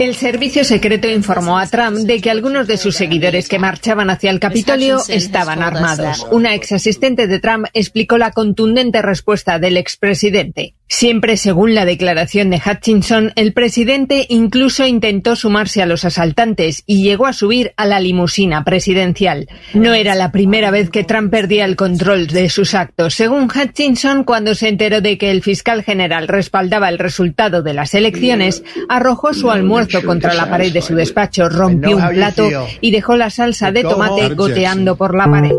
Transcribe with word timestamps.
El 0.00 0.14
servicio 0.14 0.64
secreto 0.64 1.10
informó 1.10 1.58
a 1.58 1.66
Trump 1.66 1.98
de 1.98 2.22
que 2.22 2.30
algunos 2.30 2.66
de 2.66 2.78
sus 2.78 2.96
seguidores 2.96 3.50
que 3.50 3.58
marchaban 3.58 4.08
hacia 4.08 4.30
el 4.30 4.40
Capitolio 4.40 4.98
estaban 5.08 5.62
armados. 5.62 6.26
Una 6.30 6.54
ex 6.54 6.72
asistente 6.72 7.26
de 7.26 7.38
Trump 7.38 7.66
explicó 7.74 8.16
la 8.16 8.30
contundente 8.30 9.02
respuesta 9.02 9.58
del 9.58 9.76
expresidente. 9.76 10.74
Siempre 10.92 11.36
según 11.36 11.76
la 11.76 11.84
declaración 11.84 12.50
de 12.50 12.60
Hutchinson, 12.60 13.32
el 13.36 13.52
presidente 13.52 14.26
incluso 14.28 14.84
intentó 14.84 15.36
sumarse 15.36 15.80
a 15.80 15.86
los 15.86 16.04
asaltantes 16.04 16.82
y 16.84 17.04
llegó 17.04 17.26
a 17.26 17.32
subir 17.32 17.72
a 17.76 17.86
la 17.86 18.00
limusina 18.00 18.64
presidencial. 18.64 19.46
No 19.72 19.94
era 19.94 20.16
la 20.16 20.32
primera 20.32 20.72
vez 20.72 20.90
que 20.90 21.04
Trump 21.04 21.30
perdía 21.30 21.64
el 21.64 21.76
control 21.76 22.26
de 22.26 22.50
sus 22.50 22.74
actos. 22.74 23.14
Según 23.14 23.44
Hutchinson, 23.44 24.24
cuando 24.24 24.56
se 24.56 24.66
enteró 24.66 25.00
de 25.00 25.16
que 25.16 25.30
el 25.30 25.42
fiscal 25.42 25.84
general 25.84 26.26
respaldaba 26.26 26.88
el 26.88 26.98
resultado 26.98 27.62
de 27.62 27.72
las 27.72 27.94
elecciones, 27.94 28.64
arrojó 28.88 29.32
su 29.32 29.52
almuerzo 29.52 30.02
contra 30.02 30.34
la 30.34 30.50
pared 30.50 30.72
de 30.72 30.82
su 30.82 30.96
despacho, 30.96 31.48
rompió 31.48 31.98
un 31.98 32.08
plato 32.08 32.48
y 32.80 32.90
dejó 32.90 33.16
la 33.16 33.30
salsa 33.30 33.70
de 33.70 33.84
tomate 33.84 34.34
goteando 34.34 34.96
por 34.96 35.16
la 35.16 35.30
pared. 35.30 35.54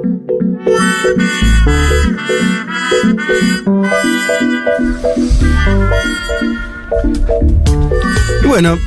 Y 8.43 8.47
bueno, 8.47 8.77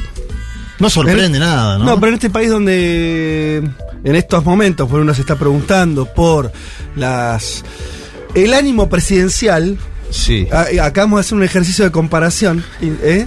No 0.78 0.90
sorprende 0.90 1.38
nada, 1.38 1.78
¿no? 1.78 1.84
no, 1.84 1.94
pero 2.00 2.08
en 2.08 2.14
este 2.14 2.30
país 2.30 2.50
donde 2.50 3.62
en 4.04 4.14
estos 4.16 4.44
momentos 4.44 4.88
pues 4.90 5.02
uno 5.02 5.14
se 5.14 5.20
está 5.22 5.36
preguntando 5.36 6.06
por 6.06 6.52
las 6.96 7.64
el 8.34 8.52
ánimo 8.52 8.88
presidencial, 8.88 9.78
Sí. 10.10 10.46
a- 10.52 10.84
acabamos 10.84 11.18
de 11.18 11.20
hacer 11.20 11.38
un 11.38 11.44
ejercicio 11.44 11.84
de 11.84 11.90
comparación, 11.92 12.64
¿eh? 12.82 13.26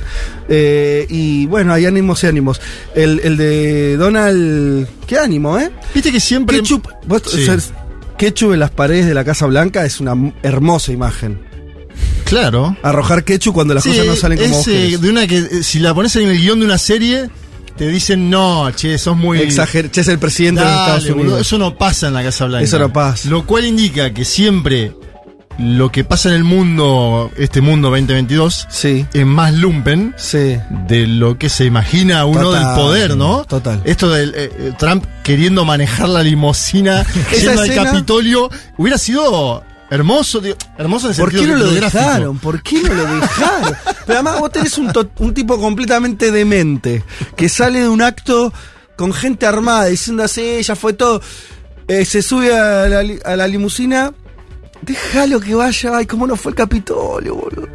Eh, 0.50 1.05
y 1.09 1.45
bueno, 1.48 1.73
hay 1.73 1.86
ánimos 1.86 2.23
y 2.23 2.28
ánimos. 2.28 2.62
El, 2.95 3.20
el 3.23 3.38
de 3.38 3.98
Donald, 3.98 4.88
qué 5.08 5.17
ánimo, 5.17 5.58
¿eh? 5.59 5.72
Viste 5.94 6.12
que 6.12 6.19
siempre. 6.19 6.58
Ketchup, 6.58 6.88
vos- 7.06 7.23
Sí. 7.25 7.41
o 7.41 7.45
sea, 7.45 7.53
es- 7.56 7.72
ketchup 8.17 8.53
en 8.53 8.59
las 8.59 8.71
paredes 8.71 9.05
de 9.05 9.13
la 9.13 9.23
Casa 9.23 9.45
Blanca 9.45 9.85
es 9.85 9.99
una 9.99 10.15
hermosa 10.43 10.91
imagen. 10.91 11.39
Claro. 12.25 12.75
Arrojar 12.83 13.23
ketchup 13.23 13.53
cuando 13.53 13.73
las 13.73 13.83
Sí, 13.83 13.89
cosas 13.91 14.05
no 14.05 14.15
salen 14.15 14.37
como 14.39 14.59
es, 14.59 14.67
eh, 14.67 14.97
de 14.99 15.09
una 15.09 15.25
que 15.27 15.37
eh, 15.37 15.63
si 15.63 15.79
la 15.79 15.93
pones 15.93 16.15
en 16.17 16.27
el 16.27 16.38
guion 16.38 16.59
de 16.59 16.65
una 16.65 16.77
serie, 16.77 17.29
te 17.77 17.88
dicen, 17.88 18.29
no, 18.29 18.69
che, 18.75 18.97
sos 18.97 19.15
muy. 19.15 19.39
Exager, 19.39 19.89
che, 19.91 20.01
es 20.01 20.07
el 20.09 20.19
presidente 20.19 20.59
de 20.61 20.65
los 20.67 20.75
Dale, 20.75 20.83
Estados 20.97 21.03
boludo, 21.09 21.21
Unidos. 21.23 21.41
eso 21.41 21.57
no 21.57 21.77
pasa 21.77 22.07
en 22.07 22.13
la 22.15 22.23
Casa 22.23 22.45
Blanca. 22.45 22.63
Eso 22.65 22.79
no 22.79 22.91
pasa. 22.91 23.29
Lo 23.29 23.45
cual 23.45 23.65
indica 23.65 24.13
que 24.13 24.25
siempre 24.25 24.93
lo 25.58 25.91
que 25.91 26.03
pasa 26.03 26.30
en 26.30 26.36
el 26.36 26.44
mundo, 26.44 27.31
este 27.38 27.61
mundo 27.61 27.89
2022, 27.89 28.67
Sí, 28.69 29.05
es 29.13 29.25
más 29.25 29.53
lumpen 29.53 30.13
sí. 30.17 30.58
de 30.88 31.08
lo 31.08 31.38
que 31.38 31.50
se 31.50 31.66
imagina 31.66 32.25
uno 32.25 32.41
Total, 32.41 32.63
del 32.66 32.75
poder, 32.75 33.17
¿no? 33.17 33.44
total. 33.45 33.81
Esto 33.83 34.09
de 34.11 34.31
eh, 34.35 34.73
Trump 34.78 35.03
queriendo 35.23 35.66
manejar 35.66 36.09
la 36.09 36.22
limosina 36.23 37.05
yendo 37.41 37.61
al 37.61 37.73
Capitolio 37.73 38.50
hubiera 38.78 38.97
sido 39.00 39.63
hermoso, 39.89 40.41
digo, 40.41 40.58
hermoso 40.78 41.08
en 41.08 41.13
el 41.13 41.19
¿Por 41.19 41.31
qué 41.31 41.47
no 41.47 41.55
lo 41.55 41.72
dejaron? 41.72 42.38
¿Por 42.39 42.61
qué 42.61 42.81
no 42.83 42.94
lo 42.94 43.16
dejaron? 43.19 43.75
Pero 44.05 44.19
además 44.19 44.39
vos 44.39 44.52
tenés 44.52 44.78
un, 44.78 45.33
tipo 45.33 45.59
completamente 45.59 46.31
demente 46.31 47.03
que 47.35 47.50
sale 47.50 47.80
de 47.81 47.89
un 47.89 48.02
acto 48.02 48.53
con 48.95 49.11
gente 49.13 49.45
armada 49.45 49.85
diciendo 49.85 50.23
así, 50.23 50.61
ya 50.61 50.75
fue 50.75 50.94
todo. 50.94 51.22
Eh, 51.88 52.03
se 52.05 52.22
sube 52.22 52.55
a 52.55 52.88
la, 52.89 53.02
li- 53.02 53.19
a 53.23 53.35
la 53.35 53.47
limusina. 53.47 54.11
Déjalo 54.81 55.39
que 55.39 55.56
vaya, 55.56 55.97
ay, 55.97 56.06
cómo 56.06 56.28
no 56.28 56.36
fue 56.36 56.52
el 56.52 56.56
Capitolio, 56.56 57.36
boludo. 57.36 57.67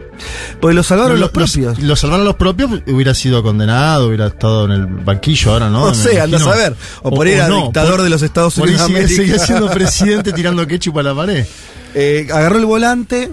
Porque 0.60 0.74
lo 0.74 0.82
salvaron 0.82 1.18
los, 1.20 1.30
propios. 1.30 1.78
Lo 1.80 1.96
salvaron 1.96 2.24
los 2.24 2.36
propios, 2.36 2.70
hubiera 2.86 3.12
sido 3.14 3.42
condenado, 3.42 4.08
hubiera 4.08 4.28
estado 4.28 4.66
en 4.66 4.70
el 4.72 4.86
banquillo 4.86 5.52
ahora, 5.52 5.68
¿no? 5.68 5.86
No 5.88 5.94
sé, 5.94 6.14
imagino. 6.14 6.50
a 6.50 6.56
ver. 6.56 6.76
O 7.02 7.10
por 7.10 7.26
ahí 7.26 7.32
era 7.34 7.48
dictador 7.48 8.02
de 8.02 8.08
los 8.10 8.22
Estados 8.22 8.54
por 8.54 8.68
Unidos 8.68 8.88
de 8.92 9.08
sigue, 9.08 9.38
siendo 9.38 9.68
presidente 9.70 10.32
tirando 10.34 10.66
ketchup 10.66 10.98
a 10.98 11.02
la 11.02 11.14
pared. 11.14 11.44
Eh, 11.94 12.28
agarró 12.32 12.58
el 12.58 12.66
volante. 12.66 13.32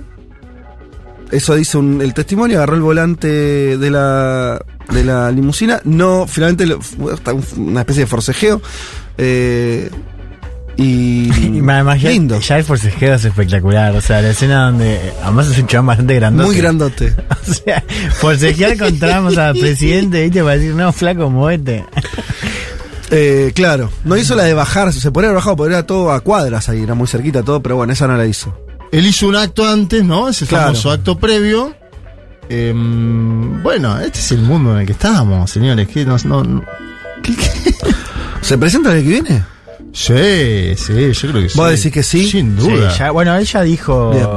Eso 1.31 1.53
dice 1.55 1.77
un- 1.77 2.01
el 2.01 2.13
testimonio. 2.13 2.57
Agarró 2.57 2.75
el 2.75 2.81
volante 2.81 3.27
de 3.77 3.89
la, 3.91 4.59
de 4.89 5.03
la 5.03 5.31
limusina. 5.31 5.79
No, 5.83 6.25
finalmente, 6.27 6.65
lo- 6.65 6.79
una 7.57 7.81
especie 7.81 8.03
de 8.03 8.07
forcejeo. 8.07 8.61
Eh, 9.17 9.89
y. 10.79 11.29
Y 11.49 11.57
imagino, 11.57 12.09
lindo. 12.09 12.39
ya 12.39 12.57
el 12.57 12.63
forcejeo 12.63 13.15
es 13.15 13.25
espectacular. 13.25 13.95
O 13.95 14.01
sea, 14.01 14.21
la 14.21 14.29
escena 14.29 14.65
donde. 14.65 15.13
Además 15.23 15.47
es 15.47 15.57
un 15.59 15.67
chabón 15.67 15.87
bastante 15.87 16.15
grandote. 16.15 16.47
Muy 16.47 16.57
grandote. 16.57 17.15
O 17.49 17.53
sea, 17.53 17.83
forcejear 18.13 18.77
contra 18.77 19.17
al 19.17 19.55
presidente, 19.57 20.23
¿viste? 20.23 20.41
Para 20.43 20.55
decir, 20.57 20.73
no, 20.75 20.91
flaco, 20.93 21.29
movete. 21.29 21.85
Eh, 23.11 23.53
claro. 23.55 23.89
No 24.03 24.15
hizo 24.17 24.35
la 24.35 24.43
de 24.43 24.53
bajar. 24.53 24.93
Se 24.93 25.07
haber 25.07 25.33
bajado, 25.33 25.55
porque 25.55 25.73
era 25.73 25.83
todo 25.83 26.11
a 26.11 26.19
cuadras 26.19 26.69
ahí. 26.69 26.83
Era 26.83 26.93
muy 26.93 27.07
cerquita 27.07 27.41
todo, 27.41 27.59
pero 27.59 27.75
bueno, 27.75 27.91
esa 27.91 28.05
no 28.07 28.15
la 28.15 28.27
hizo. 28.27 28.55
Él 28.91 29.03
hizo 29.07 29.27
un 29.27 29.35
acto 29.35 29.67
antes, 29.67 30.03
¿no? 30.03 30.29
Ese 30.29 30.45
Claro. 30.45 30.65
famoso 30.67 30.91
acto 30.91 31.17
previo. 31.17 31.73
Em, 32.49 33.61
bueno, 33.63 33.99
este 33.99 34.19
es 34.19 34.31
el 34.33 34.41
mundo 34.41 34.73
en 34.75 34.81
el 34.81 34.85
que 34.85 34.91
estamos, 34.93 35.49
señores. 35.49 35.87
¿Qué 35.87 36.05
nos- 36.05 36.25
no, 36.25 36.43
no- 36.43 36.63
¿qué- 37.23 37.35
qué? 37.35 37.73
¿Se 38.41 38.57
presenta 38.59 38.95
el 38.95 39.03
que 39.03 39.09
viene? 39.09 39.43
Sí, 39.91 40.75
sí, 40.75 41.11
yo 41.13 41.29
creo 41.31 41.41
que 41.43 41.49
sí. 41.49 41.57
¿Vos 41.57 41.69
decís 41.69 41.91
que 41.91 42.03
sí? 42.03 42.29
Sin 42.29 42.55
duda. 42.55 42.91
Sí, 42.91 42.99
ya- 42.99 43.11
bueno, 43.11 43.35
él 43.35 43.45
ya 43.45 43.61
dijo. 43.63 44.11
Bien. 44.11 44.27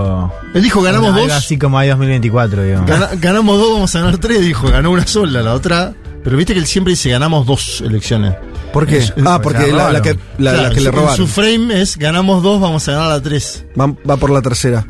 Él 0.54 0.62
dijo 0.62 0.80
ganamos 0.82 1.14
dos. 1.14 1.30
así 1.30 1.58
como 1.58 1.78
hay 1.78 1.88
2024, 1.90 2.62
digamos. 2.64 2.88
Gana- 2.88 3.10
ganamos 3.20 3.58
dos, 3.58 3.72
vamos 3.74 3.94
a 3.94 4.00
ganar 4.00 4.18
tres, 4.18 4.40
dijo. 4.40 4.68
Ganó 4.68 4.90
una 4.90 5.06
sola, 5.06 5.42
la 5.42 5.54
otra. 5.54 5.92
Pero 6.24 6.36
viste 6.36 6.52
que 6.54 6.60
él 6.60 6.66
siempre 6.66 6.92
dice 6.92 7.10
ganamos 7.10 7.46
dos 7.46 7.80
elecciones. 7.84 8.34
¿Por 8.72 8.86
qué? 8.86 8.98
Es- 8.98 9.12
ah, 9.26 9.40
porque 9.42 9.70
la 9.72 10.00
que, 10.00 10.16
la, 10.38 10.70
que 10.70 10.80
le 10.80 10.86
su- 10.86 10.92
robaron. 10.92 11.16
Su 11.16 11.26
frame 11.26 11.82
es 11.82 11.98
ganamos 11.98 12.42
dos, 12.42 12.60
vamos 12.60 12.88
a 12.88 12.92
ganar 12.92 13.08
la 13.08 13.20
tres. 13.20 13.64
Va, 13.78 13.94
va 14.08 14.16
por 14.16 14.30
la 14.30 14.40
tercera. 14.40 14.86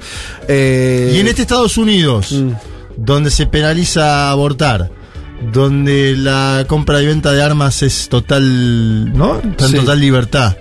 Eh, 0.46 1.12
Y 1.16 1.20
en 1.20 1.26
este 1.28 1.42
Estados 1.42 1.76
Unidos, 1.78 2.32
Mm. 2.32 2.50
donde 2.96 3.30
se 3.30 3.46
penaliza 3.46 4.30
abortar, 4.30 4.90
donde 5.52 6.14
la 6.16 6.64
compra 6.68 7.00
y 7.02 7.06
venta 7.06 7.32
de 7.32 7.42
armas 7.42 7.82
es 7.82 8.08
total, 8.08 9.12
¿no? 9.16 9.36
Está 9.38 9.64
en 9.66 9.70
Sí. 9.72 9.76
total 9.78 10.00
libertad. 10.00 10.56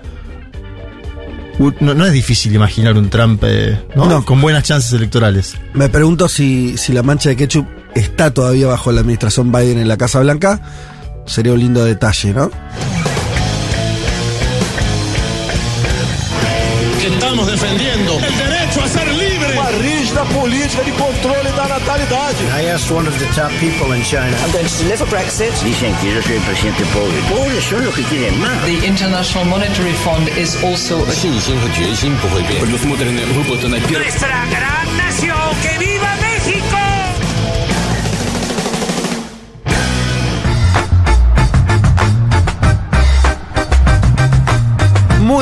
No, 1.79 1.93
no 1.93 2.05
es 2.07 2.11
difícil 2.13 2.55
imaginar 2.55 2.97
un 2.97 3.09
Trump 3.09 3.43
eh, 3.45 3.79
¿no? 3.95 4.05
No. 4.07 4.25
con 4.25 4.41
buenas 4.41 4.63
chances 4.63 4.93
electorales. 4.93 5.55
Me 5.73 5.89
pregunto 5.89 6.27
si, 6.27 6.75
si 6.77 6.91
la 6.91 7.03
mancha 7.03 7.29
de 7.29 7.35
ketchup 7.35 7.67
está 7.93 8.33
todavía 8.33 8.65
bajo 8.67 8.91
la 8.91 9.01
administración 9.01 9.51
Biden 9.51 9.77
en 9.77 9.87
la 9.87 9.97
Casa 9.97 10.19
Blanca. 10.21 10.59
Sería 11.27 11.53
un 11.53 11.59
lindo 11.59 11.85
detalle, 11.85 12.33
¿no? 12.33 12.49
que 16.99 17.07
estamos 17.07 17.47
defendiendo 17.47 18.13
el 18.17 18.37
derecho 18.37 18.83
a 18.83 18.87
ser 18.87 19.07
libre. 19.13 19.53
Uma 19.57 19.69
rígida 19.71 20.23
política 20.25 20.83
de 20.83 20.91
controle 21.91 22.05
da 22.07 22.31
natalidade. 22.31 22.37
I 22.53 22.65
asked 22.69 22.91
one 22.91 23.07
of 23.07 23.17
the 23.19 23.25
top 23.33 23.51
people 23.59 23.93
in 23.93 24.03
China. 24.03 24.35
I'm 24.37 24.51
going 24.51 24.65
to 24.65 24.77
deliver 24.77 25.05
Brexit. 25.05 25.51
Dicen 25.63 25.93
que 25.99 26.13
yo 26.13 26.21
soy 26.21 26.35
el 26.35 26.41
presidente 26.41 26.85
pobre. 26.93 27.17
Pobres 27.29 27.63
son 27.63 27.83
los 27.85 27.95
que 27.95 28.03
quieren 28.03 28.39
más. 28.39 28.63
The 28.65 28.85
International 28.85 29.45
Monetary 29.45 29.93
Fund 30.03 30.29
is 30.37 30.55
also 30.63 31.03
a 31.03 31.11
Nuestra 33.91 34.45
gran 34.45 34.97
nación, 34.97 35.37
que 35.61 35.77
viva 35.79 36.20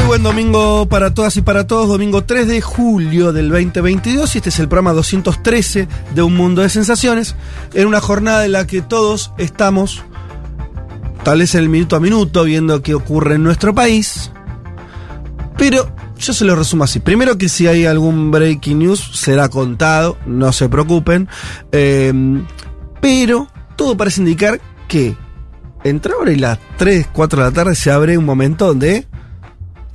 buen 0.10 0.24
domingo 0.24 0.88
para 0.88 1.14
todas 1.14 1.38
y 1.38 1.44
para 1.44 1.68
todos. 1.68 1.88
Domingo 1.88 2.24
3 2.24 2.48
de 2.48 2.62
julio 2.62 3.32
del 3.32 3.50
2022. 3.50 4.34
Y 4.34 4.38
este 4.40 4.50
es 4.50 4.58
el 4.58 4.68
programa 4.68 4.92
213 4.94 5.88
de 6.16 6.22
Un 6.24 6.36
Mundo 6.36 6.64
de 6.64 6.70
Sensaciones. 6.70 7.36
En 7.76 7.86
una 7.86 8.02
jornada 8.02 8.44
en 8.44 8.54
la 8.54 8.66
que 8.66 8.82
todos 8.82 9.32
estamos, 9.38 10.02
tal 11.24 11.38
vez 11.38 11.54
en 11.54 11.62
el 11.62 11.70
minuto 11.70 11.96
a 11.96 12.00
minuto, 12.00 12.44
viendo 12.44 12.82
qué 12.82 12.96
ocurre 12.96 13.36
en 13.36 13.44
nuestro 13.44 13.76
país. 13.76 14.32
Pero 15.60 15.92
yo 16.18 16.34
se 16.34 16.44
lo 16.44 16.56
resumo 16.56 16.86
así. 16.86 17.00
Primero 17.00 17.38
que 17.38 17.48
si 17.48 17.68
hay 17.68 17.86
algún 17.86 18.32
breaking 18.32 18.80
news 18.80 19.12
será 19.14 19.48
contado, 19.48 20.18
no 20.26 20.52
se 20.54 20.70
preocupen. 20.70 21.30
Eh, 21.72 22.12
pero 23.00 23.48
todo 23.76 23.96
parece 23.96 24.22
indicar 24.22 24.60
que 24.88 25.16
entre 25.84 26.14
ahora 26.14 26.32
y 26.32 26.38
las 26.38 26.58
3, 26.78 27.10
4 27.14 27.44
de 27.44 27.48
la 27.48 27.54
tarde 27.54 27.76
se 27.76 27.92
abre 27.92 28.18
un 28.18 28.26
momento 28.26 28.66
donde 28.66 29.06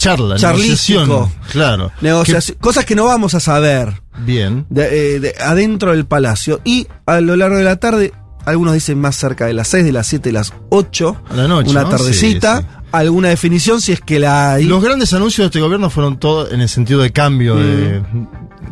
Charla, 0.05 0.35
negociación. 0.37 1.31
Claro. 1.51 1.91
negociación, 2.01 2.59
cosas 2.61 2.85
que 2.85 2.95
no 2.95 3.05
vamos 3.07 3.35
a 3.35 3.41
saber 3.41 4.03
bien. 4.19 4.67
de, 4.71 5.17
eh, 5.17 5.21
de- 5.21 5.35
adentro 5.41 5.93
del 5.93 6.07
palacio. 6.07 6.61
Y 6.65 6.87
a 7.07 7.21
lo 7.21 7.37
largo 7.37 7.57
de 7.57 7.65
la 7.65 7.77
tarde 7.77 8.13
algunos 8.47 8.75
dicen 8.75 9.01
más 9.01 9.17
cerca 9.17 9.47
de 9.47 9.55
las 9.55 9.69
6, 9.69 9.85
de 9.85 9.93
las 9.93 10.07
7, 10.07 10.29
de 10.29 10.33
las 10.35 10.53
8. 10.69 11.17
A 11.31 11.35
la 11.37 11.49
noche, 11.49 11.71
Una 11.71 11.83
¿no? 11.85 11.89
tardecita. 11.89 12.59
Sí, 12.59 12.63
sí. 12.71 12.77
Alguna 12.93 13.29
definición 13.31 13.81
si 13.81 13.91
es 13.93 14.01
que 14.01 14.21
la 14.21 14.53
hay. 14.53 14.65
Los 14.67 14.81
grandes 14.85 15.13
anuncios 15.15 15.45
de 15.45 15.47
este 15.47 15.61
gobierno 15.61 15.91
fueron 15.91 16.19
todos 16.19 16.53
en 16.53 16.61
el 16.61 16.69
sentido 16.69 17.01
de 17.01 17.11
cambio, 17.11 17.57
de, 17.57 18.01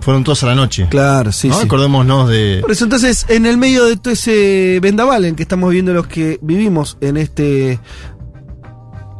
fueron 0.00 0.22
todos 0.22 0.44
a 0.44 0.46
la 0.46 0.54
noche. 0.54 0.86
Claro, 0.90 1.32
sí, 1.32 1.48
¿no? 1.48 1.56
sí. 1.58 1.64
Acordémonos 1.64 2.28
de. 2.28 2.58
Por 2.60 2.70
eso 2.70 2.84
entonces, 2.84 3.26
en 3.28 3.46
el 3.46 3.56
medio 3.56 3.84
de 3.86 3.96
todo 3.96 4.12
ese 4.14 4.78
vendaval 4.80 5.24
en 5.24 5.34
que 5.34 5.42
estamos 5.42 5.70
viviendo 5.70 5.92
los 5.92 6.06
que 6.06 6.38
vivimos 6.40 6.98
en 7.00 7.16
este 7.16 7.80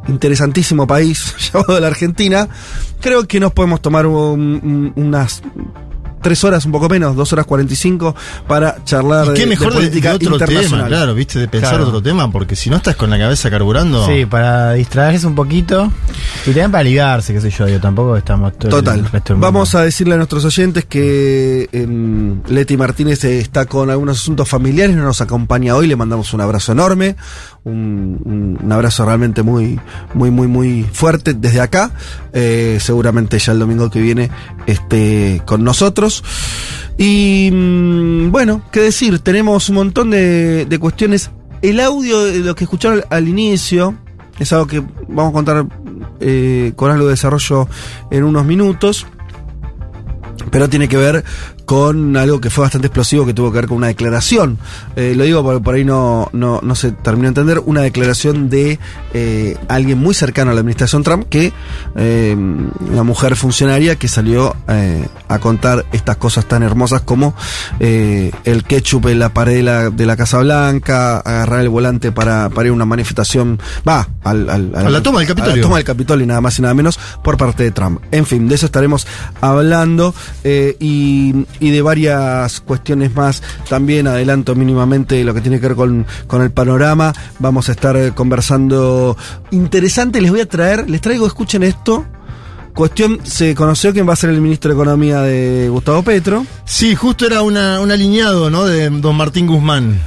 interesantísimo 0.08 0.86
país 0.86 1.34
llamado 1.52 1.78
la 1.80 1.86
Argentina, 1.88 2.48
creo 3.00 3.26
que 3.26 3.40
nos 3.40 3.52
podemos 3.52 3.80
tomar 3.80 4.06
un- 4.06 4.12
un- 4.16 4.92
unas 4.96 5.42
tres 6.22 6.42
horas, 6.44 6.64
un 6.64 6.72
poco 6.72 6.88
menos, 6.88 7.14
dos 7.16 7.32
horas 7.32 7.44
cuarenta 7.46 7.72
y 7.72 7.76
cinco, 7.76 8.14
para 8.46 8.82
charlar 8.84 9.26
Y 9.26 9.28
de, 9.30 9.34
qué 9.34 9.46
mejor 9.46 9.68
de 9.68 9.80
de, 9.80 9.86
política 9.88 10.08
de 10.10 10.14
otro 10.16 10.38
tema, 10.38 10.52
internacional. 10.52 10.88
claro, 10.88 11.14
viste, 11.14 11.38
de 11.38 11.48
pensar 11.48 11.70
Claro. 11.70 11.88
otro 11.88 12.02
tema, 12.02 12.30
porque 12.30 12.56
si 12.56 12.70
no 12.70 12.76
estás 12.76 12.96
con 12.96 13.10
la 13.10 13.18
cabeza 13.18 13.50
carburando. 13.50 14.06
Sí, 14.06 14.24
para 14.26 14.72
distraerse 14.72 15.26
un 15.26 15.34
poquito. 15.34 15.90
Y 16.44 16.46
también 16.46 16.70
para 16.70 16.84
ligarse, 16.84 17.32
qué 17.34 17.40
sé 17.40 17.50
yo, 17.50 17.68
yo 17.68 17.80
tampoco 17.80 18.16
estamos 18.16 18.52
todo 18.58 18.78
el 18.78 18.84
Total. 18.84 19.02
resto 19.10 19.34
del 19.34 19.36
mundo. 19.36 19.46
Vamos 19.46 19.74
a 19.74 19.82
decirle 19.82 20.14
a 20.14 20.16
nuestros 20.16 20.44
oyentes 20.44 20.84
que 20.84 21.68
em, 21.72 22.40
Leti 22.48 22.76
Martínez 22.76 23.24
está 23.24 23.66
con 23.66 23.90
algunos 23.90 24.20
asuntos 24.20 24.48
familiares, 24.48 24.96
no 24.96 25.04
nos 25.04 25.20
acompaña 25.20 25.74
hoy, 25.74 25.86
le 25.86 25.96
mandamos 25.96 26.32
un 26.34 26.40
abrazo 26.40 26.72
enorme, 26.72 27.16
un, 27.64 28.20
un- 28.24 28.58
un 28.62 28.72
abrazo 28.72 29.04
realmente 29.04 29.42
muy, 29.42 29.78
muy, 30.14 30.30
muy, 30.30 30.46
muy 30.48 30.86
fuerte 30.92 31.34
desde 31.34 31.60
acá. 31.60 31.90
Eh, 32.32 32.78
seguramente 32.80 33.38
ya 33.38 33.52
el 33.52 33.58
domingo 33.58 33.90
que 33.90 34.00
viene 34.00 34.30
esté 34.66 35.42
con 35.44 35.64
nosotros. 35.64 36.11
Y 36.98 37.50
mm, 37.52 38.30
bueno, 38.30 38.62
qué 38.70 38.80
decir, 38.80 39.18
tenemos 39.20 39.68
un 39.68 39.76
montón 39.76 40.10
de, 40.10 40.78
cuestiones. 40.80 41.30
El 41.62 41.80
audio 41.80 42.24
de 42.24 42.40
lo 42.40 42.54
que 42.54 42.64
escucharon 42.64 42.98
al, 42.98 43.06
al 43.18 43.28
inicio 43.28 43.94
es 44.38 44.52
algo 44.52 44.66
que 44.66 44.82
vamos 45.08 45.30
a 45.30 45.32
contar 45.32 45.66
eh, 46.20 46.72
con 46.76 46.90
algo 46.90 47.06
de 47.06 47.12
desarrollo 47.12 47.68
en 48.10 48.24
unos 48.24 48.44
minutos. 48.44 49.06
Pero 50.50 50.68
tiene 50.68 50.88
que 50.88 50.96
ver 50.96 51.24
con 51.64 52.16
algo 52.16 52.40
que 52.40 52.50
fue 52.50 52.62
bastante 52.62 52.88
explosivo, 52.88 53.24
que 53.26 53.34
tuvo 53.34 53.50
que 53.52 53.56
ver 53.58 53.66
con 53.68 53.76
una 53.78 53.86
declaración. 53.88 54.58
Eh, 54.96 55.14
lo 55.16 55.24
digo 55.24 55.42
porque 55.42 55.60
por 55.62 55.74
ahí 55.74 55.84
no, 55.84 56.28
no, 56.32 56.60
no 56.62 56.74
se 56.74 56.92
terminó 56.92 57.24
de 57.24 57.28
entender. 57.28 57.60
Una 57.64 57.80
declaración 57.82 58.50
de 58.50 58.78
eh, 59.14 59.56
alguien 59.68 59.98
muy 59.98 60.14
cercano 60.14 60.50
a 60.50 60.54
la 60.54 60.60
administración 60.60 61.02
Trump, 61.02 61.28
que 61.28 61.52
eh, 61.96 62.36
una 62.36 63.02
mujer 63.04 63.36
funcionaria 63.36 63.96
que 63.96 64.08
salió 64.08 64.54
eh, 64.68 65.06
a 65.28 65.38
contar 65.38 65.86
estas 65.92 66.16
cosas 66.16 66.44
tan 66.46 66.62
hermosas 66.62 67.02
como 67.02 67.34
el 67.80 68.64
ketchup 68.66 69.06
en 69.08 69.18
la 69.18 69.28
pared 69.32 69.56
de 69.56 69.62
la, 69.62 69.90
de 69.90 70.06
la 70.06 70.16
Casa 70.16 70.38
Blanca, 70.38 71.18
agarrar 71.18 71.60
el 71.60 71.68
volante 71.68 72.12
para, 72.12 72.48
para 72.50 72.66
ir 72.68 72.70
a 72.72 72.74
una 72.74 72.84
manifestación, 72.84 73.58
va, 73.88 74.08
al, 74.24 74.48
al- 74.50 74.74
A 74.76 74.90
la 74.90 75.02
toma 75.02 75.20
del 75.20 75.26
a 75.26 75.30
la 75.30 75.34
Capitolio. 75.36 75.62
toma 75.62 75.76
del 75.76 75.84
Capitolio, 75.84 76.26
nada 76.26 76.40
más 76.40 76.58
y 76.58 76.62
nada 76.62 76.74
menos, 76.74 76.98
por 77.22 77.36
parte 77.36 77.62
de 77.62 77.70
Trump. 77.70 78.00
En 78.10 78.26
fin, 78.26 78.48
de 78.48 78.54
eso 78.54 78.66
estaremos 78.66 79.06
hablando 79.40 80.14
y, 80.44 81.46
y 81.60 81.70
de 81.70 81.82
varias 81.82 82.60
cuestiones 82.60 83.14
más. 83.14 83.42
También 83.68 84.06
adelanto 84.06 84.54
mínimamente 84.54 85.22
lo 85.24 85.34
que 85.34 85.40
tiene 85.40 85.60
que 85.60 85.68
ver 85.68 85.76
con, 85.76 86.06
con 86.26 86.42
el 86.42 86.50
panorama. 86.50 87.12
Vamos 87.38 87.68
a 87.68 87.72
estar 87.72 87.96
eh, 87.96 88.12
conversando 88.14 89.16
interesante. 89.50 90.20
Les 90.20 90.30
voy 90.30 90.40
a 90.40 90.48
traer, 90.48 90.88
les 90.88 91.00
traigo, 91.00 91.26
escuchen 91.26 91.62
esto. 91.62 92.04
Cuestión, 92.74 93.20
se 93.22 93.54
conoció 93.54 93.92
quién 93.92 94.08
va 94.08 94.14
a 94.14 94.16
ser 94.16 94.30
el 94.30 94.40
ministro 94.40 94.70
de 94.70 94.80
Economía 94.80 95.20
de 95.20 95.68
Gustavo 95.68 96.02
Petro. 96.02 96.46
Sí, 96.64 96.94
justo 96.94 97.26
era 97.26 97.42
una, 97.42 97.80
un 97.80 97.90
alineado, 97.90 98.48
¿no? 98.48 98.64
De 98.64 98.88
don 98.88 99.14
Martín 99.14 99.46
Guzmán. 99.46 100.00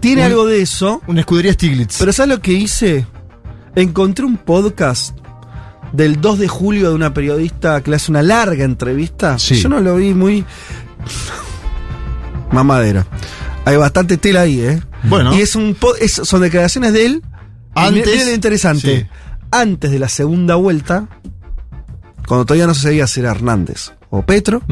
Tiene 0.00 0.22
Un- 0.22 0.26
algo 0.28 0.46
de 0.46 0.62
eso. 0.62 1.02
Una 1.08 1.20
escudería 1.20 1.52
Stiglitz. 1.54 1.96
Pero 1.98 2.12
¿sabes 2.12 2.36
lo 2.36 2.40
que 2.40 2.52
hice? 2.52 3.06
Encontré 3.74 4.24
un 4.24 4.36
podcast 4.36 5.16
del 5.92 6.20
2 6.20 6.38
de 6.38 6.46
julio 6.48 6.90
de 6.90 6.94
una 6.94 7.12
periodista 7.12 7.80
que 7.80 7.90
le 7.90 7.96
hace 7.96 8.12
una 8.12 8.22
larga 8.22 8.64
entrevista. 8.64 9.36
Sí. 9.38 9.56
Yo 9.56 9.68
no 9.68 9.80
lo 9.80 9.96
vi 9.96 10.14
muy 10.14 10.44
mamadera. 12.52 13.06
Hay 13.64 13.76
bastante 13.76 14.16
tela 14.16 14.42
ahí, 14.42 14.60
¿eh? 14.60 14.82
Bueno. 15.04 15.34
Y 15.34 15.40
es 15.40 15.56
un 15.56 15.74
po- 15.74 15.94
es- 15.96 16.20
son 16.24 16.42
declaraciones 16.42 16.92
de 16.92 17.06
él. 17.06 17.22
Antes- 17.74 18.06
miren 18.06 18.28
lo 18.28 18.34
interesante. 18.34 19.00
sí. 19.00 19.06
Antes 19.50 19.90
de 19.90 19.98
la 19.98 20.08
segunda 20.08 20.56
vuelta, 20.56 21.06
cuando 22.26 22.44
todavía 22.44 22.66
no 22.66 22.74
se 22.74 22.82
sabía 22.82 23.06
si 23.06 23.20
era 23.20 23.30
Hernández 23.30 23.92
o 24.10 24.22
Petro, 24.22 24.62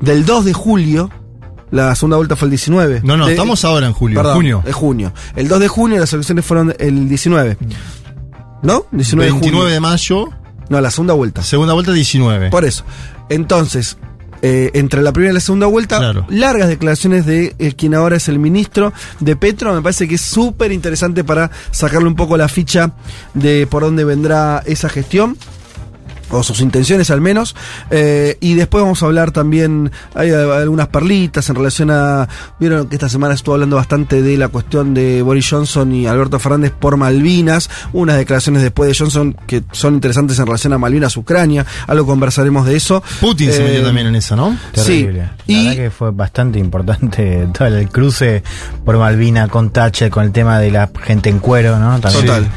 del 0.00 0.24
2 0.26 0.44
de 0.44 0.52
julio, 0.52 1.10
la 1.70 1.94
segunda 1.94 2.16
vuelta 2.18 2.36
fue 2.36 2.46
el 2.46 2.50
19. 2.50 3.00
No, 3.04 3.16
no, 3.16 3.26
De- 3.26 3.32
estamos 3.32 3.64
ahora 3.64 3.86
en 3.86 3.92
julio. 3.92 4.18
Perdón, 4.18 4.34
junio. 4.36 4.62
Es 4.66 4.74
junio. 4.74 5.12
El 5.36 5.48
2 5.48 5.60
de 5.60 5.68
junio 5.68 5.98
las 5.98 6.12
elecciones 6.12 6.44
fueron 6.44 6.74
el 6.78 7.08
19. 7.08 7.56
¿No? 8.62 8.86
19 8.90 9.30
29 9.30 9.68
de 9.68 9.74
de 9.74 9.80
mayo, 9.80 10.28
No, 10.68 10.80
la 10.80 10.90
segunda 10.90 11.14
vuelta. 11.14 11.42
segunda 11.42 11.72
vuelta 11.74 11.92
19. 11.92 12.50
Por 12.50 12.64
eso. 12.64 12.84
Entonces, 13.30 13.96
eh, 14.42 14.70
entre 14.74 15.02
la 15.02 15.12
primera 15.12 15.32
y 15.32 15.34
la 15.34 15.40
segunda 15.40 15.66
vuelta, 15.66 15.98
Claro. 15.98 16.26
largas 16.28 16.68
declaraciones 16.68 17.26
de 17.26 17.54
eh, 17.58 17.72
quien 17.74 17.94
ahora 17.94 18.16
es 18.16 18.28
el 18.28 18.38
ministro 18.38 18.92
de 19.20 19.36
Petro. 19.36 19.74
Me 19.74 19.82
parece 19.82 20.06
que 20.08 20.14
es 20.16 20.20
súper 20.20 20.72
interesante 20.72 21.24
para 21.24 21.50
sacarle 21.70 22.08
un 22.08 22.16
poco 22.16 22.36
la 22.36 22.48
ficha 22.48 22.92
de 23.34 23.66
por 23.66 23.82
dónde 23.82 24.04
vendrá 24.04 24.62
esa 24.66 24.88
gestión. 24.88 25.36
O 26.30 26.42
sus 26.42 26.60
intenciones 26.60 27.10
al 27.10 27.20
menos. 27.20 27.56
Eh, 27.90 28.36
y 28.40 28.54
después 28.54 28.82
vamos 28.82 29.02
a 29.02 29.06
hablar 29.06 29.30
también, 29.30 29.90
hay 30.14 30.30
eh, 30.30 30.34
algunas 30.34 30.88
perlitas 30.88 31.48
en 31.48 31.56
relación 31.56 31.90
a... 31.90 32.28
Vieron 32.60 32.88
que 32.88 32.96
esta 32.96 33.08
semana 33.08 33.34
estuvo 33.34 33.54
hablando 33.54 33.76
bastante 33.76 34.22
de 34.22 34.36
la 34.36 34.48
cuestión 34.48 34.94
de 34.94 35.22
Boris 35.22 35.48
Johnson 35.48 35.92
y 35.94 36.06
Alberto 36.06 36.38
Fernández 36.38 36.72
por 36.78 36.96
Malvinas. 36.96 37.70
Unas 37.92 38.16
declaraciones 38.16 38.62
después 38.62 38.88
de 38.90 38.96
Johnson 38.96 39.36
que 39.46 39.62
son 39.72 39.94
interesantes 39.94 40.38
en 40.38 40.46
relación 40.46 40.72
a 40.72 40.78
Malvinas, 40.78 41.16
Ucrania. 41.16 41.64
Algo 41.86 42.06
conversaremos 42.06 42.66
de 42.66 42.76
eso. 42.76 43.02
Putin 43.20 43.50
se 43.52 43.60
Eh, 43.62 43.64
metió 43.68 43.84
también 43.84 44.06
en 44.08 44.16
esa, 44.16 44.36
¿no? 44.36 44.56
Terrible. 44.72 45.30
Sí. 45.46 45.52
La 45.52 45.58
Y- 45.58 45.64
verdad 45.64 45.76
que 45.84 45.90
fue 45.90 46.10
bastante 46.10 46.58
importante 46.58 47.48
todo 47.56 47.68
el 47.68 47.88
cruce 47.88 48.42
por 48.84 48.98
Malvina 48.98 49.48
con 49.48 49.70
Thatcher, 49.70 50.10
con 50.10 50.24
el 50.24 50.32
tema 50.32 50.58
de 50.58 50.70
la 50.70 50.90
gente 51.04 51.30
en 51.30 51.38
cuero, 51.38 51.78
¿no? 51.78 51.98
También. 52.00 52.26
Total. 52.26 52.48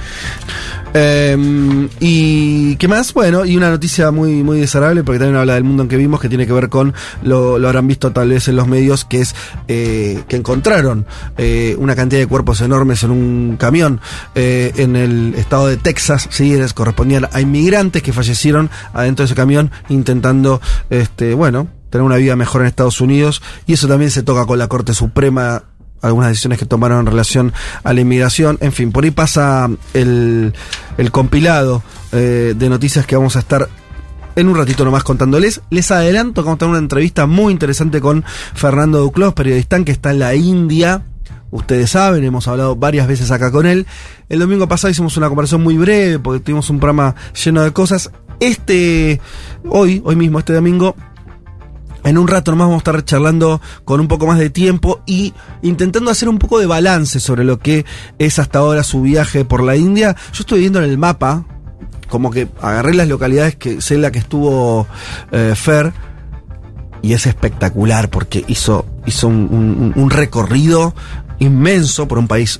Eh, 0.94 1.88
y 2.00 2.76
qué 2.76 2.88
más, 2.88 3.14
bueno, 3.14 3.46
y 3.46 3.56
una 3.56 3.70
noticia 3.70 4.12
muy, 4.12 4.44
muy 4.44 4.60
desagradable, 4.60 5.04
porque 5.04 5.20
también 5.20 5.38
habla 5.38 5.56
del 5.56 5.64
mundo 5.64 5.84
en 5.84 5.90
que 5.90 5.98
vimos, 5.98 6.20
que 6.20 6.30
tiene 6.30 6.46
que 6.46 6.54
ver 6.54 6.70
con, 6.70 6.94
lo, 7.24 7.60
lo 7.60 7.68
habrán 7.68 7.88
visto 7.88 8.12
tal 8.12 8.30
vez 8.30 8.48
en 8.48 8.56
los 8.56 8.68
medios, 8.68 9.06
que 9.06 9.22
es 9.22 9.36
eh, 9.68 10.24
que 10.28 10.36
encontraron 10.36 11.06
eh, 11.38 11.76
una 11.80 11.96
cantidad 11.96 12.20
de 12.20 12.28
cuerpos 12.28 12.62
enormes 12.62 13.04
en 13.04 13.12
un 13.12 13.58
camión 13.58 14.02
eh, 14.36 14.74
en 14.78 14.96
el 14.96 15.36
estado 15.36 15.68
de 15.68 15.78
Texas, 15.78 16.28
sí, 16.32 16.56
les 16.56 16.74
correspondían 16.74 17.28
a 17.32 17.42
inmigrantes 17.42 18.04
que 18.04 18.14
fallecieron 18.14 18.70
adentro 18.94 19.24
de 19.24 19.28
ese 19.28 19.36
camión 19.36 19.72
intentando, 19.90 20.62
este, 20.90 21.34
bueno, 21.34 21.68
tener 21.90 22.04
una 22.04 22.16
vida 22.18 22.36
mejor 22.36 22.62
en 22.62 22.68
Estados 22.68 23.02
Unidos, 23.02 23.42
y 23.66 23.74
eso 23.74 23.88
también 23.88 24.12
se 24.12 24.24
toca 24.24 24.46
con 24.46 24.58
la 24.58 24.68
Corte 24.68 24.94
Suprema 24.94 25.64
algunas 26.01 26.30
decisiones 26.30 26.59
que 26.59 26.65
tomaron 26.65 27.00
en 27.00 27.06
relación 27.06 27.53
a 27.83 27.94
la 27.94 28.01
inmigración. 28.01 28.57
En 28.62 28.71
fin, 28.71 28.92
por 28.92 29.03
ahí 29.03 29.12
pasa 29.12 29.69
el, 29.94 30.53
el 30.98 31.12
compilado 31.12 31.84
eh, 32.12 32.53
de 32.55 32.70
noticias 32.70 33.05
que 33.05 33.15
vamos 33.15 33.36
a 33.36 33.39
estar 33.39 33.70
en 34.36 34.48
un 34.48 34.55
ratito 34.55 34.86
nomás 34.86 35.03
contándoles. 35.03 35.62
Les 35.70 35.91
adelanto 35.91 36.41
que 36.41 36.46
vamos 36.46 36.58
a 36.58 36.60
tener 36.60 36.72
una 36.72 36.79
entrevista 36.79 37.25
muy 37.25 37.51
interesante 37.51 38.01
con 38.01 38.24
Fernando 38.53 39.00
Duclos, 39.00 39.34
periodista 39.34 39.84
que 39.84 39.91
está 39.91 40.12
en 40.12 40.20
la 40.20 40.36
India. 40.36 41.05
Ustedes 41.51 41.91
saben, 41.91 42.24
hemos 42.24 42.48
hablado 42.48 42.77
varias 42.77 43.08
veces 43.08 43.29
acá 43.29 43.51
con 43.51 43.65
él. 43.65 43.86
El 44.29 44.39
domingo 44.39 44.67
pasado 44.67 44.89
hicimos 44.89 45.17
una 45.17 45.27
conversación 45.27 45.62
muy 45.62 45.77
breve 45.77 46.17
porque 46.17 46.39
tuvimos 46.39 46.70
un 46.70 46.79
programa 46.79 47.13
lleno 47.43 47.62
de 47.62 47.72
cosas. 47.72 48.10
Este, 48.39 49.20
hoy, 49.70 50.01
hoy 50.05 50.15
mismo, 50.15 50.39
este 50.39 50.53
domingo, 50.53 50.96
en 52.03 52.17
un 52.17 52.27
rato 52.27 52.51
nomás 52.51 52.65
vamos 52.67 52.79
a 52.79 52.89
estar 52.89 53.05
charlando 53.05 53.62
con 53.86 54.00
un 54.00 54.08
poco 54.08 54.25
más 54.27 54.39
de 54.39 54.50
tiempo 54.50 55.01
y 55.05 55.34
intentando 55.62 56.10
hacer 56.12 56.29
un 56.29 56.39
poco 56.39 56.60
de 56.60 56.65
balance 56.65 57.20
sobre 57.20 57.43
lo 57.43 57.60
que 57.60 57.86
es 58.20 58.39
hasta 58.39 58.60
ahora 58.60 58.84
su 58.84 59.01
viaje 59.01 59.46
por 59.46 59.63
la 59.63 59.75
India. 59.75 60.15
Yo 60.34 60.41
estoy 60.41 60.62
viendo 60.62 60.79
en 60.81 60.89
el 60.89 60.98
mapa, 60.98 61.46
como 62.10 62.31
que 62.31 62.48
agarré 62.62 62.93
las 62.93 63.08
localidades 63.08 63.55
que 63.55 63.81
sé 63.81 63.98
la 63.98 64.12
que 64.12 64.20
estuvo 64.20 64.88
eh, 65.31 65.53
Fer 65.55 65.93
y 67.01 67.13
es 67.13 67.25
espectacular 67.25 68.10
porque 68.10 68.43
hizo, 68.48 68.86
hizo 69.05 69.27
un, 69.27 69.48
un- 69.51 69.93
un 69.96 70.10
recorrido 70.10 70.93
inmenso 71.39 72.08
por 72.08 72.20
un 72.20 72.27
país 72.27 72.60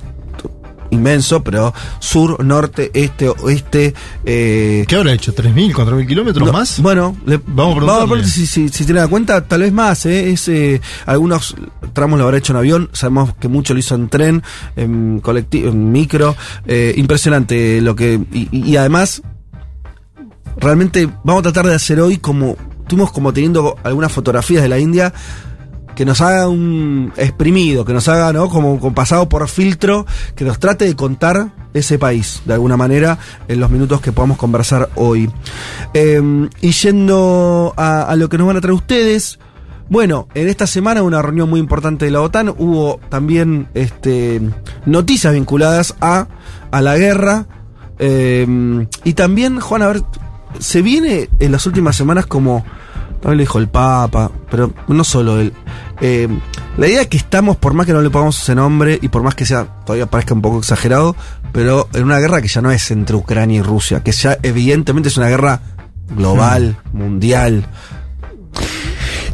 inmenso, 0.92 1.42
pero 1.42 1.74
sur, 1.98 2.44
norte, 2.44 2.90
este, 2.94 3.28
oeste. 3.28 3.94
Eh, 4.24 4.84
¿Qué 4.86 4.96
habrá 4.96 5.12
hecho? 5.12 5.34
¿3.000, 5.34 5.72
4.000 5.74 6.06
kilómetros 6.06 6.46
no, 6.46 6.52
más? 6.52 6.80
Bueno, 6.80 7.16
le- 7.26 7.40
Vamos 7.44 7.76
a 7.76 7.80
preguntarle. 7.80 8.14
ver 8.16 8.26
si, 8.26 8.46
si, 8.46 8.68
si 8.68 8.84
tiene 8.84 9.00
en 9.00 9.08
cuenta, 9.08 9.46
tal 9.48 9.62
vez 9.62 9.72
más, 9.72 10.06
¿eh? 10.06 10.30
Es, 10.30 10.46
eh, 10.48 10.80
algunos 11.06 11.56
tramos 11.92 12.18
lo 12.18 12.24
habrá 12.26 12.38
hecho 12.38 12.52
en 12.52 12.58
avión, 12.58 12.90
sabemos 12.92 13.34
que 13.40 13.48
mucho 13.48 13.74
lo 13.74 13.80
hizo 13.80 13.94
en 13.94 14.08
tren, 14.08 14.42
en 14.76 15.20
colectivo, 15.20 15.68
en 15.70 15.90
micro, 15.92 16.36
eh, 16.66 16.94
impresionante 16.96 17.80
lo 17.80 17.96
que, 17.96 18.20
y, 18.32 18.48
y- 18.52 18.70
y 18.70 18.76
además, 18.76 19.22
realmente 20.56 21.08
vamos 21.24 21.40
a 21.40 21.42
tratar 21.44 21.66
de 21.66 21.74
hacer 21.74 22.00
hoy 22.00 22.18
como, 22.18 22.56
estuvimos 22.82 23.12
como 23.12 23.32
teniendo 23.32 23.76
algunas 23.82 24.12
fotografías 24.12 24.62
de 24.62 24.68
la 24.68 24.78
India, 24.78 25.12
que 25.94 26.04
nos 26.04 26.20
haga 26.20 26.48
un 26.48 27.12
exprimido, 27.16 27.84
que 27.84 27.92
nos 27.92 28.08
haga, 28.08 28.32
¿no? 28.32 28.48
Como, 28.48 28.78
como 28.80 28.94
pasado 28.94 29.28
por 29.28 29.46
filtro, 29.48 30.06
que 30.34 30.44
nos 30.44 30.58
trate 30.58 30.84
de 30.84 30.96
contar 30.96 31.50
ese 31.74 31.98
país, 31.98 32.42
de 32.44 32.54
alguna 32.54 32.76
manera, 32.76 33.18
en 33.48 33.60
los 33.60 33.70
minutos 33.70 34.00
que 34.00 34.12
podamos 34.12 34.36
conversar 34.38 34.90
hoy. 34.94 35.30
Eh, 35.94 36.48
y 36.60 36.70
yendo 36.72 37.74
a, 37.76 38.02
a 38.02 38.16
lo 38.16 38.28
que 38.28 38.38
nos 38.38 38.46
van 38.46 38.56
a 38.56 38.60
traer 38.60 38.74
ustedes, 38.74 39.38
bueno, 39.88 40.28
en 40.34 40.48
esta 40.48 40.66
semana 40.66 41.02
una 41.02 41.20
reunión 41.20 41.50
muy 41.50 41.60
importante 41.60 42.06
de 42.06 42.10
la 42.10 42.22
OTAN, 42.22 42.48
hubo 42.48 42.98
también 43.10 43.68
este, 43.74 44.40
noticias 44.86 45.34
vinculadas 45.34 45.94
a, 46.00 46.28
a 46.70 46.80
la 46.80 46.96
guerra. 46.96 47.46
eh, 47.98 48.86
y 49.04 49.12
también, 49.12 49.60
Juan, 49.60 49.82
a 49.82 49.88
ver, 49.88 50.02
se 50.58 50.80
viene 50.82 51.28
en 51.38 51.52
las 51.52 51.66
últimas 51.66 51.96
semanas 51.96 52.26
como, 52.26 52.64
también 53.22 53.38
lo 53.38 53.42
dijo 53.42 53.58
el 53.58 53.68
Papa, 53.68 54.32
pero 54.50 54.72
no 54.88 55.04
solo 55.04 55.40
él. 55.40 55.52
eh, 56.00 56.28
la 56.76 56.88
idea 56.88 57.02
es 57.02 57.06
que 57.06 57.16
estamos, 57.16 57.56
por 57.56 57.72
más 57.72 57.86
que 57.86 57.92
no 57.92 58.00
le 58.02 58.10
pongamos 58.10 58.42
ese 58.42 58.54
nombre 58.54 58.98
y 59.00 59.08
por 59.08 59.22
más 59.22 59.34
que 59.34 59.46
sea, 59.46 59.64
todavía 59.86 60.06
parezca 60.06 60.34
un 60.34 60.42
poco 60.42 60.58
exagerado, 60.58 61.14
pero 61.52 61.88
en 61.92 62.04
una 62.04 62.18
guerra 62.18 62.42
que 62.42 62.48
ya 62.48 62.60
no 62.60 62.70
es 62.72 62.90
entre 62.90 63.14
Ucrania 63.14 63.58
y 63.58 63.62
Rusia, 63.62 64.02
que 64.02 64.10
ya 64.10 64.38
evidentemente 64.42 65.08
es 65.08 65.16
una 65.16 65.28
guerra 65.28 65.60
global, 66.16 66.76
mundial. 66.92 67.66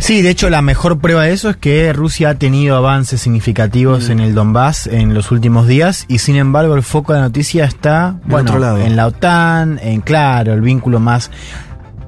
Sí, 0.01 0.23
de 0.23 0.31
hecho 0.31 0.49
la 0.51 0.63
mejor 0.63 1.01
prueba 1.01 1.25
de 1.25 1.33
eso 1.33 1.51
es 1.51 1.57
que 1.57 1.93
Rusia 1.93 2.31
ha 2.31 2.35
tenido 2.37 2.77
avances 2.77 3.21
significativos 3.21 4.11
en 4.11 4.21
el 4.21 4.35
Donbass 4.35 4.87
en 4.87 5.13
los 5.13 5.31
últimos 5.31 5.67
días 5.67 6.07
y 6.09 6.19
sin 6.19 6.37
embargo 6.37 6.77
el 6.77 6.83
foco 6.83 7.13
de 7.13 7.19
la 7.19 7.27
noticia 7.27 7.65
está 7.65 8.17
bueno, 8.25 8.77
en 8.79 8.97
la 8.97 9.07
OTAN, 9.07 9.79
en 9.83 10.01
claro, 10.01 10.55
el 10.55 10.61
vínculo 10.61 11.01
más 11.01 11.31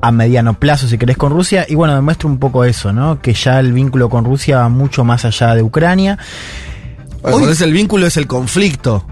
a 0.03 0.11
mediano 0.13 0.55
plazo, 0.55 0.89
si 0.89 0.97
querés, 0.99 1.17
con 1.17 1.31
Rusia. 1.33 1.67
Y 1.69 1.75
bueno, 1.75 1.95
demuestra 1.95 2.29
un 2.29 2.39
poco 2.39 2.65
eso, 2.65 2.93
¿no? 2.93 3.21
Que 3.21 3.33
ya 3.35 3.61
el 3.61 3.73
vínculo 3.73 4.09
con 4.09 4.25
Rusia 4.25 4.59
va 4.59 4.69
mucho 4.69 5.05
más 5.05 5.25
allá 5.25 5.55
de 5.55 5.63
Ucrania. 5.63 6.19
Entonces 7.25 7.61
el 7.61 7.73
vínculo 7.73 8.07
es 8.07 8.17
el 8.17 8.27
conflicto. 8.27 9.05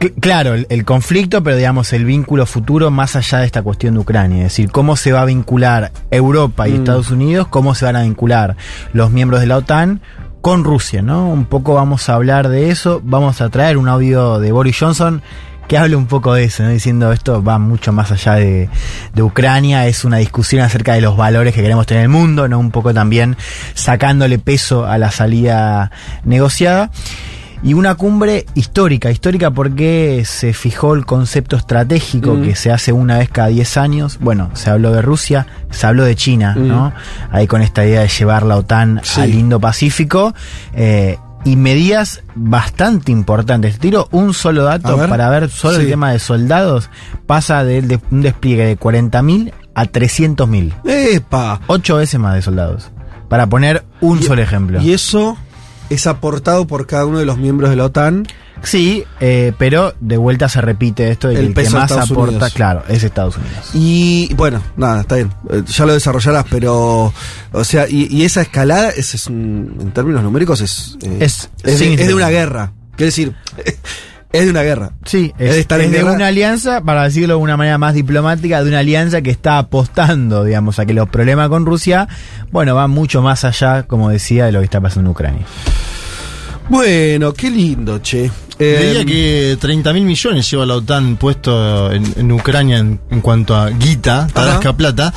Cl- 0.00 0.12
Claro, 0.20 0.54
el, 0.54 0.66
el 0.68 0.84
conflicto, 0.84 1.42
pero 1.42 1.56
digamos 1.56 1.92
el 1.92 2.04
vínculo 2.04 2.44
futuro 2.46 2.90
más 2.90 3.16
allá 3.16 3.38
de 3.38 3.46
esta 3.46 3.62
cuestión 3.62 3.94
de 3.94 4.00
Ucrania. 4.00 4.38
Es 4.46 4.52
decir, 4.52 4.70
cómo 4.70 4.96
se 4.96 5.12
va 5.12 5.22
a 5.22 5.24
vincular 5.24 5.92
Europa 6.10 6.68
y 6.68 6.72
Mm. 6.72 6.76
Estados 6.76 7.10
Unidos, 7.10 7.46
cómo 7.48 7.74
se 7.74 7.84
van 7.84 7.96
a 7.96 8.02
vincular 8.02 8.56
los 8.92 9.10
miembros 9.10 9.40
de 9.40 9.46
la 9.46 9.56
OTAN 9.58 10.00
con 10.40 10.64
Rusia, 10.64 11.02
¿no? 11.02 11.28
Un 11.28 11.44
poco 11.44 11.74
vamos 11.74 12.08
a 12.08 12.14
hablar 12.14 12.48
de 12.48 12.70
eso. 12.70 13.00
Vamos 13.04 13.40
a 13.40 13.48
traer 13.48 13.78
un 13.78 13.88
audio 13.88 14.38
de 14.38 14.52
Boris 14.52 14.76
Johnson 14.78 15.22
que 15.68 15.76
hable 15.78 15.96
un 15.96 16.06
poco 16.06 16.34
de 16.34 16.44
eso, 16.44 16.62
¿no? 16.62 16.70
diciendo 16.70 17.12
esto 17.12 17.42
va 17.42 17.58
mucho 17.58 17.92
más 17.92 18.12
allá 18.12 18.34
de, 18.34 18.68
de 19.14 19.22
Ucrania, 19.22 19.86
es 19.86 20.04
una 20.04 20.18
discusión 20.18 20.62
acerca 20.62 20.94
de 20.94 21.00
los 21.00 21.16
valores 21.16 21.54
que 21.54 21.62
queremos 21.62 21.86
tener 21.86 22.04
en 22.04 22.10
el 22.10 22.16
mundo, 22.16 22.48
¿no? 22.48 22.58
Un 22.58 22.70
poco 22.70 22.94
también 22.94 23.36
sacándole 23.74 24.38
peso 24.38 24.86
a 24.86 24.98
la 24.98 25.10
salida 25.10 25.90
negociada. 26.24 26.90
Y 27.62 27.72
una 27.72 27.94
cumbre 27.94 28.44
histórica, 28.54 29.10
histórica 29.10 29.50
porque 29.50 30.22
se 30.26 30.52
fijó 30.52 30.94
el 30.94 31.06
concepto 31.06 31.56
estratégico 31.56 32.34
Mm. 32.34 32.42
que 32.42 32.54
se 32.54 32.70
hace 32.70 32.92
una 32.92 33.18
vez 33.18 33.30
cada 33.30 33.48
10 33.48 33.76
años. 33.78 34.18
Bueno, 34.20 34.50
se 34.52 34.68
habló 34.70 34.92
de 34.92 35.00
Rusia, 35.00 35.46
se 35.70 35.86
habló 35.86 36.04
de 36.04 36.14
China, 36.14 36.54
Mm. 36.56 36.68
¿no? 36.68 36.92
Ahí 37.32 37.46
con 37.46 37.62
esta 37.62 37.84
idea 37.84 38.02
de 38.02 38.08
llevar 38.08 38.42
la 38.44 38.56
OTAN 38.58 39.00
Sí. 39.02 39.20
al 39.22 39.34
Indo-Pacífico. 39.34 40.34
eh, 40.74 41.16
y 41.46 41.54
medidas 41.54 42.24
bastante 42.34 43.12
importantes. 43.12 43.74
Te 43.74 43.78
tiro 43.78 44.08
un 44.10 44.34
solo 44.34 44.64
dato 44.64 44.96
ver. 44.96 45.08
para 45.08 45.30
ver 45.30 45.48
solo 45.48 45.76
el 45.78 45.88
tema 45.88 46.10
de 46.10 46.18
soldados. 46.18 46.90
Pasa 47.26 47.62
de, 47.62 47.82
de 47.82 48.00
un 48.10 48.22
despliegue 48.22 48.66
de 48.66 48.76
40.000 48.76 49.52
a 49.72 49.84
300.000. 49.84 50.72
¡Epa! 50.84 51.60
Ocho 51.68 51.96
veces 51.96 52.18
más 52.18 52.34
de 52.34 52.42
soldados. 52.42 52.90
Para 53.28 53.46
poner 53.46 53.84
un 54.00 54.20
solo 54.24 54.42
ejemplo. 54.42 54.82
Y 54.82 54.92
eso 54.92 55.38
es 55.88 56.08
aportado 56.08 56.66
por 56.66 56.88
cada 56.88 57.06
uno 57.06 57.20
de 57.20 57.26
los 57.26 57.38
miembros 57.38 57.70
de 57.70 57.76
la 57.76 57.84
OTAN. 57.84 58.26
Sí, 58.62 59.04
eh, 59.20 59.52
pero 59.58 59.94
de 60.00 60.16
vuelta 60.16 60.48
se 60.48 60.60
repite 60.60 61.10
esto 61.10 61.28
de 61.28 61.34
que 61.34 61.40
El 61.40 61.46
el, 61.48 61.54
que 61.54 61.60
peso 61.62 61.72
de 61.76 61.80
más 61.82 61.90
Estados 61.90 62.10
aporta, 62.10 62.30
Unidos. 62.32 62.52
claro, 62.54 62.82
es 62.88 63.04
Estados 63.04 63.36
Unidos. 63.36 63.70
Y 63.74 64.32
bueno, 64.34 64.60
nada, 64.76 65.02
está 65.02 65.16
bien. 65.16 65.30
Eh, 65.50 65.62
Ya 65.66 65.86
lo 65.86 65.92
desarrollarás, 65.94 66.44
pero. 66.50 67.12
O 67.52 67.64
sea, 67.64 67.86
y, 67.88 68.08
y 68.10 68.24
esa 68.24 68.40
escalada, 68.42 68.90
es, 68.90 69.14
es 69.14 69.26
un- 69.28 69.76
en 69.80 69.90
términos 69.92 70.22
numéricos, 70.22 70.60
es. 70.62 70.96
eh, 71.02 71.18
Es 71.20 71.50
es, 71.58 71.62
de, 71.62 71.72
es 71.72 71.78
de 71.78 71.84
significativo. 71.84 72.16
una 72.18 72.28
guerra. 72.30 72.72
Quiero 72.96 73.06
decir, 73.08 73.34
es 74.32 74.44
de 74.44 74.50
una 74.50 74.62
guerra. 74.62 74.92
Sí, 75.04 75.32
Es 75.38 75.48
es, 75.50 75.54
de 75.54 75.60
estar 75.60 75.80
en 75.80 75.86
es 75.86 75.92
de 75.92 75.98
guerra. 75.98 76.12
una 76.12 76.26
alianza, 76.28 76.80
para 76.80 77.04
decirlo 77.04 77.36
de 77.36 77.42
una 77.42 77.56
manera 77.58 77.78
más 77.78 77.94
diplomática, 77.94 78.62
de 78.64 78.68
una 78.70 78.78
alianza 78.80 79.20
que 79.22 79.30
está 79.30 79.58
apostando, 79.58 80.44
digamos, 80.44 80.78
a 80.78 80.86
que 80.86 80.94
los 80.94 81.08
problemas 81.10 81.50
con 81.50 81.66
Rusia, 81.66 82.08
bueno, 82.50 82.74
van 82.74 82.90
mucho 82.90 83.20
más 83.22 83.44
allá, 83.44 83.84
como 83.84 84.08
decía, 84.08 84.46
de 84.46 84.52
lo 84.52 84.58
que 84.60 84.64
está 84.64 84.80
pasando 84.80 85.08
en 85.08 85.12
Ucrania. 85.12 85.46
Bueno, 86.68 87.32
qué 87.32 87.50
lindo, 87.50 87.98
che. 88.00 88.30
Eh, 88.58 88.92
Veía 88.94 89.04
que 89.04 89.56
30 89.60 89.92
mil 89.92 90.04
millones 90.04 90.50
lleva 90.50 90.64
la 90.64 90.76
OTAN 90.76 91.16
puesto 91.16 91.92
en, 91.92 92.04
en 92.16 92.32
Ucrania 92.32 92.78
en, 92.78 92.98
en 93.10 93.20
cuanto 93.20 93.54
a 93.54 93.68
guita, 93.70 94.26
tarasca 94.32 94.74
plata. 94.76 95.12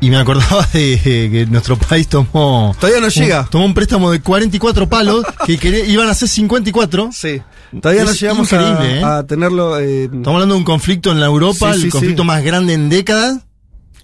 Y 0.00 0.10
me 0.10 0.16
acordaba 0.16 0.66
de 0.72 0.94
eh, 0.94 1.30
que 1.30 1.46
nuestro 1.48 1.76
país 1.76 2.08
tomó. 2.08 2.74
Todavía 2.80 3.00
no 3.00 3.06
un- 3.06 3.12
llega. 3.12 3.46
tomó 3.50 3.64
un 3.66 3.74
préstamo 3.74 4.10
de 4.10 4.20
44 4.20 4.88
palos 4.88 5.24
que 5.46 5.84
iban 5.88 6.08
a 6.08 6.14
ser 6.14 6.28
54. 6.28 7.10
Sí. 7.12 7.40
Todavía 7.80 8.04
no 8.04 8.12
llegamos 8.12 8.52
increíble, 8.52 8.98
¿eh? 9.00 9.04
a, 9.04 9.18
a 9.18 9.26
tenerlo. 9.26 9.78
eh, 9.78 10.04
Estamos 10.04 10.26
hablando 10.28 10.54
de 10.54 10.58
un 10.58 10.64
conflicto 10.64 11.12
en 11.12 11.20
la 11.20 11.26
Europa, 11.26 11.72
Sí, 11.74 11.80
sí, 11.80 11.84
el 11.86 11.92
conflicto 11.92 12.22
sí. 12.22 12.26
más 12.26 12.42
grande 12.42 12.72
en 12.74 12.88
décadas. 12.88 13.38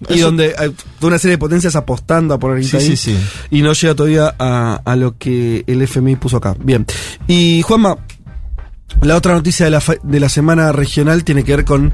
y 0.07 0.13
Eso- 0.13 0.27
donde 0.27 0.55
hay 0.57 0.69
toda 0.99 1.09
una 1.09 1.19
serie 1.19 1.33
de 1.35 1.37
potencias 1.39 1.75
apostando 1.75 2.33
a 2.33 2.39
poner 2.39 2.63
Sí, 2.63 2.77
ahí, 2.77 2.85
sí, 2.85 2.95
sí. 2.95 3.17
Y 3.51 3.61
no 3.61 3.73
llega 3.73 3.93
todavía 3.93 4.33
a, 4.39 4.81
a 4.85 4.95
lo 4.95 5.17
que 5.17 5.65
el 5.67 5.81
FMI 5.81 6.15
puso 6.15 6.37
acá. 6.37 6.55
Bien. 6.63 6.85
Y 7.27 7.61
Juanma, 7.63 7.97
la 9.01 9.15
otra 9.15 9.33
noticia 9.33 9.65
de 9.65 9.71
la, 9.71 9.83
de 10.03 10.19
la 10.19 10.29
semana 10.29 10.71
regional 10.71 11.23
tiene 11.23 11.43
que 11.43 11.55
ver 11.55 11.65
con. 11.65 11.93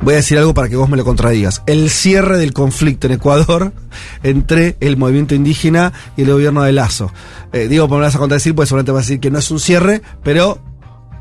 Voy 0.00 0.14
a 0.14 0.18
decir 0.18 0.38
algo 0.38 0.54
para 0.54 0.68
que 0.68 0.76
vos 0.76 0.88
me 0.88 0.96
lo 0.96 1.04
contradigas. 1.04 1.62
El 1.66 1.90
cierre 1.90 2.38
del 2.38 2.52
conflicto 2.52 3.08
en 3.08 3.14
Ecuador 3.14 3.72
entre 4.22 4.76
el 4.80 4.96
movimiento 4.96 5.34
indígena 5.34 5.92
y 6.16 6.22
el 6.22 6.32
gobierno 6.32 6.62
de 6.62 6.72
Lazo. 6.72 7.12
Eh, 7.52 7.66
digo, 7.66 7.88
por 7.88 7.98
me 7.98 8.04
vas 8.04 8.14
a 8.14 8.18
contradecir, 8.18 8.54
pues 8.54 8.68
seguramente 8.68 8.92
vas 8.92 9.00
a 9.00 9.06
decir 9.06 9.20
que 9.20 9.30
no 9.30 9.38
es 9.38 9.50
un 9.50 9.58
cierre, 9.58 10.02
pero 10.22 10.60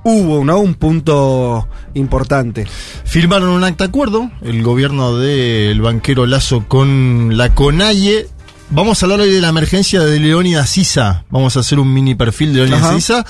hubo. 0.03 0.39
Un 0.39 0.75
punto 0.75 1.67
importante. 1.93 2.65
Firmaron 3.03 3.50
un 3.50 3.63
acta 3.63 3.86
acuerdo, 3.86 4.31
el 4.41 4.63
gobierno 4.63 5.17
del 5.17 5.81
banquero 5.81 6.25
Lazo 6.25 6.65
con 6.67 7.38
la 7.38 7.53
CONAIE. 7.53 8.27
Vamos 8.69 9.01
a 9.01 9.05
hablar 9.05 9.21
hoy 9.21 9.31
de 9.31 9.39
la 9.39 9.47
emergencia 9.47 10.01
de 10.01 10.19
Leónidas 10.19 10.69
Sisa. 10.69 11.24
Vamos 11.29 11.55
a 11.55 11.62
hacer 11.62 11.79
un 11.79 11.93
mini 11.93 12.15
perfil 12.15 12.53
de 12.53 12.67
Leónidas. 12.67 12.95
Sisa. 12.95 13.25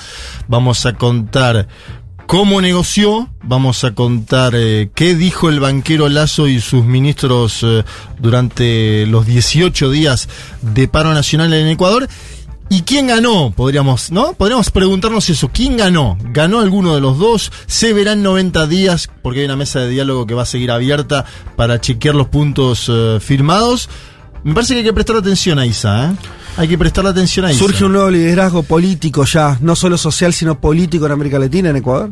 Vamos 0.48 0.84
a 0.84 0.94
contar 0.94 1.68
cómo 2.26 2.60
negoció. 2.60 3.30
Vamos 3.44 3.84
a 3.84 3.94
contar 3.94 4.54
eh, 4.56 4.90
qué 4.96 5.14
dijo 5.14 5.48
el 5.48 5.60
banquero 5.60 6.08
Lazo 6.08 6.48
y 6.48 6.60
sus 6.60 6.84
ministros 6.84 7.60
eh, 7.62 7.84
durante 8.18 9.06
los 9.06 9.26
18 9.26 9.90
días 9.90 10.28
de 10.60 10.88
paro 10.88 11.14
nacional 11.14 11.54
en 11.54 11.68
Ecuador. 11.68 12.08
¿Y 12.68 12.82
quién 12.82 13.06
ganó? 13.06 13.52
Podríamos, 13.52 14.10
¿no? 14.10 14.32
Podríamos 14.32 14.70
preguntarnos 14.72 15.30
eso. 15.30 15.50
¿Quién 15.52 15.76
ganó? 15.76 16.18
¿Ganó 16.20 16.58
alguno 16.58 16.96
de 16.96 17.00
los 17.00 17.16
dos? 17.16 17.52
¿Se 17.66 17.92
verán 17.92 18.24
90 18.24 18.66
días? 18.66 19.08
Porque 19.22 19.40
hay 19.40 19.46
una 19.46 19.56
mesa 19.56 19.78
de 19.78 19.88
diálogo 19.88 20.26
que 20.26 20.34
va 20.34 20.42
a 20.42 20.46
seguir 20.46 20.72
abierta 20.72 21.24
para 21.56 21.80
chequear 21.80 22.16
los 22.16 22.26
puntos 22.26 22.90
eh, 22.92 23.18
firmados. 23.20 23.88
Me 24.44 24.54
parece 24.54 24.74
que 24.74 24.78
hay 24.78 24.84
que 24.84 24.92
prestar 24.92 25.16
atención 25.16 25.58
a 25.58 25.66
Isa, 25.66 26.10
¿eh? 26.10 26.16
Hay 26.56 26.68
que 26.68 26.78
prestarle 26.78 27.10
atención 27.10 27.46
a 27.46 27.52
Isa. 27.52 27.58
Surge 27.58 27.84
un 27.84 27.92
nuevo 27.92 28.10
liderazgo 28.10 28.62
político 28.62 29.24
ya, 29.24 29.58
no 29.60 29.76
solo 29.76 29.96
social, 29.98 30.32
sino 30.32 30.60
político 30.60 31.06
en 31.06 31.12
América 31.12 31.38
Latina, 31.38 31.70
en 31.70 31.76
Ecuador. 31.76 32.10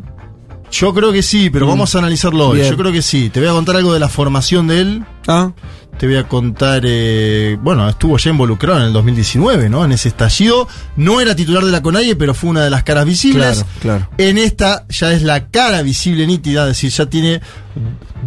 Yo 0.71 0.93
creo 0.93 1.11
que 1.13 1.23
sí, 1.23 1.49
pero 1.49 1.65
Mm. 1.65 1.69
vamos 1.69 1.95
a 1.95 1.99
analizarlo 1.99 2.49
hoy. 2.49 2.59
Bien. 2.59 2.69
Yo 2.71 2.77
creo 2.77 2.91
que 2.91 3.01
sí. 3.01 3.29
Te 3.29 3.39
voy 3.39 3.49
a 3.49 3.53
contar 3.53 3.77
algo 3.77 3.93
de 3.93 3.99
la 3.99 4.09
formación 4.09 4.67
de 4.67 4.81
él. 4.81 5.05
Ah, 5.27 5.51
Te 5.97 6.05
voy 6.05 6.17
a 6.17 6.27
contar, 6.27 6.83
eh, 6.85 7.57
bueno, 7.61 7.89
estuvo 7.89 8.17
ya 8.17 8.29
involucrado 8.29 8.79
en 8.79 8.85
el 8.85 8.93
2019, 8.93 9.67
¿no? 9.67 9.83
En 9.83 9.91
ese 9.91 10.09
estallido. 10.09 10.67
No 10.95 11.19
era 11.21 11.35
titular 11.35 11.65
de 11.65 11.71
la 11.71 11.81
CONAIE, 11.81 12.15
pero 12.15 12.35
fue 12.35 12.51
una 12.51 12.63
de 12.63 12.69
las 12.69 12.83
caras 12.83 13.05
visibles. 13.05 13.63
Claro, 13.81 14.05
claro. 14.05 14.09
En 14.19 14.37
esta 14.37 14.85
ya 14.89 15.11
es 15.11 15.23
la 15.23 15.47
cara 15.47 15.81
visible 15.81 16.27
nítida, 16.27 16.61
es 16.63 16.67
decir, 16.69 16.91
ya 16.91 17.07
tiene 17.07 17.41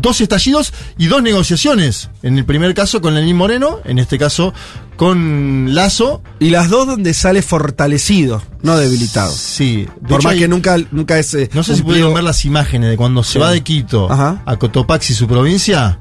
dos 0.01 0.21
estallidos 0.21 0.73
y 0.99 1.07
dos 1.07 1.23
negociaciones. 1.23 2.11
En 2.25 2.39
el 2.39 2.45
primer 2.45 2.75
caso 2.75 3.01
con 3.01 3.15
Lenín 3.15 3.37
Moreno, 3.37 3.79
en 3.85 4.01
este 4.01 4.19
caso 4.19 4.53
con 4.97 5.73
Lazo. 5.75 6.23
y 6.41 6.51
las 6.51 6.69
dos 6.71 6.87
donde 6.87 7.15
sale 7.15 7.41
fortalecido, 7.43 8.43
no 8.63 8.77
debilitado. 8.77 9.33
Sí. 9.33 9.87
de 10.01 10.09
Por 10.09 10.19
hecho, 10.21 10.23
más 10.29 10.33
hay- 10.35 10.39
que 10.41 10.49
nunca, 10.49 10.77
nunca 10.91 11.19
es. 11.19 11.33
eh, 11.35 11.49
No 11.55 11.63
sé 11.63 11.77
si 11.77 11.83
pudieron 11.83 12.13
ver 12.15 12.25
las 12.25 12.45
imágenes 12.45 12.91
de 12.91 12.97
cuando 12.97 13.23
se 13.23 13.35
Sí. 13.35 13.39
va 13.39 13.51
de 13.51 13.63
Quito 13.63 14.11
Ajá. 14.13 14.43
a 14.45 14.57
Cotopaxi, 14.57 15.15
su 15.15 15.27
provincia. 15.27 15.99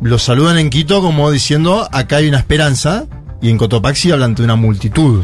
Lo 0.00 0.18
saludan 0.18 0.58
en 0.58 0.70
Quito 0.70 1.00
como 1.00 1.30
diciendo, 1.30 1.88
acá 1.90 2.16
hay 2.16 2.28
una 2.28 2.38
esperanza. 2.38 3.06
Y 3.40 3.50
en 3.50 3.58
Cotopaxi 3.58 4.10
hablan 4.10 4.34
de 4.34 4.42
una 4.42 4.56
multitud. 4.56 5.22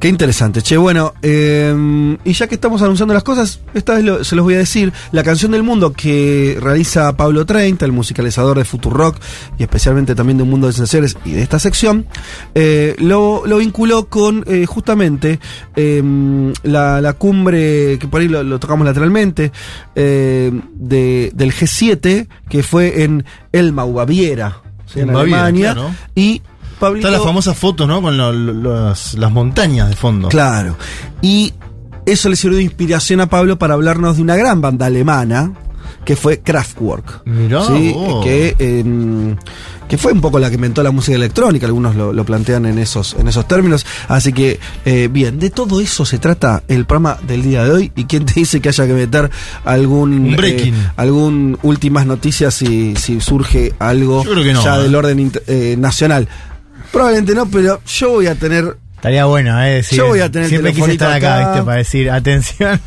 Qué 0.00 0.06
interesante, 0.06 0.62
che. 0.62 0.76
Bueno, 0.76 1.12
eh, 1.22 2.16
y 2.24 2.32
ya 2.32 2.46
que 2.46 2.54
estamos 2.54 2.82
anunciando 2.82 3.14
las 3.14 3.24
cosas, 3.24 3.60
esta 3.74 3.94
vez 3.94 4.04
lo- 4.04 4.22
se 4.22 4.36
los 4.36 4.44
voy 4.44 4.54
a 4.54 4.58
decir. 4.58 4.92
La 5.10 5.24
canción 5.24 5.50
del 5.50 5.64
mundo 5.64 5.92
que 5.92 6.56
realiza 6.60 7.16
Pablo 7.16 7.44
30, 7.44 7.84
el 7.84 7.90
musicalizador 7.90 8.58
de 8.58 8.64
Futurock 8.64 9.16
y 9.58 9.64
especialmente 9.64 10.14
también 10.14 10.36
de 10.36 10.44
Un 10.44 10.50
Mundo 10.50 10.68
de 10.68 10.72
Sensaciones 10.72 11.16
y 11.24 11.32
de 11.32 11.42
esta 11.42 11.58
sección, 11.58 12.06
eh, 12.54 12.94
lo, 13.00 13.42
lo 13.44 13.56
vinculó 13.58 14.08
con 14.08 14.44
eh, 14.46 14.66
justamente 14.66 15.40
eh, 15.74 16.00
la, 16.62 17.00
la 17.00 17.12
cumbre, 17.14 17.98
que 17.98 18.06
por 18.08 18.20
ahí 18.20 18.28
lo, 18.28 18.44
lo 18.44 18.60
tocamos 18.60 18.86
lateralmente, 18.86 19.50
eh, 19.96 20.52
de- 20.74 21.32
del 21.34 21.52
G7, 21.52 22.28
que 22.48 22.62
fue 22.62 23.02
en 23.02 23.24
Elmau, 23.50 23.92
Baviera, 23.92 24.60
¿sí? 24.86 25.00
en, 25.00 25.08
En 25.08 25.14
Baviera, 25.14 25.44
Alemania. 25.46 25.72
claro. 25.74 25.90
Y 26.14 26.40
Pablito, 26.78 27.08
Está 27.08 27.18
la 27.18 27.24
famosa 27.24 27.54
foto, 27.54 27.86
¿no? 27.86 28.00
Con 28.02 28.16
lo- 28.16 28.32
lo- 28.32 28.88
las, 28.88 29.14
las 29.14 29.30
montañas 29.32 29.88
de 29.88 29.96
fondo. 29.96 30.28
Claro. 30.28 30.76
Y 31.22 31.52
eso 32.06 32.28
le 32.28 32.36
sirvió 32.36 32.58
de 32.58 32.64
inspiración 32.64 33.20
a 33.20 33.28
Pablo 33.28 33.58
para 33.58 33.74
hablarnos 33.74 34.16
de 34.16 34.22
una 34.22 34.36
gran 34.36 34.60
banda 34.60 34.86
alemana 34.86 35.52
que 36.04 36.16
fue 36.16 36.40
Kraftwerk. 36.40 37.22
Mirá 37.26 37.64
¿sí? 37.66 37.94
Que, 38.24 38.56
em, 38.58 39.36
que 39.88 39.98
fue 39.98 40.12
un 40.12 40.20
poco 40.22 40.38
la 40.38 40.48
que 40.48 40.54
inventó 40.54 40.82
la 40.82 40.90
música 40.90 41.16
electrónica, 41.16 41.66
algunos 41.66 41.96
lo, 41.96 42.12
lo 42.14 42.24
plantean 42.24 42.64
en 42.66 42.78
esos, 42.78 43.14
en 43.18 43.28
esos 43.28 43.46
términos. 43.46 43.84
Así 44.08 44.32
que, 44.32 44.58
eh, 44.86 45.08
bien, 45.10 45.38
de 45.38 45.50
todo 45.50 45.80
eso 45.82 46.06
se 46.06 46.18
trata 46.18 46.62
el 46.68 46.86
programa 46.86 47.18
del 47.26 47.42
día 47.42 47.64
de 47.64 47.70
hoy. 47.72 47.92
¿Y 47.94 48.04
quién 48.04 48.24
te 48.24 48.34
dice 48.34 48.60
que 48.60 48.70
haya 48.70 48.86
que 48.86 48.94
meter 48.94 49.30
algún, 49.64 50.12
Un 50.28 50.36
breaking. 50.36 50.74
eh, 50.74 50.90
algún 50.96 51.58
últimas 51.62 52.06
noticias 52.06 52.54
si, 52.54 52.94
si 52.96 53.20
surge 53.20 53.74
algo 53.78 54.24
no, 54.54 54.64
ya 54.64 54.78
¿eh? 54.78 54.82
del 54.84 54.94
orden 54.94 55.20
inter- 55.20 55.42
eh, 55.46 55.76
nacional? 55.78 56.26
Probablemente 56.92 57.34
no, 57.34 57.46
pero 57.50 57.80
yo 57.86 58.10
voy 58.10 58.26
a 58.26 58.34
tener 58.34 58.76
Estaría 58.96 59.26
bueno, 59.26 59.62
¿eh? 59.62 59.74
Decir, 59.74 59.98
Yo 59.98 60.08
voy 60.08 60.18
a 60.20 60.28
tener 60.28 60.46
el 60.46 60.50
Siempre 60.50 60.72
quise 60.74 60.90
estar 60.92 61.12
acá, 61.12 61.36
acá. 61.38 61.50
¿viste? 61.52 61.64
Para 61.66 61.76
decir, 61.78 62.10
atención. 62.10 62.80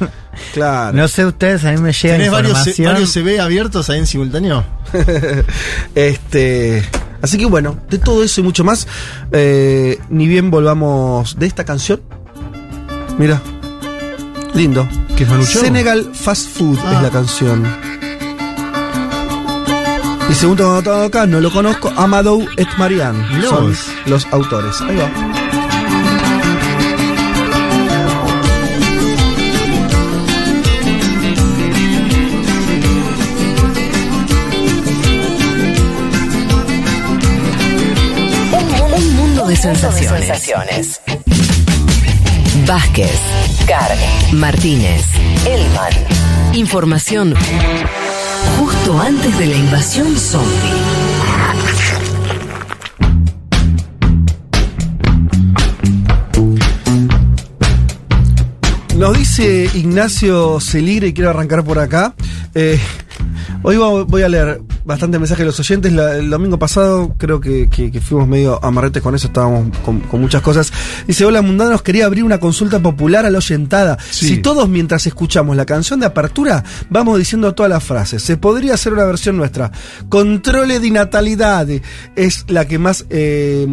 Claro. 0.54 0.98
No 0.98 1.08
sé 1.08 1.26
ustedes, 1.26 1.64
a 1.64 1.72
mí 1.72 1.78
me 1.78 1.94
llega 1.94 2.16
¿Tenés 2.16 2.32
varios, 2.32 2.52
información. 2.58 2.94
varios 2.94 3.12
CV 3.14 3.40
abiertos 3.40 3.90
ahí 3.90 4.00
en 4.00 4.08
simultáneo? 4.08 4.66
este. 5.96 6.84
Así 7.22 7.38
que 7.38 7.46
bueno, 7.46 7.78
de 7.90 7.98
todo 7.98 8.24
eso 8.24 8.42
y 8.42 8.44
mucho 8.44 8.64
más. 8.64 8.88
eh, 9.32 10.00
ni 10.10 10.28
bien 10.28 10.52
volvamos 10.52 11.38
de 11.40 11.46
esta 11.46 11.64
canción. 11.64 12.02
Mira. 13.18 13.42
Lindo. 14.54 14.88
¿Qué 15.16 15.24
es? 15.24 15.48
Senegal 15.50 16.10
Fast 16.14 16.50
Food 16.50 16.78
Ah. 16.84 16.96
es 16.98 17.04
la 17.04 17.10
canción. 17.10 17.64
Y 20.32 20.34
segundo 20.34 20.72
anotado 20.72 21.04
acá, 21.04 21.28
no 21.28 21.42
lo 21.42 21.52
conozco, 21.52 21.92
Amadou 21.98 22.48
et 22.56 22.68
Marianne. 22.78 23.22
Mirá 23.36 23.50
Son 23.50 23.76
los 24.06 24.26
autores. 24.28 24.80
Ahí 24.80 24.96
va. 24.96 25.12
Un 38.96 39.16
mundo 39.18 39.48
de 39.48 39.56
sensaciones. 39.58 41.02
Vázquez, 42.66 43.20
Carg, 43.68 44.00
Martínez, 44.32 45.04
Elman. 45.46 45.94
Información 46.54 47.36
justo 48.60 49.00
antes 49.00 49.38
de 49.38 49.46
la 49.48 49.56
invasión 49.56 50.16
zombie. 50.18 51.02
Nos 58.98 59.18
dice 59.18 59.70
Ignacio 59.74 60.60
Celigre, 60.60 61.08
y 61.08 61.14
quiero 61.14 61.32
arrancar 61.32 61.64
por 61.64 61.80
acá. 61.80 62.14
eh, 62.54 62.80
hoy 63.64 63.78
voy 63.78 64.22
a 64.22 64.30
leer 64.30 64.62
bastante 64.86 65.20
mensajes 65.20 65.40
de 65.42 65.46
los 65.46 65.60
oyentes. 65.60 65.92
La- 65.94 66.16
el 66.18 66.30
domingo 66.30 66.58
pasado 66.60 67.16
creo 67.18 67.40
que, 67.40 67.70
que- 67.70 67.92
que 67.92 68.02
fuimos 68.02 68.28
medio 68.28 68.64
amarretes 68.64 69.02
con 69.02 69.16
eso, 69.16 69.28
estábamos 69.28 69.76
con, 69.80 70.00
con 70.02 70.22
muchas 70.22 70.42
cosas. 70.42 70.72
Dice, 71.08 71.26
hola 71.26 71.42
mundanos, 71.42 71.82
quería 71.82 72.06
abrir 72.06 72.24
una 72.24 72.40
consulta 72.40 72.80
popular 72.80 73.26
a 73.26 73.30
la 73.30 73.38
oyentada. 73.38 73.98
Sí. 74.10 74.28
Si 74.28 74.38
todos 74.38 74.68
mientras 74.70 75.06
escuchamos 75.08 75.56
la 75.56 75.66
canción 75.66 76.00
de 76.00 76.06
apertura 76.06 76.64
vamos 76.90 77.18
diciendo 77.20 77.54
todas 77.54 77.70
las 77.70 77.84
frases, 77.84 78.22
se 78.24 78.38
podría 78.38 78.74
hacer 78.76 78.94
una 78.94 79.06
versión 79.06 79.38
nuestra. 79.38 79.72
Controle 80.10 80.80
de 80.80 80.92
natalidad 80.92 81.68
es 82.16 82.46
la 82.50 82.66
que 82.66 82.78
más 82.80 83.06
eh, 83.10 83.66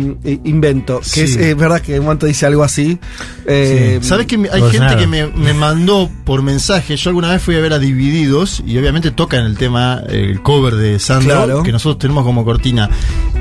invento, 0.44 1.00
que 1.00 1.04
Sí. 1.04 1.20
es 1.22 1.36
eh, 1.36 1.54
verdad 1.54 1.80
que 1.80 1.96
en 1.96 2.02
momento 2.02 2.26
dice 2.26 2.46
algo 2.46 2.62
así. 2.64 2.98
Eh, 3.46 3.98
¿Sabes 4.02 4.26
que 4.26 4.36
hay 4.52 4.62
gente 4.70 4.96
que 4.96 5.06
me, 5.06 5.26
me 5.26 5.52
mandó 5.54 6.10
por 6.24 6.42
mensaje? 6.42 6.96
Yo 6.96 7.10
alguna 7.10 7.30
vez 7.30 7.42
fui 7.42 7.56
a 7.56 7.60
ver 7.60 7.72
a 7.72 7.78
Divididos 7.78 8.62
y 8.66 8.76
obviamente 8.78 9.10
tocan 9.10 9.44
el 9.44 9.56
tema, 9.56 10.02
el 10.08 10.42
cover 10.42 10.74
de 10.76 10.97
Sandro, 10.98 11.34
Claro. 11.44 11.62
que 11.62 11.72
nosotros 11.72 11.98
tenemos 11.98 12.24
como 12.24 12.44
cortina. 12.44 12.88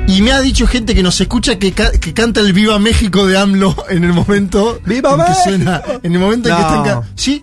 Y 0.06 0.22
me 0.22 0.32
ha 0.32 0.40
dicho 0.40 0.66
gente 0.66 0.94
que 0.94 1.02
nos 1.02 1.20
escucha 1.20 1.58
que, 1.58 1.72
ca- 1.72 1.92
que 1.92 2.14
canta 2.14 2.40
el 2.40 2.52
Viva 2.52 2.78
México 2.78 3.26
de 3.26 3.36
AMLO 3.38 3.74
en 3.90 4.04
el 4.04 4.12
momento 4.12 4.80
¡Viva 4.86 5.10
en 5.10 5.16
que 5.16 5.22
México! 5.22 5.40
suena. 5.44 5.82
En 6.02 6.12
el 6.14 6.18
momento 6.20 6.48
en 6.48 6.56
que 6.56 6.60
están. 6.62 7.02
Sí, 7.14 7.42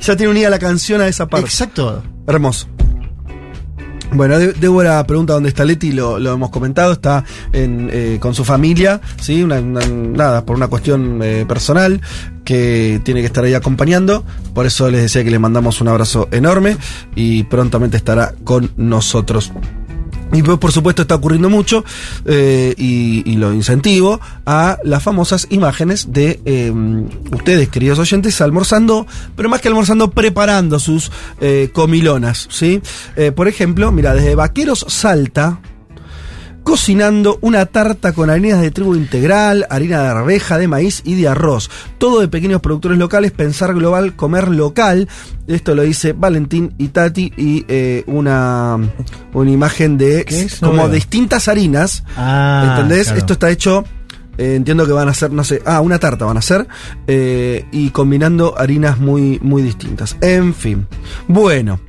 Ya 0.00 0.16
tiene 0.16 0.30
unida 0.32 0.48
la 0.50 0.58
canción 0.58 1.00
a 1.00 1.06
esa 1.08 1.26
parte. 1.28 1.46
exacto. 1.46 2.02
Hermoso. 2.26 2.66
Bueno, 4.14 4.38
De- 4.38 4.52
Débora 4.52 5.02
pregunta 5.06 5.32
dónde 5.32 5.48
está 5.48 5.64
Leti, 5.64 5.92
lo, 5.92 6.18
lo 6.18 6.34
hemos 6.34 6.50
comentado, 6.50 6.92
está 6.92 7.24
eh, 7.52 8.18
con 8.20 8.34
su 8.34 8.44
familia, 8.44 9.00
¿sí? 9.20 9.42
Una- 9.42 9.60
nada, 9.60 10.44
por 10.44 10.56
una 10.56 10.68
cuestión 10.68 11.20
eh, 11.22 11.44
personal 11.48 12.00
que 12.44 13.00
tiene 13.04 13.20
que 13.20 13.26
estar 13.26 13.42
ahí 13.44 13.54
acompañando. 13.54 14.24
Por 14.54 14.66
eso 14.66 14.90
les 14.90 15.02
decía 15.02 15.24
que 15.24 15.30
le 15.30 15.38
mandamos 15.38 15.80
un 15.80 15.88
abrazo 15.88 16.28
enorme 16.30 16.76
y 17.14 17.44
prontamente 17.44 17.96
estará 17.96 18.34
con 18.44 18.70
nosotros. 18.76 19.52
Y 20.32 20.42
pues, 20.42 20.58
por 20.58 20.72
supuesto 20.72 21.02
está 21.02 21.14
ocurriendo 21.16 21.50
mucho 21.50 21.84
eh, 22.24 22.74
y, 22.76 23.32
lo 23.36 23.52
incentivo 23.52 24.20
a 24.46 24.78
las 24.84 25.02
famosas 25.02 25.48
imágenes 25.50 26.12
de 26.12 26.40
eh, 26.44 26.72
ustedes, 27.32 27.68
queridos 27.70 27.98
oyentes, 27.98 28.40
almorzando, 28.40 29.06
pero 29.34 29.48
más 29.48 29.60
que 29.60 29.68
almorzando, 29.68 30.10
preparando 30.10 30.78
sus 30.78 31.10
eh, 31.40 31.70
comilonas. 31.72 32.46
¿sí? 32.50 32.80
Eh, 33.16 33.32
por 33.32 33.48
ejemplo, 33.48 33.90
mira, 33.90 34.14
desde 34.14 34.34
Vaqueros 34.34 34.86
Salta, 34.88 35.60
cocinando 36.62 37.38
una 37.40 37.66
tarta 37.66 38.12
con 38.12 38.30
harinas 38.30 38.60
de 38.60 38.70
trigo 38.70 38.96
integral, 38.96 39.66
harina 39.70 40.02
de 40.02 40.08
arveja, 40.08 40.58
de 40.58 40.68
maíz 40.68 41.02
y 41.04 41.14
de 41.14 41.28
arroz. 41.28 41.70
Todo 41.98 42.20
de 42.20 42.28
pequeños 42.28 42.60
productores 42.60 42.98
locales, 42.98 43.32
pensar 43.32 43.74
global, 43.74 44.14
comer 44.16 44.48
local. 44.48 45.08
Esto 45.46 45.74
lo 45.74 45.82
dice 45.82 46.12
Valentín 46.12 46.74
y 46.78 46.88
Tati 46.88 47.32
y 47.36 47.64
eh, 47.68 48.04
una, 48.06 48.78
una 49.32 49.50
imagen 49.50 49.98
de 49.98 50.24
como 50.60 50.88
distintas 50.88 51.48
harinas. 51.48 52.04
Ah, 52.16 52.68
¿Entendés? 52.70 53.04
claro. 53.04 53.18
Esto 53.18 53.32
está 53.34 53.50
hecho... 53.50 53.84
eh, 54.38 54.54
entiendo 54.54 54.86
que 54.86 54.92
van 54.92 55.08
a 55.08 55.10
hacer, 55.10 55.30
no 55.30 55.44
sé, 55.44 55.62
ah, 55.66 55.80
una 55.80 55.98
tarta 55.98 56.24
van 56.24 56.36
a 56.36 56.40
hacer, 56.40 56.66
eh, 57.06 57.66
y 57.70 57.90
combinando 57.90 58.54
harinas 58.58 58.98
muy, 58.98 59.38
muy 59.42 59.62
distintas. 59.62 60.16
En 60.20 60.54
fin. 60.54 60.86
Bueno. 61.28 61.80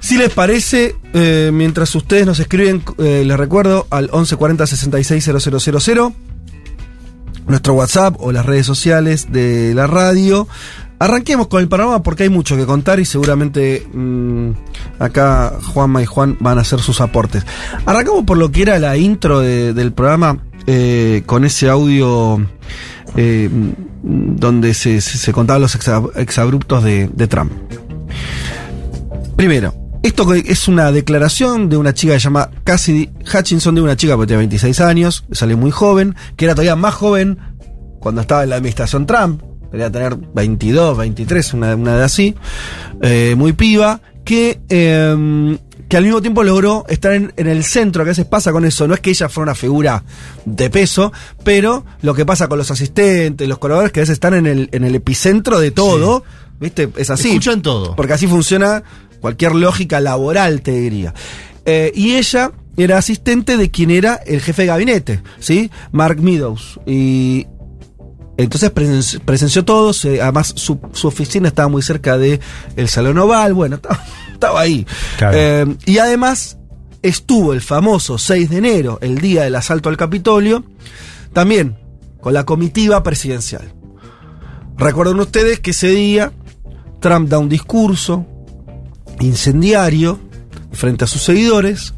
Si 0.00 0.16
les 0.16 0.30
parece, 0.30 0.94
eh, 1.12 1.50
mientras 1.52 1.94
ustedes 1.94 2.24
nos 2.26 2.38
escriben, 2.40 2.82
eh, 2.98 3.24
les 3.26 3.36
recuerdo 3.36 3.86
al 3.90 4.04
1140 4.04 4.66
660000, 4.66 6.12
nuestro 7.48 7.74
WhatsApp 7.74 8.14
o 8.18 8.30
las 8.32 8.46
redes 8.46 8.66
sociales 8.66 9.32
de 9.32 9.72
la 9.74 9.86
radio. 9.86 10.46
Arranquemos 11.00 11.46
con 11.48 11.60
el 11.62 11.68
panorama 11.68 12.02
porque 12.02 12.24
hay 12.24 12.28
mucho 12.28 12.56
que 12.56 12.66
contar 12.66 12.98
y 13.00 13.04
seguramente 13.04 13.86
mm, 13.92 14.50
acá 14.98 15.52
Juanma 15.72 16.02
y 16.02 16.06
Juan 16.06 16.36
van 16.40 16.58
a 16.58 16.62
hacer 16.62 16.80
sus 16.80 17.00
aportes. 17.00 17.44
Arrancamos 17.86 18.24
por 18.24 18.36
lo 18.36 18.50
que 18.50 18.62
era 18.62 18.78
la 18.78 18.96
intro 18.96 19.40
de- 19.40 19.72
del 19.74 19.92
programa 19.92 20.38
eh, 20.66 21.22
con 21.26 21.44
ese 21.44 21.68
audio 21.68 22.44
donde 24.02 24.74
se, 24.74 25.32
contaban 25.32 25.62
los 25.62 25.76
exa- 25.78 26.10
exabruptos 26.16 26.84
de 26.84 27.26
Trump. 27.28 27.52
Primero, 29.36 29.72
esto 30.02 30.32
es 30.34 30.68
una 30.68 30.92
declaración 30.92 31.68
de 31.68 31.76
una 31.76 31.92
chica 31.92 32.14
que 32.14 32.20
se 32.20 32.24
llama 32.24 32.50
Cassidy 32.64 33.10
Hutchinson, 33.34 33.74
de 33.74 33.80
una 33.80 33.96
chica 33.96 34.16
que 34.16 34.26
tiene 34.26 34.38
26 34.38 34.80
años, 34.80 35.24
que 35.28 35.34
salió 35.34 35.56
muy 35.56 35.70
joven, 35.70 36.14
que 36.36 36.44
era 36.44 36.54
todavía 36.54 36.76
más 36.76 36.94
joven 36.94 37.38
cuando 38.00 38.20
estaba 38.20 38.44
en 38.44 38.50
la 38.50 38.56
administración 38.56 39.06
Trump, 39.06 39.42
quería 39.70 39.90
tener 39.90 40.16
22, 40.16 40.96
23, 40.96 41.54
una, 41.54 41.74
una 41.74 41.94
edad 41.94 42.04
así, 42.04 42.34
eh, 43.02 43.34
muy 43.36 43.52
piba, 43.52 44.00
que, 44.24 44.60
eh, 44.68 45.58
que 45.88 45.96
al 45.96 46.04
mismo 46.04 46.20
tiempo 46.20 46.44
logró 46.44 46.84
estar 46.88 47.12
en, 47.12 47.32
en 47.36 47.48
el 47.48 47.64
centro, 47.64 48.04
que 48.04 48.10
a 48.10 48.12
veces 48.12 48.26
pasa 48.26 48.52
con 48.52 48.64
eso, 48.64 48.86
no 48.86 48.94
es 48.94 49.00
que 49.00 49.10
ella 49.10 49.28
fuera 49.28 49.50
una 49.50 49.54
figura 49.54 50.04
de 50.44 50.70
peso, 50.70 51.12
pero 51.44 51.84
lo 52.02 52.14
que 52.14 52.24
pasa 52.24 52.46
con 52.46 52.58
los 52.58 52.70
asistentes, 52.70 53.48
los 53.48 53.58
colaboradores, 53.58 53.92
que 53.92 54.00
a 54.00 54.02
veces 54.02 54.14
están 54.14 54.34
en 54.34 54.46
el, 54.46 54.68
en 54.72 54.84
el 54.84 54.94
epicentro 54.94 55.58
de 55.58 55.70
todo, 55.70 56.24
¿viste? 56.60 56.88
Es 56.96 57.10
así. 57.10 57.28
Escuchan 57.28 57.62
todo. 57.62 57.96
Porque 57.96 58.12
así 58.12 58.26
funciona 58.26 58.82
cualquier 59.20 59.54
lógica 59.54 60.00
laboral, 60.00 60.62
te 60.62 60.72
diría. 60.72 61.14
Eh, 61.64 61.92
y 61.94 62.12
ella 62.16 62.52
era 62.76 62.98
asistente 62.98 63.56
de 63.56 63.70
quien 63.70 63.90
era 63.90 64.14
el 64.14 64.40
jefe 64.40 64.62
de 64.62 64.68
gabinete, 64.68 65.22
¿sí? 65.40 65.70
Mark 65.92 66.20
Meadows. 66.20 66.78
Y 66.86 67.46
Entonces 68.36 68.72
presen- 68.72 69.20
presenció 69.24 69.64
todo, 69.64 69.92
se- 69.92 70.22
además 70.22 70.52
su, 70.56 70.78
su 70.92 71.08
oficina 71.08 71.48
estaba 71.48 71.68
muy 71.68 71.82
cerca 71.82 72.16
de 72.16 72.38
el 72.76 72.88
Salón 72.88 73.18
Oval, 73.18 73.52
bueno, 73.52 73.76
estaba, 73.82 73.98
estaba 74.32 74.60
ahí. 74.60 74.86
Claro. 75.18 75.36
Eh, 75.36 75.66
y 75.86 75.98
además 75.98 76.56
estuvo 77.02 77.52
el 77.52 77.60
famoso 77.60 78.16
6 78.16 78.48
de 78.50 78.58
enero, 78.58 78.98
el 79.02 79.18
día 79.18 79.42
del 79.42 79.56
asalto 79.56 79.88
al 79.88 79.96
Capitolio, 79.96 80.62
también 81.32 81.76
con 82.20 82.32
la 82.32 82.44
comitiva 82.44 83.02
presidencial. 83.02 83.72
Recuerden 84.76 85.18
ustedes 85.18 85.58
que 85.60 85.72
ese 85.72 85.88
día 85.88 86.32
Trump 87.00 87.28
da 87.28 87.38
un 87.40 87.48
discurso 87.48 88.24
incendiario 89.20 90.20
frente 90.72 91.04
a 91.04 91.06
sus 91.06 91.22
seguidores, 91.22 91.94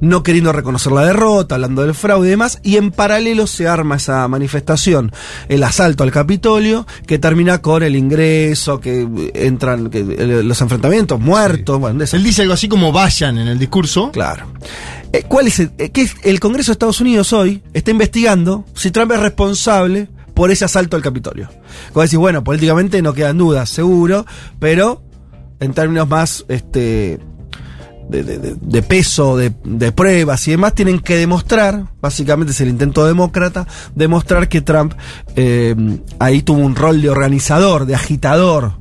no 0.00 0.24
queriendo 0.24 0.52
reconocer 0.52 0.90
la 0.92 1.04
derrota, 1.04 1.54
hablando 1.54 1.82
del 1.82 1.94
fraude 1.94 2.26
y 2.26 2.30
demás, 2.30 2.58
y 2.64 2.76
en 2.76 2.90
paralelo 2.90 3.46
se 3.46 3.68
arma 3.68 3.96
esa 3.96 4.26
manifestación, 4.26 5.12
el 5.48 5.62
asalto 5.62 6.02
al 6.02 6.10
Capitolio, 6.10 6.86
que 7.06 7.18
termina 7.20 7.62
con 7.62 7.84
el 7.84 7.94
ingreso, 7.94 8.80
que 8.80 9.06
entran 9.34 9.90
que, 9.90 10.02
los 10.42 10.60
enfrentamientos, 10.60 11.20
muertos, 11.20 11.78
bueno, 11.78 11.98
de 12.00 12.04
esas 12.06 12.14
Él 12.14 12.24
dice 12.24 12.42
algo 12.42 12.54
así 12.54 12.68
como 12.68 12.90
vayan 12.90 13.38
en 13.38 13.46
el 13.46 13.58
discurso. 13.60 14.10
Claro. 14.10 14.46
Eh, 15.12 15.24
¿Cuál 15.28 15.46
es 15.46 15.60
el, 15.60 15.70
eh, 15.78 15.90
qué 15.90 16.02
es- 16.02 16.16
el 16.24 16.40
Congreso 16.40 16.70
de 16.70 16.74
Estados 16.74 17.00
Unidos 17.00 17.32
hoy 17.32 17.62
está 17.72 17.90
investigando 17.92 18.64
si 18.74 18.90
Trump 18.90 19.12
es 19.12 19.20
responsable 19.20 20.08
por 20.34 20.50
ese 20.50 20.64
asalto 20.64 20.96
al 20.96 21.02
Capitolio? 21.02 21.48
Como 21.92 22.02
decís, 22.02 22.18
bueno, 22.18 22.42
políticamente 22.42 23.02
no 23.02 23.12
quedan 23.12 23.38
dudas, 23.38 23.68
seguro, 23.70 24.26
pero 24.58 25.02
en 25.62 25.72
términos 25.72 26.08
más 26.08 26.44
este 26.48 27.20
de, 28.08 28.82
peso, 28.82 29.36
de, 29.36 29.52
de 29.64 29.92
pruebas 29.92 30.46
y 30.48 30.52
demás, 30.52 30.74
tienen 30.74 31.00
que 31.00 31.16
demostrar, 31.16 31.86
básicamente 32.00 32.52
es 32.52 32.60
el 32.60 32.68
intento 32.68 33.06
demócrata, 33.06 33.66
demostrar 33.94 34.48
que 34.48 34.60
Trump 34.60 34.94
eh, 35.36 35.74
ahí 36.18 36.42
tuvo 36.42 36.60
un 36.60 36.76
rol 36.76 37.00
de 37.00 37.08
organizador, 37.08 37.86
de 37.86 37.94
agitador, 37.94 38.74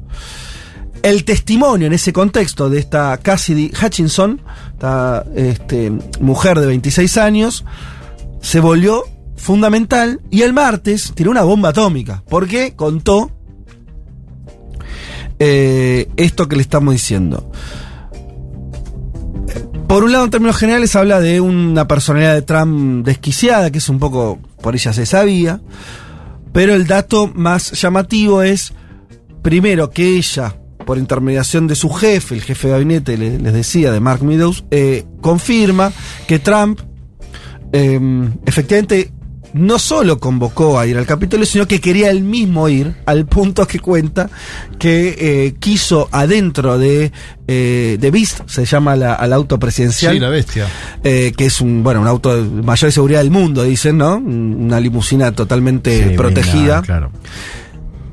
el 1.03 1.23
testimonio 1.23 1.87
en 1.87 1.93
ese 1.93 2.13
contexto 2.13 2.69
de 2.69 2.79
esta 2.79 3.17
Cassidy 3.17 3.71
Hutchinson, 3.81 4.41
esta 4.73 5.25
este, 5.35 5.91
mujer 6.19 6.59
de 6.59 6.67
26 6.67 7.17
años, 7.17 7.65
se 8.41 8.59
volvió 8.59 9.05
fundamental 9.35 10.21
y 10.29 10.43
el 10.43 10.53
martes 10.53 11.13
tiró 11.15 11.31
una 11.31 11.43
bomba 11.43 11.69
atómica, 11.69 12.23
porque 12.29 12.75
contó 12.75 13.31
eh, 15.43 16.07
esto 16.17 16.47
que 16.47 16.55
le 16.55 16.61
estamos 16.61 16.93
diciendo. 16.93 17.49
Por 19.87 20.03
un 20.03 20.11
lado, 20.11 20.25
en 20.25 20.29
términos 20.31 20.55
generales, 20.55 20.95
habla 20.95 21.19
de 21.19 21.41
una 21.41 21.87
personalidad 21.87 22.35
de 22.35 22.43
Trump 22.43 23.03
desquiciada, 23.05 23.71
que 23.71 23.79
es 23.79 23.89
un 23.89 23.99
poco, 23.99 24.39
por 24.61 24.75
ella 24.75 24.93
se 24.93 25.05
sabía, 25.05 25.59
pero 26.53 26.75
el 26.75 26.85
dato 26.87 27.27
más 27.33 27.71
llamativo 27.81 28.41
es, 28.43 28.71
primero, 29.41 29.89
que 29.89 30.15
ella, 30.17 30.55
por 30.85 30.97
intermediación 30.97 31.67
de 31.67 31.75
su 31.75 31.89
jefe, 31.89 32.35
el 32.35 32.41
jefe 32.41 32.67
de 32.67 32.73
gabinete, 32.73 33.17
le- 33.17 33.39
les 33.39 33.53
decía, 33.53 33.91
de 33.91 33.99
Mark 33.99 34.23
Meadows, 34.23 34.63
eh, 34.71 35.05
confirma 35.21 35.91
que 36.27 36.39
Trump 36.39 36.79
eh, 37.73 37.99
efectivamente 38.45 39.11
no 39.53 39.79
solo 39.79 40.19
convocó 40.19 40.79
a 40.79 40.85
ir 40.87 40.97
al 40.97 41.05
Capitolio, 41.05 41.45
sino 41.45 41.67
que 41.67 41.81
quería 41.81 42.09
él 42.09 42.23
mismo 42.23 42.69
ir, 42.69 42.95
al 43.05 43.25
punto 43.25 43.67
que 43.67 43.79
cuenta 43.79 44.29
que 44.79 45.15
eh, 45.17 45.55
quiso 45.59 46.07
adentro 46.11 46.77
de, 46.77 47.11
eh, 47.47 47.97
de 47.99 48.11
Beast, 48.11 48.41
se 48.47 48.65
llama 48.65 48.95
la, 48.95 49.13
al 49.13 49.33
auto 49.33 49.59
presidencial. 49.59 50.13
Sí, 50.13 50.19
la 50.19 50.29
bestia. 50.29 50.67
eh, 51.03 51.33
que 51.35 51.45
es 51.47 51.59
un, 51.61 51.83
bueno, 51.83 52.01
un 52.01 52.07
auto 52.07 52.35
de 52.35 52.63
mayor 52.63 52.91
seguridad 52.91 53.19
del 53.19 53.31
mundo, 53.31 53.63
dicen, 53.63 53.97
¿no? 53.97 54.15
Una 54.17 54.79
limusina 54.79 55.31
totalmente 55.33 56.09
Sí, 56.11 56.15
protegida. 56.17 56.81
claro. 56.81 57.11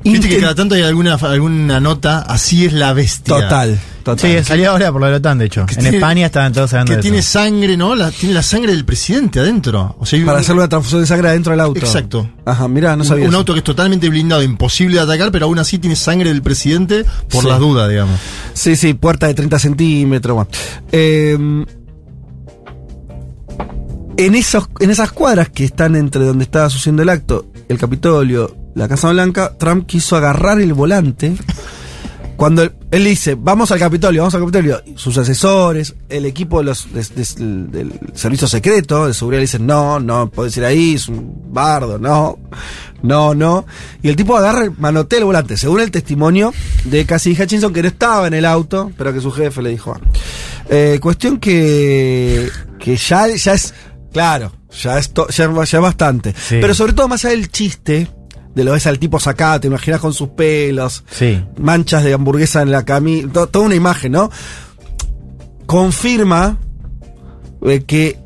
Viste 0.03 0.29
que 0.29 0.39
cada 0.39 0.55
tanto 0.55 0.75
hay 0.75 0.81
alguna, 0.81 1.15
alguna 1.15 1.79
nota, 1.79 2.19
así 2.19 2.65
es 2.65 2.73
la 2.73 2.93
bestia. 2.93 3.35
Total, 3.35 3.77
total. 4.15 4.37
Sí, 4.39 4.43
salió 4.43 4.71
ahora 4.71 4.91
por 4.91 5.01
lo 5.01 5.05
de 5.07 5.11
la 5.13 5.17
OTAN, 5.17 5.37
de 5.37 5.45
hecho. 5.45 5.65
Que 5.65 5.75
En 5.75 5.79
tiene- 5.81 5.97
España 5.97 6.25
estaban 6.25 6.53
todos 6.53 6.71
hablando 6.73 6.91
Que 6.91 6.95
de 6.97 7.01
tiene 7.01 7.17
eso. 7.19 7.31
sangre, 7.39 7.77
¿no? 7.77 7.95
La, 7.95 8.11
tiene 8.11 8.33
la 8.35 8.43
sangre 8.43 8.71
del 8.73 8.85
presidente 8.85 9.39
adentro. 9.39 9.95
O 9.99 10.05
sea, 10.05 10.19
Para 10.25 10.37
un- 10.37 10.39
hacerle 10.41 10.61
una 10.61 10.69
transfusión 10.69 11.01
de 11.01 11.07
sangre 11.07 11.29
adentro 11.29 11.51
del 11.51 11.59
auto. 11.61 11.79
Exacto. 11.79 12.29
Ajá, 12.45 12.67
mirá, 12.67 12.95
no 12.95 13.03
un, 13.03 13.07
sabía. 13.07 13.23
un 13.25 13.29
eso. 13.29 13.37
auto 13.39 13.53
que 13.53 13.59
es 13.59 13.63
totalmente 13.63 14.09
blindado, 14.09 14.41
imposible 14.43 14.95
de 14.97 15.01
atacar, 15.03 15.31
pero 15.31 15.45
aún 15.45 15.59
así 15.59 15.77
tiene 15.79 15.95
sangre 15.95 16.29
del 16.29 16.41
presidente 16.41 17.05
por 17.29 17.43
Sí. 17.43 17.49
las 17.49 17.59
dudas, 17.59 17.89
digamos. 17.89 18.19
Sí, 18.53 18.75
sí, 18.75 18.93
puerta 18.93 19.27
de 19.27 19.33
30 19.33 19.59
centímetros. 19.59 20.35
bueno. 20.35 20.49
Eh, 20.91 21.37
en, 24.17 24.35
esos, 24.35 24.69
en 24.79 24.89
esas 24.89 25.11
cuadras 25.11 25.49
que 25.49 25.63
están 25.65 25.95
entre 25.95 26.23
donde 26.25 26.43
estaba 26.43 26.69
sucediendo 26.69 27.03
el 27.03 27.09
acto, 27.09 27.45
el 27.69 27.77
Capitolio, 27.77 28.55
la 28.75 28.87
Casa 28.87 29.09
Blanca, 29.11 29.53
Trump 29.57 29.85
quiso 29.85 30.15
agarrar 30.17 30.59
el 30.59 30.73
volante. 30.73 31.35
Cuando 32.39 32.63
él, 32.63 32.71
él 32.91 33.03
dice, 33.03 33.35
vamos 33.37 33.69
al 33.71 33.79
Capitolio, 33.79 34.21
vamos 34.21 34.33
al 34.33 34.39
Capitolio, 34.39 34.81
sus 34.95 35.17
asesores, 35.17 35.93
el 36.07 36.25
equipo 36.25 36.59
de 36.59 36.63
los, 36.63 36.87
de- 36.93 37.03
de- 37.03 37.67
del 37.77 37.99
servicio 38.13 38.47
secreto, 38.47 39.07
de 39.07 39.13
seguridad, 39.13 39.39
le 39.39 39.43
dicen, 39.43 39.67
no, 39.67 39.99
no, 39.99 40.29
podés 40.31 40.55
ir 40.55 40.63
ahí, 40.63 40.93
es 40.95 41.09
un 41.09 41.53
bardo, 41.53 41.99
no, 41.99 42.39
no, 43.03 43.35
no. 43.35 43.65
Y 44.01 44.07
el 44.07 44.15
tipo 44.15 44.37
agarra, 44.37 44.71
manotea 44.77 45.19
el 45.19 45.25
volante, 45.25 45.57
según 45.57 45.81
el 45.81 45.91
testimonio 45.91 46.53
de 46.85 47.05
Cassidy 47.05 47.41
Hutchinson, 47.43 47.73
que 47.73 47.81
no 47.81 47.89
estaba 47.89 48.25
en 48.27 48.33
el 48.33 48.45
auto, 48.45 48.89
pero 48.97 49.11
que 49.13 49.19
su 49.19 49.31
jefe 49.31 49.61
le 49.61 49.71
dijo. 49.71 49.91
ah. 49.93 49.99
Eh, 50.69 50.99
cuestión 51.01 51.39
que, 51.39 52.49
que 52.79 52.95
ya, 52.95 53.27
ya 53.27 53.53
es, 53.53 53.73
claro, 54.13 54.53
ya 54.81 54.97
es, 54.97 55.09
to- 55.11 55.27
ya, 55.27 55.51
ya 55.53 55.61
es 55.77 55.81
bastante. 55.81 56.31
Sí. 56.33 56.57
Pero 56.61 56.73
sobre 56.73 56.93
todo 56.93 57.09
más 57.09 57.25
allá 57.25 57.35
del 57.35 57.49
chiste, 57.51 58.07
de 58.55 58.63
lo 58.63 58.71
ves 58.73 58.87
al 58.87 58.99
tipo 58.99 59.19
sacado, 59.19 59.59
te 59.61 59.67
imaginas 59.67 59.99
con 60.01 60.13
sus 60.13 60.29
pelos, 60.29 61.03
Sí. 61.11 61.43
manchas 61.57 62.03
de 62.03 62.13
hamburguesa 62.13 62.61
en 62.61 62.71
la 62.71 62.83
camisa, 62.83 63.27
to- 63.31 63.47
toda 63.47 63.65
una 63.65 63.75
imagen, 63.75 64.11
¿no? 64.13 64.29
Confirma 65.65 66.57
eh, 67.61 67.83
que 67.85 68.17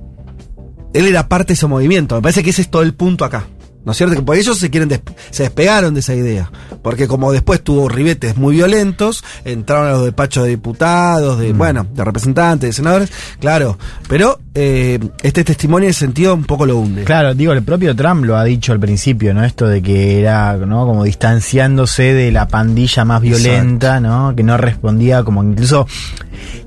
él 0.93 1.05
era 1.07 1.27
parte 1.27 1.49
de 1.49 1.53
ese 1.55 1.67
movimiento. 1.67 2.15
Me 2.15 2.21
parece 2.21 2.43
que 2.43 2.51
ese 2.51 2.61
es 2.61 2.69
todo 2.69 2.83
el 2.83 2.93
punto 2.93 3.25
acá. 3.25 3.47
¿No 3.85 3.91
es 3.91 3.97
cierto? 3.97 4.15
Que 4.15 4.21
por 4.21 4.37
ellos 4.37 4.57
se 4.57 4.69
quieren 4.69 4.89
se 5.29 5.43
despegaron 5.43 5.93
de 5.93 5.99
esa 5.99 6.15
idea. 6.15 6.49
Porque 6.81 7.07
como 7.07 7.31
después 7.31 7.61
tuvo 7.61 7.89
ribetes 7.89 8.37
muy 8.37 8.55
violentos, 8.55 9.23
entraron 9.43 9.87
a 9.87 9.91
los 9.91 10.05
despachos 10.05 10.43
de 10.43 10.51
diputados, 10.51 11.39
de, 11.39 11.53
bueno, 11.53 11.85
de 11.93 12.03
representantes, 12.03 12.69
de 12.69 12.73
senadores, 12.73 13.11
claro. 13.39 13.77
Pero 14.07 14.39
eh, 14.53 14.99
este 15.21 15.43
testimonio 15.43 15.87
en 15.87 15.91
ese 15.91 16.01
sentido 16.01 16.33
un 16.33 16.45
poco 16.45 16.65
lo 16.65 16.77
hunde. 16.77 17.03
Claro, 17.03 17.33
digo, 17.33 17.53
el 17.53 17.63
propio 17.63 17.95
Trump 17.95 18.23
lo 18.25 18.37
ha 18.37 18.43
dicho 18.43 18.71
al 18.71 18.79
principio, 18.79 19.33
¿no? 19.33 19.43
Esto 19.43 19.67
de 19.67 19.81
que 19.81 20.19
era, 20.19 20.55
¿no? 20.57 20.85
Como 20.85 21.03
distanciándose 21.03 22.13
de 22.13 22.31
la 22.31 22.47
pandilla 22.47 23.03
más 23.03 23.21
violenta, 23.21 23.99
¿no? 23.99 24.33
Que 24.35 24.43
no 24.43 24.57
respondía, 24.57 25.23
como 25.23 25.43
incluso 25.43 25.87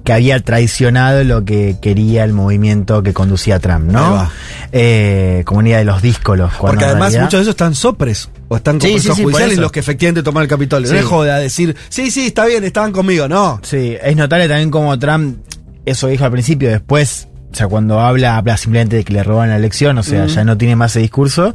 que 0.07 0.12
había 0.12 0.38
traicionado 0.38 1.25
lo 1.25 1.45
que 1.45 1.77
quería 1.83 2.23
el 2.23 2.33
movimiento 2.33 3.03
que 3.03 3.12
conducía 3.12 3.59
Trump, 3.59 3.90
¿no? 3.90 4.31
Eh, 4.71 5.42
comunidad 5.45 5.79
de 5.79 5.85
los 5.85 6.01
díscolos. 6.01 6.53
Porque 6.61 6.85
además 6.85 7.09
realidad- 7.11 7.23
muchos 7.25 7.38
de 7.40 7.42
ellos 7.42 7.51
están 7.55 7.75
sopres 7.75 8.31
o 8.47 8.57
están 8.57 8.79
con 8.79 8.88
Sí, 8.88 9.01
sí, 9.01 9.11
sí, 9.12 9.23
judiciales 9.25 9.59
los 9.59 9.73
que 9.73 9.81
efectivamente 9.81 10.23
toman 10.23 10.45
el 10.45 10.49
Capitolio. 10.49 10.88
No 10.90 10.97
es 10.97 11.05
joda 11.05 11.38
decir, 11.38 11.75
sí, 11.88 12.12
sí, 12.12 12.29
está 12.29 12.47
bien, 12.47 12.62
estaban 12.62 12.92
conmigo. 12.92 13.27
No. 13.29 13.59
Sí, 13.64 13.97
es 14.01 14.14
notable 14.16 14.47
también 14.47 14.71
como 14.71 14.97
Trump, 14.97 15.38
eso 15.85 16.07
dijo 16.07 16.25
al 16.25 16.31
principio, 16.31 16.71
después, 16.71 17.27
o 17.51 17.55
sea, 17.57 17.66
cuando 17.66 17.99
habla, 17.99 18.37
habla 18.37 18.57
simplemente 18.57 18.95
de 18.95 19.05
que 19.05 19.12
le 19.12 19.25
roban 19.25 19.49
la 19.51 19.57
elección, 19.57 19.99
o 19.99 20.05
sea, 20.05 20.27
ya 20.27 20.45
no 20.45 20.57
tiene 20.57 20.77
más 20.77 20.92
ese 20.92 21.01
discurso. 21.01 21.53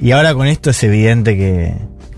Y 0.00 0.12
ahora 0.12 0.32
con 0.34 0.46
esto 0.46 0.70
es 0.70 0.80
evidente 0.84 1.36
que, 1.36 1.74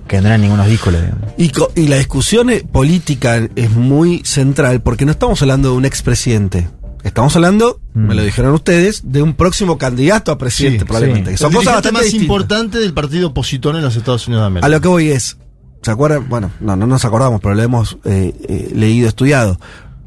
que 0.06 0.20
no 0.20 0.26
eran 0.28 0.40
ningunos 0.42 0.66
digamos. 0.66 1.32
Y, 1.38 1.52
y 1.80 1.88
la 1.88 1.96
discusión 1.96 2.48
política 2.70 3.48
es 3.56 3.70
muy 3.70 4.22
central 4.24 4.80
porque 4.82 5.04
no 5.04 5.12
estamos 5.12 5.40
hablando 5.42 5.70
de 5.70 5.76
un 5.76 5.84
expresidente. 5.84 6.68
Estamos 7.02 7.34
hablando, 7.34 7.80
me 7.94 8.14
lo 8.14 8.22
dijeron 8.22 8.54
ustedes, 8.54 9.02
de 9.04 9.22
un 9.22 9.34
próximo 9.34 9.76
candidato 9.76 10.30
a 10.30 10.38
presidente, 10.38 10.80
Sí, 10.80 10.84
probablemente. 10.84 11.30
sí. 11.30 11.34
Que 11.34 11.38
Son 11.38 11.50
el 11.50 11.56
cosas 11.56 11.74
bastante 11.74 11.92
más 11.94 12.02
distintas. 12.04 12.22
importante 12.24 12.78
del 12.78 12.94
partido 12.94 13.28
opositor 13.28 13.74
en 13.74 13.82
los 13.82 13.96
Estados 13.96 14.28
Unidos 14.28 14.42
de 14.42 14.46
América. 14.46 14.66
A 14.66 14.70
lo 14.70 14.80
que 14.80 14.86
voy 14.86 15.10
es, 15.10 15.36
¿se 15.82 15.90
acuerdan? 15.90 16.28
Bueno, 16.28 16.52
no, 16.60 16.76
no 16.76 16.86
nos 16.86 17.04
acordamos, 17.04 17.40
pero 17.40 17.56
lo 17.56 17.62
hemos 17.62 17.98
eh, 18.04 18.32
eh, 18.48 18.70
leído, 18.74 19.08
estudiado. 19.08 19.58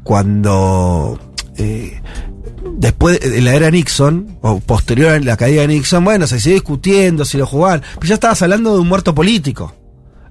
Cuando 0.04 1.18
eh, 1.58 2.00
después 2.78 3.20
de 3.20 3.42
la 3.42 3.54
era 3.54 3.70
Nixon, 3.70 4.38
o 4.40 4.60
posterior 4.60 5.10
a 5.10 5.20
la 5.20 5.36
caída 5.36 5.60
de 5.62 5.68
Nixon, 5.68 6.02
bueno, 6.02 6.26
se 6.26 6.40
sigue 6.40 6.54
discutiendo 6.54 7.26
si 7.26 7.36
lo 7.36 7.46
jugaban, 7.46 7.82
pero 7.96 8.06
ya 8.06 8.14
estabas 8.14 8.40
hablando 8.40 8.72
de 8.72 8.80
un 8.80 8.88
muerto 8.88 9.14
político. 9.14 9.74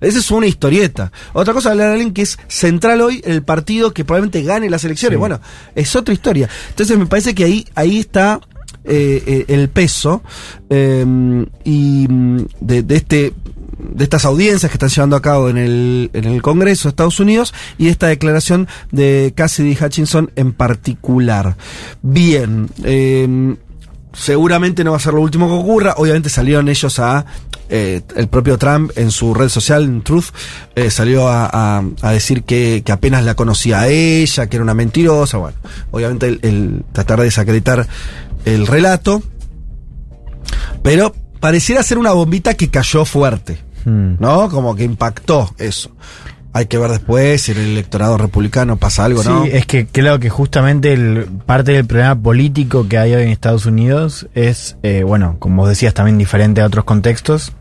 Esa 0.05 0.19
es 0.19 0.31
una 0.31 0.47
historieta. 0.47 1.11
Otra 1.33 1.53
cosa, 1.53 1.71
hablar 1.71 1.87
de 1.87 1.93
alguien 1.93 2.13
que 2.13 2.21
es 2.21 2.37
central 2.47 3.01
hoy 3.01 3.21
en 3.25 3.31
el 3.31 3.43
partido 3.43 3.93
que 3.93 4.05
probablemente 4.05 4.43
gane 4.43 4.69
las 4.69 4.83
elecciones. 4.83 5.17
Bueno, 5.17 5.39
es 5.73 5.95
otra 5.95 6.13
historia. 6.13 6.47
Entonces 6.69 6.97
me 6.97 7.07
parece 7.07 7.33
que 7.33 7.43
ahí, 7.43 7.65
ahí 7.75 7.99
está 7.99 8.39
eh, 8.83 9.23
eh, 9.25 9.45
el 9.47 9.69
peso 9.69 10.21
eh, 10.69 11.03
y 11.63 12.07
mm, 12.07 12.45
de, 12.59 12.83
de 12.83 12.95
este 12.95 13.33
de 13.77 14.03
estas 14.03 14.25
audiencias 14.25 14.69
que 14.69 14.75
están 14.75 14.89
llevando 14.89 15.15
a 15.15 15.21
cabo 15.21 15.49
en 15.49 15.57
el, 15.57 16.09
en 16.13 16.25
el 16.25 16.41
Congreso 16.41 16.87
de 16.87 16.89
Estados 16.91 17.19
Unidos 17.19 17.53
y 17.77 17.87
esta 17.87 18.07
declaración 18.07 18.67
de 18.91 19.33
Cassidy 19.35 19.77
Hutchinson 19.79 20.31
en 20.35 20.53
particular. 20.53 21.57
Bien, 22.01 22.69
eh, 22.83 23.55
seguramente 24.17 24.83
no 24.83 24.91
va 24.91 24.97
a 24.97 24.99
ser 24.99 25.13
lo 25.13 25.21
último 25.21 25.47
que 25.47 25.53
ocurra. 25.53 25.93
Obviamente 25.97 26.29
salieron 26.29 26.67
ellos 26.69 26.99
a. 26.99 27.25
eh, 27.69 28.01
el 28.15 28.27
propio 28.27 28.57
Trump 28.59 28.91
en 28.95 29.09
su 29.11 29.33
red 29.33 29.49
social, 29.49 29.83
en 29.83 30.03
Truth, 30.03 30.25
eh, 30.75 30.91
salió 30.91 31.27
a, 31.27 31.49
a- 31.51 31.83
a 32.01 32.11
decir 32.11 32.43
que, 32.43 32.83
que 32.85 32.91
apenas 32.91 33.23
la 33.25 33.33
conocía 33.35 33.81
a 33.81 33.87
ella, 33.87 34.47
que 34.47 34.57
era 34.57 34.63
una 34.63 34.73
mentirosa. 34.75 35.37
Bueno, 35.37 35.57
obviamente 35.91 36.27
el, 36.27 36.39
el 36.43 36.83
tratar 36.91 37.19
de 37.19 37.25
desacreditar 37.25 37.87
el 38.45 38.67
relato. 38.67 39.21
Pero 40.83 41.13
pareciera 41.39 41.81
ser 41.83 41.97
una 41.97 42.11
bombita 42.11 42.53
que 42.53 42.69
cayó 42.69 43.05
fuerte, 43.05 43.59
Hmm. 43.85 44.15
¿no? 44.19 44.49
Como 44.49 44.75
que 44.75 44.83
impactó 44.83 45.53
eso. 45.59 45.91
Hay 46.57 46.67
que 46.67 46.77
ver 46.77 46.89
después 46.89 47.41
si 47.41 47.51
en 47.51 47.57
el 47.57 47.67
electorado 47.71 48.17
republicano 48.17 48.77
pasa 48.77 49.03
algo, 49.03 49.21
Sí, 49.21 49.27
¿no? 49.27 49.43
es 49.43 49.65
que 49.65 49.87
creo 49.87 50.19
que 50.21 50.29
justamente 50.29 50.93
el- 50.93 51.25
parte 51.45 51.73
del 51.73 51.85
problema 51.85 52.15
político 52.15 52.87
que 52.87 52.97
hay 52.97 53.13
hoy 53.13 53.23
en 53.23 53.29
Estados 53.29 53.65
Unidos 53.65 54.27
es, 54.35 54.77
eh, 54.81 55.03
bueno, 55.03 55.35
como 55.39 55.63
vos 55.63 55.67
decías, 55.69 55.93
también 55.93 56.17
diferente 56.17 56.61
a 56.61 56.65
otros 56.67 56.85
contextos. 56.85 57.51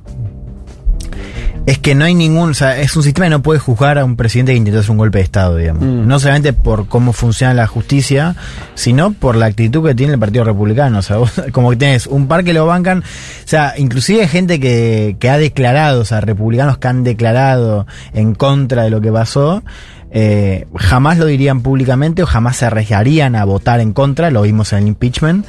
Es 1.66 1.78
que 1.78 1.94
no 1.94 2.04
hay 2.04 2.14
ningún, 2.14 2.50
o 2.50 2.54
sea, 2.54 2.78
es 2.78 2.94
un 2.94 3.02
sistema 3.02 3.26
que 3.26 3.30
no 3.30 3.42
puede 3.42 3.58
juzgar 3.58 3.98
a 3.98 4.04
un 4.04 4.16
presidente 4.16 4.52
que 4.52 4.58
intentó 4.58 4.80
hacer 4.80 4.90
un 4.90 4.98
golpe 4.98 5.18
de 5.18 5.24
Estado, 5.24 5.56
digamos. 5.56 5.82
Mm. 5.82 6.06
No 6.06 6.18
solamente 6.18 6.52
por 6.52 6.88
cómo 6.88 7.14
funciona 7.14 7.54
la 7.54 7.66
justicia, 7.66 8.36
sino 8.74 9.12
por 9.12 9.34
la 9.34 9.46
actitud 9.46 9.82
que 9.82 9.94
tiene 9.94 10.12
el 10.12 10.18
Partido 10.18 10.44
Republicano. 10.44 10.98
O 10.98 11.02
sea, 11.02 11.16
vos 11.16 11.32
como 11.52 11.70
que 11.70 11.76
tenés 11.76 12.06
un 12.06 12.28
par 12.28 12.44
que 12.44 12.52
lo 12.52 12.66
bancan, 12.66 12.98
o 12.98 13.48
sea, 13.48 13.74
inclusive 13.78 14.28
gente 14.28 14.60
que, 14.60 15.16
que 15.18 15.30
ha 15.30 15.38
declarado, 15.38 16.02
o 16.02 16.04
sea, 16.04 16.20
republicanos 16.20 16.76
que 16.76 16.88
han 16.88 17.02
declarado 17.02 17.86
en 18.12 18.34
contra 18.34 18.82
de 18.82 18.90
lo 18.90 19.00
que 19.00 19.10
pasó, 19.10 19.62
eh, 20.10 20.66
jamás 20.76 21.18
lo 21.18 21.26
dirían 21.26 21.62
públicamente 21.62 22.22
o 22.22 22.26
jamás 22.26 22.58
se 22.58 22.66
arriesgarían 22.66 23.34
a 23.36 23.44
votar 23.44 23.80
en 23.80 23.92
contra, 23.92 24.30
lo 24.30 24.42
vimos 24.42 24.72
en 24.72 24.80
el 24.80 24.88
impeachment, 24.88 25.46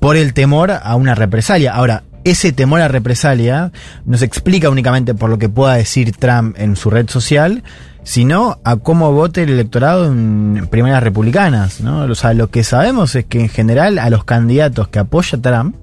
por 0.00 0.16
el 0.16 0.34
temor 0.34 0.72
a 0.72 0.96
una 0.96 1.14
represalia. 1.14 1.72
Ahora, 1.72 2.02
ese 2.24 2.52
temor 2.52 2.80
a 2.80 2.88
represalia 2.88 3.72
no 4.04 4.16
se 4.16 4.24
explica 4.24 4.70
únicamente 4.70 5.14
por 5.14 5.30
lo 5.30 5.38
que 5.38 5.48
pueda 5.48 5.74
decir 5.74 6.12
Trump 6.16 6.56
en 6.58 6.76
su 6.76 6.90
red 6.90 7.08
social, 7.08 7.62
sino 8.04 8.58
a 8.64 8.76
cómo 8.76 9.12
vote 9.12 9.42
el 9.42 9.50
electorado 9.50 10.06
en 10.06 10.66
primarias 10.70 11.02
republicanas. 11.02 11.80
¿no? 11.80 12.02
O 12.02 12.14
sea, 12.14 12.34
lo 12.34 12.50
que 12.50 12.64
sabemos 12.64 13.14
es 13.14 13.24
que 13.24 13.40
en 13.40 13.48
general 13.48 13.98
a 13.98 14.10
los 14.10 14.24
candidatos 14.24 14.88
que 14.88 14.98
apoya 14.98 15.40
Trump, 15.40 15.76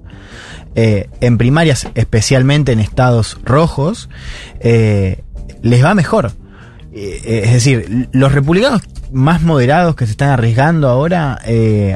eh, 0.74 1.08
en 1.20 1.36
primarias, 1.36 1.88
especialmente 1.94 2.72
en 2.72 2.80
estados 2.80 3.38
rojos, 3.44 4.08
eh, 4.60 5.22
les 5.62 5.84
va 5.84 5.94
mejor. 5.94 6.32
Eh, 6.92 7.42
es 7.44 7.52
decir, 7.52 8.08
los 8.12 8.32
republicanos 8.32 8.82
más 9.12 9.42
moderados 9.42 9.96
que 9.96 10.06
se 10.06 10.12
están 10.12 10.30
arriesgando 10.30 10.88
ahora 10.88 11.40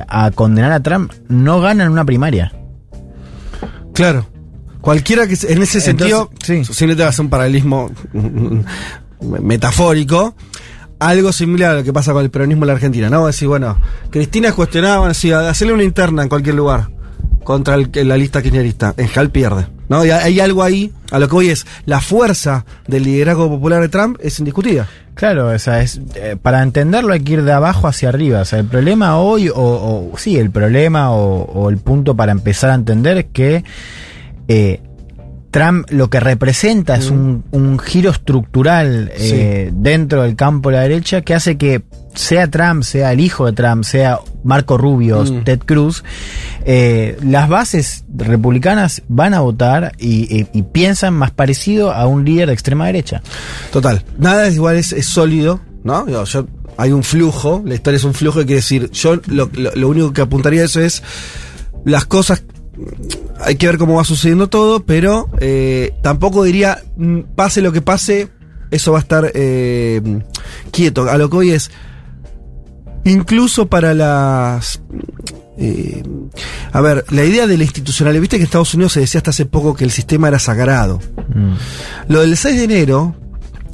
a 0.08 0.30
condenar 0.32 0.72
a 0.72 0.80
Trump 0.80 1.12
no 1.28 1.60
ganan 1.60 1.90
una 1.90 2.04
primaria. 2.04 2.52
Claro. 3.92 4.33
Cualquiera 4.84 5.26
que 5.26 5.34
se- 5.36 5.50
en 5.52 5.62
ese 5.62 5.80
sentido, 5.80 6.30
sí. 6.42 6.62
si 6.64 6.86
no 6.86 6.94
te 6.94 7.02
vas 7.02 7.06
a 7.06 7.08
hacer 7.10 7.24
un 7.24 7.30
paralelismo 7.30 7.90
metafórico, 9.20 10.34
algo 10.98 11.32
similar 11.32 11.70
a 11.70 11.74
lo 11.78 11.84
que 11.84 11.92
pasa 11.92 12.12
con 12.12 12.22
el 12.22 12.30
peronismo 12.30 12.64
en 12.64 12.68
la 12.68 12.72
Argentina, 12.74 13.10
¿no? 13.10 13.26
Decir, 13.26 13.48
bueno, 13.48 13.78
Cristina 14.10 14.48
es 14.48 14.54
cuestionada, 14.54 14.98
bueno, 14.98 15.14
sí, 15.14 15.32
hacerle 15.32 15.74
una 15.74 15.82
interna 15.84 16.22
en 16.22 16.28
cualquier 16.28 16.54
lugar 16.54 16.88
contra 17.42 17.74
el- 17.74 17.90
la 18.08 18.16
lista 18.16 18.42
kirchnerista. 18.42 18.94
En 18.96 19.08
Hal 19.14 19.30
pierde, 19.30 19.66
¿no? 19.88 20.04
Y 20.04 20.10
hay 20.10 20.40
algo 20.40 20.62
ahí, 20.62 20.92
a 21.10 21.18
lo 21.18 21.28
que 21.28 21.36
hoy 21.36 21.48
es, 21.50 21.66
la 21.84 22.00
fuerza 22.00 22.64
del 22.86 23.04
liderazgo 23.04 23.48
popular 23.48 23.80
de 23.82 23.88
Trump 23.88 24.18
es 24.22 24.38
indiscutida. 24.38 24.88
Claro, 25.14 25.48
o 25.48 25.58
sea, 25.58 25.80
es, 25.82 26.00
eh, 26.16 26.36
para 26.40 26.62
entenderlo 26.62 27.12
hay 27.12 27.20
que 27.20 27.34
ir 27.34 27.42
de 27.44 27.52
abajo 27.52 27.86
hacia 27.86 28.08
arriba. 28.08 28.40
O 28.40 28.44
sea, 28.44 28.58
el 28.58 28.66
problema 28.66 29.18
hoy, 29.18 29.48
o, 29.48 29.54
o- 29.56 30.18
sí, 30.18 30.36
el 30.38 30.50
problema 30.50 31.10
o, 31.12 31.42
o 31.44 31.70
el 31.70 31.78
punto 31.78 32.16
para 32.16 32.32
empezar 32.32 32.70
a 32.70 32.74
entender 32.74 33.18
es 33.18 33.26
que 33.32 33.62
eh, 34.48 34.80
Trump 35.50 35.86
lo 35.90 36.10
que 36.10 36.18
representa 36.18 36.96
es 36.96 37.10
un, 37.10 37.44
un 37.52 37.78
giro 37.78 38.10
estructural 38.10 39.12
eh, 39.16 39.70
dentro 39.72 40.22
del 40.24 40.34
campo 40.34 40.70
de 40.70 40.76
la 40.76 40.82
derecha 40.82 41.20
que 41.22 41.32
hace 41.32 41.56
que 41.56 41.82
sea 42.14 42.50
Trump, 42.50 42.82
sea 42.82 43.12
el 43.12 43.20
hijo 43.20 43.46
de 43.46 43.52
Trump, 43.52 43.84
sea 43.84 44.18
Marco 44.42 44.76
Rubio, 44.78 45.22
Mm. 45.22 45.44
Ted 45.44 45.60
Cruz, 45.64 46.02
eh, 46.64 47.16
las 47.24 47.48
bases 47.48 48.04
republicanas 48.16 49.02
van 49.06 49.32
a 49.32 49.40
votar 49.40 49.92
y, 49.98 50.22
y- 50.40 50.48
y 50.52 50.62
piensan 50.62 51.14
más 51.14 51.30
parecido 51.30 51.92
a 51.92 52.06
un 52.08 52.24
líder 52.24 52.48
de 52.48 52.52
extrema 52.54 52.86
derecha. 52.86 53.22
Total. 53.72 54.02
Nada 54.18 54.48
es 54.48 54.54
igual, 54.56 54.74
es, 54.76 54.92
es 54.92 55.06
sólido, 55.06 55.60
¿no? 55.84 56.06
Yo, 56.24 56.46
hay 56.76 56.90
un 56.90 57.04
flujo, 57.04 57.62
la 57.64 57.74
historia 57.74 57.98
es 57.98 58.04
un 58.04 58.14
flujo, 58.14 58.40
y 58.40 58.44
quiere 58.44 58.56
decir, 58.60 58.90
yo 58.90 59.20
lo, 59.28 59.48
lo- 59.54 59.72
lo 59.74 59.88
único 59.88 60.12
que 60.12 60.20
apuntaría 60.22 60.62
a 60.62 60.64
eso 60.64 60.80
es 60.80 61.00
las 61.84 62.06
cosas. 62.06 62.42
Hay 63.40 63.56
que 63.56 63.66
ver 63.66 63.78
cómo 63.78 63.94
va 63.94 64.04
sucediendo 64.04 64.48
todo, 64.48 64.84
pero 64.84 65.28
eh, 65.40 65.92
tampoco 66.02 66.44
diría, 66.44 66.82
mm, 66.96 67.20
pase 67.34 67.62
lo 67.62 67.72
que 67.72 67.82
pase, 67.82 68.28
eso 68.70 68.92
va 68.92 68.98
a 68.98 69.02
estar 69.02 69.30
eh, 69.34 70.00
quieto. 70.70 71.08
A 71.10 71.18
lo 71.18 71.30
que 71.30 71.36
hoy 71.36 71.50
es, 71.50 71.70
incluso 73.04 73.66
para 73.66 73.94
las. 73.94 74.80
eh, 75.58 76.02
a 76.72 76.80
ver, 76.80 77.04
la 77.10 77.24
idea 77.24 77.46
de 77.46 77.56
la 77.56 77.64
institucionalidad, 77.64 78.20
viste 78.20 78.36
que 78.36 78.42
en 78.42 78.46
Estados 78.46 78.74
Unidos 78.74 78.94
se 78.94 79.00
decía 79.00 79.18
hasta 79.18 79.30
hace 79.30 79.46
poco 79.46 79.74
que 79.74 79.84
el 79.84 79.90
sistema 79.90 80.28
era 80.28 80.38
sagrado. 80.38 81.00
Lo 82.08 82.20
del 82.20 82.36
6 82.36 82.56
de 82.56 82.64
enero, 82.64 83.14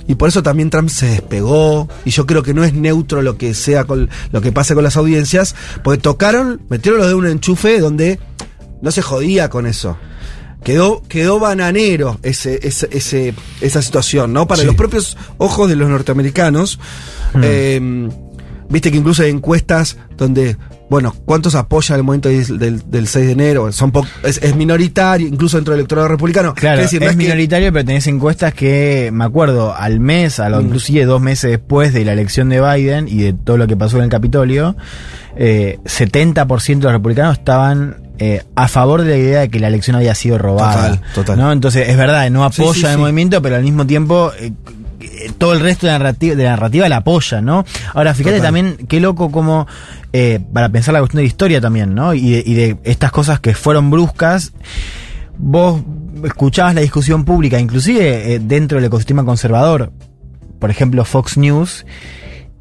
y 0.06 0.16
por 0.16 0.28
eso 0.28 0.42
también 0.42 0.70
Trump 0.70 0.90
se 0.90 1.06
despegó, 1.06 1.88
y 2.04 2.10
yo 2.10 2.26
creo 2.26 2.42
que 2.42 2.52
no 2.52 2.64
es 2.64 2.74
neutro 2.74 3.22
lo 3.22 3.38
que 3.38 3.54
sea 3.54 3.84
con 3.84 4.10
lo 4.32 4.40
que 4.40 4.52
pase 4.52 4.74
con 4.74 4.84
las 4.84 4.96
audiencias, 4.96 5.54
porque 5.82 6.00
tocaron, 6.02 6.60
metieron 6.68 6.98
los 7.00 7.08
de 7.08 7.14
un 7.14 7.26
enchufe 7.26 7.78
donde 7.78 8.18
no 8.82 8.90
se 8.90 9.02
jodía 9.02 9.48
con 9.50 9.66
eso. 9.66 9.96
Quedó, 10.64 11.02
quedó 11.08 11.38
bananero 11.38 12.18
ese, 12.22 12.60
ese, 12.62 12.88
ese- 12.92 13.34
esa 13.62 13.80
situación, 13.80 14.32
¿no? 14.34 14.46
Para 14.46 14.60
Sí. 14.60 14.66
los 14.66 14.74
propios 14.76 15.16
ojos 15.38 15.68
de 15.70 15.76
los 15.76 15.88
norteamericanos. 15.88 16.78
Eh, 17.42 17.80
Viste 18.70 18.90
que 18.90 18.96
incluso 18.98 19.22
hay 19.24 19.30
encuestas 19.30 19.98
donde, 20.16 20.56
bueno, 20.88 21.12
¿cuántos 21.24 21.54
apoyan 21.56 21.98
el 21.98 22.04
movimiento 22.04 22.28
del, 22.28 22.58
del- 22.58 22.90
del 22.90 23.06
6 23.08 23.26
de 23.26 23.32
enero? 23.32 23.72
Son 23.72 23.92
es, 24.22 24.38
es 24.42 24.54
minoritario, 24.54 25.26
incluso 25.26 25.56
dentro 25.56 25.72
del 25.72 25.80
electorado 25.80 26.06
republicano. 26.08 26.54
Claro, 26.54 26.80
es, 26.82 26.90
que- 26.90 27.00
minoritario, 27.16 27.72
pero 27.72 27.84
tenés 27.84 28.06
encuestas 28.06 28.54
que, 28.54 29.10
me 29.12 29.24
acuerdo, 29.24 29.74
al 29.74 29.98
mes, 30.00 30.38
a 30.40 30.48
lo, 30.48 30.62
Mm. 30.62 30.66
inclusive 30.66 31.04
dos 31.04 31.20
meses 31.20 31.50
después 31.50 31.92
de 31.92 32.04
la 32.04 32.12
elección 32.12 32.48
de 32.48 32.60
Biden 32.60 33.08
y 33.08 33.18
de 33.22 33.32
todo 33.32 33.56
lo 33.56 33.66
que 33.66 33.76
pasó 33.76 33.96
en 33.98 34.04
el 34.04 34.08
Capitolio, 34.08 34.76
eh, 35.36 35.78
70% 35.84 36.78
de 36.78 36.84
los 36.84 36.92
republicanos 36.92 37.38
estaban 37.38 37.96
eh, 38.22 38.42
a 38.54 38.68
favor 38.68 39.02
de 39.02 39.08
la 39.10 39.16
idea 39.16 39.40
de 39.40 39.48
que 39.48 39.58
la 39.60 39.68
elección 39.68 39.96
había 39.96 40.14
sido 40.14 40.36
robada. 40.38 40.90
Total, 40.96 41.00
total. 41.14 41.38
¿no? 41.38 41.52
Entonces, 41.52 41.88
es 41.88 41.96
verdad, 41.96 42.28
no 42.30 42.48
Sí, 42.52 42.60
apoya 42.62 42.80
sí, 42.80 42.86
el 42.86 42.92
sí. 42.92 42.98
movimiento, 42.98 43.40
pero 43.42 43.56
al 43.56 43.62
mismo 43.64 43.86
tiempo... 43.86 44.30
eh, 44.38 44.52
eh, 45.20 45.32
todo 45.36 45.52
el 45.52 45.60
resto 45.60 45.86
de 45.86 45.92
la 45.92 45.98
narrativa, 45.98 46.34
de 46.34 46.44
la 46.44 46.50
narrativa 46.50 46.88
la 46.88 46.96
apoya, 46.98 47.40
¿no? 47.40 47.64
Ahora, 47.94 48.14
fíjate 48.14 48.36
Total. 48.36 48.48
también 48.48 48.86
qué 48.88 49.00
loco 49.00 49.30
como, 49.30 49.66
eh, 50.12 50.40
para 50.52 50.68
pensar 50.68 50.94
la 50.94 51.00
cuestión 51.00 51.18
de 51.18 51.24
la 51.24 51.28
historia 51.28 51.60
también, 51.60 51.94
¿no? 51.94 52.14
Y 52.14 52.30
de, 52.30 52.42
y 52.46 52.54
de 52.54 52.76
estas 52.84 53.12
cosas 53.12 53.40
que 53.40 53.54
fueron 53.54 53.90
bruscas, 53.90 54.52
vos 55.38 55.80
escuchabas 56.24 56.74
la 56.74 56.80
discusión 56.80 57.24
pública, 57.24 57.58
inclusive 57.58 58.34
eh, 58.34 58.38
dentro 58.40 58.76
del 58.76 58.86
ecosistema 58.86 59.24
conservador, 59.24 59.92
por 60.58 60.70
ejemplo 60.70 61.04
Fox 61.04 61.36
News, 61.36 61.86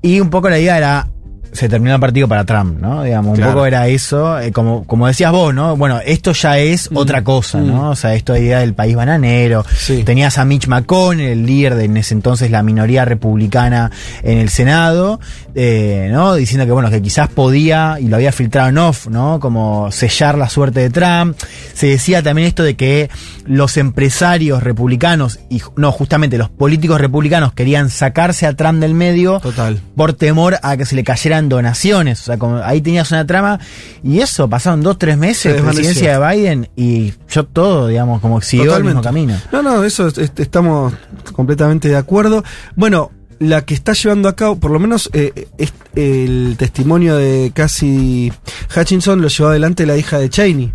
y 0.01 0.19
un 0.19 0.29
poco 0.29 0.49
la 0.49 0.59
idea 0.59 0.77
era, 0.77 1.09
se 1.51 1.69
terminó 1.69 1.95
el 1.95 1.99
partido 1.99 2.27
para 2.27 2.45
Trump, 2.45 2.79
¿no? 2.79 3.03
Digamos, 3.03 3.37
un 3.37 3.45
poco 3.45 3.65
era 3.65 3.87
eso, 3.87 4.39
eh, 4.39 4.51
como, 4.51 4.85
como 4.85 5.07
decías 5.07 5.31
vos, 5.31 5.53
¿no? 5.53 5.75
Bueno, 5.75 5.99
esto 6.05 6.31
ya 6.31 6.57
es 6.57 6.89
otra 6.93 7.23
cosa, 7.23 7.59
¿no? 7.59 7.91
O 7.91 7.95
sea, 7.95 8.13
esto 8.15 8.33
de 8.33 8.41
idea 8.41 8.59
del 8.59 8.73
país 8.73 8.95
bananero. 8.95 9.65
Sí. 9.75 10.03
Tenías 10.03 10.37
a 10.37 10.45
Mitch 10.45 10.67
McConnell, 10.67 11.29
el 11.29 11.45
líder 11.45 11.75
de 11.75 11.85
en 11.85 11.97
ese 11.97 12.13
entonces 12.13 12.51
la 12.51 12.63
minoría 12.63 13.05
republicana 13.05 13.91
en 14.23 14.37
el 14.37 14.49
Senado, 14.49 15.19
eh, 15.55 16.09
¿no? 16.11 16.35
Diciendo 16.35 16.65
que, 16.65 16.71
bueno, 16.71 16.89
que 16.89 17.01
quizás 17.01 17.29
podía, 17.29 17.97
y 17.99 18.07
lo 18.07 18.15
había 18.15 18.31
filtrado 18.31 18.69
en 18.69 18.77
off, 18.77 19.07
¿no? 19.07 19.39
Como 19.39 19.91
sellar 19.91 20.37
la 20.37 20.49
suerte 20.49 20.81
de 20.81 20.89
Trump. 20.89 21.37
Se 21.73 21.87
decía 21.87 22.21
también 22.21 22.47
esto 22.47 22.63
de 22.63 22.75
que 22.75 23.09
los 23.45 23.77
empresarios 23.77 24.61
republicanos, 24.61 25.39
y 25.49 25.61
no, 25.75 25.91
justamente 25.91 26.37
los 26.37 26.49
políticos 26.49 27.01
republicanos 27.01 27.53
querían 27.53 27.89
sacarse 27.89 28.45
a 28.45 28.53
Trump 28.53 28.79
del 28.79 28.93
medio 28.93 29.39
Total. 29.39 29.79
por 29.95 30.13
temor 30.13 30.57
a 30.61 30.77
que 30.77 30.85
se 30.85 30.95
le 30.95 31.03
cayeran 31.03 31.38
donaciones. 31.47 32.19
O 32.21 32.23
sea, 32.25 32.37
como 32.37 32.57
ahí 32.57 32.81
tenías 32.81 33.09
una 33.11 33.25
trama. 33.25 33.59
Y 34.03 34.19
eso, 34.19 34.49
pasaron 34.49 34.81
dos, 34.81 34.97
tres 34.97 35.13
Se 35.13 35.19
meses, 35.19 35.53
desvaneció. 35.53 35.83
presidencia 35.83 36.19
de 36.19 36.35
Biden, 36.35 36.69
y 36.75 37.13
yo 37.29 37.45
todo, 37.45 37.87
digamos, 37.87 38.19
como 38.19 38.41
siguió 38.41 38.75
el 38.75 38.83
mismo 38.83 39.01
camino. 39.01 39.35
No, 39.51 39.61
no, 39.61 39.83
eso 39.83 40.07
es- 40.07 40.17
es- 40.17 40.31
estamos 40.35 40.93
completamente 41.31 41.87
de 41.87 41.95
acuerdo. 41.97 42.43
Bueno, 42.75 43.11
la 43.39 43.61
que 43.63 43.73
está 43.73 43.93
llevando 43.93 44.27
a 44.27 44.35
cabo, 44.35 44.57
por 44.57 44.69
lo 44.71 44.79
menos 44.79 45.09
eh, 45.13 45.47
es- 45.57 45.71
el 45.95 46.55
testimonio 46.57 47.15
de 47.15 47.51
Cassie 47.55 48.33
Hutchinson 48.75 49.21
lo 49.21 49.29
llevó 49.29 49.49
adelante 49.49 49.85
la 49.85 49.95
hija 49.95 50.19
de 50.19 50.29
Cheney. 50.29 50.73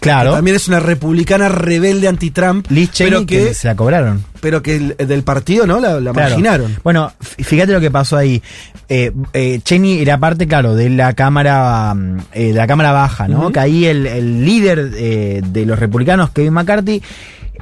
Claro. 0.00 0.32
también 0.34 0.56
es 0.56 0.68
una 0.68 0.80
republicana 0.80 1.48
rebelde 1.48 2.08
anti-Trump, 2.08 2.66
Liz 2.70 2.90
Cheney 2.90 3.10
pero 3.12 3.26
que, 3.26 3.44
que, 3.48 3.54
se 3.54 3.68
la 3.68 3.74
cobraron. 3.76 4.24
pero 4.40 4.62
que 4.62 4.76
el- 4.76 4.96
del 4.96 5.22
partido, 5.22 5.66
¿no? 5.66 5.78
La, 5.80 6.00
la 6.00 6.12
Claro. 6.12 6.30
marginaron. 6.30 6.76
Bueno, 6.82 7.12
fíjate 7.20 7.72
lo 7.72 7.80
que 7.80 7.90
pasó 7.90 8.16
ahí. 8.16 8.42
Eh, 8.88 9.12
eh, 9.32 9.60
Cheney 9.62 10.00
era 10.00 10.18
parte, 10.18 10.46
claro, 10.46 10.74
de 10.74 10.90
la 10.90 11.12
cámara, 11.14 11.94
eh, 12.32 12.48
de 12.48 12.52
la 12.54 12.66
cámara 12.66 12.92
baja, 12.92 13.28
¿no? 13.28 13.52
Que 13.52 13.60
ahí 13.60 13.84
el, 13.86 14.06
el 14.06 14.44
líder 14.44 14.90
eh, 14.96 15.42
de 15.44 15.66
los 15.66 15.78
republicanos, 15.78 16.30
Kevin 16.30 16.52
McCarthy, 16.54 17.02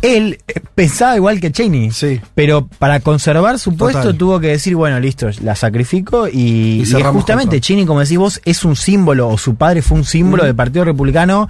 él 0.03 0.39
eh, 0.49 0.61
pensaba 0.75 1.17
igual 1.17 1.41
que 1.41 1.53
Cheney. 1.53 1.91
Sí. 1.91 2.21
Pero 2.35 2.67
para 2.67 3.01
conservar 3.01 3.59
su 3.59 3.77
puesto 3.77 4.01
Total. 4.03 4.17
tuvo 4.19 4.41
que 4.41 4.49
decir, 4.49 4.75
bueno, 4.77 4.99
listo, 5.01 5.29
la 5.43 5.55
sacrifico 5.57 6.29
y, 6.29 6.83
Y 6.83 7.03
justamente. 7.13 7.61
Cheney, 7.61 7.85
como 7.87 8.01
decís 8.01 8.19
vos, 8.19 8.41
es 8.45 8.65
un 8.65 8.77
símbolo, 8.77 9.29
o 9.29 9.39
su 9.39 9.55
padre 9.57 9.83
fue 9.83 9.99
un 9.99 10.05
símbolo 10.05 10.45
del 10.45 10.55
Partido 10.55 10.85
Republicano 10.85 11.49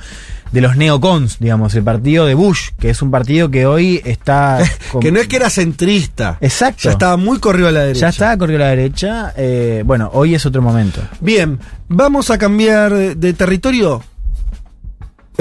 de 0.53 0.61
los 0.61 0.77
neocons, 0.77 1.39
digamos, 1.39 1.77
el 1.77 1.85
partido 1.85 2.27
de 2.27 2.35
Bush, 2.35 2.71
que 2.81 2.91
es 2.91 3.01
un 3.03 3.13
partido 3.13 3.51
que 3.53 3.67
hoy 3.67 4.01
está... 4.05 4.59
con- 4.91 5.01
Que 5.01 5.13
no 5.13 5.21
es 5.21 5.29
que 5.29 5.37
era 5.37 5.49
centrista. 5.49 6.39
Exacto. 6.41 6.81
Ya 6.83 6.91
estaba 6.91 7.17
muy 7.17 7.39
corrido 7.39 7.69
a 7.69 7.73
la 7.73 7.81
derecha. 7.83 8.01
Ya 8.01 8.09
está, 8.09 8.37
corrió 8.37 8.57
a 8.57 8.61
la 8.61 8.69
derecha. 8.71 9.33
eh, 9.37 9.85
bueno, 9.87 10.11
hoy 10.13 10.35
es 10.35 10.45
otro 10.47 10.61
momento. 10.61 11.01
Bien, 11.21 11.61
vamos 11.89 12.31
a 12.31 12.39
cambiar 12.39 12.93
de 13.17 13.33
territorio. 13.33 14.03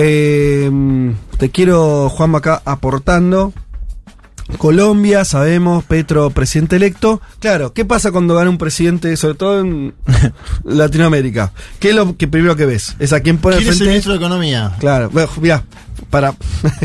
Eh, 0.02 0.72
te 1.38 1.50
quiero, 1.50 2.08
Juan, 2.10 2.34
acá 2.36 2.62
aportando. 2.64 3.52
Colombia, 4.58 5.26
sabemos, 5.26 5.84
Petro, 5.84 6.30
presidente 6.32 6.78
electo. 6.78 7.22
Claro, 7.40 7.74
¿qué 7.74 7.86
pasa 7.86 8.12
cuando 8.12 8.34
gana 8.34 8.50
un 8.50 8.58
presidente, 8.58 9.16
sobre 9.18 9.36
todo 9.36 9.60
en 9.60 9.94
Latinoamérica? 10.64 11.52
¿Qué 11.80 11.90
es 11.90 11.96
lo 11.96 12.18
que 12.18 12.28
primero 12.28 12.56
que 12.56 12.66
ves? 12.66 12.96
Es 12.98 13.14
a 13.14 13.22
pone 13.22 13.58
¿Quién 13.58 13.68
es 13.68 13.68
el 13.68 13.76
frente. 13.76 13.86
ministro 13.86 14.14
de 14.14 14.18
Economía? 14.20 14.76
Claro, 14.80 15.10
bueno, 15.12 15.30
mira, 15.42 15.64
para, 16.10 16.34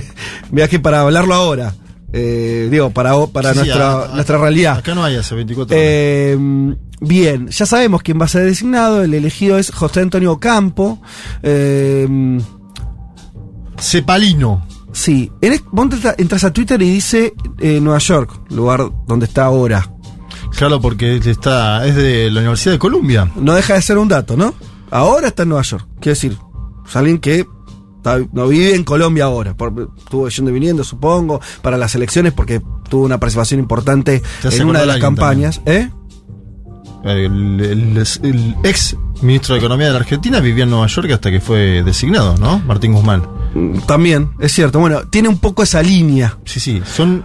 que 0.69 0.79
para 0.81 1.01
hablarlo 1.01 1.35
ahora, 1.35 1.73
eh, 2.13 2.69
digo, 2.71 2.91
para, 2.91 3.15
para 3.29 3.53
Sí, 3.53 3.61
nuestra, 3.61 4.11
nuestra 4.13 4.39
realidad. 4.39 4.79
Acá 4.79 4.95
no 4.95 5.05
hay 5.05 5.17
hace 5.17 5.35
24 5.35 5.75
horas. 5.75 5.87
Eh, 5.89 6.37
bien, 7.01 7.49
ya 7.49 7.65
sabemos 7.65 8.03
quién 8.03 8.21
va 8.21 8.27
a 8.27 8.29
ser 8.29 8.45
designado. 8.45 9.03
El 9.03 9.15
elegido 9.15 9.57
es 9.59 9.71
José 9.71 10.01
Antonio 10.01 10.39
Campo. 10.39 11.01
Eh, 11.43 12.41
Cepalino. 13.85 14.67
sí, 14.93 15.31
en 15.41 15.61
vos 15.71 15.89
entras, 16.19 16.45
a 16.45 16.53
Twitter 16.53 16.81
y 16.83 16.91
dice 16.91 17.35
eh, 17.59 17.81
Nueva 17.81 17.99
York, 17.99 18.31
lugar 18.51 18.91
donde 19.07 19.27
está 19.27 19.45
ahora. 19.45 19.91
Claro, 20.57 20.81
porque 20.81 21.17
está, 21.17 21.85
es 21.87 21.97
de 21.97 22.31
la 22.31 22.41
Universidad 22.41 22.73
de 22.75 22.79
Columbia. 22.79 23.31
No 23.35 23.55
deja 23.55 23.75
de 23.75 23.83
ser 23.83 23.99
un 23.99 24.09
dato, 24.09 24.37
¿no? 24.37 24.55
Ahora 24.91 25.29
está 25.29 25.43
en 25.43 25.49
Nueva 25.49 25.63
York. 25.63 25.87
Quiero 26.01 26.15
decir, 26.15 26.39
es 26.87 26.97
alguien 26.97 27.19
que 27.19 27.47
está- 27.97 28.21
no 28.33 28.47
vive 28.47 28.75
en 28.77 28.85
Colombia 28.85 29.25
ahora. 29.25 29.57
por- 29.57 29.91
estuvo 29.99 30.29
yendo 30.29 30.51
y 30.51 30.55
viniendo, 30.55 30.85
supongo, 30.85 31.41
para 31.63 31.77
las 31.77 31.95
elecciones 31.97 32.33
porque 32.33 32.63
tuvo 32.89 33.05
una 33.05 33.19
participación 33.19 33.59
importante 33.61 34.23
en 34.45 34.69
una 34.69 34.81
de 34.81 34.87
las 34.87 34.99
campañas. 34.99 35.61
¿Eh? 35.67 35.91
El, 37.05 37.61
el- 37.61 37.97
el 38.23 38.57
ex 38.65 38.97
ministro 39.23 39.55
de 39.55 39.59
Economía 39.61 39.87
de 39.89 39.93
la 39.93 39.99
Argentina 40.01 40.41
vivía 40.41 40.65
en 40.65 40.71
Nueva 40.71 40.87
York 40.87 41.11
hasta 41.13 41.31
que 41.31 41.41
fue 41.41 41.83
designado, 41.83 42.37
¿no? 42.39 42.61
Martín 42.61 42.93
Guzmán. 42.95 43.23
Mm, 43.55 43.79
También, 43.87 44.31
es 44.41 44.53
cierto. 44.53 44.81
Bueno, 44.81 45.03
tiene 45.09 45.29
un 45.29 45.39
poco 45.39 45.63
esa 45.63 45.83
línea. 45.83 46.39
Sí, 46.45 46.61
sí, 46.61 46.83
son 46.85 47.23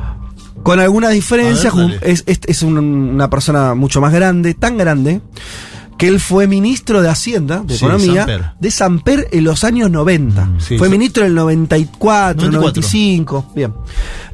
Con 0.64 0.82
algunas 0.82 1.12
diferencias, 1.14 1.74
ver, 1.74 2.00
es, 2.04 2.24
es- 2.28 2.42
es 2.46 2.62
un- 2.64 2.78
una 2.78 3.30
persona 3.30 3.74
mucho 3.76 4.02
más 4.02 4.12
grande, 4.12 4.54
tan 4.54 4.78
grande, 4.78 5.22
que 5.98 6.08
él 6.10 6.20
fue 6.20 6.48
ministro 6.48 7.02
de 7.02 7.08
Hacienda, 7.10 7.62
de 7.66 7.78
Sí, 7.78 7.86
Economía, 7.86 8.26
Samper. 8.26 8.46
de 8.60 8.72
Samper 8.72 9.28
en 9.32 9.44
los 9.46 9.64
años 9.64 9.90
90. 9.90 10.46
Mm, 10.46 10.60
sí, 10.60 10.78
fue 10.78 10.90
ministro 10.90 11.24
en 11.24 11.30
el 11.30 11.36
94, 11.36 12.52
94. 12.52 12.60
95. 12.62 13.52
Bien. 13.56 13.74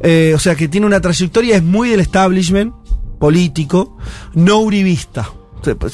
Eh, 0.01 0.33
o 0.35 0.39
sea 0.39 0.55
que 0.55 0.67
tiene 0.67 0.87
una 0.87 0.99
trayectoria, 0.99 1.55
es 1.57 1.63
muy 1.63 1.89
del 1.89 1.99
establishment 1.99 2.73
político, 3.19 3.97
no 4.33 4.59
uribista. 4.59 5.29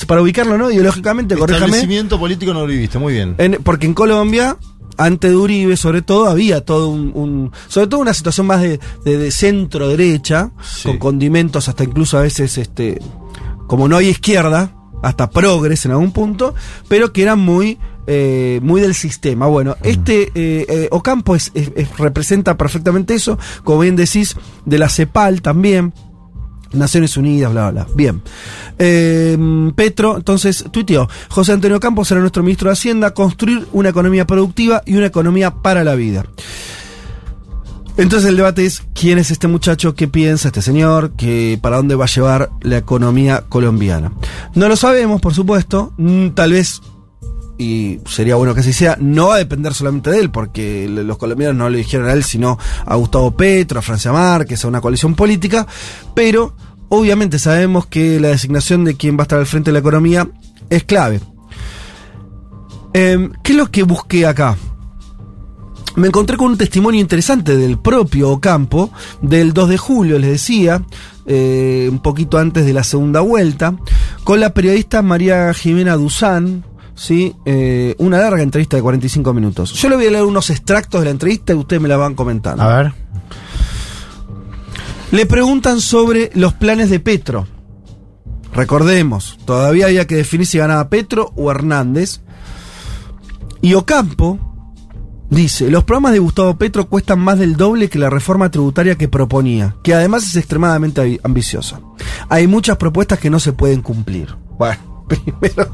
Para 0.08 0.22
ubicarlo, 0.22 0.58
¿no? 0.58 0.70
Ideológicamente, 0.70 1.36
corréjame. 1.36 1.66
establecimiento 1.68 2.20
político 2.20 2.54
no 2.54 2.66
viviste, 2.66 3.00
muy 3.00 3.14
bien. 3.14 3.36
En- 3.38 3.60
porque 3.64 3.86
en 3.86 3.94
Colombia, 3.94 4.58
antes 4.98 5.32
de 5.32 5.38
Uribe, 5.38 5.78
sobre 5.78 6.02
todo, 6.02 6.28
había 6.30 6.66
todo 6.66 6.90
un. 6.90 7.12
un- 7.16 7.52
sobre 7.70 7.88
todo 7.88 8.02
una 8.02 8.14
situación 8.14 8.48
más 8.48 8.62
de, 8.62 8.80
de- 9.06 9.18
de 9.18 9.32
centro 9.32 9.88
derecha, 9.88 10.52
Sí. 10.62 10.90
con 10.90 10.98
condimentos 10.98 11.70
hasta 11.70 11.84
incluso 11.86 12.18
a 12.18 12.22
veces, 12.22 12.58
este 12.58 13.00
como 13.68 13.88
no 13.88 13.96
hay 13.96 14.10
izquierda, 14.10 14.76
hasta 15.02 15.30
progres 15.30 15.86
en 15.86 15.92
algún 15.92 16.12
punto, 16.12 16.54
pero 16.90 17.14
que 17.14 17.22
eran 17.22 17.40
muy. 17.40 17.78
eh, 18.08 18.60
muy 18.64 18.82
del 18.82 18.96
sistema. 18.96 19.46
Bueno, 19.46 19.78
este 19.84 20.32
eh, 20.34 20.66
eh, 20.68 20.88
Ocampo 20.92 21.36
es- 21.36 21.52
es- 21.54 21.72
es- 21.76 21.98
representa 22.00 22.58
perfectamente 22.58 23.14
eso, 23.14 23.38
como 23.64 23.80
bien 23.82 23.96
decís, 23.96 24.36
de 24.66 24.80
la 24.80 24.90
CEPAL 24.90 25.44
también, 25.44 25.94
Naciones 26.74 27.18
Unidas, 27.18 27.52
bla, 27.52 27.72
bla, 27.72 27.84
bla. 27.84 27.94
Bien. 27.96 28.22
Eh, 28.80 29.38
Petro, 29.76 30.18
entonces, 30.18 30.66
tuiteó, 30.72 31.08
José 31.30 31.54
Antonio 31.54 31.80
Campos 31.80 32.08
será 32.08 32.22
nuestro 32.22 32.44
ministro 32.44 32.70
de 32.70 32.74
Hacienda, 32.74 33.14
construir 33.14 33.68
una 33.72 33.90
economía 33.90 34.26
productiva 34.26 34.84
y 34.86 34.96
una 34.96 35.08
economía 35.08 35.52
para 35.52 35.84
la 35.84 35.96
vida. 35.96 36.26
Entonces 37.98 38.30
el 38.30 38.38
debate 38.38 38.66
es 38.66 38.84
quién 38.94 39.20
es 39.20 39.32
este 39.32 39.48
muchacho, 39.48 39.96
qué 39.96 40.08
piensa 40.08 40.48
este 40.48 40.62
señor, 40.62 41.12
que 41.12 41.60
para 41.62 41.78
dónde 41.78 41.96
va 41.96 42.06
a 42.06 42.08
llevar 42.08 42.50
la 42.62 42.78
economía 42.78 43.44
colombiana. 43.48 44.14
No 44.56 44.70
lo 44.70 44.76
sabemos, 44.76 45.22
por 45.22 45.34
supuesto, 45.34 45.94
mm, 45.98 46.30
tal 46.30 46.54
vez 46.54 46.82
y 47.62 48.00
sería 48.08 48.36
bueno 48.36 48.56
que 48.56 48.62
así 48.62 48.74
sea, 48.74 48.98
no 49.00 49.28
va 49.28 49.36
a 49.36 49.38
depender 49.38 49.76
solamente 49.76 50.10
de 50.10 50.20
él, 50.20 50.32
porque 50.32 50.88
los 50.90 51.18
colombianos 51.20 51.56
no 51.56 51.70
le 51.70 51.78
dijeron 51.78 52.10
a 52.10 52.14
él, 52.14 52.24
sino 52.24 52.58
a 52.86 52.96
Gustavo 52.96 53.32
Petro, 53.38 53.78
a 53.78 53.84
Francia 53.84 54.12
Márquez, 54.12 54.66
a 54.66 54.68
una 54.68 54.82
coalición 54.82 55.14
política, 55.14 55.68
pero 56.16 56.56
obviamente 56.90 57.38
sabemos 57.38 57.86
que 57.86 58.20
la 58.20 58.30
designación 58.30 58.84
de 58.84 58.98
quien 58.98 59.16
va 59.16 59.22
a 59.22 59.24
estar 59.24 59.38
al 59.38 59.46
frente 59.46 59.70
de 59.70 59.74
la 59.74 59.80
economía 59.80 60.28
es 60.72 60.84
clave. 60.86 61.22
Em, 62.94 63.32
¿Qué 63.44 63.52
es 63.52 63.58
lo 63.58 63.70
que 63.70 63.84
busqué 63.84 64.26
acá? 64.26 64.58
Me 65.96 66.08
encontré 66.08 66.38
con 66.38 66.52
un 66.52 66.58
testimonio 66.58 67.00
interesante 67.00 67.56
del 67.58 67.78
propio 67.78 68.32
Ocampo, 68.32 68.92
del 69.22 69.54
2 69.54 69.70
de 69.70 69.78
julio, 69.78 70.18
les 70.18 70.32
decía, 70.32 70.82
eh, 71.28 71.90
un 71.92 72.00
poquito 72.00 72.40
antes 72.40 72.66
de 72.66 72.74
la 72.74 72.84
segunda 72.84 73.20
vuelta, 73.20 73.76
con 74.24 74.40
la 74.40 74.54
periodista 74.54 75.04
María 75.04 75.54
Jimena 75.54 75.96
Duzán, 75.96 76.64
¿sí? 76.96 77.36
Eh, 77.46 77.96
una 78.00 78.18
larga 78.20 78.42
entrevista 78.44 78.78
de 78.78 78.84
45 78.84 79.34
minutos. 79.34 79.74
Yo 79.74 79.90
le 79.90 79.96
voy 79.96 80.08
a 80.08 80.12
leer 80.12 80.24
unos 80.24 80.50
extractos 80.50 81.02
de 81.02 81.06
la 81.06 81.12
entrevista 81.12 81.54
y 81.54 81.56
ustedes 81.56 81.82
me 81.82 81.88
la 81.90 81.98
van 81.98 82.16
comentando. 82.16 82.64
A 82.64 82.76
ver. 82.78 82.94
Le 85.12 85.26
preguntan 85.26 85.82
sobre 85.82 86.32
los 86.36 86.54
planes 86.54 86.90
de 86.90 87.00
Petro. 87.00 87.48
Recordemos, 88.54 89.38
todavía 89.46 89.86
había 89.88 90.08
que 90.08 90.16
definir 90.16 90.46
si 90.46 90.58
ganaba 90.58 90.90
Petro 90.90 91.32
o 91.36 91.52
Hernández. 91.52 92.22
Y 93.62 93.74
Ocampo 93.76 94.40
dice, 95.30 95.70
los 95.70 95.84
programas 95.84 96.14
de 96.14 96.20
Gustavo 96.20 96.58
Petro 96.58 96.88
cuestan 96.90 97.20
más 97.20 97.40
del 97.40 97.56
doble 97.56 97.90
que 97.90 98.00
la 98.00 98.10
reforma 98.10 98.50
tributaria 98.52 98.98
que 98.98 99.08
proponía, 99.08 99.76
que 99.84 99.94
además 99.94 100.24
es 100.28 100.36
extremadamente 100.36 101.02
ambi- 101.02 101.20
ambiciosa. 101.24 101.80
Hay 102.30 102.48
muchas 102.48 102.78
propuestas 102.78 103.20
que 103.20 103.30
no 103.30 103.40
se 103.40 103.54
pueden 103.54 103.82
cumplir. 103.82 104.36
Bueno, 104.58 104.82
primero, 105.16 105.70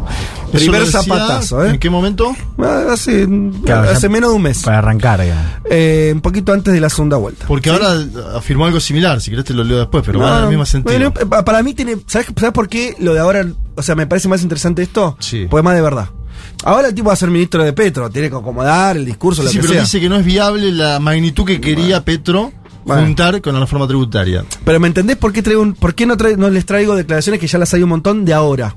¿Eso 0.47 0.51
primer 0.51 0.81
decía 0.85 1.01
zapatazo, 1.01 1.65
¿eh? 1.65 1.69
¿En 1.71 1.79
qué 1.79 1.89
momento? 1.89 2.35
Ah, 2.57 2.85
Hace, 2.91 3.27
Claro, 3.63 3.89
hace 3.89 4.01
ya- 4.03 4.09
menos 4.09 4.29
de 4.31 4.35
un 4.35 4.41
mes. 4.41 4.63
Para 4.63 4.79
arrancar, 4.79 5.21
digamos. 5.21 5.45
Eh, 5.69 6.11
un 6.13 6.21
poquito 6.21 6.53
antes 6.53 6.73
de 6.73 6.79
la 6.81 6.89
segunda 6.89 7.17
vuelta. 7.17 7.45
Porque 7.47 7.69
ahora 7.69 7.93
afirmó 8.35 8.65
algo 8.65 8.79
similar, 8.79 9.21
si 9.21 9.29
querés 9.31 9.45
te 9.45 9.53
lo 9.53 9.63
leo 9.63 9.77
después, 9.79 10.03
pero 10.05 10.19
va 10.19 10.37
en 10.39 10.43
el 10.43 10.49
mismo 10.49 10.65
sentido. 10.65 11.11
Bueno, 11.11 11.43
para 11.45 11.63
mí 11.63 11.73
tiene. 11.73 11.97
¿sabes, 12.07 12.27
¿Sabes 12.35 12.51
por 12.53 12.67
qué 12.69 12.95
lo 12.99 13.13
de 13.13 13.19
ahora? 13.19 13.45
O 13.75 13.81
sea, 13.83 13.95
me 13.95 14.07
parece 14.07 14.27
más 14.27 14.41
interesante 14.41 14.81
esto. 14.83 15.15
Sí. 15.19 15.47
Pues 15.49 15.63
más 15.63 15.75
de 15.75 15.81
verdad. 15.81 16.09
Ahora 16.63 16.87
el 16.87 16.93
tipo 16.95 17.07
va 17.07 17.13
a 17.13 17.17
ser 17.17 17.29
ministro 17.29 17.63
de 17.63 17.73
Petro, 17.73 18.09
tiene 18.09 18.29
que 18.29 18.35
acomodar 18.35 18.97
el 18.97 19.05
discurso, 19.05 19.41
Sí, 19.41 19.45
lo 19.45 19.51
sí, 19.51 19.57
que 19.57 19.61
pero 19.61 19.73
sea. 19.73 19.81
dice 19.83 19.99
que 19.99 20.09
no 20.09 20.15
es 20.15 20.25
viable 20.25 20.71
la 20.71 20.99
magnitud 20.99 21.45
que 21.45 21.59
quería 21.61 22.03
Petro 22.03 22.51
Bueno. 22.85 23.03
juntar 23.03 23.41
con 23.41 23.53
la 23.53 23.59
reforma 23.59 23.87
tributaria. 23.87 24.43
Pero 24.63 24.79
¿me 24.79 24.87
entendés 24.87 25.17
por 25.17 25.33
qué, 25.33 25.41
traigo 25.43 25.61
un- 25.61 25.73
por 25.73 25.93
qué 25.93 26.05
no, 26.07 26.15
no 26.15 26.49
les 26.49 26.65
traigo 26.65 26.95
declaraciones 26.95 27.39
que 27.39 27.47
ya 27.47 27.57
las 27.59 27.73
hay 27.75 27.83
un 27.83 27.89
montón 27.89 28.25
de 28.25 28.33
ahora? 28.33 28.75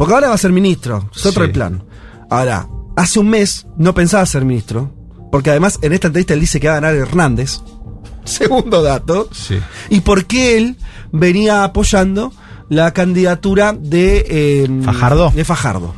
Porque 0.00 0.14
ahora 0.14 0.28
va 0.30 0.34
a 0.34 0.38
ser 0.38 0.50
ministro, 0.50 1.10
es 1.14 1.26
otro 1.26 1.44
Sí. 1.44 1.48
el 1.48 1.52
plan. 1.52 1.84
Ahora, 2.30 2.66
hace 2.96 3.20
un 3.20 3.28
mes 3.28 3.66
no 3.76 3.92
pensaba 3.92 4.24
ser 4.24 4.46
ministro, 4.46 4.90
porque 5.30 5.50
además 5.50 5.78
en 5.82 5.92
esta 5.92 6.06
entrevista 6.06 6.32
él 6.32 6.40
dice 6.40 6.58
que 6.58 6.68
va 6.68 6.78
a 6.78 6.80
ganar 6.80 6.94
Hernández. 6.96 7.60
Segundo 8.24 8.82
dato. 8.82 9.28
Sí. 9.30 9.58
y 9.90 10.00
por 10.00 10.24
qué 10.24 10.56
él 10.56 10.76
venía 11.12 11.64
apoyando 11.64 12.32
la 12.70 12.92
candidatura 12.94 13.74
de 13.78 14.24
eh, 14.26 14.80
Fajardo. 14.84 15.30
De 15.34 15.44
Fajardo. 15.44 15.94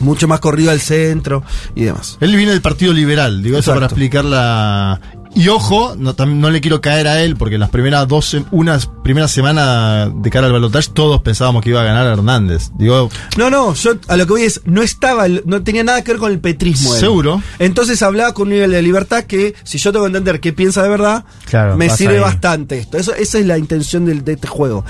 Mucho 0.00 0.28
más 0.28 0.38
corrido 0.40 0.70
al 0.70 0.80
centro 0.80 1.42
y 1.74 1.84
demás. 1.84 2.18
Él 2.20 2.36
viene 2.36 2.52
del 2.52 2.60
Partido 2.60 2.92
Liberal, 2.92 3.42
digo 3.42 3.58
eso 3.58 3.72
para 3.74 3.86
explicar 3.86 4.24
la 4.24 5.00
Y 5.34 5.48
ojo, 5.48 5.94
no, 5.96 6.16
tam- 6.16 6.36
no 6.36 6.50
le 6.50 6.60
quiero 6.60 6.80
caer 6.80 7.06
a 7.06 7.22
él, 7.22 7.36
porque 7.36 7.58
las 7.58 7.70
primeras 7.70 8.08
dos, 8.08 8.34
sem- 8.34 8.46
unas 8.50 8.86
primeras 9.04 9.30
semanas 9.30 10.10
de 10.14 10.30
cara 10.30 10.46
al 10.46 10.52
balotaje, 10.52 10.88
todos 10.92 11.20
pensábamos 11.22 11.62
que 11.62 11.70
iba 11.70 11.80
a 11.80 11.84
ganar 11.84 12.06
Hernández. 12.06 12.70
Digo, 12.78 13.08
No, 13.36 13.48
no, 13.50 13.74
yo 13.74 13.92
a 14.08 14.16
lo 14.16 14.26
que 14.26 14.32
voy 14.32 14.42
es, 14.42 14.60
no 14.64 14.82
estaba, 14.82 15.26
no 15.28 15.62
tenía 15.62 15.84
nada 15.84 16.02
que 16.02 16.12
ver 16.12 16.18
con 16.20 16.32
el 16.32 16.40
petrismo. 16.40 16.94
él. 16.94 17.00
Seguro. 17.00 17.42
Entonces 17.58 18.02
hablaba 18.02 18.34
con 18.34 18.48
un 18.48 18.54
nivel 18.54 18.70
de 18.72 18.82
libertad 18.82 19.24
que, 19.24 19.54
si 19.64 19.78
yo 19.78 19.92
tengo 19.92 20.04
que 20.06 20.08
entender 20.08 20.40
qué 20.40 20.52
piensa 20.52 20.82
de 20.82 20.88
verdad, 20.88 21.24
Claro, 21.44 21.76
me 21.76 21.88
sirve 21.90 22.16
ahí. 22.16 22.20
bastante 22.20 22.78
esto. 22.78 22.96
Eso, 22.98 23.14
esa 23.14 23.38
es 23.38 23.46
la 23.46 23.58
intención 23.58 24.06
del- 24.06 24.24
de 24.24 24.32
este 24.32 24.48
juego. 24.48 24.84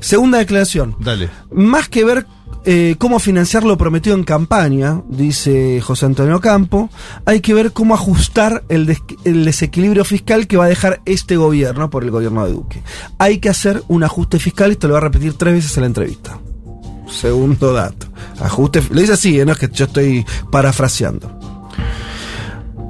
Segunda 0.00 0.38
declaración. 0.38 0.96
dale. 0.98 1.30
Más 1.52 1.88
que 1.88 2.04
ver 2.04 2.26
eh, 2.64 2.96
cómo 2.98 3.18
financiar 3.18 3.64
lo 3.64 3.76
prometido 3.76 4.14
en 4.16 4.24
campaña, 4.24 5.02
dice 5.08 5.80
José 5.80 6.06
Antonio 6.06 6.40
Campo, 6.40 6.90
hay 7.24 7.40
que 7.40 7.54
ver 7.54 7.72
cómo 7.72 7.94
ajustar 7.94 8.62
el, 8.68 8.86
des- 8.86 9.02
el 9.24 9.44
desequilibrio 9.44 10.04
fiscal 10.04 10.46
que 10.46 10.56
va 10.56 10.66
a 10.66 10.68
dejar 10.68 11.00
este 11.04 11.36
gobierno 11.36 11.90
por 11.90 12.04
el 12.04 12.10
gobierno 12.10 12.44
de 12.46 12.52
Duque. 12.52 12.82
Hay 13.18 13.38
que 13.38 13.48
hacer 13.48 13.82
un 13.88 14.04
ajuste 14.04 14.38
fiscal, 14.38 14.70
esto 14.70 14.86
lo 14.88 14.94
va 14.94 14.98
a 14.98 15.02
repetir 15.02 15.34
tres 15.34 15.54
veces 15.54 15.76
en 15.76 15.80
la 15.82 15.86
entrevista. 15.88 16.38
Segundo 17.08 17.72
dato. 17.72 18.06
Ajuste, 18.40 18.82
lo 18.90 19.00
dice 19.00 19.12
así, 19.14 19.38
¿eh? 19.38 19.44
no 19.44 19.52
es 19.52 19.58
que 19.58 19.68
yo 19.68 19.84
estoy 19.84 20.24
parafraseando. 20.50 21.38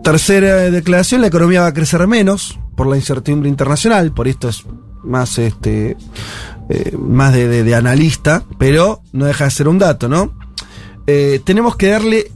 Tercera 0.05 0.71
declaración, 0.71 1.21
la 1.21 1.29
economía 1.29 1.63
va 1.63 1.69
a 1.69 1.75
crecer 1.75 2.07
menos 2.07 2.59
por 2.77 2.87
la 2.89 2.97
incertidumbre 2.97 3.49
internacional, 3.49 4.13
por 4.13 4.29
esto 4.29 4.49
es 4.49 4.65
más 5.05 5.39
este 5.39 5.97
eh, 6.69 6.97
más 6.99 7.33
de, 7.33 7.63
de- 7.65 7.75
analista, 7.75 8.45
pero 8.59 9.03
no 9.13 9.27
deja 9.27 9.45
de 9.45 9.51
ser 9.51 9.69
un 9.69 9.79
dato, 9.79 10.09
¿no? 10.09 10.35
Eh, 11.07 11.41
tenemos 11.45 11.77
que 11.77 11.89
darle, 11.89 12.31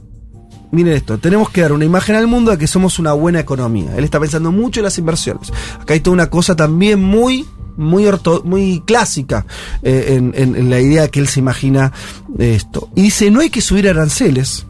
miren 0.71 0.93
esto, 0.93 1.17
tenemos 1.17 1.49
que 1.49 1.61
dar 1.61 1.71
una 1.71 1.85
imagen 1.85 2.15
al 2.15 2.27
mundo 2.27 2.51
de 2.51 2.57
que 2.57 2.67
somos 2.67 2.99
una 2.99 3.13
buena 3.13 3.39
economía. 3.39 3.95
Él 3.95 4.03
está 4.03 4.19
pensando 4.19 4.51
mucho 4.51 4.79
en 4.81 4.85
las 4.85 4.97
inversiones. 4.97 5.51
Acá 5.79 5.93
hay 5.93 5.99
toda 6.01 6.13
una 6.13 6.29
cosa 6.29 6.55
también 6.55 7.01
muy 7.01 7.45
muy 7.77 8.05
orto- 8.05 8.41
muy 8.43 8.81
clásica 8.87 9.45
eh, 9.83 10.15
en, 10.17 10.33
en- 10.35 10.55
en 10.55 10.69
la 10.71 10.79
idea 10.79 11.09
que 11.09 11.19
él 11.19 11.27
se 11.27 11.39
imagina 11.39 11.93
de 12.27 12.55
esto. 12.55 12.89
Y 12.95 13.03
dice, 13.03 13.29
no 13.29 13.39
hay 13.41 13.51
que 13.51 13.61
subir 13.61 13.87
aranceles, 13.87 14.65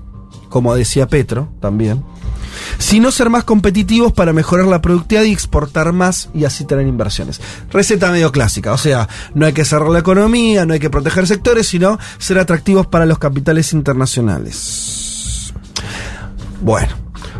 como 0.49 0.75
decía 0.75 1.07
Petro 1.07 1.47
también, 1.61 2.03
sino 2.77 3.11
ser 3.11 3.29
más 3.29 3.43
competitivos 3.43 4.13
para 4.13 4.33
mejorar 4.33 4.67
la 4.67 4.81
productividad 4.81 5.23
y 5.23 5.31
exportar 5.31 5.93
más 5.93 6.29
y 6.33 6.45
así 6.45 6.65
tener 6.65 6.87
inversiones. 6.87 7.41
Receta 7.71 8.11
medio 8.11 8.31
clásica, 8.31 8.73
o 8.73 8.77
sea, 8.77 9.07
no 9.33 9.45
hay 9.45 9.53
que 9.53 9.65
cerrar 9.65 9.89
la 9.89 9.99
economía, 9.99 10.65
no 10.65 10.73
hay 10.73 10.79
que 10.79 10.89
proteger 10.89 11.27
sectores, 11.27 11.67
sino 11.67 11.97
ser 12.17 12.39
atractivos 12.39 12.87
para 12.87 13.05
los 13.05 13.19
capitales 13.19 13.73
internacionales. 13.73 15.53
Bueno, 16.61 16.93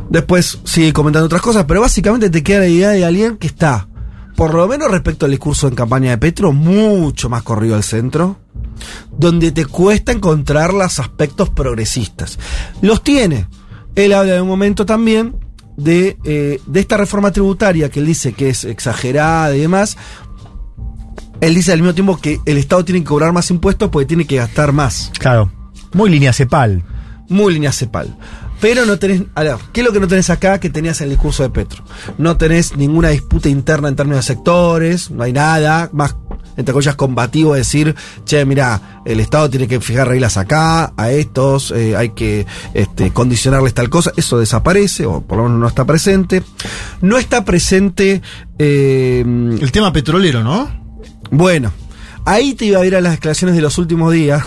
después 0.09 0.59
sigue 0.63 0.93
comentando 0.93 1.25
otras 1.25 1.41
cosas, 1.41 1.65
pero 1.67 1.81
básicamente 1.81 2.29
te 2.29 2.43
queda 2.43 2.59
la 2.59 2.67
idea 2.67 2.89
de 2.89 3.05
alguien 3.05 3.37
que 3.37 3.47
está, 3.47 3.87
por 4.35 4.53
lo 4.53 4.67
menos 4.67 4.91
respecto 4.91 5.25
al 5.25 5.31
discurso 5.31 5.67
en 5.67 5.75
campaña 5.75 6.11
de 6.11 6.17
Petro, 6.19 6.53
mucho 6.53 7.29
más 7.29 7.41
corrido 7.41 7.75
al 7.75 7.83
centro, 7.83 8.37
donde 9.11 9.51
te 9.51 9.65
cuesta 9.65 10.11
encontrar 10.11 10.73
los 10.73 10.99
aspectos 10.99 11.49
progresistas. 11.49 12.37
Los 12.81 13.03
tiene. 13.03 13.47
Él 13.97 14.13
habla 14.13 14.35
en 14.35 14.43
un 14.43 14.47
momento 14.47 14.85
también 14.85 15.35
de, 15.75 16.17
eh, 16.23 16.61
de 16.67 16.79
esta 16.79 16.97
reforma 16.97 17.31
tributaria 17.31 17.89
que 17.89 17.99
él 17.99 18.05
dice 18.05 18.31
que 18.33 18.49
es 18.49 18.63
exagerada 18.63 19.55
y 19.55 19.59
demás. 19.59 19.97
Él 21.41 21.55
dice 21.55 21.73
al 21.73 21.79
mismo 21.79 21.95
tiempo 21.95 22.17
que 22.17 22.39
el 22.45 22.57
Estado 22.57 22.85
tiene 22.85 22.99
que 23.01 23.07
cobrar 23.07 23.33
más 23.33 23.49
impuestos 23.49 23.89
porque 23.89 24.05
tiene 24.05 24.25
que 24.25 24.35
gastar 24.35 24.71
más. 24.71 25.11
Claro. 25.17 25.51
Muy 25.93 26.11
línea 26.11 26.31
cepal. 26.31 26.83
Muy 27.27 27.55
línea 27.55 27.71
cepal. 27.71 28.15
Pero 28.61 28.85
no 28.85 28.99
tenés. 28.99 29.23
A 29.33 29.41
ver, 29.41 29.55
¿qué 29.73 29.81
es 29.81 29.87
lo 29.87 29.91
que 29.91 29.99
no 29.99 30.07
tenés 30.07 30.29
acá 30.29 30.59
que 30.59 30.69
tenías 30.69 31.01
en 31.01 31.05
el 31.05 31.11
discurso 31.11 31.41
de 31.41 31.49
Petro? 31.49 31.83
No 32.19 32.37
tenés 32.37 32.77
ninguna 32.77 33.09
disputa 33.09 33.49
interna 33.49 33.87
en 33.87 33.95
términos 33.95 34.25
de 34.25 34.33
sectores, 34.33 35.09
no 35.09 35.23
hay 35.23 35.33
nada. 35.33 35.89
Más, 35.91 36.15
entre 36.57 36.73
comillas, 36.73 36.95
combativo 36.95 37.53
decir, 37.53 37.95
che, 38.25 38.43
mira, 38.45 39.01
el 39.05 39.19
Estado 39.19 39.49
tiene 39.49 39.67
que 39.67 39.79
fijar 39.79 40.07
reglas 40.07 40.35
acá, 40.37 40.91
a 40.97 41.11
estos, 41.11 41.71
eh, 41.71 41.95
hay 41.95 42.09
que 42.09 42.45
este, 42.73 43.11
condicionarles 43.11 43.73
tal 43.73 43.89
cosa. 43.89 44.11
Eso 44.17 44.37
desaparece, 44.39 45.05
o 45.05 45.21
por 45.21 45.37
lo 45.37 45.43
menos 45.45 45.59
no 45.59 45.67
está 45.67 45.85
presente. 45.85 46.43
No 47.01 47.17
está 47.17 47.45
presente. 47.45 48.21
eh, 48.59 49.23
El 49.61 49.71
tema 49.71 49.93
petrolero, 49.93 50.43
¿no? 50.43 50.69
bueno, 51.29 51.71
ahí 52.25 52.53
te 52.53 52.65
iba 52.65 52.79
a 52.79 52.85
ir 52.85 52.95
a 52.95 53.01
las 53.01 53.13
declaraciones 53.13 53.55
de 53.55 53.61
los 53.61 53.77
últimos 53.77 54.11
días. 54.13 54.43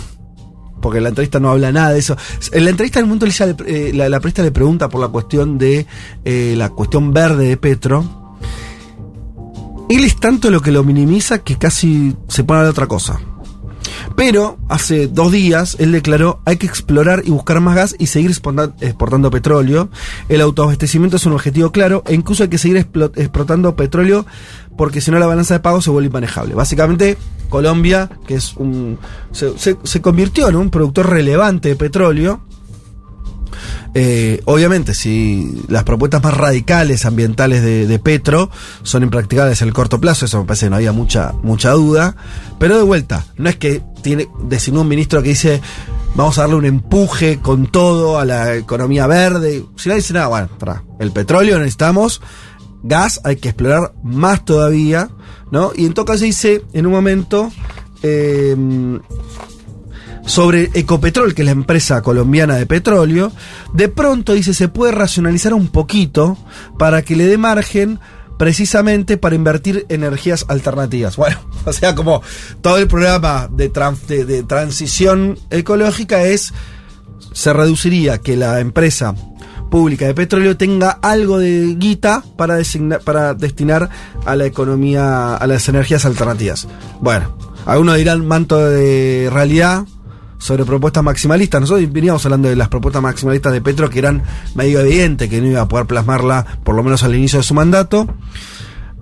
Porque 0.83 0.97
en 0.97 1.03
la 1.05 1.11
entrevista 1.11 1.39
no 1.39 1.51
habla 1.51 1.71
nada 1.73 1.91
de 1.91 1.99
eso. 1.99 2.17
En 2.53 2.65
la 2.65 2.71
entrevista 2.71 3.01
del 3.01 3.07
mundo 3.09 3.27
ella 3.27 3.45
le- 3.47 3.55
eh, 3.67 3.93
la, 3.93 4.09
la 4.09 4.19
periodista 4.19 4.43
le 4.43 4.51
pregunta 4.51 4.89
por 4.89 4.99
la 5.03 5.09
cuestión 5.09 5.59
de 5.59 5.87
eh, 6.25 6.55
la 6.57 6.71
cuestión 6.71 7.13
verde 7.13 7.49
de 7.49 7.57
Petro. 7.59 8.20
Él 9.91 10.05
es 10.05 10.17
tanto 10.19 10.51
lo 10.51 10.61
que 10.63 10.71
lo 10.73 10.85
minimiza 10.85 11.41
que 11.41 11.59
casi 11.59 12.17
se 12.29 12.45
pone 12.45 12.63
de 12.63 12.69
otra 12.71 12.87
cosa. 12.87 13.21
Pero 14.17 14.59
hace 14.69 15.09
dos 15.09 15.33
días 15.33 15.77
él 15.79 15.93
declaró 15.93 16.41
hay 16.45 16.57
que 16.57 16.67
explorar 16.67 17.23
y 17.25 17.31
buscar 17.31 17.61
más 17.61 17.75
gas 17.75 17.97
y 17.99 18.07
seguir 18.07 18.31
exporta- 18.31 18.73
exportando 18.81 19.31
petróleo. 19.31 19.91
El 20.29 20.41
autoabastecimiento 20.43 21.17
es 21.17 21.27
un 21.27 21.33
objetivo 21.33 21.71
claro 21.73 22.03
e 22.07 22.15
incluso 22.15 22.43
hay 22.45 22.49
que 22.49 22.59
seguir 22.59 22.77
explo- 22.79 23.13
exportando 23.17 23.75
petróleo 23.77 24.27
porque 24.77 25.01
si 25.01 25.11
no 25.11 25.19
la 25.19 25.27
balanza 25.27 25.55
de 25.55 25.61
pago 25.61 25.81
se 25.83 25.91
vuelve 25.91 26.09
inmanejable. 26.09 26.55
Básicamente 26.55 27.19
Colombia, 27.49 28.11
que 28.27 28.35
es 28.37 28.55
un 28.57 28.99
se- 29.33 29.77
se 29.83 30.01
convirtió 30.01 30.49
en 30.49 30.57
un 30.57 30.71
productor 30.71 31.11
relevante 31.11 31.71
de 31.71 31.77
petróleo, 31.77 32.43
eh, 33.95 34.41
obviamente, 34.45 34.95
si 34.95 35.65
las 35.69 35.85
propuestas 35.85 36.23
más 36.23 36.37
radicales 36.37 37.05
ambientales 37.05 37.63
de, 37.63 37.99
Petro 37.99 38.51
son 38.83 39.03
impracticables 39.03 39.61
en 39.63 39.69
el 39.69 39.75
corto 39.75 40.01
plazo, 40.01 40.25
eso 40.25 40.41
me 40.41 40.47
parece 40.47 40.67
que 40.67 40.71
no 40.71 40.77
había 40.77 40.93
mucha, 40.93 41.33
mucha 41.43 41.73
duda. 41.73 42.15
Pero 42.59 42.77
de 42.77 42.83
vuelta, 42.83 43.27
no 43.37 43.49
es 43.49 43.57
que 43.57 43.83
tiene, 44.03 44.29
designó 44.45 44.83
un 44.83 44.89
ministro 44.89 45.23
que 45.23 45.31
dice 45.31 45.61
vamos 46.15 46.39
a 46.39 46.43
darle 46.43 46.57
un 46.57 46.65
empuje 46.65 47.39
con 47.39 47.67
todo 47.67 48.19
a 48.19 48.25
la 48.25 48.55
economía 48.55 49.07
verde. 49.07 49.65
Si 49.77 49.89
no 49.89 49.95
dice 49.95 50.13
nada, 50.13 50.29
bueno, 50.29 50.49
pará, 50.59 50.85
el 50.99 51.13
petróleo 51.13 51.59
necesitamos, 51.59 52.21
gas 52.83 53.21
hay 53.25 53.37
que 53.37 53.51
explorar 53.51 53.93
más 54.03 54.45
todavía, 54.45 55.11
¿no? 55.51 55.73
Y 55.75 55.87
en 55.87 55.95
todo 55.95 56.05
caso 56.05 56.25
dice 56.25 56.63
en 56.73 56.87
un 56.87 56.93
momento. 56.93 57.51
eh, 58.03 58.57
sobre 60.31 60.71
Ecopetrol, 60.75 61.35
que 61.35 61.43
es 61.43 61.47
la 61.47 61.51
empresa 61.53 62.03
colombiana 62.03 62.55
de 62.55 62.65
petróleo, 62.67 63.33
de 63.75 63.89
pronto 63.89 64.33
dice 64.33 64.55
se 64.55 64.69
puede 64.69 64.93
racionalizar 64.93 65.53
un 65.55 65.69
poquito 65.69 66.39
para 66.79 67.03
que 67.03 67.17
le 67.17 67.27
dé 67.27 67.37
margen 67.37 67.99
precisamente 68.39 69.17
para 69.17 69.35
invertir 69.35 69.87
en 69.89 70.05
energías 70.05 70.47
alternativas. 70.49 71.17
Bueno, 71.17 71.37
o 71.65 71.73
sea, 71.73 71.95
como 71.95 72.23
todo 72.63 72.79
el 72.79 72.87
programa 72.87 73.49
de, 73.51 73.73
tran- 73.73 73.99
de- 74.07 74.43
transición 74.45 75.37
ecológica 75.51 76.23
es, 76.23 76.55
se 77.33 77.53
reduciría 77.53 78.19
que 78.19 78.37
la 78.37 78.61
empresa 78.61 79.15
pública 79.71 80.07
de 80.07 80.15
petróleo 80.15 80.57
tenga 80.57 80.91
algo 81.03 81.39
de 81.39 81.75
guita 81.77 82.23
para, 82.37 82.57
designa- 82.57 82.99
para 83.01 83.35
destinar 83.35 83.91
a 84.25 84.37
la 84.37 84.47
economía, 84.47 85.35
a 85.35 85.47
las 85.47 85.69
energías 85.69 86.05
alternativas. 86.07 86.67
Bueno, 87.01 87.37
algunos 87.67 87.97
dirán 87.97 88.25
manto 88.27 88.59
de 88.59 89.29
realidad 89.33 89.85
sobre 90.41 90.65
propuestas 90.65 91.05
maximalistas. 91.05 91.61
Nosotros 91.61 91.93
veníamos 91.93 92.25
hablando 92.25 92.49
de 92.49 92.57
las 92.57 92.69
propuestas 92.69 93.01
maximalistas 93.03 93.53
de 93.53 93.61
Petro 93.61 93.89
que 93.89 94.01
eran 94.01 94.25
medio 94.57 94.81
evidente 94.81 95.29
que 95.29 95.41
no 95.41 95.47
iba 95.47 95.61
a 95.61 95.69
poder 95.69 95.87
plasmarla 95.87 96.45
por 96.65 96.75
lo 96.75 96.83
menos 96.83 97.05
al 97.05 97.15
inicio 97.15 97.39
de 97.39 97.45
su 97.45 97.55
mandato. 97.55 98.09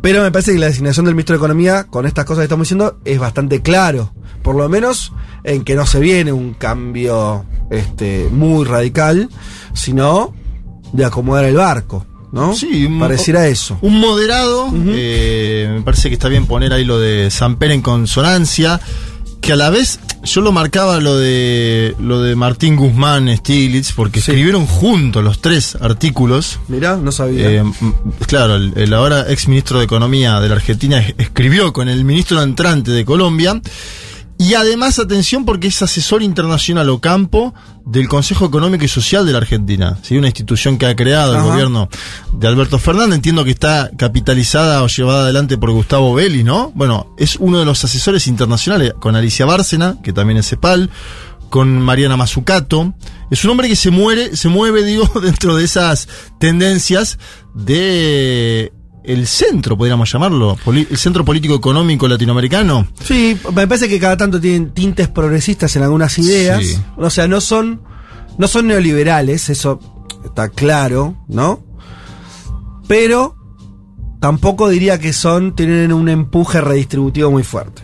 Pero 0.03 0.23
me 0.23 0.31
parece 0.31 0.53
que 0.53 0.59
la 0.59 0.67
designación 0.67 1.07
del 1.07 1.15
ministro 1.15 1.35
de 1.35 1.39
Economía, 1.39 1.85
con 1.85 2.07
estas 2.07 2.25
cosas 2.25 2.43
que 2.43 2.45
estamos 2.45 2.67
diciendo, 2.67 2.99
es 3.05 3.19
bastante 3.19 3.63
claro. 3.63 4.13
Por 4.43 4.55
lo 4.55 4.69
menos 4.69 5.13
en 5.45 5.65
que 5.65 5.75
no 5.75 5.87
se 5.87 5.99
viene 6.01 6.33
un 6.33 6.55
cambio 6.55 7.45
este, 7.71 8.29
muy 8.31 8.65
radical, 8.65 9.29
sino 9.75 10.35
de 10.93 11.05
acomodar 11.05 11.45
el 11.47 11.57
barco. 11.57 12.05
¿no? 12.31 12.55
Sí, 12.55 12.85
un- 12.85 13.01
pareciera 13.01 13.47
eso. 13.49 13.79
Un 13.81 13.99
moderado, 14.01 14.69
eh, 14.75 15.69
me 15.75 15.81
parece 15.83 16.09
que 16.11 16.15
está 16.15 16.29
bien 16.29 16.47
poner 16.47 16.73
ahí 16.75 16.85
lo 16.85 16.99
de 17.01 17.31
Samper 17.31 17.71
en 17.73 17.81
consonancia, 17.83 18.81
que 19.41 19.53
a 19.53 19.57
la 19.57 19.71
vez 19.71 19.99
yo 20.25 20.41
lo 20.41 20.53
marcaba 20.53 21.01
lo 21.01 21.17
de 21.17 21.95
lo 22.01 22.21
de 22.23 22.35
Martín 22.37 22.77
Guzmán 22.77 23.35
Stiglitz, 23.37 23.93
porque 23.93 24.19
escribieron 24.19 24.67
juntos 24.67 25.23
los 25.25 25.41
tres 25.41 25.77
artículos. 25.81 26.59
Mirá, 26.69 26.97
no 26.97 27.13
sabía. 27.13 27.51
Eh, 27.51 27.65
claro, 28.27 28.57
el, 28.57 28.73
el 28.77 28.93
ahora 28.95 29.31
ex 29.31 29.49
ministro 29.49 29.79
de 29.79 29.85
Economía 29.85 30.41
de 30.41 30.49
la 30.49 30.57
Argentina 30.57 30.99
es- 31.01 31.15
escribió 31.19 31.73
con 31.73 31.89
el 31.89 32.05
ministro 32.05 32.43
entrante 32.43 32.91
de 32.91 33.05
Colombia. 33.05 33.61
Y 34.41 34.55
además, 34.55 35.01
atención, 35.01 35.45
porque 35.45 35.67
es 35.67 35.83
asesor 35.83 36.23
internacional 36.23 36.89
o 36.91 37.01
campo 37.01 37.55
del 37.85 38.07
Consejo 38.07 38.47
Económico 38.47 38.85
y 38.85 38.89
Social 38.89 39.27
de 39.27 39.33
la 39.33 39.39
Argentina. 39.39 39.99
¿sí? 40.03 40.17
Una 40.17 40.29
institución 40.29 40.79
que 40.79 40.87
ha 40.87 40.95
creado 40.95 41.35
el 41.35 41.43
gobierno 41.43 41.89
de 42.35 42.47
Alberto 42.47 42.79
Fernández. 42.79 43.17
Entiendo 43.17 43.45
que 43.45 43.51
está 43.51 43.91
capitalizada 43.97 44.85
o 44.85 44.87
llevada 44.87 45.25
adelante 45.25 45.59
por 45.59 45.73
Gustavo 45.73 46.15
Belli, 46.15 46.45
¿no? 46.45 46.71
Bueno, 46.77 47.15
es 47.19 47.35
uno 47.37 47.59
de 47.59 47.65
los 47.65 47.83
asesores 47.85 48.29
internacionales 48.29 48.95
con 49.01 49.17
Alicia 49.17 49.45
Bárcena, 49.45 49.97
que 50.05 50.13
también 50.13 50.39
es 50.39 50.49
CEPAL, 50.49 50.89
con 51.51 51.81
Mariana 51.81 52.17
Mazzucato. 52.17 52.95
Es 53.33 53.45
un 53.45 53.51
hombre 53.51 53.69
que 53.69 53.77
se 53.77 53.91
muere, 53.91 54.37
se 54.37 54.49
mueve, 54.49 54.85
digo, 54.85 55.05
dentro 55.21 55.57
de 55.57 55.65
esas 55.65 56.09
tendencias 56.39 57.19
de 57.55 58.73
el 59.09 59.27
centro, 59.27 59.77
podríamos 59.77 60.13
llamarlo, 60.13 60.59
el 60.67 60.97
centro 60.99 61.25
político 61.25 61.55
económico 61.55 62.07
latinoamericano. 62.07 62.87
Sí, 63.03 63.39
me 63.55 63.67
parece 63.67 63.89
que 63.89 63.99
cada 63.99 64.19
tanto 64.19 64.39
tienen 64.39 64.73
tintes 64.75 65.09
progresistas 65.09 65.75
en 65.77 65.83
algunas 65.83 66.19
ideas. 66.19 66.63
Sí. 66.63 66.79
O 66.99 67.09
sea, 67.09 67.27
no 67.27 67.41
son, 67.41 67.81
no 68.37 68.47
son 68.47 68.67
neoliberales, 68.67 69.49
eso 69.49 69.81
está 70.25 70.51
claro, 70.51 71.17
¿no? 71.27 71.65
Pero 72.87 73.35
tampoco 74.21 74.69
diría 74.69 74.99
que 74.99 75.15
son, 75.15 75.57
tienen 75.57 75.93
un 75.95 76.11
empuje 76.11 76.61
redistributivo 76.61 77.31
muy 77.31 77.45
fuerte. 77.45 77.83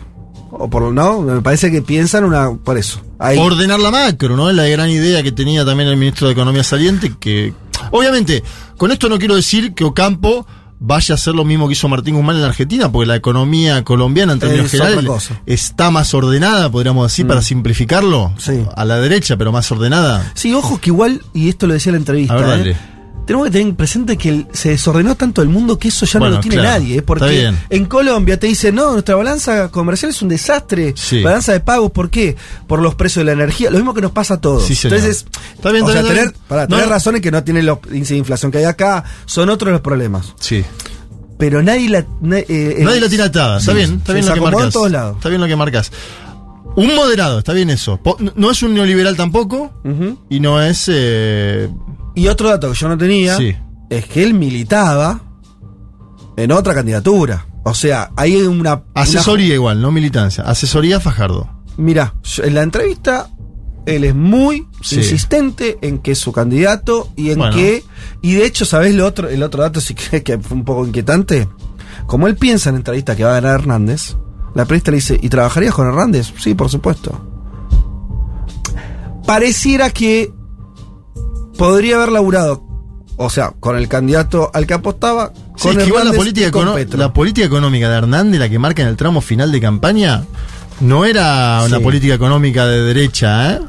O 0.51 0.69
por 0.69 0.83
lo 0.83 0.93
no, 0.93 1.21
me 1.21 1.41
parece 1.41 1.71
que 1.71 1.81
piensan 1.81 2.23
una, 2.23 2.53
por 2.53 2.77
eso. 2.77 3.01
Ahí. 3.17 3.39
Ordenar 3.39 3.79
la 3.79 3.89
macro, 3.89 4.37
¿no? 4.37 4.49
Es 4.49 4.55
la 4.55 4.67
gran 4.67 4.89
idea 4.91 5.23
que 5.23 5.31
tenía 5.31 5.65
también 5.65 5.89
el 5.89 5.97
ministro 5.97 6.27
de 6.27 6.33
Economía 6.33 6.63
saliente, 6.63 7.13
que 7.19 7.51
obviamente, 7.89 8.43
con 8.77 8.91
esto 8.91 9.09
no 9.09 9.17
quiero 9.17 9.35
decir 9.35 9.73
que 9.73 9.83
Ocampo 9.83 10.45
vaya 10.87 11.13
a 11.13 11.15
hacer 11.15 11.33
lo 11.33 11.43
mismo 11.45 11.67
que 11.67 11.73
hizo 11.73 11.87
Martín 11.89 12.15
Guzmán 12.15 12.35
en 12.35 12.43
la 12.43 12.49
Argentina, 12.49 12.91
porque 12.91 13.07
la 13.07 13.15
economía 13.15 13.83
colombiana 13.83 14.33
en 14.33 14.39
términos 14.39 14.65
Es 14.67 14.71
generales 14.79 15.31
está 15.47 15.89
más 15.89 16.13
ordenada, 16.13 16.69
podríamos 16.69 17.11
decir, 17.11 17.25
para 17.25 17.41
simplificarlo, 17.41 18.33
Sí. 18.37 18.63
a 18.75 18.85
la 18.85 18.97
derecha, 18.99 19.35
pero 19.35 19.51
más 19.51 19.71
ordenada. 19.71 20.31
Sí, 20.35 20.53
ojo 20.53 20.79
que 20.79 20.91
igual, 20.91 21.21
y 21.33 21.49
esto 21.49 21.65
lo 21.65 21.73
decía 21.73 21.89
en 21.89 21.95
la 21.95 21.99
entrevista, 21.99 22.33
A 22.35 22.37
ver, 22.37 22.67
¿eh? 22.69 22.77
Tenemos 23.25 23.47
que 23.47 23.51
tener 23.51 23.73
presente 23.75 24.17
que 24.17 24.45
se 24.53 24.69
desordenó 24.69 25.15
tanto 25.15 25.41
el 25.41 25.49
mundo 25.49 25.77
que 25.79 25.87
eso 25.89 26.05
ya 26.05 26.19
no 26.19 26.29
lo 26.29 26.39
tiene 26.39 26.57
claro, 26.57 26.69
nadie. 26.79 26.97
¿eh? 26.97 27.01
Porque 27.01 27.53
en 27.69 27.85
Colombia 27.85 28.39
te 28.39 28.47
dicen, 28.47 28.75
no, 28.75 28.91
nuestra 28.93 29.15
balanza 29.15 29.69
comercial 29.69 30.11
es 30.11 30.21
un 30.21 30.29
desastre. 30.29 30.93
Sí. 30.95 31.21
Balanza 31.23 31.51
de 31.53 31.59
pagos, 31.59 31.91
¿por 31.91 32.09
qué? 32.09 32.35
Por 32.67 32.81
los 32.81 32.95
precios 32.95 33.21
de 33.21 33.25
la 33.25 33.31
energía. 33.33 33.69
Lo 33.71 33.77
mismo 33.77 33.93
que 33.93 34.01
nos 34.01 34.11
pasa 34.11 34.35
a 34.35 34.41
todos. 34.41 34.65
Sí. 34.65 34.77
Entonces, 34.83 35.25
Está 35.55 35.71
bien, 35.71 35.83
o 35.83 35.89
está 35.89 36.01
sea, 36.01 36.01
bien, 36.01 36.13
está 36.13 36.13
tener, 36.13 36.23
bien. 36.33 36.43
para, 36.47 36.61
No, 36.67 36.75
tener 36.75 36.89
razones 36.89 37.21
que 37.21 37.31
no 37.31 37.43
tienen 37.43 37.65
los 37.65 37.79
índices 37.87 38.09
de 38.09 38.17
inflación 38.17 38.51
que 38.51 38.59
hay 38.59 38.65
acá, 38.65 39.03
son 39.25 39.49
otros 39.49 39.71
los 39.71 39.81
problemas. 39.81 40.33
Sí. 40.39 40.63
Pero 41.37 41.61
nadie 41.63 41.89
la... 41.89 42.05
na- 42.21 42.39
eh, 42.39 42.77
Nadie 42.79 42.97
eh, 42.97 43.01
la 43.01 43.09
tiene 43.09 43.23
atada, 43.25 43.57
está 43.59 43.71
sí, 43.71 43.77
bien, 43.77 43.95
está 43.95 44.13
bien 44.13 44.25
lo 44.25 44.33
que 44.33 44.41
marcas. 44.41 44.63
en 44.65 44.71
todos 44.71 44.91
lados. 44.91 45.15
Está 45.17 45.29
bien 45.29 45.41
lo 45.41 45.47
que 45.47 45.55
marcas. 45.55 45.91
Un 46.77 46.93
moderado, 46.95 47.39
está 47.39 47.53
bien 47.53 47.69
eso. 47.69 47.99
No 48.35 48.51
es 48.51 48.61
un 48.63 48.73
neoliberal 48.73 49.15
tampoco, 49.17 49.71
y 50.29 50.39
no 50.39 50.61
es... 50.61 50.85
eh, 50.87 51.69
Y 52.15 52.27
otro 52.27 52.49
dato 52.49 52.69
que 52.71 52.75
yo 52.77 52.87
no 52.87 52.97
tenía 52.97 53.35
Sí. 53.37 53.55
es 53.89 54.05
que 54.05 54.23
él 54.23 54.33
militaba 54.33 55.21
en 56.37 56.51
otra 56.51 56.73
candidatura. 56.73 57.45
O 57.63 57.73
sea, 57.73 58.11
hay 58.15 58.35
una... 58.41 58.83
asesoría 58.93 59.53
igual, 59.55 59.81
no 59.81 59.91
militancia. 59.91 60.43
Asesoría 60.43 60.99
Fajardo. 60.99 61.49
Mira, 61.77 62.13
en 62.43 62.53
la 62.53 62.61
entrevista 62.61 63.29
él 63.85 64.03
es 64.03 64.15
muy 64.15 64.67
Sí. 64.81 64.97
insistente 64.97 65.77
en 65.81 65.99
que 65.99 66.11
es 66.13 66.19
su 66.19 66.31
candidato 66.31 67.09
y 67.15 67.31
en 67.31 67.37
Bueno. 67.39 67.55
que 67.55 67.83
y 68.21 68.33
de 68.35 68.45
hecho, 68.45 68.65
¿sabés 68.65 68.95
lo 68.95 69.05
otro 69.05 69.29
el 69.29 69.43
otro 69.43 69.61
dato 69.63 69.79
si 69.81 69.93
crees 69.95 70.23
que 70.23 70.39
fue 70.39 70.57
un 70.57 70.63
poco 70.65 70.85
inquietante? 70.87 71.47
Como 72.07 72.27
él 72.27 72.35
piensa 72.35 72.69
en 72.69 72.75
la 72.75 72.79
entrevista 72.79 73.15
que 73.15 73.23
va 73.23 73.31
a 73.37 73.41
ganar 73.41 73.59
Hernández, 73.61 74.15
la 74.53 74.63
periodista 74.65 74.91
le 74.91 74.97
dice, 74.97 75.19
"¿Y 75.21 75.29
trabajarías 75.29 75.73
con 75.73 75.87
Hernández?" 75.87 76.33
Sí, 76.37 76.53
por 76.53 76.69
supuesto. 76.69 77.19
Pareciera 79.25 79.89
que 79.89 80.31
podría 81.57 81.95
haber 81.97 82.09
laburado, 82.11 82.63
o 83.17 83.29
sea, 83.29 83.51
con 83.59 83.77
el 83.77 83.87
candidato 83.87 84.51
al 84.53 84.65
que 84.67 84.73
apostaba, 84.73 85.31
Sí, 85.55 85.63
con 85.69 85.71
es 85.77 85.83
que 85.83 85.87
igual 85.89 86.05
la 86.09 86.13
política, 86.13 86.47
y 86.47 86.51
con 86.51 86.67
econo- 86.67 86.75
Petro. 86.75 86.99
la 86.99 87.13
política 87.13 87.47
económica 87.47 87.89
de 87.89 87.97
Hernández, 87.97 88.39
la 88.39 88.49
que 88.49 88.59
marca 88.59 88.81
en 88.81 88.89
el 88.89 88.95
tramo 88.97 89.21
final 89.21 89.51
de 89.51 89.61
campaña, 89.61 90.23
no 90.81 91.05
era 91.05 91.61
una 91.65 91.77
Sí. 91.77 91.83
política 91.83 92.13
económica 92.13 92.65
de 92.65 92.81
derecha, 92.81 93.53
¿eh? 93.53 93.59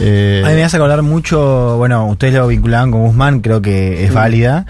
Eh, 0.00 0.42
A 0.44 0.48
mí 0.50 0.54
me 0.56 0.64
hace 0.64 0.76
acordar 0.76 1.00
mucho, 1.02 1.76
bueno, 1.78 2.06
ustedes 2.06 2.34
lo 2.34 2.46
vinculaban 2.46 2.90
con 2.90 3.06
Guzmán, 3.06 3.40
creo 3.40 3.62
que 3.62 4.04
es 4.04 4.12
válida, 4.12 4.66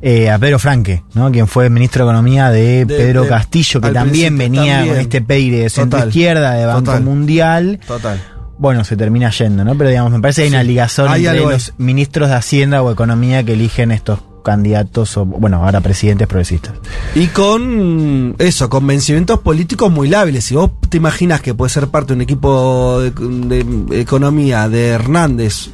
eh, 0.00 0.30
a 0.30 0.38
Pedro 0.38 0.58
Franque, 0.58 1.02
¿no? 1.14 1.30
Quien 1.30 1.46
fue 1.46 1.68
ministro 1.70 2.04
de 2.04 2.10
Economía 2.10 2.50
de, 2.50 2.84
De- 2.84 2.96
Pedro 2.96 3.22
de- 3.22 3.28
Castillo, 3.28 3.80
que 3.80 3.90
también 3.90 4.36
venía 4.38 4.76
también. 4.76 4.88
con 4.88 4.96
este 5.02 5.20
peire 5.22 5.58
de 5.58 5.70
centro 5.70 5.98
Total. 5.98 6.08
izquierda, 6.08 6.52
de 6.54 6.66
Banco 6.66 6.80
Total. 6.84 7.02
Mundial. 7.02 7.80
Total. 7.86 8.20
Bueno, 8.58 8.84
se 8.84 8.96
termina 8.96 9.30
yendo, 9.30 9.64
¿no? 9.64 9.76
Pero 9.76 9.90
digamos, 9.90 10.12
me 10.12 10.20
parece 10.20 10.42
que 10.42 10.46
hay 10.46 10.50
una 10.52 10.62
Sí, 10.62 10.68
ligación 10.68 11.08
hay 11.08 11.26
entre 11.26 11.40
ahí. 11.44 11.46
los 11.50 11.74
ministros 11.78 12.28
de 12.28 12.34
Hacienda 12.36 12.82
o 12.82 12.90
Economía 12.92 13.42
que 13.42 13.54
eligen 13.54 13.90
estos 13.90 14.20
candidatos, 14.44 15.16
o 15.16 15.24
bueno, 15.24 15.64
ahora 15.64 15.80
presidentes 15.80 16.26
progresistas. 16.28 16.74
Y 17.14 17.28
con 17.28 18.36
eso, 18.38 18.68
convencimientos 18.68 19.40
políticos 19.40 19.90
muy 19.90 20.08
lábiles. 20.08 20.44
Si 20.44 20.54
vos 20.54 20.70
te 20.88 20.98
imaginas 20.98 21.40
que 21.40 21.54
puede 21.54 21.70
ser 21.70 21.88
parte 21.88 22.08
de 22.08 22.14
un 22.16 22.20
equipo 22.22 23.00
de, 23.00 23.10
de 23.10 24.00
economía 24.00 24.68
de 24.68 24.88
Hernández 24.88 25.70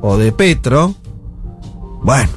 o 0.00 0.16
de 0.16 0.32
Petro, 0.32 0.94
bueno, 2.02 2.28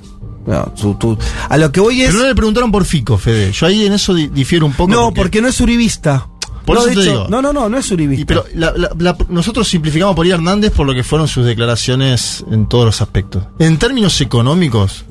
no, 0.46 0.64
tú- 0.80 0.96
tú- 0.96 1.18
a 1.48 1.58
lo 1.58 1.72
que 1.72 1.80
voy 1.80 2.02
es. 2.02 2.08
pero 2.10 2.20
no 2.24 2.28
le 2.28 2.36
preguntaron 2.36 2.72
por 2.72 2.86
Fico, 2.86 3.18
Fede. 3.18 3.52
Yo 3.52 3.66
ahí 3.68 3.86
en 3.86 3.94
eso 3.94 4.14
di- 4.14 4.28
difiero 4.28 4.66
un 4.66 4.74
poco. 4.74 4.92
No, 4.92 5.14
porque 5.14 5.42
no 5.42 5.48
es 5.48 5.60
uribista. 5.62 6.28
Por 6.66 6.76
No, 6.76 6.82
eso 6.86 6.94
te 6.94 7.02
hecho, 7.02 7.12
digo. 7.12 7.28
No, 7.30 7.42
no, 7.42 7.52
no, 7.54 7.70
no 7.70 7.78
es 7.78 7.92
uribista. 7.92 8.22
Y 8.22 8.26
pero 8.26 8.46
la- 8.56 8.74
la- 8.76 8.92
la- 8.98 9.18
nosotros 9.30 9.68
simplificamos 9.68 10.16
por 10.16 10.26
ahí 10.26 10.32
a 10.32 10.36
Hernández 10.36 10.72
por 10.72 10.86
lo 10.86 10.94
que 10.94 11.04
fueron 11.04 11.28
sus 11.28 11.46
declaraciones 11.46 12.44
en 12.52 12.68
todos 12.68 12.86
los 12.86 13.02
aspectos. 13.02 13.44
En 13.60 13.78
términos 13.78 14.20
económicos, 14.22 15.06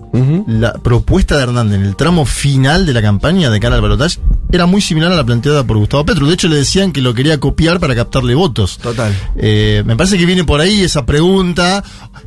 La 0.47 0.73
propuesta 0.75 1.37
de 1.37 1.43
Hernández 1.43 1.79
en 1.81 1.85
el 1.85 1.97
tramo 1.97 2.25
final 2.25 2.87
de 2.87 2.93
la 2.95 3.03
campaña 3.03 3.51
de 3.51 3.61
cara 3.61 3.77
al 3.77 3.83
balotaje 3.83 4.19
era 4.51 4.65
muy 4.67 4.81
similar 4.81 5.13
a 5.13 5.17
la 5.17 5.25
planteada 5.25 5.65
por 5.65 5.77
Gustavo 5.77 6.07
Petro. 6.07 6.27
De 6.27 6.35
hecho, 6.35 6.49
le 6.49 6.57
decían 6.57 6.93
que 6.93 7.03
lo 7.03 7.13
quería 7.15 7.39
copiar 7.39 7.79
para 7.81 7.95
captarle 7.95 8.35
votos. 8.35 8.79
Total. 8.79 9.13
Eh, 9.37 9.83
me 9.85 9.95
parece 9.97 10.17
que 10.17 10.25
viene 10.25 10.45
por 10.45 10.61
ahí 10.61 10.83
esa 10.83 11.05
pregunta. 11.05 11.85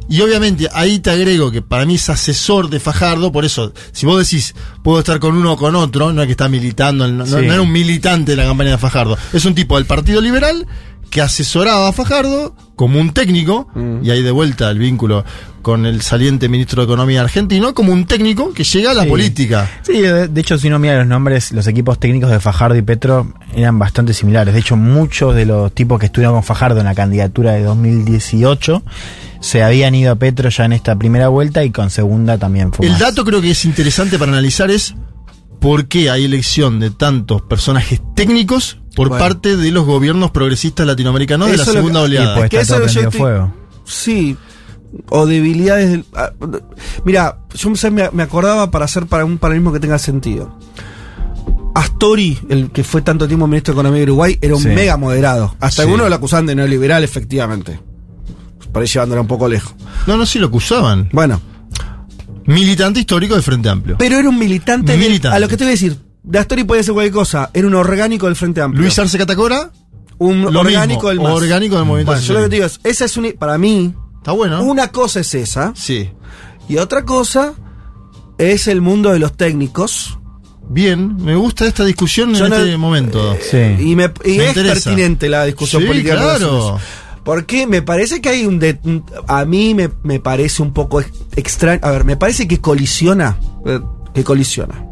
Y 0.07 0.21
obviamente 0.21 0.69
ahí 0.73 0.99
te 0.99 1.09
agrego 1.09 1.51
que 1.51 1.61
para 1.61 1.85
mí 1.85 1.95
es 1.95 2.09
asesor 2.09 2.69
de 2.69 2.79
Fajardo. 2.79 3.31
Por 3.31 3.45
eso, 3.45 3.73
si 3.91 4.05
vos 4.05 4.19
decís, 4.19 4.53
puedo 4.83 4.99
estar 4.99 5.19
con 5.19 5.35
uno 5.35 5.53
o 5.53 5.57
con 5.57 5.75
otro, 5.75 6.13
no 6.13 6.21
es 6.21 6.27
que 6.27 6.31
está 6.33 6.47
militando, 6.49 7.07
no, 7.07 7.13
no- 7.13 7.25
Sí. 7.25 7.33
no 7.45 7.53
era 7.53 7.61
un 7.61 7.71
militante 7.71 8.31
de 8.31 8.37
la 8.37 8.43
campaña 8.43 8.71
de 8.71 8.77
Fajardo. 8.77 9.17
Es 9.33 9.45
un 9.45 9.55
tipo 9.55 9.77
del 9.77 9.85
Partido 9.85 10.21
Liberal 10.21 10.67
que 11.11 11.21
asesoraba 11.21 11.89
a 11.89 11.91
Fajardo 11.93 12.55
como 12.75 12.99
un 12.99 13.13
técnico, 13.13 13.67
Mm. 13.75 14.03
y 14.03 14.09
ahí 14.09 14.23
de 14.23 14.31
vuelta 14.31 14.71
el 14.71 14.79
vínculo 14.79 15.23
con 15.61 15.85
el 15.85 16.01
saliente 16.01 16.49
ministro 16.49 16.81
de 16.81 16.85
Economía 16.85 17.21
argentino, 17.21 17.75
como 17.75 17.93
un 17.93 18.05
técnico 18.05 18.51
que 18.53 18.63
llega 18.63 18.89
a 18.89 18.93
la 18.95 19.03
Sí. 19.03 19.09
política. 19.09 19.69
Sí, 19.83 19.99
de, 20.01 20.27
de 20.27 20.41
hecho, 20.41 20.57
si 20.57 20.67
uno 20.69 20.79
mira 20.79 20.97
los 20.97 21.05
nombres, 21.05 21.51
los 21.51 21.67
equipos 21.67 21.99
técnicos 21.99 22.31
de 22.31 22.39
Fajardo 22.39 22.75
y 22.77 22.81
Petro 22.81 23.31
eran 23.55 23.77
bastante 23.77 24.15
similares. 24.15 24.55
De 24.55 24.59
hecho, 24.61 24.75
muchos 24.75 25.35
de 25.35 25.45
los 25.45 25.71
tipos 25.75 25.99
que 25.99 26.07
estuvieron 26.07 26.33
con 26.35 26.43
Fajardo 26.43 26.79
en 26.79 26.85
la 26.87 26.95
candidatura 26.95 27.51
de 27.51 27.61
2018 27.63 28.81
se 29.39 29.61
habían 29.63 29.93
ido 29.93 30.11
a 30.11 30.15
Petro 30.15 30.49
ya 30.49 30.65
en 30.65 30.73
esta 30.73 30.95
primera 30.95 31.27
vuelta 31.27 31.63
y 31.63 31.69
con 31.71 31.89
segunda 31.91 32.37
también 32.39 32.71
fue 32.73 32.85
El 32.87 32.93
más. 32.93 33.01
dato 33.01 33.23
creo 33.25 33.41
que 33.41 33.51
es 33.51 33.65
interesante 33.65 34.17
para 34.17 34.31
analizar 34.31 34.71
es 34.71 34.95
por 35.59 35.87
qué 35.87 36.09
hay 36.09 36.25
elección 36.25 36.79
de 36.79 36.89
tantos 36.89 37.43
personajes 37.43 38.01
técnicos 38.15 38.79
por 38.95 39.09
Bueno. 39.09 39.23
parte 39.23 39.55
de 39.57 39.71
los 39.71 39.85
gobiernos 39.85 40.31
progresistas 40.31 40.85
latinoamericanos 40.85 41.49
de 41.49 41.57
la 41.57 41.65
segunda 41.65 41.99
que- 42.01 42.05
Y 42.05 42.17
oleada. 42.17 42.35
pues 42.37 42.49
que 42.49 42.59
está 42.59 42.75
eso 42.75 42.83
todo 42.83 42.87
yo 42.87 42.93
prendido 42.93 43.09
estoy- 43.09 43.19
fuego. 43.19 43.53
Sí. 43.85 44.37
O 45.09 45.25
debilidades 45.25 45.89
del. 45.91 46.05
ah, 46.13 46.31
Mira, 47.05 47.37
yo 47.55 47.69
me, 47.91 48.09
me 48.11 48.23
acordaba 48.23 48.69
para 48.71 48.85
hacer 48.85 49.05
para 49.05 49.23
un 49.23 49.37
paralelismo 49.37 49.71
que 49.71 49.79
tenga 49.79 49.97
sentido. 49.97 50.53
Astori, 51.73 52.37
el 52.49 52.69
que 52.71 52.83
fue 52.83 53.01
tanto 53.01 53.27
tiempo 53.27 53.47
ministro 53.47 53.73
de 53.73 53.77
Economía 53.79 53.99
de 53.99 54.03
Uruguay, 54.03 54.37
era 54.41 54.55
un 54.55 54.61
Sí. 54.61 54.67
mega 54.67 54.97
moderado. 54.97 55.55
Hasta 55.61 55.77
Sí. 55.77 55.81
algunos 55.83 56.09
lo 56.09 56.15
acusaban 56.15 56.45
de 56.45 56.55
neoliberal, 56.55 57.03
efectivamente. 57.03 57.79
Ahí 58.73 58.85
llevándolo 58.85 59.21
un 59.21 59.27
poco 59.27 59.47
lejos. 59.47 59.73
No, 60.07 60.17
no, 60.17 60.25
sí 60.25 60.39
lo 60.39 60.47
acusaban. 60.47 61.09
Bueno, 61.13 61.41
Militante 62.45 62.99
histórico 63.01 63.35
de 63.35 63.41
Frente 63.41 63.69
Amplio. 63.69 63.95
pero 63.97 64.17
era 64.17 64.27
un 64.27 64.37
militante. 64.37 64.97
del- 64.97 65.27
a 65.27 65.39
lo 65.39 65.47
que 65.47 65.55
te 65.57 65.63
voy 65.63 65.69
a 65.69 65.71
decir, 65.71 65.93
de 65.95 65.99
Astori 66.37 66.63
podía 66.63 66.83
ser 66.83 66.93
cualquier 66.93 67.13
cosa. 67.13 67.49
Era 67.53 67.67
un 67.67 67.73
orgánico 67.75 68.27
del 68.27 68.35
Frente 68.35 68.61
Amplio. 68.61 68.81
Luis 68.83 68.97
Arce 68.99 69.17
Catacora, 69.17 69.71
un 70.19 70.41
lo 70.53 70.59
orgánico 70.59 71.07
mismo, 71.07 71.09
del 71.09 71.19
MAS. 71.19 71.33
orgánico 71.33 71.75
del 71.77 71.85
movimiento 71.85 72.11
Bueno, 72.11 72.25
yo 72.27 72.33
lo 72.35 72.39
que 72.41 72.49
te 72.49 72.55
digo 72.55 72.65
es, 72.67 72.79
esa 72.83 73.05
es 73.05 73.17
una, 73.17 73.29
para 73.37 73.57
mí, 73.57 73.93
está 74.17 74.31
bueno. 74.31 74.61
una 74.63 74.89
cosa 74.89 75.19
es 75.21 75.33
esa. 75.33 75.73
Sí. 75.75 76.09
Y 76.69 76.77
otra 76.77 77.03
cosa 77.05 77.53
es 78.37 78.67
el 78.67 78.81
mundo 78.81 79.11
de 79.11 79.19
los 79.19 79.35
técnicos. 79.35 80.17
Bien, 80.69 81.17
me 81.17 81.35
gusta 81.35 81.65
esta 81.65 81.83
discusión 81.83 82.33
Yo 82.33 82.45
en 82.45 82.51
no- 82.51 82.55
este 82.57 82.77
momento. 82.77 83.35
Sí. 83.41 83.57
Y, 83.79 83.95
me, 83.95 84.11
y 84.23 84.37
Me 84.37 84.43
es 84.43 84.47
interesa. 84.49 84.73
pertinente 84.89 85.27
la 85.27 85.43
discusión 85.45 85.81
Sí, 85.81 85.87
política. 85.87 86.15
claro. 86.15 86.79
Porque 87.25 87.67
me 87.67 87.81
parece 87.81 88.21
que 88.21 88.29
hay 88.29 88.45
un... 88.45 88.57
de- 88.59 88.79
un- 88.83 89.03
a 89.27 89.43
mí 89.45 89.73
me, 89.75 89.89
me 90.03 90.19
parece 90.19 90.61
un 90.61 90.71
poco 90.71 91.01
ex- 91.01 91.11
extraño. 91.35 91.79
A 91.83 91.91
ver, 91.91 92.05
me 92.05 92.15
parece 92.15 92.47
que 92.47 92.61
colisiona. 92.61 93.37
eh, 93.65 93.79
Que 94.13 94.23
colisiona. 94.23 94.85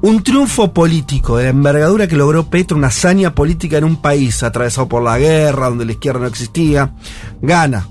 Un 0.00 0.22
triunfo 0.22 0.72
político 0.72 1.36
de 1.36 1.44
la 1.44 1.50
envergadura 1.50 2.06
que 2.06 2.14
logró 2.14 2.48
Petro, 2.48 2.76
una 2.76 2.86
hazaña 2.86 3.34
política 3.34 3.78
en 3.78 3.84
un 3.84 4.00
país 4.00 4.44
atravesado 4.44 4.88
por 4.88 5.02
la 5.02 5.18
guerra, 5.18 5.68
donde 5.68 5.84
la 5.84 5.92
izquierda 5.92 6.20
no 6.20 6.26
existía, 6.26 6.94
gana. 7.42 7.88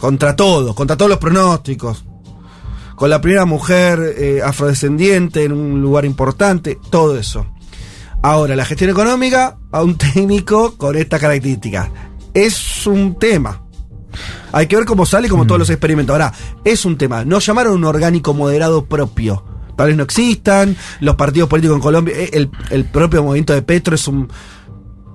Contra 0.00 0.34
todo, 0.34 0.74
contra 0.74 0.96
todos 0.96 1.10
los 1.10 1.18
pronósticos. 1.18 2.04
Con 2.96 3.10
la 3.10 3.20
primera 3.20 3.44
mujer 3.44 4.00
eh, 4.18 4.42
afrodescendiente 4.44 5.44
en 5.44 5.52
un 5.52 5.80
lugar 5.80 6.04
importante, 6.04 6.76
todo 6.90 7.16
eso. 7.16 7.46
Ahora, 8.20 8.56
la 8.56 8.64
gestión 8.64 8.90
económica 8.90 9.58
a 9.70 9.84
un 9.84 9.96
técnico 9.98 10.76
con 10.76 10.96
esta 10.96 11.20
característica. 11.20 11.88
Es 12.34 12.84
un 12.88 13.16
tema. 13.16 13.62
Hay 14.50 14.66
que 14.66 14.74
ver 14.74 14.84
cómo 14.84 15.06
sale, 15.06 15.28
como 15.28 15.46
todos 15.46 15.60
los 15.60 15.70
experimentos. 15.70 16.14
Ahora, 16.14 16.32
es 16.64 16.84
un 16.84 16.98
tema. 16.98 17.24
No 17.24 17.38
llamaron 17.38 17.74
un 17.74 17.84
orgánico 17.84 18.34
moderado 18.34 18.86
propio. 18.86 19.57
Tal 19.78 19.86
vez 19.86 19.96
no 19.96 20.02
existan, 20.02 20.76
los 21.00 21.14
partidos 21.14 21.48
políticos 21.48 21.76
en 21.76 21.80
Colombia, 21.80 22.14
eh, 22.18 22.30
el, 22.32 22.50
el 22.70 22.84
propio 22.84 23.22
movimiento 23.22 23.54
de 23.54 23.62
Petro 23.62 23.94
es 23.94 24.06
un 24.08 24.28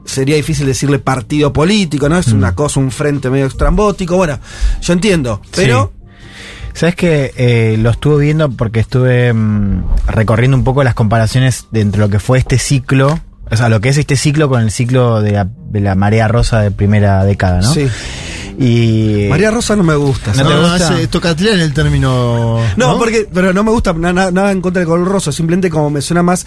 sería 0.05 0.35
difícil 0.35 0.65
decirle 0.65 0.99
partido 0.99 1.53
político, 1.53 2.09
¿no? 2.09 2.17
Es 2.17 2.29
una 2.29 2.55
cosa, 2.55 2.79
un 2.79 2.91
frente 2.91 3.29
medio 3.29 3.45
extrambótico. 3.45 4.17
Bueno, 4.17 4.39
yo 4.81 4.93
entiendo, 4.93 5.41
pero 5.55 5.93
Sabes 6.73 6.95
que 6.95 7.33
eh, 7.37 7.77
lo 7.77 7.91
estuve 7.91 8.25
viendo 8.25 8.49
porque 8.49 8.79
estuve 8.79 9.31
mm, 9.31 9.83
recorriendo 10.07 10.57
un 10.57 10.63
poco 10.63 10.83
las 10.83 10.95
comparaciones 10.95 11.67
de 11.69 11.81
entre 11.81 11.99
lo 11.99 12.09
que 12.09 12.17
fue 12.19 12.39
este 12.39 12.57
ciclo, 12.57 13.19
o 13.49 13.55
sea, 13.55 13.69
lo 13.69 13.79
que 13.79 13.89
es 13.89 13.97
este 13.97 14.15
ciclo 14.15 14.49
con 14.49 14.61
el 14.63 14.71
ciclo 14.71 15.21
de 15.21 15.33
la, 15.33 15.47
de 15.69 15.79
la 15.81 15.93
marea 15.93 16.27
rosa 16.27 16.61
de 16.61 16.71
primera 16.71 17.23
década, 17.25 17.61
¿no? 17.61 17.71
sí. 17.71 17.87
Y 18.59 19.27
María 19.29 19.51
Rosa 19.51 19.75
no 19.75 19.83
me 19.83 19.95
gusta. 19.95 20.33
¿No. 20.35 20.43
No, 20.49 20.65
hace 20.73 21.07
Tocatlián 21.07 21.59
el 21.59 21.73
término. 21.73 22.59
No, 22.77 22.97
porque, 22.99 23.27
pero 23.33 23.53
no 23.53 23.63
me 23.63 23.71
gusta 23.71 23.93
na- 23.93 24.13
na- 24.13 24.31
nada 24.31 24.51
en 24.51 24.61
contra 24.61 24.79
del 24.81 24.87
color 24.89 25.07
rosa, 25.07 25.31
simplemente 25.31 25.69
como 25.69 25.89
me 25.89 26.01
suena 26.01 26.21
más 26.23 26.45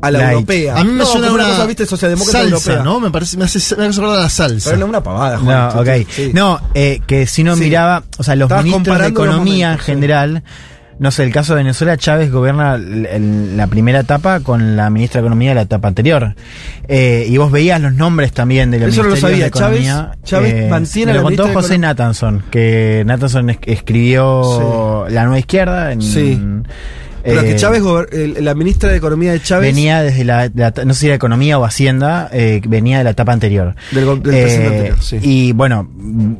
a 0.00 0.10
la 0.12 0.18
Light. 0.20 0.32
europea. 0.34 0.76
A 0.78 0.84
mí 0.84 0.92
me 0.92 0.98
No, 0.98 1.06
suena 1.06 1.32
una, 1.32 1.44
cosa, 1.48 1.66
viste, 1.66 1.84
socialdemócra 1.86 2.32
salsa, 2.32 2.48
europea. 2.54 2.82
¿no? 2.84 3.00
Me 3.00 3.10
parece, 3.10 3.36
me 3.36 3.44
hace, 3.46 3.58
me 3.76 3.86
hace 3.86 3.98
acordar 4.00 4.20
a 4.20 4.22
la 4.22 4.30
salsa. 4.30 4.70
Pero 4.70 4.80
no 4.80 4.86
una 4.86 5.02
pavada, 5.02 5.38
Juan. 5.38 5.68
No, 5.74 5.80
ok. 5.80 5.88
Sí. 6.08 6.30
No, 6.32 6.60
eh, 6.74 7.00
que 7.06 7.26
si 7.26 7.42
no 7.42 7.54
Sí. 7.56 7.62
miraba, 7.62 8.04
o 8.16 8.22
sea, 8.22 8.36
los 8.36 8.46
Estabas 8.46 8.64
ministros 8.64 8.98
de 9.00 9.06
Economía 9.08 9.72
en 9.72 9.78
sí. 9.78 10.42
No 10.98 11.10
sé, 11.10 11.22
el 11.24 11.32
caso 11.32 11.54
de 11.54 11.62
Venezuela, 11.62 11.96
Chávez 11.96 12.30
gobierna 12.30 12.76
la 12.78 13.66
primera 13.68 14.00
etapa 14.00 14.40
con 14.40 14.76
la 14.76 14.90
ministra 14.90 15.20
de 15.20 15.26
Economía 15.26 15.50
de 15.50 15.54
la 15.56 15.62
etapa 15.62 15.88
anterior. 15.88 16.34
Eh, 16.88 17.26
y 17.28 17.36
vos 17.36 17.52
veías 17.52 17.80
los 17.80 17.92
nombres 17.94 18.32
también 18.32 18.70
de 18.70 18.80
los 18.80 18.88
Eso 18.88 19.02
no 19.02 19.08
lo 19.10 19.14
ministerios 19.14 19.40
sabía. 19.40 19.44
de 19.44 19.50
Chávez- 19.50 19.86
Economía. 19.88 20.18
Chávez 20.24 20.54
eh, 20.54 20.68
mantiene 20.70 21.12
me 21.12 21.16
la 21.16 21.22
lo 21.22 21.24
contó 21.28 21.42
ministra 21.44 21.60
de 21.60 21.66
José 21.68 21.78
Nathanson, 21.78 22.42
que 22.50 23.02
Nathanson 23.06 23.50
es- 23.50 23.58
escribió 23.66 25.06
La 25.10 25.22
Nueva 25.24 25.38
Izquierda 25.38 25.92
en... 25.92 26.02
Sí. 26.02 26.40
Pero 27.28 27.40
eh, 27.42 27.44
que 27.52 27.56
Chávez, 27.56 27.82
gober- 27.82 28.08
el- 28.12 28.44
la 28.44 28.54
ministra 28.54 28.90
de 28.90 28.96
Economía 28.96 29.32
de 29.32 29.40
Chávez. 29.42 29.74
Venía 29.74 30.02
desde 30.02 30.24
la, 30.24 30.48
no 30.84 30.94
sé 30.94 31.00
si 31.00 31.06
era 31.06 31.14
Economía 31.14 31.58
o 31.58 31.64
Hacienda, 31.64 32.28
eh, 32.32 32.60
venía 32.66 32.98
de 32.98 33.04
la 33.04 33.10
etapa 33.10 33.32
anterior. 33.32 33.74
Del 33.92 34.04
del 34.06 34.34
Eh, 34.34 34.42
presidente 34.42 34.66
anterior, 34.76 35.02
sí. 35.02 35.18
Y 35.22 35.52
bueno, 35.52 35.88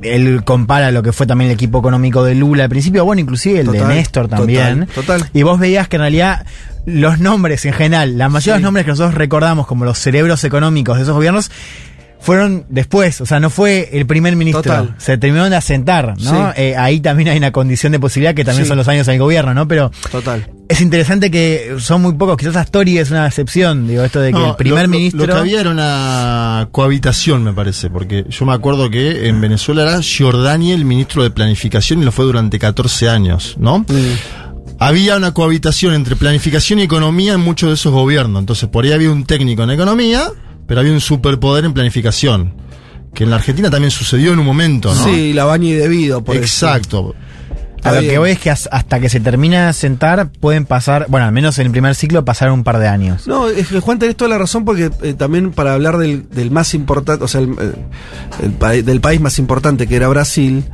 él 0.03 0.43
compara 0.45 0.91
lo 0.91 1.03
que 1.03 1.13
fue 1.13 1.27
también 1.27 1.51
el 1.51 1.55
equipo 1.55 1.79
económico 1.79 2.23
de 2.25 2.35
Lula 2.35 2.65
al 2.65 2.71
principio, 2.71 3.05
bueno, 3.05 3.21
inclusive 3.21 3.61
el 3.61 3.67
Total, 3.67 3.89
de 3.89 3.95
Néstor 3.95 4.29
también. 4.29 4.87
total, 4.87 5.19
total. 5.19 5.31
Y 5.33 5.43
vos 5.43 5.59
veías 5.61 5.89
que 5.89 5.97
en 5.97 6.01
realidad 6.03 6.47
los 6.87 7.19
nombres 7.19 7.65
en 7.67 7.75
general, 7.75 8.17
la 8.17 8.29
mayoría 8.31 8.55
de 8.55 8.61
los 8.61 8.65
nombres 8.65 8.85
que 8.87 8.93
nosotros 8.93 9.15
recordamos 9.15 9.67
como 9.67 9.85
los 9.85 9.99
cerebros 9.99 10.43
económicos 10.45 10.97
de 10.97 11.03
esos 11.03 11.15
gobiernos, 11.15 11.51
fueron 12.21 12.65
después, 12.69 13.21
o 13.21 13.27
sea, 13.27 13.39
no 13.41 13.49
fue 13.51 13.89
el 13.93 14.07
primer 14.07 14.35
ministro. 14.37 14.63
Total. 14.63 14.95
Se 14.99 15.17
terminaron 15.19 15.51
de 15.51 15.57
asentar, 15.57 16.15
¿no? 16.21 16.53
Sí. 16.53 16.61
Eh, 16.63 16.77
ahí 16.77 17.01
también 17.01 17.29
hay 17.29 17.39
una 17.39 17.53
condición 17.53 17.93
de 17.93 18.01
posibilidad 18.01 18.35
que 18.35 18.45
también 18.45 18.65
Sí. 18.65 18.69
son 18.69 18.77
los 18.79 18.89
años 18.89 19.07
del 19.07 19.19
gobierno, 19.19 19.55
¿no? 19.55 19.69
Pero 19.69 19.91
Total. 20.11 20.51
es 20.69 20.81
interesante 20.81 21.31
que 21.31 21.77
son 21.79 22.03
muy 22.03 22.15
pocos, 22.15 22.37
quizás 22.37 22.57
Astori 22.57 22.99
es 22.99 23.11
una 23.13 23.27
excepción, 23.27 23.87
digo, 23.87 24.03
esto 24.03 24.21
de 24.21 24.33
que 24.33 24.39
No, 24.39 24.51
el 24.51 24.57
primer 24.57 24.83
lo- 24.83 24.89
ministro... 24.89 25.27
Lo, 25.27 25.33
que 25.35 25.39
había 25.41 25.61
era 25.61 25.71
una 25.71 26.69
cohabitación, 26.73 27.45
me 27.45 27.53
parece, 27.53 27.89
porque 27.89 28.25
yo 28.29 28.45
me 28.45 28.53
acuerdo 28.53 28.91
que 28.91 29.29
en 29.29 29.41
Venezuela 29.41 29.83
era 29.83 30.03
Giordani 30.03 30.73
el 30.73 30.85
ministro 30.85 31.23
de 31.23 31.31
Planificación 31.31 32.03
y 32.03 32.05
lo 32.05 32.13
fue 32.13 32.25
durante 32.25 32.59
14 32.59 33.09
años, 33.09 33.55
¿no? 33.59 33.87
Había 34.81 35.17
una 35.17 35.33
cohabitación 35.35 35.95
entre 35.95 36.15
planificación 36.15 36.79
y 36.79 36.83
economía 36.83 37.33
en 37.35 37.41
muchos 37.41 37.69
de 37.71 37.75
esos 37.75 37.93
gobiernos. 37.93 38.39
Entonces, 38.41 38.69
por 38.69 38.85
ahí 38.85 38.93
había 38.93 39.11
un 39.11 39.25
técnico 39.25 39.65
en 39.65 39.71
economía, 39.71 40.31
pero 40.69 40.81
había 40.81 40.93
un 40.93 41.01
superpoder 41.01 41.65
en 41.65 41.73
planificación. 41.75 42.55
Que 43.13 43.25
en 43.25 43.31
la 43.31 43.37
Argentina 43.37 43.71
también 43.71 43.91
sucedió 43.91 44.33
en 44.33 44.39
un 44.39 44.47
momento, 44.47 44.95
¿no? 44.95 45.03
Sí, 45.05 45.33
la 45.33 45.45
baña 45.47 45.71
y 45.71 45.73
debido. 45.73 46.23
Por. 46.23 46.37
Exacto. 46.37 47.17
A 47.83 47.93
lo 47.93 48.01
que 48.01 48.19
voy 48.19 48.33
es 48.33 48.39
que 48.41 48.51
as- 48.51 48.69
hasta 48.71 49.01
que 49.01 49.09
se 49.09 49.19
termina 49.21 49.69
de 49.69 49.73
sentar 49.73 50.31
pueden 50.31 50.67
pasar, 50.67 51.07
bueno, 51.09 51.27
al 51.27 51.33
menos 51.33 51.59
en 51.59 51.67
el 51.67 51.73
primer 51.73 51.95
ciclo 51.95 52.25
pasaron 52.25 52.55
un 52.55 52.65
par 52.65 52.79
de 52.79 52.87
años. 52.89 53.27
No, 53.27 53.49
es 53.49 53.69
que 53.69 53.81
Juan 53.81 53.99
tenés 53.99 54.17
toda 54.17 54.29
la 54.29 54.37
razón 54.37 54.65
porque 54.65 54.91
eh, 55.03 55.15
también 55.15 55.53
para 55.53 55.75
hablar 55.75 55.97
del, 55.97 56.29
del 56.29 56.51
más 56.51 56.75
importante, 56.75 57.25
o 57.25 57.29
sea, 57.29 57.41
el, 57.41 57.51
eh, 57.53 57.73
el 58.43 58.51
pa- 58.53 58.73
del 58.73 59.01
país 59.01 59.21
más 59.21 59.39
importante 59.39 59.87
que 59.87 59.97
era 59.97 60.09
Brasil, 60.09 60.65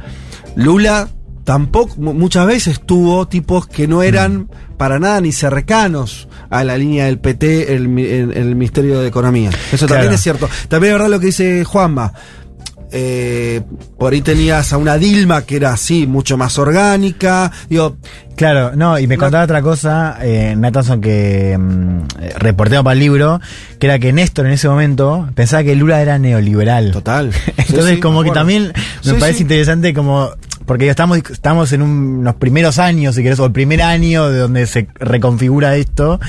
Lula 0.57 1.09
tampoco, 1.45 1.95
mu- 1.99 2.15
muchas 2.15 2.47
veces 2.47 2.81
tuvo 2.85 3.27
tipos 3.29 3.67
que 3.67 3.87
no 3.87 4.03
eran 4.03 4.49
para 4.77 4.99
nada 4.99 5.21
ni 5.21 5.31
cercanos 5.33 6.29
a 6.51 6.65
la 6.65 6.77
línea 6.77 7.05
del 7.07 7.19
PT 7.19 7.75
el, 7.75 7.85
en 7.99 8.33
el 8.33 8.55
Ministerio 8.57 9.01
de 9.01 9.09
Economía. 9.09 9.51
Eso 9.73 9.87
también 9.87 10.13
es 10.13 10.21
cierto. 10.23 10.49
También 10.69 10.93
es 10.93 10.99
verdad 10.99 11.11
lo 11.11 11.21
que 11.21 11.27
dice 11.27 11.65
Juanma. 11.65 12.13
Eh, 12.97 13.61
por 13.99 14.13
ahí 14.13 14.21
tenías 14.21 14.73
a 14.73 14.77
una 14.77 14.97
Dilma 14.99 15.43
que 15.43 15.57
era 15.57 15.73
así, 15.73 16.07
mucho 16.07 16.37
más 16.37 16.59
orgánica. 16.59 17.51
Digo, 17.69 17.97
Claro, 18.37 18.73
no, 18.75 18.99
y 18.99 19.07
me 19.07 19.17
No. 19.17 19.23
contaba 19.23 19.45
otra 19.45 19.63
cosa, 19.63 20.19
eh, 20.21 20.55
Nathanson, 20.57 21.01
que 21.01 21.57
mm, 21.57 21.99
eh, 22.21 22.33
reporteaba 22.37 22.83
para 22.85 22.95
el 22.95 22.99
libro, 23.01 23.41
que 23.79 23.87
era 23.87 23.99
que 24.01 24.13
Néstor 24.13 24.47
en 24.47 24.53
ese 24.53 24.69
momento 24.69 25.29
pensaba 25.37 25.63
que 25.63 25.75
Lula 25.77 26.03
era 26.03 26.19
neoliberal. 26.19 26.91
total. 26.93 27.31
Entonces, 27.57 27.85
Sí, 27.91 27.95
sí, 27.95 28.01
como 28.01 28.23
que 28.25 28.33
también 28.33 28.73
me 29.05 29.13
Sí, 29.13 29.17
parece 29.21 29.43
interesante 29.43 29.95
como, 29.95 30.31
porque 30.67 30.89
estamos, 30.89 31.19
estamos 31.31 31.73
en 31.73 31.83
un- 31.83 32.19
unos 32.19 32.35
primeros 32.37 32.79
años, 32.79 33.15
si 33.15 33.23
querés, 33.23 33.39
o 33.41 33.47
el 33.47 33.53
primer 33.53 33.83
año 33.83 34.31
de 34.31 34.39
donde 34.39 34.67
se 34.67 34.87
reconfigura 34.95 35.77
esto, 35.77 36.21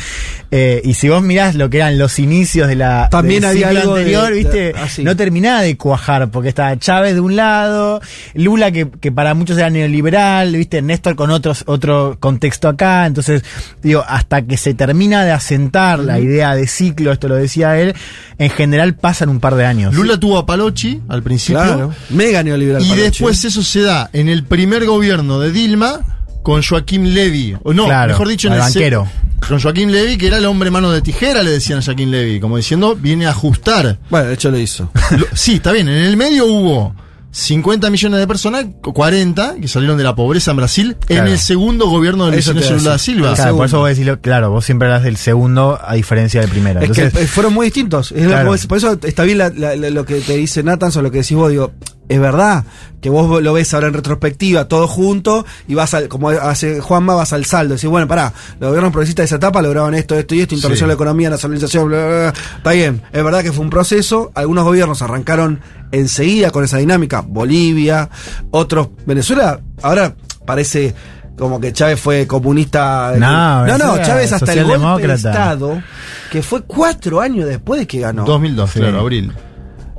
eh, 0.52 0.82
y 0.84 0.94
si 0.94 1.10
vos 1.10 1.22
mirás 1.24 1.56
lo 1.56 1.70
que 1.70 1.78
eran 1.78 1.98
los 1.98 2.20
inicios 2.20 2.68
de 2.68 2.76
la 2.76 3.10
También 3.10 3.42
del 3.42 3.52
había 3.52 3.70
algo 3.70 3.96
anterior, 3.96 4.30
de- 4.30 4.36
viste, 4.36 4.74
así. 4.78 5.04
no 5.04 5.16
terminaba 5.16 5.62
de 5.62 5.78
cuajar, 5.78 6.30
porque 6.32 6.50
estaba 6.50 6.78
Chávez 6.78 7.14
de 7.16 7.20
un 7.22 7.36
lado, 7.36 8.02
Lula 8.34 8.72
que, 8.72 8.90
que 8.90 9.12
para 9.12 9.34
muchos 9.34 9.58
era 9.58 9.70
neoliberal, 9.70 10.56
viste, 10.56 10.82
Néstor 10.82 11.16
con 11.16 11.32
otros, 11.32 11.64
otro 11.68 12.18
contexto 12.20 12.68
acá, 12.70 13.06
entonces, 13.06 13.44
digo, 13.82 14.04
hasta 14.08 14.42
que 14.44 14.58
se 14.58 14.74
termina 14.74 15.24
de 15.26 15.32
asentar 15.32 16.00
la 16.00 16.20
idea 16.20 16.56
de 16.56 16.68
ciclo, 16.68 17.12
esto 17.12 17.28
lo 17.28 17.36
decía 17.36 17.78
él, 17.80 17.94
en 18.38 18.50
general 18.50 18.96
pasan 18.96 19.30
un 19.30 19.40
par 19.40 19.56
de 19.56 19.66
años. 19.66 19.94
Lula 19.94 20.20
tuvo 20.20 20.38
a 20.38 20.46
Palochi 20.46 21.02
al 21.08 21.24
principio. 21.24 21.62
Claro, 21.64 21.94
mega 22.10 22.44
neoliberal. 22.44 22.82
Y 22.82 22.90
Palochi. 22.90 23.02
después 23.04 23.44
eso 23.46 23.64
se 23.64 23.82
da 23.82 24.10
en 24.14 24.25
el 24.30 24.44
primer 24.44 24.86
gobierno 24.86 25.40
de 25.40 25.52
Dilma 25.52 26.00
con 26.44 26.62
Joaquín 26.64 27.14
Levy. 27.14 27.56
O 27.64 27.74
no, 27.74 27.86
Claro, 27.86 28.14
mejor 28.14 28.28
dicho, 28.28 28.48
en 28.48 28.54
el 28.54 28.60
banquero. 28.60 29.08
Con 29.48 29.60
Joaquín 29.60 29.92
Levy, 29.92 30.18
que 30.18 30.28
era 30.28 30.38
el 30.38 30.46
hombre 30.46 30.72
mano 30.72 30.92
de 30.92 31.02
tijera, 31.02 31.44
le 31.44 31.52
decían 31.52 31.80
a 31.80 31.82
Joaquín 31.84 32.10
Levy, 32.12 32.40
como 32.40 32.58
diciendo, 32.58 32.96
viene 32.96 33.26
a 33.28 33.32
ajustar. 33.32 34.00
Bueno, 34.10 34.28
de 34.28 34.34
hecho 34.34 34.50
lo 34.52 34.58
hizo. 34.58 34.90
Lo- 35.18 35.26
sí, 35.34 35.56
está 35.56 35.72
bien, 35.72 35.88
en 35.88 35.96
el 36.04 36.18
medio 36.18 36.46
hubo 36.46 36.96
50 37.32 37.90
millones 37.90 38.20
de 38.22 38.28
personas, 38.28 38.66
40, 38.82 39.56
que 39.60 39.68
salieron 39.68 39.98
de 39.98 40.04
la 40.06 40.16
pobreza 40.16 40.52
en 40.52 40.58
Brasil, 40.58 40.96
Claro. 41.06 41.26
en 41.28 41.34
el 41.34 41.38
segundo 41.40 41.90
gobierno 41.90 42.26
de 42.28 42.32
Luis 42.32 42.48
Lula. 42.48 42.98
Silva. 42.98 43.34
Claro, 43.36 43.58
por 43.58 43.66
eso 43.66 43.80
vos 43.80 43.90
decís, 43.90 44.10
claro, 44.22 44.52
vos 44.52 44.64
siempre 44.66 44.88
hablas 44.88 45.04
del 45.04 45.18
segundo 45.18 45.78
a 45.84 45.96
diferencia 45.96 46.40
del 46.42 46.50
primero. 46.50 46.80
Es 46.80 46.88
Entonces, 46.90 47.14
que 47.14 47.28
fueron 47.28 47.54
muy 47.54 47.66
distintos. 47.68 48.14
Es 48.14 48.26
Claro. 48.28 48.50
vos 48.52 48.66
por 48.68 48.78
eso 48.78 48.98
está 49.04 49.24
bien 49.24 49.40
la- 49.40 49.50
la- 49.50 49.76
la- 49.76 49.90
lo 49.90 50.06
que 50.06 50.22
te 50.22 50.38
dice 50.38 50.64
Nathan 50.64 50.92
o 50.96 51.02
lo 51.02 51.12
que 51.12 51.18
decís 51.20 51.36
vos. 51.36 51.52
Digo, 51.52 51.74
es 52.10 52.20
verdad 52.20 52.64
que 53.02 53.10
vos 53.10 53.42
lo 53.44 53.54
ves 53.54 53.72
ahora 53.74 53.88
en 53.88 53.94
retrospectiva, 53.94 54.68
todo 54.68 54.88
junto, 54.88 55.46
y 55.68 55.76
vas 55.76 55.94
al, 55.94 56.08
como 56.08 56.30
hace 56.30 56.82
Juanma, 56.82 57.14
vas 57.14 57.34
al 57.34 57.46
saldo. 57.46 57.76
Decís, 57.76 57.88
bueno, 57.90 58.08
pará, 58.08 58.34
los 58.60 58.70
gobiernos 58.70 58.92
progresistas 58.92 59.24
de 59.24 59.26
esa 59.26 59.36
etapa 59.36 59.62
lograron 59.62 59.94
esto, 59.94 60.16
esto 60.18 60.34
y 60.34 60.42
esto, 60.42 60.56
intervención 60.56 60.88
Sí. 60.88 60.90
de 60.90 60.94
la 60.94 60.94
economía, 60.96 61.30
nacionalización, 61.30 61.88
bla, 61.88 61.98
bla, 62.08 62.18
bla. 62.18 62.34
Está 62.58 62.72
bien, 62.72 63.02
es 63.14 63.24
verdad 63.24 63.44
que 63.44 63.52
fue 63.52 63.64
un 63.64 63.70
proceso. 63.70 64.32
Algunos 64.34 64.64
gobiernos 64.64 65.02
arrancaron 65.04 65.60
enseguida 65.92 66.50
con 66.50 66.64
esa 66.64 66.78
dinámica. 66.78 67.22
Bolivia, 67.22 68.10
otros, 68.52 68.90
Venezuela, 69.06 69.60
ahora 69.84 70.16
parece. 70.46 70.96
Como 71.38 71.60
que 71.60 71.74
Chávez 71.74 72.00
fue 72.00 72.26
comunista. 72.26 73.14
No, 73.20 73.68
no, 73.78 73.98
Chávez 74.02 74.32
hasta 74.32 74.54
el 74.54 74.64
golpe 74.64 75.06
de. 75.06 75.14
Estado, 75.16 75.84
que 76.32 76.42
fue 76.42 76.62
cuatro 76.62 77.20
años 77.20 77.46
después 77.46 77.82
de 77.82 77.88
que 77.88 78.00
ganó. 78.00 78.24
2002, 78.24 78.72
Sí. 78.72 78.80
claro, 78.80 79.02
abril. 79.02 79.34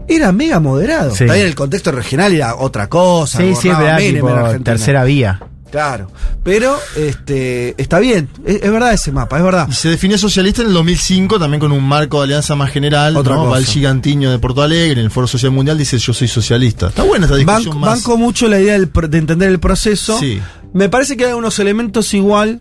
Era 0.08 0.32
mega 0.32 0.60
moderado. 0.60 1.14
Sí. 1.14 1.26
También 1.26 1.46
el 1.46 1.54
contexto 1.54 1.90
regional 1.92 2.32
era 2.32 2.56
otra 2.56 2.88
cosa. 2.88 3.38
sí, 3.38 3.54
sí, 3.54 3.68
es 3.68 3.74
gobernaba 3.74 3.80
verdad, 3.80 3.98
Menem 3.98 4.14
tipo, 4.14 4.50
en 4.50 4.64
tercera 4.64 5.04
vía. 5.04 5.40
Claro. 5.70 6.10
Pero 6.42 6.78
este 6.96 7.74
está 7.76 7.98
bien. 7.98 8.28
Es, 8.44 8.62
es 8.62 8.70
verdad 8.70 8.92
ese 8.92 9.10
mapa, 9.12 9.36
es 9.36 9.42
verdad. 9.42 9.68
Y 9.68 9.72
se 9.72 9.88
definió 9.88 10.16
socialista 10.16 10.62
en 10.62 10.68
el 10.68 10.74
2005 10.74 11.38
también 11.38 11.60
con 11.60 11.72
un 11.72 11.84
marco 11.84 12.18
de 12.18 12.24
alianza 12.24 12.54
más 12.54 12.70
general. 12.70 13.16
Otra 13.16 13.34
¿no? 13.34 13.40
cosa. 13.40 13.52
Va 13.52 13.58
el 13.58 13.66
gigantiño 13.66 14.30
de 14.30 14.38
Porto 14.38 14.62
Alegre, 14.62 15.00
en 15.00 15.06
el 15.06 15.10
Foro 15.10 15.26
Social 15.26 15.52
Mundial 15.52 15.76
dice 15.76 15.98
yo 15.98 16.14
soy 16.14 16.28
socialista. 16.28 16.88
Está 16.88 17.02
buena 17.02 17.26
esta 17.26 17.36
discusión 17.36 17.74
Banco, 17.74 17.78
más. 17.78 18.02
banco 18.04 18.16
mucho 18.16 18.48
la 18.48 18.60
idea 18.60 18.74
del 18.74 18.90
de 18.92 19.18
entender 19.18 19.48
el 19.48 19.58
proceso. 19.58 20.18
Sí. 20.18 20.40
Me 20.72 20.88
parece 20.88 21.16
que 21.16 21.26
hay 21.26 21.32
unos 21.32 21.58
elementos 21.58 22.14
igual 22.14 22.60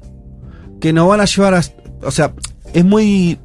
que 0.81 0.91
nos 0.91 1.07
van 1.07 1.21
a 1.21 1.25
llevar 1.25 1.53
a. 1.53 1.61
O 2.01 2.11
sea, 2.11 2.33
es 2.73 2.83
muy. 2.83 3.39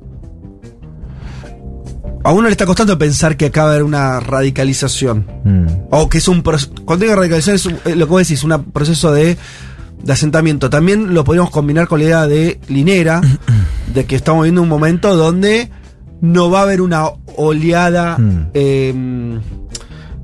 A 2.23 2.33
uno 2.33 2.49
le 2.49 2.51
está 2.53 2.66
costando 2.66 2.99
pensar 2.99 3.37
que 3.37 3.47
acaba 3.47 3.71
de 3.71 3.75
haber 3.77 3.85
una 3.85 4.21
radicalización. 4.21 5.27
Mm. 5.45 5.66
O 5.91 6.09
que 6.09 6.18
es 6.18 6.29
un 6.29 6.43
proceso. 6.43 6.71
Cuando 6.85 7.05
digo 7.05 7.16
radicalización 7.16 7.57
es 7.57 7.66
un- 7.66 7.79
eh, 7.91 7.97
lo 7.97 8.07
que 8.07 8.11
vos 8.11 8.23
decís, 8.29 8.45
un 8.45 8.62
proceso 8.73 9.12
de, 9.12 9.39
de 10.03 10.12
asentamiento. 10.12 10.68
También 10.68 11.14
lo 11.14 11.25
podríamos 11.25 11.51
combinar 11.51 11.89
con 11.89 11.99
la 12.01 12.05
idea 12.05 12.27
de 12.27 12.61
Linera, 12.68 13.21
de 13.95 14.05
que 14.05 14.16
estamos 14.16 14.43
viendo 14.45 14.61
un 14.62 14.68
momento 14.68 15.16
donde 15.16 15.71
no 16.21 16.51
va 16.51 16.61
a 16.61 16.62
haber 16.64 16.83
una 16.83 17.05
oleada. 17.37 18.18
Mm. 18.18 18.47
eh, 18.55 18.95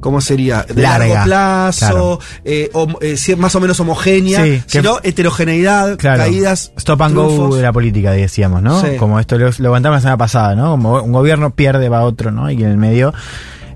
¿cómo 0.07 0.20
sería? 0.20 0.62
De 0.62 0.80
Larga, 0.82 1.07
largo 1.09 1.24
plazo, 1.24 2.20
eh, 2.44 2.70
hom- 2.72 2.96
eh, 3.00 3.34
más 3.34 3.52
o 3.57 3.61
menos 3.61 3.80
homogénea, 3.80 4.44
Sí, 4.44 4.50
que- 4.64 4.78
sino 4.78 5.00
heterogeneidad, 5.02 5.96
Claro. 5.96 6.18
caídas. 6.18 6.70
Stop 6.76 7.02
and 7.02 7.16
go 7.16 7.57
de 7.57 7.61
la 7.62 7.72
política, 7.72 8.12
decíamos, 8.12 8.62
¿no? 8.62 8.80
Sí. 8.80 8.96
Como 9.00 9.18
esto 9.18 9.36
lo, 9.36 9.50
lo 9.59 9.72
la 9.76 10.00
semana 10.00 10.16
pasada, 10.16 10.54
¿no? 10.54 10.70
Como 10.70 11.02
un 11.02 11.11
gobierno 11.11 11.50
pierde, 11.57 11.88
va 11.88 12.02
otro, 12.04 12.30
¿no? 12.30 12.48
Y 12.52 12.62
en 12.62 12.70
el 12.70 12.76
medio, 12.76 13.12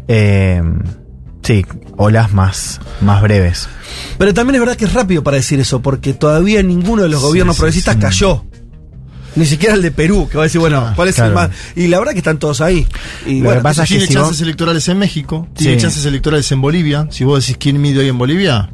eh, 0.06 0.62
sí, 1.42 1.66
olas 1.96 2.32
más, 2.32 2.80
más 3.00 3.22
breves. 3.22 3.68
Pero 4.16 4.32
también 4.32 4.54
es 4.54 4.60
verdad 4.60 4.76
que 4.76 4.84
es 4.84 4.92
rápido 4.92 5.24
para 5.24 5.36
decir 5.38 5.58
eso, 5.58 5.82
porque 5.82 6.14
todavía 6.14 6.62
ninguno 6.62 7.02
de 7.02 7.08
los 7.08 7.20
gobiernos 7.20 7.56
sí, 7.56 7.60
progresistas 7.60 7.96
sí. 7.96 8.00
cayó. 8.00 8.44
Ni 9.36 9.46
siquiera 9.46 9.74
el 9.74 9.82
de 9.82 9.90
Perú, 9.92 10.28
que 10.30 10.36
va 10.36 10.42
a 10.42 10.46
decir, 10.46 10.60
bueno, 10.60 10.80
Claro, 10.80 10.96
¿cuál 10.96 11.08
es 11.08 11.18
el 11.18 11.32
más? 11.32 11.50
Y 11.76 11.86
la 11.88 11.98
verdad 11.98 12.12
que 12.12 12.18
están 12.18 12.38
todos 12.38 12.60
ahí. 12.60 12.86
Y 13.26 13.38
Lo 13.38 13.44
bueno, 13.46 13.60
que 13.60 13.62
pasa 13.64 13.82
es 13.84 13.88
que 13.88 13.94
Tiene 13.94 14.06
si 14.08 14.14
chances 14.14 14.32
vos- 14.38 14.40
electorales 14.42 14.88
en 14.88 14.98
México, 14.98 15.46
tiene 15.54 15.74
Sí. 15.76 15.82
chances 15.82 16.04
electorales 16.04 16.50
en 16.52 16.60
Bolivia. 16.60 17.06
Si 17.10 17.24
vos 17.24 17.40
decís 17.46 17.56
quién 17.58 17.80
mide 17.80 18.00
hoy 18.00 18.08
en 18.08 18.18
Bolivia, 18.18 18.70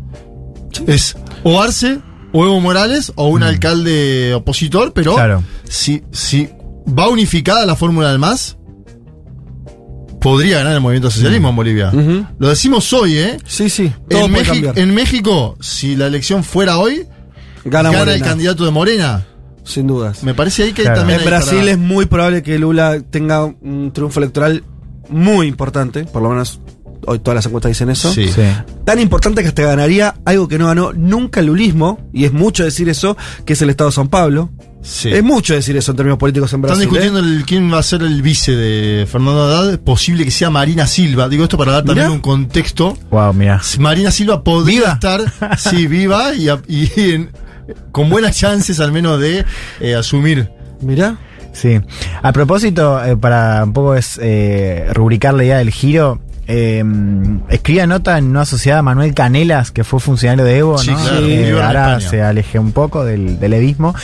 es 0.87 1.17
o 1.43 1.61
Arce, 1.61 1.99
o 2.33 2.45
Evo 2.45 2.61
Morales, 2.61 3.13
o 3.17 3.29
un 3.29 3.43
alcalde 3.43 4.35
opositor, 4.35 4.93
pero 4.93 5.15
Claro. 5.15 5.43
si, 5.69 6.03
si 6.13 6.49
va 6.89 7.09
unificada 7.09 7.65
la 7.67 7.77
fórmula 7.77 8.11
del 8.11 8.19
MAS, 8.19 8.57
podría 10.21 10.59
ganar 10.59 10.75
el 10.75 10.81
movimiento 10.81 11.11
socialismo 11.11 11.51
en 11.51 11.57
Bolivia. 11.57 11.93
Lo 12.39 12.49
decimos 12.49 12.93
hoy, 12.93 13.19
¿eh? 13.19 13.37
Sí, 13.47 13.69
sí, 13.71 13.93
todo 14.09 14.25
En, 14.25 14.33
puede 14.33 14.45
México- 14.45 14.53
cambiar. 14.67 14.79
en 14.79 14.95
México, 14.95 15.57
si 15.61 15.97
la 15.97 16.07
elección 16.07 16.43
fuera 16.45 16.79
hoy, 16.79 17.07
Gana, 17.65 17.91
gana, 17.91 18.13
el 18.15 18.23
candidato 18.23 18.65
de 18.65 18.71
Morena. 18.71 19.27
Sin 19.67 19.87
dudas. 19.87 20.23
Me 20.23 20.33
parece 20.33 20.63
ahí 20.63 20.73
que 20.73 20.83
Claro. 20.83 21.01
también 21.01 21.21
En 21.21 21.25
hay 21.27 21.31
Brasil 21.31 21.59
para- 21.59 21.71
es 21.73 21.79
muy 21.79 22.07
probable 22.07 22.43
que 22.43 22.59
Lula 22.59 23.01
tenga 23.11 23.45
un 23.45 23.91
triunfo 23.93 24.21
electoral 24.21 24.65
muy 25.11 25.47
importante, 25.47 26.05
por 26.05 26.23
lo 26.23 26.31
menos 26.31 26.61
hoy 27.09 27.19
todas 27.21 27.37
las 27.37 27.47
encuestas 27.47 27.71
dicen 27.71 27.91
eso. 27.91 28.13
Sí. 28.13 28.27
Sí. 28.29 28.43
Tan 28.85 28.99
importante 28.99 29.43
que 29.43 29.49
hasta 29.49 29.63
ganaría 29.63 30.15
algo 30.25 30.49
que 30.49 30.59
no 30.59 30.67
ganó 30.67 30.93
nunca 30.93 31.41
el 31.41 31.47
lulismo, 31.47 32.01
y 32.13 32.25
es 32.25 32.33
mucho 32.33 32.65
decir 32.65 32.89
eso, 32.89 33.17
que 33.45 33.53
es 33.53 33.63
el 33.63 33.71
Estado 33.71 33.91
de 33.91 33.95
San 33.97 34.09
Pablo. 34.09 34.51
Sí. 34.83 35.11
Es 35.13 35.23
mucho 35.25 35.53
decir 35.55 35.77
eso 35.77 35.91
en 35.91 35.97
términos 35.97 36.19
políticos 36.19 36.53
en 36.53 36.61
Están 36.61 36.79
Brasil. 36.79 36.89
discutiendo 36.89 37.19
¿eh? 37.19 37.23
el- 37.39 37.45
quién 37.45 37.73
va 37.73 37.79
a 37.79 37.83
ser 37.83 38.03
el 38.03 38.23
vice 38.23 38.53
de 38.57 39.07
Fernando 39.07 39.43
Haddad. 39.45 39.73
Es 39.73 39.79
posible 39.79 40.25
que 40.25 40.31
sea 40.31 40.49
Marina 40.51 40.87
Silva. 40.87 41.29
Digo 41.29 41.43
esto 41.45 41.59
para 41.59 41.73
dar 41.73 41.85
también 41.85 42.07
Mirá. 42.07 42.15
un 42.15 42.21
contexto. 42.21 42.97
Wow, 43.11 43.33
mira. 43.35 43.61
Marina 43.81 44.11
Silva 44.13 44.43
podría 44.45 44.79
¿Viva? 44.81 44.93
estar, 44.93 45.59
sí, 45.59 45.87
viva 45.89 46.35
y, 46.35 46.49
y 46.69 46.91
en- 46.97 47.31
con 47.93 48.09
buenas 48.11 48.37
chances 48.37 48.81
al 48.81 48.93
menos 48.93 49.21
de 49.21 49.45
eh, 49.81 49.95
asumir. 49.95 50.51
Mirá. 50.81 51.17
Sí. 51.53 51.81
A 52.23 52.33
propósito, 52.33 53.03
eh, 53.05 53.17
para 53.17 53.65
un 53.65 53.73
poco 53.73 53.95
es 53.95 54.19
eh, 54.23 54.89
rubricar 54.93 55.33
la 55.35 55.45
idea 55.45 55.59
del 55.59 55.71
giro, 55.71 56.21
eh, 56.49 56.85
escribía 57.49 57.87
nota 57.89 58.19
en 58.19 58.27
una 58.27 58.45
sociedad 58.45 58.83
Manuel 58.83 59.15
Canelas, 59.15 59.73
que 59.73 59.83
fue 59.83 59.99
funcionario 59.99 60.45
de 60.45 60.59
Evo, 60.59 60.79
Sí, 60.79 60.91
¿no? 60.93 60.97
claro, 61.03 61.27
Eh, 61.27 61.61
ahora 61.61 61.99
se 62.01 62.23
alejé 62.23 62.59
un 62.59 62.73
poco 62.73 63.05
del, 63.05 63.41
del 63.41 63.55
evismo. 63.55 63.95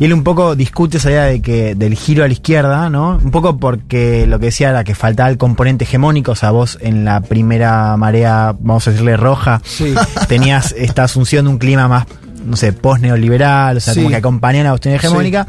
Y 0.00 0.04
él 0.06 0.14
un 0.14 0.22
poco 0.24 0.54
discute 0.56 0.96
esa 0.96 1.10
idea 1.10 1.24
de 1.24 1.42
que 1.42 1.74
del 1.74 1.94
giro 1.96 2.24
a 2.24 2.28
la 2.28 2.32
izquierda, 2.32 2.88
¿no? 2.88 3.18
Un 3.22 3.30
poco 3.30 3.58
porque 3.58 4.26
lo 4.26 4.38
que 4.38 4.46
decía 4.46 4.70
era 4.70 4.84
que 4.84 4.94
faltaba 4.94 5.28
el 5.28 5.36
componente 5.38 5.84
hegemónico, 5.84 6.32
o 6.32 6.36
sea, 6.36 6.50
vos 6.52 6.78
en 6.80 7.04
la 7.04 7.20
primera 7.20 7.94
marea, 7.98 8.54
vamos 8.58 8.86
a 8.86 8.92
decirle 8.92 9.16
roja, 9.18 9.60
Sí. 9.64 9.92
tenías 10.28 10.72
esta 10.78 11.02
asunción 11.04 11.44
de 11.44 11.50
un 11.50 11.58
clima 11.58 11.88
más, 11.88 12.06
no 12.44 12.56
sé, 12.56 12.72
post-neoliberal, 12.72 13.76
o 13.76 13.80
sea, 13.80 13.94
Sí. 13.94 14.00
como 14.00 14.10
que 14.10 14.16
acompañan 14.16 14.62
a 14.62 14.64
la 14.64 14.70
cuestión 14.72 14.94
hegemónica. 14.94 15.46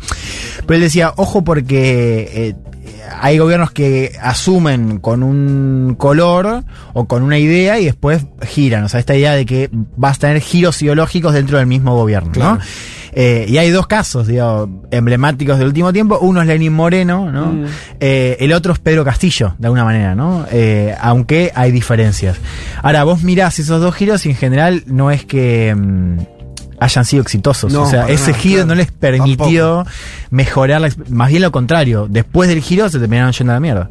Pero 0.65 0.75
él 0.75 0.81
decía, 0.81 1.13
ojo 1.15 1.43
porque 1.43 2.29
eh, 2.33 2.55
hay 3.21 3.37
gobiernos 3.37 3.71
que 3.71 4.13
asumen 4.21 4.99
con 4.99 5.23
un 5.23 5.95
color 5.97 6.63
o 6.93 7.05
con 7.05 7.23
una 7.23 7.37
idea 7.37 7.79
y 7.79 7.85
después 7.85 8.25
giran. 8.41 8.83
O 8.83 8.89
sea, 8.89 8.99
esta 8.99 9.15
idea 9.15 9.33
de 9.33 9.45
que 9.45 9.69
vas 9.71 10.17
a 10.17 10.21
tener 10.21 10.41
giros 10.41 10.81
ideológicos 10.81 11.33
dentro 11.33 11.57
del 11.57 11.67
mismo 11.67 11.95
gobierno, 11.95 12.31
Claro. 12.31 12.55
¿no? 12.55 12.61
Eh, 13.15 13.45
y 13.47 13.57
hay 13.59 13.69
dos 13.69 13.85
casos, 13.85 14.25
digo, 14.25 14.67
emblemáticos 14.89 15.59
del 15.59 15.67
último 15.67 15.93
tiempo. 15.93 16.17
Uno 16.19 16.41
es 16.41 16.47
Lenín 16.47 16.73
Moreno, 16.73 17.31
¿no? 17.31 17.45
Mm. 17.53 17.65
Eh, 17.99 18.37
el 18.39 18.51
otro 18.53 18.73
es 18.73 18.79
Pedro 18.79 19.05
Castillo, 19.05 19.53
de 19.59 19.67
alguna 19.67 19.85
manera, 19.85 20.15
¿no? 20.15 20.47
Eh, 20.51 20.95
aunque 20.99 21.51
hay 21.53 21.71
diferencias. 21.71 22.37
Ahora, 22.81 23.03
vos 23.03 23.21
mirás 23.21 23.59
esos 23.59 23.79
dos 23.79 23.93
giros 23.93 24.25
y 24.25 24.31
en 24.31 24.35
general 24.35 24.81
no 24.87 25.11
es 25.11 25.25
que 25.25 25.75
mm, 25.75 26.17
hayan 26.83 27.05
sido 27.05 27.21
exitosos. 27.23 27.71
No, 27.71 27.83
o 27.83 27.89
sea, 27.89 28.07
ese 28.09 28.31
nada, 28.31 28.41
giro 28.41 28.55
claro. 28.55 28.67
no 28.67 28.75
les 28.75 28.91
permitió 28.91 29.85
mejorar, 30.29 30.81
la 30.81 30.89
más 31.09 31.29
bien 31.29 31.41
lo 31.41 31.51
contrario. 31.51 32.07
Después 32.09 32.49
del 32.49 32.61
giro 32.61 32.89
se 32.89 32.99
terminaron 32.99 33.31
yendo 33.31 33.53
a 33.53 33.55
la 33.55 33.59
mierda. 33.59 33.89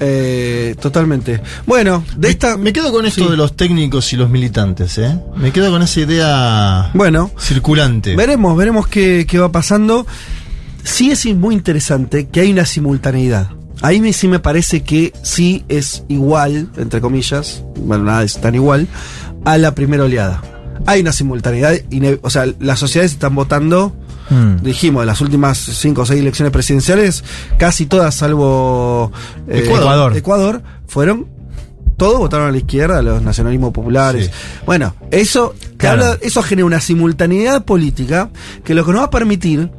Eh, 0.00 0.74
totalmente. 0.80 1.40
Bueno, 1.66 2.04
de 2.16 2.30
esta. 2.30 2.56
Me 2.56 2.72
quedo 2.72 2.90
con 2.92 3.06
esto 3.06 3.24
Sí. 3.24 3.30
de 3.30 3.36
los 3.36 3.54
técnicos 3.56 4.12
y 4.12 4.16
los 4.16 4.28
militantes, 4.28 4.98
¿eh? 4.98 5.16
Me 5.36 5.52
quedo 5.52 5.70
con 5.70 5.82
esa 5.82 6.00
idea 6.00 6.90
Bueno, 6.94 7.30
circulante. 7.38 8.16
veremos, 8.16 8.56
veremos 8.56 8.88
qué, 8.88 9.24
qué 9.28 9.38
va 9.38 9.52
pasando. 9.52 10.06
Sí 10.82 11.10
es 11.12 11.24
muy 11.34 11.54
interesante 11.54 12.28
que 12.28 12.40
hay 12.40 12.52
una 12.52 12.66
simultaneidad. 12.66 13.48
Ahí 13.82 14.00
me, 14.00 14.12
sí 14.12 14.28
me 14.28 14.38
parece 14.40 14.82
que 14.82 15.12
sí 15.22 15.64
es 15.68 16.04
igual, 16.08 16.68
entre 16.76 17.00
comillas, 17.00 17.62
bueno, 17.76 18.04
nada 18.04 18.22
es 18.22 18.40
tan 18.40 18.54
igual, 18.54 18.86
a 19.44 19.58
la 19.58 19.74
primera 19.74 20.04
oleada. 20.04 20.42
Hay 20.86 21.00
una 21.00 21.12
simultaneidad, 21.12 21.74
o 22.22 22.30
sea, 22.30 22.46
las 22.60 22.78
sociedades 22.78 23.12
están 23.12 23.34
votando 23.34 23.94
Mm. 24.30 24.62
dijimos, 24.62 25.02
de 25.02 25.06
las 25.06 25.20
últimas 25.20 25.58
cinco 25.58 26.00
o 26.02 26.06
seis 26.06 26.18
elecciones 26.20 26.50
presidenciales, 26.50 27.22
casi 27.58 27.84
todas, 27.84 28.14
salvo 28.14 29.12
eh, 29.48 29.62
Ecuador. 29.66 30.16
Ecuador, 30.16 30.62
fueron. 30.86 31.26
Todos 31.98 32.18
votaron 32.18 32.48
a 32.48 32.50
la 32.50 32.56
izquierda, 32.56 32.98
a 32.98 33.02
los 33.02 33.20
nacionalismos 33.22 33.72
populares. 33.72 34.26
Sí. 34.26 34.32
Bueno, 34.66 34.94
eso, 35.10 35.54
te 35.60 35.76
Claro. 35.76 36.04
habla- 36.04 36.18
eso 36.22 36.42
genera 36.42 36.64
una 36.66 36.80
simultaneidad 36.80 37.64
política 37.66 38.30
que 38.64 38.74
lo 38.74 38.84
que 38.86 38.92
nos 38.92 39.02
va 39.02 39.04
a 39.04 39.10
permitir 39.10 39.70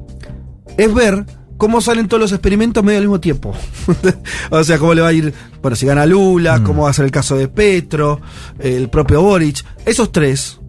es 0.77 0.93
ver 0.93 1.25
cómo 1.57 1.81
salen 1.81 2.07
todos 2.07 2.21
los 2.21 2.31
experimentos 2.31 2.83
medio 2.83 2.99
al 2.99 3.05
mismo 3.05 3.19
tiempo. 3.19 3.53
o 4.51 4.63
sea, 4.63 4.77
cómo 4.77 4.93
le 4.93 5.01
va 5.01 5.07
a 5.07 5.13
ir, 5.13 5.33
bueno, 5.61 5.75
si 5.75 5.85
gana 5.87 6.05
Lula, 6.05 6.59
Mm. 6.59 6.63
cómo 6.63 6.83
va 6.83 6.91
a 6.91 6.93
ser 6.93 7.05
el 7.05 7.11
caso 7.11 7.35
de 7.35 7.47
Petro, 7.47 8.21
el 8.59 8.89
propio 8.89 9.21
Boric. 9.23 9.65
Esos 9.85 10.11
tres 10.11 10.59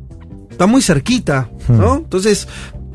están 0.57 0.71
muy 0.71 0.83
cerquita, 0.83 1.49
¿no? 1.69 1.97
Entonces, 1.97 2.49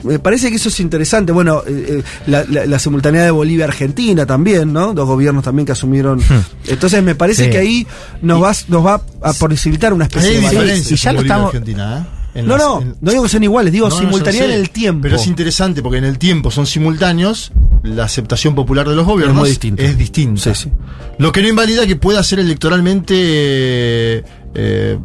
me 0.04 0.18
parece 0.18 0.50
que 0.50 0.56
eso 0.56 0.70
es 0.70 0.80
interesante. 0.80 1.32
Bueno, 1.32 1.62
eh, 1.68 2.00
eh, 2.00 2.04
la, 2.26 2.44
la- 2.50 2.66
la 2.66 2.80
simultaneidad 2.80 3.26
de 3.26 3.32
Bolivia-Argentina 3.32 4.26
también, 4.26 4.74
¿no? 4.74 4.94
Dos 4.94 5.08
gobiernos 5.08 5.44
también 5.44 5.66
que 5.66 5.74
asumieron. 5.74 6.20
Entonces, 6.68 7.04
me 7.04 7.14
parece 7.16 7.46
Sí. 7.46 7.50
que 7.52 7.58
ahí 7.60 7.88
nos 8.24 8.42
va, 8.42 8.52
nos 8.68 8.86
va 8.86 9.02
a 9.22 9.34
posibilitar 9.34 9.94
una 9.94 10.06
especie 10.06 10.30
Hay 10.30 10.36
de 10.38 10.42
balance. 10.42 10.60
diferencias 10.64 11.00
y 11.00 11.04
ya 11.04 11.14
lo 11.14 11.22
estamos- 11.22 11.46
Argentina, 11.48 12.00
¿eh? 12.00 12.18
En 12.34 12.48
No, 12.48 12.56
las- 12.58 12.66
no, 12.66 12.82
en- 12.82 12.96
no 13.02 13.12
digo 13.12 13.24
que 13.24 13.30
sean 13.30 13.44
iguales, 13.44 13.74
digo 13.74 13.90
No, 13.90 13.96
simultaneidad 13.98 14.48
sé, 14.48 14.54
en 14.54 14.60
el 14.62 14.70
tiempo. 14.70 15.02
Pero 15.04 15.18
es 15.18 15.28
interesante 15.28 15.82
porque 15.84 15.98
en 15.98 16.06
el 16.06 16.18
tiempo 16.18 16.50
son 16.50 16.66
simultáneos, 16.66 17.52
la 17.84 18.06
aceptación 18.06 18.56
popular 18.56 18.88
de 18.88 18.96
los 18.96 19.06
gobiernos 19.06 19.38
muy 19.38 19.50
distinta. 19.50 19.84
es 19.84 19.98
distinta. 19.98 20.56
Sí, 20.56 20.64
sí. 20.64 20.72
Lo 21.20 21.32
que 21.34 21.42
no 21.42 21.50
invalida 21.50 21.86
que 21.86 21.98
pueda 21.98 22.24
ser 22.24 22.40
electoralmente 22.40 24.24
eh, 24.56 24.98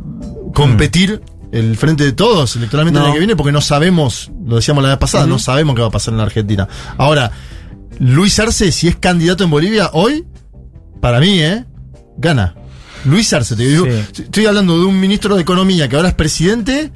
competir 0.55 1.21
el 1.59 1.77
frente 1.77 2.05
de 2.05 2.13
todos 2.13 2.57
electoralmente 2.57 2.99
el 2.99 3.03
No. 3.03 3.07
año 3.07 3.15
que 3.15 3.19
viene 3.21 3.37
porque 3.37 3.53
no 3.53 3.61
sabemos, 3.61 4.31
lo 4.47 4.57
decíamos 4.57 4.83
la 4.83 4.91
vez 4.91 4.99
pasada, 4.99 5.27
no 5.27 5.39
sabemos 5.39 5.75
qué 5.75 5.83
va 5.83 5.89
a 5.89 5.91
pasar 5.91 6.13
en 6.13 6.19
la 6.19 6.25
Argentina. 6.25 6.69
Ahora, 6.99 7.31
Luis 7.99 8.39
Arce, 8.39 8.71
si 8.73 8.89
es 8.89 8.97
candidato 8.97 9.45
en 9.45 9.51
Bolivia 9.51 9.91
hoy, 9.93 10.25
para 11.01 11.21
mí, 11.21 11.41
¿eh? 11.41 11.65
Gana. 12.19 12.55
Luis 13.05 13.33
Arce, 13.33 13.55
te 13.57 13.67
digo, 13.67 13.87
Sí. 14.13 14.23
estoy 14.23 14.47
hablando 14.47 14.79
de 14.79 14.85
un 14.85 14.99
ministro 14.99 15.37
de 15.37 15.43
Economía 15.43 15.89
que 15.89 15.97
ahora 15.97 16.09
es 16.09 16.15
presidente 16.15 16.91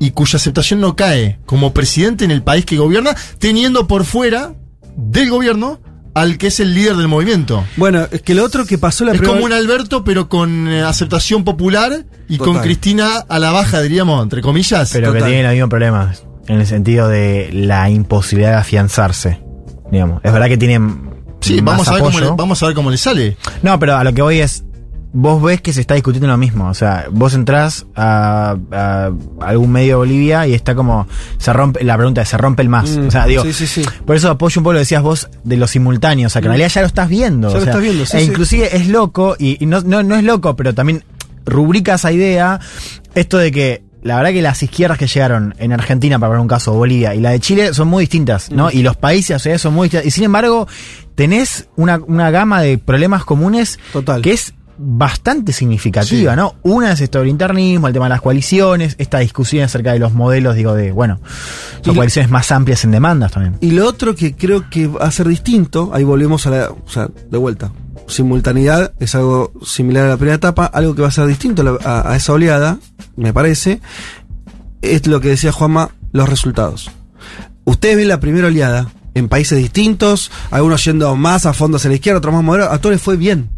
y 0.00 0.10
cuya 0.10 0.36
aceptación 0.36 0.80
no 0.80 0.96
cae 0.96 1.38
como 1.46 1.72
presidente 1.74 2.24
en 2.24 2.30
el 2.30 2.42
país 2.42 2.64
que 2.64 2.76
gobierna, 2.78 3.14
teniendo 3.38 3.86
por 3.86 4.04
fuera 4.04 4.54
del 4.96 5.30
gobierno 5.30 5.80
al 6.14 6.38
que 6.38 6.46
es 6.46 6.60
el 6.60 6.74
líder 6.74 6.96
del 6.96 7.08
movimiento. 7.08 7.64
Bueno, 7.76 8.06
es 8.10 8.22
que 8.22 8.34
lo 8.34 8.44
otro 8.44 8.64
que 8.66 8.78
pasó 8.78 9.04
la 9.04 9.12
es 9.12 9.18
prueba- 9.18 9.34
como 9.34 9.46
un 9.46 9.52
Alberto, 9.52 10.04
pero 10.04 10.28
con 10.28 10.68
eh, 10.68 10.82
aceptación 10.82 11.44
popular 11.44 12.04
y 12.28 12.38
Total. 12.38 12.54
con 12.54 12.62
Cristina 12.62 13.18
a 13.28 13.38
la 13.38 13.50
baja, 13.50 13.80
diríamos, 13.82 14.22
entre 14.22 14.40
comillas. 14.40 14.90
Pero 14.92 15.12
que 15.12 15.18
Total. 15.18 15.28
tiene 15.30 15.42
los 15.44 15.52
mismos 15.52 15.70
problemas. 15.70 16.24
En 16.46 16.60
el 16.60 16.66
sentido 16.66 17.08
de 17.08 17.50
la 17.52 17.88
imposibilidad 17.90 18.50
de 18.52 18.56
afianzarse. 18.58 19.40
Digamos. 19.90 20.20
Es 20.24 20.32
verdad 20.32 20.48
que 20.48 20.56
tienen. 20.58 21.10
sí, 21.40 21.60
más 21.62 21.74
vamos 21.74 21.88
a, 21.88 21.92
ver 21.92 22.00
cómo 22.02 22.10
apoyo. 22.16 22.30
le, 22.30 22.36
vamos 22.36 22.62
a 22.62 22.66
ver 22.66 22.74
cómo 22.74 22.90
le 22.90 22.96
sale. 22.96 23.36
No, 23.62 23.78
pero 23.78 23.96
a 23.96 24.04
lo 24.04 24.12
que 24.12 24.22
voy 24.22 24.40
es. 24.40 24.62
Vos 25.16 25.40
ves 25.40 25.60
que 25.60 25.72
se 25.72 25.80
está 25.80 25.94
discutiendo 25.94 26.26
lo 26.26 26.36
mismo. 26.36 26.68
O 26.68 26.74
sea, 26.74 27.06
vos 27.08 27.34
entrás 27.34 27.86
a, 27.94 28.56
a 28.72 29.12
algún 29.40 29.70
medio 29.70 29.90
de 29.90 29.94
Bolivia 29.94 30.44
y 30.48 30.54
está 30.54 30.74
como. 30.74 31.06
Se 31.38 31.52
rompe. 31.52 31.84
La 31.84 31.96
pregunta 31.96 32.20
es: 32.22 32.28
¿se 32.28 32.36
rompe 32.36 32.62
el 32.62 32.68
más? 32.68 32.90
Mm, 32.90 33.06
o 33.06 33.10
sea, 33.12 33.24
digo. 33.26 33.44
sí, 33.44 33.52
sí, 33.52 33.68
sí. 33.68 33.84
Por 34.04 34.16
eso 34.16 34.28
apoyo 34.28 34.58
un 34.58 34.64
poco 34.64 34.72
lo 34.72 34.80
decías 34.80 35.02
vos 35.02 35.28
de 35.44 35.56
los 35.56 35.70
simultáneos. 35.70 36.30
O 36.30 36.32
sea, 36.32 36.42
que 36.42 36.48
en 36.48 36.52
realidad 36.52 36.68
ya 36.68 36.80
lo 36.80 36.88
estás 36.88 37.08
viendo. 37.08 37.48
Ya 37.48 37.54
o 37.54 37.60
lo 37.60 37.64
estás 37.64 37.80
viendo, 37.80 38.04
sí, 38.06 38.16
e 38.16 38.24
inclusive 38.24 38.76
es 38.76 38.88
loco, 38.88 39.36
y, 39.38 39.62
y 39.62 39.66
no, 39.66 39.82
no, 39.82 40.02
no 40.02 40.16
es 40.16 40.24
loco, 40.24 40.56
pero 40.56 40.74
también 40.74 41.04
rubrica 41.46 41.94
esa 41.94 42.10
idea. 42.10 42.58
Esto 43.14 43.38
de 43.38 43.52
que. 43.52 43.84
La 44.02 44.16
verdad 44.16 44.32
que 44.32 44.42
las 44.42 44.62
izquierdas 44.62 44.98
que 44.98 45.06
llegaron 45.06 45.54
en 45.58 45.72
Argentina, 45.72 46.18
para 46.18 46.30
poner 46.30 46.42
un 46.42 46.48
caso, 46.48 46.74
Bolivia, 46.74 47.14
y 47.14 47.20
la 47.20 47.30
de 47.30 47.40
Chile 47.40 47.72
son 47.72 47.88
muy 47.88 48.02
distintas, 48.02 48.50
¿no? 48.50 48.70
Y 48.70 48.82
los 48.82 48.96
países, 48.96 49.36
o 49.36 49.38
sea, 49.38 49.58
son 49.58 49.72
muy 49.72 49.86
distintas. 49.86 50.06
Y 50.06 50.10
sin 50.10 50.24
embargo, 50.24 50.68
tenés 51.14 51.68
una, 51.76 51.98
una 52.06 52.30
gama 52.30 52.60
de 52.60 52.76
problemas 52.76 53.24
comunes 53.24 53.78
Total. 53.94 54.20
que 54.20 54.32
es 54.32 54.52
bastante 54.78 55.52
significativa, 55.52 56.32
Sí. 56.32 56.36
¿no? 56.36 56.54
Una 56.62 56.92
es 56.92 57.00
esto 57.00 57.20
del 57.20 57.28
internismo, 57.28 57.86
el 57.86 57.92
tema 57.92 58.06
de 58.06 58.10
las 58.10 58.20
coaliciones, 58.20 58.96
esta 58.98 59.18
discusión 59.20 59.64
acerca 59.64 59.92
de 59.92 59.98
los 59.98 60.12
modelos, 60.14 60.56
digo, 60.56 60.74
de, 60.74 60.92
bueno, 60.92 61.20
Y 61.22 61.84
son 61.84 61.94
lo- 61.94 61.94
coaliciones 61.94 62.30
más 62.30 62.50
amplias 62.52 62.84
en 62.84 62.90
demandas 62.90 63.32
también. 63.32 63.56
Y 63.60 63.70
lo 63.72 63.86
otro 63.86 64.14
que 64.14 64.34
creo 64.34 64.68
que 64.70 64.86
va 64.88 65.04
a 65.06 65.10
ser 65.10 65.28
distinto, 65.28 65.90
ahí 65.94 66.04
volvemos 66.04 66.46
a 66.46 66.50
la, 66.50 66.70
o 66.70 66.88
sea, 66.88 67.08
de 67.30 67.38
vuelta. 67.38 67.70
Simultaneidad 68.06 68.92
es 69.00 69.14
algo 69.14 69.52
similar 69.64 70.04
a 70.04 70.08
la 70.08 70.16
primera 70.16 70.36
etapa, 70.36 70.66
algo 70.66 70.94
que 70.94 71.02
va 71.02 71.08
a 71.08 71.12
ser 71.12 71.26
distinto 71.26 71.78
a, 71.84 71.88
a- 71.88 72.12
a 72.12 72.16
esa 72.16 72.32
oleada, 72.32 72.78
me 73.16 73.32
parece, 73.32 73.80
es 74.82 75.06
lo 75.06 75.20
que 75.20 75.28
decía 75.28 75.52
Juanma, 75.52 75.90
los 76.12 76.28
resultados. 76.28 76.90
Ustedes 77.64 77.96
ven 77.96 78.08
la 78.08 78.20
primera 78.20 78.48
oleada 78.48 78.88
en 79.14 79.28
países 79.28 79.56
distintos, 79.58 80.30
algunos 80.50 80.84
yendo 80.84 81.14
más 81.16 81.46
a 81.46 81.52
fondo 81.54 81.76
hacia 81.76 81.88
la 81.88 81.94
izquierda, 81.96 82.18
otros 82.18 82.34
más 82.34 82.42
moderados, 82.44 82.74
a 82.74 82.78
todos 82.78 82.94
les 82.94 83.00
fue 83.02 83.16
bien. 83.16 83.48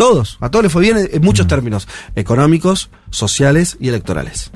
Todos, 0.00 0.38
a 0.40 0.50
todos 0.50 0.62
les 0.62 0.72
fue 0.72 0.80
bien 0.80 0.96
en, 1.12 1.20
muchos 1.22 1.46
términos, 1.46 1.86
económicos, 2.14 2.88
sociales 3.10 3.76
y 3.80 3.88
electorales. 3.90 4.50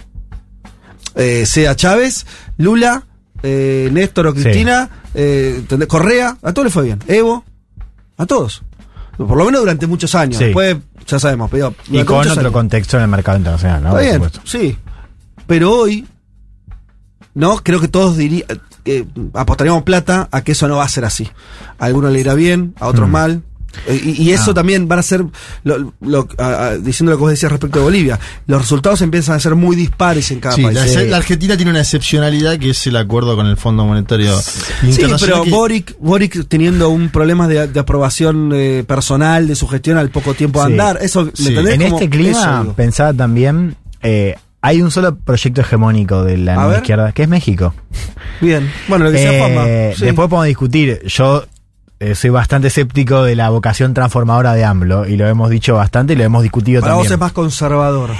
Eh, 1.16 1.44
sea 1.44 1.76
Chávez, 1.76 2.24
Lula, 2.56 3.04
eh, 3.42 3.90
Néstor 3.92 4.28
o 4.28 4.34
Sí. 4.34 4.40
Cristina, 4.42 4.88
eh. 5.12 5.62
Correa, 5.86 6.38
a 6.42 6.52
todos 6.54 6.64
les 6.64 6.72
fue 6.72 6.84
bien. 6.84 6.98
Evo, 7.08 7.44
a 8.16 8.24
todos. 8.24 8.62
Por 9.18 9.36
lo 9.36 9.44
menos 9.44 9.60
durante 9.60 9.86
muchos 9.86 10.14
años. 10.14 10.38
Sí. 10.38 10.44
Después, 10.46 10.76
ya 11.06 11.18
sabemos, 11.18 11.50
pero 11.50 11.74
Y 11.90 12.02
con 12.04 12.26
otro 12.26 12.40
años. 12.40 12.50
contexto 12.52 12.96
en 12.96 13.02
el 13.02 13.08
mercado 13.10 13.36
internacional, 13.36 13.82
¿no? 13.82 13.98
Está 13.98 14.18
bien, 14.18 14.30
sí. 14.44 14.78
Pero 15.46 15.72
hoy, 15.72 16.06
no, 17.34 17.58
creo 17.62 17.80
que 17.80 17.88
todos 17.88 18.16
diría, 18.16 18.46
eh, 18.86 19.04
apostaríamos 19.34 19.82
plata 19.82 20.26
a 20.32 20.42
que 20.42 20.52
eso 20.52 20.68
no 20.68 20.76
va 20.76 20.84
a 20.84 20.88
ser 20.88 21.04
así. 21.04 21.28
A 21.78 21.84
algunos 21.84 22.12
le 22.12 22.20
irá 22.20 22.32
bien, 22.32 22.74
a 22.80 22.86
otros 22.88 23.08
Mm. 23.08 23.12
mal. 23.12 23.42
Eh, 23.86 24.00
Y, 24.04 24.22
y 24.22 24.30
eso 24.32 24.50
Ah. 24.50 24.54
también 24.54 24.86
van 24.88 24.98
a 24.98 25.02
ser, 25.02 25.24
lo, 25.64 25.92
lo- 26.00 26.28
a- 26.38 26.66
a- 26.68 26.78
diciendo 26.78 27.12
lo 27.12 27.18
que 27.18 27.22
vos 27.22 27.30
decías 27.30 27.50
respecto 27.50 27.78
de 27.78 27.84
Bolivia, 27.84 28.18
los 28.46 28.60
resultados 28.60 29.00
empiezan 29.02 29.36
a 29.36 29.40
ser 29.40 29.54
muy 29.54 29.76
dispares 29.76 30.30
en 30.30 30.40
cada 30.40 30.54
Sí, 30.56 30.62
país. 30.62 30.74
la, 30.78 30.86
Sí. 30.86 31.06
la 31.08 31.16
Argentina 31.16 31.56
tiene 31.56 31.70
una 31.70 31.80
excepcionalidad 31.80 32.58
que 32.58 32.70
es 32.70 32.86
el 32.86 32.96
acuerdo 32.96 33.36
con 33.36 33.46
el 33.46 33.56
Fondo 33.56 33.84
Monetario 33.84 34.36
Sí, 34.40 35.00
pero 35.20 35.42
que- 35.44 35.50
Boric, 35.50 35.96
Boric 36.00 36.46
teniendo 36.48 36.88
un 36.90 37.08
problema 37.10 37.48
de, 37.48 37.66
de 37.68 37.80
aprobación 37.80 38.50
eh, 38.54 38.84
personal 38.86 39.46
de 39.48 39.54
su 39.54 39.66
gestión 39.66 39.98
al 39.98 40.10
poco 40.10 40.34
tiempo 40.34 40.60
de 40.60 40.66
Sí. 40.66 40.72
andar, 40.72 40.98
eso, 41.02 41.24
¿me 41.24 41.48
entendés? 41.48 41.74
En 41.74 41.82
Como 41.82 41.96
este 41.96 42.10
clima, 42.10 42.62
eso, 42.62 42.74
pensaba 42.74 43.12
también, 43.12 43.76
eh, 44.02 44.34
hay 44.60 44.80
un 44.82 44.90
solo 44.90 45.16
proyecto 45.16 45.60
hegemónico 45.60 46.24
de 46.24 46.38
la 46.38 46.76
izquierda, 46.76 47.12
que 47.12 47.24
es 47.24 47.28
México. 47.28 47.74
Bien, 48.40 48.70
bueno, 48.88 49.04
lo 49.06 49.10
que 49.10 49.16
decía 49.18 49.34
Eh, 49.36 49.38
Juanma. 49.40 49.64
sí. 49.96 50.04
Después 50.06 50.28
podemos 50.28 50.46
discutir. 50.46 51.02
Yo 51.06 51.44
eh, 52.00 52.14
soy 52.14 52.30
bastante 52.30 52.68
escéptico 52.68 53.22
de 53.24 53.36
la 53.36 53.50
vocación 53.50 53.94
transformadora 53.94 54.54
de 54.54 54.64
AMLO, 54.64 55.06
y 55.06 55.16
lo 55.16 55.26
hemos 55.28 55.50
dicho 55.50 55.74
bastante 55.74 56.12
y 56.14 56.16
lo 56.16 56.24
hemos 56.24 56.42
discutido 56.42 56.80
Para 56.80 56.92
también. 56.94 57.08
vos 57.08 57.12
es 57.12 57.18
más 57.20 57.32
conservador. 57.32 58.10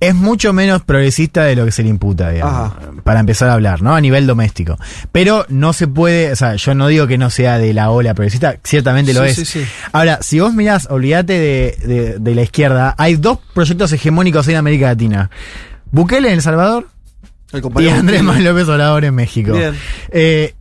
Es 0.00 0.14
mucho 0.14 0.52
menos 0.52 0.82
progresista 0.82 1.44
de 1.44 1.56
lo 1.56 1.64
que 1.64 1.70
se 1.70 1.82
le 1.82 1.88
imputa, 1.88 2.28
digamos, 2.30 2.72
Ajá. 2.72 2.90
para 3.04 3.20
empezar 3.20 3.48
a 3.48 3.54
hablar, 3.54 3.80
¿no? 3.80 3.94
A 3.94 4.00
nivel 4.02 4.26
doméstico. 4.26 4.76
Pero 5.12 5.46
no 5.48 5.72
se 5.72 5.88
puede, 5.88 6.30
o 6.32 6.36
sea, 6.36 6.56
yo 6.56 6.74
no 6.74 6.88
digo 6.88 7.06
que 7.06 7.16
no 7.16 7.30
sea 7.30 7.56
de 7.58 7.72
la 7.72 7.90
ola 7.90 8.12
progresista, 8.12 8.56
ciertamente 8.64 9.14
lo 9.14 9.24
es. 9.24 9.36
sí, 9.36 9.44
sí. 9.46 9.64
Ahora, 9.92 10.18
si 10.20 10.40
vos 10.40 10.52
mirás, 10.52 10.88
olvídate 10.90 11.32
de, 11.32 11.76
de- 11.86 12.18
de 12.18 12.34
la 12.34 12.42
izquierda, 12.42 12.94
hay 12.98 13.16
dos 13.16 13.38
proyectos 13.54 13.92
hegemónicos 13.92 14.46
en 14.48 14.56
América 14.56 14.86
Latina. 14.88 15.30
Bukele 15.90 16.28
en 16.28 16.34
El 16.34 16.42
Salvador 16.42 16.88
El 17.52 17.62
y 17.82 17.88
Andrés. 17.88 18.22
Manuel 18.22 18.44
López 18.44 18.68
Obrador 18.68 19.04
en 19.06 19.14
México. 19.14 19.52
Bien. 19.52 19.74
Eh, 20.10 20.54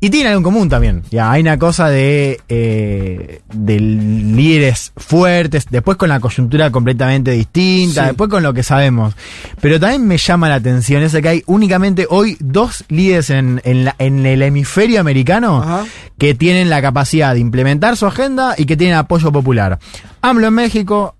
y 0.00 0.10
tiene 0.10 0.28
algo 0.28 0.38
en 0.38 0.44
común 0.44 0.68
también. 0.68 1.02
Ya, 1.10 1.30
hay 1.32 1.40
una 1.42 1.58
cosa 1.58 1.88
de, 1.88 2.40
eh, 2.48 3.40
de 3.52 3.80
líderes 3.80 4.92
fuertes, 4.96 5.66
después 5.70 5.96
con 5.96 6.08
la 6.08 6.20
coyuntura 6.20 6.70
completamente 6.70 7.32
distinta, 7.32 8.02
Sí. 8.02 8.06
después 8.08 8.30
con 8.30 8.42
lo 8.42 8.54
que 8.54 8.62
sabemos. 8.62 9.14
Pero 9.60 9.80
también 9.80 10.06
me 10.06 10.16
llama 10.18 10.48
la 10.48 10.54
atención 10.56 11.02
eso 11.02 11.20
que 11.20 11.28
hay 11.28 11.42
únicamente 11.46 12.06
hoy 12.08 12.36
dos 12.38 12.84
líderes 12.88 13.30
en, 13.30 13.60
en, 13.64 13.84
la- 13.86 13.96
en 13.98 14.24
el 14.24 14.42
hemisferio 14.42 15.00
americano 15.00 15.62
Ajá. 15.62 15.84
que 16.16 16.34
tienen 16.34 16.70
la 16.70 16.80
capacidad 16.80 17.34
de 17.34 17.40
implementar 17.40 17.96
su 17.96 18.06
agenda 18.06 18.54
y 18.56 18.66
que 18.66 18.76
tienen 18.76 18.96
apoyo 18.96 19.32
popular. 19.32 19.78
AMLO 20.22 20.46
en 20.48 20.54
México, 20.54 21.16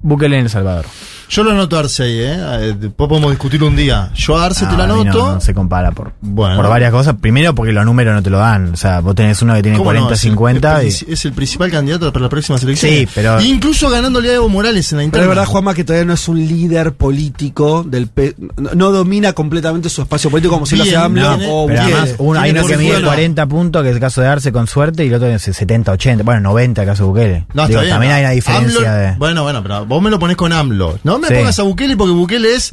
Bukele 0.00 0.36
en 0.38 0.44
El 0.44 0.50
Salvador. 0.50 0.86
Yo 1.30 1.44
lo 1.44 1.52
anoto 1.52 1.76
a 1.76 1.80
Arce 1.80 2.02
ahí, 2.02 2.18
¿eh? 2.18 2.36
Eh, 2.38 2.74
Después 2.78 3.08
podemos 3.08 3.30
discutir 3.30 3.62
un 3.62 3.76
día. 3.76 4.10
Yo 4.16 4.36
a 4.36 4.46
Arce 4.46 4.66
te 4.66 4.76
lo 4.76 4.84
no, 4.86 5.00
anoto. 5.02 5.34
no 5.34 5.40
se 5.40 5.54
compara 5.54 5.92
por, 5.92 6.12
Bueno. 6.20 6.56
por 6.56 6.68
varias 6.68 6.90
cosas. 6.90 7.14
Primero 7.20 7.54
porque 7.54 7.72
los 7.72 7.84
números 7.84 8.14
no 8.14 8.22
te 8.22 8.30
lo 8.30 8.38
dan. 8.38 8.72
O 8.72 8.76
sea, 8.76 8.98
vos 9.00 9.14
tenés 9.14 9.40
uno 9.40 9.54
que 9.54 9.62
tiene 9.62 9.78
¿Cómo 9.78 9.92
no? 9.92 10.00
40, 10.08 10.14
Es 10.14 10.24
el- 10.24 10.30
50 10.30 10.80
el, 10.80 10.86
y... 10.86 10.90
princi- 10.90 11.04
es 11.08 11.24
el 11.24 11.32
principal 11.32 11.70
candidato 11.70 12.12
para 12.12 12.24
la 12.24 12.28
próxima 12.28 12.58
selección. 12.58 12.90
Sí, 12.92 13.08
pero- 13.14 13.40
Incluso 13.40 13.88
ganándole 13.88 14.28
a 14.30 14.34
Evo 14.34 14.48
Morales 14.48 14.90
en 14.90 14.98
la 14.98 15.00
Pero 15.02 15.06
interna. 15.06 15.22
es 15.24 15.28
verdad, 15.28 15.44
Juanma, 15.46 15.72
que 15.74 15.84
todavía 15.84 16.04
no 16.06 16.14
es 16.14 16.28
un 16.28 16.38
líder 16.46 16.94
político 16.94 17.84
del 17.86 18.08
P- 18.08 18.34
no, 18.56 18.70
no 18.74 18.90
domina 18.90 19.32
completamente 19.32 19.88
su 19.88 20.02
espacio 20.02 20.30
político 20.30 20.54
como 20.54 20.66
si 20.66 20.74
lo 20.76 20.82
hace 20.82 20.96
AMLO 20.96 21.34
o 21.48 21.66
Pero 21.68 21.80
además, 21.82 22.14
uno, 22.18 22.40
hay 22.40 22.50
Tiene 22.52 22.60
uno 22.60 22.68
que 22.68 22.76
mide 22.76 22.92
fuera. 22.94 23.06
40 23.06 23.46
puntos, 23.46 23.82
que 23.84 23.88
es 23.90 23.94
el 23.94 24.00
caso 24.00 24.20
de 24.20 24.26
Arce 24.26 24.50
con 24.50 24.66
suerte, 24.66 25.04
y 25.04 25.08
el 25.08 25.14
otro 25.14 25.28
es 25.28 25.42
70, 25.42 25.92
80. 25.92 26.24
Bueno, 26.24 26.40
90 26.40 26.82
el 26.82 26.88
caso 26.88 27.04
de 27.04 27.08
Bukele. 27.08 27.46
No, 27.54 27.68
Digo, 27.68 27.78
está 27.78 27.80
bien. 27.82 27.90
También 27.90 28.12
hay 28.14 28.22
una 28.24 28.30
diferencia 28.30 28.80
AMLO- 28.80 28.98
de... 29.12 29.18
Bueno, 29.18 29.42
bueno, 29.44 29.62
pero 29.62 29.86
vos 29.86 30.02
me 30.02 30.10
lo 30.10 30.18
pones 30.18 30.36
con 30.36 30.52
AMLO. 30.52 30.98
No 31.04 31.19
me 31.20 31.28
Sí. 31.28 31.34
pongas 31.34 31.58
a 31.58 31.62
Bukele 31.62 31.96
porque 31.96 32.12
Bukele 32.12 32.54
es. 32.54 32.72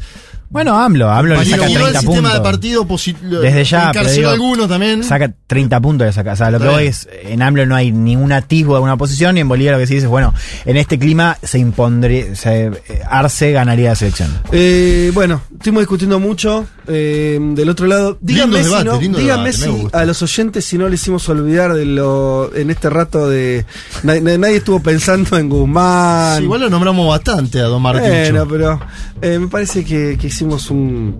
Bueno, 0.49 0.79
AMLO, 0.79 1.09
AMLO 1.11 1.35
le 1.35 1.45
saca 1.45 1.65
el 1.65 1.73
30 1.73 1.99
sistema 1.99 2.13
puntos. 2.15 2.33
de 2.33 2.39
partido 2.41 2.87
Desde 3.41 3.63
ya, 3.65 3.91
pero 3.93 4.09
digo, 4.09 4.29
algunos 4.29 4.67
también. 4.69 5.03
Saca 5.03 5.31
30 5.45 5.79
puntos 5.81 6.07
de 6.07 6.13
saca. 6.13 6.33
O 6.33 6.35
sea, 6.35 6.51
lo 6.51 6.59
que 6.59 6.67
bien. 6.69 6.79
es, 6.87 7.07
en 7.23 7.41
AMLO 7.41 7.65
no 7.65 7.75
hay 7.75 7.91
ningún 7.91 8.31
atisbo 8.31 8.73
de 8.73 8.77
alguna 8.77 8.95
posición, 8.97 9.37
y 9.37 9.41
en 9.41 9.47
Bolivia 9.49 9.73
lo 9.73 9.77
que 9.77 9.87
sí 9.87 9.95
dice 9.95 10.05
es, 10.05 10.09
bueno, 10.09 10.33
en 10.65 10.77
este 10.77 10.97
clima 10.97 11.37
se 11.43 11.59
impondría, 11.59 12.33
se, 12.35 12.67
eh, 12.67 12.71
Arce 13.09 13.51
ganaría 13.51 13.89
la 13.89 13.95
selección. 13.95 14.29
Eh, 14.51 15.11
bueno, 15.13 15.41
estuvimos 15.53 15.81
discutiendo 15.81 16.19
mucho. 16.19 16.65
eh, 16.89 17.37
del 17.41 17.67
otro 17.67 17.85
lado, 17.85 18.17
díganme, 18.21 18.59
Lindo 18.59 18.63
si, 18.63 18.69
debate, 18.69 18.85
no- 18.85 19.01
lindo 19.01 19.19
díganme 19.19 19.51
debate, 19.51 19.81
si 19.81 19.87
a 19.91 20.05
los 20.05 20.21
oyentes 20.21 20.63
si 20.63 20.77
no 20.77 20.87
les 20.87 21.01
hicimos 21.01 21.27
olvidar 21.27 21.73
de 21.73 21.83
lo 21.83 22.55
en 22.55 22.69
este 22.69 22.89
rato 22.89 23.27
de 23.27 23.65
na- 24.03 24.21
na- 24.21 24.37
nadie 24.37 24.55
estuvo 24.55 24.79
pensando 24.81 25.37
en 25.37 25.49
Guzmán. 25.49 26.37
Sí, 26.37 26.43
igual 26.43 26.61
lo 26.61 26.69
nombramos 26.69 27.05
bastante 27.09 27.59
a 27.59 27.63
Don 27.63 27.81
Martín. 27.81 28.07
Bueno, 28.09 28.47
pero 28.47 28.79
eh, 29.21 29.37
me 29.37 29.47
parece 29.49 29.83
que, 29.83 30.17
que 30.17 30.29
hicimos 30.37 30.69
un. 30.69 31.15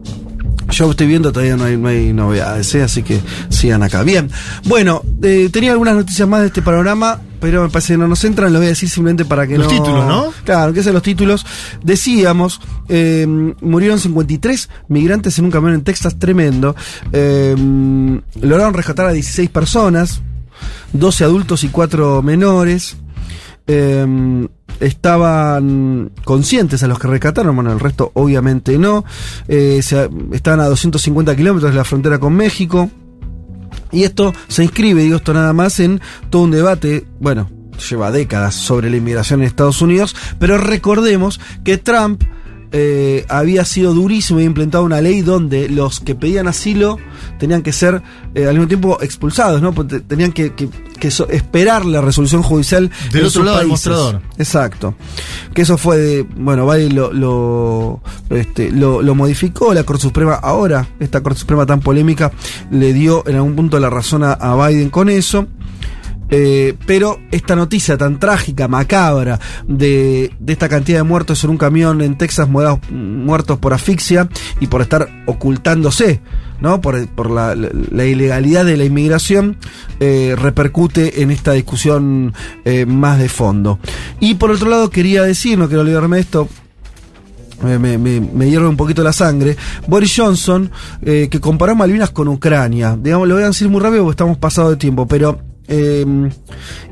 Yo 0.70 0.92
estoy 0.92 1.08
viendo, 1.08 1.32
todavía 1.32 1.56
no 1.56 1.64
hay, 1.64 1.76
no 1.78 1.88
hay 1.88 2.14
novedades, 2.14 2.76
¿eh? 2.76 2.84
así 2.84 3.02
que 3.02 3.20
sigan 3.50 3.82
acá. 3.82 4.04
Bien, 4.04 4.30
bueno, 4.66 5.02
eh, 5.24 5.50
tenía 5.52 5.72
algunas 5.72 5.96
noticias 5.96 6.28
más 6.28 6.42
de 6.42 6.48
este 6.48 6.62
panorama, 6.62 7.20
pero 7.40 7.64
me 7.64 7.70
parece 7.70 7.94
que 7.94 7.98
no 7.98 8.08
nos 8.08 8.24
entran, 8.26 8.54
lo 8.54 8.60
voy 8.60 8.68
a 8.68 8.70
decir 8.70 8.90
simplemente 8.90 9.26
para 9.26 9.48
que 9.48 9.58
Los 9.58 9.68
no. 9.68 9.74
títulos, 9.74 10.06
¿no? 10.06 10.34
Claro, 10.44 10.74
que 10.74 10.84
sean 10.84 10.94
los 10.94 11.02
títulos. 11.04 11.46
Decíamos, 11.84 12.62
eh, 12.90 13.26
murieron 13.62 14.00
53 14.00 14.70
migrantes 14.90 15.40
en 15.40 15.46
un 15.46 15.52
camión 15.52 15.74
en 15.74 15.84
Texas, 15.84 16.20
tremendo. 16.20 16.76
Eh, 17.12 17.56
lograron 18.42 18.74
rescatar 18.74 19.08
a 19.08 19.14
16 19.14 19.50
personas, 19.50 20.22
12 20.94 21.24
adultos 21.24 21.64
y 21.64 21.70
4 21.70 22.22
menores. 22.22 22.98
Eh, 23.68 24.48
estaban 24.80 26.12
conscientes 26.24 26.84
a 26.84 26.88
los 26.88 27.00
que 27.00 27.08
rescataron, 27.08 27.56
bueno, 27.56 27.72
el 27.72 27.80
resto 27.80 28.12
obviamente 28.14 28.78
no. 28.78 29.04
Eh, 29.48 29.82
se- 29.82 30.10
estaban 30.32 30.60
a 30.60 30.66
250 30.66 31.36
kilómetros 31.36 31.72
de 31.72 31.78
la 31.78 31.84
frontera 31.84 32.20
con 32.20 32.34
México. 32.34 32.90
Y 33.92 34.04
esto 34.04 34.34
se 34.48 34.64
inscribe, 34.64 35.02
digo 35.02 35.18
esto 35.18 35.34
nada 35.34 35.54
más, 35.54 35.80
en 35.80 36.02
todo 36.30 36.44
un 36.44 36.52
debate, 36.52 37.06
bueno, 37.20 37.50
lleva 37.90 38.12
décadas 38.12 38.54
sobre 38.56 38.90
la 38.90 38.98
inmigración 38.98 39.42
en 39.42 39.48
Estados 39.48 39.82
Unidos, 39.82 40.16
pero 40.40 40.58
recordemos 40.58 41.40
que 41.64 41.78
Trump 41.78 42.22
eh, 42.72 43.26
había 43.30 43.64
sido 43.66 43.94
durísimo 43.94 44.40
y 44.40 44.44
implementado 44.44 44.84
una 44.84 45.02
ley 45.02 45.22
donde 45.22 45.70
los 45.70 46.00
que 46.00 46.16
pedían 46.16 46.48
asilo 46.48 46.98
tenían 47.40 47.62
que 47.62 47.72
ser 47.72 48.02
eh, 48.36 48.46
al 48.48 48.54
mismo 48.54 48.68
tiempo 48.68 48.98
expulsados, 49.02 49.62
¿no? 49.62 49.74
Porque 49.74 50.00
tenían 50.00 50.32
que, 50.32 50.54
que- 50.54 50.70
que 51.00 51.12
so- 51.12 51.30
esperar 51.30 51.86
la 51.86 52.02
resolución 52.02 52.42
judicial 52.42 52.90
Del 53.12 53.26
otro 53.26 53.44
lado 53.44 53.60
del 53.60 53.68
países. 53.68 53.88
mostrador. 53.88 54.22
Exacto. 54.40 54.96
Que 55.54 55.62
eso 55.62 55.78
fue 55.78 55.98
de, 56.00 56.24
bueno, 56.36 56.68
Biden 56.68 56.96
lo, 56.96 57.14
lo, 57.14 58.02
este, 58.32 58.72
lo, 58.72 59.02
lo 59.04 59.14
modificó, 59.14 59.74
la 59.76 59.84
Corte 59.84 60.02
Suprema 60.04 60.34
ahora, 60.34 60.88
esta 61.00 61.22
Corte 61.22 61.40
Suprema 61.40 61.66
tan 61.68 61.82
polémica, 61.82 62.32
le 62.72 62.94
dio 62.94 63.24
en 63.28 63.36
algún 63.36 63.56
punto 63.56 63.80
la 63.80 63.92
razón 63.92 64.24
a, 64.24 64.34
a 64.34 64.68
Biden 64.68 64.90
con 64.90 65.10
eso. 65.10 65.46
Eh, 66.30 66.76
pero 66.86 67.20
esta 67.32 67.56
noticia 67.56 67.98
tan 67.98 68.20
trágica, 68.20 68.68
macabra, 68.68 69.40
de, 69.68 70.32
esta 70.46 70.68
cantidad 70.68 71.00
de 71.00 71.04
muertos 71.04 71.44
en 71.44 71.52
un 71.52 71.58
camión 71.58 72.02
en 72.02 72.18
Texas, 72.18 72.50
muertos, 72.50 73.60
por 73.60 73.74
asfixia 73.74 74.28
y 74.60 74.68
por 74.68 74.82
estar 74.82 75.24
ocultándose, 75.26 76.22
¿no? 76.60 76.82
Por, 76.82 77.30
la, 77.32 77.56
ilegalidad 78.06 78.66
de 78.66 78.78
la 78.78 78.86
inmigración, 78.86 79.58
eh, 80.00 80.36
repercute 80.38 81.22
en 81.22 81.32
esta 81.32 81.54
discusión 81.54 82.34
eh, 82.66 82.86
más 82.86 83.20
de 83.20 83.30
fondo. 83.30 83.80
Y 84.20 84.36
por 84.36 84.52
otro 84.52 84.70
lado, 84.70 84.90
quería 84.90 85.24
decir, 85.24 85.58
no 85.58 85.68
quiero 85.68 85.82
olvidarme 85.82 86.18
de 86.18 86.22
esto, 86.22 86.50
me, 87.64 87.98
me, 87.98 88.50
hierve 88.50 88.68
un 88.68 88.78
poquito 88.78 89.02
la 89.02 89.14
sangre. 89.14 89.58
Boris 89.88 90.14
Johnson, 90.16 90.70
que 91.02 91.40
comparó 91.42 91.76
Malvinas 91.76 92.12
con 92.12 92.28
Ucrania. 92.28 92.96
Digamos, 93.02 93.28
lo 93.28 93.34
voy 93.34 93.46
a 93.46 93.48
decir 93.48 93.68
muy 93.68 93.82
rápido 93.82 94.04
porque 94.04 94.14
estamos 94.14 94.38
pasados 94.38 94.72
de 94.72 94.78
tiempo, 94.78 95.08
pero 95.08 95.47
Eh, 95.68 96.06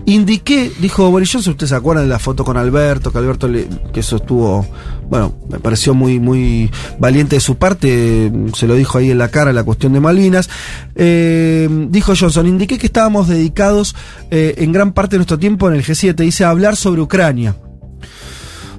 indiqué, 0.06 0.72
dijo 0.80 1.10
Boris 1.10 1.32
Johnson, 1.32 1.52
ustedes 1.52 1.70
se 1.70 1.76
acuerdan 1.76 2.06
de 2.06 2.10
la 2.10 2.20
foto 2.20 2.44
con 2.44 2.58
Alberto, 2.58 3.12
que 3.12 3.18
Alberto, 3.18 3.48
le- 3.48 3.68
que 3.94 4.02
eso 4.02 4.18
estuvo, 4.18 4.66
bueno, 5.10 5.34
me 5.50 5.60
pareció 5.60 5.94
muy, 5.94 6.20
muy 6.20 6.70
valiente 7.00 7.38
de 7.38 7.40
su 7.40 7.56
parte, 7.56 8.32
se 8.54 8.68
lo 8.68 8.76
dijo 8.76 8.98
ahí 8.98 9.12
en 9.12 9.18
la 9.18 9.30
cara 9.30 9.54
la 9.54 9.64
cuestión 9.64 9.94
de 9.94 10.00
Malvinas. 10.02 10.50
Eh, 10.96 11.68
dijo 11.90 12.14
Johnson, 12.20 12.48
indiqué 12.48 12.78
que 12.78 12.88
estábamos 12.88 13.28
dedicados 13.28 13.96
eh, 14.30 14.56
en 14.58 14.72
gran 14.72 14.92
parte 14.94 15.12
de 15.16 15.20
nuestro 15.20 15.40
tiempo 15.40 15.68
en 15.70 15.76
el 15.76 15.84
G7, 15.84 16.14
dice, 16.16 16.44
a 16.44 16.50
hablar 16.50 16.76
sobre 16.76 17.02
Ucrania 17.02 17.56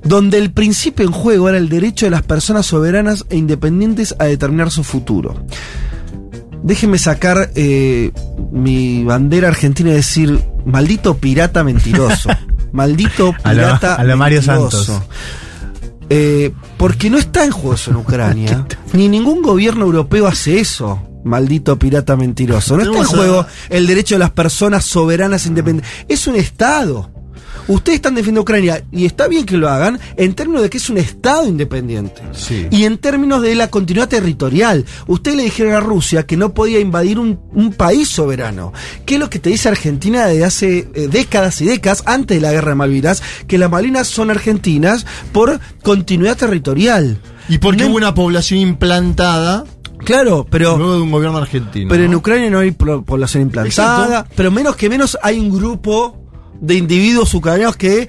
donde 0.05 0.39
el 0.39 0.53
principio 0.53 1.05
en 1.05 1.11
juego 1.11 1.49
era 1.49 1.59
el 1.59 1.69
derecho 1.69 2.07
de 2.07 2.11
las 2.11 2.23
personas 2.23 2.67
soberanas 2.67 3.25
e 3.29 3.37
independientes 3.37 4.15
a 4.21 4.27
determinar 4.27 4.71
su 4.71 4.85
futuro. 4.85 5.35
Déjeme 6.63 6.99
sacar 6.99 7.51
eh, 7.55 8.11
mi 8.51 9.05
bandera 9.05 9.49
argentina 9.49 9.91
y 9.91 9.95
decir, 9.95 10.41
maldito 10.65 11.17
pirata 11.19 11.63
mentiroso. 11.65 12.31
maldito 12.73 13.35
A 13.45 13.53
lo- 13.53 13.63
pirata 13.63 13.95
a 13.95 14.05
lo 14.05 14.17
Mario 14.17 14.39
mentiroso. 14.43 14.85
Santos. 14.85 15.09
Eh, 16.09 16.53
porque 16.77 17.11
no 17.11 17.19
está 17.19 17.45
en 17.45 17.51
juego 17.51 17.75
eso 17.75 17.91
en 17.91 17.97
Ucrania. 17.97 18.67
Ni 18.93 19.09
ningún 19.09 19.43
gobierno 19.43 19.85
europeo 19.85 20.27
hace 20.27 20.61
eso. 20.61 21.01
Maldito 21.25 21.77
pirata 21.79 22.17
mentiroso. 22.17 22.77
No 22.77 22.85
está 22.85 22.99
en 22.99 23.05
juego 23.05 23.47
el 23.69 23.87
derecho 23.89 24.15
de 24.15 24.21
las 24.21 24.31
personas 24.31 24.85
soberanas 24.85 25.45
e 25.45 25.49
independientes. 25.49 25.91
Es 26.09 26.27
un 26.29 26.37
Estado. 26.37 27.11
Ustedes 27.69 27.97
están 27.97 28.15
defendiendo 28.15 28.41
a 28.41 28.43
Ucrania 28.43 28.85
y 28.93 29.07
está 29.07 29.29
bien 29.29 29.45
que 29.45 29.57
lo 29.57 29.69
hagan 29.69 29.99
en 30.17 30.35
términos 30.35 30.63
de 30.63 30.71
que 30.71 30.79
es 30.79 30.89
un 30.91 30.99
Estado 30.99 31.47
independiente. 31.49 32.23
Sí. 32.33 32.67
Y 32.71 32.85
en 32.85 32.99
términos 32.99 33.43
de 33.43 33.55
la 33.55 33.69
continuidad 33.71 34.09
territorial. 34.09 34.85
Ustedes 35.07 35.37
le 35.37 35.43
dijeron 35.45 35.75
a 35.75 35.81
Rusia 35.81 36.25
que 36.27 36.37
no 36.37 36.55
podía 36.55 36.79
invadir 36.81 37.19
un, 37.19 37.41
un 37.53 37.73
país 37.73 38.09
soberano. 38.09 38.73
¿Qué 39.05 39.15
es 39.15 39.21
lo 39.21 39.31
que 39.31 39.39
te 39.39 39.51
dice 39.51 39.69
Argentina 39.69 40.27
desde 40.27 40.45
hace 40.45 40.89
eh, 40.95 41.09
décadas 41.11 41.61
y 41.61 41.65
décadas, 41.67 42.03
antes 42.07 42.37
de 42.37 42.41
la 42.41 42.53
guerra 42.53 42.71
de 42.71 42.75
Malvinas? 42.77 43.23
Que 43.47 43.59
las 43.59 43.71
Malvinas 43.71 44.07
son 44.09 44.31
argentinas 44.31 45.07
por 45.33 45.59
continuidad 45.83 46.37
territorial. 46.37 47.19
Y 47.49 47.59
porque 47.59 47.83
No- 47.85 47.91
hubo 47.91 47.97
una 47.97 48.15
población 48.15 48.61
implantada 48.61 49.65
Claro, 50.05 50.47
pero... 50.49 50.77
luego 50.77 50.95
de 50.97 51.01
un 51.01 51.11
gobierno 51.11 51.39
argentino. 51.39 51.89
Pero 51.89 52.05
en. 52.05 52.15
Ucrania 52.15 52.51
no 52.51 52.59
hay 52.61 52.71
población 52.71 53.43
implantada, 53.45 54.07
Exacto. 54.07 54.33
pero 54.37 54.51
menos 54.51 54.77
que 54.77 54.89
menos 54.89 55.19
hay 55.23 55.39
un 55.39 55.51
grupo 55.51 56.26
de 56.61 56.75
individuos 56.75 57.33
ucranianos 57.35 57.77
que... 57.77 58.09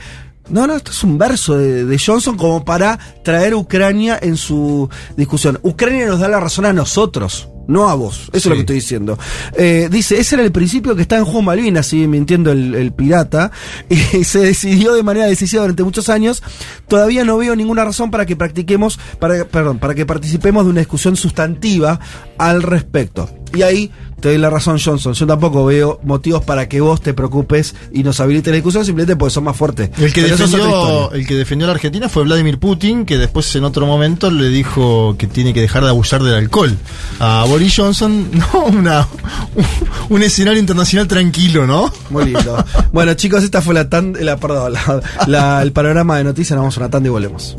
No, 0.49 0.65
no, 0.65 0.77
esto 0.77 0.91
es 0.91 1.03
un 1.03 1.17
verso 1.17 1.57
de, 1.57 1.83
de 1.83 1.99
Johnson 1.99 2.37
como 2.37 2.63
para 2.63 2.97
traer 3.21 3.53
Ucrania 3.53 4.17
en 4.21 4.37
su 4.37 4.89
discusión. 5.17 5.59
Ucrania 5.61 6.07
nos 6.07 6.21
da 6.21 6.29
la 6.29 6.39
razón 6.39 6.65
a 6.65 6.71
nosotros, 6.71 7.49
no 7.67 7.89
a 7.89 7.95
vos. 7.95 8.29
Eso 8.31 8.37
es 8.37 8.45
lo 8.45 8.53
que 8.55 8.61
estoy 8.61 8.75
diciendo. 8.77 9.19
Eh, 9.57 9.89
dice, 9.91 10.17
ese 10.19 10.35
era 10.35 10.43
el 10.43 10.51
principio 10.51 10.95
que 10.95 11.01
está 11.01 11.17
en 11.17 11.25
Juan 11.25 11.45
Malvinas, 11.45 11.87
sigue 11.87 12.07
mintiendo 12.07 12.51
el, 12.51 12.73
el 12.73 12.93
pirata, 12.93 13.51
y 13.89 14.23
se 14.23 14.39
decidió 14.39 14.93
de 14.93 15.03
manera 15.03 15.27
decisiva 15.27 15.61
durante 15.61 15.83
muchos 15.83 16.09
años. 16.09 16.41
Todavía 16.87 17.25
no 17.25 17.37
veo 17.37 17.55
ninguna 17.55 17.83
razón 17.83 18.09
para 18.09 18.25
que 18.25 18.35
practiquemos, 18.35 18.99
para, 19.19 19.45
perdón, 19.45 19.79
para 19.79 19.93
que 19.93 20.05
participemos 20.05 20.63
de 20.63 20.71
una 20.71 20.79
discusión 20.79 21.15
sustantiva 21.15 21.99
al 22.37 22.63
respecto. 22.63 23.29
Y 23.55 23.61
ahí 23.61 23.91
te 24.19 24.29
doy 24.29 24.37
la 24.39 24.49
razón, 24.49 24.79
Johnson. 24.83 25.13
Yo 25.13 25.27
tampoco 25.27 25.63
veo 25.65 25.99
motivos 26.03 26.43
para 26.43 26.67
que 26.67 26.81
vos 26.81 27.01
te 27.01 27.13
preocupes 27.13 27.75
y 27.93 28.03
nos 28.03 28.19
habilites 28.19 28.49
la 28.51 28.55
discusión 28.55 28.83
simplemente 28.83 29.15
porque 29.15 29.33
son 29.33 29.43
más 29.43 29.55
fuertes. 29.55 29.89
El 29.99 30.11
que, 30.11 30.23
Pero 30.23 30.37
defendió, 30.37 31.11
el 31.11 31.27
que 31.27 31.35
defendió 31.35 31.65
a 31.65 31.69
la 31.69 31.73
Argentina 31.75 32.09
fue 32.09 32.23
Vladimir 32.23 32.57
Putin, 32.59 33.05
que 33.05 33.17
después 33.17 33.55
en 33.55 33.63
otro 33.63 33.85
momento 33.85 34.29
le 34.31 34.49
dijo 34.49 35.15
que 35.17 35.27
tiene 35.27 35.53
que 35.53 35.61
dejar 35.61 35.83
de 35.83 35.89
abusar 35.89 36.23
del 36.23 36.33
alcohol. 36.33 36.75
A 37.19 37.45
Boris 37.47 37.75
Johnson, 37.77 38.29
no, 38.53 38.65
una, 38.65 39.07
un, 39.55 39.65
un 40.09 40.23
escenario 40.23 40.59
internacional 40.59 41.07
tranquilo, 41.07 41.65
¿no? 41.67 41.91
Muy 42.09 42.25
lindo. 42.25 42.63
bueno, 42.91 43.13
chicos, 43.13 43.43
esta 43.43 43.61
fue 43.61 43.73
la 43.75 43.87
tan, 43.89 44.13
la, 44.19 44.37
perdón, 44.37 44.73
la- 44.73 45.01
la- 45.27 45.61
el 45.61 45.71
panorama 45.71 46.17
de 46.17 46.23
noticias. 46.23 46.55
Nos 46.55 46.63
vamos 46.63 46.77
a 46.77 46.79
una 46.81 46.89
tanda 46.89 47.07
y 47.07 47.11
volvemos. 47.11 47.55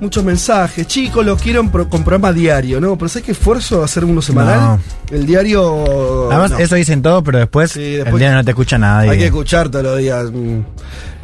Muchos 0.01 0.23
mensajes. 0.23 0.87
Chicos, 0.87 1.25
los 1.27 1.41
quiero 1.43 1.63
con 1.71 2.05
programa 2.05 2.33
diario, 2.33 2.81
¿no? 2.81 2.97
Pero 2.97 3.09
¿sabes 3.09 3.25
qué 3.27 3.33
esfuerzo 3.33 3.83
hacer 3.83 4.05
uno 4.05 4.23
semanal? 4.23 4.79
El 5.11 5.27
diario. 5.27 6.31
Además, 6.31 6.53
no. 6.53 6.59
eso 6.59 6.75
dicen 6.77 7.03
todo, 7.03 7.23
pero 7.25 7.39
después, 7.39 7.73
Sí, 7.73 7.93
después- 7.97 8.15
el 8.15 8.19
día 8.21 8.35
no 8.35 8.45
te 8.45 8.51
escucha 8.53 8.79
nadie. 8.79 9.11
Hay 9.11 9.19
que 9.19 9.27
escuchar 9.27 9.69
todos 9.69 9.85
los 9.85 9.99
días. 9.99 10.31
mm. 10.33 10.61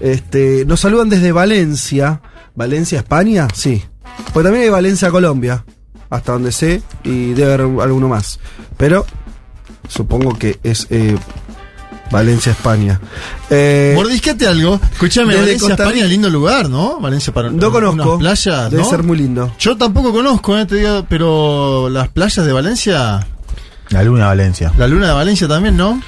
Este, 0.01 0.65
nos 0.67 0.81
saludan 0.81 1.09
desde 1.09 1.31
Valencia. 1.33 2.21
¿Valencia, 2.55 2.99
España? 2.99 3.49
Sí. 3.55 3.83
Pues 4.33 4.45
también 4.45 4.65
hay 4.65 4.71
Valencia, 4.71 5.11
Colombia. 5.11 5.65
Hasta 6.11 6.33
donde 6.33 6.53
sé. 6.53 6.83
Y 7.05 7.33
debe 7.33 7.55
haber 7.55 7.81
alguno 7.83 8.09
más. 8.09 8.39
Pero 8.77 9.07
supongo 9.89 10.37
que 10.39 10.59
es 10.63 10.87
eh, 10.91 11.17
Valencia, 12.11 12.53
España. 12.53 13.01
Eh, 13.49 13.93
Mordisquete 13.97 14.47
algo. 14.47 14.79
Escúchame, 14.93 15.35
Valencia, 15.35 15.69
Costa 15.69 15.85
España, 15.85 16.05
lindo 16.07 16.29
lugar, 16.29 16.69
¿no? 16.69 17.01
Valencia 17.01 17.33
para 17.33 17.51
no 17.51 17.73
conozco. 17.73 18.19
playas, 18.19 18.71
Debe 18.71 18.83
¿no? 18.83 18.89
ser 18.91 19.03
muy 19.03 19.17
lindo. 19.17 19.53
Yo 19.59 19.77
tampoco 19.77 20.13
conozco, 20.13 20.59
¿eh? 20.59 20.67
te 20.67 20.77
digo, 20.77 21.07
pero 21.09 21.89
las 21.89 22.09
playas 22.09 22.45
de 22.45 22.53
Valencia, 22.53 23.27
La 23.89 24.03
luna 24.03 24.21
de 24.25 24.27
Valencia. 24.29 24.73
la 24.77 24.87
luna 24.87 25.07
de 25.09 25.13
Valencia 25.15 25.49
también, 25.49 25.77
¿no? 25.77 26.01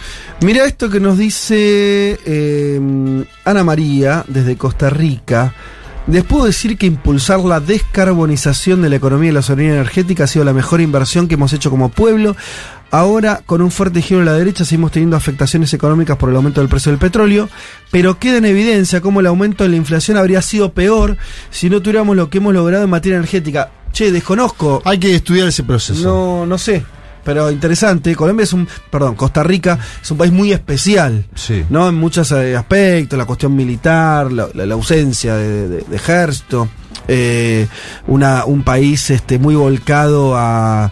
Mira 0.43 0.67
esto 0.67 0.91
que 0.91 1.01
nos 1.01 1.17
dice 1.17 2.19
eh, 2.27 3.25
Ana 3.47 3.65
María 3.65 4.25
desde 4.29 4.57
Costa 4.57 4.91
Rica. 4.91 5.55
Les 6.07 6.23
puedo 6.23 6.45
decir 6.45 6.77
que 6.77 6.85
impulsar 6.85 7.41
la 7.41 7.61
descarbonización 7.61 8.83
de 8.83 8.91
la 8.91 8.97
economía 8.97 9.31
y 9.31 9.33
la 9.33 9.41
soberanía 9.41 9.77
energética 9.77 10.25
ha 10.25 10.27
sido 10.27 10.45
la 10.45 10.53
mejor 10.53 10.83
inversión 10.83 11.29
que 11.29 11.35
hemos 11.35 11.55
hecho 11.55 11.71
como 11.71 11.89
pueblo. 11.89 12.37
Ahora, 12.91 13.41
con 13.47 13.63
un 13.63 13.71
fuerte 13.71 14.03
giro 14.03 14.21
a 14.21 14.25
la 14.25 14.35
derecha, 14.35 14.67
seguimos 14.67 14.93
teniendo 14.93 15.17
afectaciones 15.17 15.73
económicas 15.73 16.19
por 16.19 16.29
el 16.29 16.37
aumento 16.37 16.61
del 16.61 16.69
precio 16.69 16.93
del 16.93 16.99
petróleo, 16.99 17.49
pero 17.91 18.19
queda 18.19 18.37
en 18.37 18.45
evidencia 18.45 19.01
cómo 19.01 19.21
el 19.21 19.27
aumento 19.27 19.65
de 19.65 19.71
la 19.71 19.77
inflación 19.77 20.19
habría 20.19 20.43
sido 20.43 20.73
peor 20.73 21.17
si 21.51 21.71
no 21.71 21.81
tuviéramos 21.81 22.17
lo 22.17 22.29
que 22.29 22.39
hemos 22.39 22.53
logrado 22.53 22.85
en 22.85 22.91
materia 22.91 23.17
energética. 23.17 23.71
Che, 23.93 24.13
desconozco. 24.13 24.83
Hay 24.85 24.99
que 24.99 25.15
estudiar 25.15 25.49
ese 25.49 25.63
proceso. 25.63 26.03
No, 26.03 26.47
no 26.47 26.59
sé. 26.59 26.85
Pero 27.25 27.51
interesante. 27.51 28.15
Colombia 28.15 28.45
es 28.45 28.53
un. 28.53 28.69
Perdón, 28.91 29.15
Costa 29.15 29.43
Rica 29.43 29.79
es 30.03 30.11
un 30.11 30.19
país 30.19 30.33
muy 30.33 30.53
especial. 30.53 31.27
Sí. 31.35 31.65
¿No? 31.71 31.89
En 31.89 31.95
muchos 31.95 32.31
eh, 32.33 32.55
aspectos, 32.57 33.19
la 33.19 33.25
cuestión 33.25 33.57
militar, 33.57 34.31
la, 34.31 34.49
la- 34.55 34.67
la 34.67 34.75
ausencia 34.75 35.35
de, 35.37 35.69
de- 35.69 35.81
de 35.83 35.97
ejército. 35.97 36.69
eh, 37.09 37.67
una, 38.07 38.45
un 38.45 38.63
país 38.63 39.11
este, 39.11 39.39
muy 39.39 39.55
volcado 39.55 40.37
a, 40.37 40.91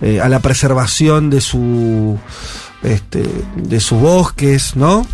eh, 0.00 0.20
a 0.20 0.28
la 0.28 0.38
preservación 0.40 1.30
de 1.30 1.40
su. 1.40 2.18
Este, 2.82 3.22
de 3.56 3.78
sus 3.80 4.00
bosques, 4.00 4.74
¿no? 4.74 5.06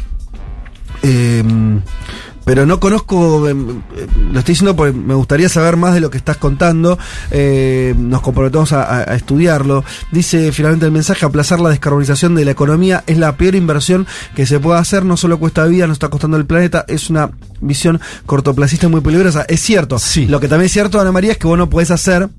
Pero 2.49 2.64
no 2.64 2.80
conozco, 2.80 3.46
em, 3.46 3.82
eh, 3.94 4.07
lo 4.32 4.38
estoy 4.38 4.55
diciendo 4.55 4.74
porque 4.74 4.96
me 4.96 5.12
gustaría 5.12 5.51
saber 5.51 5.76
más 5.76 5.92
de 5.92 6.01
lo 6.01 6.09
que 6.09 6.16
estás 6.16 6.38
contando. 6.38 6.99
Eh, 7.30 7.94
nos 7.99 8.22
comprometemos 8.22 8.72
a, 8.72 9.03
estudiarlo. 9.14 9.84
Dice 10.12 10.51
finalmente 10.51 10.86
el 10.86 10.92
mensaje: 10.92 11.26
aplazar 11.26 11.61
la 11.61 11.68
descarbonización 11.68 12.34
de 12.34 12.46
la 12.46 12.53
economía 12.53 13.05
es 13.07 13.18
la 13.18 13.36
peor 13.36 13.55
inversión 13.55 14.07
que 14.34 14.46
se 14.46 14.59
puede 14.61 14.78
hacer. 14.78 15.05
No 15.05 15.18
solo 15.18 15.38
cuesta 15.38 15.66
vida, 15.66 15.86
nos 15.86 15.96
está 15.96 16.09
costando 16.09 16.38
el 16.38 16.46
planeta. 16.46 16.86
Es 16.88 17.11
una 17.11 17.32
visión 17.61 18.01
cortoplacista 18.24 18.88
muy 18.88 19.03
peligrosa. 19.03 19.44
Es 19.46 19.61
cierto. 19.61 19.99
Sí. 19.99 20.24
Lo 20.24 20.40
que 20.40 20.49
también 20.49 20.68
es 20.68 20.72
cierto, 20.72 20.99
Ana 20.99 21.12
María, 21.12 21.32
es 21.32 21.36
que 21.36 21.46
vos 21.46 21.59
no 21.59 21.68
podés 21.68 21.90
hacer. 21.90 22.30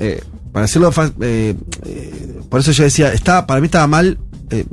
eh, 0.00 0.24
para 0.50 0.66
decirlo 0.66 0.90
eh, 1.20 1.54
eh, 1.84 2.40
por 2.50 2.58
eso 2.58 2.72
yo 2.72 2.82
decía, 2.82 3.12
estaba, 3.12 3.46
para 3.46 3.60
mí 3.60 3.66
estaba 3.66 3.86
mal. 3.86 4.18
eh, 4.50 4.64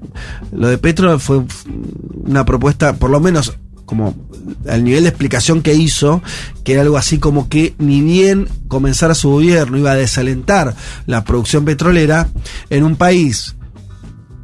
lo 0.51 0.67
de 0.67 0.79
Petro 0.79 1.19
fue 1.19 1.43
una 2.23 2.43
propuesta, 2.43 2.93
por 2.93 3.11
lo 3.11 3.19
menos 3.19 3.55
como 3.91 4.15
al 4.69 4.85
nivel 4.85 5.03
de 5.03 5.09
explicación 5.09 5.61
que 5.61 5.73
hizo, 5.73 6.23
que 6.63 6.71
era 6.71 6.81
algo 6.83 6.95
así 6.95 7.17
como 7.17 7.49
que 7.49 7.75
ni 7.77 7.99
bien 7.99 8.47
comenzara 8.69 9.15
su 9.15 9.31
gobierno 9.31 9.77
iba 9.77 9.91
a 9.91 9.95
desalentar 9.95 10.73
la 11.07 11.25
producción 11.25 11.65
petrolera 11.65 12.29
en 12.69 12.85
un 12.85 12.95
país 12.95 13.57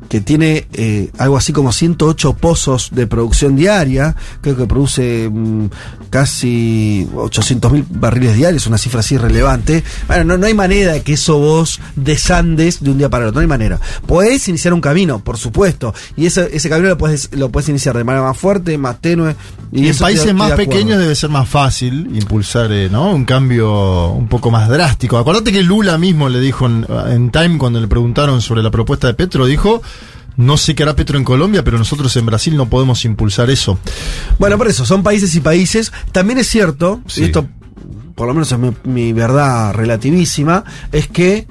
que 0.09 0.21
tiene 0.21 0.67
eh, 0.73 1.09
algo 1.17 1.37
así 1.37 1.53
como 1.53 1.71
108 1.71 2.33
pozos 2.33 2.89
de 2.91 3.07
producción 3.07 3.55
diaria, 3.55 4.15
creo 4.41 4.55
que 4.55 4.65
produce 4.65 5.29
mm, 5.29 5.65
casi 6.09 7.07
800 7.15 7.71
mil 7.71 7.85
barriles 7.89 8.35
diarios, 8.35 8.67
una 8.67 8.77
cifra 8.77 9.01
así 9.01 9.17
relevante. 9.17 9.83
Bueno, 10.07 10.23
no, 10.23 10.37
no 10.37 10.47
hay 10.47 10.53
manera 10.53 10.93
de 10.93 11.01
que 11.01 11.13
eso 11.13 11.39
vos 11.39 11.79
desandes 11.95 12.81
de 12.81 12.91
un 12.91 12.97
día 12.97 13.09
para 13.09 13.25
el 13.25 13.29
otro, 13.29 13.39
no 13.39 13.41
hay 13.41 13.47
manera. 13.47 13.79
Podés 14.05 14.47
iniciar 14.47 14.73
un 14.73 14.81
camino, 14.81 15.19
por 15.19 15.37
supuesto, 15.37 15.93
y 16.15 16.25
ese, 16.25 16.49
ese 16.55 16.69
camino 16.69 16.89
lo 16.89 16.97
puedes, 16.97 17.29
lo 17.35 17.49
puedes 17.49 17.69
iniciar 17.69 17.97
de 17.97 18.03
manera 18.03 18.25
más 18.25 18.37
fuerte, 18.37 18.77
más 18.77 19.01
tenue. 19.01 19.35
Y, 19.71 19.89
en 19.89 19.97
países 19.97 20.33
más 20.33 20.51
de 20.51 20.55
pequeños 20.55 20.99
debe 20.99 21.13
ser 21.15 21.29
más 21.29 21.49
fácil 21.49 22.09
impulsar 22.15 22.71
eh, 22.71 22.89
¿no? 22.89 23.11
un 23.11 23.25
cambio 23.25 24.11
un 24.11 24.27
poco 24.27 24.49
más 24.49 24.69
drástico. 24.69 25.17
Acordate 25.17 25.51
que 25.51 25.61
Lula 25.61 25.97
mismo 25.97 26.29
le 26.29 26.39
dijo 26.39 26.65
en, 26.65 26.85
en 27.09 27.31
Time 27.31 27.57
cuando 27.57 27.81
le 27.81 27.87
preguntaron 27.87 28.41
sobre 28.41 28.63
la 28.63 28.71
propuesta 28.71 29.07
de 29.07 29.13
Petro, 29.13 29.45
dijo, 29.45 29.81
no 30.37 30.55
sé 30.57 30.75
qué 30.75 30.83
hará 30.83 30.95
Petro 30.95 31.17
en 31.17 31.23
Colombia, 31.23 31.63
pero 31.63 31.77
nosotros 31.77 32.15
en 32.15 32.25
Brasil 32.25 32.55
no 32.55 32.69
podemos 32.69 33.03
impulsar 33.05 33.49
eso. 33.49 33.77
Bueno, 34.39 34.57
por 34.57 34.67
eso, 34.67 34.85
son 34.85 35.03
países 35.03 35.35
y 35.35 35.41
países. 35.41 35.91
También 36.11 36.39
es 36.39 36.47
cierto, 36.47 37.01
Sí. 37.07 37.21
y 37.21 37.23
esto 37.25 37.47
por 38.15 38.27
lo 38.27 38.33
menos 38.33 38.51
es 38.51 38.57
mi, 38.57 38.73
mi 38.83 39.13
verdad 39.13 39.73
relativísima, 39.73 40.63
es 40.91 41.07
que 41.07 41.45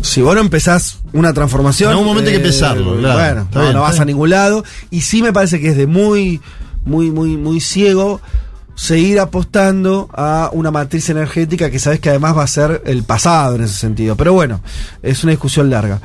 si 0.00 0.20
vos 0.20 0.34
no 0.34 0.40
empezás 0.40 0.98
una 1.12 1.32
transformación... 1.32 1.90
En 1.90 1.92
algún 1.92 2.08
momento 2.08 2.28
hay 2.30 2.36
que 2.38 2.42
empezarlo, 2.42 2.96
claro. 2.98 3.14
Bueno, 3.16 3.48
no, 3.54 3.60
bien, 3.60 3.72
no 3.72 3.78
está 3.78 3.80
vas 3.80 4.00
a 4.00 4.04
ningún 4.04 4.30
lado. 4.30 4.64
Y 4.90 5.02
sí 5.02 5.22
me 5.22 5.32
parece 5.32 5.60
que 5.60 5.68
es 5.68 5.76
de 5.76 5.86
muy, 5.86 6.40
muy, 6.84 7.10
muy, 7.12 7.36
muy 7.36 7.60
ciego 7.60 8.20
seguir 8.74 9.20
apostando 9.20 10.08
a 10.12 10.50
una 10.52 10.70
matriz 10.70 11.08
energética 11.10 11.70
que 11.70 11.78
sabes 11.78 12.00
que 12.00 12.10
además 12.10 12.36
va 12.36 12.42
a 12.44 12.46
ser 12.48 12.82
el 12.86 13.02
pasado 13.04 13.56
en 13.56 13.64
ese 13.64 13.74
sentido. 13.74 14.16
Pero 14.16 14.32
bueno, 14.32 14.60
es 15.02 15.22
una 15.24 15.30
discusión 15.32 15.70
larga. 15.70 16.00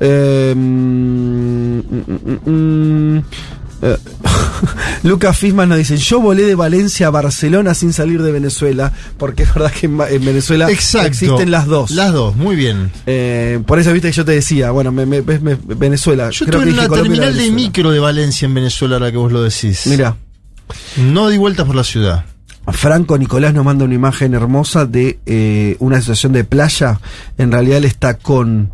Eh, 0.00 0.54
mm, 0.56 1.78
mm, 1.78 2.50
mm, 2.50 3.22
eh, 3.82 3.96
Lucas 5.04 5.38
Fisman 5.38 5.68
nos 5.68 5.78
dice, 5.78 5.96
yo 5.96 6.20
volé 6.20 6.42
de 6.44 6.54
Valencia 6.56 7.06
a 7.06 7.10
Barcelona 7.10 7.74
sin 7.74 7.92
salir 7.92 8.20
de 8.22 8.32
Venezuela, 8.32 8.92
porque 9.16 9.44
es 9.44 9.54
verdad 9.54 9.70
que 9.72 9.86
en, 9.86 9.96
Venezuela 9.98 10.68
Exacto. 10.70 11.06
existen 11.06 11.50
las 11.50 11.66
dos. 11.66 11.92
Las 11.92 12.12
dos, 12.12 12.34
muy 12.36 12.56
bien. 12.56 12.90
Eh, 13.06 13.60
por 13.66 13.78
eso 13.78 13.92
viste 13.92 14.08
que 14.08 14.16
yo 14.16 14.24
te 14.24 14.32
decía, 14.32 14.72
bueno, 14.72 14.90
me, 14.90 15.06
me- 15.06 15.22
me- 15.22 15.54
Venezuela. 15.54 16.30
Yo 16.30 16.46
creo 16.46 16.60
estuve 16.60 16.74
que 16.76 16.82
en 16.82 16.88
Colombia 16.88 17.14
y 17.14 17.18
terminal 17.20 17.36
de 17.38 17.50
micro 17.52 17.90
de 17.92 18.00
Valencia 18.00 18.46
en 18.46 18.54
Venezuela, 18.54 18.96
ahora 18.96 19.10
que 19.12 19.16
vos 19.16 19.30
lo 19.30 19.42
decís. 19.42 19.86
Mira, 19.86 20.16
No 20.96 21.28
di 21.28 21.36
vueltas 21.38 21.66
por 21.66 21.74
la 21.76 21.84
ciudad. 21.84 22.24
Franco 22.70 23.16
Nicolás 23.16 23.54
nos 23.54 23.64
manda 23.64 23.84
una 23.86 23.94
imagen 23.94 24.34
hermosa 24.34 24.84
de 24.84 25.18
eh, 25.26 25.76
una 25.78 26.00
situación 26.00 26.32
de 26.32 26.44
playa. 26.44 27.00
En 27.38 27.50
realidad 27.50 27.78
él 27.78 27.84
está 27.86 28.14
con. 28.18 28.72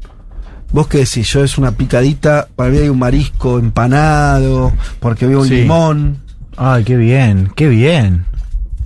¿Vos 0.72 0.88
qué 0.88 0.98
decís? 0.98 1.28
Yo 1.32 1.44
es 1.44 1.58
una 1.58 1.72
picadita. 1.72 2.48
Para 2.56 2.70
mí 2.70 2.78
hay 2.78 2.88
un 2.88 2.98
marisco 2.98 3.58
empanado. 3.58 4.72
Porque 4.98 5.26
veo 5.26 5.42
un 5.42 5.48
Sí. 5.48 5.54
limón. 5.62 6.18
Ay, 6.56 6.82
qué 6.84 6.96
bien, 6.96 7.50
qué 7.54 7.68
bien. 7.68 8.24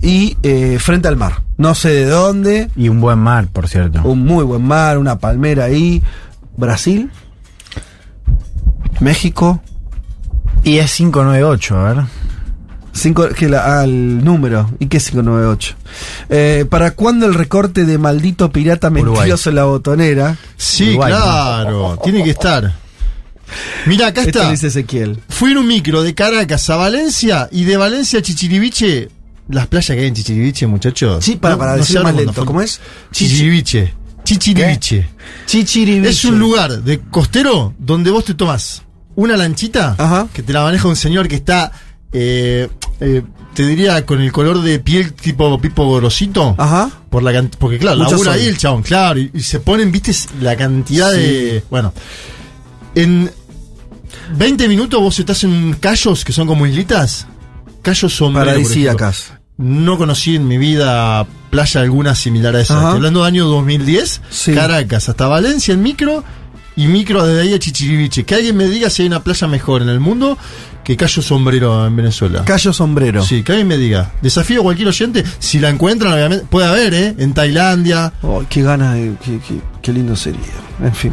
Y 0.01 0.37
eh, 0.43 0.77
frente 0.79 1.07
al 1.07 1.17
mar. 1.17 1.41
No 1.57 1.73
sé 1.75 1.89
de 1.89 2.05
dónde. 2.05 2.69
Y 2.75 2.89
un 2.89 3.01
buen 3.01 3.17
mar, 3.19 3.47
por 3.51 3.67
cierto. 3.67 4.01
Un 4.03 4.25
muy 4.25 4.43
buen 4.43 4.61
mar, 4.61 4.97
una 4.99 5.17
palmera 5.17 5.65
ahí. 5.65 6.03
Brasil. 6.55 7.09
México. 8.99 9.61
Y 10.63 10.77
es 10.77 10.93
598, 10.95 11.77
a 11.77 11.93
ver. 11.93 12.03
Cinco, 12.93 13.27
que 13.29 13.47
la, 13.49 13.81
al 13.81 14.23
número. 14.23 14.69
¿Y 14.79 14.87
qué 14.87 14.97
es 14.97 15.09
598? 15.11 15.75
Eh, 16.29 16.65
¿Para 16.69 16.91
cuándo 16.91 17.25
el 17.25 17.33
recorte 17.33 17.85
de 17.85 17.97
maldito 17.97 18.51
pirata 18.51 18.89
mentiroso 18.89 19.49
en 19.49 19.55
la 19.55 19.63
botonera? 19.65 20.37
Sí, 20.57 20.89
Uruguay, 20.89 21.11
claro, 21.13 21.99
tiene 22.03 22.23
que 22.23 22.31
estar. 22.31 22.73
Mira, 23.85 24.07
acá 24.07 24.21
Esto 24.21 24.39
está. 24.39 24.51
dice 24.51 24.67
Ezequiel. 24.67 25.19
Fui 25.29 25.51
en 25.51 25.57
un 25.57 25.67
micro 25.67 26.03
de 26.03 26.13
Caracas 26.13 26.69
a 26.69 26.75
Valencia 26.75 27.49
y 27.51 27.63
de 27.63 27.77
Valencia 27.77 28.19
a 28.19 28.21
Chichiriviche. 28.21 29.09
Las 29.49 29.65
playas 29.67 29.87
que 29.95 30.01
hay 30.01 30.07
en 30.07 30.13
Chichiriviche, 30.13 30.67
muchachos. 30.67 31.25
Sí, 31.25 31.35
para- 31.35 31.57
para 31.57 31.75
decirlo 31.75 32.01
se 32.01 32.03
más 32.03 32.15
lento, 32.15 32.45
¿cómo 32.45 32.61
es? 32.61 32.79
Chichiriviche. 33.11 33.93
Chichiriviche. 34.23 35.09
Chichiriviche. 35.47 36.09
Es 36.09 36.25
un 36.25 36.37
lugar 36.37 36.83
de 36.83 36.99
costero 36.99 37.73
donde 37.79 38.11
vos 38.11 38.25
te 38.25 38.35
tomás 38.35 38.83
una 39.15 39.35
lanchita 39.35 39.95
Ajá. 39.97 40.27
que 40.31 40.43
te 40.43 40.53
la 40.53 40.61
maneja 40.61 40.87
un 40.87 40.95
señor 40.95 41.27
que 41.27 41.35
está, 41.35 41.71
eh, 42.13 42.67
eh, 42.99 43.21
te 43.53 43.65
diría, 43.65 44.05
con 44.05 44.21
el 44.21 44.31
color 44.31 44.61
de 44.61 44.79
piel 44.79 45.13
tipo 45.13 45.59
Pipo 45.59 45.85
Gorosito. 45.85 46.55
Ajá. 46.57 46.89
Por 47.09 47.23
la 47.23 47.41
porque 47.57 47.77
claro, 47.79 47.97
Mucho 47.97 48.11
labura 48.11 48.31
sol. 48.33 48.39
ahí 48.41 48.47
el 48.47 48.57
chabón, 48.57 48.83
claro, 48.83 49.19
y, 49.19 49.31
y 49.33 49.41
se 49.41 49.59
ponen, 49.59 49.91
viste, 49.91 50.13
la 50.41 50.55
cantidad 50.55 51.11
Sí. 51.11 51.17
de. 51.19 51.63
Bueno. 51.69 51.93
En 52.95 53.31
20 54.37 54.67
minutos 54.67 54.99
vos 55.01 55.19
estás 55.19 55.43
en 55.43 55.73
callos 55.79 56.23
que 56.25 56.33
son 56.33 56.47
como 56.47 56.65
islitas. 56.65 57.27
Callos 57.81 58.13
ejemplo. 58.13 58.39
Paradisíacas. 58.41 59.33
No 59.57 59.97
conocí 59.97 60.35
en 60.35 60.47
mi 60.47 60.57
vida 60.57 61.25
playa 61.49 61.81
alguna 61.81 62.15
similar 62.15 62.55
a 62.55 62.61
esa. 62.61 62.75
Estoy 62.75 62.91
hablando 62.95 63.21
de 63.21 63.27
año 63.27 63.45
2010, 63.47 64.21
Sí. 64.29 64.53
Caracas, 64.53 65.09
hasta 65.09 65.27
Valencia 65.27 65.73
en 65.73 65.81
micro 65.81 66.23
y 66.83 66.87
micro 66.87 67.25
desde 67.25 67.41
ahí 67.41 67.53
a 67.53 67.59
Chichiriviche. 67.59 68.23
Que 68.23 68.35
alguien 68.35 68.55
me 68.55 68.65
diga 68.67 68.89
si 68.89 69.01
hay 69.01 69.07
una 69.07 69.21
playa 69.23 69.47
mejor 69.47 69.81
en 69.81 69.89
el 69.89 69.99
mundo 69.99 70.37
que 70.83 70.95
Cayo 70.97 71.21
Sombrero 71.21 71.85
en 71.85 71.95
Venezuela. 71.95 72.43
Callo 72.45 72.73
sombrero. 72.73 73.23
Sí, 73.23 73.43
que 73.43 73.51
alguien 73.51 73.67
me 73.67 73.77
diga. 73.77 74.11
Desafío 74.21 74.61
a 74.61 74.63
cualquier 74.63 74.87
oyente. 74.87 75.23
Si 75.37 75.59
la 75.59 75.69
encuentran, 75.69 76.13
obviamente. 76.13 76.45
Puede 76.49 76.67
haber, 76.67 76.93
¿eh? 76.93 77.15
En 77.19 77.33
Tailandia. 77.33 78.11
Oh, 78.23 78.43
qué 78.49 78.63
ganas, 78.63 78.95
qué, 79.23 79.39
qué- 79.47 79.61
qué 79.81 79.93
lindo 79.93 80.15
sería. 80.15 80.39
En 80.83 80.93
fin. 80.95 81.11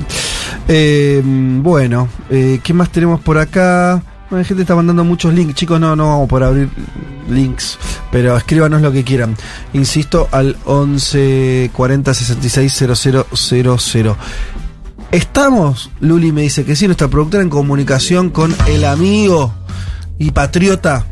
Eh, 0.69 1.21
bueno, 1.25 2.09
eh, 2.31 2.61
¿qué 2.63 2.73
más 2.73 2.91
tenemos 2.91 3.21
por 3.21 3.37
acá? 3.37 4.03
Bueno, 4.31 4.43
la 4.43 4.45
gente 4.49 4.63
está 4.63 4.75
mandando 4.75 5.05
muchos 5.05 5.35
links. 5.35 5.55
Chicos, 5.55 5.79
no, 5.79 5.95
no 5.95 6.07
vamos 6.09 6.29
por 6.29 6.43
abrir 6.43 6.69
links. 7.29 7.79
Pero 8.11 8.37
escríbanos 8.37 8.81
lo 8.83 8.91
que 8.93 9.05
quieran. 9.05 9.37
Insisto, 9.75 10.29
al 10.33 10.57
11 10.65 11.71
40 11.75 12.15
66 12.15 12.73
0000. 12.73 14.17
Estamos, 15.13 15.91
Luli 16.01 16.33
me 16.33 16.43
dice 16.43 16.65
que 16.65 16.77
sí, 16.77 16.87
nuestra 16.87 17.09
productora 17.09 17.43
en 17.43 17.51
comunicación 17.51 18.31
con 18.31 18.55
el 18.67 18.85
amigo 18.85 19.53
y 20.19 20.31
patriota 20.33 21.07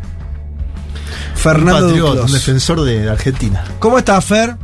Fernando 1.35 1.87
un 1.87 1.91
patriota, 1.91 2.11
Duclos. 2.11 2.27
un 2.31 2.33
defensor 2.33 2.83
de 2.83 3.11
Argentina. 3.11 3.65
¿Cómo 3.79 3.99
estás, 3.99 4.25
Fer? 4.25 4.57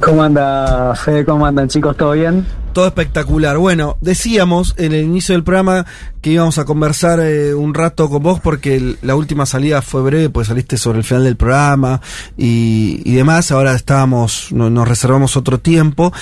¿Cómo 0.00 0.22
anda, 0.22 0.94
Fede? 0.94 1.24
¿Cómo 1.24 1.46
andan, 1.46 1.68
chicos? 1.68 1.96
¿Todo 1.96 2.12
bien? 2.12 2.46
Todo 2.78 2.86
espectacular. 2.86 3.58
Bueno, 3.58 3.98
decíamos 4.00 4.72
en 4.76 4.92
el 4.92 5.02
inicio 5.04 5.34
del 5.34 5.42
programa 5.42 5.84
que 6.22 6.30
íbamos 6.30 6.58
a 6.58 6.64
conversar 6.64 7.18
eh, 7.18 7.52
un 7.52 7.74
rato 7.74 8.08
con 8.08 8.22
vos 8.22 8.38
porque 8.38 8.94
la 9.02 9.16
última 9.16 9.46
salida 9.46 9.82
fue 9.82 10.00
breve, 10.02 10.30
pues 10.30 10.46
saliste 10.46 10.76
sobre 10.78 10.98
el 10.98 11.04
final 11.04 11.24
del 11.24 11.36
programa 11.36 12.00
y, 12.36 13.02
y 13.04 13.14
demás. 13.16 13.50
Ahora 13.50 13.74
estábamos, 13.74 14.52
no- 14.52 14.70
nos 14.70 14.86
reservamos 14.86 15.36
otro 15.36 15.58
tiempo. 15.58 16.12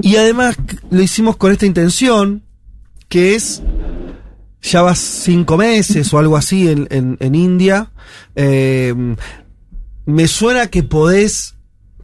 Y 0.00 0.16
además 0.16 0.56
lo 0.90 1.00
hicimos 1.00 1.36
con 1.36 1.52
esta 1.52 1.64
intención, 1.66 2.42
que 3.08 3.36
es 3.36 3.62
ya 4.62 4.82
vas 4.82 4.98
cinco 4.98 5.56
meses 5.56 6.12
o 6.12 6.18
algo 6.18 6.36
así 6.36 6.68
en, 6.68 6.88
en- 6.90 7.16
en 7.20 7.36
India. 7.36 7.92
Eh, 8.34 8.92
me 10.06 10.26
suena 10.26 10.66
que 10.66 10.82
podés, 10.82 11.54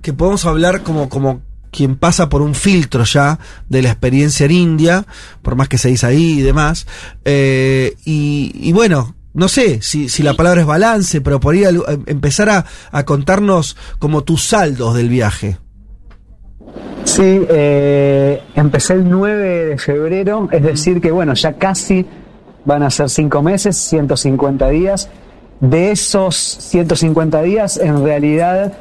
que 0.01 0.12
podemos 0.12 0.45
hablar 0.47 0.84
como, 0.84 1.09
como 1.09 1.43
quien 1.71 1.97
pasa 1.97 2.29
por 2.29 2.43
un 2.43 2.55
filtro 2.55 3.05
ya 3.05 3.39
de 3.68 3.83
la 3.83 3.91
experiencia 3.91 4.47
en 4.47 4.53
India, 4.53 5.05
por 5.43 5.57
más 5.57 5.68
que 5.68 5.79
seáis 5.79 6.05
ahí 6.05 6.39
y 6.39 6.43
demás. 6.43 6.87
Eh, 7.25 7.95
y, 8.05 8.53
y 8.55 8.73
bueno, 8.73 9.14
no 9.35 9.49
sé 9.49 9.81
si, 9.83 10.09
si 10.09 10.23
la 10.23 10.35
palabra 10.35 10.61
es 10.62 10.66
balance, 10.66 11.21
pero 11.21 11.39
podría 11.41 11.68
al- 11.68 11.85
empezar 12.07 12.51
a, 12.51 12.64
a 12.91 13.05
contarnos 13.05 13.77
como 13.99 14.25
tus 14.25 14.45
saldos 14.45 14.95
del 14.97 15.09
viaje. 15.09 15.59
Sí, 17.05 17.23
eh, 17.49 18.43
empecé 18.55 18.93
el 18.95 19.09
9 19.09 19.64
de 19.66 19.79
febrero, 19.79 20.49
es 20.53 20.62
decir 20.62 21.01
que 21.01 21.11
bueno, 21.11 21.35
ya 21.35 21.55
casi 21.55 22.07
van 22.64 22.83
a 22.83 22.91
ser 22.91 23.09
5 23.09 23.43
meses, 23.43 23.77
150 23.77 24.68
días. 24.68 25.09
De 25.61 25.91
esos 25.91 26.37
150 26.37 27.43
días, 27.43 27.77
en 27.79 28.03
realidad 28.05 28.73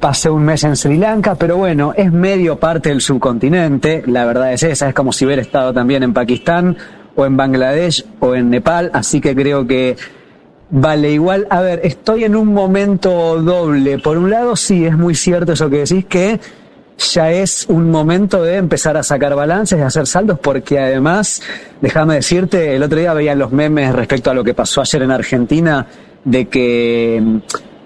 pasé 0.00 0.30
un 0.30 0.44
mes 0.44 0.64
en 0.64 0.76
Sri 0.76 0.96
Lanka, 0.96 1.34
pero 1.34 1.56
bueno, 1.56 1.92
es 1.96 2.12
medio 2.12 2.58
parte 2.58 2.88
del 2.90 3.00
subcontinente, 3.00 4.02
la 4.06 4.24
verdad 4.24 4.52
es 4.52 4.62
esa, 4.62 4.88
es 4.88 4.94
como 4.94 5.12
si 5.12 5.26
hubiera 5.26 5.42
estado 5.42 5.72
también 5.72 6.02
en 6.02 6.12
Pakistán 6.12 6.76
o 7.16 7.26
en 7.26 7.36
Bangladesh 7.36 8.04
o 8.20 8.34
en 8.34 8.50
Nepal, 8.50 8.90
así 8.92 9.20
que 9.20 9.34
creo 9.34 9.66
que 9.66 9.96
Vale, 10.70 11.12
igual, 11.12 11.46
a 11.48 11.62
ver, 11.62 11.80
estoy 11.82 12.24
en 12.24 12.36
un 12.36 12.52
momento 12.52 13.40
doble. 13.40 13.98
Por 13.98 14.18
un 14.18 14.28
lado, 14.28 14.54
sí, 14.54 14.84
es 14.84 14.96
muy 14.96 15.14
cierto 15.14 15.52
eso 15.52 15.70
que 15.70 15.78
decís, 15.78 16.04
que 16.04 16.38
ya 16.98 17.30
es 17.30 17.64
un 17.68 17.90
momento 17.90 18.42
de 18.42 18.56
empezar 18.56 18.96
a 18.98 19.02
sacar 19.02 19.34
balances, 19.34 19.78
de 19.78 19.84
hacer 19.84 20.06
saldos, 20.06 20.38
porque 20.40 20.78
además, 20.78 21.40
déjame 21.80 22.16
decirte, 22.16 22.76
el 22.76 22.82
otro 22.82 22.98
día 22.98 23.14
veía 23.14 23.34
los 23.34 23.50
memes 23.50 23.94
respecto 23.94 24.30
a 24.30 24.34
lo 24.34 24.44
que 24.44 24.52
pasó 24.52 24.82
ayer 24.82 25.02
en 25.02 25.10
Argentina, 25.10 25.86
de 26.24 26.48
que 26.48 27.40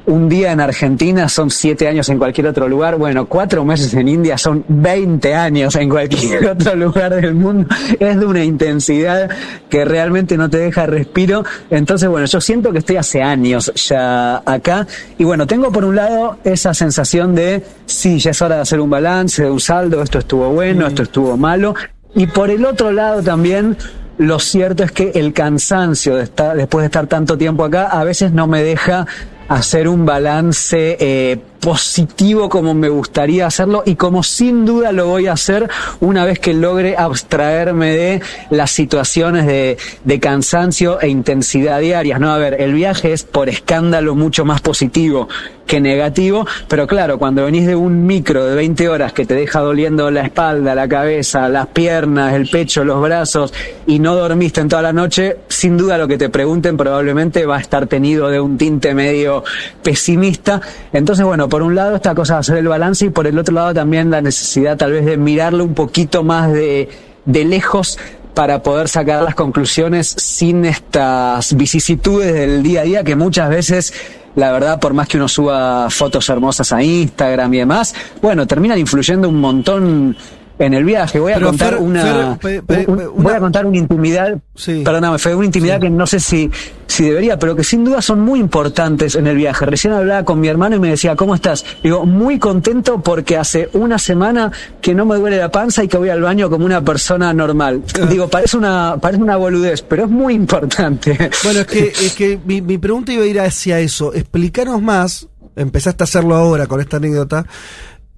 un 0.07 0.29
día 0.29 0.53
en 0.53 0.61
Argentina 0.61 1.29
son 1.29 1.51
siete 1.51 1.87
años 1.87 2.09
en 2.09 2.19
cualquier 2.19 2.49
otro 2.49 2.69
lugar. 2.69 2.97
Bueno, 2.97 3.27
cuatro 3.27 3.65
meses 3.65 3.95
en 3.95 4.09
India 4.09 4.37
son 4.37 4.65
20 4.69 5.35
años 5.35 5.77
en 5.77 5.89
cualquier 5.89 6.47
otro 6.51 6.75
lugar 6.75 7.15
del 7.15 7.35
mundo. 7.35 7.69
Es 7.99 8.19
de 8.19 8.27
una 8.27 8.45
intensidad 8.45 9.31
que 9.69 9.85
realmente 9.85 10.37
no 10.37 10.51
te 10.51 10.59
deja 10.59 10.87
respiro. 10.87 11.45
Entonces, 11.71 12.09
bueno, 12.09 12.27
yo 12.27 12.41
siento 12.41 12.73
que 12.73 12.79
estoy 12.79 12.97
hace 12.97 13.23
años 13.23 13.73
ya 13.89 14.43
acá. 14.45 14.87
Y 15.19 15.25
bueno, 15.25 15.47
tengo 15.47 15.71
por 15.71 15.85
un 15.85 15.97
lado 15.97 16.39
esa 16.45 16.75
sensación 16.75 17.35
de, 17.35 17.63
sí, 17.87 18.19
ya 18.19 18.33
es 18.33 18.43
hora 18.43 18.57
de 18.57 18.63
hacer 18.63 18.81
un 18.81 18.91
balance, 18.91 19.43
de 19.43 19.51
un 19.51 19.61
saldo, 19.61 20.03
esto 20.03 20.19
estuvo 20.19 20.49
bueno, 20.51 20.87
esto 20.87 21.03
estuvo 21.03 21.37
malo. 21.37 21.75
Y 22.15 22.27
por 22.27 22.51
el 22.51 22.65
otro 22.67 22.93
lado 22.93 23.23
también 23.23 23.77
lo 24.19 24.39
cierto 24.39 24.85
es 24.85 24.93
que 24.93 25.13
el 25.15 25.33
cansancio 25.33 26.17
de 26.17 26.25
estar, 26.25 26.57
después 26.57 26.83
de 26.83 26.87
estar 26.87 27.07
tanto 27.07 27.39
tiempo 27.39 27.65
acá 27.65 27.87
a 27.87 28.05
veces 28.05 28.33
no 28.33 28.47
me 28.47 28.63
deja 28.63 29.07
hacer 29.55 29.89
un 29.89 30.05
balance 30.07 30.97
eh, 30.99 31.39
positivo 31.63 32.49
como 32.49 32.75
me 32.75 32.89
gustaría 32.89 33.47
hacerlo 33.47 33.85
y 33.87 33.95
como 33.95 34.25
sin 34.25 34.67
duda 34.67 34.91
lo 34.91 35.07
voy 35.07 35.29
a 35.29 35.35
hacer 35.35 35.71
una 36.01 36.25
vez 36.25 36.41
que 36.41 36.55
logre 36.55 36.97
abstraerme 36.97 37.93
de 37.95 38.21
las 38.51 38.73
situaciones 38.73 39.47
de, 39.47 39.79
de 40.03 40.21
cansancio 40.21 41.01
e 41.01 41.09
intensidad 41.09 41.81
diarias. 41.81 42.19
No, 42.19 42.33
a 42.33 42.39
ver, 42.39 42.61
el 42.61 42.75
viaje 42.75 43.13
es 43.13 43.23
por 43.23 43.49
escándalo 43.49 44.17
mucho 44.17 44.45
más 44.45 44.61
positivo 44.61 45.29
que 45.67 45.81
negativo, 45.81 46.47
pero 46.69 46.87
claro, 46.87 47.19
cuando 47.19 47.45
venís 47.45 47.67
de 47.67 47.77
un 47.77 48.05
micro 48.05 48.45
de 48.45 48.55
20 48.57 48.89
horas 48.89 49.13
que 49.13 49.25
te 49.25 49.35
deja 49.35 49.61
doliendo 49.61 50.11
la 50.11 50.23
espalda, 50.23 50.75
la 50.75 50.89
cabeza, 50.89 51.49
las 51.49 51.69
piernas, 51.69 52.35
el 52.35 52.49
pecho, 52.49 52.85
los 52.85 53.01
brazos 53.01 53.55
y 53.87 53.99
no 53.99 54.15
dormiste 54.15 54.61
en 54.61 54.69
toda 54.69 54.83
la 54.83 54.93
noche, 54.93 55.39
sin 55.49 55.79
duda 55.79 55.97
lo 55.97 56.09
que 56.09 56.19
te 56.19 56.29
pregunten 56.29 56.77
probablemente 56.77 57.47
va 57.47 57.57
a 57.57 57.61
estar 57.61 57.87
tenido 57.87 58.29
de 58.29 58.41
un 58.41 58.59
tinte 58.59 58.95
medio 58.95 59.45
pesimista. 59.83 60.61
Entonces, 60.93 61.25
bueno, 61.25 61.49
por 61.53 61.63
un 61.63 61.75
lado 61.75 61.97
esta 61.97 62.15
cosa 62.15 62.39
a 62.39 62.43
ser 62.43 62.57
el 62.57 62.67
balance 62.67 63.05
y 63.05 63.11
por 63.11 63.27
el 63.27 63.39
otro 63.39 63.55
lado 63.55 63.75
también 63.75 64.11
la 64.11 64.23
necesidad 64.23 64.79
tal 64.79 64.93
vez 64.93 65.05
de 65.05 65.19
mirarlo 65.19 65.65
un 65.65 65.75
poquito 65.75 66.25
más 66.25 66.51
de, 66.51 66.89
de 67.27 67.45
lejos 67.45 67.99
para 68.33 68.63
poder 68.63 68.89
sacar 68.89 69.23
las 69.23 69.35
conclusiones 69.35 70.07
sin 70.17 70.65
estas 70.65 71.55
vicisitudes 71.55 72.33
del 72.33 72.63
día 72.63 72.81
a 72.81 72.85
día 72.85 73.05
que 73.05 73.17
muchas 73.17 73.51
veces 73.51 73.93
la 74.35 74.51
verdad, 74.51 74.81
por 74.81 74.95
más 74.95 75.07
que 75.09 75.19
uno 75.19 75.29
suba 75.29 75.91
fotos 75.91 76.27
hermosas 76.31 76.73
a 76.73 76.83
Instagram 76.83 77.53
y 77.53 77.59
demás, 77.59 77.95
bueno, 78.23 78.47
terminan 78.47 78.79
influyendo 78.79 79.29
un 79.29 79.39
montón 79.39 80.17
en 80.59 80.75
el 80.75 80.85
viaje. 80.85 81.19
Voy 81.19 81.33
a 81.33 81.37
Pero 81.37 81.47
contar 81.49 81.75
Fer- 81.75 81.81
una, 81.81 82.37
Fer, 82.37 82.39
pe- 82.39 82.63
pe- 82.63 82.85
un- 82.87 82.95
una- 83.01 83.09
voy 83.09 83.33
a 83.35 83.39
contar 83.41 83.67
una 83.67 83.77
intimidad, 83.79 84.39
Sí. 84.55 84.83
perdóname, 84.85 85.19
fue 85.19 85.35
una 85.35 85.47
intimidad 85.47 85.81
que 85.81 85.91
no 85.91 86.07
sé 86.07 86.21
si, 86.21 86.51
si 86.87 87.05
debería, 87.05 87.39
pero 87.39 87.57
que 87.57 87.65
sin 87.65 87.85
duda 87.85 88.03
son 88.03 88.21
muy 88.21 88.39
importantes 88.39 89.15
en 89.15 89.27
el 89.27 89.37
viaje. 89.37 89.65
Recién 89.67 89.93
hablaba 89.95 90.25
con 90.25 90.39
mi 90.41 90.49
hermano 90.49 90.77
y 90.77 90.79
me 90.79 90.91
decía, 90.91 91.17
¿cómo 91.17 91.35
estás? 91.35 91.65
Digo, 91.83 92.05
muy 92.07 92.39
contento 92.39 93.01
porque 93.03 93.37
hace 93.37 93.71
una 93.73 93.99
semana 93.99 94.53
que 94.81 94.95
no 94.95 95.07
me 95.07 95.17
duele 95.17 95.39
la 95.39 95.51
panza 95.51 95.83
y 95.83 95.89
que 95.89 95.97
voy 95.97 96.11
al 96.11 96.21
baño 96.21 96.51
como 96.51 96.65
una 96.67 96.83
persona 96.85 97.33
normal. 97.33 97.83
Digo, 98.11 98.29
parece 98.29 98.57
una, 98.57 98.97
parece 99.01 99.23
una 99.23 99.37
boludez, 99.37 99.83
pero 99.83 100.05
es 100.05 100.11
muy 100.11 100.35
importante. 100.35 101.17
Bueno, 101.45 101.61
es 101.61 101.67
que, 101.67 101.87
es 101.89 102.15
que 102.15 102.39
mi, 102.45 102.61
mi 102.61 102.79
pregunta 102.79 103.13
iba 103.13 103.25
a 103.25 103.27
ir 103.27 103.41
hacia 103.41 103.81
eso. 103.81 104.13
Explícanos 104.15 104.81
más, 104.83 105.29
empezaste 105.57 106.03
a 106.03 106.05
hacerlo 106.05 106.35
ahora 106.37 106.67
con 106.67 106.81
esta 106.81 106.99
anécdota, 106.99 107.47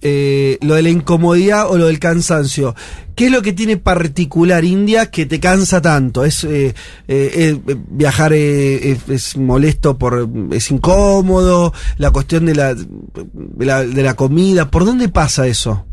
eh, 0.06 0.58
lo 0.60 0.74
de 0.74 0.82
la 0.82 0.90
incomodidad 0.90 1.70
o 1.70 1.78
lo 1.78 1.86
del 1.86 1.98
cansancio. 1.98 2.74
¿Qué 3.14 3.26
es 3.26 3.32
lo 3.32 3.40
que 3.40 3.54
tiene 3.54 3.78
particular 3.78 4.62
India 4.62 5.10
que 5.10 5.24
te 5.24 5.40
cansa 5.40 5.80
tanto? 5.80 6.26
¿Es 6.26 6.44
eh, 6.44 6.74
eh, 7.08 7.58
viajar 7.88 8.34
es, 8.34 9.08
es 9.08 9.36
molesto 9.38 9.96
por 9.96 10.28
es 10.52 10.70
incómodo? 10.70 11.72
La 11.96 12.10
cuestión 12.10 12.44
de 12.44 12.54
la, 12.54 12.74
de 12.74 14.02
la 14.02 14.14
comida, 14.14 14.70
¿por 14.70 14.84
dónde 14.84 15.08
pasa 15.08 15.46
eso? 15.46 15.86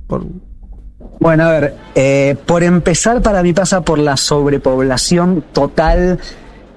Bueno, 1.22 1.46
a 1.46 1.52
ver, 1.52 2.38
por 2.46 2.64
empezar 2.64 3.22
para 3.22 3.42
mí 3.42 3.54
pasa 3.54 3.80
por 3.80 3.98
la 3.98 4.18
sobrepoblación 4.18 5.42
total 5.54 6.20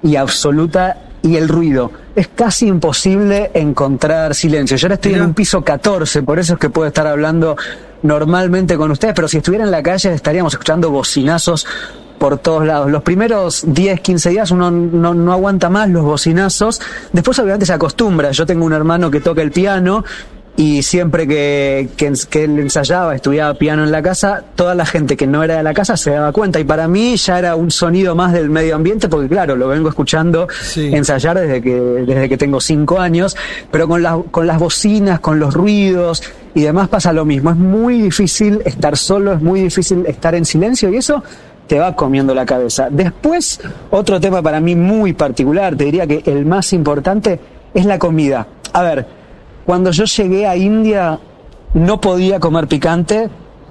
y 0.01 0.15
absoluta 0.15 1.01
y 1.25 1.35
el 1.37 1.49
ruido. 1.49 1.91
Es 2.15 2.27
casi 2.27 2.67
imposible 2.67 3.51
encontrar 3.53 4.35
silencio. 4.35 4.77
Yo 4.77 4.85
ahora 4.85 4.95
estoy 4.95 5.15
en 5.15 5.23
un 5.23 5.33
piso 5.33 5.63
14, 5.63 6.21
por 6.23 6.39
eso 6.39 6.53
es 6.53 6.59
que 6.59 6.69
puedo 6.69 6.87
estar 6.87 7.07
hablando 7.07 7.57
normalmente 8.03 8.77
con 8.77 8.91
ustedes, 8.91 9.15
pero 9.15 9.27
si 9.27 9.37
estuviera 9.37 9.65
en 9.65 9.71
la 9.71 9.81
calle 9.81 10.13
estaríamos 10.13 10.53
escuchando 10.53 10.91
bocinazos 10.91 11.65
por 12.19 12.37
todos 12.37 12.65
lados. 12.65 12.91
Los 12.91 13.01
primeros 13.01 13.63
10, 13.67 13.99
15 13.99 14.29
días 14.29 14.51
uno 14.51 14.69
no, 14.69 15.13
no 15.13 15.33
aguanta 15.33 15.69
más 15.69 15.89
los 15.89 16.03
bocinazos. 16.03 16.79
Después 17.11 17.37
obviamente 17.39 17.65
se 17.65 17.73
acostumbra. 17.73 18.31
Yo 18.31 18.45
tengo 18.45 18.63
un 18.63 18.73
hermano 18.73 19.09
que 19.09 19.19
toca 19.19 19.41
el 19.41 19.51
piano 19.51 20.05
y 20.57 20.83
siempre 20.83 21.27
que, 21.27 21.89
que, 21.97 22.13
que 22.29 22.45
él 22.45 22.59
ensayaba, 22.59 23.13
estudiaba 23.13 23.53
piano 23.55 23.83
en 23.83 23.91
la 23.91 24.01
casa, 24.01 24.41
toda 24.55 24.73
la 24.73 24.85
gente 24.85 25.17
que 25.17 25.27
no 25.27 25.43
era 25.43 25.57
de 25.57 25.63
la 25.63 25.73
casa 25.73 25.97
se 25.97 26.11
daba 26.11 26.31
cuenta. 26.31 26.59
Y 26.59 26.63
para 26.63 26.87
mí 26.87 27.17
ya 27.17 27.39
era 27.39 27.55
un 27.57 27.71
sonido 27.71 28.15
más 28.15 28.31
del 28.31 28.49
medio 28.49 28.75
ambiente, 28.75 29.09
porque 29.09 29.27
claro, 29.27 29.55
lo 29.57 29.67
vengo 29.67 29.89
escuchando 29.89 30.47
Sí. 30.61 30.95
ensayar 30.95 31.37
desde 31.37 31.61
que, 31.61 31.75
desde 31.75 32.29
que 32.29 32.37
tengo 32.37 32.61
cinco 32.61 32.99
años, 32.99 33.35
pero 33.69 33.87
con, 33.87 34.01
las 34.01 34.15
con 34.31 34.47
las 34.47 34.57
bocinas, 34.57 35.19
con 35.19 35.39
los 35.39 35.53
ruidos 35.53 36.23
y 36.53 36.61
demás 36.61 36.87
pasa 36.87 37.11
lo 37.11 37.25
mismo. 37.25 37.49
Es 37.49 37.57
muy 37.57 38.01
difícil 38.01 38.61
estar 38.63 38.95
solo, 38.95 39.33
es 39.33 39.41
muy 39.41 39.59
difícil 39.59 40.05
estar 40.05 40.35
en 40.35 40.45
silencio 40.45 40.89
y 40.89 40.97
eso 40.97 41.21
te 41.67 41.79
va 41.79 41.95
comiendo 41.95 42.33
la 42.33 42.45
cabeza. 42.45 42.87
Después, 42.89 43.59
otro 43.91 44.21
tema 44.21 44.41
para 44.41 44.61
mí 44.61 44.75
muy 44.75 45.11
particular, 45.13 45.75
te 45.75 45.83
diría 45.83 46.07
que 46.07 46.23
el 46.27 46.45
más 46.45 46.71
importante 46.71 47.39
es 47.73 47.85
la 47.85 47.99
comida. 47.99 48.47
A 48.71 48.83
ver, 48.83 49.05
cuando 49.65 49.91
yo 49.91 50.05
llegué 50.05 50.47
a 50.47 50.55
India 50.55 51.19
no 51.73 51.99
podía 51.99 52.39
comer 52.39 52.67
picante 52.67 53.29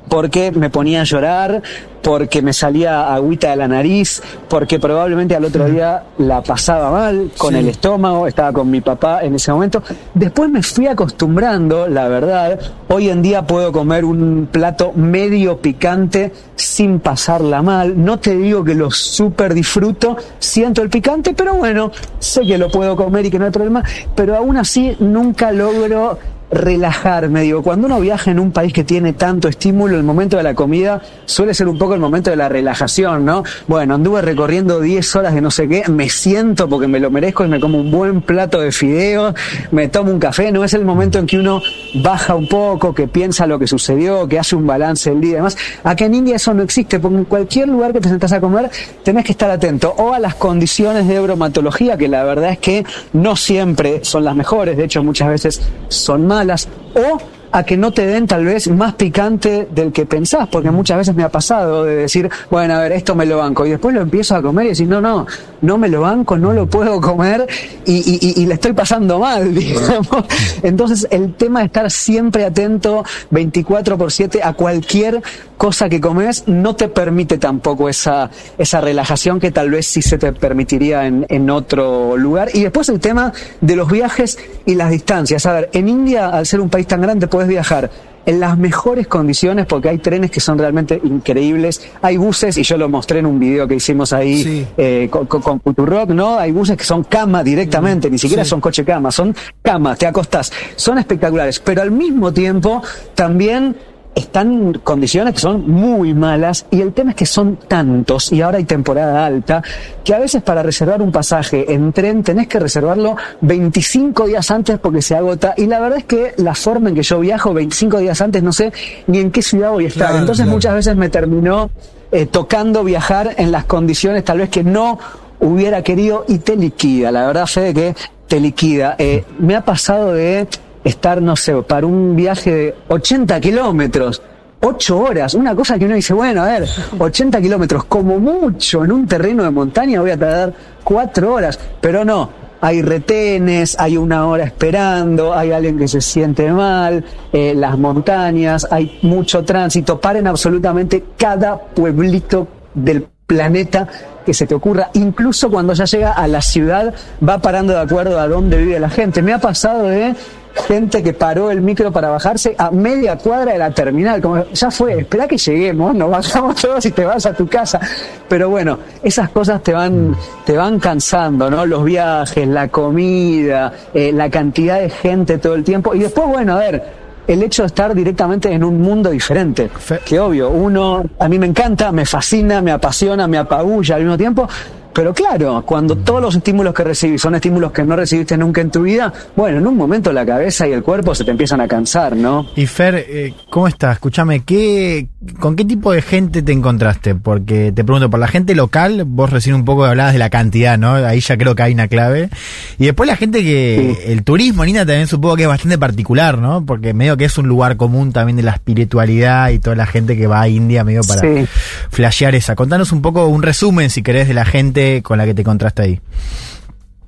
porque 0.08 0.52
me 0.52 0.70
ponía 0.70 1.00
a 1.00 1.04
llorar, 1.04 1.62
porque 2.02 2.42
me 2.42 2.52
salía 2.52 3.14
agüita 3.14 3.50
de 3.50 3.56
la 3.56 3.66
nariz, 3.66 4.22
porque 4.48 4.78
probablemente 4.78 5.34
al 5.34 5.44
otro 5.46 5.64
día 5.64 6.02
la 6.18 6.42
pasaba 6.42 6.90
mal 6.90 7.30
con 7.38 7.54
Sí. 7.54 7.60
el 7.60 7.68
estómago, 7.68 8.26
estaba 8.26 8.52
con 8.52 8.70
mi 8.70 8.82
papá 8.82 9.22
en 9.22 9.34
ese 9.36 9.50
momento. 9.50 9.82
Después 10.12 10.50
me 10.50 10.62
fui 10.62 10.86
acostumbrando, 10.86 11.88
la 11.88 12.06
verdad. 12.08 12.60
Hoy 12.88 13.08
en 13.08 13.22
día 13.22 13.46
puedo 13.46 13.72
comer 13.72 14.04
un 14.04 14.48
plato 14.52 14.92
medio 14.94 15.56
picante 15.58 16.30
sin 16.54 17.00
pasarla 17.00 17.62
mal. 17.62 17.94
No 18.04 18.18
te 18.20 18.36
digo 18.36 18.62
que 18.62 18.74
lo 18.74 18.90
súper 18.90 19.54
disfruto, 19.54 20.16
siento 20.38 20.82
el 20.82 20.90
picante, 20.90 21.32
pero 21.32 21.54
bueno, 21.54 21.90
sé 22.18 22.42
que 22.42 22.58
lo 22.58 22.70
puedo 22.70 22.94
comer 22.96 23.24
y 23.24 23.30
que 23.30 23.38
no 23.38 23.46
hay 23.46 23.50
problema, 23.50 23.82
pero 24.14 24.36
aún 24.36 24.58
así 24.58 24.94
nunca 25.00 25.50
logro 25.52 26.18
relajarme. 26.50 27.42
Digo, 27.42 27.62
cuando 27.62 27.86
uno 27.86 28.00
viaja 28.00 28.30
en 28.30 28.38
un 28.38 28.52
país 28.52 28.72
que 28.72 28.84
tiene 28.84 29.12
tanto 29.12 29.48
estímulo, 29.48 29.96
el 29.96 30.02
momento 30.02 30.36
de 30.36 30.42
la 30.42 30.54
comida 30.54 31.00
suele 31.24 31.54
ser 31.54 31.68
un 31.68 31.78
poco 31.78 31.94
el 31.94 32.00
momento 32.00 32.30
de 32.30 32.36
la 32.36 32.48
relajación, 32.48 33.24
¿no? 33.24 33.42
Bueno, 33.66 33.94
anduve 33.94 34.22
recorriendo 34.22 34.80
10 34.80 35.16
horas 35.16 35.34
de 35.34 35.40
no 35.40 35.50
sé 35.50 35.68
qué, 35.68 35.84
me 35.88 36.08
siento 36.08 36.68
porque 36.68 36.86
me 36.86 37.00
lo 37.00 37.10
merezco 37.10 37.44
y 37.44 37.48
me 37.48 37.60
como 37.60 37.78
un 37.78 37.90
buen 37.90 38.20
plato 38.22 38.60
de 38.60 38.72
fideos, 38.72 39.34
me 39.70 39.88
tomo 39.88 40.10
un 40.10 40.18
café, 40.18 40.52
no 40.52 40.64
es 40.64 40.74
el 40.74 40.84
momento 40.84 41.18
en 41.18 41.26
que 41.26 41.38
uno 41.38 41.62
baja 42.02 42.34
un 42.34 42.48
poco, 42.48 42.94
que 42.94 43.08
piensa 43.08 43.46
lo 43.46 43.58
que 43.58 43.66
sucedió, 43.66 44.28
que 44.28 44.38
hace 44.38 44.56
un 44.56 44.66
balance 44.66 45.10
del 45.10 45.20
día 45.20 45.30
y 45.30 45.34
demás. 45.36 45.56
Acá 45.82 46.04
en 46.04 46.14
India 46.14 46.36
eso 46.36 46.54
no 46.54 46.62
existe, 46.62 47.00
porque 47.00 47.18
en 47.18 47.24
cualquier 47.24 47.68
lugar 47.68 47.92
que 47.92 48.00
te 48.00 48.08
sentás 48.08 48.32
a 48.32 48.40
comer 48.40 48.70
tenés 49.02 49.24
que 49.24 49.32
estar 49.32 49.50
atento 49.50 49.94
o 49.96 50.12
a 50.12 50.18
las 50.18 50.34
condiciones 50.34 51.08
de 51.08 51.18
bromatología, 51.20 51.96
que 51.96 52.08
la 52.08 52.24
verdad 52.24 52.50
es 52.50 52.58
que 52.58 52.84
no 53.12 53.36
siempre 53.36 54.04
son 54.04 54.24
las 54.24 54.36
mejores, 54.36 54.76
de 54.76 54.84
hecho 54.84 55.02
muchas 55.02 55.28
veces 55.28 55.62
son 55.88 56.26
malas, 56.34 56.68
o 56.94 57.33
a 57.56 57.62
que 57.62 57.76
no 57.76 57.92
te 57.92 58.04
den 58.04 58.26
tal 58.26 58.44
vez 58.44 58.68
más 58.68 58.94
picante 58.94 59.68
del 59.72 59.92
que 59.92 60.06
pensás, 60.06 60.48
porque 60.48 60.72
muchas 60.72 60.98
veces 60.98 61.14
me 61.14 61.22
ha 61.22 61.28
pasado 61.28 61.84
de 61.84 61.94
decir, 61.94 62.28
bueno, 62.50 62.74
a 62.74 62.80
ver, 62.80 62.90
esto 62.92 63.14
me 63.14 63.24
lo 63.26 63.38
banco, 63.38 63.64
y 63.64 63.70
después 63.70 63.94
lo 63.94 64.00
empiezo 64.00 64.34
a 64.34 64.42
comer 64.42 64.66
y 64.66 64.68
decir, 64.70 64.88
no, 64.88 65.00
no, 65.00 65.24
no 65.62 65.78
me 65.78 65.88
lo 65.88 66.00
banco, 66.00 66.36
no 66.36 66.52
lo 66.52 66.66
puedo 66.66 67.00
comer 67.00 67.46
y, 67.86 67.92
y- 67.92 68.18
y- 68.20 68.42
y 68.42 68.46
le 68.46 68.54
estoy 68.54 68.72
pasando 68.72 69.20
mal, 69.20 69.54
digamos. 69.54 70.24
Entonces, 70.64 71.06
el 71.12 71.34
tema 71.34 71.60
de 71.60 71.66
estar 71.66 71.88
siempre 71.92 72.44
atento 72.44 73.04
24 73.30 73.96
por 73.96 74.10
7 74.10 74.40
a 74.42 74.52
cualquier 74.54 75.22
cosa 75.56 75.88
que 75.88 76.00
comes 76.00 76.44
no 76.48 76.74
te 76.74 76.88
permite 76.88 77.38
tampoco 77.38 77.88
esa, 77.88 78.28
esa 78.58 78.80
relajación 78.80 79.38
que 79.38 79.52
tal 79.52 79.70
vez 79.70 79.86
sí 79.86 80.02
se 80.02 80.18
te 80.18 80.32
permitiría 80.32 81.06
en, 81.06 81.24
en 81.28 81.48
otro 81.50 82.16
lugar. 82.16 82.48
Y 82.52 82.62
después 82.64 82.88
el 82.88 82.98
tema 82.98 83.32
de 83.60 83.76
los 83.76 83.88
viajes 83.90 84.38
y 84.66 84.74
las 84.74 84.90
distancias. 84.90 85.46
A 85.46 85.52
ver, 85.52 85.70
en 85.72 85.88
India, 85.88 86.30
al 86.30 86.44
ser 86.46 86.60
un 86.60 86.68
país 86.68 86.86
tan 86.88 87.00
grande, 87.00 87.28
puedes 87.28 87.43
viajar 87.48 87.90
en 88.26 88.40
las 88.40 88.56
mejores 88.56 89.06
condiciones 89.06 89.66
porque 89.66 89.90
hay 89.90 89.98
trenes 89.98 90.30
que 90.30 90.40
son 90.40 90.58
realmente 90.58 90.98
increíbles, 91.04 91.86
hay 92.00 92.16
buses, 92.16 92.56
y 92.56 92.62
yo 92.62 92.76
lo 92.78 92.88
mostré 92.88 93.18
en 93.18 93.26
un 93.26 93.38
video 93.38 93.68
que 93.68 93.74
hicimos 93.74 94.12
ahí 94.12 94.42
Sí. 94.42 94.66
eh, 94.76 95.08
con, 95.10 95.26
con, 95.26 95.60
Futurock, 95.60 96.08
¿no? 96.10 96.38
Hay 96.38 96.50
buses 96.50 96.76
que 96.76 96.84
son 96.84 97.04
cama 97.04 97.44
directamente, 97.44 98.10
ni 98.10 98.18
siquiera 98.18 98.44
sí. 98.44 98.50
son 98.50 98.60
coche 98.60 98.84
cama, 98.84 99.10
son 99.10 99.34
cama, 99.62 99.94
te 99.96 100.06
acostás, 100.06 100.50
son 100.76 100.98
espectaculares, 100.98 101.60
pero 101.60 101.82
al 101.82 101.90
mismo 101.90 102.32
tiempo 102.32 102.82
también 103.14 103.76
están 104.14 104.74
condiciones 104.74 105.34
que 105.34 105.40
son 105.40 105.68
muy 105.68 106.14
malas 106.14 106.66
y 106.70 106.80
el 106.80 106.92
tema 106.92 107.10
es 107.10 107.16
que 107.16 107.26
son 107.26 107.56
tantos 107.56 108.32
y 108.32 108.42
ahora 108.42 108.58
hay 108.58 108.64
temporada 108.64 109.26
alta 109.26 109.62
que 110.04 110.14
a 110.14 110.18
veces 110.18 110.42
para 110.42 110.62
reservar 110.62 111.02
un 111.02 111.10
pasaje 111.10 111.72
en 111.72 111.92
tren 111.92 112.22
tenés 112.22 112.46
que 112.46 112.60
reservarlo 112.60 113.16
25 113.40 114.26
días 114.26 114.50
antes 114.50 114.78
porque 114.78 115.02
se 115.02 115.16
agota 115.16 115.54
y 115.56 115.66
la 115.66 115.80
verdad 115.80 115.98
es 115.98 116.04
que 116.04 116.34
la 116.36 116.54
forma 116.54 116.90
en 116.90 116.94
que 116.94 117.02
yo 117.02 117.18
viajo 117.20 117.52
25 117.52 117.98
días 117.98 118.20
antes 118.20 118.42
no 118.42 118.52
sé 118.52 118.72
ni 119.06 119.18
en 119.18 119.30
qué 119.30 119.42
ciudad 119.42 119.70
voy 119.70 119.86
a 119.86 119.88
estar. 119.88 120.08
Claro, 120.08 120.20
Entonces 120.20 120.44
claro. 120.44 120.56
muchas 120.56 120.74
veces 120.74 120.96
me 120.96 121.08
terminó 121.08 121.70
eh, 122.12 122.26
tocando 122.26 122.84
viajar 122.84 123.34
en 123.38 123.50
las 123.50 123.64
condiciones 123.64 124.24
tal 124.24 124.38
vez 124.38 124.48
que 124.48 124.62
no 124.62 124.98
hubiera 125.40 125.82
querido 125.82 126.24
y 126.28 126.38
te 126.38 126.56
liquida. 126.56 127.10
La 127.10 127.26
verdad, 127.26 127.46
Fede, 127.46 127.74
que 127.74 127.96
te 128.28 128.40
liquida. 128.40 128.94
Eh, 128.98 129.24
me 129.38 129.56
ha 129.56 129.64
pasado 129.64 130.12
de 130.12 130.46
estar, 130.84 131.20
no 131.20 131.34
sé, 131.34 131.54
para 131.62 131.86
un 131.86 132.14
viaje 132.14 132.54
de 132.54 132.74
80 132.88 133.40
kilómetros. 133.40 134.22
8 134.60 134.98
horas, 134.98 135.34
una 135.34 135.54
cosa 135.54 135.78
que 135.78 135.84
uno 135.84 135.94
dice, 135.94 136.14
bueno, 136.14 136.42
a 136.42 136.46
ver, 136.46 136.66
80 136.98 137.38
kilómetros, 137.40 137.84
como 137.84 138.18
mucho 138.18 138.82
en 138.82 138.92
un 138.92 139.06
terreno 139.06 139.42
de 139.42 139.50
montaña 139.50 140.00
voy 140.00 140.10
a 140.10 140.18
tardar 140.18 140.54
4 140.82 141.34
horas, 141.34 141.60
pero 141.82 142.02
no, 142.02 142.30
hay 142.62 142.80
retenes, 142.80 143.76
hay 143.78 143.98
una 143.98 144.26
hora 144.26 144.44
esperando, 144.44 145.34
hay 145.34 145.52
alguien 145.52 145.76
que 145.76 145.86
se 145.86 146.00
siente 146.00 146.50
mal, 146.50 147.04
eh, 147.30 147.52
las 147.54 147.76
montañas, 147.76 148.66
hay 148.70 148.98
mucho 149.02 149.44
tránsito, 149.44 150.00
paren 150.00 150.26
absolutamente 150.26 151.04
cada 151.18 151.58
pueblito 151.58 152.48
del 152.72 153.06
planeta 153.26 153.86
que 154.24 154.32
se 154.32 154.46
te 154.46 154.54
ocurra, 154.54 154.88
incluso 154.94 155.50
cuando 155.50 155.74
ya 155.74 155.84
llega 155.84 156.12
a 156.12 156.26
la 156.26 156.40
ciudad, 156.40 156.94
va 157.26 157.38
parando 157.38 157.74
de 157.74 157.80
acuerdo 157.80 158.18
a 158.18 158.28
dónde 158.28 158.56
vive 158.56 158.80
la 158.80 158.88
gente. 158.88 159.20
Me 159.20 159.34
ha 159.34 159.38
pasado 159.38 159.84
de 159.88 160.14
gente 160.54 161.02
que 161.02 161.12
paró 161.12 161.50
el 161.50 161.60
micro 161.60 161.92
para 161.92 162.08
bajarse 162.08 162.54
a 162.56 162.70
media 162.70 163.16
cuadra 163.16 163.52
de 163.52 163.58
la 163.58 163.70
terminal, 163.70 164.20
como 164.20 164.44
ya 164.52 164.70
fue, 164.70 165.00
espera 165.00 165.26
que 165.26 165.36
lleguemos, 165.36 165.94
nos 165.94 166.10
bajamos 166.10 166.56
todos 166.60 166.84
y 166.86 166.90
te 166.90 167.04
vas 167.04 167.26
a 167.26 167.34
tu 167.34 167.46
casa. 167.46 167.80
Pero 168.28 168.50
bueno, 168.50 168.78
esas 169.02 169.30
cosas 169.30 169.62
te 169.62 169.72
van, 169.72 170.16
te 170.44 170.56
van 170.56 170.78
cansando, 170.78 171.50
¿no? 171.50 171.66
Los 171.66 171.84
viajes, 171.84 172.46
la 172.46 172.68
comida, 172.68 173.72
eh, 173.92 174.12
la 174.12 174.30
cantidad 174.30 174.80
de 174.80 174.90
gente 174.90 175.38
todo 175.38 175.54
el 175.54 175.64
tiempo. 175.64 175.94
Y 175.94 176.00
después, 176.00 176.26
bueno, 176.28 176.54
a 176.54 176.58
ver, 176.58 176.82
el 177.26 177.42
hecho 177.42 177.62
de 177.62 177.66
estar 177.66 177.94
directamente 177.94 178.52
en 178.52 178.64
un 178.64 178.80
mundo 178.80 179.10
diferente. 179.10 179.70
Que 180.04 180.20
obvio, 180.20 180.50
uno, 180.50 181.04
a 181.18 181.28
mí 181.28 181.38
me 181.38 181.46
encanta, 181.46 181.90
me 181.92 182.04
fascina, 182.04 182.60
me 182.60 182.72
apasiona, 182.72 183.26
me 183.26 183.38
apabulla 183.38 183.96
al 183.96 184.02
mismo 184.02 184.18
tiempo. 184.18 184.48
Pero 184.94 185.12
claro, 185.12 185.62
cuando 185.66 185.96
todos 185.96 186.22
los 186.22 186.36
estímulos 186.36 186.72
que 186.72 186.84
recibís 186.84 187.20
son 187.20 187.34
estímulos 187.34 187.72
que 187.72 187.82
no 187.82 187.96
recibiste 187.96 188.36
nunca 188.38 188.60
en 188.60 188.70
tu 188.70 188.82
vida, 188.82 189.12
bueno, 189.36 189.58
en 189.58 189.66
un 189.66 189.76
momento 189.76 190.12
la 190.12 190.24
cabeza 190.24 190.68
y 190.68 190.72
el 190.72 190.82
cuerpo 190.82 191.14
se 191.14 191.24
te 191.24 191.32
empiezan 191.32 191.60
a 191.60 191.66
cansar, 191.68 192.14
¿no? 192.16 192.46
Y 192.56 192.66
Fer, 192.66 193.04
eh, 193.08 193.34
¿cómo 193.50 193.66
estás? 193.68 193.94
Escúchame, 193.94 194.44
¿qué, 194.44 195.08
¿con 195.40 195.56
qué 195.56 195.64
tipo 195.64 195.92
de 195.92 196.00
gente 196.00 196.42
te 196.42 196.52
encontraste? 196.52 197.14
Porque 197.16 197.72
te 197.74 197.82
pregunto, 197.84 198.08
por 198.08 198.20
la 198.20 198.28
gente 198.28 198.54
local, 198.54 199.02
vos 199.04 199.30
recién 199.30 199.56
un 199.56 199.64
poco 199.64 199.84
hablabas 199.84 200.12
de 200.12 200.18
la 200.20 200.30
cantidad, 200.30 200.78
¿no? 200.78 200.94
Ahí 200.94 201.18
ya 201.20 201.36
creo 201.36 201.54
que 201.56 201.62
hay 201.64 201.74
una 201.74 201.88
clave. 201.88 202.30
Y 202.78 202.84
después 202.86 203.08
la 203.08 203.16
gente 203.16 203.42
que, 203.42 204.12
el 204.12 204.22
turismo, 204.22 204.64
Nina, 204.64 204.86
también 204.86 205.08
supongo 205.08 205.36
que 205.36 205.42
es 205.42 205.48
bastante 205.48 205.76
particular, 205.76 206.38
¿no? 206.38 206.64
Porque 206.64 206.94
medio 206.94 207.16
que 207.16 207.24
es 207.24 207.36
un 207.36 207.48
lugar 207.48 207.76
común 207.76 208.12
también 208.12 208.36
de 208.36 208.42
la 208.44 208.52
espiritualidad 208.52 209.50
y 209.50 209.58
toda 209.58 209.74
la 209.74 209.86
gente 209.86 210.16
que 210.16 210.26
va 210.28 210.40
a 210.42 210.48
India 210.48 210.84
medio 210.84 211.02
para 211.02 211.20
Sí. 211.20 211.46
flashear 211.90 212.34
esa. 212.36 212.54
Contanos 212.54 212.92
un 212.92 213.02
poco 213.02 213.26
un 213.26 213.42
resumen, 213.42 213.90
si 213.90 214.02
querés, 214.02 214.28
de 214.28 214.34
la 214.34 214.44
gente 214.44 214.83
con 215.02 215.18
la 215.18 215.24
que 215.24 215.34
te 215.34 215.42
encontraste 215.42 215.82
ahí. 215.82 216.00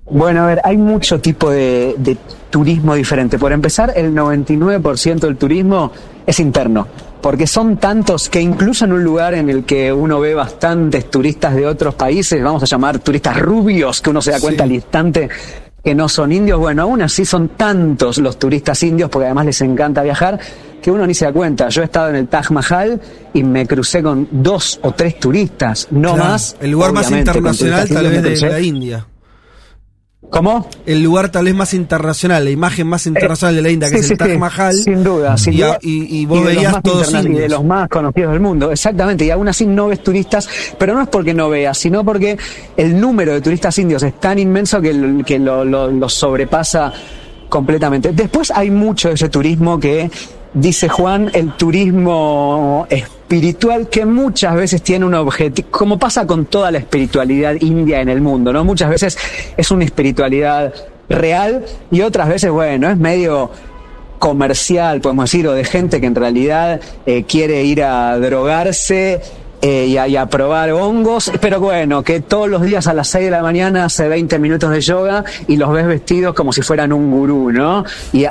Bueno, 0.09 0.45
a 0.45 0.47
ver, 0.47 0.61
hay 0.63 0.77
mucho 0.77 1.21
tipo 1.21 1.51
de, 1.51 1.95
de 1.99 2.17
turismo 2.51 2.95
diferente. 2.95 3.39
Por 3.39 3.53
empezar, 3.53 3.93
el 3.97 4.15
99% 4.15 5.19
del 5.19 5.37
turismo 5.37 5.91
es 6.25 6.39
interno, 6.39 6.87
porque 7.21 7.47
son 7.47 7.77
tantos 7.77 8.29
que 8.29 8.41
incluso 8.41 8.85
en 8.85 8.93
un 8.93 9.03
lugar 9.03 9.35
en 9.35 9.51
el 9.51 9.65
que 9.65 9.93
uno 9.93 10.21
ve 10.21 10.35
bastantes 10.35 11.11
turistas 11.11 11.55
de 11.55 11.67
otros 11.67 11.95
países, 11.95 12.43
vamos 12.43 12.63
a 12.63 12.67
llamar 12.67 13.01
turistas 13.01 13.39
rubios, 13.41 14.01
que 14.01 14.11
uno 14.11 14.23
se 14.23 14.31
da 14.31 14.41
cuenta 14.41 14.65
al 14.65 14.73
instante 14.73 15.29
que 15.87 15.95
no 15.95 16.09
son 16.09 16.33
indios, 16.33 16.59
bueno, 16.59 16.83
aún 16.83 17.01
así 17.01 17.25
son 17.25 17.51
tantos 17.51 18.19
los 18.19 18.41
turistas 18.41 18.83
indios, 18.83 19.09
porque 19.09 19.27
además 19.27 19.47
les 19.47 19.61
encanta 19.61 20.03
viajar, 20.03 20.37
que 20.83 20.91
uno 20.91 21.07
ni 21.07 21.15
se 21.15 21.27
da 21.27 21.33
cuenta. 21.33 21.69
Yo 21.69 21.83
he 21.83 21.85
estado 21.85 22.09
en 22.09 22.17
el 22.17 22.27
Taj 22.27 22.51
Mahal 22.51 23.01
y 23.33 23.45
me 23.45 23.69
crucé 23.69 24.03
con 24.03 24.27
dos 24.33 24.81
o 24.83 24.91
tres 24.91 25.21
turistas, 25.21 25.87
no 25.93 26.15
Claro, 26.15 26.31
más. 26.31 26.57
El 26.61 26.73
lugar 26.73 26.91
más 26.91 27.09
internacional 27.09 27.89
tal 27.89 28.09
vez 28.09 28.21
de 28.21 28.49
la. 28.51 28.61
India. 28.61 29.07
¿Cómo? 30.29 30.69
El 30.87 31.03
lugar 31.03 31.31
tal 31.31 31.45
vez 31.45 31.55
más 31.55 31.73
internacional, 31.73 32.45
la 32.45 32.51
imagen 32.51 32.87
más 32.89 33.07
internacional 33.07 33.55
de 33.55 33.63
la 33.63 33.71
India, 33.71 33.89
que 33.89 33.95
Sí, 33.97 34.01
es 34.01 34.07
sí, 34.09 34.13
el 34.15 34.19
Taj 34.19 34.31
sí, 34.33 34.39
Mahal. 34.39 34.75
Sin 34.75 35.05
duda, 35.05 35.37
sin 35.39 35.53
y, 35.55 35.57
duda. 35.59 35.79
y- 35.81 36.21
y 36.21 36.27
vos 36.27 36.39
de 36.41 36.45
los 36.47 36.55
veías 36.57 36.73
más 36.73 36.83
todos 36.83 37.15
y 37.15 37.29
de 37.33 37.49
los 37.49 37.65
más 37.65 37.89
conocidos 37.89 38.33
del 38.33 38.41
mundo, 38.41 38.71
exactamente. 38.73 39.25
Y 39.25 39.31
aún 39.31 39.49
así 39.49 39.67
no 39.67 39.87
ves 39.89 40.03
turistas, 40.03 40.49
pero 40.79 40.95
no 40.95 41.03
es 41.03 41.09
porque 41.09 41.33
no 41.33 41.49
veas, 41.49 41.79
sino 41.79 42.05
porque 42.05 42.37
el 42.77 43.01
número 43.01 43.33
de 43.33 43.41
turistas 43.41 43.79
indios 43.79 44.03
es 44.03 44.19
tan 44.21 44.39
inmenso 44.39 44.81
que, 44.81 44.93
lo- 44.93 45.25
que 45.25 45.39
lo, 45.39 45.65
lo- 45.65 45.91
lo 45.91 46.09
sobrepasa 46.09 46.93
completamente. 47.49 48.13
Después 48.13 48.51
hay 48.51 48.71
mucho 48.71 49.09
de 49.09 49.15
ese 49.15 49.29
turismo 49.29 49.79
que, 49.79 50.11
dice 50.57 50.89
Juan, 50.89 51.31
el 51.35 51.53
turismo 51.53 52.87
espiritual 52.89 53.89
que 53.91 54.07
muchas 54.07 54.55
veces 54.55 54.83
tiene 54.83 55.05
un 55.05 55.15
objetivo, 55.15 55.69
como 55.71 55.99
pasa 55.99 56.27
con 56.27 56.47
toda 56.47 56.71
la 56.71 56.79
espiritualidad 56.79 57.57
india 57.61 58.01
en 58.01 58.09
el 58.09 58.23
mundo, 58.23 58.53
¿no? 58.53 58.65
Muchas 58.65 58.89
veces 58.89 59.19
es 59.57 59.71
una 59.71 59.85
espiritualidad 59.85 60.73
real 61.11 61.65
y 61.91 62.01
otras 62.01 62.29
veces, 62.29 62.51
bueno, 62.51 62.89
es 62.89 62.97
medio 62.97 63.51
comercial, 64.19 65.03
podemos 65.03 65.31
decir, 65.31 65.47
o 65.47 65.53
de 65.53 65.65
gente 65.65 66.01
que 66.01 66.07
en 66.07 66.15
realidad 66.15 66.81
eh, 67.05 67.25
quiere 67.25 67.63
ir 67.65 67.83
a 67.83 68.19
drogarse 68.19 69.21
eh, 69.69 69.87
y, 69.89 70.17
a, 70.17 70.27
probar 70.27 70.71
hongos, 70.71 71.33
pero 71.41 71.59
bueno, 71.59 72.05
que 72.05 72.21
todos 72.21 72.49
los 72.49 72.63
días 72.63 72.87
a 72.87 72.95
las 72.95 73.09
6 73.09 73.25
de 73.25 73.31
la 73.33 73.43
mañana 73.43 73.87
hace 73.87 74.07
20 74.07 74.39
minutos 74.39 74.71
de 74.71 74.81
yoga 74.81 75.25
y 75.49 75.57
los 75.57 75.73
ves 75.73 75.89
vestidos 75.89 76.37
como 76.37 76.53
si 76.53 76.63
fueran 76.63 76.93
un 76.93 77.11
gurú, 77.11 77.51
¿no? 77.51 77.85
Y, 78.13 78.27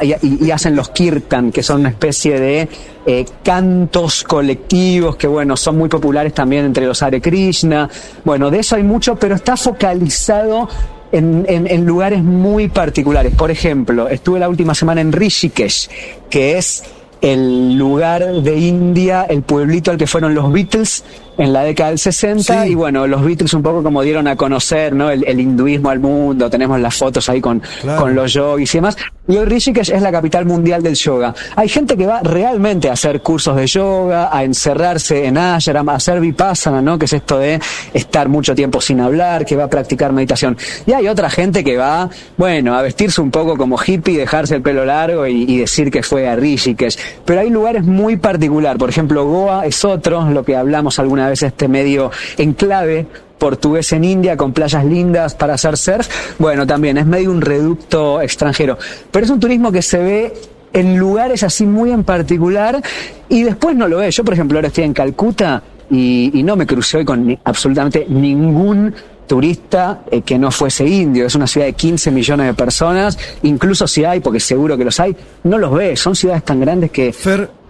hacen 0.49 0.77
los 0.77 0.91
kirtan, 0.91 1.51
que 1.51 1.61
son 1.61 1.81
una 1.81 1.89
especie 1.89 2.39
de 2.39 2.69
eh, 3.05 3.25
cantos 3.43 4.23
colectivos 4.23 5.17
que, 5.17 5.27
bueno, 5.27 5.57
son 5.57 5.77
muy 5.77 5.89
populares 5.89 6.33
también 6.33 6.63
entre 6.63 6.85
los 6.85 7.03
Hare 7.03 7.19
Krishna. 7.19 7.89
Bueno, 8.23 8.49
de 8.49 8.59
eso 8.59 8.77
hay 8.77 8.83
mucho, 8.83 9.17
pero 9.17 9.35
está 9.35 9.57
focalizado 9.57 10.69
en 11.11 11.85
lugares 11.85 12.23
muy 12.23 12.69
particulares. 12.69 13.33
Por 13.35 13.51
ejemplo, 13.51 14.07
estuve 14.07 14.39
la 14.39 14.47
última 14.47 14.73
semana 14.73 15.01
en 15.01 15.11
Rishikesh, 15.11 15.89
que 16.29 16.57
es 16.57 16.81
el 17.25 17.75
lugar 17.75 18.43
de 18.43 18.55
India, 18.55 19.25
el 19.27 19.41
pueblito 19.41 19.89
al 19.89 19.97
que 19.97 20.05
fueron 20.05 20.35
los 20.35 20.51
Beatles 20.51 21.03
en 21.37 21.53
la 21.53 21.63
década 21.63 21.89
del 21.89 21.99
60 21.99 22.63
Sí. 22.63 22.69
y 22.71 22.75
bueno, 22.75 23.07
los 23.07 23.23
Beatles 23.23 23.53
un 23.53 23.61
poco 23.63 23.83
como 23.83 24.01
dieron 24.01 24.27
a 24.27 24.35
conocer 24.35 24.93
¿no? 24.93 25.09
el, 25.09 25.23
el 25.27 25.39
hinduismo 25.39 25.89
al 25.89 25.99
mundo, 25.99 26.49
tenemos 26.49 26.79
las 26.79 26.95
fotos 26.95 27.27
ahí 27.29 27.41
con, 27.41 27.61
Claro. 27.81 28.01
con 28.01 28.15
los 28.15 28.33
yogis 28.33 28.73
y 28.75 28.77
demás. 28.77 28.97
Y 29.27 29.37
hoy 29.37 29.45
Rishikesh 29.45 29.89
es 29.91 30.01
la 30.01 30.11
capital 30.11 30.45
mundial 30.45 30.83
del 30.83 30.93
yoga. 30.95 31.33
Hay 31.55 31.67
gente 31.67 31.97
que 31.97 32.05
va 32.05 32.21
realmente 32.21 32.89
a 32.89 32.93
hacer 32.93 33.21
cursos 33.21 33.55
de 33.55 33.65
yoga, 33.65 34.29
a 34.31 34.43
encerrarse 34.43 35.25
en 35.25 35.37
ashram, 35.37 35.89
a 35.89 35.95
hacer 35.95 36.19
vipassana, 36.19 36.81
¿no? 36.81 36.97
que 36.99 37.05
es 37.05 37.13
esto 37.13 37.39
de 37.39 37.59
estar 37.93 38.29
mucho 38.29 38.53
tiempo 38.53 38.79
sin 38.81 38.99
hablar, 39.01 39.45
que 39.45 39.55
va 39.55 39.63
a 39.65 39.69
practicar 39.69 40.13
meditación. 40.13 40.55
Y 40.85 40.93
hay 40.93 41.07
otra 41.07 41.29
gente 41.29 41.63
que 41.63 41.75
va, 41.75 42.09
bueno, 42.37 42.75
a 42.75 42.81
vestirse 42.81 43.19
un 43.21 43.31
poco 43.31 43.57
como 43.57 43.77
hippie, 43.83 44.17
dejarse 44.17 44.55
el 44.55 44.61
pelo 44.61 44.85
largo 44.85 45.25
y, 45.25 45.43
y 45.47 45.57
decir 45.57 45.89
que 45.89 46.03
fue 46.03 46.27
a 46.29 46.35
Rishikesh. 46.35 46.97
Pero 47.25 47.41
hay 47.41 47.49
lugares 47.49 47.83
muy 47.83 48.17
particular. 48.17 48.77
Por 48.77 48.89
ejemplo, 48.89 49.25
Goa 49.25 49.65
es 49.65 49.83
otro, 49.83 50.29
lo 50.29 50.43
que 50.43 50.55
hablamos 50.55 50.99
alguna 50.99 51.24
vez, 51.29 51.43
este 51.43 51.67
medio 51.67 52.11
enclave 52.37 53.07
portugués 53.37 53.91
en 53.93 54.03
India 54.03 54.37
con 54.37 54.53
playas 54.53 54.85
lindas 54.85 55.35
para 55.35 55.53
hacer 55.55 55.77
surf. 55.77 56.07
Bueno, 56.39 56.65
también 56.65 56.97
es 56.97 57.05
medio 57.05 57.31
un 57.31 57.41
reducto 57.41 58.21
extranjero. 58.21 58.77
Pero 59.11 59.25
es 59.25 59.31
un 59.31 59.39
turismo 59.39 59.71
que 59.71 59.81
se 59.81 59.97
ve 59.97 60.33
en 60.73 60.97
lugares 60.97 61.43
así 61.43 61.65
muy 61.65 61.91
en 61.91 62.03
particular 62.03 62.81
y 63.29 63.43
después 63.43 63.75
no 63.75 63.87
lo 63.87 63.97
ve. 63.97 64.11
Yo, 64.11 64.23
por 64.23 64.33
ejemplo, 64.33 64.57
ahora 64.57 64.67
estoy 64.67 64.83
en 64.83 64.93
Calcuta 64.93 65.61
y, 65.89 66.41
no 66.43 66.55
me 66.55 66.65
crucé 66.65 66.97
hoy 66.97 67.05
con 67.05 67.37
absolutamente 67.43 68.05
ningún 68.09 68.93
turista 69.27 70.01
eh, 70.11 70.21
que 70.21 70.37
no 70.37 70.51
fuese 70.51 70.85
indio. 70.85 71.25
Es 71.25 71.35
una 71.35 71.47
ciudad 71.47 71.67
de 71.67 71.73
15 71.73 72.11
millones 72.11 72.47
de 72.47 72.53
personas, 72.53 73.17
incluso 73.43 73.87
si 73.87 74.03
hay, 74.03 74.19
porque 74.19 74.39
seguro 74.39 74.77
que 74.77 74.85
los 74.85 74.99
hay, 74.99 75.15
no 75.43 75.57
los 75.57 75.73
ves. 75.73 75.99
Son 75.99 76.15
ciudades 76.15 76.43
tan 76.43 76.59
grandes 76.59 76.91
que, 76.91 77.13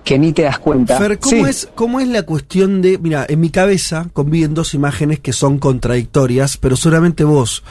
que 0.06 0.18
ni 0.20 0.32
te 0.32 0.44
das 0.44 0.60
cuenta. 0.60 0.98
Fer, 0.98 1.20
¿cómo, 1.20 1.44
Sí. 1.46 1.50
es, 1.50 1.68
¿cómo 1.76 2.00
es 2.00 2.08
la 2.08 2.22
cuestión 2.22 2.82
de.? 2.82 2.98
Mira, 3.00 3.26
en 3.28 3.40
mi 3.42 3.50
cabeza 3.50 4.08
conviven 4.14 4.54
dos 4.54 4.74
imágenes 4.74 5.20
que 5.20 5.34
son 5.34 5.58
contradictorias, 5.60 6.56
pero 6.58 6.78
seguramente 6.78 7.24
vos 7.26 7.64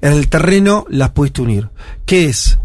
en 0.00 0.12
el 0.14 0.28
terreno 0.28 0.86
las 0.88 1.10
pudiste 1.10 1.42
unir. 1.42 1.68
Que 2.06 2.26
es 2.26 2.58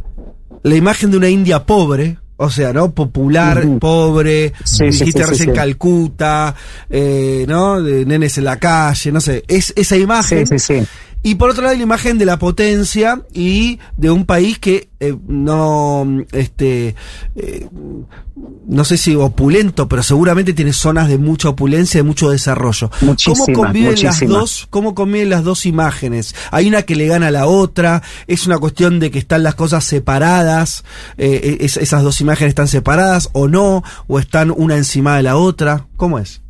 la 0.64 0.76
imagen 0.76 1.12
de 1.12 1.18
una 1.18 1.28
India 1.30 1.66
pobre, 1.66 2.20
o 2.38 2.50
sea, 2.50 2.72
¿no? 2.74 2.92
Popular, 2.92 3.66
pobre, 3.80 4.54
Sí, 4.64 4.86
dijiste 4.86 5.24
sí, 5.24 5.30
recién. 5.30 5.54
Calcuta, 5.54 6.54
eh, 6.90 7.46
¿no? 7.48 7.82
De 7.82 8.06
nenes 8.06 8.38
en 8.38 8.44
la 8.46 8.58
calle, 8.60 9.12
no 9.12 9.22
sé. 9.22 9.44
Es 9.48 9.74
esa 9.76 9.98
imagen. 9.98 10.46
Sí, 10.46 10.60
sí, 10.60 10.80
sí. 10.82 10.88
Y 11.26 11.36
por 11.36 11.50
otro 11.50 11.64
lado, 11.64 11.76
la 11.76 11.82
imagen 11.82 12.18
de 12.20 12.26
la 12.26 12.38
potencia 12.38 13.22
y 13.34 13.80
de 13.98 14.12
un 14.12 14.26
país 14.26 14.60
que 14.60 14.90
eh, 15.00 15.16
no, 15.28 16.06
este, 16.32 16.96
eh, 17.36 17.68
no 18.68 18.84
sé 18.86 18.98
si 18.98 19.16
opulento, 19.16 19.88
pero 19.90 20.04
seguramente 20.04 20.54
tiene 20.54 20.72
zonas 20.72 21.08
de 21.10 21.18
mucha 21.18 21.50
opulencia, 21.50 21.98
de 22.00 22.04
mucho 22.04 22.30
desarrollo. 22.30 22.92
Muchísimas, 23.02 23.40
¿Cómo 23.40 23.58
conviven 23.64 23.90
las 24.04 24.20
dos? 24.40 24.68
¿Cómo 24.70 24.94
conviven 24.94 25.30
las 25.32 25.44
dos 25.44 25.66
imágenes? 25.66 26.36
Hay 26.52 26.68
una 26.68 26.84
que 26.84 26.96
le 26.96 27.08
gana 27.08 27.28
a 27.28 27.32
la 27.32 27.48
otra. 27.48 28.04
Es 28.28 28.46
una 28.46 28.60
cuestión 28.60 29.00
de 29.00 29.10
que 29.10 29.18
están 29.20 29.42
las 29.42 29.56
cosas 29.56 29.84
separadas. 29.84 30.84
eh, 31.18 31.58
es- 31.62 31.78
esas 31.78 32.04
dos 32.04 32.22
imágenes 32.22 32.50
están 32.50 32.68
separadas 32.68 33.30
o 33.34 33.48
no, 33.48 33.84
o 34.08 34.20
están 34.20 34.52
una 34.56 34.78
encima 34.78 35.18
de 35.18 35.24
la 35.24 35.38
otra. 35.38 35.88
¿Cómo 35.98 36.20
es? 36.20 36.42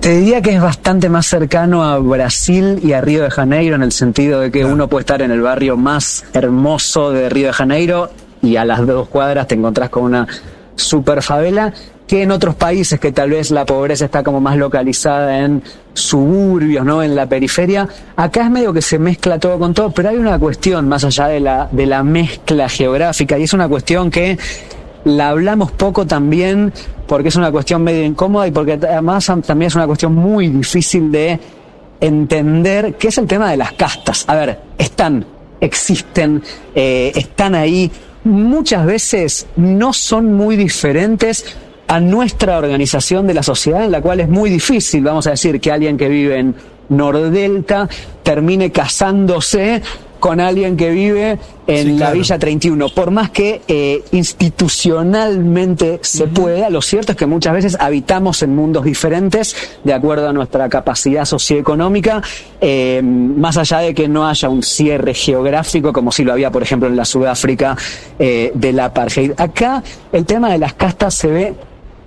Te 0.00 0.16
diría 0.16 0.40
que 0.40 0.54
es 0.54 0.62
bastante 0.62 1.10
más 1.10 1.26
cercano 1.26 1.84
a 1.84 1.98
Brasil 1.98 2.80
y 2.82 2.94
a 2.94 3.02
Río 3.02 3.22
de 3.22 3.30
Janeiro 3.30 3.76
en 3.76 3.82
el 3.82 3.92
sentido 3.92 4.40
de 4.40 4.50
que 4.50 4.64
uno 4.64 4.88
puede 4.88 5.02
estar 5.02 5.20
en 5.20 5.30
el 5.30 5.42
barrio 5.42 5.76
más 5.76 6.24
hermoso 6.32 7.12
de 7.12 7.28
Río 7.28 7.48
de 7.48 7.52
Janeiro 7.52 8.10
y 8.40 8.56
a 8.56 8.64
las 8.64 8.86
dos 8.86 9.08
cuadras 9.08 9.46
te 9.46 9.56
encontrás 9.56 9.90
con 9.90 10.04
una 10.04 10.26
super 10.74 11.22
favela 11.22 11.74
que 12.06 12.22
en 12.22 12.30
otros 12.30 12.54
países 12.54 12.98
que 12.98 13.12
tal 13.12 13.28
vez 13.28 13.50
la 13.50 13.66
pobreza 13.66 14.06
está 14.06 14.22
como 14.22 14.40
más 14.40 14.56
localizada 14.56 15.40
en 15.40 15.62
suburbios, 15.92 16.84
¿no? 16.84 17.02
En 17.02 17.14
la 17.14 17.26
periferia. 17.26 17.86
Acá 18.16 18.44
es 18.44 18.50
medio 18.50 18.72
que 18.72 18.82
se 18.82 18.98
mezcla 18.98 19.38
todo 19.38 19.58
con 19.58 19.74
todo, 19.74 19.92
pero 19.92 20.08
hay 20.08 20.16
una 20.16 20.38
cuestión 20.38 20.88
más 20.88 21.04
allá 21.04 21.28
de 21.28 21.40
la, 21.40 21.68
de 21.70 21.84
la 21.84 22.02
mezcla 22.02 22.70
geográfica 22.70 23.38
y 23.38 23.42
es 23.42 23.52
una 23.52 23.68
cuestión 23.68 24.10
que 24.10 24.38
la 25.04 25.30
hablamos 25.30 25.72
poco 25.72 26.06
también 26.06 26.72
porque 27.06 27.28
es 27.28 27.36
una 27.36 27.50
cuestión 27.50 27.82
medio 27.82 28.04
incómoda 28.04 28.46
y 28.46 28.50
porque 28.50 28.74
además 28.74 29.26
también 29.26 29.68
es 29.68 29.74
una 29.74 29.86
cuestión 29.86 30.14
muy 30.14 30.48
difícil 30.48 31.10
de 31.10 31.38
entender, 32.00 32.94
que 32.94 33.08
es 33.08 33.18
el 33.18 33.26
tema 33.26 33.50
de 33.50 33.56
las 33.56 33.72
castas. 33.72 34.24
A 34.28 34.34
ver, 34.34 34.60
están, 34.78 35.24
existen, 35.60 36.42
eh, 36.74 37.12
están 37.14 37.54
ahí, 37.54 37.90
muchas 38.24 38.86
veces 38.86 39.46
no 39.56 39.92
son 39.92 40.32
muy 40.34 40.56
diferentes 40.56 41.56
a 41.88 41.98
nuestra 41.98 42.58
organización 42.58 43.26
de 43.26 43.34
la 43.34 43.42
sociedad, 43.42 43.84
en 43.84 43.90
la 43.90 44.00
cual 44.00 44.20
es 44.20 44.28
muy 44.28 44.48
difícil, 44.48 45.02
vamos 45.02 45.26
a 45.26 45.30
decir, 45.30 45.60
que 45.60 45.72
alguien 45.72 45.96
que 45.96 46.08
vive 46.08 46.38
en 46.38 46.54
Nordelta 46.88 47.88
termine 48.22 48.70
casándose 48.70 49.82
con 50.20 50.38
alguien 50.38 50.76
que 50.76 50.90
vive 50.90 51.38
en 51.66 51.86
Sí, 51.86 51.98
la. 51.98 52.12
Villa 52.12 52.38
31. 52.38 52.88
Por 52.90 53.10
más 53.10 53.30
que 53.30 53.62
eh, 53.66 54.04
institucionalmente 54.12 55.98
se 56.02 56.26
pueda, 56.26 56.70
lo 56.70 56.82
cierto 56.82 57.12
es 57.12 57.18
que 57.18 57.26
muchas 57.26 57.54
veces 57.54 57.76
habitamos 57.80 58.42
en 58.42 58.54
mundos 58.54 58.84
diferentes 58.84 59.56
de 59.82 59.92
acuerdo 59.92 60.28
a 60.28 60.32
nuestra 60.32 60.68
capacidad 60.68 61.24
socioeconómica, 61.24 62.22
eh, 62.60 63.00
más 63.02 63.56
allá 63.56 63.78
de 63.78 63.94
que 63.94 64.06
no 64.08 64.28
haya 64.28 64.48
un 64.48 64.62
cierre 64.62 65.14
geográfico 65.14 65.92
como 65.92 66.12
si 66.12 66.24
lo 66.24 66.32
había, 66.32 66.50
por 66.50 66.62
ejemplo, 66.62 66.88
en 66.88 66.96
la 66.96 67.04
Sudáfrica 67.04 67.76
eh, 68.18 68.52
del 68.54 68.78
apartheid. 68.80 69.32
Acá 69.36 69.82
el 70.12 70.26
tema 70.26 70.52
de 70.52 70.58
las 70.58 70.74
castas 70.74 71.14
se 71.14 71.28
ve 71.28 71.54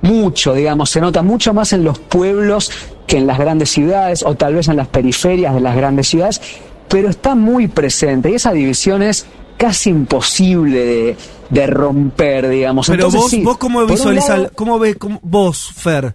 mucho, 0.02 0.54
digamos, 0.54 0.90
se 0.90 1.02
nota 1.02 1.22
mucho 1.22 1.54
más 1.54 1.74
en 1.74 1.84
los 1.84 1.98
pueblos 1.98 2.72
que 3.08 3.18
en 3.18 3.28
las 3.28 3.40
grandes 3.40 3.70
ciudades 3.70 4.24
o 4.24 4.36
tal 4.36 4.56
vez 4.56 4.68
en 4.68 4.76
las 4.76 4.88
periferias 4.88 5.54
de 5.54 5.62
las 5.62 5.76
grandes 5.76 6.08
ciudades, 6.10 6.42
pero 6.88 7.10
está 7.10 7.36
muy 7.36 7.68
presente 7.68 8.30
y 8.32 8.36
esa 8.36 8.52
división 8.52 9.02
es 9.04 9.26
casi 9.58 9.90
imposible 9.92 10.80
de, 10.86 11.18
de 11.50 11.68
romper, 11.68 12.50
digamos. 12.50 12.88
Pero 12.88 13.06
Entonces, 13.08 13.22
vos, 13.22 13.32
sí, 13.32 13.42
vos 13.44 13.58
cómo 13.58 13.80
lado- 14.44 14.52
cómo 14.56 14.80
ves, 14.80 14.96
cómo- 14.98 15.20
vos, 15.22 15.72
Fer, 15.76 16.14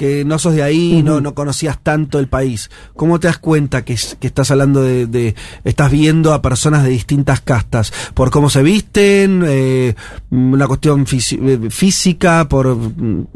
que 0.00 0.24
no 0.24 0.38
sos 0.38 0.54
de 0.54 0.62
ahí, 0.62 1.02
no, 1.02 1.20
no 1.20 1.34
conocías 1.34 1.76
tanto 1.82 2.18
el 2.20 2.26
país, 2.26 2.70
¿cómo 2.96 3.20
te 3.20 3.26
das 3.26 3.36
cuenta 3.36 3.82
que, 3.84 3.98
que 4.18 4.26
estás 4.28 4.50
hablando 4.50 4.80
de, 4.82 5.06
de- 5.06 5.34
estás 5.62 5.90
viendo 5.90 6.32
a 6.32 6.40
personas 6.40 6.84
de 6.84 6.88
distintas 6.88 7.42
castas? 7.42 7.92
¿Por 8.14 8.30
cómo 8.30 8.48
se 8.48 8.62
visten? 8.62 9.44
Eh, 9.46 9.94
¿Una 10.30 10.66
cuestión 10.66 11.04
eh, 11.12 11.58
física? 11.68 12.48
¿Por, 12.48 12.74
mm, 12.76 13.26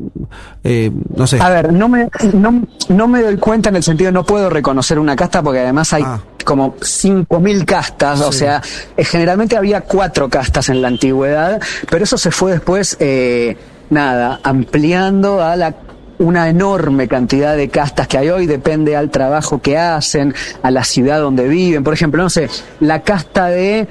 eh, 0.65 0.91
no 1.15 1.27
sé? 1.27 1.39
A 1.39 1.51
ver, 1.51 1.71
no 1.71 1.87
me, 1.91 2.09
no, 2.33 2.63
no 2.89 3.09
me 3.09 3.21
doy 3.21 3.37
cuenta 3.37 3.69
en 3.69 3.77
el 3.77 3.83
sentido, 3.83 4.11
no 4.11 4.25
puedo 4.25 4.49
reconocer 4.49 4.99
una 4.99 5.15
casta 5.17 5.43
porque 5.43 5.61
además 5.61 5.93
hay 5.93 6.03
Ah. 6.07 6.19
como 6.47 6.77
5.000 6.77 7.67
castas, 7.67 8.23
o 8.23 8.33
sea, 8.33 8.63
eh, 8.97 9.05
generalmente 9.05 9.55
había 9.59 9.83
cuatro 9.83 10.31
castas 10.31 10.71
en 10.71 10.81
la 10.81 10.89
antigüedad, 10.89 11.61
pero 11.91 12.05
eso 12.05 12.17
se 12.17 12.31
fue 12.31 12.53
después, 12.53 12.97
eh, 13.01 13.59
nada, 13.91 14.41
ampliando 14.43 15.43
a 15.43 15.57
la 15.57 15.73
una 16.19 16.49
enorme 16.49 17.09
cantidad 17.09 17.57
de 17.57 17.69
castas 17.69 18.09
que 18.09 18.19
hay 18.19 18.31
hoy, 18.31 18.47
depende 18.47 18.97
al 18.97 19.11
trabajo 19.11 19.61
que 19.61 19.79
hacen, 19.79 20.35
a 20.63 20.71
la 20.71 20.85
ciudad 20.85 21.21
donde 21.21 21.49
viven. 21.49 21.85
Por 21.85 21.95
ejemplo, 21.95 22.23
no 22.23 22.31
sé, 22.31 22.49
la 22.81 23.03
casta 23.03 23.49
de 23.49 23.89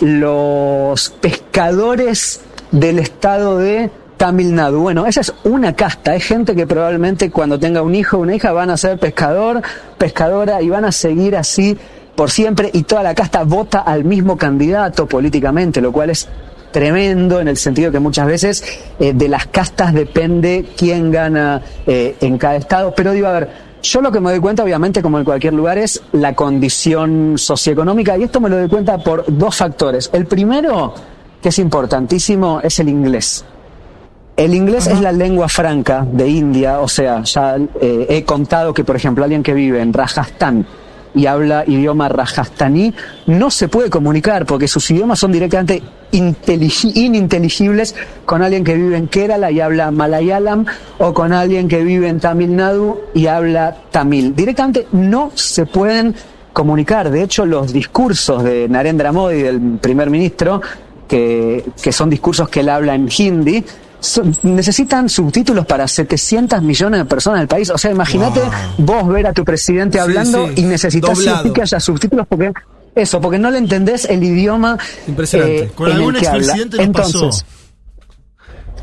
los 0.00 1.10
pescadores 1.20 2.40
del 2.70 2.98
estado 2.98 3.58
de 3.58 3.90
Tamil 4.16 4.54
Nadu. 4.54 4.80
Bueno, 4.80 5.06
esa 5.06 5.20
es 5.20 5.32
una 5.44 5.74
casta. 5.74 6.14
Es 6.14 6.24
gente 6.24 6.54
que 6.54 6.66
probablemente 6.66 7.30
cuando 7.30 7.58
tenga 7.58 7.82
un 7.82 7.94
hijo 7.94 8.18
o 8.18 8.20
una 8.20 8.34
hija 8.34 8.52
van 8.52 8.70
a 8.70 8.76
ser 8.76 8.98
pescador, 8.98 9.62
pescadora 9.98 10.62
y 10.62 10.68
van 10.68 10.84
a 10.84 10.92
seguir 10.92 11.36
así 11.36 11.76
por 12.14 12.30
siempre 12.30 12.70
y 12.72 12.84
toda 12.84 13.02
la 13.02 13.14
casta 13.14 13.42
vota 13.42 13.80
al 13.80 14.04
mismo 14.04 14.36
candidato 14.36 15.06
políticamente, 15.06 15.80
lo 15.80 15.92
cual 15.92 16.10
es 16.10 16.28
tremendo 16.74 17.40
en 17.40 17.46
el 17.46 17.56
sentido 17.56 17.92
que 17.92 18.00
muchas 18.00 18.26
veces 18.26 18.64
eh, 18.98 19.12
de 19.14 19.28
las 19.28 19.46
castas 19.46 19.94
depende 19.94 20.66
quién 20.76 21.12
gana 21.12 21.62
eh, 21.86 22.16
en 22.20 22.36
cada 22.36 22.56
estado. 22.56 22.92
Pero 22.96 23.12
digo, 23.12 23.28
a 23.28 23.32
ver, 23.38 23.48
yo 23.80 24.00
lo 24.00 24.10
que 24.10 24.18
me 24.18 24.32
doy 24.32 24.40
cuenta, 24.40 24.64
obviamente, 24.64 25.00
como 25.00 25.20
en 25.20 25.24
cualquier 25.24 25.54
lugar, 25.54 25.78
es 25.78 26.02
la 26.10 26.34
condición 26.34 27.34
socioeconómica 27.38 28.18
y 28.18 28.24
esto 28.24 28.40
me 28.40 28.48
lo 28.48 28.58
doy 28.58 28.68
cuenta 28.68 28.98
por 28.98 29.24
dos 29.28 29.54
factores. 29.54 30.10
El 30.12 30.26
primero, 30.26 30.92
que 31.40 31.50
es 31.50 31.58
importantísimo, 31.60 32.60
es 32.60 32.76
el 32.80 32.88
inglés. 32.88 33.44
El 34.36 34.52
inglés 34.52 34.88
es 34.88 35.00
la 35.00 35.12
lengua 35.12 35.48
franca 35.48 36.04
de 36.10 36.28
India, 36.28 36.80
o 36.80 36.88
sea, 36.88 37.22
ya 37.22 37.56
eh, 37.80 38.06
he 38.08 38.24
contado 38.24 38.74
que, 38.74 38.82
por 38.82 38.96
ejemplo, 38.96 39.22
alguien 39.22 39.44
que 39.44 39.54
vive 39.54 39.80
en 39.80 39.92
Rajasthan 39.92 40.66
y 41.14 41.26
habla 41.26 41.64
idioma 41.66 42.08
rajastaní 42.08 42.92
no 43.26 43.50
se 43.50 43.68
puede 43.68 43.88
comunicar 43.90 44.46
porque 44.46 44.66
sus 44.68 44.90
idiomas 44.90 45.18
son 45.18 45.30
directamente 45.32 45.82
intelig- 46.12 46.92
ininteligibles 46.96 47.94
con 48.24 48.42
alguien 48.42 48.64
que 48.64 48.74
vive 48.74 48.96
en 48.96 49.08
Kerala 49.08 49.50
y 49.50 49.60
habla 49.60 49.90
malayalam 49.90 50.64
o 50.98 51.14
con 51.14 51.32
alguien 51.32 51.68
que 51.68 51.82
vive 51.84 52.08
en 52.08 52.20
Tamil 52.20 52.56
Nadu 52.56 52.98
y 53.14 53.26
habla 53.26 53.76
tamil. 53.90 54.34
Directamente 54.34 54.86
no 54.92 55.30
se 55.34 55.66
pueden 55.66 56.14
comunicar. 56.52 57.10
De 57.10 57.22
hecho, 57.22 57.44
los 57.46 57.72
discursos 57.72 58.42
de 58.44 58.68
Narendra 58.68 59.12
Modi, 59.12 59.42
del 59.42 59.60
primer 59.80 60.10
ministro, 60.10 60.60
que, 61.08 61.64
que 61.82 61.92
son 61.92 62.08
discursos 62.10 62.48
que 62.48 62.60
él 62.60 62.68
habla 62.68 62.94
en 62.94 63.08
hindi, 63.16 63.64
necesitan 64.42 65.08
subtítulos 65.08 65.66
para 65.66 65.86
700 65.88 66.62
millones 66.62 67.00
de 67.00 67.04
personas 67.06 67.40
del 67.40 67.48
país. 67.48 67.70
O 67.70 67.78
sea, 67.78 67.90
imagínate 67.90 68.40
vos 68.78 69.08
ver 69.08 69.26
a 69.26 69.32
tu 69.32 69.44
presidente 69.44 69.98
hablando 70.00 70.46
sí, 70.48 70.54
y 70.56 70.62
necesitas 70.62 71.18
que 71.54 71.62
haya 71.62 71.80
subtítulos 71.80 72.26
porque 72.28 72.52
eso, 72.94 73.20
porque 73.20 73.38
no 73.38 73.50
le 73.50 73.58
entendés 73.58 74.04
el 74.04 74.22
idioma 74.22 74.78
Impresionante. 75.08 75.64
eh, 75.64 75.70
Con 75.74 75.90
algún 75.90 76.14
que 76.14 76.26
habla. 76.28 76.38
expresidente 76.38 76.76
nos 76.76 76.86
Entonces, 76.86 77.20
pasó. 77.42 77.44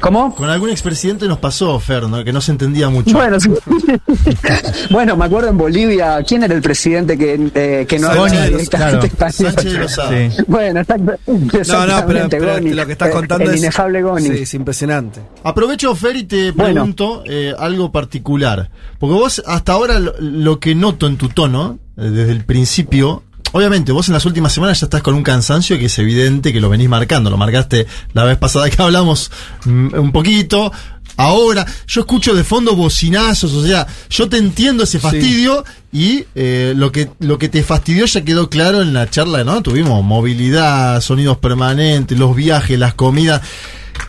¿Cómo? 0.01 0.35
Con 0.35 0.49
algún 0.49 0.69
expresidente 0.69 1.27
nos 1.27 1.37
pasó, 1.37 1.79
Fer, 1.79 2.03
¿no? 2.09 2.23
que 2.23 2.33
no 2.33 2.41
se 2.41 2.51
entendía 2.51 2.89
mucho. 2.89 3.15
Bueno, 3.15 3.39
sí. 3.39 3.49
bueno, 4.89 5.15
me 5.15 5.25
acuerdo 5.25 5.49
en 5.49 5.57
Bolivia, 5.57 6.21
¿quién 6.27 6.43
era 6.43 6.53
el 6.55 6.61
presidente 6.61 7.17
que, 7.17 7.51
eh, 7.53 7.85
que 7.87 7.99
no 7.99 8.09
hablaba 8.09 8.29
directamente 8.29 9.09
Claro, 9.09 9.29
español? 9.29 9.53
Sánchez 9.53 9.73
de 9.73 9.79
Lozada. 9.79 10.09
Sí. 10.31 10.43
Bueno, 10.47 10.79
exacto, 10.81 11.13
No, 11.27 11.87
no, 11.87 12.05
pero, 12.29 12.53
Goni. 12.53 12.73
lo 12.73 12.85
que 12.85 12.91
estás 12.93 13.11
contando 13.11 13.45
el 13.45 13.55
es. 13.55 13.59
inefable 13.61 14.01
Goni. 14.01 14.27
Sí, 14.29 14.41
es 14.43 14.53
impresionante. 14.53 15.21
Aprovecho, 15.43 15.93
Fer, 15.95 16.15
y 16.15 16.23
te 16.23 16.51
Bueno. 16.51 16.73
pregunto 16.73 17.23
eh, 17.25 17.53
algo 17.57 17.91
particular. 17.91 18.69
Porque 18.99 19.13
vos, 19.13 19.41
hasta 19.45 19.73
ahora, 19.73 19.99
lo, 19.99 20.13
lo 20.19 20.59
que 20.59 20.75
noto 20.75 21.07
en 21.07 21.17
tu 21.17 21.29
tono, 21.29 21.79
eh, 21.97 22.01
desde 22.09 22.31
el 22.31 22.43
principio, 22.45 23.23
obviamente, 23.51 23.91
vos 23.91 24.07
en 24.07 24.13
las 24.13 24.25
últimas 24.25 24.53
semanas 24.53 24.79
ya 24.79 24.85
estás 24.85 25.01
con 25.01 25.13
un 25.13 25.23
cansancio 25.23 25.77
que 25.77 25.85
es 25.85 25.99
evidente 25.99 26.51
que 26.53 26.61
lo 26.61 26.69
venís 26.69 26.89
marcando. 26.89 27.29
Lo 27.29 27.37
marcaste 27.37 27.87
la 28.13 28.23
vez 28.23 28.37
pasada 28.37 28.69
que 28.69 28.81
hablamos 28.81 29.31
mm, 29.65 29.93
un 29.97 30.11
poquito. 30.11 30.71
Ahora, 31.17 31.65
yo 31.87 32.01
escucho 32.01 32.33
de 32.33 32.43
fondo 32.43 32.75
bocinazos, 32.75 33.53
o 33.53 33.65
sea, 33.65 33.85
yo 34.09 34.29
te 34.29 34.37
entiendo 34.37 34.83
ese 34.83 34.97
fastidio 34.97 35.63
y 35.91 36.23
eh, 36.35 36.73
lo 36.75 36.91
que 36.91 37.09
lo 37.19 37.37
que 37.37 37.49
te 37.49 37.63
fastidió 37.63 38.05
ya 38.05 38.23
quedó 38.23 38.49
claro 38.49 38.81
en 38.81 38.93
la 38.93 39.09
charla, 39.09 39.43
¿no? 39.43 39.61
Tuvimos 39.61 40.03
movilidad, 40.03 41.01
sonidos 41.01 41.37
permanentes, 41.37 42.17
los 42.17 42.35
viajes, 42.35 42.79
las 42.79 42.93
comidas. 42.93 43.41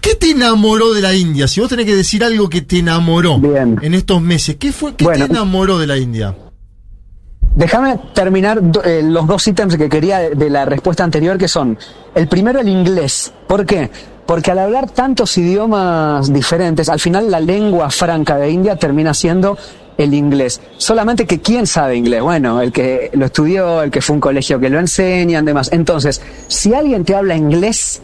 ¿Qué 0.01 0.14
te 0.14 0.31
enamoró 0.31 0.94
de 0.94 1.02
la 1.02 1.14
India? 1.14 1.48
Si 1.48 1.60
vos 1.60 1.69
tenés 1.69 1.86
que 1.86 1.97
decir 1.97 2.24
algo 2.24 2.48
que 2.48 2.62
te 2.62 2.78
enamoró 2.78 3.39
Bien. 3.39 3.78
en 3.82 3.94
estos 3.94 4.23
meses, 4.23 4.56
¿qué 4.59 4.73
fue? 4.73 4.94
¿Qué 4.94 5.05
Bueno. 5.05 5.27
te 5.27 5.32
enamoró 5.32 5.78
de 5.78 5.86
la 5.89 5.98
India? 5.98 6.35
Déjame 7.54 7.98
terminar 8.14 8.62
eh, 8.84 9.02
los 9.04 9.26
dos 9.26 9.46
ítems 9.46 9.76
que 9.76 9.88
quería 9.88 10.20
de, 10.20 10.50
la 10.50 10.64
respuesta 10.64 11.04
anterior, 11.04 11.36
que 11.36 11.48
son, 11.48 11.78
el 12.14 12.26
primero 12.26 12.60
el 12.60 12.68
inglés. 12.68 13.32
¿Por 13.46 13.66
qué? 13.66 13.90
Porque 14.24 14.50
al 14.50 14.58
hablar 14.60 14.90
tantos 14.90 15.36
idiomas 15.36 16.32
diferentes, 16.32 16.88
al 16.88 16.98
final 16.98 17.30
la 17.30 17.40
lengua 17.40 17.90
franca 17.90 18.38
de 18.38 18.50
India 18.50 18.76
termina 18.76 19.12
siendo 19.12 19.58
el 19.98 20.14
inglés. 20.14 20.60
Solamente 20.78 21.26
que 21.26 21.40
quién 21.40 21.66
sabe 21.66 21.96
inglés. 21.96 22.22
Bueno, 22.22 22.62
el 22.62 22.72
que 22.72 23.10
lo 23.12 23.26
estudió, 23.26 23.82
el 23.82 23.90
que 23.90 24.00
fue 24.00 24.14
un 24.14 24.20
colegio 24.20 24.58
que 24.58 24.70
lo 24.70 24.78
enseñan, 24.78 25.44
demás. 25.44 25.70
Entonces, 25.72 26.22
si 26.48 26.72
alguien 26.72 27.04
te 27.04 27.14
habla 27.14 27.36
inglés, 27.36 28.00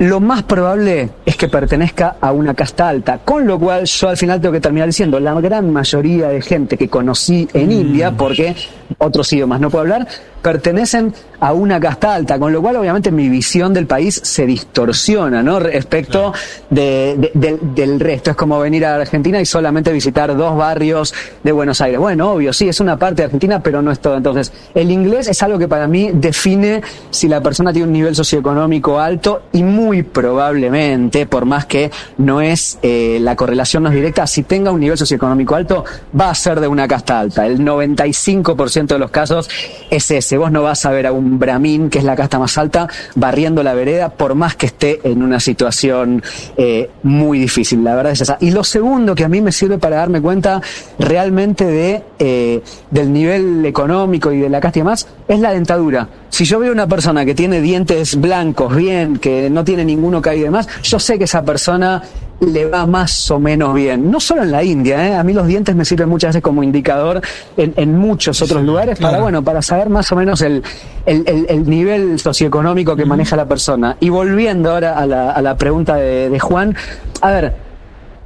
lo 0.00 0.18
más 0.18 0.44
probable 0.44 1.10
es 1.26 1.36
que 1.36 1.46
pertenezca 1.48 2.16
a 2.22 2.32
una 2.32 2.54
casta 2.54 2.88
alta. 2.88 3.18
Con 3.18 3.46
lo 3.46 3.58
cual, 3.58 3.84
yo 3.84 4.08
al 4.08 4.16
final 4.16 4.40
tengo 4.40 4.52
que 4.52 4.60
terminar 4.60 4.88
diciendo, 4.88 5.20
la 5.20 5.38
gran 5.42 5.70
mayoría 5.70 6.28
de 6.28 6.40
gente 6.40 6.78
que 6.78 6.88
conocí 6.88 7.46
en 7.52 7.70
India, 7.70 8.10
porque 8.10 8.56
otros 8.96 9.30
idiomas 9.34 9.60
no 9.60 9.68
puedo 9.68 9.82
hablar, 9.82 10.08
pertenecen 10.40 11.12
a 11.38 11.52
una 11.52 11.78
casta 11.78 12.14
alta, 12.14 12.38
con 12.38 12.50
lo 12.50 12.62
cual 12.62 12.76
obviamente 12.76 13.10
mi 13.10 13.28
visión 13.28 13.74
del 13.74 13.86
país 13.86 14.18
se 14.24 14.46
distorsiona, 14.46 15.42
¿no? 15.42 15.60
Respecto 15.60 16.32
de, 16.70 17.16
de, 17.18 17.30
de, 17.34 17.58
del 17.74 18.00
resto. 18.00 18.30
Es 18.30 18.36
como 18.36 18.58
venir 18.58 18.86
a 18.86 18.96
Argentina 18.96 19.38
y 19.38 19.44
solamente 19.44 19.92
visitar 19.92 20.34
dos 20.34 20.56
barrios 20.56 21.12
de 21.42 21.52
Buenos 21.52 21.78
Aires. 21.82 22.00
Bueno, 22.00 22.32
obvio, 22.32 22.54
sí, 22.54 22.68
es 22.70 22.80
una 22.80 22.98
parte 22.98 23.16
de 23.16 23.24
Argentina, 23.24 23.62
pero 23.62 23.82
no 23.82 23.90
es 23.90 24.00
todo. 24.00 24.16
Entonces, 24.16 24.50
el 24.74 24.90
inglés 24.90 25.28
es 25.28 25.42
algo 25.42 25.58
que 25.58 25.68
para 25.68 25.86
mí 25.86 26.10
define 26.14 26.82
si 27.10 27.28
la 27.28 27.42
persona 27.42 27.70
tiene 27.70 27.86
un 27.86 27.92
nivel 27.92 28.14
socioeconómico 28.14 28.98
alto 28.98 29.42
y 29.52 29.62
muy 29.62 29.89
probablemente, 30.02 31.26
por 31.26 31.44
más 31.44 31.66
que 31.66 31.90
no 32.18 32.40
es, 32.40 32.78
eh, 32.82 33.18
la 33.20 33.36
correlación 33.36 33.82
no 33.82 33.88
es 33.88 33.94
directa, 33.94 34.26
si 34.26 34.42
tenga 34.42 34.70
un 34.70 34.80
nivel 34.80 34.96
socioeconómico 34.96 35.54
alto, 35.54 35.84
va 36.18 36.30
a 36.30 36.34
ser 36.34 36.60
de 36.60 36.68
una 36.68 36.88
casta 36.88 37.18
alta. 37.20 37.46
El 37.46 37.60
95% 37.60 38.86
de 38.86 38.98
los 38.98 39.10
casos 39.10 39.48
es 39.90 40.10
ese. 40.10 40.38
Vos 40.38 40.50
no 40.50 40.62
vas 40.62 40.84
a 40.86 40.90
ver 40.90 41.06
a 41.06 41.12
un 41.12 41.38
Brahmin, 41.38 41.90
que 41.90 41.98
es 41.98 42.04
la 42.04 42.16
casta 42.16 42.38
más 42.38 42.56
alta, 42.58 42.88
barriendo 43.14 43.62
la 43.62 43.74
vereda, 43.74 44.10
por 44.10 44.34
más 44.34 44.56
que 44.56 44.66
esté 44.66 45.00
en 45.04 45.22
una 45.22 45.40
situación 45.40 46.22
eh, 46.56 46.90
muy 47.02 47.38
difícil. 47.38 47.82
La 47.84 47.94
verdad 47.94 48.12
es 48.12 48.20
esa. 48.20 48.38
Y 48.40 48.50
lo 48.50 48.64
segundo 48.64 49.14
que 49.14 49.24
a 49.24 49.28
mí 49.28 49.40
me 49.40 49.52
sirve 49.52 49.78
para 49.78 49.96
darme 49.96 50.20
cuenta 50.20 50.60
realmente 50.98 51.64
de 51.64 52.02
eh, 52.18 52.62
del 52.90 53.12
nivel 53.12 53.64
económico 53.64 54.32
y 54.32 54.40
de 54.40 54.48
la 54.48 54.60
casta 54.60 54.78
y 54.78 54.82
demás, 54.82 55.08
es 55.32 55.40
la 55.40 55.52
dentadura. 55.52 56.08
Si 56.28 56.44
yo 56.44 56.58
veo 56.58 56.72
una 56.72 56.86
persona 56.86 57.24
que 57.24 57.34
tiene 57.34 57.60
dientes 57.60 58.16
blancos, 58.20 58.74
bien, 58.74 59.16
que 59.18 59.48
no 59.50 59.64
tiene 59.64 59.84
ninguno 59.84 60.20
caído 60.20 60.42
y 60.42 60.44
demás, 60.46 60.66
yo 60.82 60.98
sé 60.98 61.18
que 61.18 61.24
esa 61.24 61.42
persona 61.44 62.02
le 62.40 62.66
va 62.66 62.86
más 62.86 63.30
o 63.30 63.38
menos 63.38 63.74
bien. 63.74 64.10
No 64.10 64.18
solo 64.18 64.42
en 64.42 64.50
la 64.50 64.64
India, 64.64 65.06
¿eh? 65.08 65.14
a 65.14 65.22
mí 65.22 65.32
los 65.32 65.46
dientes 65.46 65.76
me 65.76 65.84
sirven 65.84 66.08
muchas 66.08 66.30
veces 66.30 66.42
como 66.42 66.62
indicador 66.62 67.20
en, 67.56 67.74
en 67.76 67.96
muchos 67.98 68.40
otros 68.42 68.62
lugares 68.64 68.98
para, 68.98 69.10
claro. 69.10 69.22
bueno, 69.24 69.42
para 69.44 69.60
saber 69.62 69.88
más 69.90 70.10
o 70.10 70.16
menos 70.16 70.40
el, 70.42 70.62
el, 71.06 71.22
el- 71.26 71.46
el 71.48 71.68
nivel 71.68 72.18
socioeconómico 72.18 72.96
que 72.96 73.04
maneja 73.04 73.36
la 73.36 73.46
persona. 73.46 73.96
Y 74.00 74.08
volviendo 74.08 74.70
ahora 74.72 74.98
a 74.98 75.06
la, 75.06 75.30
a 75.32 75.42
la 75.42 75.56
pregunta 75.56 75.96
de, 75.96 76.30
de 76.30 76.40
Juan, 76.40 76.74
a 77.20 77.30
ver, 77.30 77.54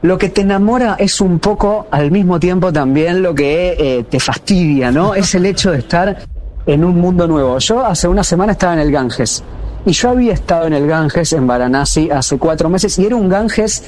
lo 0.03 0.17
que 0.19 0.29
te 0.29 0.43
enamora 0.43 0.97
es 0.99 1.21
un 1.21 1.39
poco 1.39 1.87
al 1.91 2.11
mismo 2.11 2.39
tiempo 2.39 2.73
también 2.73 3.23
lo 3.23 3.35
que 3.35 3.75
eh, 3.79 4.05
te 4.09 4.21
fastidia, 4.21 4.91
¿no? 4.93 5.15
Es 5.15 5.35
el 5.35 5.47
hecho 5.47 5.71
de 5.73 5.79
estar 5.79 6.17
en 6.67 6.85
un 6.85 7.01
mundo 7.01 7.27
nuevo. 7.27 7.59
Yo 7.59 7.85
hace 7.85 8.09
una 8.09 8.25
semana 8.25 8.53
estaba 8.53 8.75
en 8.75 8.81
el 8.81 8.93
Ganges 8.93 9.43
y 9.87 9.93
yo 9.93 10.11
había 10.11 10.33
estado 10.33 10.67
en 10.67 10.73
el 10.73 10.87
Ganges 10.87 11.33
en 11.33 11.47
Varanasi 11.47 12.11
hace 12.11 12.39
cuatro 12.39 12.69
meses 12.69 12.99
y 12.99 13.07
era 13.07 13.17
un 13.17 13.29
Ganges 13.29 13.83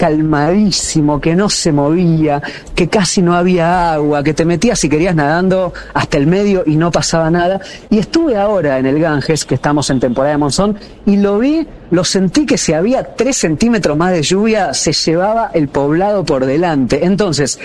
calmadísimo, 0.00 1.20
que 1.20 1.36
no 1.36 1.50
se 1.50 1.72
movía, 1.72 2.40
que 2.74 2.88
casi 2.88 3.20
no 3.20 3.34
había 3.34 3.92
agua, 3.92 4.22
que 4.22 4.32
te 4.32 4.46
metías 4.46 4.78
si 4.78 4.88
querías 4.88 5.14
nadando 5.14 5.74
hasta 5.92 6.16
el 6.16 6.26
medio 6.26 6.62
y 6.64 6.76
no 6.76 6.90
pasaba 6.90 7.30
nada. 7.30 7.60
Y 7.90 7.98
estuve 7.98 8.34
ahora 8.38 8.78
en 8.78 8.86
el 8.86 8.98
Ganges, 8.98 9.44
que 9.44 9.56
estamos 9.56 9.90
en 9.90 10.00
temporada 10.00 10.32
de 10.32 10.38
monzón, 10.38 10.78
y 11.04 11.18
lo 11.18 11.38
vi, 11.38 11.68
lo 11.90 12.02
sentí 12.02 12.46
que 12.46 12.56
si 12.56 12.72
había 12.72 13.14
tres 13.14 13.36
centímetros 13.36 13.94
más 13.98 14.12
de 14.12 14.22
lluvia, 14.22 14.72
se 14.72 14.94
llevaba 14.94 15.50
el 15.52 15.68
poblado 15.68 16.24
por 16.24 16.46
delante. 16.46 17.04
Entonces, 17.04 17.58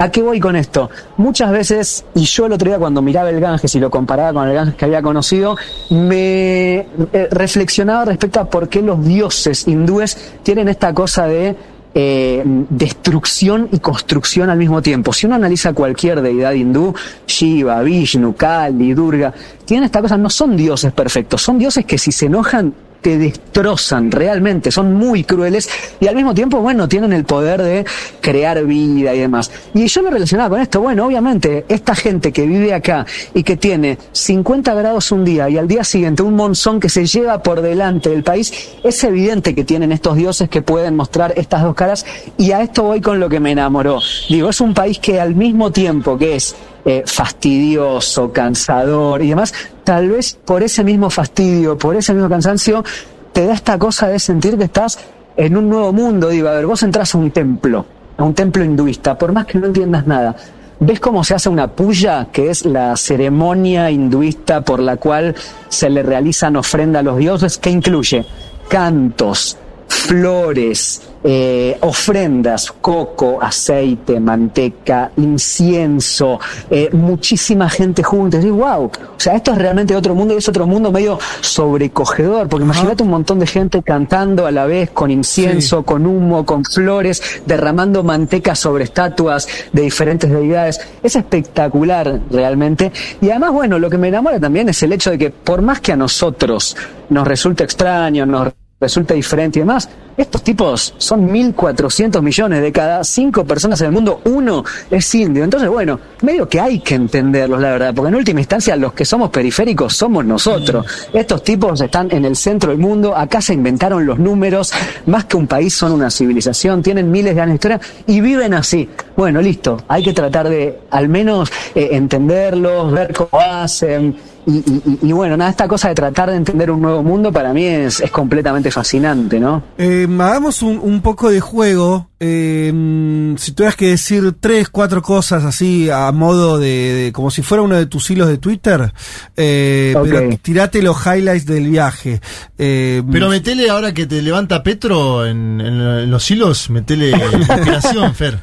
¿A 0.00 0.10
qué 0.10 0.22
voy 0.22 0.40
con 0.40 0.56
esto? 0.56 0.88
Muchas 1.18 1.52
veces, 1.52 2.06
y 2.14 2.24
yo 2.24 2.46
el 2.46 2.52
otro 2.52 2.70
día 2.70 2.78
cuando 2.78 3.02
miraba 3.02 3.28
el 3.28 3.38
Ganges 3.38 3.74
y 3.74 3.80
lo 3.80 3.90
comparaba 3.90 4.32
con 4.32 4.48
el 4.48 4.54
Ganges 4.54 4.74
que 4.74 4.86
había 4.86 5.02
conocido, 5.02 5.58
me 5.90 6.78
eh, 6.78 7.28
reflexionaba 7.30 8.06
respecto 8.06 8.40
a 8.40 8.48
por 8.48 8.70
qué 8.70 8.80
los 8.80 9.04
dioses 9.04 9.68
hindúes 9.68 10.16
tienen 10.42 10.70
esta 10.70 10.94
cosa 10.94 11.26
de 11.26 11.54
eh, 11.92 12.42
destrucción 12.70 13.68
y 13.72 13.78
construcción 13.80 14.48
al 14.48 14.56
mismo 14.56 14.80
tiempo. 14.80 15.12
Si 15.12 15.26
uno 15.26 15.34
analiza 15.34 15.74
cualquier 15.74 16.22
deidad 16.22 16.52
hindú, 16.52 16.94
Shiva, 17.26 17.82
Vishnu, 17.82 18.34
Kali, 18.34 18.94
Durga, 18.94 19.34
tienen 19.66 19.84
esta 19.84 20.00
cosa, 20.00 20.16
no 20.16 20.30
son 20.30 20.56
dioses 20.56 20.94
perfectos, 20.94 21.42
son 21.42 21.58
dioses 21.58 21.84
que 21.84 21.98
si 21.98 22.10
se 22.10 22.24
enojan 22.24 22.72
te 23.00 23.18
destrozan 23.18 24.10
realmente, 24.10 24.70
son 24.70 24.94
muy 24.94 25.24
crueles 25.24 25.68
y 26.00 26.06
al 26.06 26.14
mismo 26.14 26.34
tiempo, 26.34 26.60
bueno, 26.60 26.88
tienen 26.88 27.12
el 27.12 27.24
poder 27.24 27.62
de 27.62 27.84
crear 28.20 28.64
vida 28.64 29.14
y 29.14 29.20
demás. 29.20 29.50
Y 29.74 29.86
yo 29.86 30.02
lo 30.02 30.10
relacionaba 30.10 30.50
con 30.50 30.60
esto, 30.60 30.80
bueno, 30.80 31.06
obviamente, 31.06 31.64
esta 31.68 31.94
gente 31.94 32.32
que 32.32 32.46
vive 32.46 32.74
acá 32.74 33.06
y 33.34 33.42
que 33.42 33.56
tiene 33.56 33.98
50 34.12 34.74
grados 34.74 35.12
un 35.12 35.24
día 35.24 35.48
y 35.48 35.58
al 35.58 35.68
día 35.68 35.84
siguiente 35.84 36.22
un 36.22 36.36
monzón 36.36 36.80
que 36.80 36.88
se 36.88 37.06
lleva 37.06 37.42
por 37.42 37.62
delante 37.62 38.10
del 38.10 38.22
país, 38.22 38.52
es 38.82 39.02
evidente 39.04 39.54
que 39.54 39.64
tienen 39.64 39.92
estos 39.92 40.16
dioses 40.16 40.48
que 40.48 40.62
pueden 40.62 40.96
mostrar 40.96 41.32
estas 41.36 41.62
dos 41.62 41.74
caras 41.74 42.04
y 42.36 42.52
a 42.52 42.62
esto 42.62 42.84
voy 42.84 43.00
con 43.00 43.20
lo 43.20 43.28
que 43.28 43.40
me 43.40 43.52
enamoró. 43.52 44.00
Digo, 44.28 44.50
es 44.50 44.60
un 44.60 44.74
país 44.74 44.98
que 44.98 45.20
al 45.20 45.34
mismo 45.34 45.70
tiempo 45.72 46.18
que 46.18 46.36
es 46.36 46.54
eh, 46.84 47.02
fastidioso, 47.06 48.32
cansador 48.32 49.22
y 49.22 49.30
demás, 49.30 49.52
tal 49.84 50.10
vez 50.10 50.38
por 50.44 50.62
ese 50.62 50.84
mismo 50.84 51.10
fastidio, 51.10 51.76
por 51.76 51.96
ese 51.96 52.14
mismo 52.14 52.28
cansancio, 52.28 52.84
te 53.32 53.46
da 53.46 53.54
esta 53.54 53.78
cosa 53.78 54.08
de 54.08 54.18
sentir 54.18 54.56
que 54.56 54.64
estás 54.64 54.98
en 55.36 55.56
un 55.56 55.68
nuevo 55.68 55.92
mundo. 55.92 56.28
Digo, 56.28 56.48
a 56.48 56.52
ver, 56.52 56.66
vos 56.66 56.82
entras 56.82 57.14
a 57.14 57.18
un 57.18 57.30
templo, 57.30 57.86
a 58.16 58.24
un 58.24 58.34
templo 58.34 58.64
hinduista, 58.64 59.16
por 59.16 59.32
más 59.32 59.46
que 59.46 59.58
no 59.58 59.66
entiendas 59.66 60.06
nada. 60.06 60.36
¿Ves 60.82 60.98
cómo 60.98 61.22
se 61.24 61.34
hace 61.34 61.50
una 61.50 61.68
puya, 61.68 62.28
que 62.32 62.48
es 62.48 62.64
la 62.64 62.96
ceremonia 62.96 63.90
hinduista 63.90 64.62
por 64.62 64.80
la 64.80 64.96
cual 64.96 65.34
se 65.68 65.90
le 65.90 66.02
realizan 66.02 66.56
ofrendas 66.56 67.00
a 67.00 67.02
los 67.02 67.18
dioses, 67.18 67.58
que 67.58 67.68
incluye 67.68 68.24
cantos, 68.68 69.58
flores, 69.88 71.09
eh, 71.22 71.76
ofrendas, 71.80 72.72
coco, 72.80 73.38
aceite, 73.42 74.18
manteca, 74.18 75.10
incienso, 75.16 76.40
eh, 76.70 76.88
muchísima 76.92 77.68
gente 77.68 78.02
junta. 78.02 78.38
Y 78.38 78.50
wow, 78.50 78.84
o 78.84 78.90
sea, 79.16 79.34
esto 79.36 79.52
es 79.52 79.58
realmente 79.58 79.94
otro 79.94 80.14
mundo 80.14 80.34
y 80.34 80.38
es 80.38 80.48
otro 80.48 80.66
mundo 80.66 80.90
medio 80.90 81.18
sobrecogedor, 81.40 82.48
porque 82.48 82.64
imagínate 82.64 83.02
un 83.02 83.10
montón 83.10 83.38
de 83.38 83.46
gente 83.46 83.82
cantando 83.82 84.46
a 84.46 84.50
la 84.50 84.66
vez 84.66 84.90
con 84.90 85.10
incienso, 85.10 85.82
con 85.82 86.06
humo, 86.06 86.46
con 86.46 86.64
flores, 86.64 87.42
derramando 87.46 88.02
manteca 88.02 88.54
sobre 88.54 88.84
estatuas 88.84 89.46
de 89.72 89.82
diferentes 89.82 90.30
deidades. 90.30 90.80
Es 91.02 91.16
espectacular 91.16 92.20
realmente. 92.30 92.92
Y 93.20 93.30
además, 93.30 93.52
bueno, 93.52 93.78
lo 93.78 93.90
que 93.90 93.98
me 93.98 94.08
enamora 94.08 94.40
también 94.40 94.68
es 94.68 94.82
el 94.82 94.92
hecho 94.92 95.10
de 95.10 95.18
que 95.18 95.30
por 95.30 95.62
más 95.62 95.80
que 95.80 95.92
a 95.92 95.96
nosotros 95.96 96.76
nos 97.10 97.26
resulte 97.26 97.64
extraño, 97.64 98.24
nos 98.24 98.52
resulta 98.80 99.14
diferente 99.14 99.58
y 99.58 99.62
demás. 99.62 99.88
Estos 100.16 100.42
tipos 100.42 100.94
son 100.98 101.28
1.400 101.30 102.20
millones 102.20 102.62
de 102.62 102.72
cada 102.72 103.04
cinco 103.04 103.44
personas 103.44 103.80
en 103.80 103.86
el 103.86 103.92
mundo, 103.92 104.20
uno 104.24 104.64
es 104.90 105.14
indio. 105.14 105.44
Entonces, 105.44 105.68
bueno, 105.68 106.00
medio 106.22 106.48
que 106.48 106.60
hay 106.60 106.80
que 106.80 106.94
entenderlos, 106.94 107.60
la 107.60 107.70
verdad, 107.70 107.94
porque 107.94 108.08
en 108.08 108.14
última 108.16 108.40
instancia 108.40 108.76
los 108.76 108.92
que 108.92 109.04
somos 109.04 109.30
periféricos 109.30 109.94
somos 109.94 110.24
nosotros. 110.24 110.86
Estos 111.12 111.42
tipos 111.42 111.80
están 111.80 112.10
en 112.10 112.24
el 112.24 112.36
centro 112.36 112.70
del 112.70 112.78
mundo, 112.78 113.16
acá 113.16 113.40
se 113.40 113.54
inventaron 113.54 114.04
los 114.04 114.18
números, 114.18 114.72
más 115.06 115.26
que 115.26 115.36
un 115.36 115.46
país 115.46 115.74
son 115.74 115.92
una 115.92 116.10
civilización, 116.10 116.82
tienen 116.82 117.10
miles 117.10 117.34
de 117.34 117.40
años 117.40 117.52
de 117.52 117.54
historia 117.54 117.80
y 118.06 118.20
viven 118.20 118.54
así. 118.54 118.88
Bueno, 119.16 119.40
listo, 119.40 119.78
hay 119.88 120.02
que 120.02 120.12
tratar 120.12 120.48
de 120.48 120.80
al 120.90 121.08
menos 121.08 121.50
eh, 121.74 121.90
entenderlos, 121.92 122.92
ver 122.92 123.14
cómo 123.14 123.40
hacen. 123.40 124.16
Y, 124.46 124.62
y- 125.08 125.12
bueno, 125.12 125.36
nada, 125.36 125.50
esta 125.50 125.68
cosa 125.68 125.88
de 125.90 125.94
tratar 125.94 126.30
de 126.30 126.36
entender 126.36 126.70
un 126.70 126.80
nuevo 126.80 127.02
mundo 127.02 127.30
para 127.30 127.52
mí 127.52 127.64
es, 127.64 128.00
es 128.00 128.10
completamente 128.10 128.70
fascinante, 128.70 129.38
¿no? 129.38 129.62
Eh, 129.76 130.08
hagamos 130.18 130.62
un, 130.62 130.78
un 130.82 131.02
poco 131.02 131.30
de 131.30 131.40
juego. 131.40 132.08
Eh, 132.18 132.70
mm, 132.74 133.36
si 133.36 133.52
tuvieras 133.52 133.76
que 133.76 133.88
decir 133.88 134.34
tres, 134.40 134.68
cuatro 134.70 135.02
cosas 135.02 135.44
así 135.44 135.88
a 135.90 136.10
modo 136.12 136.58
de, 136.58 136.68
de- 136.68 137.12
como 137.12 137.30
si 137.30 137.42
fuera 137.42 137.62
uno 137.62 137.76
de 137.76 137.86
tus 137.86 138.10
hilos 138.10 138.28
de 138.28 138.38
Twitter, 138.38 138.92
eh, 139.36 139.94
Ok. 139.96 140.04
pero 140.08 140.38
tirate 140.42 140.82
los 140.82 140.96
highlights 141.06 141.46
del 141.46 141.68
viaje. 141.68 142.20
Eh, 142.58 143.02
Pero 143.10 143.28
metele 143.28 143.68
ahora 143.70 143.92
que 143.94 144.06
te 144.06 144.20
levanta 144.22 144.62
Petro 144.62 145.24
en, 145.26 145.60
en- 145.60 145.80
en 145.80 146.10
los 146.10 146.30
hilos, 146.30 146.68
metele 146.70 147.10
inspiración, 147.38 148.14
Fer. 148.14 148.38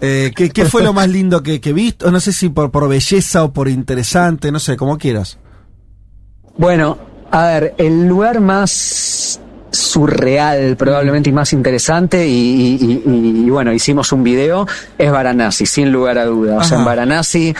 Eh, 0.00 0.32
¿qué, 0.34 0.50
qué 0.50 0.64
fue 0.64 0.82
lo 0.82 0.92
más 0.92 1.08
lindo 1.08 1.42
que, 1.42 1.60
que 1.60 1.72
viste? 1.72 2.10
No 2.10 2.20
sé 2.20 2.32
si 2.32 2.48
por, 2.48 2.70
por 2.70 2.88
belleza 2.88 3.44
o 3.44 3.52
por 3.52 3.68
interesante, 3.68 4.52
no 4.52 4.58
sé, 4.58 4.76
como 4.76 4.98
quieras. 4.98 5.38
Bueno, 6.56 6.98
a 7.30 7.46
ver, 7.46 7.74
el 7.78 8.06
lugar 8.08 8.40
más 8.40 9.40
surreal 9.70 10.76
probablemente 10.76 11.30
y 11.30 11.32
más 11.32 11.52
interesante 11.52 12.26
y, 12.26 12.32
y- 12.80 13.02
y- 13.06 13.44
y, 13.46 13.50
bueno, 13.50 13.72
hicimos 13.72 14.12
un 14.12 14.22
video, 14.24 14.66
es 14.96 15.10
Varanasi, 15.10 15.66
sin 15.66 15.92
lugar 15.92 16.18
a 16.18 16.24
dudas. 16.24 16.64
O 16.66 16.68
sea, 16.68 16.78
en. 16.78 16.84
Varanasi 16.84 17.54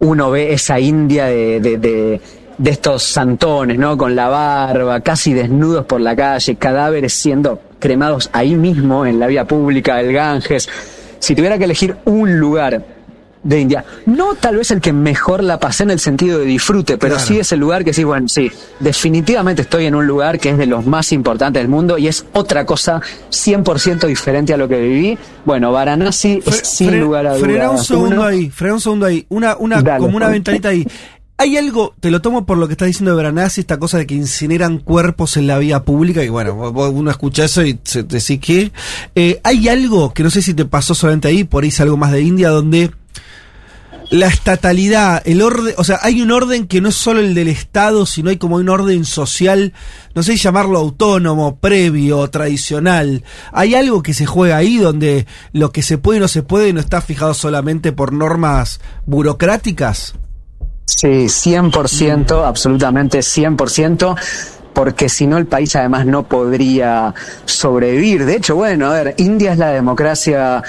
uno 0.00 0.30
ve 0.30 0.52
esa 0.52 0.80
India 0.80 1.26
de, 1.26 1.60
de, 1.60 1.78
de- 1.78 2.20
de 2.58 2.70
estos 2.70 3.02
santones, 3.02 3.78
¿no? 3.78 3.96
Con 3.96 4.14
la 4.14 4.28
barba, 4.28 5.00
casi 5.00 5.32
desnudos 5.32 5.84
por 5.86 6.00
la 6.00 6.14
calle, 6.14 6.56
cadáveres 6.56 7.12
siendo 7.12 7.60
cremados 7.78 8.30
ahí 8.32 8.54
mismo 8.54 9.04
en 9.06 9.18
la 9.18 9.26
vía 9.26 9.46
pública 9.46 9.96
del 9.96 10.12
Ganges. 10.12 10.68
Si 11.22 11.34
tuviera 11.36 11.56
que 11.56 11.64
elegir 11.64 11.96
un 12.04 12.38
lugar 12.40 12.84
de 13.44 13.58
India, 13.60 13.84
no 14.06 14.34
tal 14.34 14.56
vez 14.56 14.70
el 14.70 14.80
que 14.80 14.92
mejor 14.92 15.42
la 15.42 15.58
pasé 15.58 15.82
en 15.82 15.90
el 15.90 15.98
sentido 15.98 16.38
de 16.38 16.44
disfrute, 16.44 16.96
pero 16.98 17.14
Claro. 17.14 17.26
sí 17.28 17.38
es 17.40 17.50
el 17.50 17.58
lugar 17.58 17.84
que 17.84 17.92
sí, 17.92 18.04
bueno, 18.04 18.28
sí, 18.28 18.50
definitivamente 18.78 19.62
estoy 19.62 19.86
en 19.86 19.94
un 19.96 20.06
lugar 20.06 20.38
que 20.38 20.50
es 20.50 20.58
de 20.58 20.66
los 20.66 20.86
más 20.86 21.10
importantes 21.12 21.60
del 21.60 21.68
mundo 21.68 21.98
y 21.98 22.06
es 22.06 22.24
otra 22.34 22.64
cosa 22.66 23.00
100% 23.30 24.06
diferente 24.06 24.54
a 24.54 24.56
lo 24.56 24.68
que 24.68 24.80
viví. 24.80 25.18
Bueno, 25.44 25.72
Varanasi 25.72 26.40
es 26.46 26.56
sin 26.64 27.00
lugar 27.00 27.26
a 27.26 27.34
frena 27.34 27.70
un 27.70 27.76
dudas. 27.76 27.86
segundo 27.86 28.14
uno- 28.16 28.24
ahí, 28.24 28.50
frena 28.50 28.74
un 28.74 28.80
segundo 28.80 29.06
ahí. 29.06 29.26
Una, 29.28 29.56
una, 29.56 29.82
Dale, 29.82 29.98
como 30.04 30.16
una 30.16 30.28
ventanita 30.28 30.68
ahí. 30.68 30.86
Hay 31.42 31.56
algo, 31.56 31.92
te 31.98 32.12
lo 32.12 32.22
tomo 32.22 32.46
por 32.46 32.56
lo 32.56 32.68
que 32.68 32.74
está 32.74 32.84
diciendo 32.84 33.10
de 33.10 33.16
Varanasi, 33.16 33.62
esta 33.62 33.76
cosa 33.80 33.98
de 33.98 34.06
que 34.06 34.14
incineran 34.14 34.78
cuerpos 34.78 35.36
en 35.36 35.48
la 35.48 35.58
vía 35.58 35.82
pública, 35.82 36.22
y 36.22 36.28
bueno, 36.28 36.54
uno 36.54 37.10
escucha 37.10 37.44
eso 37.46 37.64
y 37.64 37.80
se- 37.82 38.04
te 38.04 38.18
decís 38.20 38.38
que. 38.38 38.70
eh, 39.16 39.40
hay 39.42 39.68
algo, 39.68 40.14
que 40.14 40.22
no 40.22 40.30
sé 40.30 40.40
si 40.40 40.54
te 40.54 40.66
pasó 40.66 40.94
solamente 40.94 41.26
ahí, 41.26 41.42
por 41.42 41.64
ahí 41.64 41.70
es 41.70 41.80
algo 41.80 41.96
más 41.96 42.12
de 42.12 42.22
India, 42.22 42.48
donde 42.50 42.92
la 44.10 44.28
estatalidad, 44.28 45.20
el 45.24 45.42
orden, 45.42 45.74
o 45.78 45.82
sea, 45.82 45.98
hay 46.02 46.22
un 46.22 46.30
orden 46.30 46.68
que 46.68 46.80
no 46.80 46.90
es 46.90 46.94
solo 46.94 47.18
el 47.18 47.34
del 47.34 47.48
Estado, 47.48 48.06
sino 48.06 48.30
hay 48.30 48.36
como 48.36 48.54
un 48.56 48.68
orden 48.68 49.04
social, 49.04 49.72
no 50.14 50.22
sé 50.22 50.36
llamarlo 50.36 50.78
autónomo, 50.78 51.56
previo, 51.56 52.28
tradicional. 52.30 53.24
Hay 53.52 53.74
algo 53.74 54.00
que 54.04 54.14
se 54.14 54.26
juega 54.26 54.58
ahí 54.58 54.76
donde 54.76 55.26
lo 55.52 55.72
que 55.72 55.82
se 55.82 55.98
puede 55.98 56.18
y 56.18 56.20
no 56.20 56.28
se 56.28 56.44
puede 56.44 56.72
no 56.72 56.78
está 56.78 57.00
fijado 57.00 57.34
solamente 57.34 57.90
por 57.90 58.12
normas 58.12 58.78
burocráticas. 59.06 60.14
Sí, 60.84 61.26
100%, 61.28 62.44
absolutamente 62.46 63.18
100%. 63.20 64.16
Porque 64.72 65.08
si 65.10 65.26
no 65.26 65.36
el 65.36 65.46
país 65.46 65.76
además 65.76 66.06
no 66.06 66.22
podría 66.22 67.14
sobrevivir. 67.44 68.24
De 68.24 68.36
hecho, 68.36 68.56
bueno, 68.56 68.86
a 68.90 68.94
ver, 68.94 69.14
India 69.18 69.52
es 69.52 69.58
la 69.58 69.68
democracia 69.68 70.62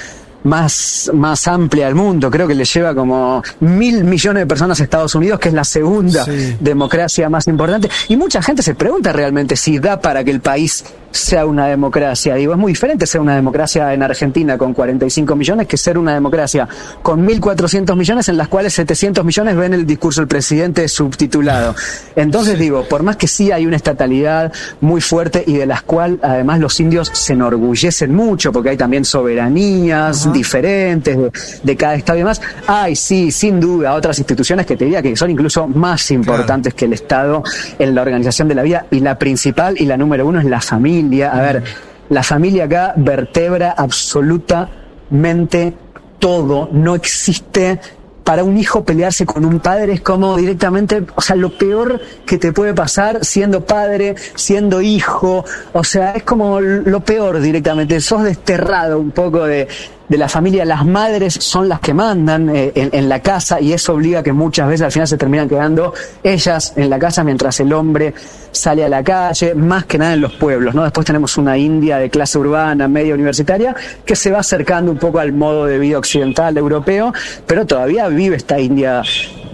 más, 0.44 1.10
más 1.14 1.48
amplia 1.48 1.86
del 1.86 1.96
mundo. 1.96 2.30
Creo 2.30 2.46
que 2.46 2.54
le 2.54 2.66
lleva 2.66 2.94
como 2.94 3.42
mil 3.62 4.04
millones 4.04 4.42
de 4.42 4.46
personas 4.48 4.82
a 4.82 4.84
Estados 4.84 5.16
Unidos, 5.16 5.40
que 5.40 5.48
es 5.48 5.54
la 5.54 5.64
segunda 5.64 6.26
Sí. 6.26 6.58
democracia 6.60 7.30
más 7.30 7.48
importante. 7.48 7.90
Y 8.10 8.18
mucha 8.18 8.42
gente 8.42 8.62
se 8.62 8.76
pregunta 8.76 9.14
realmente 9.14 9.56
si 9.56 9.80
da 9.80 10.02
para 10.02 10.22
que 10.22 10.32
el 10.32 10.42
país 10.42 10.84
sea 11.14 11.46
una 11.46 11.68
democracia. 11.68 12.36
Digo, 12.36 12.54
es 12.54 12.60
muy 12.60 12.72
diferente 12.72 13.06
ser 13.06 13.22
una 13.22 13.36
democracia 13.36 13.94
en 13.94 14.02
Argentina 14.04 14.58
con 14.58 14.74
45 14.74 15.36
millones 15.36 15.68
que 15.68 15.78
ser 15.78 15.98
una 15.98 16.14
democracia 16.14 16.68
con 17.02 17.26
1.400 17.26 17.96
millones 17.96 18.30
en 18.30 18.38
las 18.38 18.48
cuales 18.48 18.74
700 18.74 19.24
millones 19.24 19.56
ven 19.56 19.74
el 19.74 19.86
discurso 19.86 20.22
del 20.22 20.28
presidente 20.28 20.88
subtitulado. 20.88 21.76
Entonces 22.16 22.58
digo, 22.58 22.84
por 22.84 23.04
más 23.04 23.16
que 23.16 23.28
sí 23.28 23.52
hay 23.52 23.66
una 23.66 23.76
estatalidad 23.76 24.52
muy 24.82 25.02
fuerte 25.02 25.44
y 25.46 25.54
de 25.54 25.66
las 25.66 25.84
cuales 25.84 26.20
además 26.24 26.60
los 26.60 26.80
indios 26.80 27.12
se 27.14 27.34
enorgullecen 27.34 28.14
mucho 28.14 28.52
porque 28.52 28.72
hay 28.72 28.78
también 28.78 29.06
soberanías 29.06 30.32
diferentes 30.34 31.16
de, 31.16 31.32
de 31.62 31.78
cada 31.78 31.96
estado 31.96 32.18
y 32.18 32.22
demás, 32.22 32.42
hay 32.68 32.96
sí, 32.96 33.32
sin 33.32 33.60
duda, 33.60 33.94
otras 33.94 34.18
instituciones 34.18 34.66
que 34.66 34.76
te 34.76 34.86
diría 34.86 35.02
que 35.02 35.16
son 35.16 35.30
incluso 35.30 35.68
más 35.68 36.10
importantes 36.12 36.74
que 36.74 36.86
el 36.86 36.94
Estado 36.94 37.44
en 37.78 37.94
la 37.94 38.02
organización 38.02 38.48
de 38.48 38.56
la 38.56 38.64
vida 38.64 38.86
y 38.90 39.00
la 39.00 39.18
principal 39.20 39.76
y 39.80 39.86
la 39.86 39.98
número 39.98 40.26
uno 40.26 40.40
es 40.40 40.46
la 40.46 40.60
familia. 40.60 41.03
A 41.32 41.42
ver, 41.42 41.64
la 42.10 42.24
familia 42.24 42.66
acá 42.66 42.94
vertebra 42.96 43.74
absolutamente 43.78 45.74
todo, 46.20 46.70
no 46.72 46.96
existe 46.96 47.80
para 48.24 48.44
un 48.44 48.58
hijo 48.58 48.84
pelearse 48.84 49.26
con 49.26 49.46
un 49.46 49.60
padre 49.60 49.94
es 49.94 50.02
como 50.02 50.38
directamente, 50.38 51.04
o 51.16 51.22
sea, 51.22 51.36
lo 51.36 51.58
peor 51.58 52.00
que 52.26 52.38
te 52.38 52.54
puede 52.54 52.74
pasar 52.74 53.26
siendo 53.26 53.66
padre, 53.66 54.16
siendo 54.36 54.82
hijo, 54.82 55.44
o 55.74 55.84
sea, 55.84 56.12
es 56.14 56.24
como 56.24 56.62
lo 56.62 57.02
peor 57.02 57.42
directamente, 57.42 58.00
sos 58.00 58.24
desterrado 58.24 59.00
un 59.00 59.12
poco 59.12 59.46
de, 59.46 59.68
de 60.14 60.20
la 60.20 60.30
familia, 60.30 60.64
las 60.64 60.86
madres 60.86 61.34
son 61.34 61.68
las 61.68 61.80
que 61.80 61.92
mandan 61.92 62.48
eh, 62.56 62.72
en, 62.76 63.10
la 63.10 63.20
casa 63.20 63.60
y 63.60 63.74
eso 63.74 63.94
obliga 63.94 64.20
a 64.20 64.24
que 64.24 64.32
muchas 64.32 64.68
veces 64.68 64.84
al 64.84 64.92
final 64.92 65.08
se 65.08 65.18
terminan 65.18 65.50
quedando 65.50 65.92
ellas 66.22 66.74
en 66.76 66.92
la 66.92 67.00
casa 67.00 67.24
mientras 67.24 67.60
el 67.62 67.74
hombre 67.74 68.14
sale 68.52 68.86
a 68.86 68.90
la 68.90 69.04
calle, 69.04 69.56
más 69.56 69.86
que 69.86 69.98
nada 69.98 70.14
en 70.14 70.22
los 70.22 70.34
pueblos, 70.34 70.76
¿no? 70.76 70.84
Después 70.84 71.04
tenemos 71.08 71.36
una 71.38 71.58
India 71.58 71.98
de 71.98 72.12
clase 72.12 72.38
urbana, 72.38 72.88
media 72.88 73.16
universitaria, 73.16 73.76
que 74.06 74.16
se 74.16 74.30
va 74.30 74.38
acercando 74.38 74.92
un 74.92 75.00
poco 75.00 75.18
al 75.18 75.34
modo 75.34 75.66
de 75.66 75.80
vida 75.80 75.98
occidental 75.98 76.56
europeo, 76.58 77.12
pero 77.48 77.66
todavía 77.66 78.08
vive 78.08 78.36
esta 78.36 78.60
India 78.60 79.02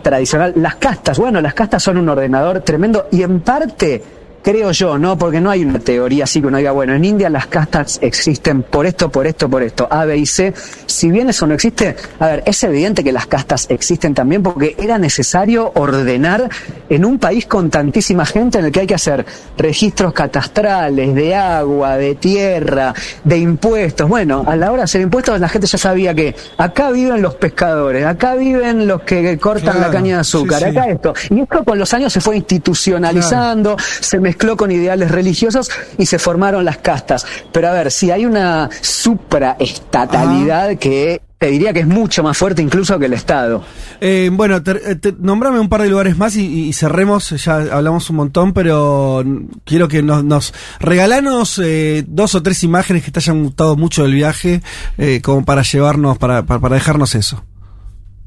tradicional. 0.02 0.52
Las 0.58 0.76
castas, 0.76 1.18
bueno, 1.18 1.40
las 1.40 1.54
castas 1.54 1.82
son 1.82 2.00
un 2.00 2.10
ordenador 2.10 2.60
tremendo 2.64 3.08
y 3.14 3.24
en 3.24 3.40
parte 3.40 4.04
creo 4.42 4.72
yo, 4.72 4.98
¿no? 4.98 5.18
Porque 5.18 5.40
no 5.40 5.50
hay 5.50 5.64
una 5.64 5.80
teoría 5.80 6.26
así 6.26 6.42
que 6.42 6.48
uno 6.48 6.58
diga, 6.58 6.72
bueno, 6.72 6.94
en 6.94 7.06
India 7.06 7.30
las 7.30 7.48
castas 7.48 8.00
existen 8.02 8.64
por 8.64 8.86
esto, 8.86 9.10
por 9.10 9.28
esto, 9.28 9.50
por 9.50 9.64
esto, 9.64 9.88
A, 9.90 10.06
B 10.06 10.18
y 10.18 10.26
C. 10.26 10.54
Si 10.86 11.10
bien 11.10 11.30
eso 11.30 11.48
no 11.48 11.54
existe, 11.54 11.96
a 12.20 12.28
ver, 12.28 12.44
es 12.46 12.64
evidente 12.64 13.04
que 13.04 13.12
las 13.12 13.28
castas 13.28 13.68
existen 13.70 14.14
también 14.14 14.44
porque 14.44 14.76
era 14.80 14.98
necesario 14.98 15.72
ordenar 15.76 16.50
en 16.90 17.06
un 17.06 17.20
país 17.20 17.46
con 17.46 17.70
tantísima 17.70 18.26
gente 18.26 18.60
en 18.60 18.66
el 18.66 18.72
que 18.72 18.82
hay 18.82 18.88
que 18.88 18.96
hacer 18.96 19.26
registros 19.58 20.14
catastrales 20.14 21.14
de 21.16 21.36
agua, 21.36 21.98
de 21.98 22.16
tierra, 22.16 22.94
de 23.24 23.38
impuestos. 23.38 24.08
Bueno, 24.10 24.44
a 24.48 24.56
la 24.56 24.72
hora 24.72 24.80
de 24.80 24.84
hacer 24.86 25.02
impuestos 25.02 25.40
la 25.40 25.50
gente 25.50 25.68
ya 25.68 25.78
sabía 25.78 26.14
que 26.14 26.36
acá 26.58 26.92
viven 26.92 27.22
los 27.22 27.36
pescadores, 27.36 28.06
acá 28.06 28.36
viven 28.36 28.88
los 28.88 29.02
que 29.02 29.38
cortan 29.38 29.70
Claro, 29.70 29.80
la 29.80 29.92
caña 29.92 30.16
de 30.16 30.22
azúcar, 30.22 30.60
sí, 30.60 30.66
sí. 30.72 30.78
acá 30.78 30.90
esto. 30.90 31.14
Y 31.30 31.42
esto 31.42 31.64
con 31.64 31.78
los 31.78 31.94
años 31.94 32.12
se 32.12 32.22
fue 32.22 32.38
institucionalizando, 32.38 33.76
se 33.80 34.20
mezcló 34.30 34.56
con 34.58 34.70
ideales 34.72 35.10
religiosos 35.12 35.70
y 35.98 36.06
se 36.06 36.20
formaron 36.20 36.64
las 36.66 36.78
castas. 36.78 37.26
Pero 37.52 37.70
a 37.70 37.72
ver, 37.74 37.92
si 37.92 38.12
hay 38.12 38.26
una 38.26 38.70
supraestatalidad 38.82 40.78
que 40.78 41.22
te 41.38 41.48
diría 41.48 41.72
que 41.72 41.80
es 41.80 41.88
mucho 41.88 42.22
más 42.22 42.38
fuerte 42.38 42.62
incluso 42.62 43.00
que 43.00 43.06
el 43.06 43.14
Estado. 43.14 43.64
Eh, 44.02 44.30
bueno, 44.34 44.62
te, 44.62 44.96
te- 44.98 45.14
nombrame 45.18 45.58
un 45.60 45.70
par 45.70 45.82
de 45.82 45.90
lugares 45.90 46.18
más 46.18 46.36
y, 46.36 46.68
y 46.68 46.74
cerremos. 46.74 47.30
Ya 47.30 47.56
hablamos 47.72 48.10
un 48.10 48.18
montón, 48.18 48.52
pero 48.54 49.24
quiero 49.64 49.88
que 49.88 50.04
nos, 50.04 50.24
nos 50.26 50.54
regalanos 50.82 51.60
eh, 51.64 52.04
dos 52.08 52.36
o 52.36 52.44
tres 52.44 52.64
imágenes 52.66 53.04
que 53.04 53.12
te 53.12 53.20
hayan 53.20 53.42
gustado 53.44 53.78
mucho 53.78 54.04
del 54.04 54.14
viaje, 54.16 54.62
eh, 54.98 55.22
como 55.24 55.46
para 55.46 55.62
llevarnos, 55.64 56.18
para, 56.18 56.44
para, 56.46 56.60
para 56.60 56.76
dejarnos 56.76 57.16
eso. 57.16 57.42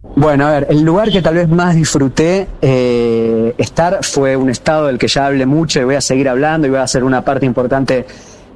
Bueno, 0.02 0.46
a 0.46 0.50
ver, 0.50 0.66
el 0.68 0.82
lugar 0.82 1.10
que 1.10 1.22
tal 1.22 1.36
vez 1.36 1.48
más 1.48 1.76
disfruté 1.76 2.48
eh, 2.60 3.54
estar 3.56 4.04
fue 4.04 4.36
un 4.36 4.50
estado 4.50 4.86
del 4.88 4.98
que 4.98 5.06
ya 5.06 5.26
hablé 5.26 5.46
mucho 5.46 5.80
y 5.80 5.84
voy 5.84 5.94
a 5.94 6.00
seguir 6.00 6.28
hablando 6.28 6.66
y 6.66 6.70
voy 6.70 6.80
a 6.80 6.82
hacer 6.82 7.04
una 7.04 7.24
parte 7.24 7.46
importante 7.46 8.04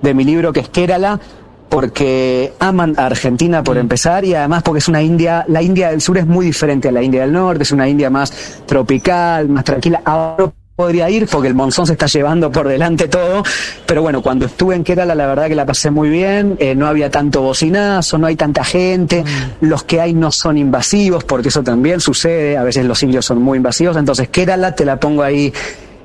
de 0.02 0.14
mi 0.14 0.24
libro 0.24 0.52
que 0.52 0.60
es 0.60 0.68
Kerala, 0.68 1.20
porque 1.68 2.52
aman 2.58 2.94
a 2.98 3.06
Argentina 3.06 3.62
por 3.62 3.78
empezar 3.78 4.24
y 4.24 4.34
además 4.34 4.64
porque 4.64 4.78
es 4.78 4.88
una 4.88 5.02
India, 5.02 5.44
la 5.48 5.62
India 5.62 5.90
del 5.90 6.00
sur 6.00 6.18
es 6.18 6.26
muy 6.26 6.46
diferente 6.46 6.88
a 6.88 6.92
la 6.92 7.02
India 7.02 7.22
del 7.22 7.32
norte, 7.32 7.62
es 7.62 7.72
una 7.72 7.88
India 7.88 8.10
más 8.10 8.62
tropical, 8.66 9.48
más 9.48 9.64
tranquila. 9.64 10.02
Ahora 10.04 10.52
podría 10.76 11.08
ir 11.08 11.26
porque 11.26 11.48
el 11.48 11.54
monzón 11.54 11.86
se 11.86 11.94
está 11.94 12.04
llevando 12.04 12.52
por 12.52 12.68
delante 12.68 13.08
todo, 13.08 13.42
pero 13.86 14.02
bueno, 14.02 14.20
cuando 14.20 14.44
estuve 14.44 14.74
en 14.74 14.84
Kerala 14.84 15.14
la 15.14 15.26
verdad 15.26 15.48
que 15.48 15.54
la 15.54 15.64
pasé 15.64 15.90
muy 15.90 16.10
bien, 16.10 16.56
eh, 16.60 16.74
no 16.74 16.86
había 16.86 17.10
tanto 17.10 17.40
bocinazo, 17.40 18.18
no 18.18 18.26
hay 18.26 18.36
tanta 18.36 18.62
gente, 18.62 19.24
los 19.62 19.84
que 19.84 20.02
hay 20.02 20.12
no 20.12 20.30
son 20.30 20.58
invasivos, 20.58 21.24
porque 21.24 21.48
eso 21.48 21.62
también 21.62 22.00
sucede, 22.00 22.58
a 22.58 22.62
veces 22.62 22.84
los 22.84 23.02
indios 23.02 23.24
son 23.24 23.40
muy 23.40 23.56
invasivos, 23.56 23.96
entonces 23.96 24.28
Kerala 24.28 24.74
te 24.74 24.84
la 24.84 25.00
pongo 25.00 25.22
ahí 25.22 25.50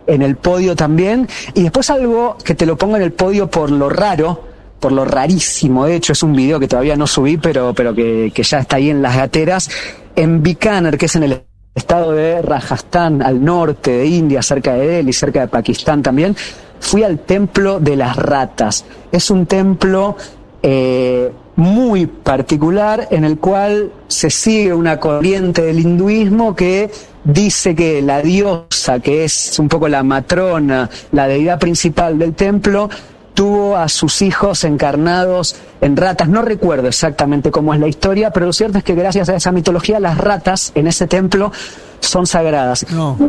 en 0.08 0.22
el 0.22 0.38
podio 0.38 0.74
también, 0.74 1.28
y 1.54 1.64
después 1.64 1.90
algo 1.90 2.38
que 2.42 2.56
te 2.56 2.66
lo 2.66 2.78
pongo 2.78 2.96
en 2.96 3.02
el 3.02 3.12
podio 3.12 3.50
por 3.50 3.70
lo 3.72 3.90
raro, 3.90 4.42
por 4.80 4.94
lo 4.94 5.04
rarísimo, 5.04 5.86
de 5.86 5.98
hecho 5.98 6.14
es 6.14 6.24
un 6.24 6.34
video 6.34 6.62
que 6.62 6.70
todavía 6.70 6.96
no 6.96 7.08
subí, 7.08 7.36
pero, 7.36 7.74
pero 7.74 7.94
que, 7.94 8.32
que 8.34 8.44
ya 8.44 8.60
está 8.60 8.78
ahí 8.78 8.90
en 8.90 9.02
las 9.02 9.18
gateras, 9.18 9.70
en 10.16 10.42
Bikaner, 10.42 10.98
que 10.98 11.08
es 11.08 11.16
en 11.18 11.24
el 11.24 11.51
estado 11.74 12.12
de 12.12 12.42
Rajasthan, 12.42 13.22
al 13.22 13.44
norte 13.44 13.92
de 13.92 14.06
India, 14.06 14.42
cerca 14.42 14.74
de 14.74 14.88
Delhi, 14.88 15.14
cerca 15.14 15.42
de 15.42 15.48
Pakistán 15.48 16.04
también, 16.04 16.36
fui 16.80 17.04
al 17.04 17.20
templo 17.20 17.80
de 17.80 17.96
las 17.96 18.16
ratas. 18.16 18.86
Es 19.12 19.32
un 19.32 19.46
templo 19.46 20.18
eh, 20.62 21.32
muy 21.56 22.08
particular 22.08 23.08
en 23.12 23.24
el 23.24 23.38
cual 23.38 23.92
se 24.08 24.30
sigue 24.30 24.74
una 24.74 25.00
corriente 25.00 25.62
del 25.62 25.80
hinduismo 25.80 26.56
que 26.56 26.92
dice 27.24 27.76
que 27.76 28.02
la 28.02 28.22
diosa, 28.22 29.00
que 29.00 29.24
es 29.24 29.58
un 29.60 29.68
poco 29.68 29.88
la 29.88 30.04
matrona, 30.04 30.90
la 31.12 31.28
deidad 31.28 31.60
principal 31.60 32.18
del 32.18 32.34
templo, 32.34 32.90
tuvo 33.34 33.78
a 33.78 33.90
sus 33.90 34.22
hijos 34.22 34.64
encarnados 34.64 35.56
en 35.82 35.98
ratas. 35.98 36.28
No 36.30 36.42
recuerdo 36.42 36.88
exactamente 36.88 37.52
cómo 37.52 37.74
es 37.74 37.80
la 37.80 37.88
historia, 37.88 38.32
pero 38.32 38.46
lo 38.46 38.54
cierto 38.54 38.78
es 38.78 38.84
que 38.84 38.96
gracias 38.96 39.30
a 39.30 39.36
esa 39.36 39.52
mitología 39.52 40.00
las 40.00 40.18
ratas 40.18 40.72
en 40.76 40.88
ese 40.88 41.08
templo 41.08 41.52
son 42.00 42.28
sagradas. 42.28 42.86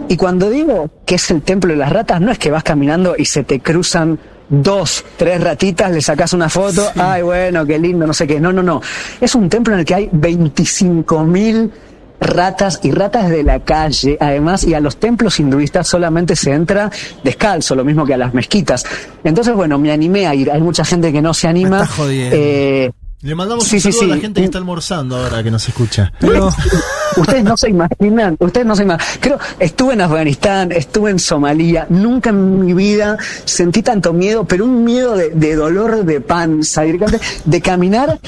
Y 0.09 0.16
cuando 0.16 0.51
digo 0.51 0.91
que 1.05 1.16
es 1.16 1.31
el 1.31 1.43
templo 1.43 1.73
de 1.73 1.79
las 1.79 1.93
ratas, 1.93 2.20
no 2.20 2.31
es 2.31 2.39
que 2.39 2.51
vas 2.51 2.62
caminando 2.62 3.15
y 3.16 3.24
se 3.24 3.45
te 3.45 3.61
cruzan 3.61 4.19
dos, 4.49 5.05
tres 5.16 5.43
ratitas, 5.43 5.91
le 5.91 6.03
sacas 6.03 6.33
una 6.35 6.49
foto, 6.49 6.91
ay 6.97 7.23
bueno, 7.23 7.65
qué 7.65 7.79
lindo, 7.79 8.07
no 8.07 8.12
sé 8.12 8.27
qué. 8.27 8.41
No, 8.41 8.53
no, 8.53 8.62
no. 8.62 8.81
Es 9.20 9.35
un 9.35 9.49
templo 9.49 9.74
en 9.74 9.81
el 9.81 9.87
que 9.87 9.95
hay 9.95 10.09
25 10.12 11.24
mil 11.24 11.70
ratas 12.23 12.81
y 12.82 12.90
ratas 12.90 13.28
de 13.28 13.43
la 13.43 13.61
calle, 13.61 14.16
además, 14.20 14.65
y 14.65 14.74
a 14.74 14.81
los 14.81 14.97
templos 14.97 15.39
hinduistas 15.40 15.86
solamente 15.89 16.36
se 16.36 16.53
entra 16.53 16.90
descalzo, 17.24 17.74
lo 17.74 17.85
mismo 17.85 18.07
que 18.07 18.15
a 18.15 18.19
las 18.19 18.32
mezquitas. 18.35 18.85
Entonces, 19.24 19.55
bueno, 19.55 19.78
me 19.78 19.93
animé 19.93 20.27
a 20.27 20.35
ir. 20.35 20.51
Hay 20.51 20.61
mucha 20.61 20.85
gente 20.85 21.12
que 21.12 21.20
no 21.23 21.35
se 21.35 21.49
anima. 21.49 21.78
Me 21.78 21.82
estás 21.85 21.97
jodiendo. 21.97 22.36
Eh, 22.39 22.90
Le 23.23 23.35
mandamos 23.35 23.65
Sí, 23.65 23.77
un 23.77 23.82
sí, 23.82 23.93
saludo 23.93 24.05
a 24.05 24.09
la 24.09 24.15
sí. 24.16 24.20
gente 24.23 24.40
que 24.40 24.44
está 24.47 24.59
almorzando 24.59 25.16
ahora 25.16 25.43
que 25.43 25.51
nos 25.51 25.69
escucha. 25.69 26.12
Pero, 26.19 26.51
Ustedes 27.16 27.44
no 27.44 27.57
se 27.59 27.69
imaginan, 27.69 28.36
ustedes 28.40 28.66
no 28.66 28.74
se 28.74 28.82
imaginan. 28.85 29.07
Creo, 29.20 29.39
estuve 29.59 29.93
en 29.94 30.01
Afganistán, 30.01 30.73
estuve 30.73 31.11
en 31.11 31.19
Somalia, 31.19 31.86
nunca 31.90 32.31
en 32.31 32.65
mi 32.65 32.73
vida 32.73 33.19
sentí 33.44 33.82
tanto 33.82 34.12
miedo, 34.15 34.44
pero 34.44 34.65
un 34.65 34.82
miedo 34.82 35.15
de, 35.15 35.28
de 35.31 35.55
dolor 35.55 36.05
de 36.05 36.20
panza, 36.23 36.82
directamente, 36.82 37.20
de 37.44 37.61
caminar, 37.61 38.19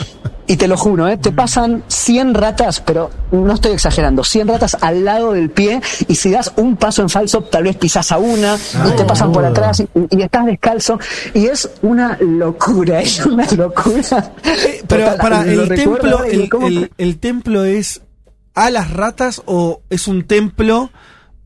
y 0.46 0.56
te 0.56 0.68
lo 0.68 0.76
juro, 0.76 1.08
¿eh? 1.08 1.16
te 1.16 1.32
pasan 1.32 1.82
100 1.88 2.34
ratas, 2.34 2.80
pero 2.80 3.10
no 3.32 3.54
estoy 3.54 3.72
exagerando, 3.72 4.22
100 4.24 4.48
ratas 4.48 4.76
al 4.80 5.04
lado 5.04 5.32
del 5.32 5.50
pie, 5.50 5.80
y 6.06 6.14
si 6.16 6.30
das 6.30 6.52
un 6.56 6.76
paso 6.76 7.00
en 7.02 7.08
falso, 7.08 7.42
tal 7.44 7.64
vez 7.64 7.76
pisas 7.76 8.12
a 8.12 8.18
una, 8.18 8.56
y 8.86 8.96
te 8.96 9.04
pasan 9.04 9.32
por 9.32 9.44
atrás, 9.44 9.80
y, 9.80 9.88
y 10.10 10.22
estás 10.22 10.44
descalzo, 10.46 10.98
y 11.32 11.46
es 11.46 11.70
una 11.82 12.18
locura, 12.20 13.00
es 13.02 13.24
una 13.24 13.46
locura. 13.52 14.32
pero 14.86 15.04
Total, 15.04 15.18
para 15.18 15.42
el 15.50 15.68
templo, 15.74 16.24
el, 16.24 16.48
cómo- 16.50 16.66
el- 16.66 16.90
el 16.98 17.18
templo 17.18 17.64
es 17.64 18.02
a 18.54 18.70
las 18.70 18.90
ratas 18.92 19.42
o 19.46 19.80
es 19.88 20.06
un 20.08 20.24
templo 20.24 20.90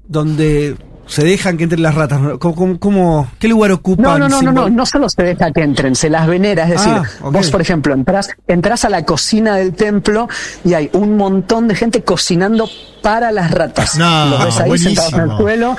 donde 0.06 0.76
se 1.08 1.24
dejan 1.24 1.56
que 1.56 1.64
entren 1.64 1.82
las 1.82 1.94
ratas. 1.94 2.20
¿Cómo, 2.38 2.54
cómo- 2.54 2.78
cómo- 2.78 3.30
qué 3.38 3.48
lugar 3.48 3.72
ocupan? 3.72 4.04
No, 4.04 4.18
no, 4.18 4.28
no, 4.28 4.42
no, 4.42 4.52
no, 4.52 4.68
no 4.70 4.86
solo 4.86 5.08
se 5.08 5.22
deja 5.22 5.50
que 5.50 5.62
entren, 5.62 5.94
se 5.96 6.08
las 6.10 6.26
venera. 6.28 6.64
Es 6.64 6.70
decir, 6.70 6.92
Ah, 6.94 7.02
vos, 7.30 7.50
por 7.50 7.60
ejemplo, 7.60 7.94
entras, 7.94 8.28
entras 8.46 8.84
a 8.84 8.90
la 8.90 9.04
cocina 9.04 9.56
del 9.56 9.74
templo 9.74 10.28
y 10.64 10.74
hay 10.74 10.90
un 10.92 11.16
montón 11.16 11.66
de 11.66 11.74
gente 11.74 12.02
cocinando 12.04 12.68
para 13.02 13.32
las 13.32 13.50
ratas. 13.50 13.96
No, 13.96 14.26
Los 14.26 14.44
ves 14.44 14.60
ahí 14.60 14.78
sentados 14.78 15.12
en 15.14 15.20
el 15.20 15.36
suelo 15.36 15.76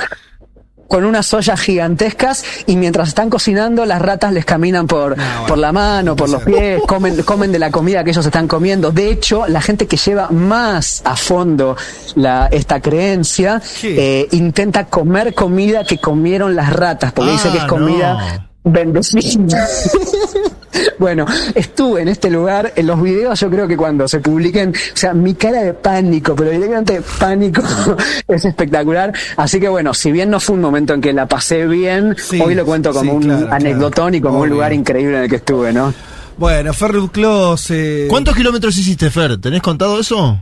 con 0.90 1.06
unas 1.06 1.34
ollas 1.34 1.62
gigantescas 1.62 2.44
y 2.66 2.76
mientras 2.76 3.08
están 3.10 3.30
cocinando 3.30 3.86
las 3.86 4.02
ratas 4.02 4.34
les 4.34 4.44
caminan 4.44 4.88
por, 4.88 5.16
por 5.48 5.58
la 5.58 5.72
mano, 5.72 6.16
por 6.18 6.28
los 6.28 6.44
pies, 6.44 6.82
comen, 6.86 7.22
comen 7.24 7.52
de 7.54 7.60
la 7.60 7.72
comida 7.72 8.04
que 8.04 8.10
ellos 8.10 8.26
están 8.26 8.48
comiendo. 8.48 8.92
De 8.92 9.10
hecho, 9.10 9.48
la 9.48 9.62
gente 9.62 9.88
que 9.88 9.96
lleva 9.96 10.30
más 10.32 11.02
a 11.06 11.16
fondo 11.16 11.78
la, 12.16 12.48
esta 12.52 12.82
creencia 12.82 13.62
eh, 13.84 14.28
intenta 14.32 14.86
comer 14.86 15.34
comida 15.34 15.86
que 15.86 16.00
comieron 16.00 16.56
las 16.56 16.74
ratas, 16.74 17.14
porque 17.14 17.30
Ah, 17.32 17.34
dice 17.34 17.52
que 17.52 17.58
es 17.60 17.64
comida 17.66 18.50
bendecida. 18.64 19.68
Bueno, 20.98 21.26
estuve 21.56 22.02
en 22.02 22.08
este 22.10 22.30
lugar, 22.30 22.74
en 22.76 22.88
los 22.88 23.02
videos 23.02 23.40
yo 23.40 23.50
creo 23.50 23.68
que 23.68 23.76
cuando 23.78 24.08
se 24.08 24.20
publiquen, 24.20 24.70
o 24.70 24.98
sea, 24.98 25.14
mi 25.14 25.34
cara 25.34 25.62
de 25.64 25.74
pánico, 25.74 26.36
pero 26.36 26.52
directamente 26.52 27.02
pánico 27.20 27.62
es 28.28 28.46
espectacular. 28.46 29.14
Así 29.38 29.60
que 29.60 29.70
bueno, 29.70 29.94
si 29.94 30.12
bien 30.12 30.30
no 30.30 30.40
fue 30.40 30.56
un 30.56 30.62
momento 30.62 30.94
en 30.94 31.02
que 31.02 31.14
la 31.14 31.26
pasé 31.28 31.66
bien, 31.68 32.16
Sí, 32.18 32.40
hoy 32.42 32.56
lo 32.56 32.66
cuento 32.66 32.92
como 32.94 33.12
sí, 33.12 33.18
un 33.18 33.24
claro, 33.24 33.54
anecdotón 33.54 34.16
y 34.16 34.22
como 34.22 34.40
un 34.42 34.50
lugar 34.50 34.74
increíble 34.74 35.18
en 35.18 35.24
el 35.24 35.30
que 35.30 35.38
estuve, 35.38 35.74
¿no? 35.74 35.94
Bueno, 36.38 36.72
Clos. 37.12 37.70
eh, 37.72 38.08
¿Cuántos 38.10 38.36
kilómetros 38.36 38.78
hiciste, 38.78 39.10
Fer? 39.10 39.40
¿Tenés 39.42 39.62
contado 39.62 40.00
eso? 40.00 40.42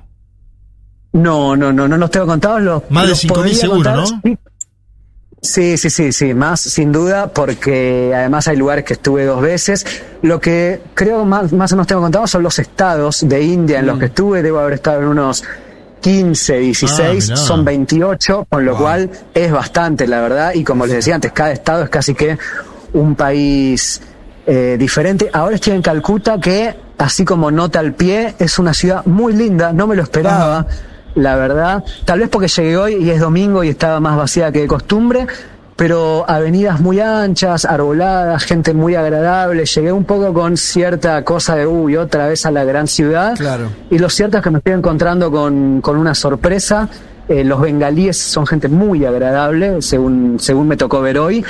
No, 1.13 1.55
no, 1.55 1.73
no, 1.73 1.87
no 1.87 1.97
los 1.97 2.11
tengo 2.11 2.27
contados. 2.27 2.61
Los, 2.61 2.83
Más 2.91 3.03
de 3.03 3.09
los 3.09 3.23
5.000 3.25 3.33
podría 3.33 3.55
seguro, 3.55 3.75
contar, 3.75 3.97
¿no? 3.97 4.05
sí. 4.23 4.37
Sí, 5.41 5.77
sí, 5.77 5.89
sí, 5.89 6.11
sí, 6.11 6.33
más 6.33 6.59
sin 6.59 6.91
duda, 6.91 7.27
porque 7.27 8.11
además 8.15 8.47
hay 8.47 8.57
lugares 8.57 8.83
que 8.83 8.93
estuve 8.93 9.23
dos 9.25 9.41
veces. 9.41 9.85
Lo 10.23 10.41
que 10.41 10.81
creo 10.95 11.25
más, 11.25 11.53
más 11.53 11.71
o 11.71 11.75
menos 11.75 11.87
tengo 11.87 12.01
contado 12.01 12.25
son 12.27 12.43
los 12.43 12.57
estados 12.59 13.27
de 13.27 13.41
India 13.43 13.79
en 13.79 13.85
Mm. 13.85 13.87
los 13.87 13.99
que 13.99 14.05
estuve. 14.05 14.41
Debo 14.41 14.59
haber 14.59 14.73
estado 14.73 15.01
en 15.01 15.07
unos 15.09 15.43
15, 16.01 16.57
16, 16.57 17.29
Ah, 17.31 17.35
son 17.37 17.63
28, 17.63 18.45
con 18.49 18.65
lo 18.65 18.71
Wow. 18.73 18.81
cual 18.81 19.09
es 19.33 19.51
bastante, 19.51 20.07
la 20.07 20.21
verdad. 20.21 20.53
Y 20.55 20.63
como 20.63 20.85
les 20.85 20.95
decía 20.97 21.15
antes, 21.15 21.31
cada 21.31 21.51
estado 21.51 21.83
es 21.83 21.89
casi 21.89 22.13
que 22.15 22.37
un 22.93 23.15
país 23.15 24.01
eh, 24.49 24.77
diferente. 24.79 25.29
Ahora 25.33 25.55
estoy 25.55 25.73
en 25.73 25.81
Calcuta, 25.81 26.39
que 26.39 26.73
así 26.97 27.25
como 27.25 27.51
nota 27.51 27.79
al 27.79 27.93
pie, 27.93 28.33
es 28.39 28.57
una 28.59 28.73
ciudad 28.73 29.05
muy 29.05 29.33
linda, 29.33 29.73
no 29.73 29.87
me 29.87 29.95
lo 29.95 30.03
esperaba 30.03 30.65
la 31.17 31.35
verdad. 31.35 31.83
Tal 32.05 32.19
vez 32.19 32.29
porque 32.29 32.47
llegué 32.47 32.77
hoy 32.77 32.95
y 32.95 33.09
es 33.09 33.19
domingo 33.19 33.63
y 33.63 33.69
estaba 33.69 33.99
más 33.99 34.15
vacía 34.15 34.51
que 34.51 34.61
de 34.61 34.67
costumbre, 34.67 35.27
pero 35.75 36.25
avenidas 36.27 36.79
muy 36.79 36.99
anchas, 36.99 37.65
arboladas, 37.65 38.43
gente 38.43 38.73
muy 38.73 38.95
agradable. 38.95 39.65
Llegué 39.65 39.91
un 39.91 40.05
poco 40.05 40.33
con 40.33 40.57
cierta 40.57 41.23
cosa 41.23 41.55
de, 41.55 41.67
uy, 41.67 41.97
otra 41.97 42.27
vez 42.27 42.45
a 42.45 42.51
la 42.51 42.63
gran 42.63 42.87
ciudad. 42.87 43.35
Claro. 43.35 43.69
Y 43.89 43.97
lo 43.97 44.09
cierto 44.09 44.37
es 44.37 44.43
que 44.43 44.51
me 44.51 44.59
estoy 44.59 44.73
encontrando 44.73 45.31
con, 45.31 45.81
con 45.81 45.97
una 45.97 46.15
sorpresa. 46.15 46.87
Eh, 47.27 47.43
los 47.43 47.59
bengalíes 47.59 48.17
son 48.17 48.47
gente 48.47 48.69
muy 48.69 49.03
agradable, 49.03 49.81
según, 49.81 50.37
según 50.39 50.67
me 50.67 50.77
tocó 50.77 51.01
ver 51.01 51.19
hoy. 51.19 51.43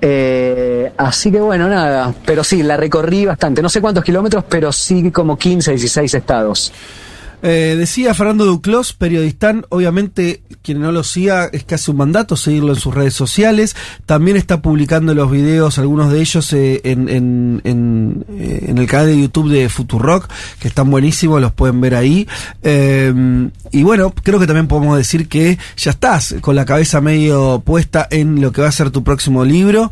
Eh, 0.00 0.92
así 0.96 1.32
que 1.32 1.40
bueno, 1.40 1.68
nada, 1.68 2.14
pero 2.24 2.44
sí, 2.44 2.62
la 2.62 2.76
recorrí 2.76 3.26
bastante. 3.26 3.62
No 3.62 3.68
sé 3.68 3.80
cuántos 3.80 4.04
kilómetros, 4.04 4.44
pero 4.48 4.72
sí 4.72 5.10
como 5.10 5.36
15, 5.36 5.72
16 5.72 6.14
estados. 6.14 6.72
Eh, 7.42 7.76
decía 7.78 8.14
Fernando 8.14 8.44
Duclos, 8.44 8.92
periodistán, 8.92 9.64
obviamente 9.68 10.42
quien 10.62 10.80
no 10.80 10.92
lo 10.92 11.04
siga 11.04 11.48
es 11.52 11.64
casi 11.64 11.90
un 11.90 11.98
mandato 11.98 12.36
seguirlo 12.36 12.72
en 12.72 12.80
sus 12.80 12.94
redes 12.94 13.14
sociales, 13.14 13.76
también 14.06 14.36
está 14.36 14.60
publicando 14.60 15.14
los 15.14 15.30
videos, 15.30 15.78
algunos 15.78 16.12
de 16.12 16.20
ellos 16.20 16.52
eh, 16.52 16.80
en, 16.84 17.08
en, 17.08 17.60
en, 17.64 18.24
eh, 18.30 18.66
en 18.68 18.78
el 18.78 18.86
canal 18.86 19.06
de 19.06 19.20
YouTube 19.20 19.50
de 19.50 19.68
Futurock, 19.68 20.28
que 20.58 20.68
están 20.68 20.90
buenísimos, 20.90 21.40
los 21.40 21.52
pueden 21.52 21.80
ver 21.80 21.94
ahí. 21.94 22.26
Eh, 22.62 23.50
y 23.70 23.82
bueno, 23.82 24.12
creo 24.22 24.38
que 24.38 24.46
también 24.46 24.66
podemos 24.66 24.96
decir 24.96 25.28
que 25.28 25.58
ya 25.76 25.92
estás 25.92 26.34
con 26.40 26.56
la 26.56 26.64
cabeza 26.64 27.00
medio 27.00 27.62
puesta 27.64 28.06
en 28.10 28.40
lo 28.40 28.52
que 28.52 28.62
va 28.62 28.68
a 28.68 28.72
ser 28.72 28.90
tu 28.90 29.04
próximo 29.04 29.44
libro 29.44 29.90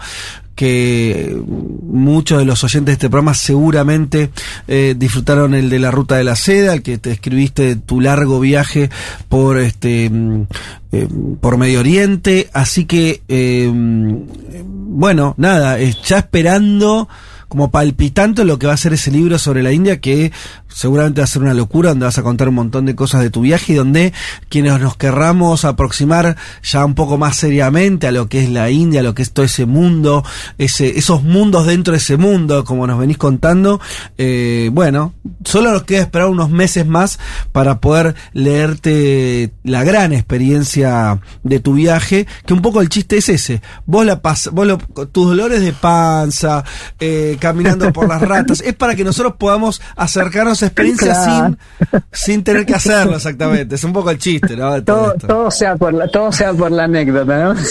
que 0.56 1.40
muchos 1.82 2.38
de 2.38 2.46
los 2.46 2.64
oyentes 2.64 2.86
de 2.86 2.92
este 2.94 3.10
programa 3.10 3.34
seguramente 3.34 4.30
eh, 4.66 4.94
disfrutaron 4.96 5.54
el 5.54 5.70
de 5.70 5.78
la 5.78 5.90
ruta 5.92 6.16
de 6.16 6.24
la 6.24 6.34
seda, 6.34 6.72
el 6.72 6.82
que 6.82 6.98
te 6.98 7.12
escribiste 7.12 7.76
tu 7.76 8.00
largo 8.00 8.40
viaje 8.40 8.90
por 9.28 9.58
este 9.58 10.10
mm, 10.10 10.46
eh, 10.92 11.08
por 11.40 11.58
Medio 11.58 11.80
Oriente, 11.80 12.48
así 12.52 12.86
que 12.86 13.22
eh, 13.28 13.70
bueno, 13.70 15.34
nada, 15.36 15.78
ya 15.78 16.18
esperando 16.18 17.08
como 17.48 17.70
palpitante 17.70 18.44
lo 18.44 18.58
que 18.58 18.66
va 18.66 18.72
a 18.72 18.78
ser 18.78 18.94
ese 18.94 19.10
libro 19.10 19.38
sobre 19.38 19.62
la 19.62 19.72
India 19.72 20.00
que 20.00 20.32
seguramente 20.76 21.22
va 21.22 21.24
a 21.24 21.26
ser 21.28 21.40
una 21.42 21.54
locura 21.54 21.88
donde 21.90 22.04
vas 22.04 22.18
a 22.18 22.22
contar 22.22 22.48
un 22.50 22.54
montón 22.56 22.84
de 22.84 22.94
cosas 22.94 23.22
de 23.22 23.30
tu 23.30 23.40
viaje 23.40 23.72
y 23.72 23.76
donde 23.76 24.12
quienes 24.50 24.78
nos 24.78 24.96
querramos 24.96 25.64
aproximar 25.64 26.36
ya 26.62 26.84
un 26.84 26.94
poco 26.94 27.16
más 27.16 27.36
seriamente 27.36 28.06
a 28.06 28.12
lo 28.12 28.28
que 28.28 28.42
es 28.44 28.50
la 28.50 28.70
India, 28.70 29.00
a 29.00 29.02
lo 29.02 29.14
que 29.14 29.22
es 29.22 29.32
todo 29.32 29.46
ese 29.46 29.64
mundo, 29.64 30.22
ese, 30.58 30.98
esos 30.98 31.22
mundos 31.22 31.66
dentro 31.66 31.92
de 31.92 31.98
ese 31.98 32.18
mundo, 32.18 32.64
como 32.64 32.86
nos 32.86 32.98
venís 32.98 33.16
contando, 33.16 33.80
eh, 34.18 34.68
bueno, 34.72 35.14
solo 35.44 35.72
nos 35.72 35.84
queda 35.84 36.02
esperar 36.02 36.28
unos 36.28 36.50
meses 36.50 36.86
más 36.86 37.18
para 37.52 37.80
poder 37.80 38.14
leerte 38.34 39.52
la 39.64 39.82
gran 39.84 40.12
experiencia 40.12 41.20
de 41.42 41.60
tu 41.60 41.74
viaje, 41.74 42.26
que 42.44 42.52
un 42.54 42.60
poco 42.62 42.80
el 42.80 42.88
chiste 42.88 43.16
es 43.16 43.28
ese, 43.28 43.62
vos 43.86 44.04
la 44.04 44.20
pas 44.20 44.50
vos 44.52 44.66
lo- 44.66 44.78
tus 44.78 45.28
dolores 45.28 45.60
de 45.62 45.72
panza, 45.72 46.64
eh, 47.00 47.36
caminando 47.40 47.92
por 47.92 48.08
las 48.08 48.20
ratas, 48.20 48.60
es 48.64 48.74
para 48.74 48.94
que 48.94 49.04
nosotros 49.04 49.34
podamos 49.38 49.80
acercarnos 49.96 50.62
a 50.62 50.65
experiencias 50.66 51.16
Claro. 51.24 51.56
sin, 51.90 52.00
sin 52.12 52.44
tener 52.44 52.66
que 52.66 52.74
hacerlo 52.74 53.16
exactamente, 53.16 53.74
es 53.76 53.84
un 53.84 53.92
poco 53.92 54.10
el 54.10 54.18
chiste, 54.18 54.56
¿no? 54.56 54.82
todo 54.82 55.14
Todo, 55.14 55.50
sea 55.50 55.76
por 55.76 55.94
la, 55.94 56.08
todo 56.08 56.30
sea 56.32 56.52
por 56.52 56.70
la 56.70 56.84
anécdota, 56.84 57.44
¿no? 57.44 57.54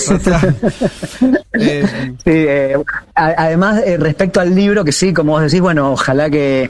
Eh, 1.54 1.86
Sí, 2.24 2.32
eh, 2.32 2.78
además, 3.14 3.82
eh, 3.86 3.98
respecto 3.98 4.40
al 4.40 4.54
libro, 4.54 4.84
que 4.84 4.92
sí, 4.92 5.14
como 5.14 5.34
vos 5.34 5.42
decís, 5.42 5.62
bueno, 5.62 5.92
ojalá 5.92 6.30
que, 6.30 6.70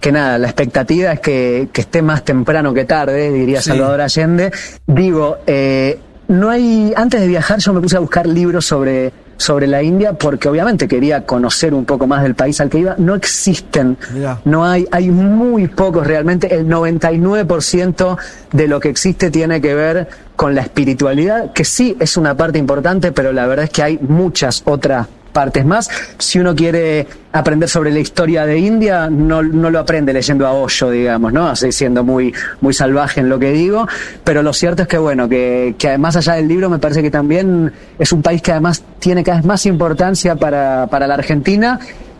que 0.00 0.12
nada, 0.12 0.38
la 0.38 0.46
expectativa 0.48 1.12
es 1.12 1.20
que, 1.20 1.68
que 1.72 1.80
esté 1.82 2.02
más 2.02 2.24
temprano 2.24 2.74
que 2.74 2.84
tarde, 2.84 3.30
diría 3.32 3.60
Sí. 3.62 3.70
Salvador 3.70 4.00
Allende. 4.02 4.50
Digo, 4.86 5.38
eh, 5.46 5.98
no 6.28 6.50
hay, 6.50 6.92
antes 6.96 7.20
de 7.20 7.26
viajar 7.26 7.58
yo 7.58 7.72
me 7.72 7.80
puse 7.80 7.96
a 7.96 8.00
buscar 8.00 8.26
libros 8.26 8.66
sobre, 8.66 9.12
sobre 9.40 9.66
la 9.66 9.82
India 9.82 10.12
porque 10.12 10.50
obviamente 10.50 10.86
quería 10.86 11.24
conocer 11.24 11.72
un 11.72 11.86
poco 11.86 12.06
más 12.06 12.22
del 12.22 12.34
país 12.34 12.60
al 12.60 12.68
que 12.68 12.80
iba. 12.80 12.94
No 12.98 13.14
existen, 13.14 13.96
Mirá. 14.12 14.38
no 14.44 14.66
hay, 14.66 14.86
hay 14.90 15.10
muy 15.10 15.66
pocos 15.66 16.06
realmente. 16.06 16.54
El 16.54 16.68
99% 16.68 18.18
de 18.52 18.68
lo 18.68 18.80
que 18.80 18.90
existe 18.90 19.30
tiene 19.30 19.62
que 19.62 19.74
ver 19.74 20.08
con 20.36 20.54
la 20.54 20.60
espiritualidad, 20.60 21.54
que 21.54 21.64
sí 21.64 21.96
es 21.98 22.18
una 22.18 22.36
parte 22.36 22.58
importante, 22.58 23.12
pero 23.12 23.32
la 23.32 23.46
verdad 23.46 23.64
es 23.64 23.70
que 23.70 23.82
hay 23.82 23.98
muchas 24.02 24.62
otras 24.66 25.06
partes 25.30 25.64
más. 25.64 25.88
Si 26.18 26.38
uno 26.38 26.54
quiere 26.54 27.06
aprender 27.32 27.68
sobre 27.68 27.90
la 27.90 28.00
historia 28.00 28.44
de 28.46 28.58
India, 28.58 29.08
no, 29.10 29.42
no 29.42 29.70
lo 29.70 29.78
aprende 29.78 30.12
leyendo 30.12 30.46
a 30.46 30.52
Osho, 30.52 30.90
digamos, 30.90 31.32
¿no? 31.32 31.48
Así 31.48 31.72
siendo 31.72 32.04
muy, 32.04 32.34
muy 32.60 32.74
salvaje 32.74 33.20
en 33.20 33.28
lo 33.28 33.38
que 33.38 33.52
digo. 33.52 33.86
Pero 34.24 34.42
lo 34.42 34.52
cierto 34.52 34.82
es 34.82 34.88
que, 34.88 34.98
bueno, 34.98 35.28
que, 35.28 35.74
que 35.78 35.88
además 35.88 36.16
allá 36.16 36.34
del 36.34 36.48
libro 36.48 36.68
me 36.68 36.78
parece 36.78 37.02
que 37.02 37.10
también 37.10 37.72
es 37.98 38.12
un 38.12 38.22
país 38.22 38.42
que 38.42 38.52
además 38.52 38.82
tiene 38.98 39.24
cada 39.24 39.38
vez 39.38 39.46
más 39.46 39.66
importancia 39.66 40.36
para, 40.36 40.86
para 40.88 41.06
la 41.06 41.14
Argentina. 41.14 41.78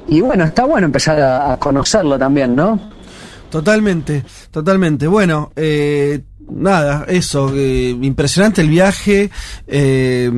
Y 0.09 0.20
bueno, 0.20 0.45
está 0.45 0.65
bueno 0.65 0.87
empezar 0.87 1.20
a, 1.20 1.53
a 1.53 1.57
conocerlo 1.59 2.19
también, 2.19 2.57
¿no? 2.57 2.78
Totalmente, 3.51 4.24
totalmente. 4.53 5.09
Bueno, 5.09 5.51
eh, 5.57 6.20
nada, 6.55 7.05
eso, 7.09 7.52
eh, 7.55 7.97
impresionante 8.01 8.60
el 8.60 8.68
viaje. 8.68 9.31
eh, 9.66 10.31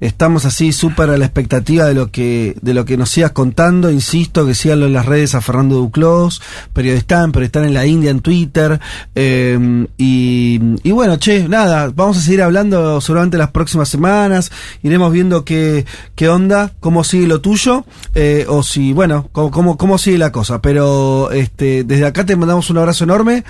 estamos 0.00 0.44
así 0.44 0.72
súper 0.72 1.10
a 1.10 1.16
la 1.16 1.24
expectativa 1.24 1.86
de 1.86 1.94
lo 1.94 2.10
que 2.10 2.56
de 2.60 2.74
lo 2.74 2.84
que 2.84 2.96
nos 2.96 3.10
sigas 3.10 3.32
contando. 3.32 3.90
Insisto 3.90 4.46
que 4.46 4.54
síganlo 4.54 4.86
en 4.86 4.92
las 4.92 5.06
redes 5.06 5.34
a 5.34 5.40
Fernando 5.40 5.76
Duclos, 5.76 6.40
periodista, 6.72 7.26
pero 7.32 7.44
están 7.44 7.64
en 7.64 7.74
la 7.74 7.86
India 7.86 8.10
en 8.10 8.20
Twitter. 8.20 8.80
eh, 9.14 9.86
y, 9.96 10.60
y 10.82 10.90
bueno, 10.90 11.16
che, 11.16 11.48
nada, 11.48 11.90
vamos 11.94 12.18
a 12.18 12.20
seguir 12.20 12.42
hablando 12.42 13.00
seguramente 13.00 13.36
las 13.38 13.50
próximas 13.50 13.88
semanas. 13.88 14.50
Iremos 14.82 15.12
viendo 15.12 15.44
qué, 15.44 15.84
qué 16.14 16.28
onda, 16.28 16.72
cómo 16.80 17.04
sigue 17.04 17.26
lo 17.26 17.40
tuyo, 17.40 17.84
eh, 18.14 18.46
o 18.48 18.62
si, 18.62 18.92
bueno, 18.92 19.28
cómo, 19.32 19.50
cómo, 19.50 19.76
cómo 19.76 19.98
sigue 19.98 20.18
la 20.18 20.32
cosa. 20.32 20.60
Pero 20.60 21.30
este, 21.30 21.84
desde 21.84 22.06
acá 22.06 22.24
te 22.26 22.36
mandamos 22.36 22.70
un 22.70 22.78
abrazo 22.78 23.04
enorme. 23.04 23.44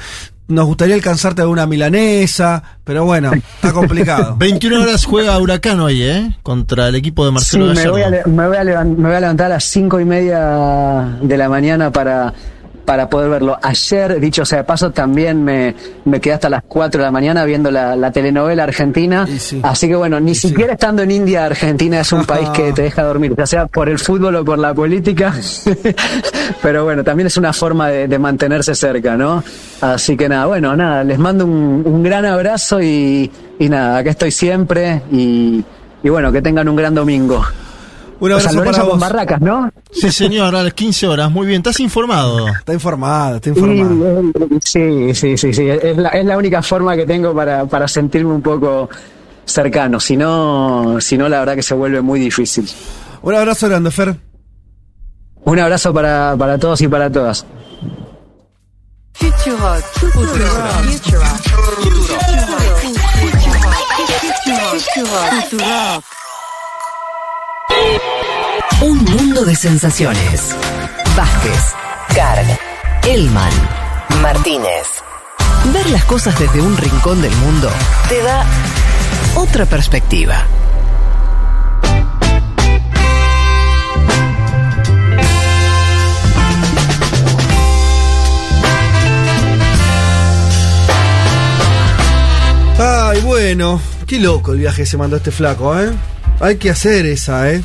Nos 0.46 0.66
gustaría 0.66 0.94
alcanzarte 0.94 1.40
alguna 1.40 1.66
milanesa, 1.66 2.62
pero 2.84 3.04
bueno, 3.06 3.32
está 3.32 3.72
complicado. 3.72 4.34
21 4.38 4.82
horas 4.82 5.06
juega 5.06 5.38
Huracán 5.38 5.80
hoy, 5.80 6.02
¿eh? 6.02 6.36
Contra 6.42 6.88
el 6.88 6.96
equipo 6.96 7.24
de 7.24 7.30
Sí, 7.30 7.34
Marcelo 7.58 7.64
me 7.66 7.74
Gallardo. 7.74 7.92
voy, 7.92 8.02
a, 8.02 8.10
me, 8.26 8.48
voy 8.48 8.56
a 8.58 8.64
levan- 8.64 8.96
me 8.96 9.08
voy 9.08 9.16
a 9.16 9.20
levantar 9.20 9.46
a 9.46 9.54
las 9.54 9.64
cinco 9.64 9.98
y 10.00 10.04
media 10.04 11.16
de 11.22 11.36
la 11.38 11.48
mañana 11.48 11.90
para, 11.90 12.34
para 12.84 13.08
poder 13.08 13.30
verlo. 13.30 13.58
Ayer, 13.62 14.20
dicho 14.20 14.44
sea 14.44 14.58
de 14.58 14.64
paso, 14.64 14.90
también 14.90 15.42
me, 15.42 15.74
me 16.04 16.20
quedé 16.20 16.34
hasta 16.34 16.48
las 16.48 16.62
4 16.66 17.00
de 17.00 17.04
la 17.04 17.10
mañana 17.10 17.44
viendo 17.44 17.70
la, 17.70 17.96
la 17.96 18.10
telenovela 18.12 18.64
argentina. 18.64 19.26
Así 19.62 19.88
que 19.88 19.96
bueno, 19.96 20.20
ni 20.20 20.34
siquiera 20.34 20.74
estando 20.74 21.02
en 21.02 21.10
India, 21.10 21.46
Argentina 21.46 22.00
es 22.00 22.12
un 22.12 22.24
país 22.26 22.48
que 22.50 22.72
te 22.72 22.82
deja 22.82 23.02
dormir, 23.02 23.34
ya 23.36 23.46
sea 23.46 23.66
por 23.66 23.88
el 23.88 23.98
fútbol 23.98 24.36
o 24.36 24.44
por 24.44 24.58
la 24.58 24.74
política. 24.74 25.34
Pero 26.62 26.84
bueno, 26.84 27.02
también 27.04 27.26
es 27.26 27.36
una 27.36 27.52
forma 27.52 27.88
de, 27.88 28.08
de 28.08 28.18
mantenerse 28.18 28.74
cerca, 28.74 29.16
¿no? 29.16 29.42
Así 29.80 30.16
que 30.16 30.28
nada, 30.28 30.46
bueno, 30.46 30.76
nada, 30.76 31.04
les 31.04 31.18
mando 31.18 31.44
un, 31.44 31.82
un 31.84 32.02
gran 32.02 32.24
abrazo 32.24 32.80
y, 32.82 33.30
y 33.58 33.68
nada, 33.68 33.98
acá 33.98 34.10
estoy 34.10 34.30
siempre 34.30 35.02
y, 35.10 35.64
y 36.02 36.08
bueno, 36.08 36.30
que 36.32 36.42
tengan 36.42 36.68
un 36.68 36.76
gran 36.76 36.94
domingo. 36.94 37.44
Un 38.24 38.32
abrazo 38.32 38.64
para 38.64 38.78
con 38.78 38.88
vos. 38.88 39.00
Barracas, 39.00 39.40
¿no? 39.42 39.70
Sí, 39.92 40.10
señor, 40.10 40.56
a 40.56 40.62
las 40.62 40.72
15 40.72 41.06
horas. 41.08 41.30
Muy 41.30 41.46
bien, 41.46 41.58
¿estás 41.58 41.78
informado? 41.80 42.48
Está 42.48 42.72
informado, 42.72 43.36
está 43.36 43.50
informado. 43.50 44.22
Sí, 44.64 45.12
sí, 45.14 45.36
sí, 45.36 45.52
sí. 45.52 45.68
Es 45.68 45.94
la, 45.98 46.08
es 46.08 46.24
la 46.24 46.38
única 46.38 46.62
forma 46.62 46.96
que 46.96 47.04
tengo 47.04 47.34
para, 47.34 47.66
para 47.66 47.86
sentirme 47.86 48.32
un 48.32 48.40
poco 48.40 48.88
cercano. 49.44 50.00
Si 50.00 50.16
no, 50.16 50.96
si 51.00 51.18
no, 51.18 51.28
la 51.28 51.40
verdad 51.40 51.54
que 51.54 51.62
se 51.62 51.74
vuelve 51.74 52.00
muy 52.00 52.18
difícil. 52.18 52.66
Un 53.20 53.34
abrazo 53.34 53.68
grande, 53.68 53.90
Fer. 53.90 54.16
Un 55.44 55.58
abrazo 55.58 55.92
para, 55.92 56.34
para 56.38 56.56
todos 56.56 56.80
y 56.80 56.88
para 56.88 57.12
todas. 57.12 57.44
Futurock. 59.12 59.84
Futurock. 60.00 60.84
Futurock. 65.50 66.04
Un 68.80 68.98
mundo 69.04 69.44
de 69.44 69.54
sensaciones. 69.54 70.54
Vázquez, 71.16 71.74
Carg, 72.14 72.58
Elman, 73.08 73.52
Martínez. 74.20 74.86
Ver 75.72 75.88
las 75.90 76.04
cosas 76.04 76.38
desde 76.38 76.60
un 76.60 76.76
rincón 76.76 77.22
del 77.22 77.34
mundo 77.36 77.70
te 78.08 78.22
da 78.22 78.44
otra 79.36 79.64
perspectiva. 79.64 80.44
Ay, 92.78 93.20
bueno, 93.22 93.80
qué 94.06 94.18
loco 94.18 94.52
el 94.52 94.58
viaje 94.58 94.84
se 94.84 94.96
mandó 94.96 95.16
este 95.16 95.30
flaco, 95.30 95.78
¿eh? 95.78 95.90
Hay 96.40 96.56
que 96.56 96.70
hacer 96.70 97.06
esa, 97.06 97.50
¿eh? 97.50 97.62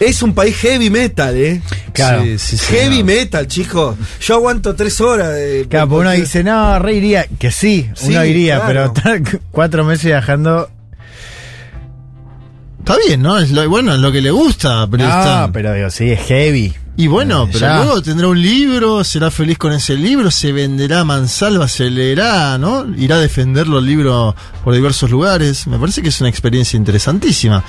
Es 0.00 0.22
un 0.22 0.34
país 0.34 0.56
heavy 0.56 0.90
metal, 0.90 1.36
¿eh? 1.36 1.62
Claro. 1.92 2.22
Sí, 2.24 2.38
sí, 2.38 2.56
sí, 2.58 2.64
heavy 2.68 2.98
no. 3.00 3.04
metal, 3.06 3.46
chicos. 3.46 3.96
Yo 4.20 4.34
aguanto 4.36 4.74
tres 4.74 5.00
horas 5.00 5.32
de. 5.34 5.66
Claro, 5.68 5.88
porque 5.88 6.00
uno 6.02 6.10
dice, 6.12 6.42
no, 6.44 6.78
re 6.78 6.94
iría. 6.94 7.26
Que 7.38 7.50
sí, 7.50 7.88
Sí, 7.94 8.08
uno 8.10 8.24
iría, 8.24 8.60
claro. 8.60 8.92
pero 8.94 9.18
estar 9.20 9.40
cuatro 9.50 9.84
meses 9.84 10.04
viajando. 10.06 10.68
Está 12.80 12.96
bien, 13.06 13.20
¿no? 13.20 13.38
Es 13.38 13.50
lo, 13.50 13.68
bueno, 13.68 13.92
es 13.94 14.00
lo 14.00 14.10
que 14.10 14.20
le 14.22 14.30
gusta. 14.30 14.86
Pero 14.90 15.04
No, 15.04 15.10
está- 15.10 15.50
pero 15.52 15.74
digo, 15.74 15.90
sí, 15.90 16.10
es 16.10 16.20
heavy. 16.26 16.74
Y 16.96 17.06
bueno, 17.06 17.44
Eh, 17.44 17.48
pero 17.52 17.60
ya. 17.60 17.76
luego 17.76 18.02
tendrá 18.02 18.26
un 18.26 18.42
libro, 18.42 19.04
será 19.04 19.30
feliz 19.30 19.56
con 19.56 19.72
ese 19.72 19.94
libro, 19.94 20.32
se 20.32 20.50
venderá 20.50 21.00
a 21.00 21.04
mansalva, 21.04 21.68
se 21.68 21.88
leerá, 21.90 22.58
¿no? 22.58 22.86
Irá 22.96 23.16
a 23.16 23.20
defenderlo 23.20 23.78
el 23.78 23.86
libro 23.86 24.34
por 24.64 24.74
diversos 24.74 25.08
lugares. 25.08 25.68
Me 25.68 25.78
parece 25.78 26.02
que 26.02 26.08
es 26.08 26.20
una 26.20 26.28
experiencia 26.28 26.76
interesantísima. 26.76 27.62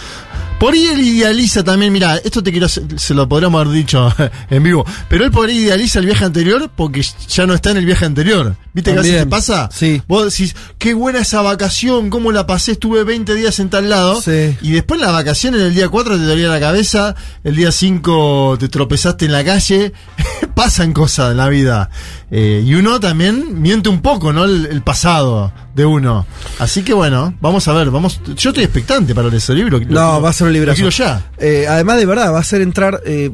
Por 0.59 0.73
ahí 0.73 0.85
él 0.87 0.99
idealiza 0.99 1.63
también, 1.63 1.93
mira, 1.93 2.17
esto 2.17 2.43
te 2.43 2.51
quiero, 2.51 2.67
se, 2.67 2.81
se 2.97 3.13
lo 3.13 3.27
podríamos 3.29 3.61
haber 3.61 3.73
dicho 3.73 4.13
en 4.49 4.61
vivo, 4.61 4.85
pero 5.07 5.23
él 5.23 5.31
por 5.31 5.47
ahí 5.49 5.59
idealiza 5.59 5.99
el 5.99 6.05
viaje 6.05 6.25
anterior 6.25 6.69
porque 6.75 7.03
ya 7.29 7.45
no 7.47 7.53
está 7.53 7.71
en 7.71 7.77
el 7.77 7.85
viaje 7.85 8.05
anterior. 8.05 8.55
¿Viste 8.73 8.91
que 8.91 8.97
a 8.99 9.01
veces 9.01 9.13
te 9.13 9.19
También, 9.21 9.29
pasa? 9.29 9.69
sí. 9.71 10.01
Vos 10.07 10.25
decís, 10.25 10.55
qué 10.77 10.93
buena 10.93 11.19
esa 11.19 11.41
vacación, 11.41 12.09
cómo 12.09 12.31
la 12.31 12.45
pasé, 12.45 12.73
estuve 12.73 13.03
20 13.03 13.33
días 13.35 13.59
en 13.59 13.69
tal 13.69 13.89
lado. 13.89 14.21
Sí. 14.21 14.57
Y 14.61 14.71
después 14.71 14.99
la 14.99 15.11
vacación 15.11 15.55
en 15.55 15.61
el 15.61 15.73
día 15.73 15.87
4 15.89 16.17
te 16.17 16.23
dolía 16.23 16.49
la 16.49 16.59
cabeza, 16.59 17.15
el 17.43 17.55
día 17.55 17.71
5 17.71 18.57
te 18.59 18.67
tropezaste 18.67 19.25
en 19.25 19.31
la 19.31 19.43
calle. 19.43 19.93
Pasan 20.55 20.91
cosas 20.93 21.31
en 21.31 21.37
la 21.37 21.47
vida. 21.47 21.89
Eh, 22.31 22.61
y 22.65 22.75
uno 22.75 22.99
también 22.99 23.59
miente 23.61 23.89
un 23.89 24.01
poco, 24.01 24.31
¿no? 24.31 24.45
El, 24.45 24.67
el 24.67 24.81
pasado 24.83 25.51
de 25.73 25.85
uno. 25.85 26.25
Así 26.59 26.83
que 26.83 26.93
bueno, 26.93 27.33
vamos 27.41 27.67
a 27.67 27.73
ver, 27.73 27.89
vamos. 27.89 28.21
Yo 28.35 28.49
estoy 28.51 28.63
expectante 28.63 29.15
para 29.15 29.29
ese 29.35 29.53
libro. 29.55 29.79
Lo 29.79 29.85
No, 29.85 30.21
va 30.21 30.29
a 30.29 30.33
ser 30.33 30.45
un 30.47 30.53
lo 30.53 30.59
librazo. 30.59 30.75
quiero 30.75 30.89
ya. 30.91 31.25
Eh, 31.39 31.65
además, 31.67 31.97
de 31.97 32.05
verdad, 32.05 32.31
va 32.33 32.39
a 32.39 32.43
ser 32.43 32.61
entrar. 32.61 33.01
Eh, 33.05 33.31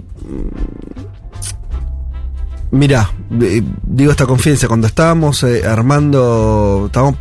Mirá, 2.72 3.10
eh, 3.42 3.62
digo 3.84 4.12
esta 4.12 4.26
confianza. 4.26 4.68
Cuando 4.68 4.88
estábamos 4.88 5.44
eh, 5.44 5.66
armando. 5.66 6.84
Estábamos 6.88 7.16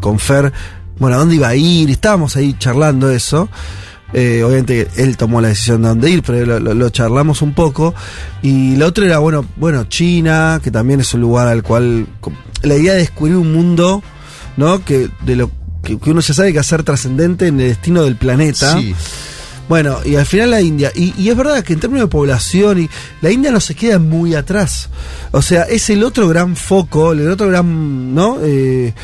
con 0.00 0.18
Fer. 0.18 0.52
Bueno, 0.98 1.16
¿a 1.16 1.18
dónde 1.20 1.36
iba 1.36 1.48
a 1.48 1.54
ir? 1.54 1.90
Estábamos 1.90 2.36
ahí 2.36 2.54
charlando 2.58 3.10
eso. 3.10 3.48
Eh, 4.12 4.42
obviamente 4.44 4.88
él 4.96 5.16
tomó 5.16 5.40
la 5.40 5.48
decisión 5.48 5.82
de 5.82 5.88
dónde 5.88 6.10
ir, 6.10 6.22
pero 6.22 6.46
lo, 6.46 6.60
lo- 6.60 6.74
lo 6.74 6.90
charlamos 6.90 7.42
un 7.42 7.54
poco. 7.54 7.94
Y 8.42 8.76
lo 8.76 8.86
otro 8.86 9.04
era, 9.04 9.18
bueno, 9.18 9.44
bueno, 9.56 9.84
China, 9.84 10.60
que 10.62 10.70
también 10.70 11.00
es 11.00 11.12
un 11.14 11.20
lugar 11.20 11.48
al 11.48 11.62
cual. 11.62 12.06
La 12.62 12.76
idea 12.76 12.92
de 12.94 13.00
descubrir 13.00 13.36
un 13.36 13.52
mundo, 13.52 14.02
¿no? 14.56 14.84
Que 14.84 15.08
de 15.24 15.36
lo 15.36 15.50
que, 15.82 15.98
que 15.98 16.10
uno 16.10 16.20
ya 16.20 16.34
sabe 16.34 16.52
que 16.52 16.58
hacer 16.58 16.82
trascendente 16.82 17.48
en 17.48 17.60
el 17.60 17.68
destino 17.68 18.02
del 18.02 18.16
planeta. 18.16 18.78
Sí. 18.78 18.94
Bueno, 19.68 19.98
y 20.04 20.14
al 20.14 20.24
final 20.26 20.52
la 20.52 20.60
India. 20.60 20.92
Y, 20.94 21.12
y 21.20 21.28
es 21.28 21.36
verdad 21.36 21.64
que 21.64 21.72
en 21.72 21.80
términos 21.80 22.06
de 22.06 22.10
población, 22.10 22.82
y 22.82 22.88
la 23.20 23.32
India 23.32 23.50
no 23.50 23.58
se 23.58 23.74
queda 23.74 23.98
muy 23.98 24.34
atrás. 24.36 24.88
O 25.32 25.42
sea, 25.42 25.62
es 25.64 25.90
el 25.90 26.04
otro 26.04 26.28
gran 26.28 26.54
foco, 26.54 27.10
el 27.12 27.28
otro 27.28 27.48
gran, 27.48 28.14
¿no? 28.14 28.38
Eh, 28.42 28.94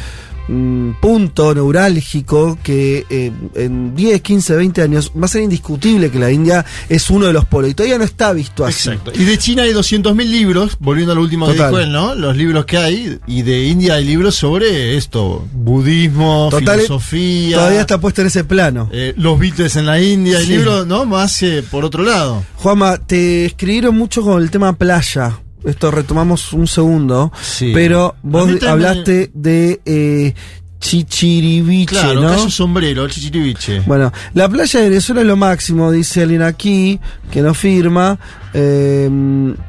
mm, 0.49 0.91
punto 1.01 1.55
neurálgico 1.55 2.59
que 2.63 3.05
eh, 3.11 3.33
en 3.55 3.95
10, 3.95 4.21
15, 4.21 4.57
20 4.57 4.83
años 4.83 5.13
va 5.21 5.27
a 5.27 5.29
ser 5.29 5.43
indiscutible 5.43 6.11
que 6.11 6.19
la 6.19 6.31
India 6.31 6.65
es 6.89 7.11
uno 7.11 7.27
de 7.27 7.33
los 7.33 7.45
polos. 7.45 7.71
Y 7.71 7.75
todavía 7.75 7.99
no 7.99 8.05
está 8.05 8.33
visto 8.33 8.65
así. 8.65 8.91
Exacto. 8.91 9.13
Y 9.15 9.25
de 9.25 9.39
China 9.39 9.63
hay 9.63 9.73
200.000 9.73 10.25
libros, 10.27 10.77
volviendo 10.81 11.13
al 11.13 11.19
último 11.19 11.51
dijo 11.53 11.79
él, 11.79 11.93
¿no? 11.93 12.15
Los 12.15 12.37
libros 12.37 12.65
que 12.67 12.79
hay. 12.79 13.19
Y 13.27 13.43
de 13.43 13.65
India 13.67 13.95
hay 13.95 14.05
libros 14.05 14.35
sobre 14.35 14.97
esto: 14.97 15.47
budismo, 15.53 16.49
Total, 16.51 16.81
filosofía. 16.81 17.57
Todavía 17.57 17.81
está 17.81 17.99
puesto 18.01 18.21
en 18.21 18.27
ese 18.29 18.45
plano. 18.45 18.89
eh, 18.93 19.15
los 19.17 19.39
Beatles 19.39 19.77
en 19.77 19.87
la 19.87 20.01
India, 20.01 20.41
Sí. 20.41 20.47
libros, 20.47 20.87
¿no? 20.87 21.05
Más 21.05 21.43
eh, 21.43 21.63
por 21.71 21.85
otro 21.85 22.03
lado. 22.03 22.45
Juanma, 22.57 22.99
te 22.99 23.45
escribieron 23.47 23.97
mucho 23.97 24.23
con 24.23 24.43
el 24.43 24.51
tema 24.51 24.73
playa. 24.75 25.39
Esto 25.65 25.91
retomamos 25.91 26.53
un 26.53 26.67
segundo. 26.67 27.33
Sí. 27.41 27.71
Pero 27.75 28.17
vos 28.23 28.51
hablaste 28.63 29.31
de 29.35 29.81
eh, 29.85 30.35
Chichiriviche, 30.83 31.95
Claro, 31.95 32.23
¿no? 32.23 32.29
Cayo 32.29 32.51
Sombrero, 32.51 33.05
el 33.05 33.11
chichiriviche. 33.11 33.81
Bueno, 33.87 34.13
la 34.35 34.49
playa 34.49 34.81
de 34.81 34.89
Venezuela 34.89 35.21
es 35.21 35.27
lo 35.29 35.37
máximo, 35.37 35.93
dice 35.93 36.23
alguien 36.23 36.43
aquí, 36.43 36.99
que 37.31 37.41
no 37.41 37.55
firma, 37.55 38.19
eh, 38.53 39.09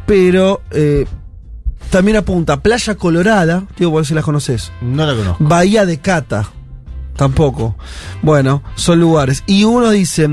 pero 0.08 0.64
eh, 0.72 1.06
también 1.92 2.18
apunta 2.18 2.64
Playa 2.64 2.96
Colorada, 2.96 3.64
digo, 3.78 3.92
por 3.92 4.06
si 4.08 4.16
las 4.16 4.26
conoces. 4.26 4.72
No 4.82 5.06
la 5.06 5.14
conozco. 5.14 5.44
Bahía 5.44 5.86
de 5.86 6.00
Cata, 6.00 6.50
tampoco. 7.16 7.76
Bueno, 8.24 8.64
son 8.74 9.00
lugares. 9.00 9.44
Y 9.46 9.66
uno 9.66 9.92
dice, 9.92 10.28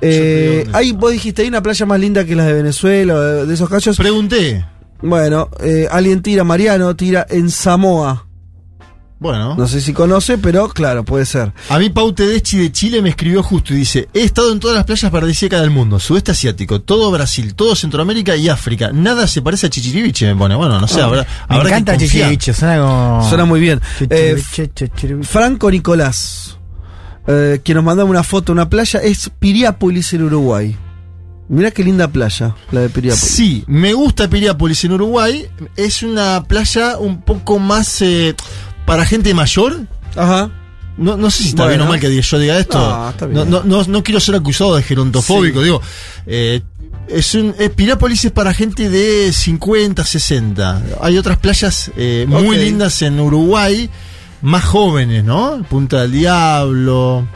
eh, 0.00 0.64
hay, 0.72 0.92
vos 0.92 1.10
dijiste, 1.10 1.42
hay 1.42 1.48
una 1.48 1.60
playa 1.60 1.86
más 1.86 1.98
linda 1.98 2.24
que 2.24 2.36
las 2.36 2.46
de 2.46 2.52
Venezuela, 2.52 3.14
o 3.14 3.20
de, 3.20 3.46
de 3.46 3.54
esos 3.54 3.68
cachos. 3.68 3.96
Pregunté. 3.96 4.64
Bueno, 5.02 5.48
eh, 5.60 5.88
alguien 5.90 6.22
tira, 6.22 6.44
Mariano 6.44 6.94
tira 6.94 7.26
en 7.28 7.50
Samoa. 7.50 8.26
Bueno. 9.20 9.54
No 9.54 9.68
sé 9.68 9.82
si 9.82 9.92
conoce, 9.92 10.38
pero 10.38 10.70
claro, 10.70 11.04
puede 11.04 11.26
ser. 11.26 11.52
A 11.68 11.78
mí 11.78 11.90
Pau 11.90 12.10
Tedeschi 12.10 12.56
de 12.56 12.72
Chile 12.72 13.02
me 13.02 13.10
escribió 13.10 13.42
justo 13.42 13.74
y 13.74 13.76
dice, 13.76 14.08
he 14.14 14.22
estado 14.22 14.50
en 14.50 14.60
todas 14.60 14.76
las 14.76 14.86
playas 14.86 15.12
paradisíacas 15.12 15.60
del 15.60 15.70
mundo, 15.70 16.00
sudeste 16.00 16.30
asiático, 16.30 16.80
todo 16.80 17.10
Brasil, 17.10 17.54
todo 17.54 17.74
Centroamérica 17.74 18.34
y 18.34 18.48
África. 18.48 18.92
Nada 18.94 19.26
se 19.26 19.42
parece 19.42 19.66
a 19.66 19.70
Chichiriviche, 19.70 20.26
me 20.26 20.36
pone. 20.36 20.54
Bueno, 20.54 20.80
no 20.80 20.88
sé, 20.88 21.02
habrá, 21.02 21.26
Me 21.50 21.56
habrá 21.56 21.68
encanta 21.68 21.98
que. 21.98 22.06
Chichiriviche, 22.06 22.54
suena 22.54 22.80
como... 22.80 23.28
Suena 23.28 23.44
muy 23.44 23.60
bien. 23.60 23.78
Eh, 24.00 24.36
Chichiriviche, 24.38 24.70
Chichiriviche. 24.72 25.28
Franco 25.28 25.70
Nicolás, 25.70 26.58
eh, 27.26 27.60
que 27.62 27.74
nos 27.74 27.84
mandaba 27.84 28.08
una 28.08 28.22
foto 28.22 28.46
de 28.46 28.52
una 28.52 28.70
playa, 28.70 29.00
es 29.00 29.30
Piriápolis 29.38 30.14
en 30.14 30.22
Uruguay. 30.22 30.74
Mirá 31.50 31.70
qué 31.72 31.82
linda 31.82 32.06
playa, 32.08 32.54
la 32.70 32.82
de 32.82 32.88
Piriápolis. 32.88 33.24
Sí, 33.24 33.64
me 33.66 33.92
gusta 33.92 34.30
Piriápolis 34.30 34.84
en 34.84 34.92
Uruguay. 34.92 35.46
Es 35.76 36.02
una 36.04 36.44
playa 36.44 36.96
un 36.96 37.22
poco 37.22 37.58
más 37.58 38.00
eh, 38.02 38.34
para 38.86 39.04
gente 39.04 39.34
mayor. 39.34 39.80
Ajá. 40.16 40.50
No, 40.96 41.16
no 41.16 41.28
sé 41.30 41.42
si 41.42 41.48
está 41.50 41.64
Bueno. 41.64 41.78
bien 41.78 41.88
o 41.88 41.90
mal 41.90 42.00
que 42.00 42.22
yo 42.22 42.38
diga 42.38 42.56
esto. 42.58 42.78
No, 42.78 43.10
está 43.10 43.26
bien. 43.26 43.50
No, 43.50 43.62
no, 43.62 43.64
no- 43.64 43.84
no 43.84 44.02
quiero 44.04 44.20
ser 44.20 44.36
acusado 44.36 44.76
de 44.76 44.82
gerontofóbico. 44.84 45.58
Sí. 45.58 45.64
Digo, 45.64 45.82
eh, 46.26 46.60
es 47.08 47.34
un, 47.34 47.52
Piriápolis 47.74 48.24
es 48.26 48.30
para 48.32 48.54
gente 48.54 48.88
de 48.88 49.32
50, 49.32 50.04
60. 50.04 50.82
Hay 51.00 51.18
otras 51.18 51.38
playas 51.38 51.90
eh, 51.96 52.26
muy 52.28 52.56
lindas 52.58 53.02
en 53.02 53.18
Uruguay, 53.18 53.90
más 54.42 54.64
jóvenes, 54.64 55.24
¿no? 55.24 55.64
Punta 55.68 56.02
del 56.02 56.12
Diablo. 56.12 57.26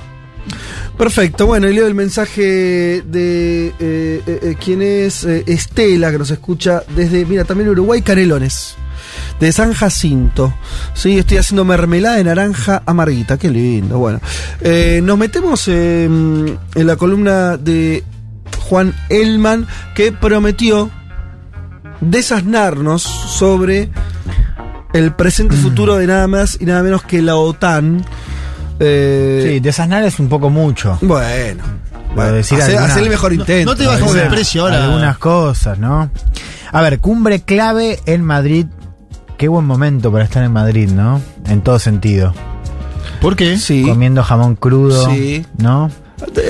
Perfecto, 0.96 1.46
bueno, 1.46 1.68
y 1.68 1.74
leo 1.74 1.86
el 1.86 1.94
mensaje 1.94 3.02
de 3.02 3.68
eh, 3.68 3.72
eh, 3.80 4.22
eh, 4.26 4.56
quién 4.62 4.80
es 4.80 5.24
eh, 5.24 5.42
Estela, 5.46 6.12
que 6.12 6.18
nos 6.18 6.30
escucha 6.30 6.82
desde, 6.94 7.26
mira, 7.26 7.44
también 7.44 7.70
Uruguay, 7.70 8.00
Canelones, 8.02 8.76
de 9.40 9.52
San 9.52 9.72
Jacinto. 9.72 10.54
Sí, 10.94 11.18
estoy 11.18 11.38
haciendo 11.38 11.64
mermelada 11.64 12.16
de 12.16 12.24
naranja 12.24 12.82
amarguita, 12.86 13.38
qué 13.38 13.50
lindo. 13.50 13.98
Bueno, 13.98 14.20
nos 15.02 15.18
metemos 15.18 15.66
en 15.66 16.58
la 16.74 16.96
columna 16.96 17.56
de 17.56 18.04
Juan 18.68 18.94
Elman, 19.08 19.66
que 19.96 20.12
prometió 20.12 20.90
desasnarnos 22.00 23.02
sobre 23.02 23.90
el 24.92 25.12
presente 25.12 25.56
y 25.56 25.58
futuro 25.62 25.96
de 25.96 26.06
nada 26.06 26.28
más 26.28 26.56
y 26.60 26.66
nada 26.66 26.82
menos 26.82 27.02
que 27.02 27.20
la 27.20 27.36
OTAN. 27.36 28.04
Eh, 28.80 29.40
Sí, 29.54 29.60
desasnar 29.60 30.02
es 30.04 30.18
un 30.18 30.28
poco 30.28 30.50
mucho. 30.50 30.98
bueno, 31.02 31.62
bueno, 32.14 32.32
decir 32.32 32.58
hacer, 32.60 32.74
alguna- 32.76 32.92
hacer 32.92 33.02
el 33.04 33.10
mejor 33.10 33.32
intento. 33.32 33.70
no 33.72 33.76
te 33.76 33.86
bajes 33.86 34.12
de 34.12 34.22
precio 34.26 34.62
ahora. 34.62 34.84
Algunas 34.84 35.18
cosas, 35.18 35.78
¿no? 35.78 36.10
A 36.72 36.80
ver, 36.82 36.98
cumbre 37.00 37.42
clave 37.42 38.00
en 38.06 38.22
Madrid. 38.24 38.66
Qué 39.38 39.48
buen 39.48 39.64
momento 39.64 40.10
para 40.12 40.24
estar 40.24 40.42
en 40.44 40.52
Madrid, 40.52 40.90
¿no? 40.90 41.20
En 41.46 41.60
todo 41.60 41.78
sentido. 41.78 42.34
¿Por 43.20 43.36
qué? 43.36 43.58
Sí. 43.58 43.82
Comiendo 43.82 44.22
jamón 44.22 44.54
crudo, 44.56 45.10
Sí. 45.10 45.44
¿no? 45.58 45.90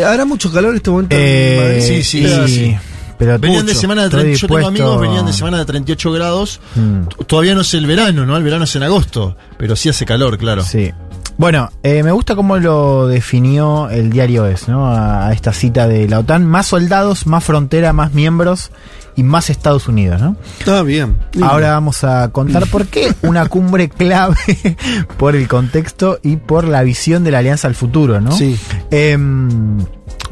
Hará 0.07 0.25
mucho 0.25 0.53
calor 0.53 0.71
en 0.71 0.77
este 0.77 0.91
momento 0.91 1.17
Eh, 1.17 1.57
en 1.57 1.63
Madrid. 1.65 1.83
sí, 1.83 2.03
sí, 2.03 2.23
Pero 2.23 2.49
sí. 2.49 2.77
Pero 3.17 3.39
Venían 3.39 3.65
de 3.65 3.73
mucho. 3.73 3.81
semana 3.81 4.03
de 4.03 4.07
Estoy 4.09 4.21
30, 4.23 4.39
yo 4.41 4.49
tengo 4.49 4.67
amigos, 4.69 5.01
venían 5.01 5.25
de 5.25 5.33
semana 5.33 5.59
de 5.59 5.65
38 5.65 6.11
grados. 6.13 6.61
Mm. 6.75 7.03
T- 7.07 7.25
Todavía 7.27 7.55
no 7.55 7.61
es 7.61 7.73
el 7.75 7.87
verano, 7.87 8.27
¿no? 8.27 8.37
El 8.37 8.43
verano 8.43 8.65
es 8.65 8.75
en 8.75 8.83
agosto, 8.83 9.37
pero 9.57 9.77
sí 9.77 9.89
hace 9.89 10.05
calor, 10.05 10.37
claro. 10.37 10.65
Sí. 10.65 10.93
Bueno, 11.37 11.71
eh, 11.83 12.03
me 12.03 12.13
gusta 12.13 12.37
cómo 12.37 12.57
lo 12.59 13.09
definió 13.09 13.91
el 13.91 14.11
diario 14.11 14.47
Es, 14.47 14.69
¿no? 14.69 14.87
A, 14.87 15.29
a 15.29 15.33
esta 15.33 15.53
cita 15.53 15.89
de 15.89 16.09
la 16.09 16.21
OTAN. 16.21 16.47
Más 16.47 16.67
soldados, 16.67 17.27
más 17.27 17.43
frontera, 17.45 17.93
más 17.93 18.13
miembros 18.15 18.71
y 19.17 19.23
más 19.23 19.51
Estados 19.51 19.89
Unidos, 19.89 20.21
¿no? 20.21 20.37
Está 20.59 20.83
bien. 20.83 21.17
lindo. 21.33 21.47
Ahora 21.49 21.71
vamos 21.73 22.05
a 22.05 22.29
contar 22.31 22.67
por 22.67 22.87
qué 22.87 23.15
una 23.23 23.47
cumbre 23.47 23.89
clave 23.89 24.37
por 25.17 25.37
el 25.37 25.49
contexto 25.49 26.19
y 26.23 26.37
por 26.37 26.67
la 26.67 26.83
visión 26.83 27.25
de 27.25 27.31
la 27.31 27.39
alianza 27.39 27.69
al 27.69 27.75
futuro, 27.75 28.21
¿no? 28.21 28.33
Sí. 28.33 28.59
Em, 28.91 29.79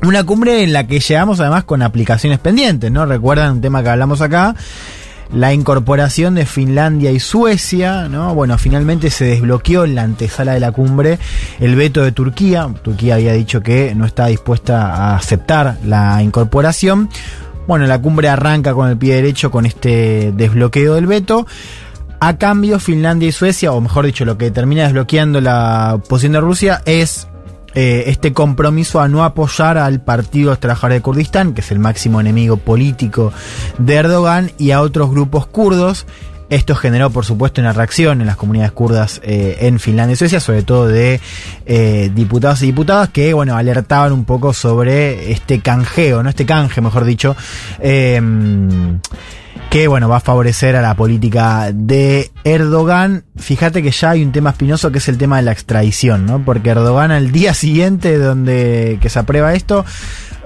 una 0.02 0.24
cumbre 0.24 0.64
en 0.64 0.72
la 0.72 0.86
que 0.86 1.00
llegamos 1.00 1.38
además 1.40 1.64
con 1.64 1.82
aplicaciones 1.82 2.38
pendientes, 2.38 2.90
¿no? 2.90 3.06
Recuerdan 3.06 3.52
un 3.52 3.60
tema 3.60 3.82
que 3.82 3.90
hablamos 3.90 4.20
acá, 4.20 4.56
la 5.32 5.52
incorporación 5.54 6.34
de 6.34 6.46
Finlandia 6.46 7.10
y 7.10 7.18
Suecia, 7.18 8.08
¿no? 8.08 8.34
Bueno, 8.34 8.58
finalmente 8.58 9.10
se 9.10 9.24
desbloqueó 9.24 9.84
en 9.84 9.94
la 9.94 10.02
antesala 10.02 10.52
de 10.52 10.60
la 10.60 10.72
cumbre 10.72 11.18
el 11.58 11.74
veto 11.74 12.02
de 12.02 12.12
Turquía. 12.12 12.68
Turquía 12.82 13.14
había 13.14 13.32
dicho 13.32 13.62
que 13.62 13.94
no 13.94 14.04
está 14.04 14.26
dispuesta 14.26 14.94
a 14.94 15.16
aceptar 15.16 15.78
la 15.84 16.22
incorporación. 16.22 17.08
Bueno, 17.66 17.86
la 17.86 18.00
cumbre 18.00 18.28
arranca 18.28 18.74
con 18.74 18.88
el 18.88 18.98
pie 18.98 19.14
derecho 19.14 19.50
con 19.50 19.66
este 19.66 20.32
desbloqueo 20.32 20.94
del 20.94 21.06
veto. 21.06 21.46
A 22.20 22.36
cambio, 22.36 22.78
Finlandia 22.78 23.28
y 23.28 23.32
Suecia, 23.32 23.72
o 23.72 23.80
mejor 23.80 24.06
dicho, 24.06 24.24
lo 24.24 24.38
que 24.38 24.50
termina 24.50 24.84
desbloqueando 24.84 25.40
la 25.40 25.98
posición 26.08 26.32
de 26.32 26.40
Rusia 26.40 26.82
es 26.84 27.26
eh, 27.74 28.04
este 28.06 28.32
compromiso 28.32 29.00
a 29.00 29.08
no 29.08 29.24
apoyar 29.24 29.78
al 29.78 30.00
Partido 30.00 30.56
Trabajadores 30.56 30.98
de 30.98 31.02
Kurdistán, 31.02 31.54
que 31.54 31.62
es 31.62 31.70
el 31.70 31.78
máximo 31.78 32.20
enemigo 32.20 32.56
político 32.56 33.32
de 33.78 33.94
Erdogan, 33.94 34.50
y 34.58 34.72
a 34.72 34.80
otros 34.80 35.10
grupos 35.10 35.46
kurdos. 35.46 36.06
Esto 36.50 36.74
generó, 36.74 37.08
por 37.08 37.24
supuesto, 37.24 37.62
una 37.62 37.72
reacción 37.72 38.20
en 38.20 38.26
las 38.26 38.36
comunidades 38.36 38.72
kurdas 38.72 39.22
eh, 39.24 39.56
en 39.60 39.80
Finlandia 39.80 40.12
y 40.12 40.16
Suecia, 40.16 40.38
sobre 40.38 40.62
todo 40.62 40.86
de 40.86 41.18
eh, 41.64 42.10
diputados 42.14 42.60
y 42.62 42.66
diputadas 42.66 43.08
que, 43.08 43.32
bueno, 43.32 43.56
alertaban 43.56 44.12
un 44.12 44.26
poco 44.26 44.52
sobre 44.52 45.32
este 45.32 45.60
canjeo, 45.60 46.22
¿no? 46.22 46.28
Este 46.28 46.44
canje, 46.44 46.82
mejor 46.82 47.06
dicho, 47.06 47.34
que 49.72 49.88
bueno, 49.88 50.06
va 50.06 50.18
a 50.18 50.20
favorecer 50.20 50.76
a 50.76 50.82
la 50.82 50.94
política 50.94 51.70
de 51.72 52.30
Erdogan. 52.44 53.24
Fíjate 53.38 53.82
que 53.82 53.90
ya 53.90 54.10
hay 54.10 54.22
un 54.22 54.30
tema 54.30 54.50
espinoso 54.50 54.92
que 54.92 54.98
es 54.98 55.08
el 55.08 55.16
tema 55.16 55.36
de 55.38 55.44
la 55.44 55.52
extradición, 55.52 56.26
¿no? 56.26 56.44
Porque 56.44 56.68
Erdogan 56.68 57.10
al 57.10 57.32
día 57.32 57.54
siguiente 57.54 58.18
donde 58.18 58.98
que 59.00 59.08
se 59.08 59.18
aprueba 59.18 59.54
esto 59.54 59.86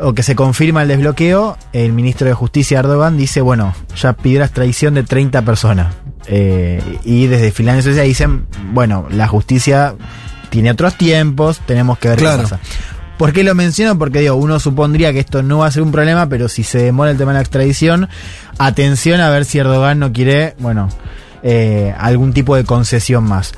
o 0.00 0.12
que 0.12 0.22
se 0.22 0.36
confirma 0.36 0.82
el 0.82 0.88
desbloqueo, 0.88 1.58
el 1.72 1.92
ministro 1.92 2.28
de 2.28 2.34
Justicia 2.34 2.78
Erdogan 2.78 3.16
dice, 3.16 3.40
bueno, 3.40 3.74
ya 3.96 4.12
pidió 4.12 4.38
la 4.38 4.44
extradición 4.44 4.94
de 4.94 5.02
30 5.02 5.42
personas. 5.42 5.92
Eh, 6.28 6.80
y 7.04 7.26
desde 7.26 7.50
Finlandia 7.50 7.80
y 7.80 7.82
Suecia 7.82 8.02
dicen, 8.04 8.46
bueno, 8.72 9.08
la 9.10 9.26
justicia 9.26 9.96
tiene 10.50 10.70
otros 10.70 10.96
tiempos, 10.96 11.60
tenemos 11.66 11.98
que 11.98 12.10
ver 12.10 12.18
Claro. 12.18 12.36
qué 12.36 12.42
pasa. 12.44 12.60
¿Por 13.18 13.32
qué 13.32 13.42
lo 13.44 13.54
menciono? 13.54 13.98
Porque 13.98 14.20
digo, 14.20 14.34
uno 14.36 14.60
supondría 14.60 15.12
que 15.12 15.20
esto 15.20 15.42
no 15.42 15.58
va 15.58 15.66
a 15.66 15.70
ser 15.70 15.82
un 15.82 15.90
problema, 15.92 16.28
pero 16.28 16.48
si 16.48 16.62
se 16.62 16.78
demora 16.78 17.10
el 17.10 17.16
tema 17.16 17.32
de 17.32 17.36
la 17.38 17.40
extradición, 17.42 18.08
atención 18.58 19.20
a 19.20 19.30
ver 19.30 19.44
si 19.44 19.58
Erdogan 19.58 19.98
no 19.98 20.12
quiere, 20.12 20.54
bueno, 20.58 20.88
eh, 21.42 21.94
algún 21.98 22.32
tipo 22.32 22.56
de 22.56 22.64
concesión 22.64 23.24
más. 23.24 23.52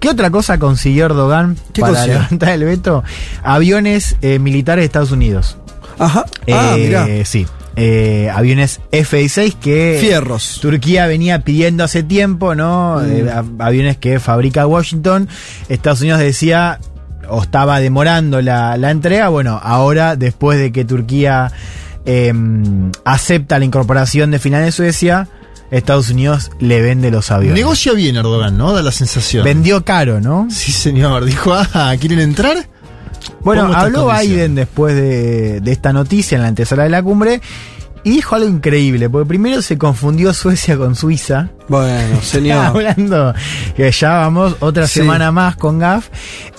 ¿Qué 0.00 0.08
otra 0.08 0.30
cosa 0.30 0.58
consiguió 0.58 1.04
Erdogan 1.06 1.56
¿Qué 1.72 1.80
para 1.80 1.92
consiguió? 1.92 2.18
levantar 2.20 2.48
el 2.50 2.64
veto? 2.64 3.04
Aviones 3.44 4.16
eh, 4.22 4.38
militares 4.38 4.82
de 4.82 4.86
Estados 4.86 5.12
Unidos. 5.12 5.56
Ajá. 5.98 6.24
ah, 6.52 6.74
Eh, 6.76 6.84
mirá. 6.86 7.06
Sí. 7.24 7.46
Eh, 7.76 8.30
aviones 8.34 8.80
F-16 8.90 9.54
que 9.58 9.98
Fierros. 10.00 10.58
Turquía 10.60 11.06
venía 11.06 11.40
pidiendo 11.42 11.84
hace 11.84 12.02
tiempo, 12.02 12.54
¿no? 12.54 12.96
Mm. 13.00 13.10
Eh, 13.10 13.30
av- 13.30 13.62
aviones 13.62 13.96
que 13.96 14.18
fabrica 14.20 14.66
Washington. 14.66 15.28
Estados 15.68 16.00
Unidos 16.02 16.18
decía, 16.20 16.80
o 17.32 17.42
estaba 17.42 17.80
demorando 17.80 18.40
la, 18.42 18.76
la 18.76 18.90
entrega. 18.90 19.28
Bueno, 19.28 19.58
ahora, 19.62 20.16
después 20.16 20.58
de 20.58 20.70
que 20.70 20.84
Turquía 20.84 21.50
eh, 22.04 22.32
acepta 23.04 23.58
la 23.58 23.64
incorporación 23.64 24.30
de 24.30 24.38
Finlandia 24.38 24.68
y 24.68 24.72
Suecia, 24.72 25.28
Estados 25.70 26.10
Unidos 26.10 26.50
le 26.60 26.82
vende 26.82 27.10
los 27.10 27.30
aviones. 27.30 27.58
Negocia 27.58 27.92
bien 27.92 28.16
Erdogan, 28.16 28.58
¿no? 28.58 28.72
Da 28.72 28.82
la 28.82 28.92
sensación. 28.92 29.44
Vendió 29.44 29.84
caro, 29.84 30.20
¿no? 30.20 30.46
Sí, 30.50 30.70
señor. 30.70 31.24
Dijo, 31.24 31.54
ah, 31.54 31.94
¿quieren 31.98 32.20
entrar? 32.20 32.68
Bueno, 33.40 33.72
habló. 33.72 34.10
Biden 34.10 34.54
después 34.54 34.94
de, 34.94 35.60
de 35.60 35.72
esta 35.72 35.92
noticia 35.92 36.36
en 36.36 36.42
la 36.42 36.48
antesala 36.48 36.82
de 36.84 36.90
la 36.90 37.02
cumbre 37.02 37.40
y 38.04 38.10
dijo 38.10 38.34
algo 38.34 38.48
increíble, 38.48 39.08
porque 39.08 39.28
primero 39.28 39.62
se 39.62 39.78
confundió 39.78 40.32
Suecia 40.32 40.76
con 40.76 40.94
Suiza. 40.96 41.50
Bueno, 41.68 42.20
señor. 42.22 42.66
hablando 42.66 43.34
que 43.76 43.90
ya 43.92 44.10
vamos 44.14 44.56
otra 44.60 44.86
Sí. 44.86 45.00
semana 45.00 45.30
más 45.32 45.56
con 45.56 45.78
GAF. 45.78 46.08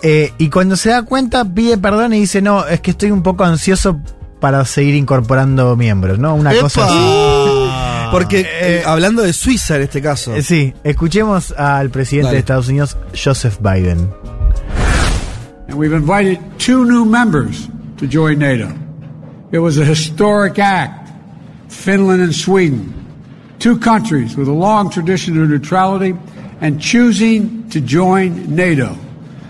eh, 0.02 0.32
y 0.38 0.49
cuando 0.49 0.76
se 0.76 0.90
da 0.90 1.03
cuenta, 1.03 1.44
pide 1.45 1.78
perdón 1.78 2.14
y 2.14 2.20
dice: 2.22 2.41
No, 2.41 2.65
es 2.65 2.80
que 2.82 2.91
estoy 2.91 3.11
un 3.11 3.24
poco 3.24 3.44
ansioso 3.44 3.99
para 4.40 4.64
seguir 4.65 4.95
incorporando 4.95 5.76
miembros, 5.76 6.20
¿no? 6.20 6.36
Una 6.36 6.52
¡Epa! 6.53 6.61
cosa 6.64 6.86
así. 6.86 8.10
Porque 8.11 8.45
eh, 8.61 8.84
hablando 8.86 9.22
de 9.24 9.34
Suiza 9.34 9.76
en 9.78 9.82
este 9.84 10.02
caso. 10.02 10.36
Eh, 10.36 10.44
Sí, 10.44 10.74
escuchemos 10.84 11.52
al 11.57 11.90
presidente 11.90 12.28
Dale. 12.28 12.36
de 12.36 12.40
Estados 12.41 12.68
Unidos, 12.68 12.98
Joseph 13.22 13.57
Biden. 13.60 14.10
And 15.68 15.76
we've 15.78 15.94
invited 15.95 16.40
two 16.57 16.86
new 16.86 17.06
members 17.06 17.70
to 17.98 18.06
join 18.06 18.40
NATO. 18.40 18.68
It 19.52 19.60
was 19.60 19.78
a 19.78 19.86
historic 19.86 20.60
act. 20.60 21.03
Finland 21.74 22.22
and 22.22 22.34
Sweden, 22.34 22.94
two 23.60 23.78
countries 23.80 24.38
with 24.38 24.48
a 24.48 24.54
long 24.54 24.90
tradition 24.90 25.41
of 25.41 25.50
neutrality 25.50 26.16
and 26.62 26.82
choosing 26.82 27.70
to 27.70 27.82
join 27.82 28.56
NATO. 28.56 28.95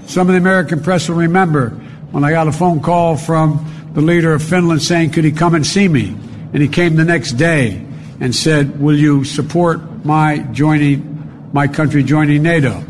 Some 0.08 0.28
of 0.28 0.34
the 0.34 0.40
American 0.40 0.82
press 0.82 1.10
will 1.10 1.18
remember 1.18 1.70
when 2.12 2.24
I 2.24 2.32
got 2.32 2.48
a 2.48 2.52
phone 2.52 2.82
call 2.82 3.18
from 3.18 3.91
the 3.94 4.02
leader 4.02 4.34
of 4.34 4.41
Finland 4.41 4.82
saying, 4.82 5.12
could 5.12 5.24
he 5.24 5.32
come 5.32 5.54
and 5.54 5.66
see 5.66 5.88
me? 5.88 6.16
And 6.54 6.62
he 6.62 6.68
came 6.68 6.95
the 6.95 7.06
next 7.06 7.34
day 7.34 7.86
and 8.20 8.34
said, 8.34 8.80
will 8.80 8.98
you 8.98 9.24
support 9.24 10.06
my 10.06 10.40
joining, 10.52 11.50
my 11.54 11.68
country 11.68 12.04
joining 12.04 12.41
NATO? 12.41 12.84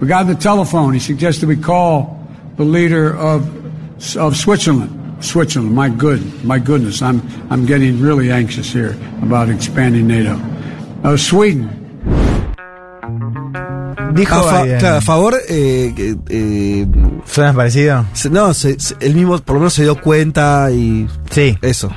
We 0.00 0.06
got 0.06 0.22
on 0.22 0.28
the 0.28 0.34
telephone. 0.34 0.92
He 0.92 1.00
suggested 1.00 1.48
we 1.48 1.56
call 1.56 2.22
the 2.56 2.64
leader 2.64 3.16
of, 3.16 4.16
of 4.16 4.36
Switzerland. 4.36 5.05
Switzerland, 5.20 5.74
my 5.74 5.88
good, 5.88 6.20
my 6.44 6.58
goodness, 6.58 7.00
I'm, 7.02 7.20
I'm 7.50 7.66
getting 7.66 8.00
really 8.00 8.30
anxious 8.30 8.72
here 8.72 8.96
about 9.22 9.48
expanding 9.48 10.06
NATO. 10.06 10.38
Uh, 11.04 11.16
Sweden, 11.16 11.68
Dijo 14.14 14.36
A, 14.38 14.42
fa- 14.42 14.62
Biden. 14.64 14.78
claro, 14.78 14.96
a 14.96 15.00
favor, 15.00 15.34
eh, 15.48 15.92
que, 15.94 16.16
eh, 16.28 16.86
¿Suena 17.26 17.52
parecido? 17.52 18.04
se- 18.14 18.30
no, 18.30 18.54
se, 18.54 18.78
se- 18.78 18.94
él 19.00 19.14
mismo 19.14 19.38
por 19.38 19.54
lo 19.56 19.60
menos 19.60 19.74
se 19.74 19.82
dio 19.82 20.00
cuenta 20.00 20.70
y 20.70 21.06
Sí. 21.30 21.56
eso. 21.62 21.90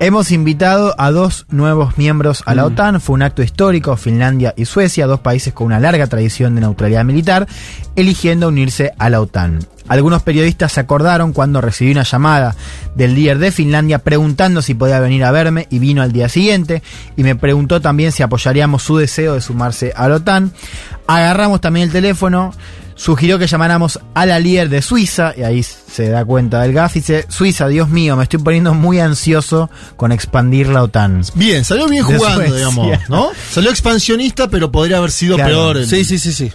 Hemos 0.00 0.30
invitado 0.30 0.94
a 0.96 1.10
dos 1.10 1.44
nuevos 1.50 1.98
miembros 1.98 2.44
a 2.46 2.54
la 2.54 2.64
OTAN. 2.64 3.00
Fue 3.00 3.14
un 3.14 3.22
acto 3.22 3.42
histórico, 3.42 3.96
Finlandia 3.96 4.54
y 4.56 4.64
Suecia, 4.64 5.08
dos 5.08 5.18
países 5.18 5.52
con 5.52 5.66
una 5.66 5.80
larga 5.80 6.06
tradición 6.06 6.54
de 6.54 6.60
neutralidad 6.60 7.04
militar, 7.04 7.48
eligiendo 7.96 8.46
unirse 8.46 8.92
a 8.96 9.10
la 9.10 9.20
OTAN. 9.20 9.58
Algunos 9.88 10.22
periodistas 10.22 10.70
se 10.70 10.80
acordaron 10.80 11.32
cuando 11.32 11.60
recibí 11.60 11.90
una 11.90 12.04
llamada 12.04 12.54
del 12.94 13.16
líder 13.16 13.38
de 13.38 13.50
Finlandia 13.50 13.98
preguntando 13.98 14.62
si 14.62 14.74
podía 14.74 15.00
venir 15.00 15.24
a 15.24 15.32
verme 15.32 15.66
y 15.68 15.80
vino 15.80 16.00
al 16.02 16.12
día 16.12 16.28
siguiente 16.28 16.80
y 17.16 17.24
me 17.24 17.34
preguntó 17.34 17.80
también 17.80 18.12
si 18.12 18.22
apoyaríamos 18.22 18.84
su 18.84 18.98
deseo 18.98 19.34
de 19.34 19.40
sumarse 19.40 19.92
a 19.96 20.08
la 20.08 20.16
OTAN. 20.16 20.52
Agarramos 21.08 21.60
también 21.60 21.86
el 21.86 21.92
teléfono, 21.92 22.52
sugirió 22.98 23.38
que 23.38 23.46
llamáramos 23.46 24.00
a 24.12 24.26
la 24.26 24.38
líder 24.40 24.68
de 24.68 24.82
Suiza, 24.82 25.32
y 25.36 25.42
ahí 25.44 25.62
se 25.62 26.08
da 26.10 26.24
cuenta 26.24 26.60
del 26.62 26.72
GAF, 26.72 26.96
y 26.96 26.98
dice, 26.98 27.24
Suiza, 27.28 27.68
Dios 27.68 27.88
mío, 27.88 28.16
me 28.16 28.24
estoy 28.24 28.40
poniendo 28.40 28.74
muy 28.74 28.98
ansioso 28.98 29.70
con 29.96 30.10
expandir 30.12 30.66
la 30.68 30.82
OTAN. 30.82 31.22
Bien, 31.34 31.64
salió 31.64 31.86
bien 31.88 32.04
De 32.06 32.16
jugando, 32.16 32.36
Suecia. 32.40 32.56
digamos, 32.56 32.98
¿no? 33.08 33.30
Salió 33.50 33.70
expansionista, 33.70 34.48
pero 34.48 34.70
podría 34.72 34.98
haber 34.98 35.12
sido 35.12 35.36
Claro. 35.36 35.50
peor. 35.50 35.76
en- 35.78 35.86
Sí, 35.86 36.04
sí, 36.04 36.18
sí, 36.18 36.32
sí. 36.32 36.50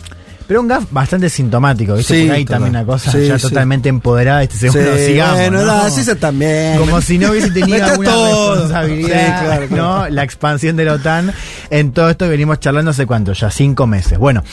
Pero 0.45 0.59
un 0.59 0.67
GAF 0.67 0.83
bastante 0.91 1.29
sintomático, 1.29 1.95
¿viste? 1.95 2.13
Sí, 2.15 2.21
Porque 2.23 2.35
hay 2.39 2.45
también 2.45 2.71
una 2.71 2.85
cosa 2.85 3.13
Sí, 3.13 3.25
ya 3.27 3.39
sí. 3.39 3.43
totalmente 3.47 3.87
empoderada, 3.87 4.43
este 4.43 4.57
segundo, 4.57 4.97
Sí, 4.97 5.05
sigamos, 5.05 5.35
bueno, 5.37 5.59
¿no? 5.61 5.65
da, 5.65 5.89
Suiza 5.89 6.15
también. 6.15 6.77
Como 6.77 6.99
si 7.01 7.17
no 7.17 7.31
hubiese 7.31 7.49
tenido 7.51 7.85
alguna 7.85 8.11
todo. 8.11 8.51
responsabilidad, 8.55 9.07
Sí, 9.39 9.45
claro, 9.45 9.67
claro. 9.69 9.83
¿no? 9.83 10.09
La 10.09 10.23
expansión 10.23 10.75
de 10.75 10.83
la 10.83 10.93
OTAN 10.95 11.33
en 11.69 11.93
todo 11.93 12.09
esto 12.09 12.25
que 12.25 12.31
venimos 12.31 12.59
charlando 12.59 12.91
hace 12.91 13.05
cuánto, 13.05 13.31
ya 13.31 13.49
cinco 13.49 13.87
meses. 13.87 14.17
Bueno, 14.19 14.43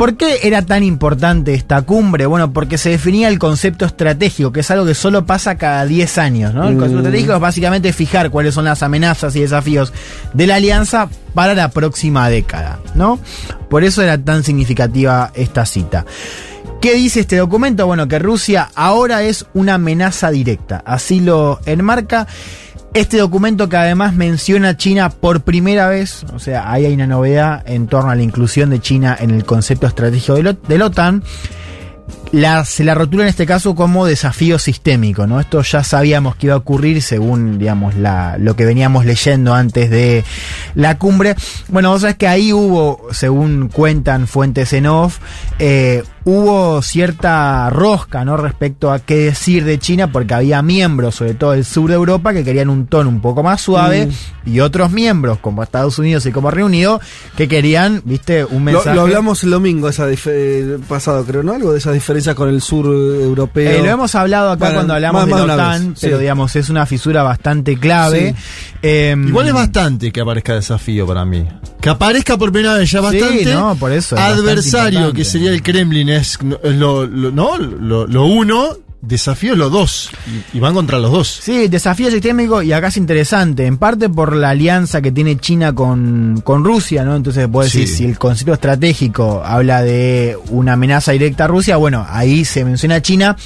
¿por 0.00 0.16
qué 0.16 0.40
era 0.44 0.62
tan 0.62 0.82
importante 0.82 1.52
esta 1.52 1.82
cumbre? 1.82 2.24
Bueno, 2.24 2.54
porque 2.54 2.78
se 2.78 2.88
definía 2.88 3.28
el 3.28 3.38
concepto 3.38 3.84
estratégico, 3.84 4.50
que 4.50 4.60
es 4.60 4.70
algo 4.70 4.86
que 4.86 4.94
solo 4.94 5.26
pasa 5.26 5.58
cada 5.58 5.84
10 5.84 6.16
años, 6.16 6.54
¿no? 6.54 6.66
El 6.68 6.76
concepto 6.78 6.94
Mm. 6.94 7.04
estratégico 7.04 7.34
es 7.34 7.40
básicamente 7.40 7.92
fijar 7.92 8.30
cuáles 8.30 8.54
son 8.54 8.64
las 8.64 8.82
amenazas 8.82 9.36
y 9.36 9.40
desafíos 9.42 9.92
de 10.32 10.46
la 10.46 10.54
alianza 10.54 11.10
para 11.34 11.54
la 11.54 11.68
próxima 11.68 12.30
década, 12.30 12.80
¿no? 12.94 13.20
Por 13.68 13.84
eso 13.84 14.00
era 14.00 14.16
tan 14.16 14.42
significativa 14.42 15.32
esta 15.34 15.66
cita. 15.66 16.06
¿Qué 16.80 16.94
dice 16.94 17.20
este 17.20 17.36
documento? 17.36 17.86
Bueno, 17.86 18.08
que 18.08 18.18
Rusia 18.18 18.70
ahora 18.74 19.22
es 19.22 19.44
una 19.52 19.74
amenaza 19.74 20.30
directa. 20.30 20.82
Así 20.86 21.20
lo 21.20 21.60
enmarca. 21.66 22.26
Este 22.92 23.18
documento 23.18 23.68
que 23.68 23.76
además 23.76 24.14
menciona 24.14 24.70
a 24.70 24.76
China 24.76 25.10
por 25.10 25.42
primera 25.42 25.88
vez, 25.88 26.24
o 26.34 26.40
sea, 26.40 26.72
ahí 26.72 26.86
hay 26.86 26.94
una 26.94 27.06
novedad 27.06 27.62
en 27.66 27.86
torno 27.86 28.10
a 28.10 28.16
la 28.16 28.22
inclusión 28.22 28.70
de 28.70 28.80
China 28.80 29.16
en 29.18 29.30
el 29.30 29.44
concepto 29.44 29.86
estratégico 29.86 30.34
de, 30.34 30.78
la 30.78 30.86
OTAN, 30.86 31.22
la- 32.32 32.64
se 32.64 32.84
la 32.84 32.94
rotula 32.94 33.24
en 33.24 33.28
este 33.28 33.46
caso 33.46 33.74
como 33.74 34.06
desafío 34.06 34.58
sistémico, 34.58 35.26
¿no? 35.26 35.40
Esto 35.40 35.62
ya 35.62 35.82
sabíamos 35.82 36.36
que 36.36 36.46
iba 36.46 36.54
a 36.54 36.58
ocurrir 36.58 37.02
según, 37.02 37.58
digamos, 37.58 37.94
la, 37.96 38.36
lo 38.38 38.54
que 38.56 38.64
veníamos 38.64 39.04
leyendo 39.04 39.52
antes 39.54 39.90
de 39.90 40.24
la 40.74 40.96
cumbre. 40.98 41.34
Bueno, 41.68 41.90
vos 41.90 42.02
sabés 42.02 42.16
que 42.16 42.28
ahí 42.28 42.52
hubo, 42.52 43.08
según 43.12 43.68
cuentan 43.68 44.26
fuentes 44.28 44.72
en 44.72 44.86
off, 44.86 45.18
eh, 45.58 46.02
hubo 46.24 46.82
cierta 46.82 47.68
rosca, 47.70 48.24
¿no? 48.24 48.36
Respecto 48.36 48.92
a 48.92 48.98
qué 49.00 49.16
decir 49.16 49.64
de 49.64 49.78
China, 49.78 50.12
porque 50.12 50.34
había 50.34 50.62
miembros, 50.62 51.16
sobre 51.16 51.34
todo 51.34 51.52
del 51.52 51.64
sur 51.64 51.88
de 51.88 51.96
Europa, 51.96 52.32
que 52.32 52.44
querían 52.44 52.68
un 52.68 52.86
tono 52.86 53.08
un 53.08 53.20
poco 53.20 53.42
más 53.42 53.60
suave, 53.62 54.08
y 54.44 54.60
otros 54.60 54.92
miembros, 54.92 55.38
como 55.38 55.62
Estados 55.62 55.98
Unidos 55.98 56.26
y 56.26 56.30
como 56.32 56.50
Reino 56.50 56.66
Unido, 56.66 57.00
que 57.36 57.48
querían, 57.48 58.02
viste, 58.04 58.44
un 58.44 58.64
mensaje. 58.64 58.94
lo 58.94 59.00
hablamos 59.02 59.42
el 59.44 59.50
domingo 59.50 59.88
esa 59.88 60.06
eh, 60.10 60.78
pasado, 60.88 61.24
creo, 61.24 61.42
¿no? 61.42 61.54
Algo 61.54 61.72
de 61.72 61.78
esa 61.78 61.90
diferencia 61.90 62.19
con 62.34 62.48
el 62.48 62.60
sur 62.62 62.86
eh, 62.86 63.22
europeo. 63.24 63.70
Eh, 63.70 63.78
lo 63.82 63.90
hemos 63.90 64.14
hablado 64.14 64.50
acá 64.50 64.58
Bueno, 64.66 64.74
cuando 64.76 64.94
hablamos 64.94 65.26
más- 65.28 65.40
de 65.40 65.46
la 65.46 65.54
OTAN, 65.54 65.94
pero 66.00 66.16
sí. 66.16 66.20
digamos, 66.20 66.56
es 66.56 66.68
una 66.70 66.86
fisura 66.86 67.22
bastante 67.22 67.76
clave. 67.78 68.34
Sí. 68.36 68.42
Eh, 68.82 69.16
Igual 69.28 69.48
es 69.48 69.54
bastante 69.54 70.10
que 70.12 70.20
aparezca 70.20 70.54
desafío 70.54 71.06
para 71.06 71.24
mí. 71.24 71.46
Que 71.80 71.88
aparezca 71.90 72.36
por 72.36 72.52
primera 72.52 72.74
vez 72.74 72.90
ya 72.90 72.98
Sí, 73.00 73.04
bastante. 73.18 73.54
no, 73.54 73.74
por 73.76 73.92
eso, 73.92 74.16
es 74.16 74.22
Adversario, 74.22 75.12
que 75.12 75.24
sería 75.24 75.50
el 75.52 75.62
Kremlin, 75.62 76.08
es, 76.10 76.38
es 76.62 76.74
lo, 76.76 77.06
lo- 77.06 77.30
¿no? 77.30 77.56
lo, 77.58 78.06
lo 78.06 78.24
uno. 78.26 78.76
Desafío 79.02 79.52
es 79.52 79.58
lo 79.58 79.70
dos. 79.70 80.10
Y, 80.52 80.60
van 80.60 80.74
contra 80.74 80.98
los 80.98 81.10
dos. 81.10 81.28
Sí, 81.42 81.68
desafío 81.68 82.10
sistémico 82.10 82.62
y 82.62 82.72
acá 82.72 82.88
es 82.88 82.98
interesante, 82.98 83.66
en 83.66 83.78
parte 83.78 84.10
por 84.10 84.36
la 84.36 84.50
alianza 84.50 85.00
que 85.00 85.10
tiene 85.10 85.38
China 85.38 85.74
con, 85.74 86.42
con 86.44 86.64
Rusia, 86.64 87.02
¿no? 87.04 87.16
Entonces 87.16 87.48
puedo 87.48 87.64
decir, 87.64 87.88
si 87.88 88.04
el 88.04 88.18
concepto 88.18 88.52
estratégico 88.52 89.42
habla 89.44 89.82
de 89.82 90.36
una 90.50 90.74
amenaza 90.74 91.12
directa 91.12 91.44
a 91.44 91.48
Rusia, 91.48 91.78
bueno, 91.78 92.06
ahí 92.10 92.44
se 92.44 92.62
menciona 92.64 93.00
China, 93.00 93.36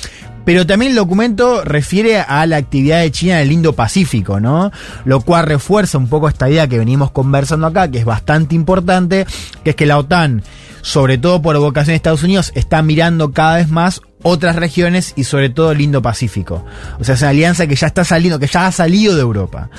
pero 0.44 0.66
también 0.66 0.90
el 0.90 0.96
documento 0.96 1.64
refiere 1.64 2.18
a 2.18 2.44
la 2.46 2.56
actividad 2.56 3.00
de 3.00 3.10
China 3.10 3.36
en 3.36 3.46
el 3.46 3.52
Indo-Pacífico, 3.52 4.40
¿no? 4.40 4.72
Lo 5.04 5.20
cual 5.20 5.46
refuerza 5.46 5.98
un 5.98 6.08
poco 6.08 6.28
esta 6.28 6.50
idea 6.50 6.68
que 6.68 6.78
venimos 6.78 7.12
conversando 7.12 7.66
acá, 7.66 7.88
que 7.90 7.98
es 7.98 8.04
bastante 8.04 8.54
importante, 8.54 9.26
que 9.62 9.70
es 9.70 9.76
que 9.76 9.86
la 9.86 9.98
OTAN, 9.98 10.42
sobre 10.82 11.16
todo 11.16 11.40
por 11.40 11.56
vocación 11.58 11.92
de 11.92 11.96
Estados 11.96 12.24
Unidos, 12.24 12.52
está 12.54 12.82
mirando 12.82 13.32
cada 13.32 13.56
vez 13.56 13.68
más 13.68 14.02
otras 14.24 14.56
regiones 14.56 15.12
y 15.14 15.22
sobre 15.24 15.50
todo 15.50 15.70
el 15.70 15.80
Indo-Pacífico. 15.80 16.64
O 16.98 17.04
sea, 17.04 17.14
es 17.14 17.20
una 17.20 17.30
alianza 17.30 17.66
que 17.68 17.76
ya 17.76 17.86
está 17.86 18.04
saliendo, 18.04 18.40
que 18.40 18.48
ya 18.48 18.66
ha 18.66 18.72
salido 18.72 19.14
de 19.14 19.20
Europa. 19.20 19.70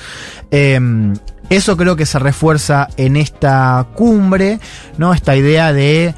Eh, 0.50 0.80
eso 1.50 1.76
creo 1.76 1.96
que 1.96 2.06
se 2.06 2.18
refuerza 2.18 2.88
en 2.96 3.16
esta 3.16 3.86
cumbre, 3.94 4.58
¿no? 4.98 5.12
Esta 5.12 5.36
idea 5.36 5.72
de 5.72 6.14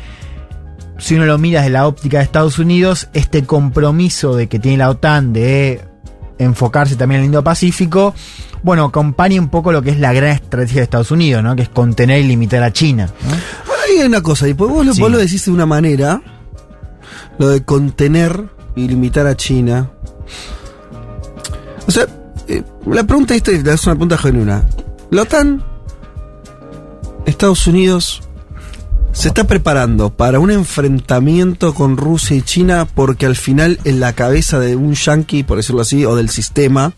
si 0.99 1.15
uno 1.15 1.27
lo 1.27 1.39
mira 1.39 1.61
desde 1.61 1.73
la 1.73 1.87
óptica 1.87 2.19
de 2.19 2.25
Estados 2.25 2.59
Unidos, 2.59 3.09
este 3.13 3.45
compromiso 3.45 4.37
de 4.37 4.49
que 4.49 4.59
tiene 4.59 4.79
la 4.79 4.91
OTAN 4.91 5.33
de 5.33 5.83
enfocarse 6.39 6.97
también 6.97 7.21
en 7.21 7.25
el 7.25 7.27
Indo-Pacífico, 7.27 8.15
bueno, 8.63 8.85
acompaña 8.85 9.41
un 9.41 9.49
poco 9.49 9.71
lo 9.73 9.83
que 9.83 9.91
es 9.91 9.99
la 10.01 10.13
gran 10.13 10.31
estrategia 10.33 10.77
de 10.81 10.83
Estados 10.85 11.11
Unidos, 11.11 11.43
¿no? 11.43 11.55
Que 11.57 11.63
es 11.63 11.69
contener 11.69 12.21
y 12.21 12.25
limitar 12.25 12.63
a 12.63 12.73
China. 12.73 13.09
¿no? 13.23 13.29
Bueno, 13.31 13.83
hay 14.01 14.07
una 14.07 14.23
cosa, 14.23 14.49
y 14.49 14.55
pues 14.55 14.71
vos, 14.71 14.87
Sí. 14.97 15.01
vos 15.01 15.11
lo 15.11 15.19
decís 15.19 15.45
de 15.45 15.51
una 15.53 15.67
manera, 15.67 16.21
lo 17.39 17.49
de 17.49 17.65
contener 17.65 18.45
y 18.77 18.89
limitar 18.89 19.27
a 19.27 19.37
China. 19.37 19.91
O 21.87 21.91
sea, 21.91 22.07
eh, 22.49 22.63
la 22.87 23.05
pregunta 23.05 23.35
esta 23.35 23.51
es 23.53 23.85
una 23.87 23.95
pregunta 23.95 24.19
genuina. 24.19 24.65
La 25.11 25.23
OTAN, 25.23 25.63
Estados 27.27 27.67
Unidos, 27.67 28.23
se 29.13 29.29
está 29.29 29.45
preparando 29.45 30.11
para 30.11 30.39
un 30.39 30.51
enfrentamiento 30.51 31.75
con 31.75 31.97
Rusia 31.97 32.37
y 32.37 32.43
China 32.43 32.87
porque 32.95 33.27
al 33.27 33.37
final 33.37 33.79
en 33.85 34.01
la 34.01 34.13
cabeza 34.13 34.59
de 34.61 34.77
un 34.77 34.95
yanqui, 34.95 35.43
por 35.43 35.57
decirlo 35.57 35.81
así, 35.81 36.05
o 36.05 36.15
del 36.15 36.29
sistema, 36.29 36.93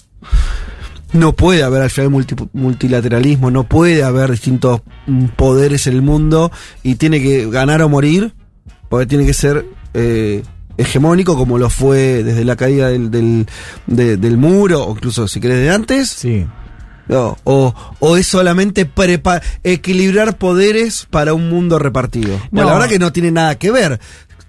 no 1.12 1.32
puede 1.32 1.62
haber 1.62 1.82
al 1.82 1.90
final 1.90 2.10
multi- 2.10 2.48
multilateralismo, 2.52 3.50
no 3.50 3.64
puede 3.64 4.02
haber 4.04 4.30
distintos 4.30 4.82
poderes 5.36 5.86
en 5.86 5.94
el 5.94 6.02
mundo 6.02 6.52
y 6.82 6.96
tiene 6.96 7.22
que 7.22 7.48
ganar 7.50 7.80
o 7.82 7.88
morir, 7.88 8.34
porque 8.88 9.06
tiene 9.06 9.24
que 9.26 9.34
ser 9.34 9.66
eh, 9.94 10.42
hegemónico 10.76 11.36
como 11.36 11.58
lo 11.58 11.68
fue 11.70 12.22
desde 12.22 12.44
la 12.44 12.56
caída 12.56 12.88
del, 12.88 13.10
del, 13.10 13.46
de- 13.86 14.16
del 14.16 14.36
muro, 14.38 14.84
o 14.84 14.92
incluso 14.92 15.28
si 15.28 15.40
querés 15.40 15.58
de 15.58 15.70
antes. 15.70 16.08
Sí. 16.10 16.46
No, 17.08 17.36
o, 17.44 17.74
o 17.98 18.16
es 18.16 18.28
solamente 18.28 18.88
prepa- 18.88 19.42
equilibrar 19.64 20.38
poderes 20.38 21.06
para 21.10 21.34
un 21.34 21.48
mundo 21.50 21.78
repartido. 21.80 22.38
Bueno, 22.52 22.68
No. 22.68 22.74
la 22.74 22.74
verdad 22.74 22.88
que 22.88 22.98
no 23.00 23.12
tiene 23.12 23.32
nada 23.32 23.56
que 23.58 23.72
ver 23.72 23.98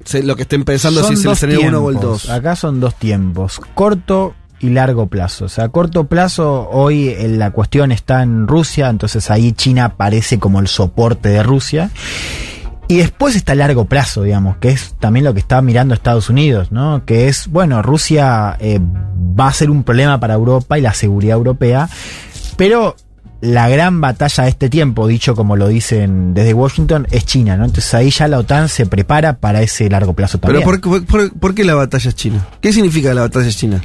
se- 0.05 0.21
lo 0.23 0.35
que 0.35 0.43
estén 0.43 0.63
pensando 0.63 1.01
Son 1.01 1.07
si 1.09 1.13
es 1.15 1.19
el 1.21 1.25
dos 1.25 1.37
escenario 1.43 1.67
uno 1.67 1.79
o 1.79 1.89
el. 1.89 1.99
2. 1.99 2.29
Acá 2.29 2.55
son 2.55 2.79
dos 2.79 2.93
tiempos, 2.95 3.59
corto 3.73 4.35
y 4.59 4.69
largo 4.69 5.07
plazo. 5.07 5.45
O 5.45 5.49
sea, 5.49 5.63
a 5.65 5.69
corto 5.69 6.03
plazo 6.05 6.69
hoy 6.69 7.09
eh, 7.09 7.27
la 7.29 7.49
cuestión 7.49 7.91
está 7.91 8.21
en 8.21 8.47
Rusia, 8.47 8.89
entonces 8.89 9.31
ahí 9.31 9.53
China 9.53 9.85
aparece 9.85 10.37
como 10.37 10.59
el 10.59 10.67
soporte 10.67 11.29
de 11.29 11.41
Rusia. 11.41 11.89
Y 12.91 12.97
después 12.97 13.37
está 13.37 13.53
a 13.53 13.55
largo 13.55 13.85
plazo, 13.85 14.23
digamos, 14.23 14.57
que 14.57 14.67
es 14.67 14.95
también 14.99 15.23
lo 15.23 15.33
que 15.33 15.39
está 15.39 15.61
mirando 15.61 15.93
Estados 15.93 16.29
Unidos, 16.29 16.73
¿no? 16.73 17.05
Que 17.05 17.29
es, 17.29 17.47
bueno, 17.47 17.81
Rusia 17.81 18.57
eh, 18.59 18.81
va 18.81 19.47
a 19.47 19.53
ser 19.53 19.69
un 19.69 19.85
problema 19.85 20.19
para 20.19 20.33
Europa 20.33 20.77
y 20.77 20.81
la 20.81 20.93
seguridad 20.93 21.37
europea, 21.37 21.87
pero 22.57 22.97
la 23.39 23.69
gran 23.69 24.01
batalla 24.01 24.43
de 24.43 24.49
este 24.49 24.69
tiempo, 24.69 25.07
dicho 25.07 25.37
como 25.37 25.55
lo 25.55 25.69
dicen 25.69 26.33
desde 26.33 26.53
Washington, 26.53 27.07
es 27.11 27.25
China, 27.25 27.55
¿no? 27.55 27.63
Entonces 27.63 27.93
ahí 27.93 28.09
ya 28.09 28.27
la 28.27 28.39
OTAN 28.39 28.67
se 28.67 28.85
prepara 28.85 29.37
para 29.37 29.61
ese 29.61 29.89
largo 29.89 30.11
plazo 30.11 30.39
también. 30.39 30.61
Pero 30.65 31.05
¿por, 31.05 31.39
por 31.39 31.55
qué 31.55 31.63
la 31.63 31.75
batalla 31.75 32.09
es 32.09 32.15
china? 32.15 32.45
¿Qué 32.59 32.73
significa 32.73 33.13
la 33.13 33.21
batalla 33.21 33.47
es 33.47 33.55
china? 33.55 33.81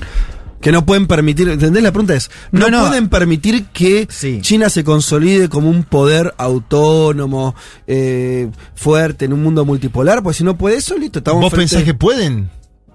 Que 0.60 0.72
no 0.72 0.84
pueden 0.86 1.06
permitir, 1.06 1.48
¿entendés? 1.48 1.82
La 1.82 1.92
pregunta 1.92 2.14
es, 2.14 2.30
no, 2.50 2.68
No, 2.70 2.82
no. 2.82 2.86
pueden 2.88 3.08
permitir 3.08 3.66
que 3.66 4.08
Sí. 4.10 4.40
China 4.40 4.70
se 4.70 4.84
consolide 4.84 5.48
como 5.48 5.68
un 5.70 5.84
poder 5.84 6.34
autónomo, 6.38 7.54
eh, 7.86 8.50
fuerte 8.74 9.26
en 9.26 9.32
un 9.32 9.42
mundo 9.42 9.64
multipolar, 9.64 10.22
pues 10.22 10.38
si 10.38 10.44
no 10.44 10.56
puede 10.56 10.76
eso, 10.76 10.96
listo, 10.96 11.18
estamos 11.20 11.42
¿Vos 11.42 11.50
frente- 11.52 11.74
pensás 11.74 11.84
que 11.84 11.94
pueden? 11.94 12.50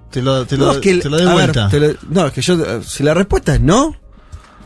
Te 0.09 0.21
lo, 0.21 0.45
te 0.45 0.57
lo, 0.57 0.71
es 0.71 0.77
que 0.79 0.95
te 0.97 1.09
lo 1.09 1.17
doy 1.17 1.25
ver, 1.25 1.33
vuelta. 1.33 1.69
te 1.69 1.79
lo- 1.79 1.93
no, 2.09 2.27
es 2.27 2.33
que 2.33 2.41
yo, 2.41 2.81
si 2.83 3.03
la 3.03 3.13
respuesta 3.13 3.55
es 3.55 3.61
no, 3.61 3.95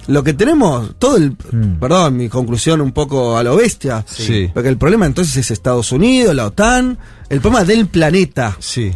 lo 0.08 0.24
que 0.24 0.34
tenemos, 0.34 0.96
todo 0.98 1.18
el, 1.18 1.32
Mm. 1.52 1.80
perdón, 1.80 2.18
mi 2.18 2.30
conclusión 2.30 2.80
un 2.82 2.92
poco 2.94 3.38
a 3.38 3.44
lo 3.44 3.56
bestia, 3.56 4.04
Sí. 4.08 4.50
porque 4.54 4.70
el 4.70 4.78
problema 4.78 5.06
entonces 5.06 5.36
es 5.38 5.52
Estados 5.52 5.92
Unidos, 5.92 6.34
la 6.34 6.48
OTAN, 6.48 6.98
el 7.30 7.42
problema 7.42 7.64
del 7.66 7.88
planeta. 7.88 8.56
Sí. 8.60 8.92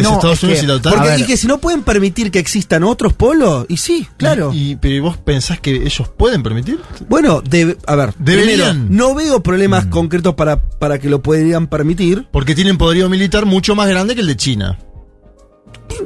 Es 0.00 0.06
No, 0.08 0.14
Estados 0.14 0.38
es 0.38 0.42
Unidos 0.44 0.60
que- 0.60 0.64
y 0.64 0.68
la 0.68 0.74
OTAN. 0.76 0.92
Porque, 0.94 1.18
y 1.18 1.24
que 1.24 1.36
si 1.36 1.46
no 1.46 1.58
pueden 1.58 1.82
permitir 1.82 2.30
que 2.30 2.38
existan 2.38 2.84
otros 2.84 3.12
polos, 3.12 3.66
y 3.68 3.76
sí, 3.76 4.06
claro. 4.16 4.52
Y, 4.52 4.70
y- 4.72 4.76
pero 4.76 5.02
vos 5.04 5.16
pensás 5.16 5.60
que 5.60 5.72
ellos 5.76 6.08
pueden 6.16 6.42
permitir? 6.42 6.78
bueno, 7.08 7.40
debe- 7.42 7.76
a 7.86 7.94
ver, 7.96 8.14
Deberían. 8.18 8.86
primero, 8.86 9.08
no 9.08 9.14
veo 9.14 9.42
problemas 9.42 9.86
concretos 9.86 10.34
para, 10.34 10.60
para 10.62 10.98
que 10.98 11.08
lo 11.08 11.22
podrían 11.22 11.66
permitir. 11.66 12.26
Porque 12.30 12.54
tienen 12.54 12.78
poderío 12.78 13.08
militar 13.08 13.46
mucho 13.46 13.74
más 13.74 13.88
grande 13.88 14.14
que 14.14 14.20
el 14.22 14.26
de 14.26 14.36
China. 14.36 14.78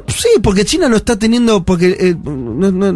Sí, 0.09 0.28
porque 0.43 0.65
China 0.65 0.89
no 0.89 0.97
está 0.97 1.16
teniendo, 1.19 1.62
porque 1.65 1.97
eh, 1.98 2.16
no, 2.24 2.70
no, 2.70 2.93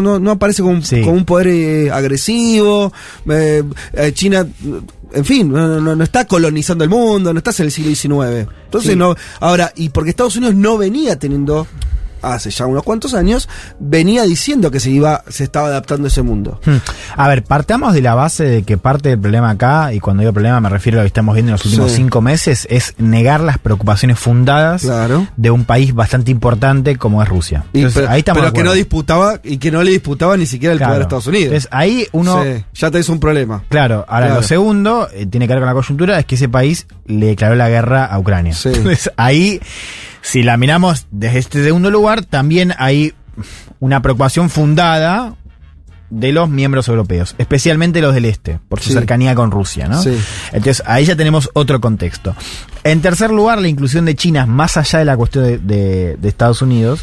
no, 0.00 0.18
no, 0.18 0.30
aparece 0.30 0.62
como, 0.62 0.74
un- 0.76 0.82
Sí. 0.82 1.00
como 1.02 1.12
un 1.12 1.24
poder 1.24 1.48
eh, 1.48 1.90
agresivo. 1.90 2.92
eh, 3.28 3.62
eh, 3.92 4.12
China, 4.12 4.46
en 5.12 5.24
fin, 5.24 5.50
no, 5.52 5.80
no- 5.80 5.96
no 5.96 6.04
está 6.04 6.26
colonizando 6.26 6.84
el 6.84 6.90
mundo, 6.90 7.32
no 7.32 7.38
está 7.38 7.50
en 7.58 7.64
el 7.66 7.72
siglo 7.72 7.90
XIX. 7.94 8.46
Entonces 8.64 8.92
Sí. 8.92 8.96
no, 8.96 9.14
ahora, 9.40 9.72
y 9.76 9.88
porque 9.90 10.10
Estados 10.10 10.36
Unidos 10.36 10.54
no 10.54 10.78
venía 10.78 11.18
teniendo, 11.18 11.66
hace 12.22 12.50
ya 12.50 12.66
unos 12.66 12.82
cuantos 12.82 13.14
años, 13.14 13.48
venía 13.78 14.22
diciendo 14.24 14.70
que 14.70 14.80
se 14.80 14.90
iba, 14.90 15.22
se 15.28 15.44
estaba 15.44 15.68
adaptando 15.68 16.06
a 16.06 16.08
ese 16.08 16.22
mundo. 16.22 16.60
Hmm. 16.64 16.76
A 17.16 17.28
ver, 17.28 17.42
partamos 17.44 17.94
de 17.94 18.02
la 18.02 18.14
base 18.14 18.44
de 18.44 18.62
que 18.62 18.78
parte 18.78 19.10
del 19.10 19.18
problema 19.18 19.50
acá, 19.50 19.92
y 19.92 20.00
cuando 20.00 20.20
digo 20.22 20.32
problema 20.32 20.60
me 20.60 20.68
refiero 20.68 20.98
a 20.98 21.02
lo 21.02 21.04
que 21.04 21.08
estamos 21.08 21.34
viendo 21.34 21.50
en 21.50 21.54
los 21.54 21.64
últimos 21.64 21.90
Sí. 21.90 21.96
cinco 21.98 22.20
meses, 22.20 22.66
es 22.70 22.94
negar 22.98 23.40
las 23.40 23.58
preocupaciones 23.58 24.18
fundadas 24.18 24.82
Claro. 24.82 25.26
de 25.36 25.50
un 25.50 25.64
país 25.64 25.94
bastante 25.94 26.30
importante 26.30 26.96
como 26.96 27.22
es 27.22 27.28
Rusia. 27.28 27.64
Entonces, 27.72 28.00
pero 28.00 28.10
ahí 28.12 28.20
estamos 28.20 28.42
pero 28.42 28.52
que 28.52 28.62
no 28.64 28.72
disputaba, 28.72 29.40
y 29.42 29.58
que 29.58 29.70
no 29.70 29.82
le 29.82 29.90
disputaba 29.90 30.36
ni 30.36 30.46
siquiera 30.46 30.72
el 30.72 30.78
Claro. 30.78 30.90
poder 30.92 31.02
a 31.02 31.04
Estados 31.04 31.26
Unidos. 31.26 31.44
Entonces 31.46 31.68
ahí 31.72 32.06
uno... 32.12 32.42
Sí, 32.42 32.64
ya 32.74 32.90
tenés 32.90 33.08
un 33.08 33.20
problema. 33.20 33.62
Claro, 33.68 34.04
ahora 34.08 34.26
Claro. 34.26 34.40
lo 34.42 34.46
segundo, 34.46 35.08
eh, 35.12 35.26
tiene 35.26 35.46
que 35.46 35.54
ver 35.54 35.60
con 35.62 35.68
la 35.68 35.74
coyuntura, 35.74 36.18
es 36.18 36.24
que 36.26 36.34
ese 36.36 36.48
país 36.48 36.86
le 37.06 37.26
declaró 37.26 37.54
la 37.54 37.68
guerra 37.68 38.04
a 38.04 38.18
Ucrania. 38.18 38.52
Sí. 38.54 38.68
Entonces 38.74 39.10
ahí, 39.16 39.60
si 40.22 40.42
la 40.42 40.56
miramos 40.56 41.06
desde 41.10 41.38
este 41.38 41.64
segundo 41.64 41.90
lugar, 41.90 42.24
también 42.24 42.74
hay 42.78 43.14
una 43.78 44.02
preocupación 44.02 44.50
fundada 44.50 45.34
de 46.10 46.32
los 46.32 46.48
miembros 46.50 46.88
europeos, 46.88 47.36
especialmente 47.38 48.00
los 48.00 48.12
del 48.14 48.24
este, 48.24 48.58
por 48.68 48.80
su 48.80 48.88
Sí. 48.88 48.94
cercanía 48.94 49.34
con 49.36 49.50
Rusia, 49.52 49.86
¿no? 49.86 50.02
Sí. 50.02 50.18
Entonces 50.52 50.82
ahí 50.86 51.04
ya 51.04 51.14
tenemos 51.14 51.48
otro 51.54 51.80
contexto. 51.80 52.34
En 52.82 53.00
tercer 53.00 53.30
lugar, 53.30 53.60
la 53.60 53.68
inclusión 53.68 54.04
de 54.06 54.16
China, 54.16 54.44
más 54.44 54.76
allá 54.76 54.98
de 54.98 55.04
la 55.04 55.16
cuestión 55.16 55.44
de, 55.44 55.58
de- 55.58 56.16
de 56.16 56.28
Estados 56.28 56.62
Unidos, 56.62 57.00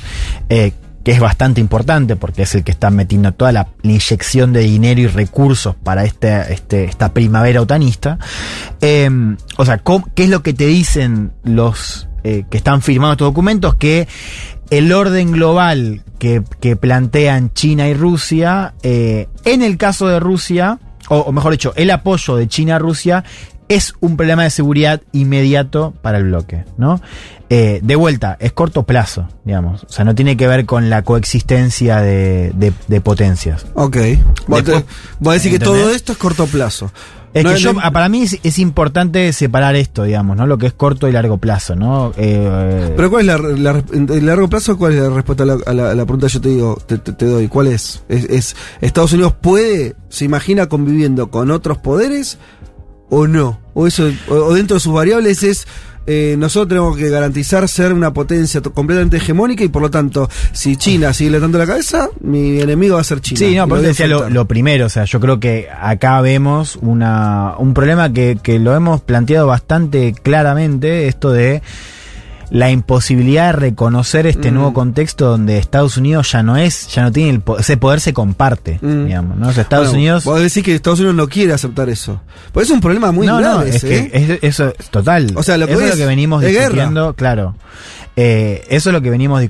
eh, 0.49 0.73
que 1.05 1.13
es 1.13 1.21
bastante 1.21 1.61
importante 1.61 2.17
porque 2.17 2.41
es 2.41 2.53
el 2.55 2.65
que 2.65 2.71
está 2.71 2.89
metiendo 2.89 3.31
toda 3.33 3.53
la, 3.53 3.69
inyección 3.81 4.51
de 4.51 4.59
dinero 4.59 4.99
y 4.99 5.07
recursos 5.07 5.73
para 5.73 6.03
este, 6.03 6.53
este, 6.53 6.83
esta 6.83 7.13
primavera 7.13 7.61
otanista. 7.61 8.19
Eh, 8.81 9.09
o 9.55 9.65
sea, 9.65 9.77
¿cómo- 9.77 10.09
¿qué 10.15 10.25
es 10.25 10.29
lo 10.29 10.43
que 10.43 10.51
te 10.53 10.65
dicen 10.65 11.31
los 11.45 12.09
eh, 12.27 12.45
que 12.49 12.57
están 12.57 12.81
firmando 12.81 13.13
estos 13.13 13.27
documentos? 13.27 13.75
Que 13.75 14.07
el 14.69 14.91
orden 14.91 15.31
global 15.31 16.03
que, 16.19 16.43
que 16.59 16.75
plantean 16.75 17.53
China 17.53 17.87
y 17.87 17.93
Rusia, 17.93 18.73
eh, 18.83 19.27
en 19.45 19.61
el 19.61 19.77
caso 19.77 20.07
de 20.07 20.19
Rusia, 20.19 20.79
o 21.09 21.31
mejor 21.31 21.53
dicho, 21.53 21.73
el 21.77 21.89
apoyo 21.89 22.35
de 22.35 22.47
China 22.49 22.75
a 22.75 22.79
Rusia 22.79 23.23
es 23.69 23.93
un 23.99 24.15
problema 24.17 24.43
de 24.43 24.49
seguridad 24.49 25.01
inmediato 25.11 25.93
para 26.01 26.17
el 26.19 26.25
bloque, 26.25 26.63
¿no? 26.77 27.01
Eh, 27.49 27.79
de 27.83 27.95
vuelta, 27.95 28.37
es 28.39 28.51
corto 28.53 28.83
plazo, 28.83 29.27
digamos. 29.45 29.83
O 29.83 29.89
sea, 29.89 30.03
no 30.05 30.15
tiene 30.15 30.35
que 30.37 30.47
ver 30.47 30.65
con 30.65 30.89
la 30.89 31.01
coexistencia 31.03 32.01
de, 32.01 32.51
de- 32.55 32.73
de 32.87 33.01
potencias. 33.01 33.65
Ok. 33.73 33.97
Vos, 34.47 34.63
te- 34.63 34.71
Después- 34.71 34.85
vos 35.19 35.33
decís 35.35 35.51
que 35.51 35.59
todo 35.59 35.89
esto 35.91 36.11
es 36.13 36.17
corto 36.17 36.45
plazo. 36.47 36.91
Es 37.33 37.43
No 37.43 37.53
que 37.53 37.57
yo, 37.59 37.73
ah, 37.83 37.91
para 37.91 38.09
mí 38.09 38.23
es, 38.23 38.39
es 38.41 38.57
importante 38.57 39.31
separar 39.33 39.75
esto, 39.75 40.03
digamos, 40.03 40.35
¿no? 40.37 40.47
Lo 40.47 40.57
que 40.57 40.65
es 40.65 40.73
corto 40.73 41.07
y 41.07 41.11
largo 41.11 41.37
plazo, 41.37 41.75
¿no? 41.75 42.11
Eh, 42.17 42.93
Pero 42.95 43.09
¿cuál 43.09 43.29
es 43.29 43.59
la, 43.59 43.83
el 43.91 44.25
largo 44.25 44.47
plazo? 44.49 44.77
¿Cuál 44.77 44.93
es 44.93 45.01
la 45.03 45.09
respuesta 45.09 45.43
a 45.43 45.45
la, 45.45 45.57
a 45.65 45.73
la- 45.73 45.91
a 45.91 45.95
la 45.95 46.05
pregunta 46.05 46.27
que 46.27 46.33
yo 46.33 46.41
te 46.41 46.49
digo, 46.49 46.77
te, 46.87 46.97
te- 46.97 47.11
te 47.13 47.25
doy? 47.25 47.47
¿Cuál 47.47 47.67
es? 47.67 48.01
es? 48.09 48.23
es 48.25 48.55
Estados 48.81 49.11
Unidos 49.13 49.33
puede, 49.39 49.95
se 50.09 50.25
imagina 50.25 50.67
conviviendo 50.67 51.29
con 51.29 51.51
otros 51.51 51.77
poderes 51.77 52.37
o 53.09 53.27
no? 53.27 53.59
O 53.73 53.87
eso, 53.87 54.11
o, 54.27 54.33
o 54.33 54.53
dentro 54.53 54.75
de 54.75 54.79
sus 54.79 54.93
variables 54.93 55.43
es 55.43 55.67
eh, 56.09 56.35
nosotros 56.39 56.69
tenemos 56.69 56.95
que 56.95 57.09
garantizar 57.09 57.67
ser 57.67 57.91
una 57.91 58.13
potencia 58.13 58.61
completamente 58.61 59.17
hegemónica 59.17 59.65
y 59.65 59.67
por 59.67 59.81
lo 59.81 59.91
tanto, 59.91 60.29
si 60.53 60.77
China 60.77 61.11
sigue 61.11 61.31
levantando 61.31 61.57
la 61.57 61.67
cabeza, 61.67 62.09
mi 62.21 62.61
enemigo 62.61 62.95
va 62.95 63.01
a 63.01 63.03
ser 63.03 63.19
China. 63.19 63.39
Sí, 63.39 63.55
no, 63.57 63.63
a 63.63 63.81
decía 63.81 64.07
lo, 64.07 64.29
lo 64.29 64.45
primero, 64.45 64.85
o 64.85 64.89
sea, 64.89 65.03
yo 65.03 65.19
creo 65.19 65.41
que 65.41 65.67
acá 65.69 66.21
vemos 66.21 66.77
una, 66.81 67.55
un 67.57 67.73
problema 67.73 68.13
que, 68.13 68.39
que 68.41 68.57
lo 68.57 68.73
hemos 68.73 69.01
planteado 69.01 69.47
bastante 69.47 70.13
claramente, 70.13 71.09
esto 71.09 71.33
de 71.33 71.61
la 72.49 72.71
imposibilidad 72.71 73.47
de 73.47 73.59
reconocer 73.59 74.25
este 74.27 74.51
Mm. 74.51 74.53
nuevo 74.55 74.73
contexto 74.73 75.27
donde 75.27 75.57
Estados 75.57 75.97
Unidos 75.97 76.31
ya 76.31 76.43
no 76.43 76.55
es, 76.57 76.87
ya 76.87 77.03
no 77.03 77.11
tiene 77.11 77.29
el 77.31 77.41
po- 77.41 77.57
ese 77.59 77.77
poder 77.77 77.99
se 77.99 78.13
comparte, 78.13 78.79
Mm. 78.81 79.05
digamos, 79.05 79.37
¿no? 79.37 79.49
O 79.49 79.51
sea, 79.53 79.63
Estados 79.63 79.87
Bueno, 79.87 79.97
Unidos 79.99 80.23
Vos 80.23 80.41
decís 80.41 80.63
que 80.63 80.73
Estados 80.75 80.99
Unidos 80.99 81.15
no 81.15 81.27
quiere 81.27 81.53
aceptar 81.53 81.89
eso. 81.89 82.21
Pues 82.53 82.67
es 82.67 82.71
un 82.71 82.79
problema 82.81 83.11
muy 83.11 83.27
no, 83.27 83.33
no, 83.41 83.55
grave. 83.57 83.69
es 83.69 83.75
ese, 83.75 83.87
que 83.87 83.97
¿eh? 83.97 84.39
es- 84.41 84.43
eso 84.55 84.73
es 84.79 84.89
total. 84.89 85.31
O 85.35 85.43
sea, 85.43 85.57
lo 85.57 85.67
que 85.67 85.73
eso 85.73 85.81
es 85.83 85.89
lo 85.91 85.95
que 85.97 86.05
venimos 86.05 86.41
guerra. 86.41 86.59
discutiendo, 86.61 87.13
claro. 87.13 87.55
Eh, 88.19 88.65
eso 88.69 88.89
es 88.89 88.93
lo 88.93 89.01
que 89.03 89.11
venimos 89.11 89.43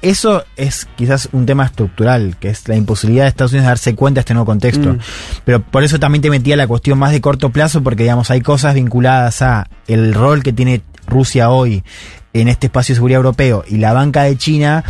Eso 0.00 0.44
es 0.56 0.88
quizás 0.96 1.28
un 1.32 1.44
tema 1.44 1.66
estructural, 1.66 2.36
que 2.40 2.48
es 2.48 2.66
la 2.68 2.74
imposibilidad 2.74 3.24
de 3.24 3.28
Estados 3.28 3.52
Unidos 3.52 3.64
de 3.66 3.68
darse 3.68 3.94
cuenta 3.94 4.18
de 4.18 4.20
este 4.20 4.32
nuevo 4.32 4.46
contexto. 4.46 4.94
Mm. 4.94 4.98
Pero 5.44 5.62
por 5.62 5.84
eso 5.84 5.98
también 5.98 6.22
te 6.22 6.30
metía 6.30 6.56
la 6.56 6.66
cuestión 6.66 6.98
más 6.98 7.12
de 7.12 7.20
corto 7.20 7.50
plazo, 7.50 7.82
porque 7.82 8.04
digamos, 8.04 8.30
hay 8.30 8.40
cosas 8.40 8.74
vinculadas 8.74 9.42
a 9.42 9.68
el 9.86 10.14
rol 10.14 10.42
que 10.42 10.54
tiene 10.54 10.80
Rusia 11.06 11.50
hoy 11.50 11.84
en 12.32 12.48
este 12.48 12.68
espacio 12.68 12.94
de 12.94 12.96
seguridad 12.96 13.18
europeo 13.18 13.62
y 13.68 13.76
la 13.76 13.92
banca 13.92 14.22
de 14.22 14.36
China 14.38 14.82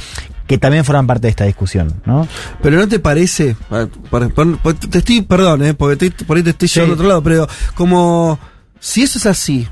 que 0.46 0.56
también 0.58 0.84
forman 0.84 1.06
parte 1.08 1.22
de 1.26 1.30
esta 1.30 1.44
discusión, 1.44 1.92
¿no? 2.04 2.28
Pero 2.62 2.76
no 2.78 2.86
te 2.86 2.98
parece, 3.00 3.56
pa- 3.68 3.88
pa- 4.10 4.28
pa- 4.28 4.44
pa- 4.62 4.74
te 4.74 4.98
estoy, 4.98 5.22
perdón, 5.22 5.64
eh, 5.64 5.74
porque 5.74 6.10
te- 6.10 6.24
por 6.24 6.36
ahí 6.36 6.42
te 6.44 6.50
estoy 6.50 6.68
Sí. 6.68 6.74
llevando 6.74 6.92
a 6.92 6.96
otro 6.96 7.08
lado, 7.08 7.22
pero 7.22 7.48
como 7.74 8.38
si 8.78 9.02
eso 9.02 9.18
es 9.18 9.26
así, 9.26 9.66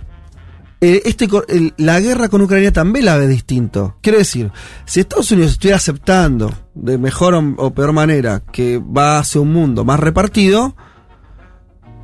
eh, 0.83 1.01
este, 1.07 1.27
el- 1.49 1.73
la 1.79 2.01
guerra 2.01 2.29
con 2.29 2.43
Ucrania 2.43 2.73
también 2.73 3.05
la 3.07 3.17
ve 3.17 3.29
distinto. 3.29 3.97
Quiero 4.03 4.19
decir, 4.19 4.51
si 4.85 5.01
Estados 5.01 5.31
Unidos 5.31 5.53
estuviera 5.53 5.77
aceptando 5.79 6.53
de 6.75 6.99
mejor 6.99 7.35
o, 7.35 7.55
o 7.57 7.71
peor 7.73 7.93
manera 7.93 8.43
que 8.53 8.79
va 8.79 9.19
hacia 9.21 9.41
un 9.41 9.53
mundo 9.53 9.85
más 9.85 9.99
repartido, 10.01 10.75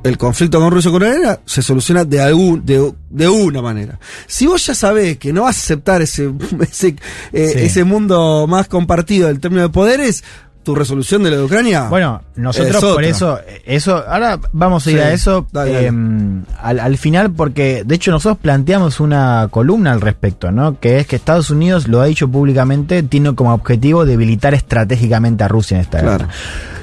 el 0.01 0.17
conflicto 0.17 0.59
con 0.61 0.71
Rusia 0.71 0.89
y 0.89 0.91
con 0.93 1.03
Ucrania 1.03 1.41
se 1.45 1.61
soluciona 1.61 2.05
de 2.05 2.21
algún 2.21 2.65
de, 2.65 2.93
de 3.09 3.27
una 3.27 3.61
manera. 3.61 3.99
Si 4.27 4.47
vos 4.47 4.65
ya 4.65 4.73
sabés 4.73 5.17
que 5.17 5.33
no 5.33 5.41
vas 5.43 5.57
a 5.57 5.59
aceptar 5.59 6.01
ese 6.01 6.31
ese, 6.61 6.95
eh, 7.33 7.49
Sí. 7.53 7.59
ese 7.59 7.83
mundo 7.83 8.47
más 8.47 8.69
compartido 8.69 9.27
del 9.27 9.41
término 9.41 9.63
de 9.63 9.69
poderes, 9.69 10.23
tu 10.63 10.75
resolución 10.75 11.23
de 11.23 11.31
lo 11.31 11.37
de 11.37 11.43
Ucrania. 11.43 11.87
Bueno, 11.89 12.21
nosotros 12.35 12.75
es 12.75 12.89
por 12.93 13.03
eso, 13.03 13.39
eso, 13.65 14.03
ahora 14.07 14.39
vamos 14.51 14.85
a 14.85 14.91
ir 14.91 14.97
Sí, 14.97 15.03
a 15.03 15.13
eso 15.13 15.47
dale, 15.51 15.71
dale. 15.73 15.87
eh, 15.87 16.41
al, 16.61 16.79
al 16.79 16.97
final, 16.97 17.31
porque 17.31 17.83
de 17.85 17.95
hecho 17.95 18.11
nosotros 18.11 18.37
planteamos 18.41 18.99
una 18.99 19.47
columna 19.49 19.91
al 19.91 20.01
respecto, 20.01 20.51
¿no? 20.51 20.79
Que 20.79 20.99
es 20.99 21.07
que 21.07 21.15
Estados 21.15 21.49
Unidos 21.49 21.87
lo 21.87 22.01
ha 22.01 22.05
dicho 22.05 22.27
públicamente, 22.27 23.01
tiene 23.03 23.33
como 23.35 23.53
objetivo 23.53 24.05
debilitar 24.05 24.53
estratégicamente 24.53 25.43
a 25.43 25.47
Rusia 25.47 25.75
en 25.77 25.81
esta 25.81 25.99
Claro. 26.01 26.17
guerra. 26.25 26.29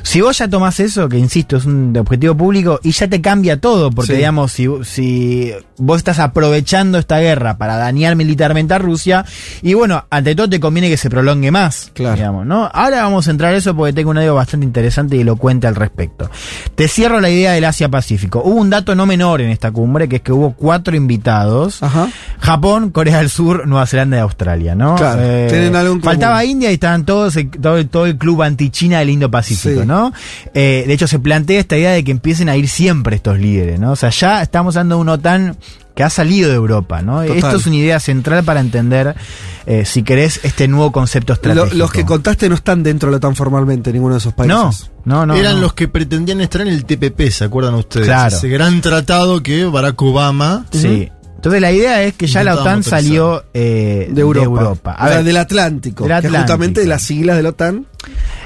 Si 0.02 0.20
vos 0.20 0.38
ya 0.38 0.46
tomás 0.48 0.78
eso, 0.78 1.08
que 1.08 1.18
insisto, 1.18 1.56
es 1.56 1.64
un 1.64 1.92
objetivo 1.98 2.36
público, 2.36 2.78
y 2.84 2.92
ya 2.92 3.08
te 3.08 3.20
cambia 3.20 3.60
todo, 3.60 3.90
porque 3.90 4.12
Sí. 4.12 4.18
digamos, 4.18 4.52
si, 4.52 4.68
si 4.84 5.52
vos 5.78 5.96
estás 5.98 6.20
aprovechando 6.20 6.98
esta 6.98 7.18
guerra 7.18 7.58
para 7.58 7.76
dañar 7.76 8.14
militarmente 8.14 8.72
a 8.72 8.78
Rusia, 8.78 9.24
y 9.62 9.74
bueno, 9.74 10.04
ante 10.08 10.36
todo 10.36 10.48
te 10.48 10.60
conviene 10.60 10.88
que 10.88 10.96
se 10.96 11.10
prolongue 11.10 11.50
más, 11.50 11.90
Claro. 11.92 12.14
digamos, 12.14 12.46
¿no? 12.46 12.70
Ahora 12.72 13.02
vamos 13.02 13.26
a 13.26 13.32
entrar 13.32 13.52
a 13.52 13.56
eso 13.56 13.65
porque 13.74 13.92
tengo 13.92 14.10
un 14.10 14.18
audio 14.18 14.34
bastante 14.34 14.66
interesante 14.66 15.16
y 15.16 15.20
elocuente 15.20 15.66
al 15.66 15.74
respecto. 15.74 16.30
Te 16.74 16.88
cierro 16.88 17.20
la 17.20 17.30
idea 17.30 17.52
del 17.52 17.64
Asia-Pacífico. 17.64 18.42
Hubo 18.44 18.54
un 18.60 18.70
dato 18.70 18.94
no 18.94 19.06
menor 19.06 19.40
en 19.40 19.50
esta 19.50 19.70
cumbre, 19.72 20.08
que 20.08 20.16
es 20.16 20.22
que 20.22 20.32
hubo 20.32 20.52
cuatro 20.52 20.94
invitados. 20.96 21.82
Ajá. 21.82 22.08
Japón, 22.38 22.90
Corea 22.90 23.18
del 23.18 23.30
Sur, 23.30 23.66
Nueva 23.66 23.86
Zelanda 23.86 24.18
y 24.18 24.20
Australia, 24.20 24.74
¿no? 24.74 24.94
Eh, 24.94 24.98
Claro, 24.98 25.22
tienen 25.48 25.76
algo 25.76 25.94
en 25.94 26.00
común. 26.00 26.02
Faltaba 26.02 26.44
India 26.44 26.70
y 26.70 26.74
estaban 26.74 27.04
todos, 27.04 27.36
el- 27.36 27.50
todo, 27.50 27.76
el- 27.78 27.88
todo 27.88 28.06
el 28.06 28.16
club 28.18 28.42
anti-China 28.42 28.98
del 29.00 29.10
Indo-Pacífico, 29.10 29.80
Sí. 29.80 29.86
¿no? 29.86 30.12
Eh, 30.54 30.84
de 30.86 30.92
hecho, 30.92 31.06
se 31.06 31.18
plantea 31.18 31.60
esta 31.60 31.76
idea 31.76 31.92
de 31.92 32.04
que 32.04 32.10
empiecen 32.12 32.48
a 32.48 32.56
ir 32.56 32.68
siempre 32.68 33.16
estos 33.16 33.38
líderes, 33.38 33.80
¿no? 33.80 33.92
O 33.92 33.96
sea, 33.96 34.10
ya 34.10 34.42
estamos 34.42 34.74
dando 34.74 34.98
una 34.98 35.12
OTAN 35.14 35.56
que 35.96 36.04
ha 36.04 36.10
salido 36.10 36.50
de 36.50 36.56
Europa, 36.56 37.00
¿no? 37.00 37.22
Total. 37.22 37.36
Esto 37.38 37.56
es 37.56 37.66
una 37.66 37.76
idea 37.76 37.98
central 38.00 38.44
para 38.44 38.60
entender, 38.60 39.16
eh, 39.64 39.86
si 39.86 40.02
querés, 40.02 40.40
este 40.42 40.68
nuevo 40.68 40.92
concepto 40.92 41.32
Lo- 41.32 41.34
estratégico. 41.34 41.74
los 41.76 41.90
que 41.90 42.04
contaste 42.04 42.48
no 42.50 42.54
están 42.54 42.82
dentro 42.82 43.08
de 43.08 43.12
la 43.12 43.16
OTAN 43.16 43.34
formalmente, 43.34 43.92
ninguno 43.94 44.12
de 44.14 44.18
esos 44.18 44.34
países. 44.34 44.90
No, 45.06 45.24
no, 45.24 45.26
no. 45.26 45.34
Eran 45.34 45.54
no. 45.54 45.62
los 45.62 45.72
que 45.72 45.88
pretendían 45.88 46.42
estar 46.42 46.60
en 46.60 46.68
el 46.68 46.84
TPP, 46.84 47.30
¿se 47.30 47.44
acuerdan 47.44 47.74
ustedes? 47.76 48.06
Claro. 48.06 48.36
Ese 48.36 48.48
gran 48.50 48.82
tratado 48.82 49.42
que 49.42 49.64
Barack 49.64 50.00
Obama. 50.02 50.66
Sí. 50.70 51.10
Entonces 51.46 51.60
la 51.60 51.72
idea 51.72 52.02
es 52.02 52.14
que 52.14 52.26
ya 52.26 52.42
la 52.42 52.54
OTAN 52.56 52.82
salió 52.82 53.44
eh, 53.54 54.08
De 54.10 54.20
Europa. 54.20 54.92
A 54.98 55.04
O 55.04 55.06
sea, 55.08 55.16
ver, 55.18 55.24
del 55.24 55.36
Atlántico. 55.36 56.02
del 56.04 56.08
Que 56.08 56.14
Atlántico. 56.14 56.42
justamente 56.42 56.80
de 56.80 56.86
las 56.88 57.02
siglas 57.02 57.36
de 57.36 57.42
la 57.44 57.48
OTAN. 57.50 57.86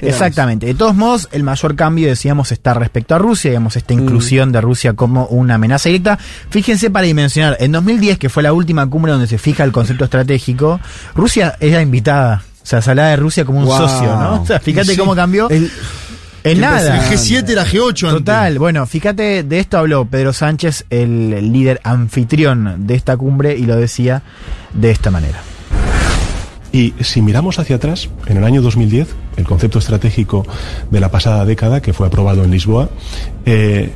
Exactamente. 0.02 0.66
De 0.66 0.74
todos 0.74 0.94
modos, 0.94 1.28
el 1.32 1.42
mayor 1.42 1.76
cambio, 1.76 2.08
decíamos, 2.08 2.52
está 2.52 2.74
respecto 2.74 3.14
a 3.14 3.18
Rusia, 3.18 3.50
digamos, 3.50 3.76
esta 3.76 3.94
Mm. 3.94 4.00
inclusión 4.00 4.52
de 4.52 4.60
Rusia 4.60 4.92
como 4.94 5.26
una 5.26 5.54
amenaza 5.56 5.88
directa. 5.88 6.18
Fíjense 6.50 6.90
para 6.90 7.06
dimensionar, 7.06 7.56
en 7.60 7.72
2010, 7.72 8.18
que 8.18 8.28
fue 8.28 8.42
la 8.42 8.52
última 8.52 8.86
cumbre 8.88 9.12
donde 9.12 9.26
se 9.26 9.38
fija 9.38 9.64
el 9.64 9.72
concepto 9.72 10.04
estratégico, 10.04 10.80
Rusia 11.14 11.56
era 11.60 11.82
invitada. 11.82 12.42
O 12.62 12.66
sea, 12.66 12.82
se 12.82 12.90
hablaba 12.90 13.08
de 13.10 13.16
Rusia 13.16 13.44
como 13.44 13.60
un 13.60 13.64
Wow. 13.64 13.76
socio, 13.78 14.14
¿no? 14.16 14.42
O 14.42 14.46
sea, 14.46 14.60
fíjate 14.60 14.92
Sí. 14.92 14.96
cómo 14.96 15.14
cambió. 15.14 15.48
El- 15.50 15.70
en 16.44 16.60
nada. 16.60 17.08
El 17.08 17.16
G7 17.16 17.48
era 17.50 17.64
G8 17.64 17.88
antes. 17.88 18.10
Total, 18.10 18.58
bueno, 18.58 18.86
fíjate, 18.86 19.42
de 19.42 19.58
esto 19.58 19.78
habló 19.78 20.04
Pedro 20.04 20.32
Sánchez, 20.32 20.86
el 20.90 21.52
líder 21.52 21.80
anfitrión 21.84 22.86
de 22.86 22.94
esta 22.94 23.16
cumbre, 23.16 23.56
y 23.56 23.64
lo 23.66 23.76
decía 23.76 24.22
de 24.72 24.90
esta 24.90 25.10
manera. 25.10 25.40
Y 26.72 26.94
si 27.00 27.20
miramos 27.20 27.58
hacia 27.58 27.76
atrás, 27.76 28.08
en 28.26 28.36
el 28.36 28.44
año 28.44 28.62
2010, 28.62 29.08
el 29.36 29.44
concepto 29.44 29.78
estratégico 29.80 30.46
de 30.90 31.00
la 31.00 31.10
pasada 31.10 31.44
década, 31.44 31.82
que 31.82 31.92
fue 31.92 32.06
aprobado 32.06 32.44
en 32.44 32.50
Lisboa, 32.50 32.90
eh, 33.44 33.92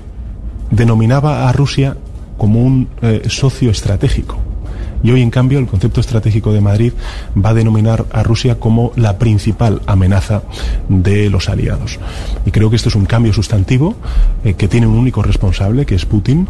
denominaba 0.70 1.48
a 1.48 1.52
Rusia 1.52 1.96
como 2.36 2.62
un 2.62 2.88
eh, 3.00 3.22
socio 3.28 3.70
estratégico. 3.70 4.38
Y 5.04 5.10
hoy, 5.10 5.20
en 5.20 5.30
cambio, 5.30 5.58
el 5.58 5.66
concepto 5.66 6.00
estratégico 6.00 6.52
de 6.52 6.62
Madrid 6.62 6.92
va 7.36 7.50
a 7.50 7.54
denominar 7.54 8.06
a 8.10 8.22
Rusia 8.22 8.58
como 8.58 8.92
la 8.96 9.18
principal 9.18 9.82
amenaza 9.86 10.42
de 10.88 11.28
los 11.28 11.50
aliados. 11.50 12.00
Y 12.46 12.50
creo 12.50 12.70
que 12.70 12.76
esto 12.76 12.88
es 12.88 12.94
un 12.94 13.04
cambio 13.04 13.34
sustantivo 13.34 13.94
eh, 14.44 14.54
que 14.54 14.66
tiene 14.66 14.86
un 14.86 14.94
único 14.94 15.22
responsable, 15.22 15.84
que 15.84 15.94
es 15.94 16.06
Putin, 16.06 16.48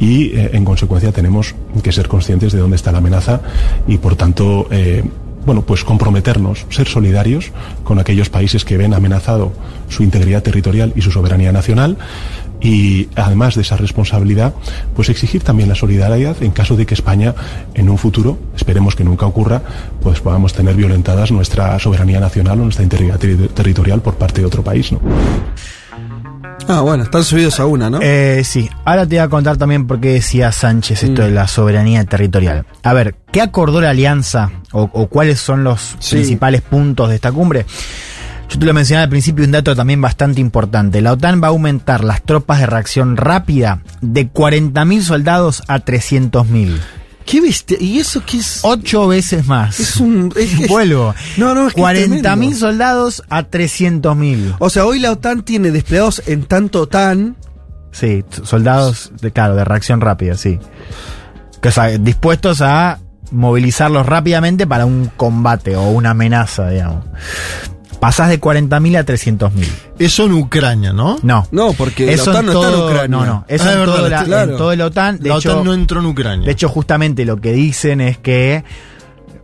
y 0.00 0.36
eh, 0.36 0.50
en 0.52 0.64
consecuencia 0.64 1.12
tenemos 1.12 1.54
que 1.80 1.92
ser 1.92 2.08
conscientes 2.08 2.52
de 2.52 2.58
dónde 2.58 2.74
está 2.74 2.90
la 2.90 2.98
amenaza 2.98 3.40
y, 3.86 3.98
por 3.98 4.16
tanto, 4.16 4.66
eh, 4.72 5.04
bueno, 5.46 5.62
pues 5.62 5.84
comprometernos, 5.84 6.66
ser 6.70 6.88
solidarios 6.88 7.52
con 7.84 8.00
aquellos 8.00 8.30
países 8.30 8.64
que 8.64 8.76
ven 8.76 8.94
amenazado 8.94 9.52
su 9.88 10.02
integridad 10.02 10.42
territorial 10.42 10.92
y 10.96 11.02
su 11.02 11.12
soberanía 11.12 11.52
nacional 11.52 11.98
y 12.62 13.08
además 13.16 13.56
de 13.56 13.62
esa 13.62 13.76
responsabilidad, 13.76 14.54
pues 14.94 15.08
exigir 15.08 15.42
también 15.42 15.68
la 15.68 15.74
solidaridad 15.74 16.40
en 16.42 16.52
caso 16.52 16.76
de 16.76 16.86
que 16.86 16.94
España 16.94 17.34
en 17.74 17.88
un 17.90 17.98
futuro, 17.98 18.38
esperemos 18.56 18.94
que 18.94 19.02
nunca 19.04 19.26
ocurra, 19.26 19.60
pues 20.00 20.20
podamos 20.20 20.52
tener 20.52 20.74
violentadas 20.76 21.32
nuestra 21.32 21.78
soberanía 21.78 22.20
nacional 22.20 22.60
o 22.60 22.64
nuestra 22.64 22.84
integridad 22.84 23.18
terri- 23.18 23.48
territorial 23.52 24.00
por 24.00 24.14
parte 24.14 24.40
de 24.40 24.46
otro 24.46 24.62
país, 24.62 24.92
¿no? 24.92 25.00
Ah, 26.68 26.80
bueno, 26.80 27.02
están 27.02 27.24
subidos 27.24 27.58
a 27.58 27.66
una, 27.66 27.90
¿no? 27.90 27.98
Eh, 28.00 28.42
sí, 28.44 28.70
ahora 28.84 29.02
te 29.06 29.16
voy 29.16 29.24
a 29.24 29.28
contar 29.28 29.56
también 29.56 29.86
por 29.86 30.00
qué 30.00 30.10
decía 30.14 30.52
Sánchez 30.52 31.02
esto 31.02 31.22
Mm. 31.22 31.24
de 31.26 31.30
la 31.32 31.48
soberanía 31.48 32.04
territorial. 32.04 32.64
A 32.84 32.92
ver, 32.92 33.16
¿qué 33.32 33.40
acordó 33.40 33.80
la 33.80 33.90
alianza 33.90 34.50
o, 34.70 34.82
o 34.92 35.08
cuáles 35.08 35.40
son 35.40 35.64
los 35.64 35.96
Sí. 35.98 36.14
principales 36.16 36.60
puntos 36.62 37.08
de 37.08 37.16
esta 37.16 37.32
cumbre? 37.32 37.66
Yo 38.52 38.58
te 38.58 38.66
lo 38.66 38.74
mencionaba 38.74 39.04
al 39.04 39.08
principio, 39.08 39.46
un 39.46 39.52
dato 39.52 39.74
también 39.74 40.02
bastante 40.02 40.38
importante. 40.42 41.00
La 41.00 41.12
OTAN 41.12 41.42
va 41.42 41.46
a 41.46 41.50
aumentar 41.50 42.04
las 42.04 42.22
tropas 42.22 42.60
de 42.60 42.66
reacción 42.66 43.16
rápida 43.16 43.80
de 44.02 44.30
40.000 44.30 45.00
soldados 45.00 45.62
a 45.68 45.78
300.000. 45.82 46.78
¿Qué 47.24 47.40
bestia? 47.40 47.78
¿Y 47.80 47.98
eso 47.98 48.22
qué 48.26 48.38
es? 48.38 48.60
Ocho 48.62 49.08
veces 49.08 49.46
más. 49.46 49.80
Es 49.80 49.96
un. 49.96 50.34
es 50.36 50.68
Vuelvo. 50.68 51.14
No, 51.38 51.54
no, 51.54 51.68
es 51.68 51.74
que 51.74 51.80
es 51.80 51.86
40.000 51.86 52.20
tremendo. 52.22 52.56
soldados 52.58 53.22
a 53.30 53.44
300.000. 53.48 54.56
O 54.58 54.68
sea, 54.68 54.84
hoy 54.84 54.98
la 54.98 55.12
OTAN 55.12 55.44
tiene 55.44 55.70
desplegados 55.70 56.22
en 56.26 56.44
tanto 56.44 56.82
OTAN. 56.82 57.36
Sí, 57.90 58.22
soldados, 58.42 59.12
de, 59.22 59.30
claro, 59.30 59.54
de 59.56 59.64
reacción 59.64 60.02
rápida, 60.02 60.34
sí. 60.36 60.58
Que, 61.62 61.68
o 61.68 61.72
sea, 61.72 61.88
dispuestos 61.96 62.60
a 62.60 62.98
movilizarlos 63.30 64.04
rápidamente 64.04 64.66
para 64.66 64.84
un 64.84 65.10
combate 65.16 65.74
o 65.74 65.88
una 65.90 66.10
amenaza, 66.10 66.68
digamos. 66.68 67.04
Pasás 68.02 68.30
de 68.30 68.40
40.000 68.40 68.98
a 68.98 69.06
300.000. 69.06 69.50
Eso 70.00 70.24
en 70.26 70.32
Ucrania, 70.32 70.92
¿no? 70.92 71.18
No. 71.22 71.46
No, 71.52 71.72
porque 71.72 72.12
Eso 72.12 72.32
la 72.32 72.40
OTAN 72.40 72.40
en 72.40 72.46
no 72.46 72.52
está 72.52 72.66
en 72.68 72.74
todo, 72.74 72.86
Ucrania. 72.88 73.08
No, 73.16 73.24
no. 73.26 73.44
Eso 73.46 73.62
Ah, 73.64 73.68
es 73.68 73.72
en, 73.74 73.78
verdad, 73.78 73.94
todo 73.96 74.08
la, 74.08 74.24
claro. 74.24 74.50
en 74.50 74.58
todo 74.58 74.74
la 74.74 74.86
OTAN. 74.86 75.18
De 75.20 75.28
La 75.28 75.36
hecho, 75.36 75.52
OTAN 75.52 75.64
no 75.64 75.72
entró 75.72 76.00
en 76.00 76.06
Ucrania. 76.06 76.44
de 76.46 76.50
hecho, 76.52 76.68
justamente 76.68 77.24
lo 77.24 77.36
que 77.36 77.52
dicen 77.52 78.00
es 78.00 78.18
que 78.18 78.64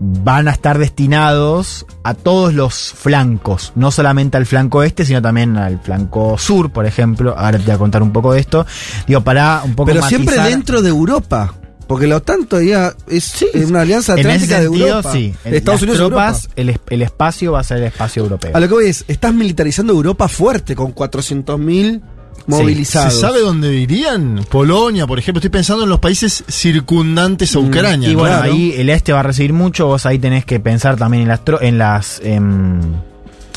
van 0.01 0.49
a 0.49 0.51
estar 0.51 0.77
destinados 0.79 1.87
a 2.03 2.15
todos 2.15 2.53
los 2.53 2.75
flancos, 2.97 3.73
no 3.77 3.91
solamente 3.93 4.37
al 4.37 4.47
flanco 4.47 4.83
este, 4.83 5.05
sino 5.05 5.23
también 5.23 5.57
al 5.57 5.79
flanco 5.81 6.37
sur, 6.37 6.71
por 6.73 6.85
ejemplo. 6.85 7.35
Ahora 7.39 7.59
te 7.59 7.65
voy 7.65 7.75
a 7.75 7.79
contar 7.79 8.03
un 8.03 8.13
poco 8.13 8.33
de 8.33 8.41
esto. 8.41 8.67
Digo, 9.07 9.21
para 9.21 9.63
un 9.65 9.77
poco 9.77 9.87
Pero 9.93 10.03
siempre 10.03 10.37
dentro 10.43 10.83
de 10.83 10.89
Europa. 10.89 11.55
Porque 11.89 12.07
la 12.07 12.17
OTAN 12.19 12.45
todavía 12.47 12.95
es 13.09 13.45
una 13.67 13.81
alianza 13.81 14.13
en 14.13 14.19
ese 14.21 14.29
atlántica 14.29 14.57
de 14.59 14.63
sentido, 14.67 14.87
Europa. 14.89 15.13
sí. 15.13 15.35
En 15.45 15.55
Estados 15.55 15.81
las 15.81 15.83
Unidos 15.89 15.97
y 15.97 16.09
tropas, 16.09 16.37
Europa. 16.45 16.53
el, 16.61 16.69
es- 16.69 16.81
el 16.91 17.03
espacio 17.03 17.53
va 17.53 17.61
a 17.61 17.65
ser 17.65 17.79
el 17.79 17.85
espacio 17.85 18.23
europeo. 18.23 18.51
A 18.55 18.61
lo 18.61 18.69
que 18.69 18.75
voy 18.75 18.87
es, 18.87 19.05
estás 19.09 19.33
militarizando 19.35 19.93
Europa 19.95 20.29
fuerte 20.29 20.77
con 20.77 20.95
400.000 20.95 22.01
movilizados. 22.47 23.15
¿Se 23.15 23.21
sabe 23.21 23.41
dónde 23.41 23.75
irían? 23.75 24.45
Polonia, 24.51 25.07
por 25.07 25.19
ejemplo. 25.19 25.39
Estoy 25.39 25.51
pensando 25.51 25.85
en 25.85 25.89
los 25.91 25.99
países 25.99 26.45
circundantes 26.49 27.55
a 27.57 27.59
Ucrania. 27.59 28.09
Mm, 28.09 28.13
y 28.13 28.15
¿no? 28.15 28.19
bueno, 28.21 28.37
claro. 28.37 28.53
ahí 28.53 28.75
el 28.77 28.91
este 28.91 29.13
va 29.13 29.21
a 29.21 29.23
recibir 29.25 29.53
mucho, 29.53 29.87
vos 29.87 30.05
ahí 30.07 30.19
tenés 30.19 30.45
que 30.45 30.61
pensar 30.61 30.97
también 30.97 31.23
en 31.23 31.29
las 31.29 31.45
tro- 31.45 31.59
en 31.63 31.79
las 31.79 32.21
em, 32.23 32.81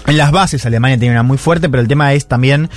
en 0.07 0.17
las 0.17 0.31
bases, 0.31 0.65
Alemania 0.65 0.97
tiene 0.97 1.13
una 1.13 1.23
muy 1.23 1.37
fuerte, 1.37 1.69
pero 1.69 1.81
el 1.81 1.87
tema 1.87 2.13
es 2.13 2.25
también 2.27 2.69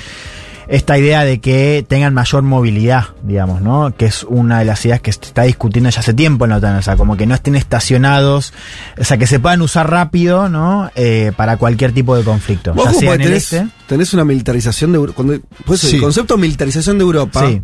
esta 0.68 0.98
idea 0.98 1.24
de 1.24 1.40
que 1.40 1.84
tengan 1.88 2.14
mayor 2.14 2.42
movilidad, 2.42 3.08
digamos, 3.22 3.60
¿no? 3.60 3.94
Que 3.96 4.06
es 4.06 4.24
una 4.24 4.58
de 4.60 4.64
las 4.64 4.84
ideas 4.86 5.00
que 5.00 5.12
se 5.12 5.20
está 5.22 5.42
discutiendo 5.42 5.90
ya 5.90 6.00
hace 6.00 6.14
tiempo 6.14 6.44
en 6.44 6.50
la 6.50 6.56
OTAN, 6.56 6.76
o 6.76 6.82
sea, 6.82 6.96
como 6.96 7.16
que 7.16 7.26
no 7.26 7.34
estén 7.34 7.54
estacionados, 7.54 8.52
o 8.98 9.04
sea, 9.04 9.18
que 9.18 9.26
se 9.26 9.38
puedan 9.40 9.60
usar 9.62 9.90
rápido, 9.90 10.48
¿no? 10.48 10.90
Eh, 10.94 11.32
para 11.36 11.56
cualquier 11.56 11.92
tipo 11.92 12.16
de 12.16 12.22
conflicto, 12.24 12.72
Vos 12.74 12.84
ya 12.86 12.92
sea 12.94 13.14
en 13.14 13.20
el 13.20 13.26
tenés, 13.28 13.52
este. 13.52 13.68
tenés 13.86 14.14
una 14.14 14.24
militarización 14.24 14.92
de 14.92 14.96
Europa. 14.96 15.16
Cuando, 15.16 15.38
pues 15.66 15.80
Sí. 15.80 15.96
el 15.96 16.02
concepto 16.02 16.34
de 16.36 16.40
militarización 16.40 16.98
de 16.98 17.02
Europa 17.04 17.46
Sí, 17.46 17.62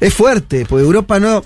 es 0.00 0.12
fuerte, 0.14 0.66
porque 0.68 0.84
Europa 0.84 1.18
no. 1.20 1.42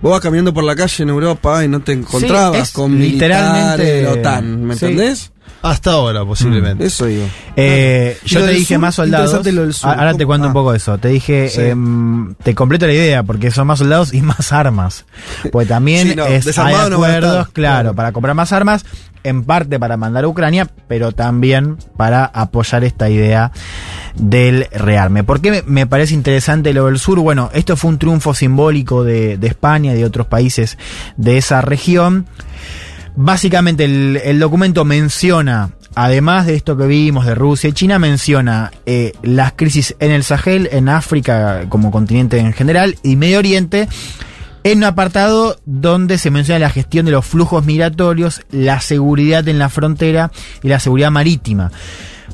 Vos 0.00 0.10
vas 0.10 0.20
caminando 0.20 0.52
por 0.52 0.64
la 0.64 0.74
calle 0.74 1.02
en 1.04 1.08
Europa 1.10 1.64
y 1.64 1.68
no 1.68 1.80
te 1.80 1.92
encontrabas 1.92 2.72
con 2.72 2.98
literalmente- 2.98 3.82
militares 3.82 3.86
de 3.86 4.02
la 4.02 4.10
OTAN, 4.12 4.64
¿me 4.64 4.76
sí. 4.76 4.84
entendés? 4.86 5.31
Hasta 5.62 5.92
ahora, 5.92 6.24
posiblemente. 6.24 6.84
Eso 6.84 7.06
digo. 7.06 7.24
Eh, 7.56 8.18
yo 8.24 8.44
te 8.44 8.50
dije 8.50 8.74
sur, 8.74 8.78
más 8.80 8.94
soldados. 8.96 9.32
Ahora 9.84 10.14
te 10.14 10.26
cuento 10.26 10.44
Ah. 10.46 10.48
un 10.48 10.52
poco 10.54 10.72
de 10.72 10.78
eso. 10.78 10.98
Te 10.98 11.08
dije, 11.08 11.48
Sí. 11.48 11.60
em, 11.60 12.34
te 12.42 12.54
completo 12.54 12.86
la 12.86 12.92
idea, 12.92 13.22
porque 13.22 13.50
son 13.50 13.68
más 13.68 13.78
soldados 13.78 14.12
y 14.12 14.22
más 14.22 14.52
armas. 14.52 15.04
Porque 15.52 15.68
también 15.68 16.08
Sí, 16.10 16.14
no, 16.16 16.26
es, 16.26 16.58
hay 16.58 16.74
no 16.74 16.96
acuerdos, 16.96 17.30
estar, 17.30 17.52
claro, 17.52 17.52
claro. 17.52 17.94
para 17.94 18.12
comprar 18.12 18.34
más 18.34 18.52
armas, 18.52 18.84
en 19.24 19.44
parte 19.44 19.78
para 19.78 19.96
mandar 19.96 20.24
a 20.24 20.28
Ucrania, 20.28 20.68
pero 20.88 21.12
también 21.12 21.76
para 21.96 22.24
apoyar 22.24 22.82
esta 22.82 23.08
idea 23.08 23.52
del 24.16 24.66
rearme. 24.72 25.22
¿Por 25.22 25.40
qué 25.40 25.50
me, 25.52 25.62
me 25.62 25.86
parece 25.86 26.14
interesante 26.14 26.74
lo 26.74 26.86
del 26.86 26.98
sur? 26.98 27.20
Bueno, 27.20 27.48
esto 27.54 27.76
fue 27.76 27.90
un 27.90 27.98
triunfo 27.98 28.34
simbólico 28.34 29.04
de, 29.04 29.38
de 29.38 29.46
España 29.46 29.92
y 29.92 29.96
de 29.98 30.04
otros 30.04 30.26
países 30.26 30.76
de 31.16 31.38
esa 31.38 31.60
región. 31.60 32.26
Básicamente 33.14 33.84
el, 33.84 34.40
documento 34.40 34.84
menciona, 34.84 35.70
además 35.94 36.46
de 36.46 36.54
esto 36.54 36.76
que 36.76 36.86
vimos 36.86 37.26
de 37.26 37.34
Rusia 37.34 37.68
y 37.68 37.72
China, 37.72 37.98
menciona 37.98 38.72
eh, 38.86 39.12
las 39.22 39.52
crisis 39.52 39.94
en 39.98 40.10
el 40.10 40.24
Sahel, 40.24 40.68
en 40.72 40.88
África 40.88 41.66
como 41.68 41.90
continente 41.90 42.38
en 42.38 42.52
general 42.54 42.96
y 43.02 43.16
Medio 43.16 43.38
Oriente, 43.38 43.88
en 44.64 44.78
un 44.78 44.84
apartado 44.84 45.58
donde 45.66 46.16
se 46.16 46.30
menciona 46.30 46.58
la 46.60 46.70
gestión 46.70 47.04
de 47.04 47.12
los 47.12 47.26
flujos 47.26 47.66
migratorios, 47.66 48.42
la 48.50 48.80
seguridad 48.80 49.46
en 49.46 49.58
la 49.58 49.68
frontera 49.68 50.30
y 50.62 50.68
la 50.68 50.80
seguridad 50.80 51.10
marítima. 51.10 51.70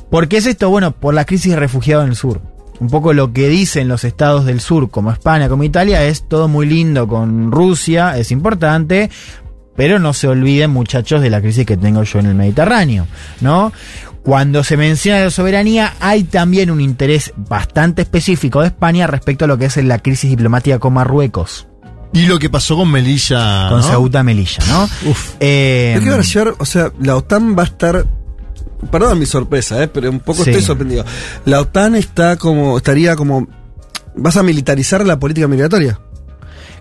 ¿Por 0.09 0.27
qué 0.27 0.37
es 0.37 0.45
esto? 0.45 0.69
Bueno, 0.69 0.91
por 0.91 1.13
la 1.13 1.25
crisis 1.25 1.51
de 1.51 1.59
refugiados 1.59 2.05
en 2.05 2.11
el 2.11 2.15
sur. 2.15 2.41
Un 2.79 2.89
poco 2.89 3.11
lo 3.11 3.33
que 3.33 3.49
dicen 3.49 3.89
los 3.89 4.05
estados 4.05 4.45
del 4.45 4.61
sur, 4.61 4.89
como 4.89 5.11
España, 5.11 5.49
como 5.49 5.65
Italia, 5.65 6.05
es 6.05 6.27
todo 6.29 6.47
muy 6.47 6.65
lindo 6.65 7.09
con 7.09 7.51
Rusia, 7.51 8.17
es 8.17 8.31
importante, 8.31 9.09
pero 9.79 9.97
no 9.97 10.11
se 10.11 10.27
olviden, 10.27 10.71
muchachos, 10.71 11.21
de 11.21 11.29
la 11.29 11.39
crisis 11.39 11.65
que 11.65 11.77
tengo 11.77 12.03
yo 12.03 12.19
en 12.19 12.25
el 12.25 12.35
Mediterráneo, 12.35 13.07
¿no? 13.39 13.71
Cuando 14.23 14.61
se 14.65 14.75
menciona 14.75 15.21
la 15.23 15.31
soberanía, 15.31 15.93
hay 16.01 16.25
también 16.25 16.69
un 16.69 16.81
interés 16.81 17.31
bastante 17.37 18.01
específico 18.01 18.59
de 18.59 18.67
España 18.67 19.07
respecto 19.07 19.45
a 19.45 19.47
lo 19.47 19.57
que 19.57 19.67
es 19.67 19.77
la 19.77 19.99
crisis 19.99 20.29
diplomática 20.31 20.79
con 20.79 20.91
Marruecos, 20.95 21.65
Y 22.11 22.25
lo 22.25 22.39
que 22.39 22.49
pasó 22.49 22.75
con 22.75 22.91
Melilla. 22.91 23.69
con 23.69 23.79
¿no? 23.79 23.83
Ceuta 23.87 24.21
Melilla, 24.21 24.61
¿no? 24.67 24.83
Uf. 25.09 25.35
Eh, 25.39 25.93
Lo 25.95 26.03
que 26.03 26.09
van 26.09 26.19
a 26.19 26.23
llevar, 26.23 26.53
o 26.59 26.65
sea, 26.65 26.91
la 26.99 27.15
OTAN 27.15 27.55
va 27.57 27.63
a 27.63 27.65
estar. 27.67 28.05
Perdón 28.91 29.17
mi 29.17 29.25
sorpresa, 29.25 29.81
eh, 29.81 29.87
pero 29.87 30.09
un 30.09 30.19
poco 30.19 30.43
Sí. 30.43 30.49
estoy 30.49 30.61
sorprendido. 30.65 31.05
La 31.45 31.61
OTAN 31.61 31.95
está 31.95 32.35
como. 32.35 32.75
estaría 32.75 33.15
como. 33.15 33.47
Vas 34.15 34.35
a 34.35 34.43
militarizar 34.43 35.05
la 35.05 35.17
política 35.19 35.47
migratoria. 35.47 36.01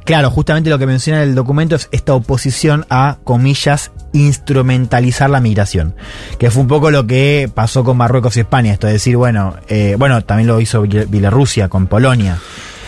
Claro, 0.08 0.30
justamente 0.30 0.70
lo 0.70 0.78
que 0.78 0.86
menciona 0.86 1.22
el 1.22 1.34
documento 1.34 1.76
es 1.76 1.88
esta 1.92 2.14
oposición 2.14 2.86
a, 2.88 3.18
comillas, 3.24 3.92
instrumentalizar 4.14 5.28
la 5.28 5.38
migración. 5.40 5.94
Que 6.38 6.50
fue 6.50 6.62
un 6.62 6.68
poco 6.68 6.90
lo 6.90 7.06
que 7.06 7.50
pasó 7.54 7.84
con 7.84 7.98
Marruecos 7.98 8.36
y 8.36 8.40
España. 8.40 8.72
Esto 8.72 8.86
de 8.86 8.94
decir, 8.94 9.16
bueno, 9.18 9.54
eh, 9.68 9.96
bueno, 9.98 10.24
también 10.24 10.46
lo 10.48 10.60
hizo 10.62 10.82
Biel- 10.82 11.06
Bielorrusia 11.08 11.68
con 11.68 11.86
Polonia. 11.88 12.38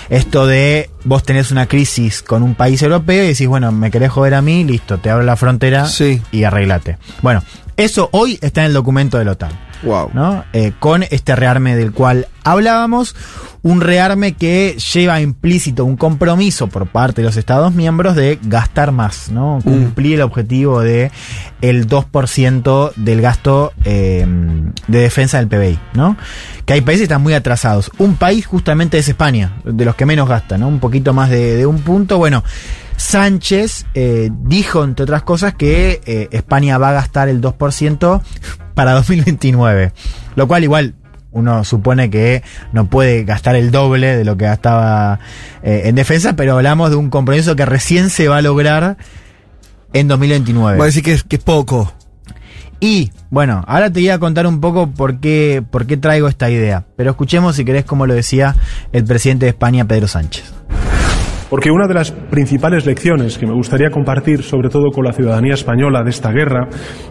Esto 0.09 0.47
de 0.47 0.89
vos 1.05 1.23
tenés 1.23 1.51
una 1.53 1.67
crisis 1.67 2.23
con 2.23 2.43
un 2.43 2.55
país 2.55 2.83
europeo 2.83 3.23
y 3.23 3.29
decís, 3.29 3.47
bueno, 3.47 3.71
me 3.71 3.91
querés 3.91 4.11
joder 4.11 4.35
a 4.35 4.43
mí, 4.43 4.65
listo, 4.65 4.97
te 4.99 5.11
abro 5.11 5.23
la 5.25 5.37
frontera 5.37 5.87
y 6.33 6.45
arreglate. 6.45 6.97
Bueno, 7.23 7.45
eso 7.77 8.09
hoy 8.13 8.39
está 8.41 8.63
en 8.63 8.69
el 8.69 8.73
documento 8.73 9.19
de 9.19 9.27
la 9.27 9.33
OTAN. 9.33 9.53
Wow. 9.83 10.11
¿no? 10.13 10.45
Eh, 10.53 10.73
con 10.79 11.03
este 11.03 11.35
rearme 11.37 11.77
del 11.77 11.93
cual 11.93 12.29
hablábamos, 12.45 13.15
un 13.63 13.81
rearme 13.81 14.33
que 14.33 14.77
lleva 14.93 15.21
implícito 15.21 15.85
un 15.85 15.97
compromiso 15.97 16.69
por 16.69 16.87
parte 16.87 17.21
de 17.21 17.27
los 17.27 17.37
Estados 17.37 17.75
miembros 17.75 18.17
de 18.17 18.39
gastar 18.43 18.93
más, 18.93 19.31
¿no? 19.31 19.59
Cumplir 19.63 20.17
el 20.17 20.23
objetivo 20.23 20.81
de 20.81 21.11
el 21.61 21.87
2% 21.87 22.95
del 22.97 23.21
gasto 23.21 23.73
eh, 23.85 24.27
de 24.89 24.99
defensa 24.99 25.39
del 25.39 25.49
PBI, 25.49 25.79
¿no? 25.95 26.17
Que 26.65 26.75
hay 26.75 26.81
países 26.81 27.01
que 27.01 27.05
están 27.13 27.23
muy 27.23 27.35
atrasados. 27.35 27.91
Un 27.99 28.17
país 28.17 28.47
justamente 28.47 28.99
es 28.99 29.09
España, 29.09 29.53
de 29.65 29.85
los 29.85 29.95
que 29.95 30.07
menos 30.07 30.29
gasta, 30.29 30.57
¿no? 30.57 30.69
Un 30.69 30.81
poquito 30.81 31.13
más 31.13 31.29
de, 31.29 31.57
de 31.57 31.67
un 31.67 31.81
punto. 31.81 32.17
Bueno, 32.17 32.43
Sánchez 33.01 33.87
eh, 33.95 34.29
dijo, 34.43 34.85
entre 34.85 35.05
otras 35.05 35.23
cosas, 35.23 35.55
que 35.55 36.03
eh, 36.05 36.29
España 36.33 36.77
va 36.77 36.91
a 36.91 36.93
gastar 36.93 37.31
el 37.31 37.41
2% 37.41 38.21
para 38.75 38.93
2029. 38.93 39.93
Lo 40.37 40.47
cual 40.47 40.65
igual 40.65 40.95
uno 41.33 41.65
supone 41.65 42.11
que 42.11 42.43
no 42.73 42.91
puede 42.91 43.25
gastar 43.25 43.57
el 43.57 43.71
doble 43.71 44.19
de 44.19 44.25
lo 44.25 44.37
que 44.37 44.45
gastaba 44.45 45.19
eh, 45.63 45.83
en 45.87 45.95
defensa, 45.95 46.37
pero 46.37 46.57
hablamos 46.57 46.91
de 46.91 46.97
un 46.97 47.09
compromiso 47.09 47.57
que 47.57 47.65
recién 47.65 48.11
se 48.11 48.29
va 48.29 48.37
a 48.37 48.43
lograr 48.43 48.99
en 49.95 50.07
2029. 50.07 50.77
Va 50.77 50.85
a 50.85 50.87
decir 50.87 51.03
que 51.03 51.15
es, 51.15 51.25
que 51.25 51.37
es 51.37 51.43
poco. 51.43 51.95
Y 52.81 53.13
bueno, 53.31 53.65
ahora 53.67 53.91
te 53.91 54.01
voy 54.01 54.11
a 54.11 54.19
contar 54.19 54.47
un 54.47 54.61
poco 54.61 54.91
por 54.91 55.21
qué, 55.21 55.65
por 55.69 55.87
qué 55.87 55.97
traigo 55.97 56.29
esta 56.29 56.51
idea. 56.51 56.85
Pero 56.97 57.13
escuchemos 57.13 57.57
si 57.57 57.65
querés 57.65 57.87
como 57.87 58.07
lo 58.07 58.13
decía 58.13 58.57
el 58.93 59.05
presidente 59.05 59.47
de 59.47 59.51
España, 59.51 59.87
Pedro 59.87 60.07
Sánchez. 60.07 60.60
Porque 61.51 61.73
una 61.73 61.89
de 61.89 61.95
las 61.95 62.13
principales 62.13 62.87
lecciones 62.87 63.37
que 63.37 63.45
me 63.45 63.55
gustaría 63.55 63.91
compartir, 63.91 64.45
sobre 64.45 64.69
todo 64.69 64.91
con 64.93 65.05
la 65.05 65.13
ciudadanía 65.13 65.55
española 65.55 66.03
de 66.05 66.11
esta 66.11 66.31
guerra, 66.31 66.69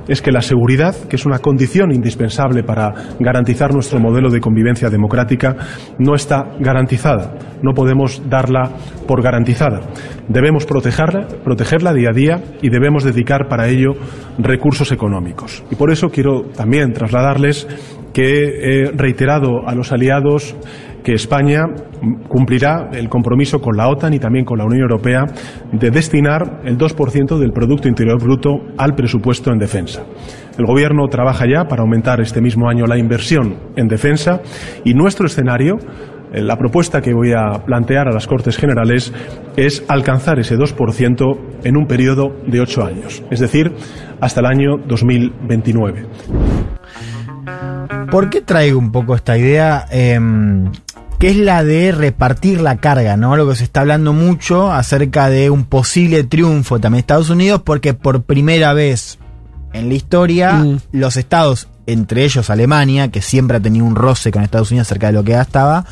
es 0.07 0.21
que 0.21 0.31
la 0.31 0.41
seguridad, 0.41 0.95
que 1.09 1.17
es 1.17 1.25
una 1.25 1.39
condición 1.39 1.91
indispensable 1.91 2.63
para 2.63 2.93
garantizar 3.19 3.73
nuestro 3.73 3.99
modelo 3.99 4.29
de 4.29 4.39
convivencia 4.39 4.89
democrática, 4.89 5.57
no 5.99 6.15
está 6.15 6.55
garantizada. 6.57 7.35
No 7.61 7.73
podemos 7.73 8.21
darla 8.29 8.71
por 9.05 9.21
garantizada. 9.21 9.81
Debemos 10.29 10.65
protegerla, 10.65 11.27
protegerla 11.43 11.93
día 11.93 12.11
a 12.11 12.13
día 12.13 12.43
y 12.61 12.69
debemos 12.69 13.03
dedicar 13.03 13.49
para 13.49 13.67
ello 13.67 13.91
recursos 14.37 14.93
económicos. 14.93 15.65
Y 15.69 15.75
por 15.75 15.91
eso 15.91 16.07
quiero 16.07 16.43
también 16.55 16.93
trasladarles 16.93 17.67
que 18.13 18.83
he 18.83 18.91
reiterado 18.91 19.67
a 19.67 19.75
los 19.75 19.91
aliados 19.91 20.55
que 21.03 21.13
España 21.13 21.63
cumplirá 22.27 22.89
el 22.93 23.09
compromiso 23.09 23.59
con 23.59 23.75
la 23.77 23.87
OTAN 23.89 24.13
y 24.13 24.19
también 24.19 24.45
con 24.45 24.57
la 24.57 24.65
Unión 24.65 24.81
Europea 24.81 25.25
de 25.71 25.91
destinar 25.91 26.61
el 26.63 26.77
2% 26.77 27.37
del 27.37 27.51
Producto 27.51 27.87
Interior 27.87 28.21
Bruto 28.21 28.51
al 28.77 28.95
presupuesto 28.95 29.51
en 29.51 29.59
defensa. 29.59 30.03
El 30.57 30.65
Gobierno 30.65 31.07
trabaja 31.07 31.45
ya 31.45 31.65
para 31.65 31.83
aumentar 31.83 32.19
este 32.21 32.41
mismo 32.41 32.69
año 32.69 32.85
la 32.85 32.97
inversión 32.97 33.55
en 33.75 33.87
defensa 33.87 34.41
y 34.83 34.93
nuestro 34.93 35.27
escenario 35.27 35.77
eh, 36.31 36.41
la 36.41 36.57
propuesta 36.57 37.01
que 37.01 37.13
voy 37.13 37.31
a 37.33 37.65
plantear 37.65 38.07
a 38.07 38.11
las 38.11 38.27
Cortes 38.27 38.57
Generales 38.57 39.11
es 39.55 39.83
alcanzar 39.87 40.39
ese 40.39 40.57
2% 40.57 41.39
en 41.63 41.77
un 41.77 41.87
periodo 41.87 42.35
de 42.45 42.61
ocho 42.61 42.83
años, 42.83 43.23
es 43.31 43.39
decir, 43.39 43.71
hasta 44.21 44.41
el 44.41 44.45
año 44.45 44.77
2029. 44.87 46.05
¿Por 48.11 48.29
qué 48.29 48.41
traigo 48.41 48.79
un 48.79 48.91
poco 48.91 49.15
esta 49.15 49.37
idea? 49.37 49.85
Eh, 49.91 50.19
que 51.19 51.29
es 51.29 51.35
la 51.35 51.65
de 51.65 51.91
repartir 51.91 52.61
la 52.61 52.77
carga, 52.77 53.17
¿no? 53.17 53.35
Lo 53.35 53.47
que 53.47 53.55
se 53.55 53.65
está 53.65 53.81
hablando 53.81 54.13
mucho 54.13 54.71
acerca 54.71 55.29
de 55.29 55.49
un 55.49 55.65
posible 55.65 56.23
triunfo 56.23 56.79
también 56.79 56.99
de 56.99 57.01
Estados 57.01 57.29
Unidos, 57.29 57.61
porque 57.63 57.93
por 57.93 58.23
primera 58.23 58.73
vez 58.73 59.19
en 59.73 59.89
la 59.89 59.95
historia, 59.95 60.53
mm. 60.53 60.79
los 60.93 61.17
estados, 61.17 61.67
entre 61.87 62.23
ellos 62.23 62.49
Alemania, 62.49 63.09
que 63.09 63.21
siempre 63.21 63.57
ha 63.57 63.59
tenido 63.59 63.85
un 63.85 63.95
roce 63.95 64.31
con 64.31 64.43
Estados 64.43 64.71
Unidos 64.71 64.87
acerca 64.87 65.07
de 65.07 65.13
lo 65.13 65.23
que 65.25 65.33
gastaba, 65.33 65.85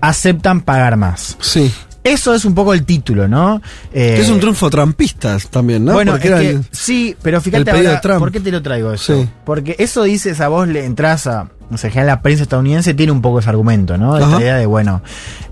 aceptan 0.00 0.60
pagar 0.62 0.96
más. 0.96 1.36
Sí. 1.40 1.72
Eso 2.02 2.34
es 2.34 2.44
un 2.44 2.54
poco 2.54 2.74
el 2.74 2.84
título, 2.84 3.26
¿no? 3.26 3.60
Eh, 3.92 4.18
es 4.20 4.28
un 4.30 4.38
triunfo 4.38 4.68
trampista 4.70 5.38
también, 5.50 5.84
¿no? 5.84 5.92
Bueno, 5.92 6.12
Porque 6.12 6.28
es 6.28 6.34
que, 6.34 6.50
el, 6.50 6.64
sí, 6.70 7.16
pero 7.20 7.40
fíjate 7.40 7.70
ahora, 7.70 8.18
¿por 8.18 8.30
qué 8.30 8.40
te 8.40 8.52
lo 8.52 8.62
traigo 8.62 8.92
eso? 8.92 9.16
Sí. 9.16 9.28
Porque 9.44 9.76
eso 9.78 10.04
dices 10.04 10.40
a 10.40 10.46
vos 10.46 10.68
le 10.68 10.84
entras 10.84 11.26
a, 11.26 11.48
no 11.70 11.78
sé, 11.78 11.90
la 12.04 12.22
prensa 12.22 12.44
estadounidense 12.44 12.94
tiene 12.94 13.12
un 13.12 13.20
poco 13.20 13.40
ese 13.40 13.48
argumento, 13.48 13.98
¿no? 13.98 14.18
Esta 14.18 14.40
idea 14.40 14.56
de, 14.56 14.66
bueno, 14.66 15.02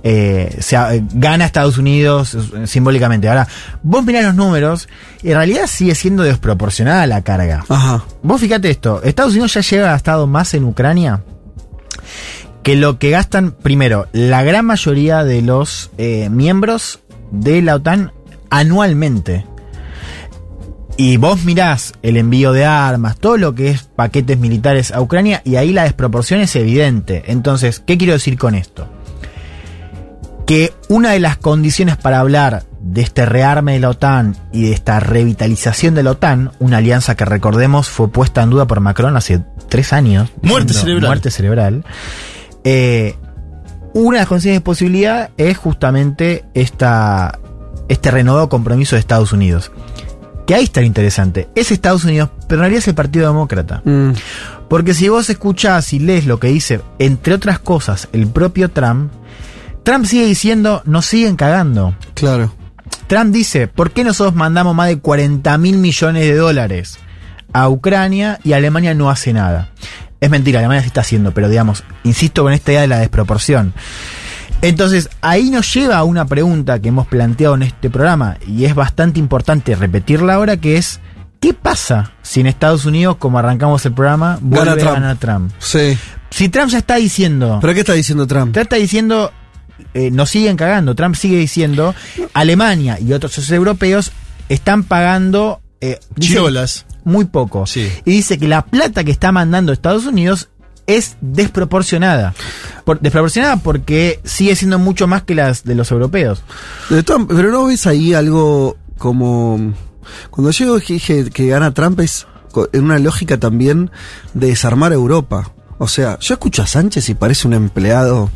eh, 0.02 0.56
se, 0.60 0.76
gana 1.12 1.44
Estados 1.44 1.78
Unidos 1.78 2.36
simbólicamente. 2.66 3.28
Ahora, 3.28 3.48
vos 3.82 4.04
mirás 4.04 4.24
los 4.24 4.34
números 4.34 4.88
y 5.22 5.28
en 5.28 5.36
realidad 5.36 5.66
sigue 5.66 5.94
siendo 5.94 6.22
desproporcionada 6.22 7.06
la 7.06 7.22
carga. 7.22 7.64
Ajá. 7.68 8.04
Vos 8.22 8.40
fíjate 8.40 8.70
esto, 8.70 9.02
Estados 9.02 9.32
Unidos 9.32 9.54
ya 9.54 9.60
lleva 9.60 9.88
gastado 9.88 10.26
más 10.26 10.54
en 10.54 10.64
Ucrania 10.64 11.22
que 12.64 12.76
lo 12.76 12.98
que 12.98 13.10
gastan, 13.10 13.52
primero, 13.52 14.08
la 14.12 14.42
gran 14.42 14.64
mayoría 14.64 15.22
de 15.22 15.42
los 15.42 15.90
eh, 15.98 16.30
miembros 16.30 17.00
de 17.30 17.60
la 17.60 17.76
OTAN 17.76 18.12
anualmente. 18.50 19.44
Y 20.96 21.16
vos 21.16 21.44
mirás 21.44 21.92
el 22.02 22.16
envío 22.16 22.52
de 22.52 22.64
armas, 22.64 23.16
todo 23.16 23.36
lo 23.36 23.54
que 23.54 23.70
es 23.70 23.82
paquetes 23.82 24.38
militares 24.38 24.92
a 24.92 25.00
Ucrania, 25.00 25.42
y 25.44 25.56
ahí 25.56 25.72
la 25.72 25.84
desproporción 25.84 26.40
es 26.40 26.54
evidente. 26.54 27.24
Entonces, 27.26 27.80
¿qué 27.84 27.98
quiero 27.98 28.12
decir 28.12 28.38
con 28.38 28.54
esto? 28.54 28.86
Que 30.46 30.72
una 30.88 31.10
de 31.10 31.20
las 31.20 31.36
condiciones 31.36 31.96
para 31.96 32.20
hablar 32.20 32.62
de 32.80 33.00
este 33.00 33.26
rearme 33.26 33.72
de 33.72 33.80
la 33.80 33.90
OTAN 33.90 34.36
y 34.52 34.64
de 34.68 34.72
esta 34.72 35.00
revitalización 35.00 35.94
de 35.94 36.04
la 36.04 36.12
OTAN, 36.12 36.52
una 36.60 36.76
alianza 36.76 37.16
que 37.16 37.24
recordemos 37.24 37.88
fue 37.88 38.08
puesta 38.08 38.42
en 38.42 38.50
duda 38.50 38.66
por 38.66 38.78
Macron 38.80 39.16
hace 39.16 39.42
tres 39.68 39.92
años. 39.92 40.30
Muerte 40.42 40.74
cerebral. 40.74 41.08
Muerte 41.08 41.30
cerebral. 41.30 41.84
Eh, 42.62 43.16
una 43.94 44.18
de 44.18 44.20
las 44.20 44.28
condiciones 44.28 44.60
de 44.60 44.64
posibilidad 44.64 45.30
es 45.38 45.56
justamente 45.56 46.44
esta, 46.54 47.40
este 47.88 48.10
renovado 48.10 48.48
compromiso 48.48 48.94
de 48.94 49.00
Estados 49.00 49.32
Unidos. 49.32 49.72
Que 50.46 50.54
ahí 50.54 50.64
está 50.64 50.80
lo 50.80 50.86
interesante. 50.86 51.48
Es 51.54 51.70
Estados 51.70 52.04
Unidos, 52.04 52.30
pero 52.48 52.56
en 52.56 52.60
realidad 52.60 52.80
es 52.80 52.88
el 52.88 52.94
Partido 52.94 53.26
Demócrata. 53.26 53.82
Mm. 53.84 54.10
Porque 54.68 54.94
si 54.94 55.08
vos 55.08 55.30
escuchás 55.30 55.92
y 55.92 55.98
lees 55.98 56.26
lo 56.26 56.38
que 56.38 56.48
dice, 56.48 56.80
entre 56.98 57.34
otras 57.34 57.58
cosas, 57.58 58.08
el 58.12 58.26
propio 58.26 58.70
Trump, 58.70 59.12
Trump 59.84 60.06
sigue 60.06 60.26
diciendo, 60.26 60.82
nos 60.84 61.06
siguen 61.06 61.36
cagando. 61.36 61.94
Claro. 62.14 62.52
Trump 63.06 63.32
dice, 63.32 63.68
¿por 63.68 63.90
qué 63.90 64.04
nosotros 64.04 64.34
mandamos 64.34 64.74
más 64.74 64.88
de 64.88 64.98
40 64.98 65.56
mil 65.58 65.76
millones 65.76 66.22
de 66.22 66.34
dólares 66.34 66.98
a 67.52 67.68
Ucrania 67.68 68.40
y 68.42 68.52
Alemania 68.52 68.94
no 68.94 69.10
hace 69.10 69.32
nada? 69.32 69.70
Es 70.20 70.30
mentira, 70.30 70.60
Alemania 70.60 70.82
sí 70.82 70.86
está 70.88 71.02
haciendo, 71.02 71.32
pero 71.32 71.50
digamos, 71.50 71.84
insisto 72.02 72.42
con 72.42 72.54
esta 72.54 72.72
idea 72.72 72.80
de 72.80 72.88
la 72.88 72.98
desproporción. 72.98 73.74
Entonces, 74.68 75.10
ahí 75.20 75.50
nos 75.50 75.72
lleva 75.74 75.98
a 75.98 76.04
una 76.04 76.24
pregunta 76.26 76.80
que 76.80 76.88
hemos 76.88 77.06
planteado 77.06 77.54
en 77.54 77.62
este 77.62 77.90
programa, 77.90 78.38
y 78.46 78.64
es 78.64 78.74
bastante 78.74 79.20
importante 79.20 79.74
repetirla 79.74 80.34
ahora, 80.34 80.56
que 80.56 80.76
es, 80.76 81.00
¿qué 81.40 81.52
pasa 81.52 82.12
si 82.22 82.40
en 82.40 82.46
Estados 82.46 82.86
Unidos, 82.86 83.16
como 83.18 83.38
arrancamos 83.38 83.84
el 83.84 83.92
programa, 83.92 84.38
vuelve 84.40 84.70
Gana 84.70 84.80
Trump. 84.80 84.90
a 84.90 85.00
ganar 85.00 85.16
Trump? 85.18 85.52
Sí. 85.58 85.98
Si 86.30 86.48
Trump 86.48 86.70
ya 86.70 86.78
está 86.78 86.96
diciendo... 86.96 87.58
¿Pero 87.60 87.74
qué 87.74 87.80
está 87.80 87.92
diciendo 87.92 88.26
Trump? 88.26 88.52
Trump 88.52 88.64
está 88.64 88.76
diciendo, 88.76 89.32
eh, 89.92 90.10
nos 90.10 90.30
siguen 90.30 90.56
cagando, 90.56 90.94
Trump 90.94 91.14
sigue 91.14 91.36
diciendo, 91.36 91.94
Alemania 92.32 92.98
y 92.98 93.12
otros 93.12 93.32
socios 93.32 93.52
europeos 93.52 94.12
están 94.48 94.84
pagando... 94.84 95.60
Eh, 95.80 96.00
Chiolas. 96.18 96.86
muy 97.04 97.26
poco. 97.26 97.66
Sí. 97.66 97.92
Y 98.06 98.12
dice 98.12 98.38
que 98.38 98.48
la 98.48 98.64
plata 98.64 99.04
que 99.04 99.10
está 99.10 99.30
mandando 99.30 99.72
Estados 99.72 100.06
Unidos 100.06 100.48
es 100.86 101.16
desproporcionada. 101.20 102.34
Por- 102.84 103.00
desproporcionada 103.00 103.56
porque 103.56 104.20
sigue 104.24 104.54
siendo 104.56 104.78
mucho 104.78 105.06
más 105.06 105.22
que 105.22 105.34
las 105.34 105.64
de 105.64 105.74
los 105.74 105.90
europeos. 105.90 106.42
Pero 106.88 107.50
no 107.50 107.66
ves 107.66 107.86
ahí 107.86 108.14
algo 108.14 108.76
como. 108.98 109.72
Cuando 110.30 110.50
yo 110.50 110.78
dije 110.78 111.30
que 111.30 111.46
gana 111.46 111.72
Trump 111.72 112.00
es 112.00 112.26
en 112.72 112.84
una 112.84 112.98
lógica 112.98 113.38
también 113.38 113.90
de 114.34 114.48
desarmar 114.48 114.92
Europa. 114.92 115.50
O 115.78 115.88
sea, 115.88 116.18
yo 116.20 116.34
escucho 116.34 116.62
a 116.62 116.66
Sánchez 116.66 117.08
y 117.08 117.14
parece 117.14 117.48
un 117.48 117.54
empleado 117.54 118.30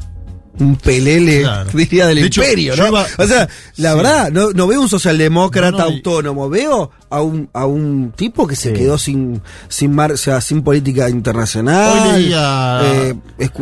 un 0.61 0.77
pelele, 0.77 1.43
Claro. 1.43 1.71
diría, 1.75 2.07
del 2.07 2.17
De 2.21 2.27
imperio, 2.27 2.77
¿no? 2.77 2.89
iba- 2.89 3.07
o 3.19 3.27
sea, 3.27 3.49
la 3.77 3.91
Sí. 3.93 3.97
verdad, 3.97 4.31
no, 4.33 4.51
no 4.51 4.67
veo 4.67 4.81
un 4.81 4.89
socialdemócrata 4.89 5.71
No, 5.71 5.85
no, 5.85 5.91
y- 5.91 5.95
autónomo, 5.97 6.49
veo 6.49 6.91
a 7.11 7.23
un, 7.23 7.49
a 7.55 7.65
un 7.67 8.13
tipo 8.15 8.47
que 8.47 8.55
se 8.57 8.71
Sí. 8.71 8.75
quedó 8.79 8.99
sin, 8.99 9.41
sin 9.69 9.95
mar, 9.95 10.13
o 10.13 10.17
sea, 10.17 10.41
sin 10.41 10.63
política 10.63 11.09
internacional. 11.09 12.13
Hoy 12.15 12.23
leía, 12.23 12.81
eh, 12.85 13.15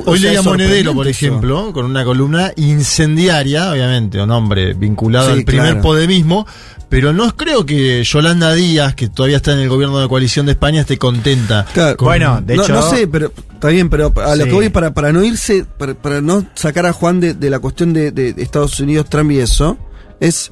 hoy 0.05 0.19
sea, 0.19 0.31
leía 0.31 0.43
Monedero, 0.43 0.95
por 0.95 1.07
eso. 1.07 1.27
ejemplo, 1.27 1.73
con 1.73 1.85
una 1.87 2.05
columna 2.05 2.53
incendiaria, 2.57 3.71
obviamente, 3.71 4.21
un 4.21 4.31
hombre 4.31 4.75
vinculado 4.75 5.27
Sí, 5.27 5.33
al 5.33 5.45
primer 5.45 5.67
claro. 5.73 5.83
podemismo, 5.83 6.47
pero 6.89 7.13
no 7.13 7.37
creo 7.37 7.67
que 7.67 8.03
Yolanda 8.05 8.55
Díaz, 8.55 8.95
que 8.95 9.09
todavía 9.09 9.39
está 9.39 9.53
en 9.53 9.59
el 9.61 9.69
gobierno 9.69 9.99
de 9.99 10.09
coalición 10.09 10.47
de 10.47 10.53
España, 10.53 10.83
esté 10.83 10.99
contenta. 10.99 11.67
Claro. 11.75 11.97
con- 11.97 12.07
Bueno, 12.07 12.41
de 12.41 12.57
no, 12.57 12.63
hecho- 12.63 12.73
no 12.75 12.83
sé, 12.83 13.07
pero 13.09 13.33
está 13.53 13.69
bien, 13.69 13.89
pero 13.91 14.13
a 14.17 14.37
lo 14.37 14.45
Sí. 14.45 14.49
que 14.51 14.55
voy 14.55 14.69
para, 14.69 14.95
para 14.95 15.13
no 15.13 15.25
irse, 15.25 15.65
para, 15.79 15.95
para 15.95 16.21
no 16.21 16.47
sacar 16.55 16.87
a 16.87 16.93
Juan 16.93 17.19
de, 17.21 17.35
de 17.35 17.51
la 17.51 17.59
cuestión 17.59 17.93
de, 17.93 18.13
de 18.13 18.35
Estados 18.39 18.79
Unidos, 18.81 19.07
Trump 19.11 19.31
y 19.33 19.39
eso, 19.39 19.77
es. 20.21 20.51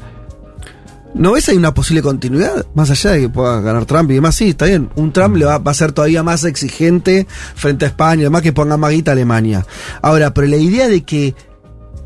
¿No 1.15 1.31
ves 1.35 1.49
ahí 1.49 1.57
una 1.57 1.73
posible 1.73 2.03
continuidad? 2.03 2.67
Más 2.75 2.91
allá 2.91 3.13
de 3.13 3.21
que 3.21 3.29
pueda 3.29 3.61
ganar 3.61 3.85
Trump 3.87 4.11
y 4.11 4.15
demás, 4.15 4.35
sí, 4.35 4.49
está 4.49 4.65
bien. 4.67 4.91
Un 4.97 5.13
Trump 5.13 5.37
le 5.37 5.45
va, 5.45 5.59
va 5.59 5.71
a 5.71 5.75
ser 5.75 5.93
todavía 5.93 6.25
más 6.25 6.43
exigente 6.43 7.29
frente 7.55 7.85
a 7.85 7.89
España, 7.89 8.23
además 8.23 8.43
que 8.43 8.53
ponga 8.53 8.77
más 8.77 8.91
guita 8.91 9.13
a 9.13 9.15
Alemania. 9.15 9.65
Ahora, 10.03 10.35
pero 10.35 10.49
la 10.49 10.57
idea 10.57 10.89
de 10.89 11.05
que 11.05 11.37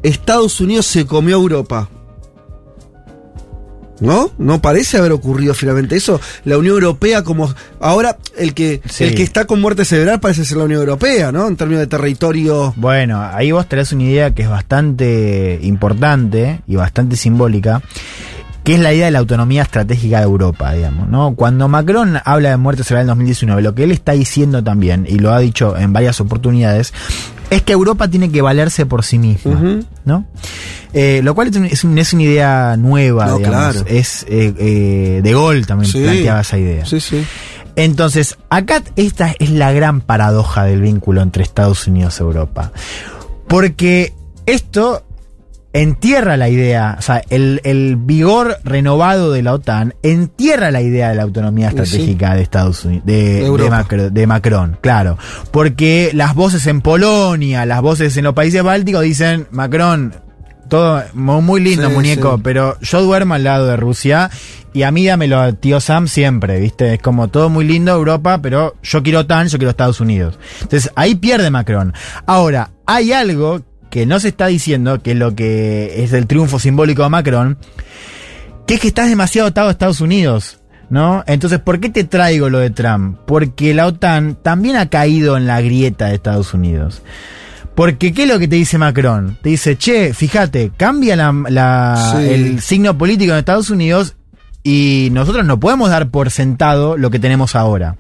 Estados 0.03 0.61
Unidos 0.61 0.85
se 0.85 1.07
comió 1.07 1.37
a 1.37 1.41
Europa. 1.41 1.89
¿No? 4.01 4.31
No 4.39 4.63
parece 4.63 4.97
haber 4.99 5.13
ocurrido 5.13 5.55
finalmente 5.55 5.97
eso. 5.97 6.21
La 6.45 6.57
Unión 6.57 6.75
Europea 6.75 7.25
como 7.25 7.53
ahora 7.81 8.17
el 8.37 8.55
que 8.55 8.81
Sí. 8.89 9.05
el 9.05 9.15
que 9.15 9.23
está 9.25 9.45
con 9.45 9.61
muerte 9.61 9.85
cerebral 9.85 10.21
parece 10.21 10.45
ser 10.45 10.59
la 10.59 10.65
Unión 10.65 10.81
Europea, 10.81 11.33
¿no? 11.33 11.49
En 11.49 11.57
términos 11.57 11.81
de 11.81 11.89
territorio. 11.89 12.73
Bueno, 12.77 13.21
ahí 13.23 13.51
vos 13.51 13.67
tenés 13.69 13.91
una 13.93 14.05
idea 14.05 14.35
que 14.35 14.43
es 14.43 14.49
bastante 14.49 15.59
importante 15.63 16.61
y 16.67 16.77
bastante 16.77 17.17
simbólica, 17.17 17.83
que 18.65 18.75
es 18.75 18.81
la 18.81 18.93
idea 18.93 19.07
de 19.07 19.11
la 19.13 19.19
autonomía 19.19 19.63
estratégica 19.63 20.19
de 20.19 20.25
Europa, 20.25 20.73
digamos, 20.75 21.09
¿no? 21.09 21.35
Cuando 21.35 21.69
Macron 21.69 22.19
habla 22.25 22.51
de 22.51 22.57
muerte 22.57 22.85
cerebral 22.85 23.05
en 23.05 23.09
2019, 23.09 23.63
lo 23.63 23.75
que 23.75 23.85
él 23.85 23.93
está 23.93 24.13
diciendo 24.13 24.63
también, 24.63 25.07
y 25.09 25.19
lo 25.19 25.33
ha 25.33 25.39
dicho 25.41 25.77
en 25.77 25.93
varias 25.93 26.21
oportunidades, 26.21 26.93
es 27.51 27.63
que 27.63 27.73
Europa 27.73 28.09
tiene 28.09 28.31
que 28.31 28.43
valerse 28.43 28.87
por 28.87 29.05
sí 29.05 29.19
misma. 29.19 29.81
¿no? 30.05 30.27
Eh, 30.93 31.21
lo 31.23 31.35
cual 31.35 31.49
es, 31.49 31.57
es 31.73 31.85
un- 31.85 31.99
es 31.99 32.13
una 32.13 32.23
idea 32.23 32.77
nueva, 32.79 33.27
No, 33.27 33.39
digamos. 33.39 33.73
claro. 33.77 33.85
Es 33.89 34.25
eh, 34.29 34.55
eh, 34.59 35.21
De 35.23 35.33
Gaulle 35.33 35.65
también 35.65 35.91
Sí. 35.93 36.01
planteaba 36.03 36.41
esa 36.41 36.59
idea. 36.59 36.85
Sí, 36.87 37.01
sí. 37.01 37.25
Entonces, 37.77 38.37
acá 38.51 38.83
esta 38.97 39.35
es 39.39 39.51
la 39.51 39.71
gran 39.73 40.01
paradoja 40.01 40.65
del 40.65 40.81
vínculo 40.81 41.23
entre 41.23 41.43
Estados 41.45 41.87
Unidos 41.87 42.17
y 42.19 42.23
Europa. 42.23 42.73
Porque 43.47 44.13
esto 44.47 45.05
entierra 45.73 46.37
la 46.37 46.49
idea, 46.49 46.97
o 46.99 47.03
sea, 47.03 47.23
el, 47.31 47.61
el 47.65 47.97
vigor 47.97 48.57
renovado 48.65 49.33
de 49.33 49.43
la 49.43 49.53
OTAN 49.53 49.95
entierra 50.03 50.71
la 50.71 50.81
idea 50.81 51.11
de 51.11 51.15
la 51.17 51.23
autonomía 51.23 51.71
Sí. 51.71 51.77
estratégica 51.77 52.35
de 52.35 52.43
Estados 52.43 52.85
Unidos, 52.85 53.05
de, 53.07 54.11
De 54.13 54.27
Macron, 54.27 54.79
claro. 54.81 55.19
Porque 55.51 56.11
las 56.15 56.35
voces 56.35 56.67
en 56.67 56.81
Polonia, 56.81 57.67
las 57.67 57.83
voces 57.83 58.17
en 58.17 58.25
los 58.25 58.35
países 58.35 58.63
bálticos 58.63 59.03
dicen, 59.03 59.47
Macron, 59.51 60.15
todo 60.69 61.03
mu- 61.15 61.43
muy 61.43 61.61
lindo, 61.61 61.89
Sí, 61.89 61.95
muñeco, 61.95 62.37
sí. 62.37 62.41
pero 62.45 62.79
yo 62.81 63.03
duermo 63.03 63.35
al 63.35 63.45
lado 63.45 63.67
de 63.67 63.77
Rusia 63.77 64.31
y 64.75 64.83
a 64.83 64.91
mí 64.91 65.07
dámelo 65.07 65.39
a 65.41 65.53
tío 65.53 65.81
Sam 65.81 66.09
siempre, 66.09 66.61
¿viste? 66.61 66.95
Es 66.95 67.01
como 67.03 67.29
todo 67.29 67.49
muy 67.51 67.65
lindo 67.67 67.93
Europa, 67.93 68.41
pero 68.43 68.75
yo 68.83 69.03
quiero 69.03 69.21
OTAN, 69.21 69.49
yo 69.49 69.59
quiero 69.59 69.71
Estados 69.71 70.01
Unidos. 70.01 70.39
Entonces 70.63 70.91
ahí 70.95 71.15
pierde 71.15 71.51
Macron. 71.51 71.95
Ahora, 72.27 72.71
hay 72.87 73.13
algo 73.13 73.63
que 73.91 74.07
no 74.07 74.21
se 74.21 74.29
está 74.29 74.47
diciendo, 74.47 75.01
que 75.03 75.13
es 75.13 75.17
lo 75.17 75.35
que 75.35 76.03
es 76.05 76.13
el 76.13 76.27
triunfo 76.27 76.59
simbólico 76.59 77.03
de 77.03 77.09
Macron, 77.09 77.59
que 78.67 78.75
es 78.75 78.81
que 78.81 78.89
estás 78.89 79.09
demasiado 79.09 79.49
atado 79.49 79.69
a 79.69 79.73
Estados 79.73 80.01
Unidos. 80.01 80.61
¿No? 80.91 81.23
Entonces, 81.27 81.59
¿por 81.59 81.81
qué 81.81 81.91
te 81.91 82.05
traigo 82.05 82.49
lo 82.49 82.61
de 82.61 82.71
Trump? 82.71 83.19
Porque 83.27 83.75
la 83.75 83.87
OTAN 83.87 84.37
también 84.43 84.77
ha 84.77 84.89
caído 84.89 85.37
en 85.37 85.47
la 85.47 85.61
grieta 85.61 86.07
de 86.07 86.15
Estados 86.15 86.55
Unidos. 86.55 87.03
Porque, 87.75 88.15
¿qué 88.15 88.23
es 88.23 88.29
lo 88.31 88.39
que 88.39 88.49
te 88.49 88.57
dice 88.57 88.79
Macron? 88.79 89.37
Te 89.43 89.51
dice, 89.51 89.77
che, 89.77 90.15
fíjate, 90.15 90.73
cambia 90.79 91.15
la, 91.15 91.31
la- 91.51 92.13
Sí. 92.17 92.27
el 92.33 92.61
signo 92.63 92.97
político 92.97 93.33
en 93.33 93.39
Estados 93.39 93.69
Unidos 93.69 94.17
y 94.65 95.11
nosotros 95.13 95.45
no 95.45 95.61
podemos 95.61 95.91
dar 95.91 96.09
por 96.09 96.31
sentado 96.31 96.97
lo 96.97 97.11
que 97.11 97.19
tenemos 97.19 97.55
ahora. 97.55 97.97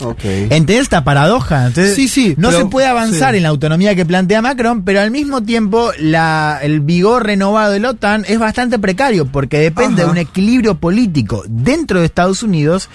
Ok. 0.00 0.24
¿Entendés 0.24 0.80
esta 0.82 1.04
paradoja? 1.04 1.66
Entonces, 1.66 1.94
Sí, 1.94 2.08
sí, 2.08 2.34
no 2.38 2.48
pero- 2.48 2.60
se 2.60 2.66
puede 2.66 2.86
avanzar 2.86 3.32
sí. 3.32 3.38
en 3.38 3.42
la 3.42 3.48
autonomía 3.48 3.94
que 3.94 4.06
plantea 4.06 4.40
Macron, 4.42 4.82
pero 4.84 5.00
al 5.00 5.10
mismo 5.10 5.42
tiempo 5.42 5.90
la, 5.98 6.58
el 6.62 6.80
vigor 6.80 7.24
renovado 7.26 7.72
de 7.72 7.80
la 7.80 7.90
OTAN 7.90 8.24
es 8.28 8.38
bastante 8.38 8.78
precario 8.78 9.26
porque 9.26 9.58
depende 9.58 10.02
Ajá. 10.02 10.06
de 10.06 10.10
un 10.12 10.18
equilibrio 10.18 10.76
político 10.76 11.42
dentro 11.48 12.00
de 12.00 12.06
Estados 12.06 12.42
Unidos 12.42 12.88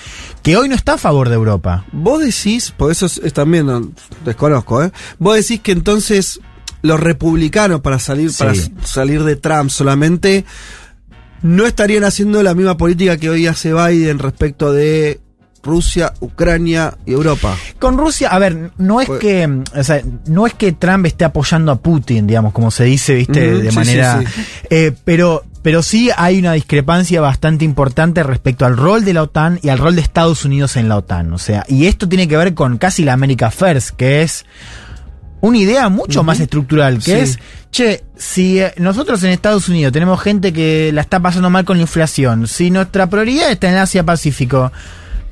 que 0.44 0.56
hoy 0.58 0.70
no 0.70 0.76
está 0.76 0.94
a 0.94 0.98
favor 0.98 1.30
de 1.30 1.36
Europa. 1.36 1.86
Vos 1.92 2.22
decís, 2.22 2.72
por 2.76 2.92
eso 2.92 3.06
es, 3.06 3.18
es 3.18 3.34
también, 3.34 3.66
no, 3.66 3.92
desconozco, 4.26 4.84
¿eh? 4.84 4.92
Vos 5.20 5.36
decís 5.36 5.60
que 5.62 5.72
entonces 5.74 6.40
los 6.82 7.00
republicanos 7.00 7.82
para 7.82 7.98
salir, 8.00 8.32
para 8.38 8.54
salir 8.84 9.24
de 9.24 9.36
Trump 9.38 9.70
solamente 9.70 10.44
no 11.42 11.66
estarían 11.66 12.04
haciendo 12.06 12.42
la 12.44 12.54
misma 12.56 12.78
política 12.78 13.18
que 13.18 13.30
hoy 13.30 13.48
hace 13.48 13.74
Biden 13.74 14.20
respecto 14.20 14.72
de 14.72 15.20
Rusia, 15.64 16.14
Ucrania 16.20 16.94
y 17.06 17.14
Europa. 17.14 17.56
Con 17.80 17.98
Rusia, 17.98 18.28
a 18.30 18.38
ver, 18.40 18.72
no 18.78 19.00
es 19.02 19.08
Pues- 19.08 19.20
que, 19.22 19.62
o 19.76 19.84
sea, 19.84 20.02
no 20.28 20.46
es 20.46 20.54
que 20.54 20.74
Trump 20.74 21.06
esté 21.06 21.24
apoyando 21.26 21.72
a 21.72 21.78
Putin, 21.78 22.28
digamos, 22.28 22.52
como 22.54 22.70
se 22.70 22.84
dice, 22.84 23.16
viste, 23.16 23.60
de 23.62 23.70
sí, 23.72 23.76
manera, 23.76 24.20
sí, 24.20 24.26
sí. 24.28 24.42
eh, 24.70 24.92
pero, 25.06 25.44
pero 25.62 25.82
sí 25.82 26.10
hay 26.18 26.40
una 26.40 26.52
discrepancia 26.54 27.22
bastante 27.22 27.64
importante 27.64 28.22
respecto 28.24 28.66
al 28.66 28.76
rol 28.76 29.06
de 29.06 29.14
la 29.14 29.24
OTAN 29.24 29.60
y 29.64 29.70
al 29.70 29.78
rol 29.78 29.96
de 29.96 30.02
Estados 30.02 30.44
Unidos 30.44 30.76
en 30.76 30.90
la 30.90 30.98
OTAN, 30.98 31.32
o 31.32 31.38
sea, 31.38 31.64
y 31.70 31.86
esto 31.88 32.10
tiene 32.10 32.28
que 32.28 32.36
ver 32.36 32.54
con 32.54 32.78
casi 32.78 33.06
la 33.06 33.14
America 33.14 33.50
First, 33.50 33.92
que 33.92 34.22
es 34.22 34.46
una 35.40 35.58
idea 35.58 35.88
mucho 35.90 36.24
más 36.24 36.40
estructural, 36.42 36.96
que 37.00 37.04
Sí. 37.04 37.12
es, 37.12 37.40
che, 37.72 38.04
si 38.18 38.60
eh, 38.60 38.74
nosotros 38.78 39.24
en 39.24 39.30
Estados 39.32 39.68
Unidos 39.70 39.92
tenemos 39.94 40.22
gente 40.22 40.52
que 40.54 40.92
la 40.94 41.02
está 41.02 41.20
pasando 41.22 41.50
mal 41.50 41.64
con 41.66 41.78
la 41.78 41.82
inflación, 41.84 42.48
si 42.48 42.70
nuestra 42.70 43.08
prioridad 43.08 43.50
está 43.52 43.70
en 43.70 43.78
Asia 43.78 44.04
Pacífico, 44.04 44.72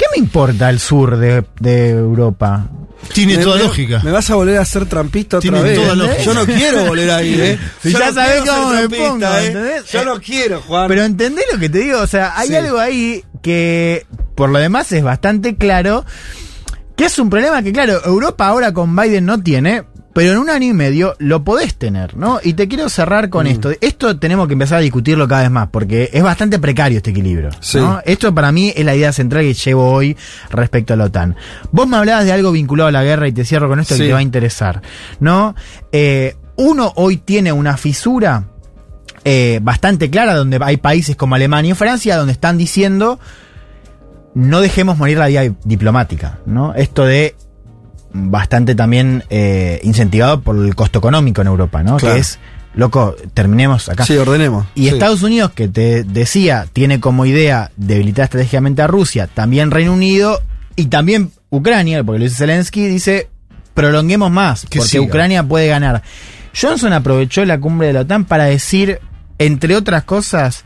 ¿qué 0.01 0.05
me 0.19 0.23
importa 0.25 0.69
el 0.71 0.79
sur 0.79 1.17
de, 1.17 1.43
de 1.59 1.89
Europa? 1.91 2.67
Tiene 3.13 3.37
Me- 3.37 3.43
toda 3.43 3.57
me- 3.57 3.63
lógica. 3.63 4.01
Me 4.03 4.11
vas 4.11 4.29
a 4.31 4.35
volver 4.35 4.57
a 4.57 4.65
ser 4.65 4.85
trampista 4.87 5.37
otra 5.37 5.49
Tiene 5.51 5.61
vez. 5.63 5.75
toda 5.79 5.93
¿eh? 5.93 5.95
lógica. 5.95 6.23
Yo 6.23 6.33
no 6.33 6.45
quiero 6.45 6.85
volver 6.85 7.11
ahí, 7.11 7.33
¿eh? 7.39 7.59
Si 7.83 7.91
ya 7.93 8.07
no 8.07 8.13
sabés 8.13 8.41
cómo 8.41 8.69
me 8.71 8.89
pongo, 8.89 9.25
¿eh? 9.25 9.45
¿entendés? 9.47 9.91
Yo 9.91 10.05
no 10.05 10.19
quiero, 10.19 10.61
Juan. 10.61 10.87
Pero 10.87 11.03
¿entendés 11.03 11.45
lo 11.53 11.59
que 11.59 11.69
te 11.69 11.79
digo? 11.79 11.99
O 11.99 12.07
sea, 12.07 12.33
hay 12.37 12.47
Sí. 12.49 12.55
algo 12.55 12.79
ahí 12.79 13.23
que, 13.43 14.05
por 14.35 14.49
lo 14.49 14.57
demás, 14.59 14.91
es 14.91 15.03
bastante 15.03 15.55
claro, 15.55 16.03
que 16.95 17.05
es 17.05 17.19
un 17.19 17.29
problema 17.29 17.61
que, 17.63 17.71
claro, 17.73 18.01
Europa 18.05 18.47
ahora 18.47 18.71
con 18.73 18.95
Biden 18.95 19.25
no 19.25 19.41
tiene, 19.41 19.83
pero 20.13 20.31
en 20.33 20.37
un 20.39 20.49
año 20.49 20.67
y 20.67 20.73
medio 20.73 21.15
lo 21.19 21.43
podés 21.43 21.75
tener, 21.75 22.17
¿no? 22.17 22.39
Y 22.43 22.53
te 22.53 22.67
quiero 22.67 22.89
cerrar 22.89 23.29
con 23.29 23.45
Mm. 23.45 23.49
esto. 23.49 23.71
Esto 23.79 24.17
tenemos 24.19 24.47
que 24.47 24.53
empezar 24.53 24.79
a 24.79 24.81
discutirlo 24.81 25.27
cada 25.27 25.43
vez 25.43 25.51
más, 25.51 25.69
porque 25.69 26.09
es 26.11 26.21
bastante 26.23 26.59
precario 26.59 26.97
este 26.97 27.11
equilibrio. 27.11 27.49
Sí. 27.59 27.77
¿no? 27.77 28.01
Esto 28.05 28.33
para 28.35 28.51
mí 28.51 28.73
es 28.75 28.83
la 28.85 28.95
idea 28.95 29.13
central 29.13 29.43
que 29.43 29.53
llevo 29.53 29.89
hoy 29.91 30.17
respecto 30.49 30.93
a 30.93 30.97
la 30.97 31.05
OTAN. 31.05 31.35
Vos 31.71 31.87
me 31.87 31.97
hablabas 31.97 32.25
de 32.25 32.31
algo 32.33 32.51
vinculado 32.51 32.89
a 32.89 32.91
la 32.91 33.03
guerra 33.03 33.27
y 33.27 33.31
te 33.31 33.45
cierro 33.45 33.69
con 33.69 33.79
esto 33.79 33.95
Sí. 33.95 34.01
que 34.01 34.07
te 34.07 34.13
va 34.13 34.19
a 34.19 34.23
interesar, 34.23 34.81
¿no? 35.19 35.55
Eh, 35.91 36.35
uno 36.57 36.91
hoy 36.95 37.17
tiene 37.17 37.51
una 37.53 37.77
fisura 37.77 38.43
eh, 39.23 39.59
bastante 39.61 40.09
clara 40.09 40.33
donde 40.35 40.57
hay 40.61 40.77
países 40.77 41.15
como 41.15 41.35
Alemania 41.35 41.71
y 41.71 41.75
Francia 41.75 42.17
donde 42.17 42.33
están 42.33 42.57
diciendo 42.57 43.19
no 44.33 44.61
dejemos 44.61 44.97
morir 44.97 45.17
la 45.17 45.27
vía 45.27 45.53
diplomática, 45.63 46.39
¿no? 46.45 46.73
Esto 46.73 47.05
de 47.05 47.35
bastante 48.13 48.75
también 48.75 49.23
eh, 49.29 49.79
incentivado 49.83 50.41
por 50.41 50.55
el 50.57 50.75
costo 50.75 50.99
económico 50.99 51.41
en 51.41 51.47
Europa, 51.47 51.83
¿no? 51.83 51.97
Claro. 51.97 52.15
Que 52.15 52.21
es, 52.21 52.39
loco, 52.75 53.15
terminemos 53.33 53.89
acá. 53.89 54.05
Sí, 54.05 54.15
ordenemos. 54.17 54.65
Y 54.75 54.83
Sí. 54.83 54.89
Estados 54.89 55.23
Unidos, 55.23 55.51
que 55.51 55.67
te 55.67 56.03
decía, 56.03 56.67
tiene 56.73 56.99
como 56.99 57.25
idea 57.25 57.71
debilitar 57.77 58.25
estratégicamente 58.25 58.81
a 58.81 58.87
Rusia, 58.87 59.27
también 59.27 59.71
Reino 59.71 59.93
Unido 59.93 60.41
y 60.75 60.85
también 60.85 61.31
Ucrania, 61.49 62.03
porque 62.03 62.19
lo 62.19 62.23
dice 62.25 62.37
Zelensky, 62.37 62.87
dice, 62.87 63.29
prolonguemos 63.73 64.31
más, 64.31 64.65
Que 64.69 64.79
porque 64.79 64.89
siga. 64.91 65.03
Ucrania 65.03 65.43
puede 65.43 65.67
ganar. 65.67 66.01
Johnson 66.59 66.93
aprovechó 66.93 67.45
la 67.45 67.59
cumbre 67.59 67.87
de 67.87 67.93
la 67.93 68.01
OTAN 68.01 68.25
para 68.25 68.45
decir, 68.45 68.99
entre 69.37 69.75
otras 69.75 70.03
cosas, 70.03 70.63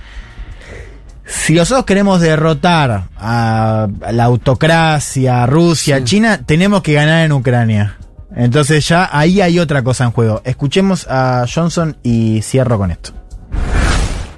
si 1.26 1.54
nosotros 1.54 1.86
queremos 1.86 2.22
derrotar 2.22 3.10
a 3.18 3.88
la 4.12 4.24
autocracia, 4.24 5.44
a 5.44 5.46
Rusia, 5.48 5.98
a 5.98 6.04
China, 6.04 6.42
tenemos 6.46 6.82
que 6.82 6.94
ganar 6.94 7.26
en 7.26 7.32
Ucrania. 7.32 7.98
Entonces 8.36 8.88
ya 8.88 9.10
ahí 9.12 9.42
hay 9.42 9.60
otra 9.60 9.84
cosa 9.84 10.04
en 10.04 10.12
juego. 10.12 10.42
Escuchemos 10.44 11.08
a 11.10 11.46
Johnson 11.54 11.98
y 12.04 12.42
cierro 12.42 12.78
con 12.78 12.92
esto. 12.92 13.14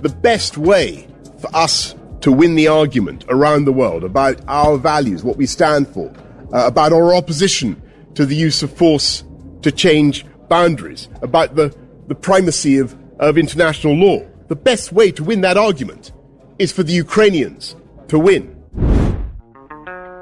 the 0.02 0.10
best 0.10 0.58
way 0.58 1.08
for 1.40 1.50
us 1.56 1.96
to 2.22 2.32
win 2.32 2.56
the 2.56 2.68
argument 2.68 3.26
around 3.30 3.66
the 3.66 3.72
world 3.72 4.04
about 4.04 4.40
our 4.48 4.78
values, 4.78 5.24
what 5.24 5.38
we 5.38 5.46
stand 5.46 5.88
for, 5.88 6.12
uh, 6.54 6.68
about 6.68 6.94
our 6.94 7.14
opposition 7.14 7.82
to 8.16 8.26
the 8.26 8.36
use 8.36 8.64
of 8.64 8.72
force 8.72 9.24
to 9.62 9.72
change 9.72 10.26
boundaries, 10.48 11.10
about 11.22 11.56
the 11.56 11.76
the 12.08 12.16
primacy 12.16 12.78
of, 12.78 12.96
of 13.20 13.38
international 13.38 13.94
law. 13.94 14.26
The 14.48 14.56
best 14.56 14.94
way 14.94 15.12
to 15.12 15.26
win 15.26 15.42
that 15.42 15.58
argument 15.58 16.14
is 16.60 16.74
for 16.74 16.86
the 16.86 17.00
Ukrainians 17.02 17.78
to 18.08 18.18
win. 18.20 18.56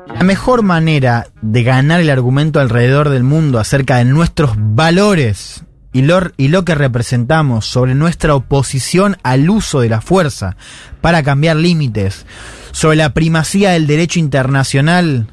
La 0.07 0.23
mejor 0.23 0.61
manera 0.61 1.27
de 1.41 1.63
ganar 1.63 1.99
el 1.99 2.09
argumento 2.09 2.59
alrededor 2.59 3.09
del 3.09 3.23
mundo 3.23 3.59
acerca 3.59 3.97
de 3.97 4.05
nuestros 4.05 4.51
valores 4.57 5.63
y 5.93 6.03
lo, 6.03 6.21
y 6.37 6.49
lo 6.49 6.63
que 6.63 6.75
representamos 6.75 7.65
sobre 7.65 7.95
nuestra 7.95 8.35
oposición 8.35 9.17
al 9.23 9.49
uso 9.49 9.81
de 9.81 9.89
la 9.89 10.01
fuerza 10.01 10.57
para 11.01 11.23
cambiar 11.23 11.55
límites, 11.57 12.25
sobre 12.71 12.97
la 12.97 13.13
primacía 13.13 13.71
del 13.71 13.87
derecho 13.87 14.19
internacional, 14.19 15.27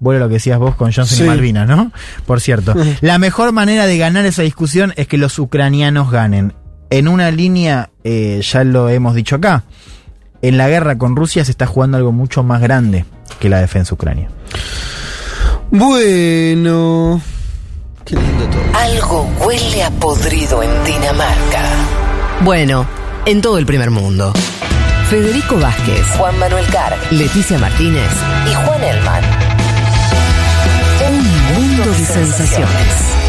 vuelvo 0.00 0.22
a 0.22 0.24
lo 0.24 0.28
que 0.28 0.34
decías 0.34 0.58
vos 0.58 0.74
con 0.74 0.92
Johnson 0.92 1.18
Sí. 1.18 1.24
y 1.24 1.26
Malvinas, 1.26 1.68
¿no? 1.68 1.92
Por 2.26 2.40
cierto, 2.40 2.74
la 3.00 3.18
mejor 3.18 3.52
manera 3.52 3.86
de 3.86 3.98
ganar 3.98 4.24
esa 4.26 4.42
discusión 4.42 4.94
es 4.96 5.06
que 5.06 5.18
los 5.18 5.38
ucranianos 5.38 6.10
ganen. 6.10 6.54
En 6.90 7.08
una 7.08 7.30
línea, 7.30 7.90
eh, 8.04 8.40
ya 8.42 8.62
lo 8.64 8.88
hemos 8.88 9.14
dicho 9.14 9.36
acá, 9.36 9.64
en 10.48 10.58
la 10.58 10.68
guerra 10.68 10.98
con 10.98 11.16
Rusia 11.16 11.44
se 11.44 11.50
está 11.50 11.66
jugando 11.66 11.96
algo 11.96 12.12
mucho 12.12 12.42
más 12.42 12.60
grande 12.60 13.06
que 13.40 13.48
la 13.48 13.60
defensa 13.60 13.90
de 13.90 13.94
Ucrania. 13.94 14.28
Bueno. 15.70 17.20
Qué 18.04 18.16
lindo 18.16 18.44
todo. 18.46 18.78
Algo 18.78 19.30
huele 19.40 19.82
a 19.82 19.90
podrido 19.90 20.62
en 20.62 20.84
Dinamarca. 20.84 21.62
Bueno, 22.42 22.86
en 23.24 23.40
todo 23.40 23.56
el 23.56 23.64
primer 23.64 23.90
mundo. 23.90 24.34
Federico 25.08 25.58
Vázquez, 25.58 26.06
Juan 26.18 26.38
Manuel 26.38 26.66
Carr, 26.66 26.94
Leticia 27.10 27.58
Martínez 27.58 28.10
y 28.50 28.54
Juan 28.54 28.84
Elman. 28.84 29.24
Un 31.08 31.54
mundo 31.54 31.90
de 31.90 32.04
sensaciones. 32.04 33.23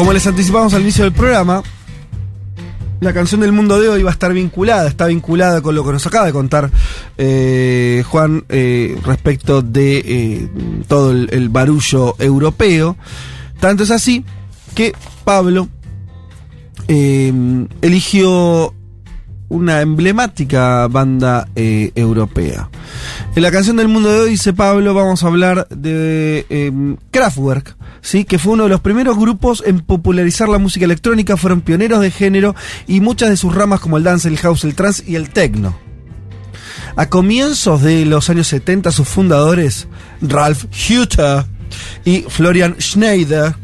Como 0.00 0.14
les 0.14 0.26
anticipamos 0.26 0.72
al 0.72 0.80
inicio 0.80 1.04
del 1.04 1.12
programa, 1.12 1.62
la 3.00 3.12
canción 3.12 3.42
del 3.42 3.52
mundo 3.52 3.78
de 3.78 3.90
hoy 3.90 4.02
va 4.02 4.08
a 4.08 4.12
estar 4.14 4.32
vinculada, 4.32 4.88
está 4.88 5.04
vinculada 5.04 5.60
con 5.60 5.74
lo 5.74 5.84
que 5.84 5.92
nos 5.92 6.06
acaba 6.06 6.24
de 6.24 6.32
contar 6.32 6.70
eh, 7.18 8.02
Juan 8.08 8.42
eh, 8.48 8.98
respecto 9.04 9.60
de 9.60 9.98
eh, 9.98 10.48
todo 10.88 11.10
el, 11.10 11.48
barullo 11.50 12.16
europeo. 12.18 12.96
Tanto 13.60 13.82
es 13.82 13.90
así 13.90 14.24
que 14.74 14.94
Pablo 15.22 15.68
eligió 16.88 18.72
una 19.50 19.82
emblemática 19.82 20.88
banda 20.88 21.46
europea. 21.54 22.70
En 23.36 23.42
la 23.42 23.50
canción 23.50 23.76
del 23.76 23.88
mundo 23.88 24.10
de 24.10 24.20
hoy, 24.20 24.30
dice 24.30 24.54
Pablo, 24.54 24.94
vamos 24.94 25.22
a 25.22 25.26
hablar 25.26 25.68
de 25.68 26.96
Kraftwerk, 27.10 27.76
¿sí? 28.02 28.24
que 28.24 28.38
fue 28.38 28.54
uno 28.54 28.64
de 28.64 28.70
los 28.70 28.80
primeros 28.80 29.18
grupos 29.18 29.62
en 29.66 29.80
popularizar 29.80 30.48
la 30.48 30.58
música 30.58 30.84
electrónica, 30.84 31.36
fueron 31.36 31.60
pioneros 31.60 32.00
de 32.00 32.10
género 32.10 32.54
y 32.86 33.00
muchas 33.00 33.30
de 33.30 33.36
sus 33.36 33.54
ramas 33.54 33.80
como 33.80 33.96
el 33.96 34.04
dance, 34.04 34.28
el 34.28 34.38
house, 34.38 34.64
el 34.64 34.74
trance 34.74 35.04
y 35.06 35.16
el 35.16 35.30
techno. 35.30 35.76
A 36.96 37.08
comienzos 37.08 37.82
de 37.82 38.04
los 38.04 38.30
años 38.30 38.48
70, 38.48 38.90
sus 38.92 39.08
fundadores, 39.08 39.88
Ralph 40.20 40.64
Hutter 40.64 41.44
y 42.04 42.22
Florian 42.28 42.76
Schneider, 42.80 43.54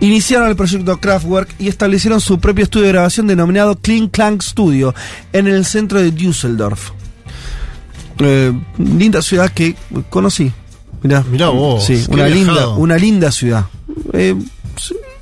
iniciaron 0.00 0.48
el 0.48 0.56
proyecto 0.56 0.98
Kraftwerk 0.98 1.54
y 1.58 1.68
establecieron 1.68 2.20
su 2.20 2.38
propio 2.38 2.64
estudio 2.64 2.86
de 2.86 2.92
grabación 2.92 3.26
denominado 3.26 3.76
Clean 3.76 4.08
Clank 4.08 4.42
Studio 4.42 4.94
en 5.32 5.46
el 5.46 5.64
centro 5.64 6.00
de 6.00 6.10
Düsseldorf. 6.10 6.90
Eh, 8.18 8.52
linda 8.78 9.22
ciudad 9.22 9.50
que 9.50 9.76
conocí. 10.08 10.52
Mirá, 11.06 11.24
Mirá 11.30 11.48
vos, 11.48 11.84
Sí, 11.84 12.04
una 12.08 12.28
linda, 12.28 12.68
una 12.68 12.96
linda 12.96 13.30
ciudad. 13.30 13.66
Eh, 14.12 14.34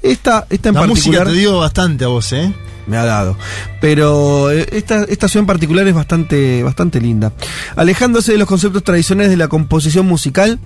esta, 0.03 0.47
esta 0.51 0.69
en 0.69 0.75
La 0.75 0.87
música 0.87 1.19
particular 1.19 1.27
te 1.29 1.33
dio 1.33 1.59
bastante 1.59 2.05
a 2.05 2.09
vos, 2.09 2.33
¿eh? 2.33 2.53
me 2.87 2.97
ha 2.97 3.05
dado. 3.05 3.37
Pero 3.81 4.51
eh, 4.51 4.67
esta, 4.73 5.05
esta 5.05 5.29
ciudad 5.29 5.43
en 5.43 5.47
particular 5.47 5.87
es 5.87 5.95
bastante, 5.95 6.63
bastante 6.63 7.01
linda. 7.01 7.33
Alejándose 7.77 8.33
de 8.33 8.39
los 8.39 8.49
conceptos 8.49 8.83
tradicionales 8.85 9.31
de 9.31 9.37
la 9.37 9.49
composición 9.49 10.07
musical, 10.07 10.59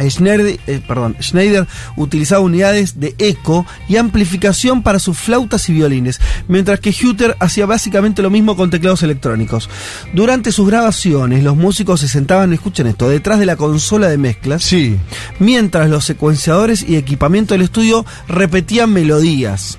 Schneider, 0.00 0.58
eh, 0.66 0.80
perdón, 0.86 1.16
Schneider 1.20 1.66
utilizaba 1.96 2.40
unidades 2.40 3.00
de 3.00 3.14
eco 3.18 3.66
y 3.88 3.96
amplificación 3.96 4.82
para 4.82 4.98
sus 4.98 5.18
flautas 5.18 5.68
y 5.68 5.72
violines, 5.72 6.20
mientras 6.48 6.80
que 6.80 6.90
Hutter 6.90 7.36
hacía 7.40 7.66
básicamente 7.66 8.22
lo 8.22 8.30
mismo 8.30 8.56
con 8.56 8.70
teclados 8.70 9.02
electrónicos. 9.02 9.68
Durante 10.14 10.52
sus 10.52 10.68
grabaciones, 10.68 11.42
los 11.42 11.56
músicos 11.56 12.00
se 12.00 12.08
sentaban, 12.08 12.52
escuchen 12.52 12.86
esto, 12.86 13.08
detrás 13.08 13.38
de 13.38 13.46
la 13.46 13.56
consola 13.56 14.08
de 14.08 14.18
mezclas, 14.18 14.62
Sí. 14.62 14.96
mientras 15.38 15.90
los 15.90 16.04
secuenciadores 16.04 16.84
y 16.88 16.96
equipamiento 16.96 17.54
del 17.54 17.62
estudio 17.62 18.04
repetían 18.28 18.92
melodías. 18.92 19.78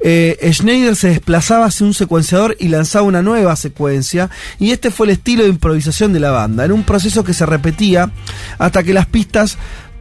Eh, 0.00 0.50
Schneider 0.52 0.96
se 0.96 1.08
desplazaba 1.08 1.66
hacia 1.66 1.86
un 1.86 1.94
secuenciador 1.94 2.56
y 2.58 2.68
lanzaba 2.68 3.06
una 3.06 3.22
nueva 3.22 3.56
secuencia, 3.56 4.30
y 4.58 4.70
este 4.70 4.90
fue 4.90 5.06
el 5.06 5.12
estilo 5.12 5.44
de 5.44 5.48
improvisación 5.48 6.12
de 6.12 6.20
la 6.20 6.30
banda, 6.30 6.64
en 6.64 6.72
un 6.72 6.84
proceso 6.84 7.24
que 7.24 7.32
se 7.32 7.46
repetía 7.46 8.10
hasta 8.58 8.82
que 8.82 8.92
las 8.92 9.06
pistas 9.06 9.56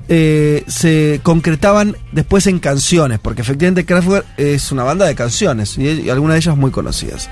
eh, 0.09 0.65
se 0.67 1.21
concretaban 1.23 1.95
después 2.11 2.47
en 2.47 2.59
canciones, 2.59 3.19
porque 3.19 3.41
efectivamente 3.41 3.85
Kraftwerk 3.85 4.25
es 4.35 4.71
una 4.71 4.83
banda 4.83 5.05
de 5.05 5.15
canciones, 5.15 5.77
y, 5.77 6.09
algunas 6.09 6.35
de 6.35 6.39
ellas 6.39 6.57
muy 6.57 6.71
conocidas. 6.71 7.29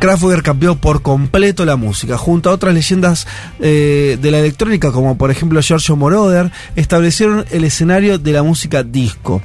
Kraftwerk 0.00 0.42
cambió 0.42 0.76
por 0.76 1.00
completo 1.00 1.64
la 1.64 1.76
música. 1.76 2.18
Junto 2.18 2.50
a 2.50 2.52
otras 2.52 2.74
leyendas 2.74 3.26
eh, 3.60 4.18
de 4.20 4.30
la 4.30 4.40
electrónica, 4.40 4.92
como 4.92 5.16
por 5.16 5.30
ejemplo 5.30 5.62
Giorgio 5.62 5.96
Moroder, 5.96 6.50
establecieron 6.74 7.46
el 7.50 7.64
escenario 7.64 8.18
de 8.18 8.32
la 8.32 8.42
música 8.42 8.82
disco. 8.82 9.40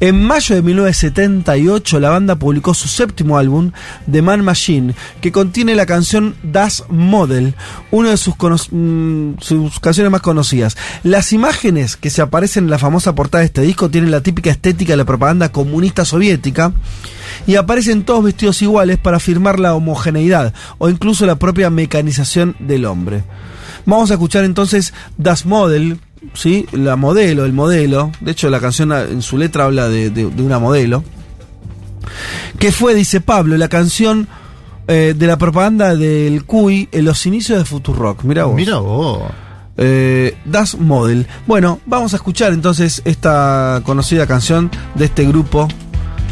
En 0.00 0.22
mayo 0.22 0.56
de 0.56 0.62
1978 0.62 2.00
la 2.00 2.10
banda 2.10 2.36
publicó 2.36 2.74
su 2.74 2.88
séptimo 2.88 3.38
álbum, 3.38 3.70
The 4.10 4.22
Man 4.22 4.44
Machine, 4.44 4.94
que 5.20 5.30
contiene 5.30 5.74
la 5.74 5.86
canción 5.86 6.34
Das 6.42 6.84
Model, 6.88 7.54
una 7.90 8.10
de 8.10 8.16
sus, 8.16 8.34
mm, 8.70 9.34
sus 9.40 9.78
canciones 9.80 10.10
más 10.10 10.20
conocidas. 10.20 10.76
Las 11.04 11.32
imágenes 11.32 11.96
que 11.96 12.10
se 12.10 12.22
aparecen 12.22 12.64
en 12.64 12.70
la 12.70 12.78
famosa 12.78 13.14
portada 13.14 13.40
de 13.40 13.46
este 13.46 13.62
disco 13.62 13.88
tienen 13.88 14.10
la 14.10 14.20
típica 14.20 14.50
estética 14.50 14.94
de 14.94 14.98
la 14.98 15.04
propaganda 15.04 15.52
comunista 15.52 16.04
soviética 16.04 16.72
y 17.46 17.54
aparecen 17.54 18.04
todos 18.04 18.24
vestidos 18.24 18.62
iguales 18.62 18.98
para 18.98 19.18
afirmar 19.18 19.60
la 19.60 19.74
homogeneidad 19.74 20.52
o 20.78 20.88
incluso 20.88 21.24
la 21.24 21.36
propia 21.36 21.70
mecanización 21.70 22.56
del 22.58 22.84
hombre. 22.84 23.22
Vamos 23.86 24.10
a 24.10 24.14
escuchar 24.14 24.44
entonces 24.44 24.94
Das 25.18 25.44
Model, 25.46 26.00
¿sí? 26.32 26.66
la 26.72 26.96
modelo, 26.96 27.44
el 27.44 27.52
modelo. 27.52 28.10
De 28.20 28.32
hecho, 28.32 28.48
la 28.50 28.60
canción 28.60 28.92
en 28.92 29.22
su 29.22 29.36
letra 29.38 29.64
habla 29.64 29.88
de, 29.88 30.10
de- 30.10 30.30
de 30.30 30.42
una 30.42 30.58
modelo. 30.58 31.04
Que 32.58 32.72
fue, 32.72 32.94
dice 32.94 33.20
Pablo, 33.20 33.56
la 33.56 33.68
canción 33.68 34.28
eh, 34.86 35.14
de 35.16 35.26
la 35.26 35.36
propaganda 35.38 35.94
del 35.96 36.44
CUI 36.44 36.88
en 36.92 37.04
los 37.04 37.24
inicios 37.26 37.58
de 37.58 37.64
Futurock. 37.64 38.22
Mira 38.24 38.44
vos. 38.44 38.54
Mira 38.54 38.76
vos. 38.78 39.22
Eh, 39.76 40.36
Das 40.44 40.78
Model. 40.78 41.26
Bueno, 41.46 41.80
vamos 41.86 42.12
a 42.12 42.16
escuchar 42.16 42.52
entonces 42.52 43.02
esta 43.04 43.82
conocida 43.84 44.26
canción 44.26 44.70
de 44.94 45.06
este 45.06 45.24
grupo 45.26 45.66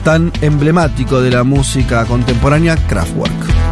tan 0.04 0.32
emblemático 0.42 1.20
de 1.20 1.30
la 1.30 1.42
música 1.44 2.04
contemporánea, 2.06 2.76
Kraftwerk. 2.88 3.71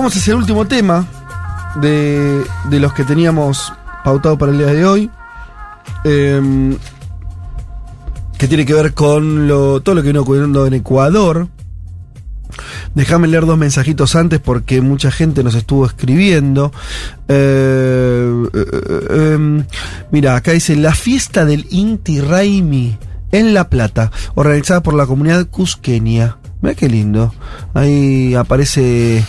Vamos 0.00 0.16
hacia 0.16 0.30
el 0.30 0.38
último 0.38 0.66
tema 0.66 1.06
de, 1.74 2.42
de 2.70 2.80
los 2.80 2.94
que 2.94 3.04
teníamos 3.04 3.70
pautado 4.02 4.38
para 4.38 4.50
el 4.50 4.56
día 4.56 4.68
de 4.68 4.86
hoy. 4.86 5.10
Em, 6.04 6.78
que 8.38 8.48
tiene 8.48 8.64
que 8.64 8.72
ver 8.72 8.94
con 8.94 9.46
todo 9.84 9.94
lo 9.94 10.00
que 10.00 10.06
viene 10.06 10.20
ocurriendo 10.20 10.66
en 10.66 10.72
Ecuador. 10.72 11.48
Déjame 12.94 13.28
leer 13.28 13.44
dos 13.44 13.58
mensajitos 13.58 14.16
antes 14.16 14.40
porque 14.40 14.80
mucha 14.80 15.10
gente 15.10 15.44
nos 15.44 15.54
estuvo 15.54 15.84
escribiendo. 15.84 16.72
Eh, 17.28 18.42
eh, 18.54 19.34
em, 19.34 19.66
mira, 20.10 20.34
acá 20.34 20.52
dice 20.52 20.76
la 20.76 20.94
fiesta 20.94 21.44
del 21.44 21.66
Inti 21.68 22.22
Raimi 22.22 22.96
en 23.32 23.52
La 23.52 23.68
Plata, 23.68 24.10
organizada 24.34 24.82
por 24.82 24.94
la 24.94 25.04
comunidad 25.04 25.46
cusqueña. 25.48 26.38
Mira 26.62 26.74
qué 26.74 26.88
lindo. 26.88 27.34
Ahí 27.74 28.34
aparece 28.34 29.22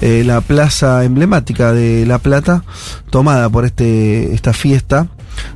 eh, 0.00 0.22
la 0.24 0.40
plaza 0.40 1.04
emblemática 1.04 1.72
de 1.72 2.06
La 2.06 2.18
Plata, 2.18 2.64
tomada 3.10 3.48
por 3.48 3.64
este, 3.64 4.34
esta 4.34 4.52
fiesta 4.52 5.08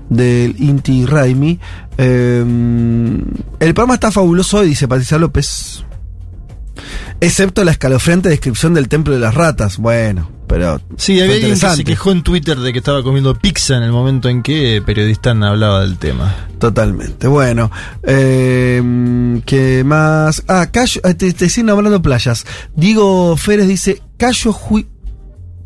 del 0.09 0.57
Inti 0.59 1.07
Raimi. 1.07 1.59
Eh, 1.99 2.45
el 3.61 3.75
programa 3.75 3.95
está 3.95 4.11
fabuloso 4.11 4.59
hoy, 4.59 4.69
dice 4.69 4.89
Patricia 4.89 5.19
López. 5.19 5.85
Excepto 7.21 7.63
la 7.63 7.71
escalofriante 7.71 8.29
descripción 8.29 8.75
del 8.75 8.89
templo 8.89 9.15
de 9.15 9.21
las 9.21 9.35
ratas. 9.35 9.79
Bueno, 9.79 10.29
pero. 10.49 10.81
Sí, 10.97 11.21
había 11.21 11.37
alguien 11.37 11.59
que 11.59 11.77
se 11.77 11.85
quejó 11.85 12.11
en 12.11 12.23
Twitter 12.23 12.59
de 12.59 12.73
que 12.73 12.79
estaba 12.79 13.03
comiendo 13.03 13.35
pizza 13.35 13.77
en 13.77 13.85
el 13.85 13.93
momento 13.93 14.29
en 14.29 14.43
que 14.43 14.83
Periodistán 14.85 15.43
hablaba 15.45 15.83
del 15.83 15.99
tema. 15.99 16.35
Totalmente. 16.59 17.29
Bueno, 17.29 17.71
eh, 18.03 19.41
¿qué 19.47 19.85
más? 19.85 20.43
Ah, 20.49 20.67
Cayo, 20.73 21.01
eh, 21.05 21.15
te, 21.15 21.33
te 21.33 21.49
siguen 21.49 21.71
hablando 21.71 22.03
playas. 22.03 22.45
Diego 22.75 23.37
Férez 23.37 23.69
dice 23.69 24.03
Cayo, 24.23 24.53
Ju- 24.53 24.87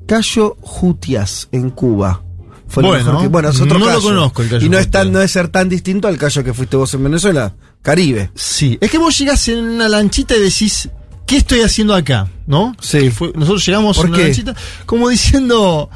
Cayo 0.07 0.57
Jutias 0.63 1.49
en 1.53 1.69
Cuba. 1.69 2.23
Fue 2.69 2.83
Bueno, 2.83 3.05
mejor 3.05 3.21
que- 3.23 3.29
bueno, 3.29 3.49
es 3.51 3.61
otro 3.61 3.79
no 3.79 3.91
lo 3.93 4.01
conozco 4.01 4.41
el 4.43 4.49
Cayo 4.49 4.65
Y 4.65 4.69
no 4.71 4.79
es, 4.79 4.91
tan, 4.91 5.13
no 5.13 5.21
es 5.21 5.31
ser 5.31 5.49
tan 5.49 5.69
distinto 5.69 6.09
al 6.09 6.17
Cayo 6.17 6.43
que 6.43 6.55
fuiste 6.55 6.75
vos 6.79 6.93
en 6.95 7.05
Venezuela. 7.05 7.55
Caribe. 7.83 8.31
Sí, 8.35 8.79
es 8.81 8.91
que 8.91 8.97
vos 8.97 9.17
llegás 9.19 9.47
en 9.49 9.63
una 9.63 9.91
lanchita 9.91 10.35
y 10.37 10.41
decís, 10.41 10.89
¿qué 11.27 11.37
estoy 11.37 11.61
haciendo 11.61 11.95
acá? 11.95 12.29
¿No? 12.47 12.75
Sí. 12.81 13.11
Fue- 13.11 13.31
nosotros 13.35 13.65
llegamos 13.67 13.95
¿Por 13.95 14.07
en 14.07 14.13
una 14.13 14.19
qué? 14.21 14.25
lanchita 14.29 14.57
como 14.87 15.11
diciendo, 15.11 15.91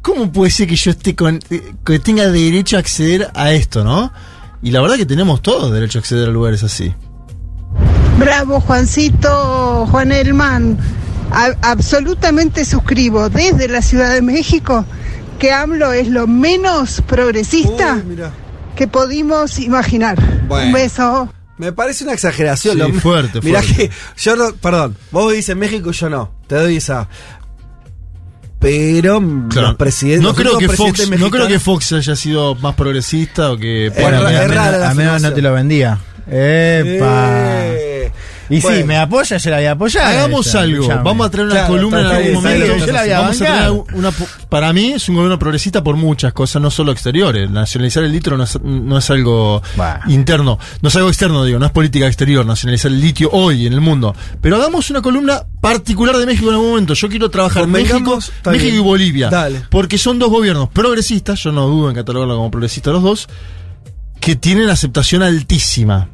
¿cómo 0.00 0.32
puede 0.32 0.50
ser 0.50 0.66
que 0.68 0.76
yo 0.76 0.92
esté 0.92 1.14
con, 1.14 1.38
que 1.84 1.98
tenga 1.98 2.28
derecho 2.28 2.76
a 2.78 2.80
acceder 2.80 3.30
a 3.34 3.52
esto, 3.52 3.84
no? 3.84 4.10
Y 4.62 4.70
la 4.70 4.80
verdad 4.80 4.96
que 4.96 5.04
tenemos 5.06 5.42
todos 5.42 5.70
derecho 5.70 5.98
a 5.98 6.00
acceder 6.00 6.30
a 6.30 6.32
lugares 6.32 6.62
así. 6.64 6.94
Bravo, 8.18 8.58
Juancito, 8.60 9.86
Juan 9.90 10.10
Elman. 10.12 10.78
A- 11.32 11.56
absolutamente 11.62 12.64
suscribo 12.64 13.28
desde 13.28 13.68
la 13.68 13.82
Ciudad 13.82 14.12
de 14.14 14.22
México 14.22 14.84
que 15.38 15.52
AMLO 15.52 15.92
es 15.92 16.08
lo 16.08 16.26
menos 16.26 17.02
progresista 17.06 18.02
que 18.74 18.86
pudimos 18.88 19.58
imaginar. 19.58 20.16
Bueno. 20.48 20.68
Un 20.68 20.72
beso. 20.72 21.32
Me 21.58 21.72
parece 21.72 22.04
una 22.04 22.12
exageración. 22.12 22.74
Sí, 22.74 22.78
lo- 22.78 22.92
fuerte, 23.00 23.40
Mirá 23.42 23.62
fuerte. 23.62 23.88
que 23.88 23.94
yo 24.18 24.36
no, 24.36 24.52
perdón, 24.54 24.96
vos 25.10 25.32
dices 25.32 25.56
México, 25.56 25.90
yo 25.90 26.08
no. 26.10 26.32
Te 26.46 26.54
doy 26.56 26.76
esa. 26.76 27.08
Pero 28.58 29.22
Claro. 29.50 29.68
los 29.68 29.76
presidentes. 29.76 30.22
no 30.22 30.34
creo 30.34 30.58
que 30.58 30.68
Fox, 30.68 31.10
no 31.18 31.30
creo 31.30 31.46
que 31.46 31.58
Fox 31.60 31.92
haya 31.92 32.16
sido 32.16 32.54
más 32.56 32.74
progresista 32.74 33.52
o 33.52 33.56
que 33.58 33.90
Bueno, 34.00 34.18
a 34.26 34.94
menos- 34.94 35.22
no 35.22 35.32
te 35.32 35.42
lo 35.42 35.52
vendía. 35.52 35.98
¡Epa! 36.26 37.66
Eh, 37.66 37.85
Y 38.48 38.56
sí, 38.60 38.62
Bueno. 38.62 38.86
me 38.86 38.96
apoya, 38.96 39.36
yo 39.38 39.50
la 39.50 39.56
voy 39.56 39.66
a 39.66 39.70
apoyar. 39.72 40.04
Hagamos 40.06 40.46
esa, 40.46 40.60
algo. 40.60 40.86
Vamos 41.02 41.26
a 41.26 41.30
traer 41.30 41.46
una 41.46 41.54
Claro, 41.56 41.68
columna 41.74 42.00
en 42.00 42.06
algún 42.06 42.32
momento. 42.34 42.64
bien, 42.66 42.78
Yo 42.78 42.92
la 42.92 43.00
voy 43.02 43.10
a 43.10 43.20
Vamos 43.20 43.36
a 43.42 43.44
traer 43.44 43.70
bancar. 43.72 43.94
una, 43.96 44.12
para 44.48 44.72
mí 44.72 44.92
es 44.92 45.08
un 45.08 45.14
gobierno 45.16 45.38
progresista 45.38 45.82
por 45.82 45.96
muchas 45.96 46.32
cosas, 46.32 46.62
no 46.62 46.70
solo 46.70 46.92
exteriores. 46.92 47.50
Nacionalizar 47.50 48.04
el 48.04 48.12
litio 48.12 48.36
no 48.36 48.44
es, 48.44 48.60
no 48.62 48.98
es 48.98 49.10
algo 49.10 49.62
Bah. 49.76 50.00
interno, 50.08 50.58
no 50.80 50.88
es 50.88 50.96
algo 50.96 51.08
externo, 51.08 51.44
digo, 51.44 51.58
no 51.58 51.66
es 51.66 51.72
política 51.72 52.06
exterior, 52.06 52.46
nacionalizar 52.46 52.90
el 52.92 53.00
litio 53.00 53.30
hoy 53.32 53.66
en 53.66 53.72
el 53.72 53.80
mundo. 53.80 54.14
Pero 54.40 54.56
hagamos 54.56 54.90
una 54.90 55.02
columna 55.02 55.42
particular 55.60 56.16
de 56.16 56.26
México 56.26 56.48
en 56.48 56.54
algún 56.54 56.70
momento. 56.70 56.94
Yo 56.94 57.08
quiero 57.08 57.28
trabajar 57.30 57.66
México, 57.66 58.18
México 58.46 58.76
y 58.76 58.78
Bolivia. 58.78 59.28
Dale. 59.28 59.62
Porque 59.70 59.98
son 59.98 60.18
dos 60.18 60.30
gobiernos 60.30 60.68
progresistas, 60.68 61.40
yo 61.42 61.50
no 61.52 61.66
dudo 61.66 61.88
en 61.90 61.96
catalogarlo 61.96 62.36
como 62.36 62.50
progresistas 62.50 62.92
los 62.92 63.02
dos, 63.02 63.28
que 64.20 64.36
tienen 64.36 64.70
aceptación 64.70 65.22
altísima. 65.22 66.08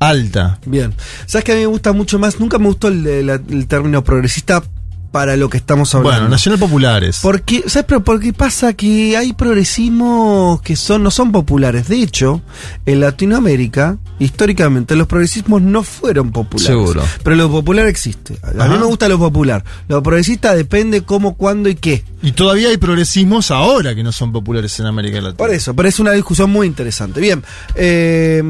Alta. 0.00 0.58
Bien. 0.66 0.94
¿Sabes 1.26 1.44
que 1.44 1.52
a 1.52 1.54
mí 1.54 1.60
me 1.60 1.66
gusta 1.66 1.92
mucho 1.92 2.18
más? 2.18 2.40
Nunca 2.40 2.58
me 2.58 2.66
gustó 2.66 2.88
el, 2.88 3.06
el- 3.06 3.28
el 3.30 3.66
término 3.68 4.02
progresista 4.02 4.62
para 5.10 5.36
lo 5.36 5.48
que 5.50 5.56
estamos 5.56 5.94
hablando. 5.94 6.18
Bueno, 6.20 6.28
nacional 6.30 6.58
populares. 6.58 7.18
Porque, 7.22 7.64
¿sabes? 7.66 7.86
Pero 7.88 8.04
porque 8.04 8.32
pasa 8.32 8.72
que 8.74 9.16
hay 9.16 9.32
progresismos 9.32 10.60
que 10.62 10.76
son, 10.76 11.02
no 11.02 11.10
son 11.10 11.32
populares. 11.32 11.88
De 11.88 11.96
hecho, 12.02 12.42
en 12.86 13.00
Latinoamérica, 13.00 13.98
históricamente, 14.18 14.94
los 14.96 15.06
progresismos 15.06 15.62
no 15.62 15.82
fueron 15.82 16.30
populares. 16.30 16.66
Seguro. 16.66 17.02
Pero 17.22 17.36
lo 17.36 17.50
popular 17.50 17.86
existe. 17.86 18.38
A 18.42 18.52
mí 18.52 18.60
Ajá. 18.60 18.76
me 18.78 18.84
gusta 18.84 19.08
lo 19.08 19.18
popular. 19.18 19.64
Lo 19.88 20.02
progresista 20.02 20.54
depende 20.54 21.02
cómo, 21.02 21.36
cuándo 21.36 21.68
y 21.68 21.74
qué. 21.74 22.04
Y 22.22 22.32
todavía 22.32 22.68
hay 22.68 22.76
progresismos 22.76 23.50
ahora 23.50 23.94
que 23.94 24.02
no 24.02 24.12
son 24.12 24.30
populares 24.32 24.78
en 24.78 24.86
América 24.86 25.16
Latina. 25.20 25.36
Por 25.38 25.50
eso, 25.50 25.74
pero 25.74 25.88
es 25.88 25.98
una 25.98 26.12
discusión 26.12 26.50
muy 26.50 26.66
interesante. 26.66 27.20
Bien, 27.20 27.42
eh, 27.74 28.42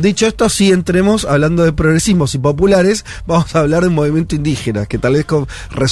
dicho 0.00 0.26
esto, 0.26 0.48
si 0.48 0.72
entremos 0.72 1.24
hablando 1.24 1.62
de 1.64 1.72
progresismos 1.72 2.34
y 2.34 2.38
populares, 2.38 3.04
vamos 3.26 3.54
a 3.54 3.60
hablar 3.60 3.82
de 3.82 3.88
un 3.88 3.94
movimiento 3.94 4.34
indígena, 4.34 4.86
que 4.86 4.98
tal 4.98 5.12
vez 5.14 5.24
co- 5.26 5.46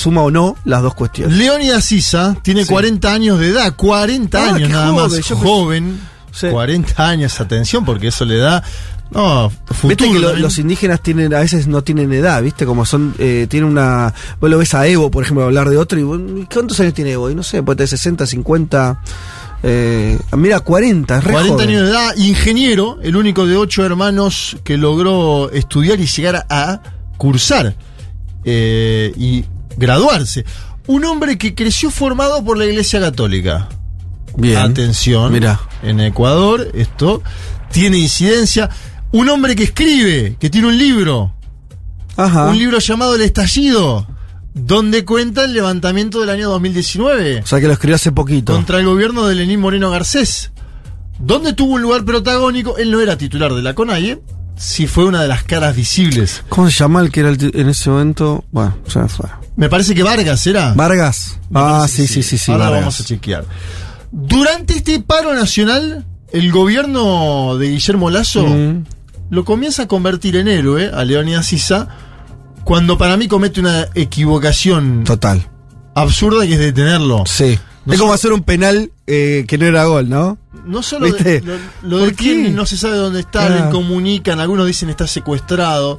resuma 0.09 0.23
o 0.23 0.31
no 0.31 0.57
las 0.65 0.83
dos 0.83 0.95
cuestiones. 0.95 1.37
Leónidas 1.37 1.85
Sisa 1.85 2.37
tiene 2.43 2.63
Sí. 2.65 2.69
40 2.71 3.13
años 3.13 3.39
de 3.39 3.49
edad, 3.49 3.75
40 3.77 4.39
Ah, 4.43 4.55
años 4.55 4.71
nada 4.71 4.89
joven, 4.89 5.03
más, 5.03 5.13
pensé- 5.13 5.35
joven, 5.35 6.01
Sí. 6.33 6.49
40 6.49 7.09
años, 7.09 7.41
atención, 7.41 7.85
porque 7.85 8.09
eso 8.09 8.25
le 8.25 8.39
da, 8.39 8.63
no, 9.11 9.51
futuro. 9.67 9.89
Viste 9.89 10.05
que 10.13 10.19
lo- 10.19 10.29
también. 10.29 10.43
los 10.43 10.59
indígenas 10.59 11.03
tienen, 11.03 11.35
a 11.35 11.41
veces 11.41 11.67
no 11.67 11.83
tienen 11.83 12.13
edad, 12.13 12.43
viste, 12.43 12.65
como 12.65 12.85
son, 12.87 13.15
eh, 13.19 13.47
tienen 13.51 13.69
una, 13.71 14.15
vos 14.41 14.49
lo 14.51 14.59
ves 14.59 14.75
a 14.75 14.87
Evo, 14.87 15.11
por 15.11 15.25
ejemplo, 15.25 15.45
hablar 15.45 15.69
de 15.69 15.77
otro, 15.77 15.99
y 15.99 16.47
¿cuántos 16.53 16.79
años 16.81 16.95
tiene 16.95 17.13
Evo? 17.13 17.31
Y 17.31 17.35
no 17.35 17.43
sé, 17.43 17.63
puede 17.63 17.77
tener 17.77 17.89
60, 17.89 18.27
50, 18.27 19.01
eh, 19.63 20.19
mira, 20.37 20.61
40, 20.61 21.19
es 21.19 21.25
re 21.25 21.33
40 21.33 21.55
joven. 21.55 21.69
años 21.69 21.83
de 21.83 21.89
edad, 21.91 22.17
ingeniero, 22.17 22.99
el 23.03 23.17
único 23.17 23.47
de 23.47 23.57
ocho 23.57 23.85
hermanos 23.85 24.57
que 24.65 24.77
logró 24.79 25.51
estudiar 25.51 25.99
y 26.01 26.07
llegar 26.07 26.47
a 26.49 26.81
cursar 27.17 27.75
eh, 28.45 29.13
y 29.17 29.45
graduarse. 29.79 30.45
Un 30.87 31.05
hombre 31.05 31.39
que 31.39 31.55
creció 31.55 31.91
formado 31.91 32.45
por 32.45 32.59
la 32.59 32.65
Iglesia 32.67 33.01
Católica. 33.01 33.69
Bien. 34.37 34.59
Atención. 34.59 35.33
Mira. 35.33 35.61
En 35.83 36.01
Ecuador 36.01 36.69
esto 36.75 37.23
tiene 37.73 37.99
incidencia. 37.99 38.69
Un 39.13 39.29
hombre 39.29 39.57
que 39.57 39.65
escribe, 39.65 40.37
que 40.39 40.51
tiene 40.51 40.69
un 40.69 40.79
libro. 40.79 41.35
Ajá. 42.17 42.47
Un 42.47 42.59
libro 42.59 42.79
llamado 42.79 43.15
El 43.15 43.23
Estallido, 43.23 44.07
donde 44.55 45.05
cuenta 45.05 45.45
el 45.45 45.55
levantamiento 45.55 46.21
del 46.21 46.31
año 46.31 46.51
2019 46.51 47.43
O 47.43 47.47
sea 47.47 47.61
que 47.61 47.67
lo 47.69 47.75
escribió 47.75 47.95
hace 47.95 48.11
poquito. 48.13 48.53
contra 48.53 48.81
el 48.81 48.87
gobierno 48.87 49.27
de 49.27 49.37
Lenín 49.37 49.61
Moreno 49.61 49.91
Garcés, 49.91 50.51
donde 51.21 51.53
tuvo 51.53 51.75
un 51.75 51.83
lugar 51.83 52.05
protagónico. 52.05 52.77
Él 52.79 52.91
no 52.91 53.01
era 53.01 53.17
titular 53.17 53.53
de 53.55 53.63
la 53.63 53.75
CONAIE, 53.75 54.21
sí 54.59 54.87
fue 54.87 55.05
una 55.05 55.23
de 55.23 55.29
las 55.29 55.45
caras 55.45 55.75
visibles. 55.77 56.43
¿Cómo 56.49 56.71
se 56.71 56.79
llama 56.79 57.01
el 57.01 57.11
que 57.11 57.21
era 57.21 57.31
el 57.31 57.51
en 57.55 57.69
ese 57.69 57.91
momento? 57.91 58.45
Bueno, 58.51 58.77
ya 58.93 59.09
fue. 59.09 59.27
Me 59.57 59.69
parece 59.69 59.95
que 59.95 60.03
Vargas 60.03 60.47
era. 60.47 60.73
Vargas. 60.75 61.39
Me 61.51 61.61
Ah, 61.61 61.87
sí, 61.89 62.07
sí, 62.07 62.23
sí, 62.23 62.39
sí, 62.39 62.51
Ahora 62.53 62.65
Vargas. 62.67 62.81
vamos 62.83 63.01
a 63.01 63.05
chequear. 63.05 63.45
Durante 64.11 64.75
este 64.75 65.01
paro 65.01 65.35
nacional, 65.35 66.07
el 66.33 66.51
gobierno 66.53 67.57
de 67.59 67.69
Guillermo 67.71 68.11
Lazo 68.11 68.47
Mm. 68.47 68.85
lo 69.31 69.45
comienza 69.45 69.83
a 69.85 69.89
convertir 69.89 70.37
en 70.37 70.49
héroe 70.49 70.91
a 70.93 71.05
Leonidas 71.05 71.47
Sisa 71.47 71.89
cuando 72.65 72.99
para 72.99 73.17
mí 73.17 73.29
comete 73.29 73.61
una 73.61 73.89
equivocación 73.95 75.05
Total. 75.05 75.47
absurda 75.95 76.47
que 76.47 76.53
es 76.55 76.59
detenerlo. 76.59 77.25
Sí. 77.27 77.59
No 77.89 77.95
es 77.95 78.01
como 78.01 78.13
hacer 78.13 78.33
un 78.33 78.43
penal 78.43 78.93
eh, 79.07 79.45
que 79.49 79.59
no 79.59 79.67
era 79.67 79.85
gol, 79.85 80.09
¿no? 80.09 80.39
No 80.67 80.83
solo 80.83 81.07
¿Viste? 81.07 81.41
de- 81.41 81.47
lo, 81.47 81.55
lo 81.83 81.99
¿Por 82.01 82.09
detienen, 82.11 82.45
qué? 82.47 82.51
no 82.53 82.67
se 82.67 82.77
sabe 82.77 82.97
dónde 82.97 83.21
está, 83.21 83.47
Ah. 83.47 83.49
le 83.67 83.71
comunican, 83.71 84.39
algunos 84.41 84.67
dicen 84.67 84.91
está 84.91 85.07
secuestrado. 85.07 85.99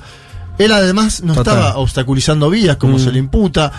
Él 0.58 0.72
además 0.72 1.22
no 1.24 1.34
Total. 1.34 1.56
estaba 1.58 1.78
obstaculizando 1.78 2.50
vías 2.50 2.78
como 2.78 2.98
Mm. 2.98 3.00
se 3.00 3.12
le 3.12 3.20
imputa. 3.20 3.72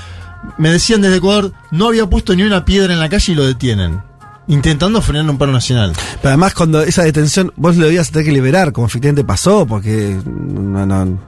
Me 0.58 0.70
decían 0.70 1.00
desde 1.02 1.16
Ecuador, 1.16 1.52
no 1.70 1.88
había 1.88 2.06
puesto 2.08 2.34
ni 2.34 2.42
una 2.42 2.64
piedra 2.64 2.92
en 2.92 3.00
la 3.00 3.08
calle 3.08 3.32
y 3.32 3.34
lo 3.36 3.46
detienen. 3.46 4.00
Intentando 4.48 5.00
frenar 5.02 5.28
un 5.30 5.38
paro 5.38 5.52
nacional. 5.52 5.92
Pero 6.22 6.28
además 6.30 6.54
cuando 6.54 6.82
esa 6.82 7.02
detención 7.04 7.52
vos 7.56 7.76
lo 7.76 7.86
a 7.86 8.04
tener 8.04 8.24
que 8.26 8.32
liberar, 8.32 8.72
como 8.72 8.86
efectivamente 8.88 9.22
pasó, 9.22 9.64
porque 9.66 10.18
no, 10.26 10.86
no, 10.86 11.20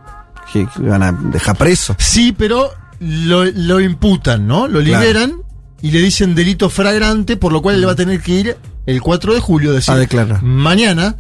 que 0.52 0.66
iban 0.80 1.02
a 1.02 1.12
dejar 1.12 1.56
preso. 1.56 1.94
Sí, 1.98 2.32
pero 2.32 2.70
lo, 2.98 3.44
lo 3.44 3.80
imputan, 3.80 4.46
¿no? 4.46 4.66
Lo 4.66 4.80
Claro. 4.80 5.41
Y 5.82 5.90
le 5.90 5.98
dicen 6.00 6.34
delito 6.34 6.70
flagrante, 6.70 7.36
por 7.36 7.52
lo 7.52 7.60
cual 7.60 7.74
él 7.76 7.86
va 7.86 7.92
a 7.92 7.96
tener 7.96 8.20
que 8.20 8.32
ir 8.32 8.56
el 8.86 9.00
4 9.02 9.34
de 9.34 9.40
julio, 9.40 9.70
es 9.70 9.76
decir, 9.76 9.94
A 9.94 9.96
declarar. 9.98 10.42
mañana, 10.42 11.16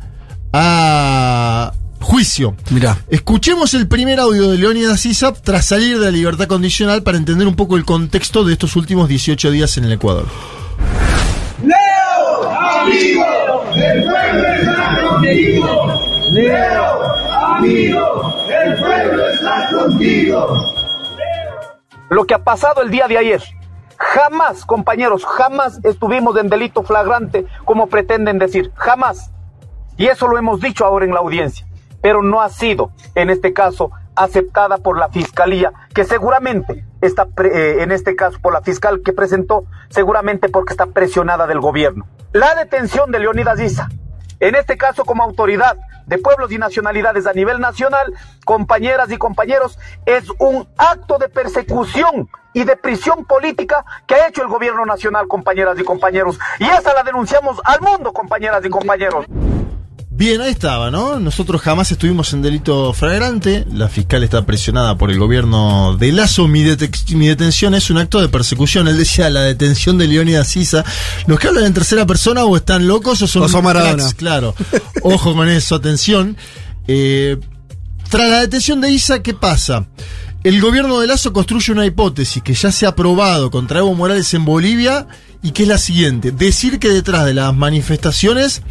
a, 0.52 1.72
juicio. 2.00 2.54
Mirá. 2.70 2.98
Escuchemos 3.08 3.74
el 3.74 3.86
primer 3.88 4.20
audio 4.20 4.50
de 4.50 4.58
Leonidas 4.58 5.04
Issa 5.06 5.32
tras 5.32 5.66
salir 5.66 5.98
de 5.98 6.06
la 6.06 6.10
libertad 6.10 6.46
condicional 6.46 7.02
para 7.02 7.16
entender 7.18 7.46
un 7.46 7.54
poco 7.56 7.76
el 7.76 7.84
contexto 7.84 8.44
de 8.44 8.52
estos 8.54 8.76
últimos 8.76 9.08
18 9.08 9.50
días 9.50 9.76
en 9.78 9.84
el 9.84 9.92
Ecuador. 9.92 10.26
Leo, 11.62 12.50
amigo, 12.50 13.24
el 13.74 14.02
pueblo 14.02 14.48
está 14.54 15.00
contigo. 15.08 16.00
Leo, 16.32 17.02
amigo, 17.30 18.34
el 18.64 18.74
pueblo 18.76 19.28
está 19.28 19.68
contigo. 19.70 20.74
Lo 22.10 22.24
que 22.24 22.34
ha 22.34 22.42
pasado 22.44 22.82
el 22.82 22.90
día 22.90 23.06
de 23.08 23.16
ayer, 23.18 23.42
jamás, 23.98 24.64
compañeros, 24.64 25.24
jamás 25.24 25.80
estuvimos 25.84 26.36
en 26.36 26.48
delito 26.48 26.82
flagrante 26.82 27.46
como 27.64 27.86
pretenden 27.86 28.38
decir, 28.38 28.72
jamás. 28.74 29.30
Y 29.96 30.06
eso 30.06 30.26
lo 30.28 30.38
hemos 30.38 30.60
dicho 30.60 30.84
ahora 30.84 31.04
en 31.04 31.12
la 31.12 31.20
audiencia, 31.20 31.66
pero 32.00 32.22
no 32.22 32.40
ha 32.40 32.48
sido, 32.48 32.90
en 33.14 33.30
este 33.30 33.52
caso, 33.52 33.90
aceptada 34.14 34.78
por 34.78 34.98
la 34.98 35.08
fiscalía, 35.08 35.72
que 35.94 36.04
seguramente 36.04 36.84
está, 37.00 37.28
eh, 37.44 37.78
en 37.80 37.92
este 37.92 38.16
caso, 38.16 38.38
por 38.40 38.52
la 38.52 38.62
fiscal 38.62 39.02
que 39.04 39.12
presentó, 39.12 39.64
seguramente 39.88 40.48
porque 40.48 40.72
está 40.72 40.86
presionada 40.86 41.46
del 41.46 41.60
gobierno. 41.60 42.06
La 42.32 42.54
detención 42.54 43.10
de 43.10 43.20
Leonidas 43.20 43.60
Issa, 43.60 43.88
en 44.42 44.56
este 44.56 44.76
caso 44.76 45.04
como 45.04 45.22
autoridad 45.22 45.78
de 46.06 46.18
pueblos 46.18 46.50
y 46.50 46.58
nacionalidades 46.58 47.28
a 47.28 47.32
nivel 47.32 47.60
nacional, 47.60 48.12
compañeras 48.44 49.08
y 49.12 49.16
compañeros, 49.16 49.78
es 50.04 50.24
un 50.40 50.68
acto 50.76 51.16
de 51.18 51.28
persecución 51.28 52.28
y 52.52 52.64
de 52.64 52.76
prisión 52.76 53.24
política 53.24 53.84
que 54.04 54.16
ha 54.16 54.26
hecho 54.26 54.42
el 54.42 54.48
gobierno 54.48 54.84
nacional, 54.84 55.28
compañeras 55.28 55.78
y 55.78 55.84
compañeros. 55.84 56.40
Y 56.58 56.64
esa 56.64 56.92
la 56.92 57.04
denunciamos 57.04 57.60
al 57.64 57.80
mundo, 57.82 58.12
compañeras 58.12 58.64
y 58.64 58.68
compañeros. 58.68 59.26
Bien, 60.14 60.40
ahí 60.42 60.50
estaba, 60.50 60.90
¿no? 60.90 61.18
Nosotros 61.18 61.60
jamás 61.62 61.90
estuvimos 61.90 62.32
en 62.32 62.42
delito 62.42 62.92
flagrante. 62.92 63.64
La 63.72 63.88
fiscal 63.88 64.22
está 64.22 64.44
presionada 64.44 64.96
por 64.98 65.10
el 65.10 65.18
gobierno 65.18 65.96
de 65.96 66.12
Lazo. 66.12 66.46
Mi, 66.48 66.62
mi 67.14 67.26
detención 67.28 67.74
es 67.74 67.90
un 67.90 67.96
acto 67.98 68.20
de 68.20 68.28
persecución. 68.28 68.86
Él 68.88 68.98
decía 68.98 69.30
la 69.30 69.40
detención 69.42 69.96
de 69.98 70.06
Leonidas 70.06 70.48
Sisa. 70.48 70.84
Los 71.26 71.40
que 71.40 71.48
hablan 71.48 71.64
en 71.64 71.74
tercera 71.74 72.06
persona 72.06 72.44
o 72.44 72.56
están 72.56 72.86
locos 72.86 73.22
o 73.22 73.26
son, 73.26 73.44
O 73.44 73.48
son 73.48 73.64
Maradona. 73.64 73.94
cracks, 73.96 74.14
claro. 74.14 74.54
Ojo 75.02 75.34
con 75.34 75.48
eso, 75.48 75.74
atención. 75.76 76.36
Eh, 76.86 77.38
tras 78.10 78.28
la 78.28 78.40
detención 78.42 78.80
de 78.82 78.90
Isa, 78.90 79.22
¿qué 79.22 79.32
pasa? 79.34 79.86
El 80.44 80.60
gobierno 80.60 81.00
de 81.00 81.06
Lazo 81.06 81.32
construye 81.32 81.72
una 81.72 81.86
hipótesis 81.86 82.42
que 82.42 82.52
ya 82.54 82.70
se 82.70 82.84
ha 82.86 82.94
probado 82.94 83.50
contra 83.50 83.78
Evo 83.78 83.94
Morales 83.94 84.32
en 84.34 84.44
Bolivia 84.44 85.06
y 85.42 85.50
que 85.52 85.64
es 85.64 85.68
la 85.68 85.78
siguiente: 85.78 86.32
decir 86.32 86.78
que 86.78 86.88
detrás 86.88 87.24
de 87.26 87.34
las 87.34 87.54
manifestaciones 87.54 88.62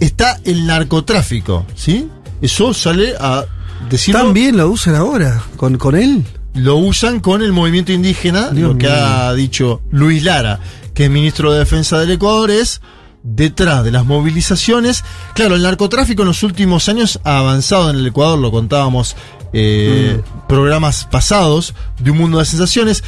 está 0.00 0.38
el 0.44 0.66
narcotráfico, 0.66 1.66
¿sí? 1.74 2.08
Eso 2.42 2.74
sale 2.74 3.14
a 3.18 3.44
decirlo. 3.88 4.20
También 4.20 4.56
lo 4.56 4.68
usan 4.68 4.94
ahora, 4.94 5.42
con, 5.56 5.78
con 5.78 5.94
él. 5.94 6.24
Lo 6.54 6.76
usan 6.76 7.20
con 7.20 7.42
el 7.42 7.52
movimiento 7.52 7.92
indígena, 7.92 8.50
Dios 8.50 8.72
lo 8.72 8.78
que 8.78 8.86
mío. 8.86 8.96
ha 8.96 9.34
dicho 9.34 9.82
Luis 9.90 10.22
Lara, 10.22 10.58
que 10.94 11.04
es 11.04 11.10
ministro 11.10 11.52
de 11.52 11.58
Defensa 11.58 11.98
del 11.98 12.12
Ecuador, 12.12 12.50
es 12.50 12.80
detrás 13.22 13.84
de 13.84 13.90
las 13.90 14.06
movilizaciones. 14.06 15.04
Claro, 15.34 15.54
el 15.56 15.62
narcotráfico 15.62 16.22
en 16.22 16.28
los 16.28 16.42
últimos 16.42 16.88
años 16.88 17.20
ha 17.24 17.38
avanzado 17.38 17.90
en 17.90 17.96
el 17.96 18.06
Ecuador, 18.06 18.38
lo 18.38 18.50
contábamos 18.50 19.16
eh, 19.52 20.22
programas 20.48 21.04
pasados 21.04 21.74
de 21.98 22.10
un 22.10 22.18
mundo 22.18 22.38
de 22.38 22.44
sensaciones. 22.44 23.04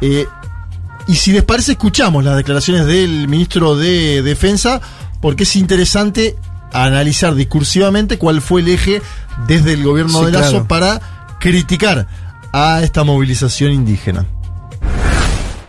Eh, 0.00 0.26
y 1.08 1.14
si 1.16 1.32
les 1.32 1.42
parece, 1.42 1.72
escuchamos 1.72 2.24
las 2.24 2.36
declaraciones 2.36 2.86
del 2.86 3.28
ministro 3.28 3.76
de 3.76 4.22
Defensa, 4.22 4.80
porque 5.20 5.42
es 5.44 5.56
interesante 5.56 6.36
analizar 6.72 7.34
discursivamente 7.34 8.18
cuál 8.18 8.40
fue 8.40 8.60
el 8.62 8.68
eje 8.68 9.02
desde 9.46 9.74
el 9.74 9.84
gobierno 9.84 10.20
Sí, 10.20 10.26
de 10.26 10.32
Lazo 10.32 10.50
claro. 10.50 10.68
para 10.68 11.00
criticar 11.40 12.06
a 12.52 12.82
esta 12.82 13.04
movilización 13.04 13.72
indígena. 13.72 14.26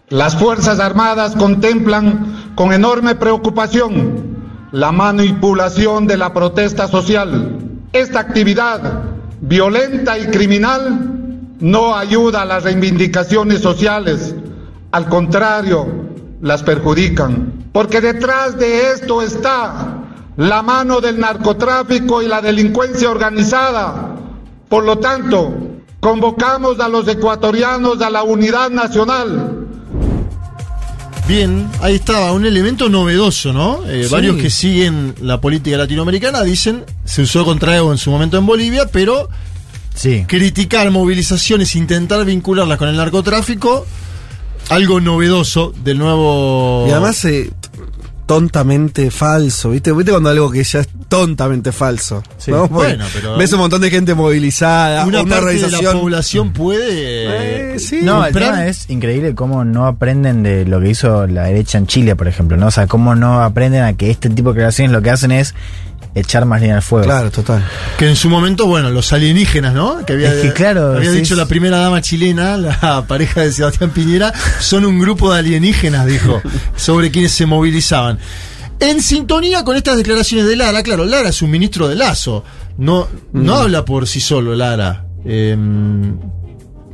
Las 0.10 0.36
Fuerzas 0.36 0.80
Armadas 0.80 1.36
contemplan 1.36 2.52
con 2.56 2.72
enorme 2.74 3.16
preocupación 3.16 4.38
la 4.72 4.92
manipulación 4.92 6.08
de 6.08 6.18
la 6.18 6.34
protesta 6.34 6.88
social. 6.88 7.58
Esta 7.94 8.20
actividad 8.20 9.04
violenta 9.42 10.18
y 10.18 10.28
criminal 10.28 11.10
no 11.60 11.96
ayuda 11.96 12.42
a 12.42 12.46
las 12.46 12.64
reivindicaciones 12.64 13.62
sociales, 13.62 14.36
al 14.94 15.10
contrario, 15.10 15.88
las 16.42 16.62
perjudican. 16.62 17.66
Porque 17.74 18.00
detrás 18.00 18.58
de 18.60 18.92
esto 18.92 19.24
está 19.24 19.98
la 20.38 20.62
mano 20.62 21.02
del 21.02 21.20
narcotráfico 21.20 22.22
y 22.22 22.28
la 22.28 22.42
delincuencia 22.42 23.10
organizada. 23.10 24.16
Por 24.70 24.84
lo 24.84 25.00
tanto, 25.00 25.52
convocamos 26.00 26.80
a 26.80 26.88
los 26.88 27.08
ecuatorianos 27.08 28.02
a 28.04 28.12
la 28.12 28.22
unidad 28.22 28.70
nacional. 28.70 29.66
Bien, 31.28 31.68
ahí 31.82 31.96
estaba, 31.96 32.32
un 32.34 32.46
elemento 32.46 32.88
novedoso, 32.88 33.52
¿no? 33.52 33.80
Eh, 33.88 34.04
Sí. 34.04 34.12
Varios 34.12 34.36
que 34.36 34.52
siguen 34.52 35.16
la 35.22 35.42
política 35.42 35.78
latinoamericana 35.78 36.44
dicen, 36.44 36.84
se 37.04 37.24
usó 37.24 37.46
contra 37.46 37.76
Evo 37.78 37.92
en 37.92 37.98
su 37.98 38.12
momento 38.12 38.38
en 38.38 38.46
Bolivia, 38.46 38.86
pero 38.92 39.28
Sí. 39.96 40.26
criticar 40.28 40.92
movilizaciones, 40.92 41.76
intentar 41.76 42.24
vincularlas 42.26 42.78
con 42.78 42.90
el 42.90 42.98
narcotráfico, 42.98 43.88
algo 44.70 45.00
novedoso 45.00 45.74
del 45.84 45.98
nuevo... 45.98 46.86
Y 46.88 46.92
además, 46.92 47.24
eh, 47.26 47.52
tontamente 48.26 49.12
falso, 49.12 49.72
¿viste? 49.72 49.92
¿Viste 49.92 50.12
cuando 50.12 50.30
algo 50.30 50.50
que 50.50 50.64
ya 50.64 50.80
es 50.80 50.88
tontamente 51.10 51.72
falso? 51.72 52.24
Sí. 52.38 52.52
Bueno, 52.52 53.06
pero- 53.14 53.38
Ves 53.38 53.52
un 53.54 53.60
montón 53.60 53.82
de 53.82 53.90
gente 53.90 54.16
movilizada, 54.16 55.06
una, 55.06 55.22
una, 55.22 55.36
parte 55.36 55.60
de 55.60 55.70
la 55.70 55.92
población 55.92 56.54
puede... 56.54 57.74
Eh, 57.76 57.80
sí. 57.80 58.00
No, 58.02 58.26
el 58.26 58.34
comprar- 58.34 58.52
tema 58.54 58.68
es 58.68 58.90
increíble 58.90 59.36
cómo 59.36 59.66
no 59.66 59.86
aprenden 59.88 60.42
de 60.44 60.66
lo 60.66 60.80
que 60.80 60.90
hizo 60.90 61.28
la 61.28 61.44
derecha 61.44 61.78
en 61.78 61.88
Chile, 61.88 62.16
por 62.16 62.28
ejemplo, 62.28 62.58
¿no? 62.58 62.68
O 62.68 62.72
sea, 62.72 62.88
cómo 62.88 63.14
no 63.16 63.44
aprenden 63.44 63.84
a 63.84 63.94
que 63.94 64.10
este 64.10 64.30
tipo 64.30 64.50
de 64.50 64.56
creaciones 64.56 64.92
lo 64.94 65.02
que 65.02 65.10
hacen 65.12 65.32
es 65.32 65.54
echar 66.16 66.46
más 66.46 66.62
leña 66.62 66.76
al 66.76 66.82
fuego. 66.82 67.06
Claro, 67.06 67.32
total. 67.32 67.64
Que 67.98 68.08
en 68.08 68.16
su 68.16 68.30
momento, 68.30 68.68
bueno, 68.68 68.90
los 68.92 69.12
alienígenas, 69.14 69.74
¿no? 69.74 70.06
Que 70.06 70.14
había, 70.14 70.34
Es 70.34 70.42
que 70.42 70.54
claro, 70.54 70.94
había 70.98 71.12
sí, 71.12 71.18
dicho 71.18 71.36
la 71.36 71.46
primera 71.48 71.78
dama 71.78 72.02
chilena, 72.02 72.56
la 72.58 73.04
pareja 73.08 73.42
de 73.42 73.52
Sebastián 73.52 73.90
Piñera, 73.92 74.32
son 74.60 74.86
un 74.86 75.00
grupo 75.00 75.32
de 75.34 75.40
alienígenas, 75.40 76.06
dijo, 76.06 76.42
sobre 76.76 77.10
quienes 77.12 77.32
se 77.32 77.46
movilizaban. 77.46 78.20
En 78.80 79.02
sintonía 79.02 79.64
con 79.64 79.76
estas 79.78 79.98
declaraciones 79.98 80.46
de 80.48 80.56
Lara, 80.56 80.84
claro, 80.84 81.06
Lara 81.06 81.30
es 81.30 81.42
un 81.42 81.50
ministro 81.52 81.88
de 81.88 81.96
Lazo, 81.96 82.44
no, 82.78 83.08
no 83.32 83.54
Mm. 83.56 83.58
habla 83.62 83.86
por 83.86 84.08
sí 84.08 84.20
solo 84.20 84.56
Lara. 84.56 85.06
Eh, 85.26 85.56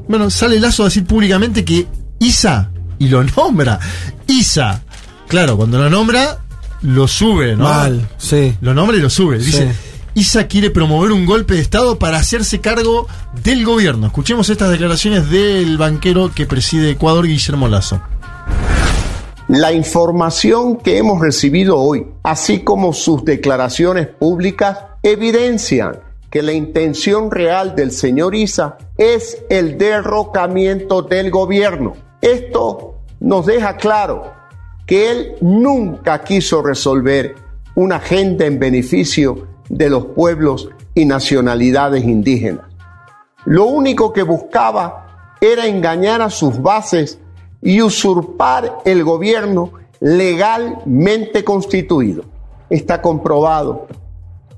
bueno, 0.08 0.30
sale 0.30 0.60
Lazo 0.60 0.84
a 0.84 0.86
decir 0.88 1.06
públicamente 1.06 1.64
que 1.66 1.88
Isa, 2.20 2.70
y 3.00 3.08
lo 3.08 3.24
nombra, 3.24 3.80
Isa, 4.28 4.82
claro, 5.28 5.56
cuando 5.58 5.78
lo 5.80 5.90
nombra, 5.90 6.40
lo 6.82 7.08
sube, 7.08 7.56
¿no? 7.56 7.66
Mal, 7.66 8.08
sí. 8.18 8.56
Lo 8.62 8.74
nombra 8.74 8.98
y 8.98 9.02
lo 9.02 9.10
sube. 9.10 9.38
Dice, 9.38 9.74
Sí. 9.74 9.90
Isa 10.16 10.48
quiere 10.48 10.70
promover 10.70 11.12
un 11.12 11.26
golpe 11.26 11.54
de 11.54 11.62
Estado 11.62 11.98
para 12.00 12.18
hacerse 12.18 12.60
cargo 12.60 13.08
del 13.44 13.64
gobierno. 13.64 14.08
Escuchemos 14.08 14.50
estas 14.50 14.72
declaraciones 14.72 15.30
del 15.30 15.78
banquero 15.78 16.32
que 16.34 16.46
preside 16.46 16.92
Ecuador, 16.92 17.26
Guillermo 17.26 17.68
Lazo. 17.68 18.02
La 19.48 19.72
información 19.72 20.78
que 20.78 20.98
hemos 20.98 21.22
recibido 21.22 21.78
hoy, 21.78 22.06
así 22.24 22.60
como 22.60 22.92
sus 22.92 23.24
declaraciones 23.24 24.08
públicas, 24.08 24.80
evidencian 25.04 26.00
que 26.30 26.44
la 26.44 26.54
intención 26.54 27.32
real 27.32 27.76
del 27.76 27.92
señor 27.92 28.36
Isa 28.36 28.78
es 28.98 29.38
el 29.50 29.78
derrocamiento 29.78 31.02
del 31.02 31.32
gobierno. 31.32 31.96
Esto 32.22 32.96
nos 33.20 33.46
deja 33.46 33.78
claro 33.78 34.39
que 34.90 35.12
él 35.12 35.36
nunca 35.42 36.24
quiso 36.24 36.64
resolver 36.64 37.36
una 37.76 37.98
agenda 37.98 38.48
en 38.48 38.58
beneficio 38.58 39.48
de 39.70 39.88
los 39.88 40.08
pueblos 40.08 40.68
y 40.96 41.06
nacionalidades 41.06 42.04
indígenas. 42.06 42.66
Lo 43.46 43.66
único 43.66 44.12
que 44.12 44.24
buscaba 44.24 45.36
era 45.40 45.68
engañar 45.68 46.24
a 46.24 46.32
sus 46.32 46.60
bases 46.60 47.20
y 47.62 47.84
usurpar 47.84 48.80
el 48.84 49.04
gobierno 49.04 49.74
legalmente 50.00 51.44
constituido. 51.44 52.24
Está 52.72 53.00
comprobado 53.00 53.86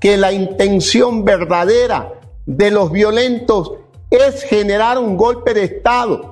que 0.00 0.16
la 0.16 0.32
intención 0.32 1.26
verdadera 1.26 2.10
de 2.46 2.70
los 2.70 2.90
violentos 2.90 3.72
es 4.08 4.44
generar 4.44 4.96
un 4.96 5.18
golpe 5.18 5.52
de 5.52 5.64
Estado. 5.64 6.31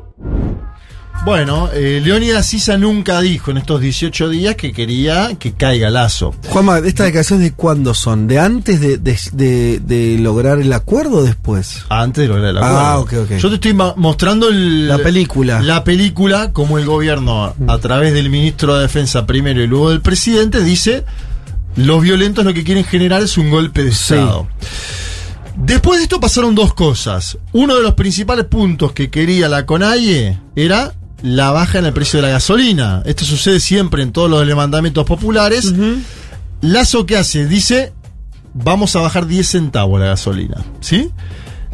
Bueno, 1.25 1.69
eh, 1.75 2.01
Leónidas 2.03 2.47
Sisa 2.47 2.79
nunca 2.79 3.21
dijo 3.21 3.51
en 3.51 3.59
estos 3.59 3.81
18 3.83 4.31
días 4.31 4.55
que 4.57 4.73
quería 4.73 5.35
que 5.39 5.53
caiga 5.53 5.91
Lazo. 5.91 6.35
Juanma, 6.49 6.79
¿estas 6.79 7.07
declaraciones 7.07 7.45
de 7.45 7.53
cuándo 7.53 7.93
son? 7.93 8.27
¿De 8.27 8.39
antes 8.39 8.81
de, 8.81 8.97
de- 8.97 9.19
de- 9.33 9.81
de 9.81 10.19
lograr 10.19 10.59
el 10.61 10.73
acuerdo 10.73 11.19
o 11.19 11.23
después? 11.23 11.85
Antes 11.91 12.23
de 12.23 12.29
lograr 12.29 12.49
el 12.51 12.57
acuerdo. 12.57 12.79
Ah, 12.79 12.99
ok, 13.01 13.13
ok. 13.25 13.31
Yo 13.37 13.49
te 13.51 13.57
estoy 13.57 13.75
mostrando 13.97 14.49
el- 14.49 14.89
La 14.89 14.97
película. 14.99 15.61
La 15.61 15.85
película, 15.85 16.53
como 16.55 16.79
el 16.79 16.87
gobierno, 16.87 17.55
a 17.69 17.79
través 17.79 18.15
del 18.15 18.31
ministro 18.31 18.77
de 18.77 18.83
Defensa 18.83 19.27
primero 19.27 19.63
y 19.63 19.67
luego 19.67 19.91
del 19.91 20.01
presidente, 20.01 20.65
dice: 20.65 21.05
los 21.77 22.01
violentos 22.01 22.47
lo 22.47 22.55
que 22.55 22.65
quieren 22.65 22.85
generar 22.85 23.23
es 23.23 23.37
un 23.37 23.51
golpe 23.51 23.85
de 23.85 23.93
Sí. 23.93 24.15
Estado. 24.15 24.49
Después 25.55 25.99
de 25.99 26.05
esto 26.05 26.19
pasaron 26.19 26.55
dos 26.55 26.73
cosas. 26.73 27.37
Uno 27.53 27.77
de 27.77 27.83
los 27.83 27.93
principales 27.93 28.47
puntos 28.47 28.93
que 28.93 29.11
quería 29.11 29.47
la 29.51 29.67
CONAIE 29.67 30.39
era 30.57 30.95
la 31.23 31.51
baja 31.51 31.79
en 31.79 31.87
el 31.87 31.93
precio 31.93 32.19
de 32.21 32.27
la 32.27 32.33
gasolina. 32.33 33.03
Esto 33.05 33.25
sucede 33.25 33.61
siempre 33.61 34.03
en 34.03 34.13
todos 34.13 34.31
los 34.31 34.47
levantamientos 34.47 35.05
populares. 35.05 35.73
Lazo, 36.63 37.07
¿qué 37.07 37.17
hace? 37.17 37.47
Dice, 37.47 37.93
vamos 38.55 38.95
a 38.97 39.01
bajar 39.01 39.27
10 39.27 39.47
centavos 39.49 39.99
la 40.01 40.07
gasolina. 40.07 40.59
¿Sí? 40.81 41.11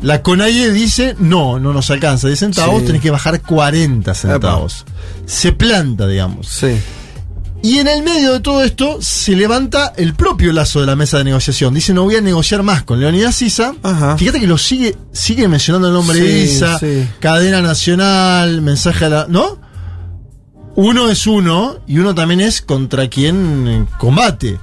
La 0.03 0.23
CONAIE 0.23 0.73
dice, 0.73 1.17
no, 1.19 1.59
no 1.59 1.73
nos 1.73 1.91
alcanza 1.91 2.27
10 2.29 2.39
centavos, 2.39 2.81
Sí. 2.81 2.87
tenés 2.89 3.03
que 3.03 3.11
bajar 3.11 3.41
40 3.41 4.15
centavos. 4.15 4.85
Se 5.25 5.53
planta, 5.53 6.07
digamos. 6.07 6.49
Sí. 6.49 6.77
Y 7.67 7.81
en 7.81 7.89
el 7.89 8.05
medio 8.05 8.35
de 8.35 8.39
todo 8.39 8.63
esto 8.63 8.99
se 9.01 9.35
levanta 9.35 9.93
el 9.97 10.15
propio 10.15 10.53
lazo 10.53 10.79
de 10.79 10.87
la 10.87 10.95
mesa 10.95 11.19
de 11.19 11.25
negociación. 11.25 11.75
Dice, 11.75 11.93
no 11.93 12.05
voy 12.05 12.15
a 12.15 12.21
negociar 12.21 12.63
más 12.63 12.85
con 12.85 13.01
Leonidas 13.01 13.43
Isa. 13.43 13.75
Fíjate 14.17 14.39
que 14.39 14.47
lo 14.47 14.57
sigue, 14.57 14.97
sigue 15.11 15.49
mencionando 15.49 15.89
el 15.89 15.95
nombre 15.95 16.21
de 16.21 16.45
Isa, 16.45 16.79
sí. 16.79 17.09
cadena 17.19 17.63
nacional, 17.63 18.63
mensaje 18.63 19.07
a 19.07 19.09
la... 19.09 19.27
¿No? 19.29 19.59
Uno 20.77 21.11
es 21.11 21.27
uno 21.27 21.81
y 21.89 21.99
uno 21.99 22.15
también 22.15 22.41
es 22.41 22.63
contra 22.63 23.09
quien 23.09 23.67
eh, 23.67 23.87
combate. 23.99 24.61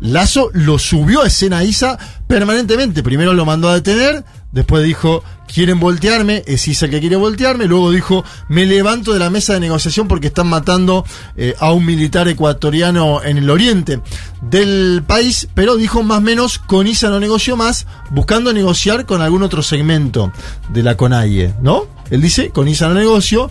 Lazo 0.00 0.48
lo 0.54 0.78
subió 0.78 1.24
a 1.24 1.26
escena 1.26 1.58
a 1.58 1.64
Isa 1.64 1.98
permanentemente. 2.26 3.02
Primero 3.02 3.34
lo 3.34 3.44
mandó 3.44 3.68
a 3.68 3.74
detener, 3.74 4.24
después 4.56 4.82
dijo, 4.82 5.22
quieren 5.52 5.78
voltearme, 5.78 6.42
es 6.46 6.66
Isa 6.66 6.86
el 6.86 6.90
que 6.90 7.00
quiere 7.00 7.16
voltearme. 7.16 7.66
Luego 7.66 7.90
dijo, 7.90 8.24
me 8.48 8.64
levanto 8.64 9.12
de 9.12 9.18
la 9.18 9.28
mesa 9.28 9.52
de 9.52 9.60
negociación 9.60 10.08
porque 10.08 10.28
están 10.28 10.46
matando 10.46 11.04
eh, 11.36 11.54
a 11.60 11.72
un 11.72 11.84
militar 11.84 12.26
ecuatoriano 12.26 13.22
en 13.22 13.36
el 13.36 13.50
oriente 13.50 14.00
del 14.40 15.04
país. 15.06 15.48
Pero 15.54 15.76
dijo 15.76 16.02
más 16.02 16.18
o 16.18 16.22
menos, 16.22 16.58
con 16.58 16.86
Isa 16.86 17.10
no 17.10 17.20
negoció 17.20 17.54
más, 17.54 17.86
buscando 18.10 18.50
negociar 18.54 19.04
con 19.04 19.20
algún 19.20 19.42
otro 19.42 19.62
segmento 19.62 20.32
de 20.70 20.82
la 20.82 20.96
CONAIE, 20.96 21.54
¿no? 21.60 21.86
Él 22.10 22.22
dice, 22.22 22.48
con 22.48 22.66
Isa 22.66 22.88
no 22.88 22.94
negocio. 22.94 23.50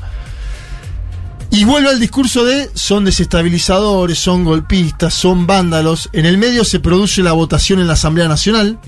Y 1.51 1.65
vuelve 1.65 1.89
al 1.89 1.99
discurso 1.99 2.43
de 2.43 2.71
son 2.73 3.05
desestabilizadores, 3.05 4.17
son 4.17 4.43
golpistas, 4.43 5.13
son 5.13 5.45
vándalos. 5.45 6.09
En 6.13 6.25
el 6.25 6.39
medio 6.39 6.65
se 6.65 6.79
produce 6.79 7.21
la 7.21 7.33
votación 7.33 7.79
en 7.79 7.87
la 7.87 7.93
Asamblea 7.93 8.27
Nacional, 8.27 8.79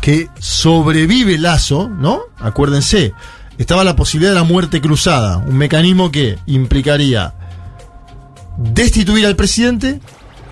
que 0.00 0.28
sobrevive 0.38 1.38
Lazo, 1.38 1.88
¿no? 1.88 2.20
Acuérdense, 2.38 3.12
estaba 3.58 3.84
la 3.84 3.96
posibilidad 3.96 4.32
de 4.32 4.38
la 4.40 4.44
muerte 4.44 4.80
cruzada, 4.80 5.38
un 5.38 5.56
mecanismo 5.56 6.10
que 6.10 6.38
implicaría 6.46 7.34
destituir 8.58 9.26
al 9.26 9.36
presidente, 9.36 10.00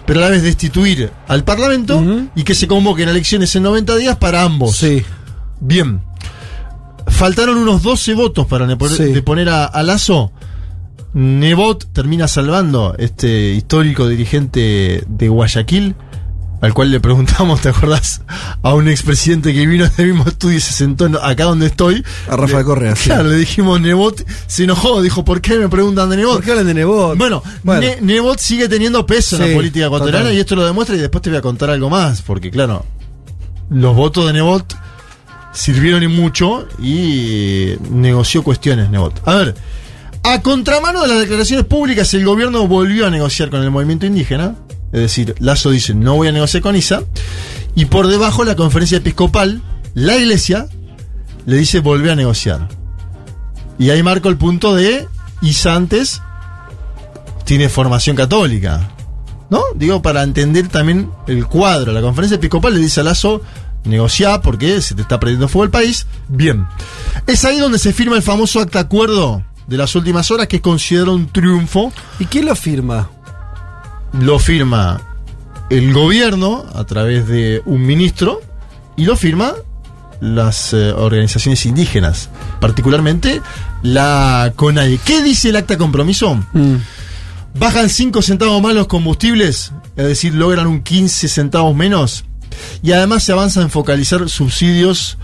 pero 0.07 0.21
a 0.21 0.25
la 0.25 0.29
vez 0.31 0.43
destituir 0.43 1.11
al 1.29 1.45
Parlamento 1.45 2.03
y 2.35 2.43
que 2.45 2.55
se 2.55 2.67
convoquen 2.67 3.09
elecciones 3.09 3.55
en 3.57 3.63
90 3.65 3.97
días 3.97 4.17
para 4.17 4.43
ambos. 4.43 4.77
Sí. 4.77 5.05
Bien. 5.61 6.03
Faltaron 7.07 7.57
unos 7.59 7.83
12 7.83 8.15
votos 8.15 8.47
para 8.47 8.67
Sí. 8.89 9.05
de 9.13 9.23
poner 9.23 9.49
a, 9.49 9.65
a 9.65 9.83
Lazo. 9.83 10.33
Nebot 11.15 11.93
termina 11.93 12.27
salvando 12.27 12.95
este 12.99 13.51
histórico 13.53 14.09
dirigente 14.09 15.05
de 15.07 15.29
Guayaquil, 15.29 15.95
al 16.63 16.73
cual 16.73 16.91
le 16.91 17.01
preguntamos, 17.01 17.61
¿te 17.61 17.69
acordás? 17.69 18.23
A 18.63 18.73
un 18.73 18.89
expresidente 18.89 19.53
que 19.53 19.67
vino 19.67 19.87
del 19.97 20.15
mismo 20.15 20.25
estudio 20.27 20.57
y 20.57 20.61
se 20.61 20.73
sentó 20.73 21.05
en- 21.07 21.17
acá 21.21 21.45
donde 21.45 21.67
estoy. 21.67 22.03
A 22.29 22.37
Rafael 22.37 22.61
Le- 22.61 22.65
Correa, 22.65 22.97
sí. 22.97 23.05
Claro, 23.11 23.25
le 23.29 23.37
dijimos 23.37 23.79
Nebot, 23.81 24.25
se 24.47 24.65
enojó, 24.65 25.03
dijo, 25.03 25.25
¿por 25.25 25.41
qué 25.43 25.59
me 25.59 25.69
preguntan 25.69 26.09
de 26.09 26.17
Nebot? 26.17 26.37
¿Por 26.37 26.45
qué 26.45 26.53
hablan 26.53 26.67
de 26.69 26.75
Nebot? 26.75 27.19
Bueno, 27.19 27.43
Bueno. 27.63 27.81
Ne- 27.83 27.99
Nebot 28.01 28.39
sigue 28.39 28.69
teniendo 28.69 29.05
peso 29.05 29.37
en 29.37 29.43
Sí, 29.43 29.49
la 29.51 29.55
política 29.57 29.87
ecuatoriana 29.87 30.21
total. 30.25 30.37
y 30.37 30.41
esto 30.41 30.57
lo 30.57 30.65
demuestra 30.65 30.97
y 30.97 31.01
después 31.01 31.21
te 31.21 31.29
voy 31.31 31.39
a 31.39 31.43
contar 31.43 31.69
algo 31.69 31.91
más, 31.91 32.23
porque 32.23 32.51
claro, 32.51 32.87
los 33.69 33.95
votos 33.95 34.27
de 34.27 34.33
Nebot 34.33 34.75
sirvieron 35.53 36.03
y 36.03 36.09
mucho 36.09 36.67
y 36.81 37.75
negoció 37.91 38.43
cuestiones 38.43 38.89
Nebot. 38.89 39.21
A 39.27 39.35
ver, 39.35 39.55
a 40.23 40.41
contramano 40.41 41.03
de 41.03 41.09
las 41.09 41.19
declaraciones 41.19 41.67
públicas, 41.67 42.15
el 42.15 42.25
gobierno 42.25 42.67
volvió 42.69 43.07
a 43.07 43.11
negociar 43.11 43.51
con 43.51 43.63
el 43.63 43.71
movimiento 43.71 44.07
indígena. 44.07 44.55
Es 44.93 45.01
decir, 45.01 45.35
Lazo 45.39 45.71
dice, 45.71 45.95
no 45.95 46.17
voy 46.17 46.29
a 46.29 46.33
negociar 46.33 46.63
con 46.63 46.77
ISA. 46.77 47.03
Y 47.75 47.87
por 47.87 48.07
debajo 48.07 48.45
la 48.45 48.57
conferencia 48.57 48.99
episcopal, 48.99 49.63
la 49.95 50.17
iglesia, 50.17 50.67
le 51.47 51.57
dice, 51.57 51.81
volvé 51.81 52.13
a 52.13 52.17
negociar. 52.17 52.69
Y 53.79 53.91
ahí 53.91 54.03
marco 54.03 54.29
el 54.29 54.37
punto 54.37 54.75
de 54.75 55.09
ISA 55.41 55.75
antes 55.75 56.21
tiene 57.45 57.69
formación 57.69 58.17
católica. 58.17 58.91
¿No? 59.51 59.63
Digo, 59.75 60.01
para 60.01 60.23
entender 60.23 60.69
también 60.69 61.11
el 61.27 61.47
cuadro. 61.47 61.93
La 61.93 62.01
conferencia 62.01 62.37
episcopal 62.37 62.75
le 62.75 62.81
dice 62.81 63.01
a 63.01 63.05
Lazo, 63.05 63.43
negociá 63.85 64.41
porque 64.41 64.81
se 64.81 64.95
te 64.95 65.03
está 65.03 65.21
perdiendo 65.21 65.49
fuego 65.49 65.65
el 65.65 65.71
país. 65.71 66.07
Bien. 66.29 66.67
Es 67.27 67.45
ahí 67.45 67.59
donde 67.59 67.79
se 67.79 67.93
firma 67.93 68.17
el 68.17 68.23
famoso 68.23 68.61
acta 68.61 68.81
acuerdo 68.81 69.45
de 69.67 69.77
las 69.77 69.95
últimas 69.95 70.31
horas 70.31 70.49
que 70.49 70.57
es 70.57 70.63
considerado 70.63 71.15
un 71.15 71.29
triunfo. 71.29 71.93
¿Y 72.19 72.27
quién 72.27 72.47
lo 72.47 72.55
firma? 72.57 73.11
Lo 74.13 74.39
firma 74.39 75.01
el 75.71 75.93
gobierno 75.93 76.67
a 76.75 76.85
través 76.85 77.27
de 77.29 77.63
un 77.65 77.85
ministro 77.87 78.41
y 78.97 79.05
lo 79.05 79.17
firma 79.17 79.55
las 80.21 80.73
eh, 80.73 80.93
organizaciones 80.93 81.67
indígenas, 81.67 82.29
particularmente 82.61 83.43
la 83.83 84.53
CONAIE. 84.55 84.99
¿Qué 85.05 85.23
dice 85.23 85.49
el 85.49 85.57
acta 85.57 85.77
compromiso? 85.77 86.39
Bajan 87.59 87.89
5 87.89 88.23
centavos 88.23 88.63
más 88.63 88.75
los 88.75 88.87
combustibles, 88.87 89.73
es 89.97 90.07
decir, 90.07 90.35
logran 90.35 90.67
un 90.67 90.83
15 90.83 91.29
centavos 91.29 91.75
menos. 91.75 92.25
Y 92.83 92.93
además 92.93 93.25
se 93.25 93.33
avanza 93.33 93.63
en 93.63 93.71
focalizar 93.71 94.29
subsidios 94.29 95.19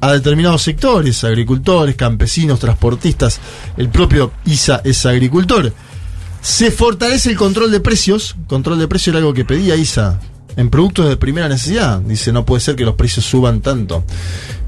a 0.00 0.12
determinados 0.12 0.62
sectores, 0.62 1.24
agricultores, 1.24 1.96
campesinos, 1.96 2.60
transportistas. 2.60 3.40
El 3.76 3.88
propio 3.88 4.32
ISA 4.44 4.80
es 4.84 5.04
agricultor. 5.06 5.72
Se 6.42 6.70
fortalece 6.70 7.30
el 7.30 7.36
control 7.36 7.70
de 7.70 7.80
precios. 7.80 8.36
Control 8.46 8.78
de 8.78 8.88
precios 8.88 9.08
era 9.14 9.18
algo 9.18 9.34
que 9.34 9.44
pedía 9.44 9.76
ISA 9.76 10.20
en 10.56 10.70
productos 10.70 11.08
de 11.08 11.16
primera 11.16 11.48
necesidad. 11.48 12.00
Dice, 12.00 12.32
no 12.32 12.44
puede 12.46 12.60
ser 12.60 12.76
que 12.76 12.84
los 12.84 12.94
precios 12.94 13.24
suban 13.26 13.60
tanto. 13.60 14.04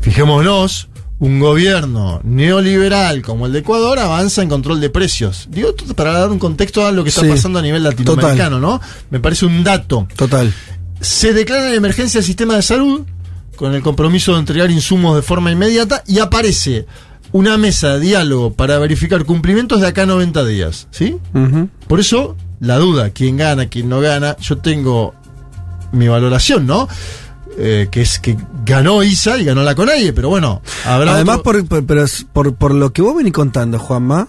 Fijémonos, 0.01 0.89
un 1.19 1.39
gobierno 1.41 2.21
neoliberal 2.25 3.23
como 3.23 3.47
el 3.47 3.53
de 3.53 3.61
Ecuador 3.61 3.99
avanza 3.99 4.43
en 4.43 4.49
control 4.49 4.81
de 4.81 4.91
precios. 4.91 5.49
Digo, 5.51 5.75
para 5.97 6.13
dar 6.13 6.31
un 6.31 6.39
contexto 6.39 6.85
a 6.87 6.93
lo 6.93 7.03
que 7.05 7.11
está 7.11 7.23
Sí. 7.23 7.29
pasando 7.29 7.59
a 7.59 7.63
nivel 7.63 7.83
latinoamericano, 7.85 8.59
¿no? 8.61 8.81
Me 9.11 9.21
parece 9.21 9.47
un 9.47 9.63
dato. 9.65 10.07
Total. 10.17 10.53
Se 11.01 11.33
declara 11.33 11.69
en 11.69 11.75
emergencia 11.75 12.19
el 12.19 12.25
sistema 12.25 12.55
de 12.57 12.63
salud 12.63 13.03
con 13.57 13.75
el 13.75 13.83
compromiso 13.83 14.33
de 14.35 14.41
entregar 14.41 14.71
insumos 14.71 15.15
de 15.17 15.23
forma 15.23 15.51
inmediata 15.53 16.03
y 16.07 16.19
aparece 16.19 16.87
una 17.33 17.57
mesa 17.59 17.95
de 17.95 18.01
diálogo 18.01 18.53
para 18.53 18.79
verificar 18.79 19.25
cumplimientos 19.25 19.81
de 19.81 19.87
acá 19.89 20.03
a 20.03 20.07
90 20.07 20.45
días, 20.45 20.87
¿sí? 20.91 21.17
Por 21.89 21.99
eso, 22.01 22.37
la 22.61 22.77
duda, 22.79 23.11
quién 23.11 23.37
gana, 23.37 23.67
quién 23.69 23.89
no 23.89 24.01
gana, 24.01 24.37
yo 24.41 24.59
tengo 24.59 25.15
mi 25.93 26.09
valoración, 26.09 26.67
¿no? 26.67 26.89
Eh, 27.59 27.89
que 27.91 28.01
es 28.01 28.19
que 28.19 28.37
ganó 28.65 29.03
Isa 29.03 29.39
y 29.39 29.45
ganó 29.45 29.63
la 29.63 29.75
Conaie, 29.75 30.13
pero 30.15 30.29
bueno, 30.31 30.63
habrá 30.87 31.15
Además, 31.15 31.39
otro- 31.39 31.53
por, 31.53 31.67
por- 31.67 31.87
pero 31.87 32.03
es 32.05 32.27
por, 32.33 32.55
por 32.55 32.73
lo 32.75 32.93
que 32.93 33.03
vos 33.03 33.15
venís 33.15 33.33
contando, 33.33 33.79
Juanma, 33.79 34.29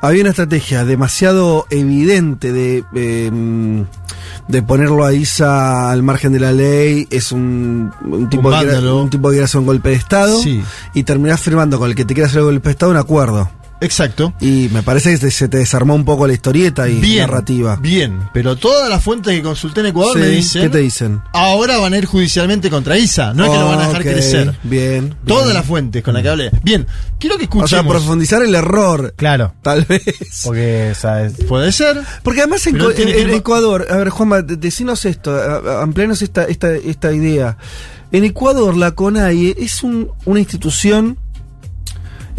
había 0.00 0.22
una 0.22 0.30
estrategia 0.30 0.84
demasiado 0.84 1.66
evidente 1.70 2.52
de, 2.52 2.84
eh, 2.94 3.84
de 4.48 4.62
ponerlo 4.62 5.04
a 5.04 5.12
Isa 5.12 5.90
al 5.90 6.02
margen 6.02 6.32
de 6.32 6.40
la 6.40 6.52
ley. 6.52 7.06
Es 7.10 7.32
un, 7.32 7.90
un 8.04 8.28
tipo, 8.30 8.48
Un 8.48 8.54
vándalo. 8.54 9.02
un 9.02 9.10
tipo 9.10 9.28
que 9.28 9.34
quiere 9.34 9.44
hacer 9.44 9.60
un 9.60 9.66
golpe 9.66 9.90
de 9.90 9.94
Estado. 9.96 10.38
Sí. 10.40 10.62
Y 10.94 11.02
terminás 11.02 11.40
firmando 11.40 11.78
con 11.78 11.90
el 11.90 11.94
que 11.96 12.04
te 12.04 12.14
quiere 12.14 12.28
hacer 12.28 12.38
el 12.40 12.46
golpe 12.46 12.68
de 12.68 12.72
Estado 12.72 12.92
un 12.92 12.98
acuerdo. 12.98 13.50
Exacto. 13.80 14.34
Y 14.40 14.68
me 14.72 14.82
parece 14.82 15.18
que 15.18 15.30
se- 15.30 15.48
te 15.48 15.58
desarmó 15.58 15.94
un 15.94 16.04
poco 16.04 16.26
la 16.26 16.32
historieta 16.34 16.88
y 16.88 17.00
bien, 17.00 17.20
narrativa. 17.26 17.76
Bien, 17.76 18.20
pero 18.34 18.56
todas 18.56 18.88
las 18.90 19.02
fuentes 19.02 19.34
que 19.34 19.42
consulté 19.42 19.80
en 19.80 19.86
Ecuador 19.86 20.14
Sí, 20.14 20.20
me 20.20 20.26
dicen. 20.28 20.62
¿Qué 20.62 20.68
te 20.68 20.78
dicen? 20.78 21.20
Ahora 21.32 21.78
van 21.78 21.94
a 21.94 21.98
ir 21.98 22.04
judicialmente 22.06 22.68
contra 22.70 22.98
Isa, 22.98 23.32
no 23.32 23.44
es 23.44 23.50
que 23.50 23.56
lo 23.56 23.66
van 23.68 23.80
a 23.80 23.86
dejar 23.88 24.02
crecer. 24.02 24.54
Bien. 24.64 25.14
Todas 25.26 25.54
las 25.54 25.64
fuentes 25.64 26.02
con 26.02 26.14
las 26.14 26.22
que 26.22 26.28
hablé. 26.28 26.50
Bien, 26.62 26.86
quiero 27.18 27.38
que 27.38 27.44
O 27.46 27.48
sea, 27.66 27.78
escuchemos. 27.78 27.92
profundizar 27.94 28.42
el 28.42 28.54
error. 28.54 29.14
Claro. 29.16 29.54
Tal 29.62 29.84
vez. 29.86 30.02
Porque, 30.44 30.92
¿sabes? 30.98 31.32
Puede 31.48 31.72
ser. 31.72 32.00
Porque 32.22 32.40
además 32.40 32.66
en, 32.66 32.76
que 32.76 33.34
Ecuador, 33.34 33.86
a 33.90 33.96
ver 33.96 34.10
Juanma, 34.10 34.42
de- 34.42 34.56
decinos 34.56 35.04
esto, 35.06 35.34
a- 35.34 35.56
a- 35.78 35.82
amplíanos 35.82 36.20
esta, 36.22 36.44
esta, 36.44 36.74
esta 36.74 37.12
idea. 37.12 37.56
En 38.12 38.24
Ecuador 38.24 38.76
la 38.76 38.90
CONAIE 38.92 39.54
es 39.58 39.82
un- 39.82 40.10
una 40.24 40.40
institución, 40.40 41.16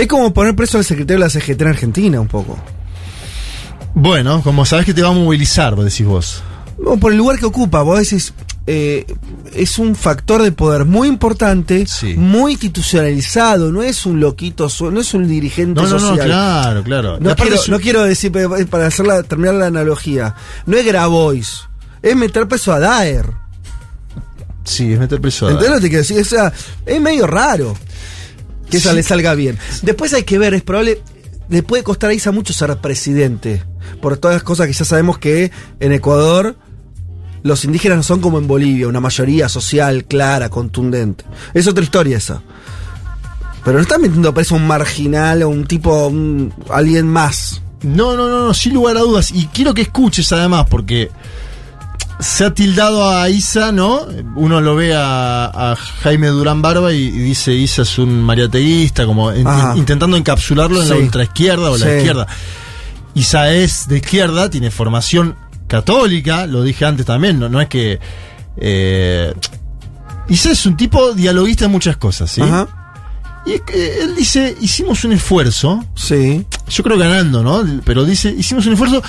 es 0.01 0.07
como 0.07 0.33
poner 0.33 0.55
preso 0.55 0.77
al 0.77 0.83
secretario 0.85 1.19
de 1.19 1.25
la 1.25 1.30
CGT 1.30 1.61
en 1.61 1.67
Argentina 1.67 2.19
un 2.21 2.27
poco. 2.27 2.57
Bueno, 3.93 4.41
como 4.41 4.65
sabes 4.65 4.85
que 4.85 4.93
te 4.93 5.01
va 5.01 5.09
a 5.09 5.13
movilizar, 5.13 5.75
decís 5.75 6.05
vos. 6.05 6.43
No, 6.77 6.97
por 6.97 7.11
el 7.11 7.17
lugar 7.17 7.38
que 7.38 7.45
ocupa, 7.45 7.81
vos 7.81 7.99
decís, 7.99 8.33
eh, 8.65 9.05
es 9.53 9.77
un 9.77 9.95
factor 9.95 10.41
de 10.41 10.51
poder 10.51 10.85
muy 10.85 11.07
importante, 11.07 11.85
muy 12.15 12.53
institucionalizado, 12.53 13.71
no 13.71 13.83
es 13.83 14.05
un 14.05 14.19
loquito, 14.19 14.67
no 14.91 14.99
es 15.01 15.13
un 15.13 15.27
dirigente 15.27 15.81
No, 15.81 15.88
no, 15.88 15.93
no, 15.93 15.99
social. 15.99 16.25
claro, 16.25 16.83
claro. 16.83 17.17
No 17.19 17.35
quiero, 17.35 17.57
no 17.67 17.80
quiero 17.80 18.03
decir, 18.03 18.31
para 18.69 18.88
hacerla, 18.88 19.23
terminar 19.23 19.55
la 19.55 19.67
analogía, 19.67 20.35
no 20.65 20.77
es 20.77 20.85
Grabois, 20.85 21.67
es 22.01 22.15
meter 22.15 22.47
peso 22.47 22.71
a 22.73 22.80
Daer. 22.80 23.30
Sí, 24.63 24.93
es 24.93 24.99
meter 24.99 25.19
preso. 25.19 25.47
a- 25.47 25.51
¿Entendés 25.51 25.69
lo 25.71 25.75
que 25.77 25.81
te 25.81 25.89
quiero 25.89 26.01
decir? 26.03 26.21
O 26.21 26.25
sea, 26.25 26.53
es 26.85 27.01
medio 27.01 27.27
raro 27.27 27.75
que 28.72 28.77
esa 28.77 28.93
le 28.93 29.03
salga 29.03 29.33
bien. 29.35 29.58
Después 29.83 30.14
hay 30.14 30.24
que 30.24 30.38
ver, 30.40 30.53
es 30.53 30.64
probable. 30.64 31.01
Le 31.50 31.61
puede 31.64 31.83
costar 31.83 32.09
a 32.09 32.14
Isa 32.14 32.32
mucho 32.32 32.53
ser 32.53 32.75
presidente. 32.77 33.64
Por 34.01 34.17
todas 34.17 34.35
las 34.35 34.43
cosas 34.43 34.67
que 34.67 34.74
ya 34.74 34.85
sabemos 34.85 35.17
que 35.17 35.51
en 35.80 35.91
Ecuador 35.91 36.56
los 37.43 37.66
indígenas 37.66 37.98
no 37.98 38.03
son 38.03 38.22
como 38.22 38.38
en 38.38 38.48
Bolivia, 38.48 38.88
una 38.88 39.00
mayoría 39.00 39.50
social, 39.50 40.06
clara, 40.06 40.50
contundente. 40.50 41.25
Es 41.53 41.67
otra 41.67 41.83
historia 41.83 42.17
esa. 42.17 42.41
Pero 43.64 43.77
no 43.77 43.82
están 43.83 44.01
metiendo 44.01 44.33
preso 44.33 44.56
a 44.56 44.58
un 44.58 44.67
marginal 44.67 45.43
o 45.43 45.50
un 45.50 45.66
tipo, 45.66 46.08
un- 46.08 46.53
alguien 46.69 47.08
más. 47.08 47.61
No, 47.83 48.16
no, 48.16 48.30
no, 48.30 48.45
no, 48.48 48.53
sin 48.53 48.74
lugar 48.74 48.95
a 48.98 49.01
dudas. 49.01 49.32
Y 49.32 49.48
quiero 49.48 49.74
que 49.74 49.82
escuches 49.82 50.32
además, 50.32 50.67
porque 50.69 51.09
se 52.22 52.45
ha 52.45 52.53
tildado 52.53 53.09
a 53.09 53.30
Isa, 53.30 53.72
¿no? 53.72 54.06
Uno 54.35 54.61
lo 54.61 54.75
ve 54.75 54.95
a, 54.95 55.45
a 55.72 55.75
Jaime 55.75 56.27
Durán 56.27 56.61
Barba 56.61 56.93
y, 56.93 56.98
y 57.08 57.09
dice 57.11 57.53
Isa 57.53 57.82
es 57.82 57.98
un 58.00 58.22
mariateísta, 58.24 59.06
como 59.06 59.33
in- 59.33 59.45
intentando 59.75 60.16
encapsularlo 60.17 60.82
en 60.82 60.90
la 60.90 60.95
ultraizquierda 60.95 61.72
o 61.72 61.77
la 61.77 61.85
izquierda. 61.98 62.27
Isa 63.16 63.51
es 63.51 63.88
de 63.88 63.98
izquierda, 63.98 64.50
tiene 64.50 64.72
formación 64.72 65.35
católica, 65.67 66.45
lo 66.48 66.64
dije 66.64 66.85
antes 66.85 67.06
también, 67.06 67.40
no, 67.40 67.50
no 67.50 67.59
es 67.59 67.67
que... 67.67 68.00
Eh, 68.58 69.33
Isa 70.30 70.51
es 70.51 70.66
un 70.66 70.77
tipo 70.77 71.11
dialoguista 71.14 71.66
en 71.66 71.72
muchas 71.72 71.98
cosas, 71.98 72.32
¿sí? 72.32 72.41
Ajá. 72.41 72.67
Y 73.45 73.51
eh, 73.53 74.00
él 74.03 74.16
dice, 74.16 74.56
hicimos 74.61 75.03
un 75.03 75.14
esfuerzo. 75.14 75.83
Sí. 75.95 76.45
Yo 76.69 76.83
creo 76.83 76.98
ganando, 76.98 77.41
¿no? 77.43 77.64
Pero 77.83 78.06
dice, 78.06 78.30
hicimos 78.38 78.66
un 78.67 78.74
esfuerzo. 78.74 79.01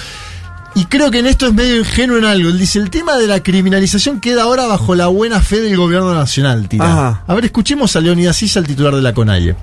Y 0.75 0.86
creo 0.86 1.10
que 1.10 1.18
en 1.18 1.26
esto 1.26 1.47
es 1.47 1.52
medio 1.52 1.76
ingenuo 1.78 2.17
en 2.17 2.25
algo. 2.25 2.49
Él 2.49 2.59
dice, 2.59 2.78
el 2.78 2.89
tema 2.91 3.17
de 3.17 3.26
la 3.26 3.42
criminalización 3.42 4.20
queda 4.20 4.44
ahora 4.44 4.67
bajo 4.67 4.94
la 4.94 5.09
buena 5.09 5.41
fe 5.41 5.60
del 5.60 5.76
gobierno 5.76 6.15
nacional, 6.15 6.68
tira. 6.68 6.86
Ajá. 6.86 7.25
A 7.26 7.34
ver, 7.34 7.44
escuchemos 7.44 7.94
a 7.94 8.01
Leonidas 8.01 8.42
Issa, 8.42 8.60
el 8.60 8.67
titular 8.67 8.94
de 8.94 9.02
la 9.02 9.12
CONAIE. 9.12 9.55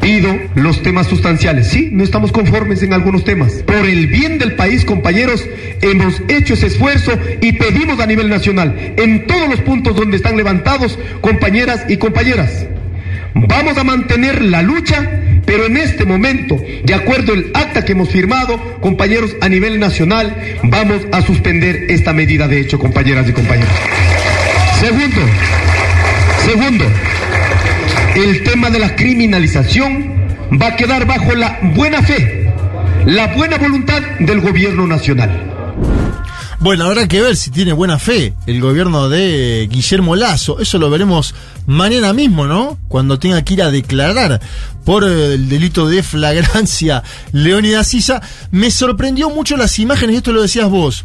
Pido 0.00 0.34
los 0.56 0.82
temas 0.82 1.06
sustanciales. 1.06 1.68
Sí, 1.68 1.88
no 1.92 2.02
estamos 2.02 2.32
conformes 2.32 2.82
en 2.82 2.92
algunos 2.92 3.24
temas. 3.24 3.52
Por 3.64 3.76
el 3.76 4.08
bien 4.08 4.38
del 4.38 4.56
país, 4.56 4.84
compañeros, 4.84 5.42
hemos 5.80 6.20
hecho 6.28 6.54
ese 6.54 6.66
esfuerzo 6.66 7.12
y 7.40 7.52
pedimos 7.52 8.00
a 8.00 8.06
nivel 8.06 8.28
nacional, 8.28 8.74
en 8.76 9.26
todos 9.26 9.48
los 9.48 9.60
puntos 9.60 9.96
donde 9.96 10.16
están 10.16 10.36
levantados, 10.36 10.98
compañeras 11.20 11.84
y 11.88 11.96
compañeras. 11.96 12.66
Vamos 13.34 13.78
a 13.78 13.84
mantener 13.84 14.42
la 14.42 14.60
lucha, 14.60 15.08
pero 15.44 15.66
en 15.66 15.76
este 15.76 16.04
momento, 16.04 16.60
de 16.84 16.94
acuerdo 16.94 17.32
al 17.32 17.50
acta 17.54 17.84
que 17.84 17.92
hemos 17.92 18.08
firmado, 18.10 18.58
compañeros, 18.80 19.36
a 19.40 19.48
nivel 19.48 19.78
nacional, 19.80 20.58
vamos 20.62 21.02
a 21.12 21.22
suspender 21.22 21.86
esta 21.88 22.12
medida 22.12 22.48
de 22.48 22.60
hecho, 22.60 22.78
compañeras 22.78 23.28
y 23.28 23.32
compañeros. 23.32 23.72
Segundo, 24.80 25.20
segundo, 26.46 26.84
el 28.16 28.42
tema 28.42 28.70
de 28.70 28.78
la 28.78 28.94
criminalización 28.96 30.12
va 30.60 30.68
a 30.68 30.76
quedar 30.76 31.06
bajo 31.06 31.34
la 31.34 31.58
buena 31.74 32.02
fe, 32.02 32.50
la 33.06 33.28
buena 33.28 33.58
voluntad 33.58 34.02
del 34.20 34.40
gobierno 34.40 34.86
nacional. 34.86 35.51
Bueno, 36.62 36.84
habrá 36.84 37.08
que 37.08 37.20
ver 37.20 37.36
si 37.36 37.50
tiene 37.50 37.72
buena 37.72 37.98
fe 37.98 38.34
el 38.46 38.60
gobierno 38.60 39.08
de 39.08 39.68
Guillermo 39.70 40.14
Lazo. 40.14 40.60
Eso 40.60 40.78
lo 40.78 40.90
veremos 40.90 41.34
mañana 41.66 42.12
mismo, 42.12 42.46
¿no? 42.46 42.78
Cuando 42.86 43.18
tenga 43.18 43.42
que 43.42 43.54
ir 43.54 43.62
a 43.62 43.72
declarar 43.72 44.40
por 44.84 45.02
eh, 45.02 45.34
el 45.34 45.48
delito 45.48 45.88
de 45.88 46.04
flagrancia 46.04 47.02
Leónidas 47.32 47.92
Issa. 47.94 48.22
Me 48.52 48.70
sorprendió 48.70 49.28
mucho 49.28 49.56
las 49.56 49.76
imágenes, 49.80 50.14
y 50.14 50.16
esto 50.18 50.30
lo 50.30 50.40
decías 50.42 50.70
vos. 50.70 51.04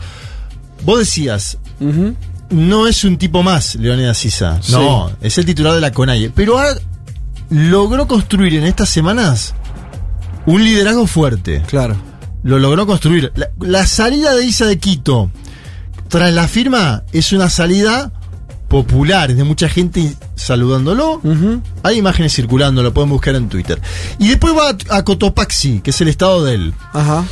Vos 0.85 0.99
decías, 0.99 1.57
no 2.51 2.87
es 2.87 3.03
un 3.03 3.17
tipo 3.17 3.41
más, 3.41 3.73
Leónidas 3.75 4.23
Issa. 4.25 4.59
No, 4.69 5.11
es 5.21 5.39
el 5.39 5.45
titular 5.45 5.73
de 5.73 5.81
la 5.81 5.91
CONAIE. 5.91 6.29
Pero 6.35 6.59
ha- 6.59 6.77
logró 7.49 8.07
construir 8.07 8.53
en 8.53 8.63
estas 8.65 8.89
semanas 8.89 9.55
un 10.45 10.63
liderazgo 10.63 11.07
fuerte. 11.07 11.63
Claro. 11.65 11.95
Lo 12.43 12.59
logró 12.59 12.85
construir. 12.85 13.31
La, 13.35 13.49
la 13.59 13.87
salida 13.87 14.35
de 14.35 14.45
Isa 14.45 14.67
de 14.67 14.77
Quito 14.77 15.31
tras 16.07 16.33
la 16.33 16.47
firma 16.47 17.03
es 17.13 17.31
una 17.31 17.49
salida 17.49 18.11
popular, 18.67 19.31
es 19.31 19.37
de 19.37 19.43
mucha 19.43 19.69
gente 19.69 20.13
saludándolo. 20.35 21.21
Hay 21.83 21.97
imágenes 21.97 22.33
circulando, 22.33 22.83
lo 22.83 22.93
pueden 22.93 23.09
buscar 23.09 23.35
en 23.35 23.49
Twitter. 23.49 23.81
Y 24.19 24.27
después 24.29 24.53
va 24.53 24.69
a, 24.69 24.97
a 24.97 25.03
Cotopaxi, 25.03 25.81
que 25.81 25.91
es 25.91 26.01
el 26.01 26.09
estado 26.09 26.43
de 26.43 26.55
él. 26.55 26.73
Ajá. 26.93 27.25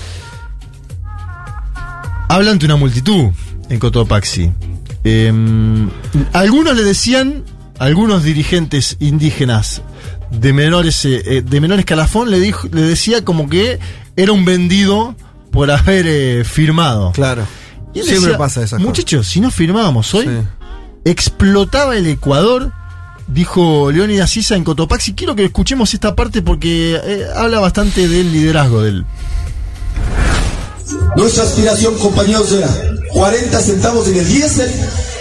Habla 2.29 2.51
ante 2.51 2.65
una 2.65 2.75
multitud 2.75 3.31
en 3.69 3.79
Cotopaxi. 3.79 4.51
Em, 5.03 5.89
algunos 6.33 6.75
le 6.75 6.83
decían, 6.83 7.43
algunos 7.77 8.23
dirigentes 8.23 8.97
indígenas 8.99 9.81
de 10.31 10.51
menores 10.51 11.05
eh, 11.05 11.43
de 11.45 11.61
menor 11.61 11.79
escalafón 11.79 12.31
le 12.31 12.39
dijo, 12.39 12.67
le 12.71 12.81
decía 12.81 13.23
como 13.23 13.47
que 13.47 13.79
era 14.15 14.31
un 14.31 14.45
vendido 14.45 15.15
por 15.51 15.69
haber 15.71 16.07
eh, 16.07 16.43
firmado. 16.43 17.11
Claro. 17.11 17.45
Y 17.95 17.99
él 17.99 18.05
Siempre 18.05 18.27
decía, 18.27 18.37
pasa 18.37 18.61
cosas. 18.61 18.81
Muchachos, 18.81 19.25
si 19.27 19.39
no 19.39 19.49
firmábamos 19.49 20.13
hoy, 20.13 20.27
explotaba 21.05 21.95
el 21.95 22.05
Ecuador. 22.07 22.71
Dijo 23.27 23.91
Leónidas 23.91 24.37
Issa 24.37 24.55
en 24.55 24.63
Cotopaxi. 24.63 25.15
Quiero 25.15 25.35
que 25.35 25.45
escuchemos 25.45 25.93
esta 25.95 26.13
parte 26.13 26.43
porque 26.43 26.99
eh, 27.03 27.25
habla 27.35 27.59
bastante 27.59 28.07
del 28.07 28.31
liderazgo 28.31 28.83
de 28.83 28.89
él. 28.89 29.05
Nuestra 31.15 31.43
aspiración, 31.43 31.97
compañeros, 31.97 32.51
era 32.51 32.69
40 33.13 33.59
centavos 33.61 34.07
en 34.09 34.17
el 34.17 34.27
diésel 34.27 34.69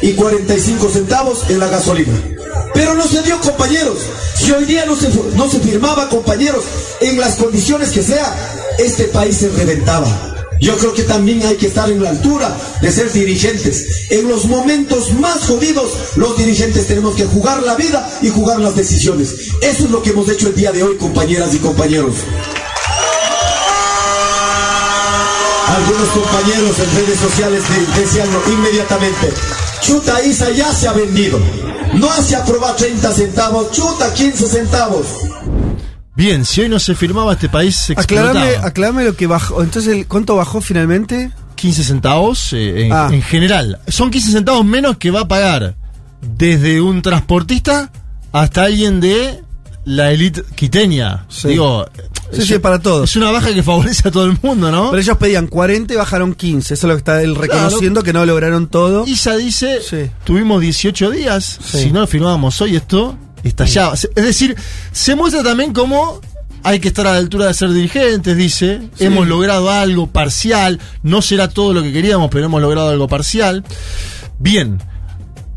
y 0.03 0.13
45 0.13 0.91
centavos 0.91 1.49
en 1.49 1.61
la 1.61 1.69
gasolina. 1.69 2.13
Pero 2.75 2.95
no 2.95 3.07
se 3.07 3.23
dio, 3.23 3.39
compañeros. 3.39 3.99
Si 4.37 4.51
hoy 4.51 4.65
día 4.65 4.85
no 4.85 4.97
se, 4.97 5.09
no 5.37 5.49
se 5.49 5.61
firmaba, 5.61 6.09
compañeros, 6.09 6.65
en 7.01 7.21
las 7.21 7.37
condiciones 7.37 7.91
que 7.91 8.03
sea, 8.03 8.35
este 8.79 9.05
país 9.05 9.37
se 9.37 9.49
reventaba. 9.51 10.34
Yo 10.61 10.77
creo 10.79 10.95
que 10.95 11.03
también 11.03 11.43
hay 11.47 11.57
que 11.57 11.67
estar 11.67 11.91
en 11.91 12.03
la 12.03 12.11
altura 12.11 12.57
de 12.81 12.91
ser 12.91 13.13
dirigentes. 13.13 14.07
En 14.11 14.29
los 14.29 14.47
momentos 14.47 15.13
más 15.15 15.45
jodidos, 15.47 15.91
los 16.17 16.37
dirigentes 16.39 16.87
tenemos 16.87 17.15
que 17.17 17.25
jugar 17.27 17.63
la 17.63 17.75
vida 17.75 18.09
y 18.23 18.29
jugar 18.31 18.61
las 18.61 18.75
decisiones. 18.77 19.35
Eso 19.61 19.85
es 19.85 19.91
lo 19.91 20.03
que 20.03 20.11
hemos 20.11 20.29
hecho 20.29 20.49
el 20.49 20.55
día 20.55 20.73
de 20.73 20.83
hoy, 20.83 20.97
compañeras 20.97 21.53
y 21.55 21.59
compañeros. 21.59 22.15
Algunos 25.77 26.09
compañeros 26.11 26.79
en 26.79 26.97
redes 26.97 27.19
sociales 27.19 27.63
de- 27.69 28.01
decían 28.01 28.29
inmediatamente, 28.49 29.33
chuta 29.81 30.23
Isa 30.25 30.51
ya 30.51 30.73
se 30.73 30.89
ha 30.89 30.93
vendido. 30.93 31.39
No 31.95 32.11
hace 32.11 32.37
aprobar 32.37 32.77
30 32.77 33.13
centavos, 33.13 33.71
chuta 33.73 34.13
15 34.15 34.47
centavos. 34.49 35.07
Bien, 36.17 36.45
si 36.45 36.61
hoy 36.61 36.69
no 36.69 36.79
se 36.79 36.95
firmaba 36.95 37.33
este 37.33 37.49
país 37.49 37.75
se 37.75 37.93
explotaba. 37.95 38.31
Aclarame, 38.31 38.57
aclarame 38.67 39.05
lo 39.05 39.17
que 39.17 39.27
bajó. 39.27 39.63
Entonces, 39.63 40.07
¿cuánto 40.07 40.37
bajó 40.37 40.61
finalmente? 40.61 41.31
15 41.57 41.83
centavos 41.85 42.53
eh, 42.53 42.87
en, 42.87 42.93
Ah. 42.93 43.09
en 43.11 43.23
general. 43.23 43.81
Son 43.89 44.11
15 44.11 44.31
centavos 44.33 44.65
menos 44.65 44.97
que 44.99 45.11
va 45.11 45.21
a 45.23 45.29
pagar 45.29 45.75
desde 46.21 46.81
un 46.81 47.03
transportista 47.03 47.91
hasta 48.33 48.65
alguien 48.65 49.01
de 49.01 49.43
la 49.85 50.13
élite 50.13 50.43
quiteña. 50.55 51.27
Digo, 51.45 51.87
Sí, 52.33 52.41
es- 52.43 52.47
sí, 52.49 52.59
para 52.59 52.79
todos. 52.79 53.11
Es 53.11 53.17
una 53.17 53.31
baja 53.31 53.53
que 53.53 53.63
favorece 53.63 54.09
a 54.09 54.11
todo 54.11 54.25
el 54.27 54.37
mundo, 54.43 54.71
¿no? 54.71 54.91
Pero 54.91 55.03
ellos 55.03 55.17
pedían 55.19 55.47
40 55.47 55.95
y 55.95 55.97
bajaron 55.97 56.35
15. 56.35 56.75
Eso 56.75 56.87
es 56.87 56.89
lo 56.89 56.95
que 56.95 56.99
está 56.99 57.23
él 57.23 57.35
reconociendo 57.35 58.03
que 58.03 58.13
no 58.13 58.25
lograron 58.25 58.67
todo. 58.69 59.05
Isa 59.07 59.37
dice, 59.37 59.81
tuvimos 60.25 60.61
18 60.61 61.11
días, 61.11 61.59
si 61.65 61.91
no 61.93 62.01
lo 62.01 62.07
firmábamos 62.07 62.61
hoy 62.61 62.77
esto, 62.77 63.17
estallaba. 63.49 63.95
Es 63.95 64.09
decir, 64.15 64.57
se 64.93 65.15
muestra 65.15 65.43
también 65.43 65.73
cómo 65.73 66.21
hay 66.63 66.81
que 66.81 66.89
estar 66.89 67.07
a 67.07 67.13
la 67.13 67.19
altura 67.19 67.47
de 67.47 67.55
ser 67.55 67.71
dirigentes, 67.73 68.37
dice. 68.37 68.81
Sí. 68.97 69.05
Hemos 69.05 69.27
logrado 69.29 69.71
algo 69.71 70.07
parcial, 70.07 70.81
no 71.03 71.21
será 71.23 71.49
todo 71.49 71.75
lo 71.75 71.83
que 71.83 71.93
queríamos, 71.93 72.31
pero 72.31 72.47
hemos 72.47 72.61
logrado 72.63 72.89
algo 72.91 73.07
parcial. 73.09 73.65
Bien. 74.39 74.79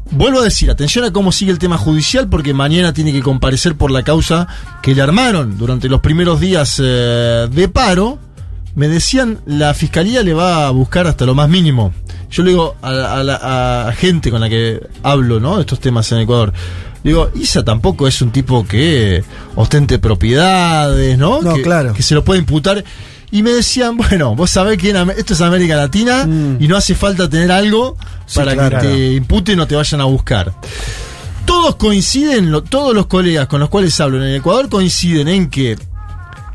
Vuelvo 0.09 0.39
a 0.39 0.43
decir, 0.43 0.71
atención 0.71 1.03
a 1.03 1.11
cómo 1.11 1.33
sigue 1.33 1.51
el 1.51 1.59
tema 1.59 1.77
judicial, 1.77 2.29
porque 2.29 2.53
mañana 2.53 2.93
tiene 2.93 3.11
que 3.11 3.21
comparecer 3.21 3.75
por 3.75 3.91
la 3.91 4.03
causa 4.03 4.47
que 4.81 4.95
le 4.95 5.01
armaron 5.01 5.57
durante 5.57 5.89
los 5.89 5.99
primeros 5.99 6.39
días 6.39 6.81
eh, 6.81 7.47
de 7.51 7.67
paro. 7.67 8.17
Me 8.73 8.87
decían, 8.87 9.39
la 9.45 9.73
fiscalía 9.73 10.23
le 10.23 10.33
va 10.33 10.67
a 10.67 10.71
buscar 10.71 11.07
hasta 11.07 11.25
lo 11.25 11.35
más 11.35 11.49
mínimo. 11.49 11.93
Yo 12.29 12.43
le 12.43 12.51
digo 12.51 12.75
a, 12.81 12.91
la- 12.91 13.35
a 13.35 13.87
a 13.89 13.91
gente 13.93 14.29
con 14.31 14.39
la 14.39 14.47
que 14.49 14.79
hablo, 15.03 15.39
¿no? 15.41 15.55
De 15.55 15.61
estos 15.61 15.79
temas 15.81 16.09
en 16.13 16.19
Ecuador. 16.19 16.53
Digo, 17.03 17.29
Isa 17.35 17.63
tampoco 17.63 18.07
es 18.07 18.21
un 18.21 18.31
tipo 18.31 18.65
que 18.65 19.23
ostente 19.55 19.99
propiedades, 19.99 21.17
¿no? 21.17 21.41
No, 21.41 21.53
que, 21.55 21.61
claro. 21.61 21.93
Que 21.93 22.03
se 22.03 22.15
lo 22.15 22.23
puede 22.23 22.39
imputar. 22.39 22.83
Y 23.31 23.43
me 23.43 23.51
decían, 23.51 23.97
bueno, 24.09 24.35
vos 24.35 24.49
sabés 24.49 24.77
que 24.77 24.89
esto 25.17 25.33
es 25.33 25.41
América 25.41 25.75
Latina 25.75 26.27
y 26.59 26.67
no 26.67 26.75
hace 26.77 26.95
falta 26.95 27.29
tener 27.29 27.51
algo 27.51 27.95
Mm. 27.95 28.29
Sí, 28.29 28.39
para 28.39 28.53
claro. 28.53 28.79
que 28.81 28.87
te 28.87 29.13
imputen 29.13 29.59
o 29.61 29.67
te 29.67 29.75
vayan 29.75 30.01
a 30.01 30.03
buscar. 30.03 30.53
Todos 31.45 31.77
coinciden, 31.77 32.53
todos 32.69 32.93
los 32.93 33.05
colegas 33.07 33.47
con 33.47 33.61
los 33.61 33.69
cuales 33.69 33.97
hablo 34.01 34.17
en 34.17 34.23
el 34.23 34.35
Ecuador 34.35 34.67
coinciden 34.67 35.29
en 35.29 35.49
que 35.49 35.77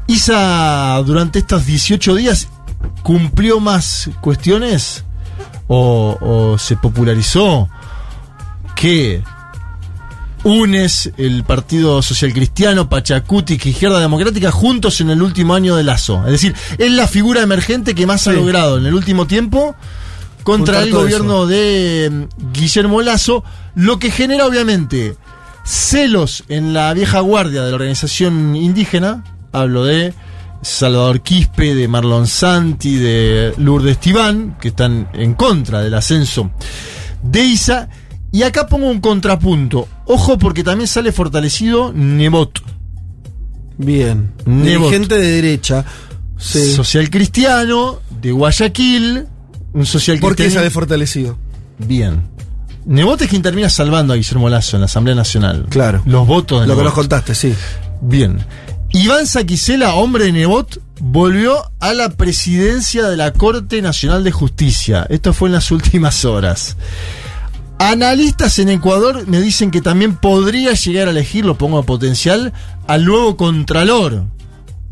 Isa 0.07 1.03
durante 1.07 1.39
estos 1.39 1.65
18 1.65 2.15
días 2.15 2.49
cumplió 3.03 3.59
más 3.59 4.11
cuestiones 4.21 5.05
o, 5.67 6.19
o 6.21 6.59
se 6.59 6.77
popularizó 6.77 7.71
que 8.77 9.23
unes 10.45 11.13
el 11.17 11.45
Partido 11.45 12.03
Social 12.03 12.33
Cristiano, 12.33 12.89
Pachacuti 12.89 13.59
y 13.63 13.69
Izquierda 13.69 14.01
Democrática 14.01 14.51
juntos 14.51 15.01
en 15.01 15.11
el 15.11 15.23
último 15.23 15.55
año 15.55 15.77
de 15.77 15.85
Lazo. 15.85 16.23
Es 16.27 16.33
decir, 16.33 16.55
es 16.79 16.91
la 16.91 17.07
figura 17.07 17.43
emergente 17.43 17.95
que 17.95 18.07
más 18.07 18.27
ha 18.27 18.33
logrado 18.33 18.79
en 18.79 18.87
el 18.87 18.95
último 18.95 19.27
tiempo 19.27 19.77
contra 20.43 20.81
Juntar 20.81 20.89
el 20.89 20.93
gobierno 20.93 21.47
de 21.47 22.11
mm, 22.11 22.53
Guillermo 22.53 23.01
Lazo, 23.03 23.45
lo 23.75 23.99
que 23.99 24.11
genera 24.11 24.47
obviamente 24.47 25.17
celos 25.65 26.45
en 26.49 26.75
la 26.75 26.93
vieja 26.93 27.21
guardia 27.21 27.63
de 27.63 27.71
la 27.71 27.77
organización 27.77 28.57
indígena. 28.57 29.25
Hablo 29.53 29.85
de 29.85 30.13
Salvador 30.63 31.21
Quispe, 31.21 31.75
de 31.75 31.87
Marlon 31.87 32.27
Santi, 32.27 32.97
de 32.97 33.55
Lourdes 33.59 33.99
Tibán, 33.99 34.57
que 34.61 34.69
están 34.69 35.09
en 35.13 35.35
contra 35.35 35.81
del 35.81 35.95
ascenso 35.95 36.51
de 37.23 37.45
ISA. 37.45 37.89
Y 38.33 38.43
acá 38.45 38.67
pongo 38.67 38.89
un 38.89 39.01
contrapunto. 39.01 39.87
Ojo 40.07 40.39
porque 40.39 40.65
también 40.65 40.89
sale 40.89 41.13
fortalecido 41.13 41.93
Nebot. 41.93 42.63
Bien. 43.77 44.33
Nebot. 44.47 44.91
Dirigente 44.91 45.19
de 45.19 45.31
derecha. 45.31 45.85
Sí. 46.39 46.73
Social 46.73 47.11
cristiano, 47.11 48.01
de 48.21 48.33
Guayaquil. 48.33 49.27
Un 49.75 49.87
social 49.87 50.19
¿Por 50.19 50.35
qué 50.35 50.51
sale 50.51 50.71
fortalecido? 50.71 51.37
Bien. 51.79 52.23
Nebot 52.85 53.21
es 53.23 53.29
quien 53.29 53.43
termina 53.43 53.69
salvando 53.69 54.13
a 54.13 54.17
Guillermo 54.17 54.49
Lazo 54.49 54.77
en 54.77 54.81
la 54.81 54.87
Asamblea 54.87 55.15
Nacional. 55.15 55.67
Claro. 55.69 56.03
Los 56.07 56.27
votos 56.27 56.63
de 56.63 56.67
Lo 56.67 56.77
que 56.77 56.85
nos 56.85 56.95
contaste, 56.95 57.35
sí. 57.35 57.55
Bien. 58.01 58.45
Iván 58.91 59.27
Saquicela, 59.27 59.95
hombre 59.95 60.25
de 60.25 60.33
Nebot, 60.33 60.81
volvió 61.01 61.71
a 61.81 61.95
la 61.95 62.11
presidencia 62.11 63.09
de 63.09 63.17
la 63.17 63.33
Corte 63.33 63.81
Nacional 63.81 64.25
de 64.25 64.33
Justicia. 64.33 65.07
Esto 65.09 65.33
fue 65.33 65.49
en 65.49 65.55
las 65.55 65.71
últimas 65.71 66.25
horas. 66.25 66.77
Analistas 67.91 68.59
en 68.59 68.69
Ecuador 68.69 69.27
me 69.27 69.41
dicen 69.41 69.71
que 69.71 69.81
también 69.81 70.15
podría 70.17 70.73
llegar 70.75 71.09
a 71.09 71.11
elegir, 71.11 71.45
lo 71.45 71.59
pongo 71.59 71.79
a 71.79 71.83
potencial, 71.83 72.53
al 72.87 73.05
nuevo 73.05 73.37
Contralor. 73.37 74.25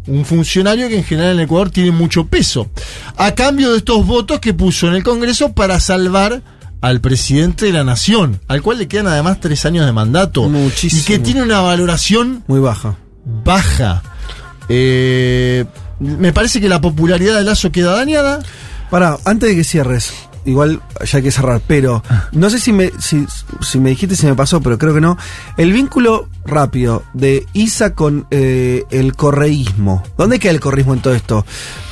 Un 0.07 0.25
funcionario 0.25 0.89
que 0.89 0.97
en 0.99 1.05
general 1.05 1.35
en 1.35 1.41
Ecuador 1.41 1.71
tiene 1.71 1.93
mucho 1.93 2.27
peso. 2.27 2.69
A 3.17 3.35
cambio 3.35 3.71
de 3.71 3.79
estos 3.79 4.05
votos 4.07 4.41
que 4.41 4.55
puso 4.55 4.89
en 4.89 4.95
el 4.95 5.05
Congreso 5.05 5.53
para 5.53 5.79
salvar 5.79 6.43
al 6.81 7.01
presidente 7.01 7.67
de 7.67 7.73
la 7.73 7.85
nación, 7.85 8.41
al 8.49 8.63
cual 8.63 8.79
le 8.79 8.89
quedan 8.89 9.07
además 9.07 9.39
tres 9.41 9.65
años 9.67 9.87
de 9.87 9.93
mandato. 9.93 10.49
Muchísimo. 10.49 11.03
Y 11.03 11.05
que 11.05 11.19
tiene 11.19 11.43
una 11.43 11.61
valoración 11.61 12.43
Muy 12.49 12.61
baja. 12.61 12.97
baja. 13.45 14.03
Eh, 14.69 15.65
me 16.01 16.33
parece 16.33 16.61
que 16.61 16.69
la 16.69 16.81
popularidad 16.81 17.37
de 17.37 17.45
Lazo 17.45 17.71
queda 17.71 17.93
dañada. 17.97 18.41
Para, 18.91 19.19
antes 19.25 19.51
de 19.51 19.55
que 19.57 19.63
cierres, 19.63 20.13
igual 20.45 20.81
ya 21.05 21.19
hay 21.19 21.23
que 21.23 21.31
cerrar, 21.31 21.61
pero 21.67 22.03
no 22.33 22.51
sé 22.51 22.59
si 22.59 22.73
me, 22.73 22.91
si, 22.99 23.27
si 23.61 23.79
me 23.79 23.91
dijiste 23.91 24.17
si 24.17 24.27
me 24.27 24.35
pasó, 24.35 24.61
pero 24.61 24.79
creo 24.79 24.95
que 24.95 25.01
no. 25.01 25.17
El 25.57 25.73
vínculo 25.73 26.29
rápido 26.45 27.03
de 27.15 27.47
Isa 27.53 27.95
con 27.95 28.27
eh, 28.31 28.85
el 28.91 29.15
correísmo. 29.15 30.03
¿Dónde 30.19 30.39
queda 30.39 30.53
el 30.53 30.61
correísmo 30.61 30.95
en 30.95 31.01
todo 31.01 31.15
esto? 31.15 31.45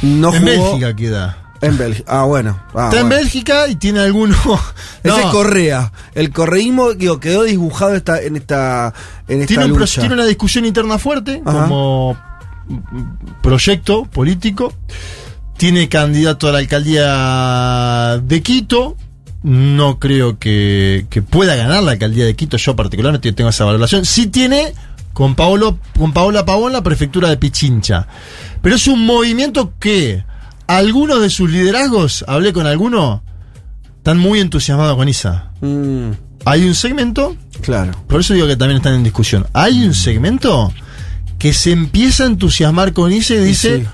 No 0.03 0.33
en 0.35 0.43
jugó- 0.43 0.71
Bélgica 0.73 0.97
queda. 0.97 1.39
En 1.61 1.77
Bélgica. 1.77 2.21
Ah, 2.21 2.23
bueno. 2.23 2.61
Ah, 2.73 2.85
Está 2.85 3.01
en. 3.01 3.09
Bélgica 3.09 3.67
y 3.67 3.75
tiene 3.75 3.99
alguno. 3.99 4.35
Ese 5.03 5.19
es 5.19 5.25
No, 5.27 5.33
Correa. 5.33 5.93
El 6.15 6.31
correísmo 6.31 6.93
digo, 6.95 7.19
quedó 7.19 7.43
dibujado 7.43 7.97
esta, 7.97 8.23
en 8.23 8.37
esta, 8.37 8.95
en 9.27 9.41
esta 9.41 9.49
tiene, 9.49 9.65
un 9.65 9.71
pro- 9.73 9.81
lucha. 9.81 10.01
tiene 10.01 10.15
una 10.15 10.25
discusión 10.25 10.65
interna 10.65 10.99
fuerte 10.99 11.43
Ajá. 11.45 11.65
como 11.67 12.17
proyecto 13.43 14.05
político. 14.05 14.73
Tiene 15.59 15.89
candidato 15.89 16.49
a 16.49 16.53
la 16.53 16.59
alcaldía 16.59 18.21
de 18.23 18.43
Quito. 18.43 18.97
No 19.43 19.99
creo 19.99 20.39
que, 20.39 21.07
que 21.11 21.21
pueda 21.23 21.55
ganar 21.57 21.83
la 21.83 21.93
alcaldía 21.93 22.25
de 22.25 22.35
Quito. 22.37 22.57
Yo 22.57 22.75
particularmente 22.77 23.33
tengo 23.33 23.51
esa 23.51 23.65
valoración. 23.65 24.05
Sí 24.05 24.29
tiene 24.29 24.73
con, 25.13 25.35
Paolo, 25.35 25.79
con 25.99 26.13
Paola 26.13 26.45
Pavón 26.45 26.73
la 26.73 26.83
prefectura 26.83 27.29
de 27.29 27.37
Pichincha. 27.37 28.07
Pero 28.63 28.77
es 28.77 28.87
un 28.87 29.05
movimiento 29.05 29.73
que 29.81 30.25
algunos 30.69 31.21
de 31.21 31.31
sus 31.31 31.51
liderazgos, 31.51 32.25
hablé 32.29 32.53
con 32.53 32.67
algunos, 32.67 33.21
están 33.97 34.19
muy 34.19 34.39
entusiasmados 34.41 34.97
con 34.97 35.09
Isa. 35.09 35.51
Mm, 35.61 36.11
Hay 36.45 36.65
un 36.67 36.75
segmento 36.75 37.37
claro. 37.63 37.93
por 38.07 38.21
eso 38.21 38.33
digo 38.35 38.47
que 38.47 38.57
también 38.57 38.77
están 38.77 38.95
en 38.95 39.03
discusión. 39.03 39.47
Hay 39.55 39.85
un 39.85 39.95
segmento 39.95 40.73
que 41.39 41.53
se 41.53 41.73
empieza 41.73 42.25
a 42.25 42.27
entusiasmar 42.27 42.93
con 42.93 43.13
ISA 43.13 43.35
y 43.35 43.39
dice, 43.39 43.79
sí. 43.81 43.87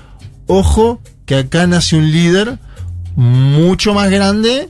ojo, 0.47 1.01
que 1.25 1.35
acá 1.35 1.65
nace 1.67 1.95
un 1.95 2.11
líder 2.11 2.57
mucho 3.15 3.93
más 3.93 4.09
grande 4.09 4.69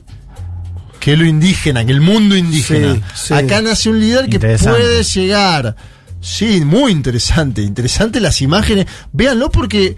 que 1.00 1.16
lo 1.16 1.24
indígena, 1.24 1.84
que 1.84 1.92
el 1.92 2.00
mundo 2.00 2.36
indígena. 2.36 2.94
Sí, 2.94 3.02
sí. 3.28 3.34
Acá 3.34 3.60
nace 3.62 3.90
un 3.90 4.00
líder 4.00 4.28
que 4.28 4.38
puede 4.40 5.02
llegar. 5.04 5.76
Sí, 6.20 6.64
muy 6.64 6.90
interesante. 6.92 7.62
Interesante 7.62 8.20
las 8.20 8.40
imágenes. 8.42 8.86
Véanlo 9.12 9.50
porque 9.50 9.96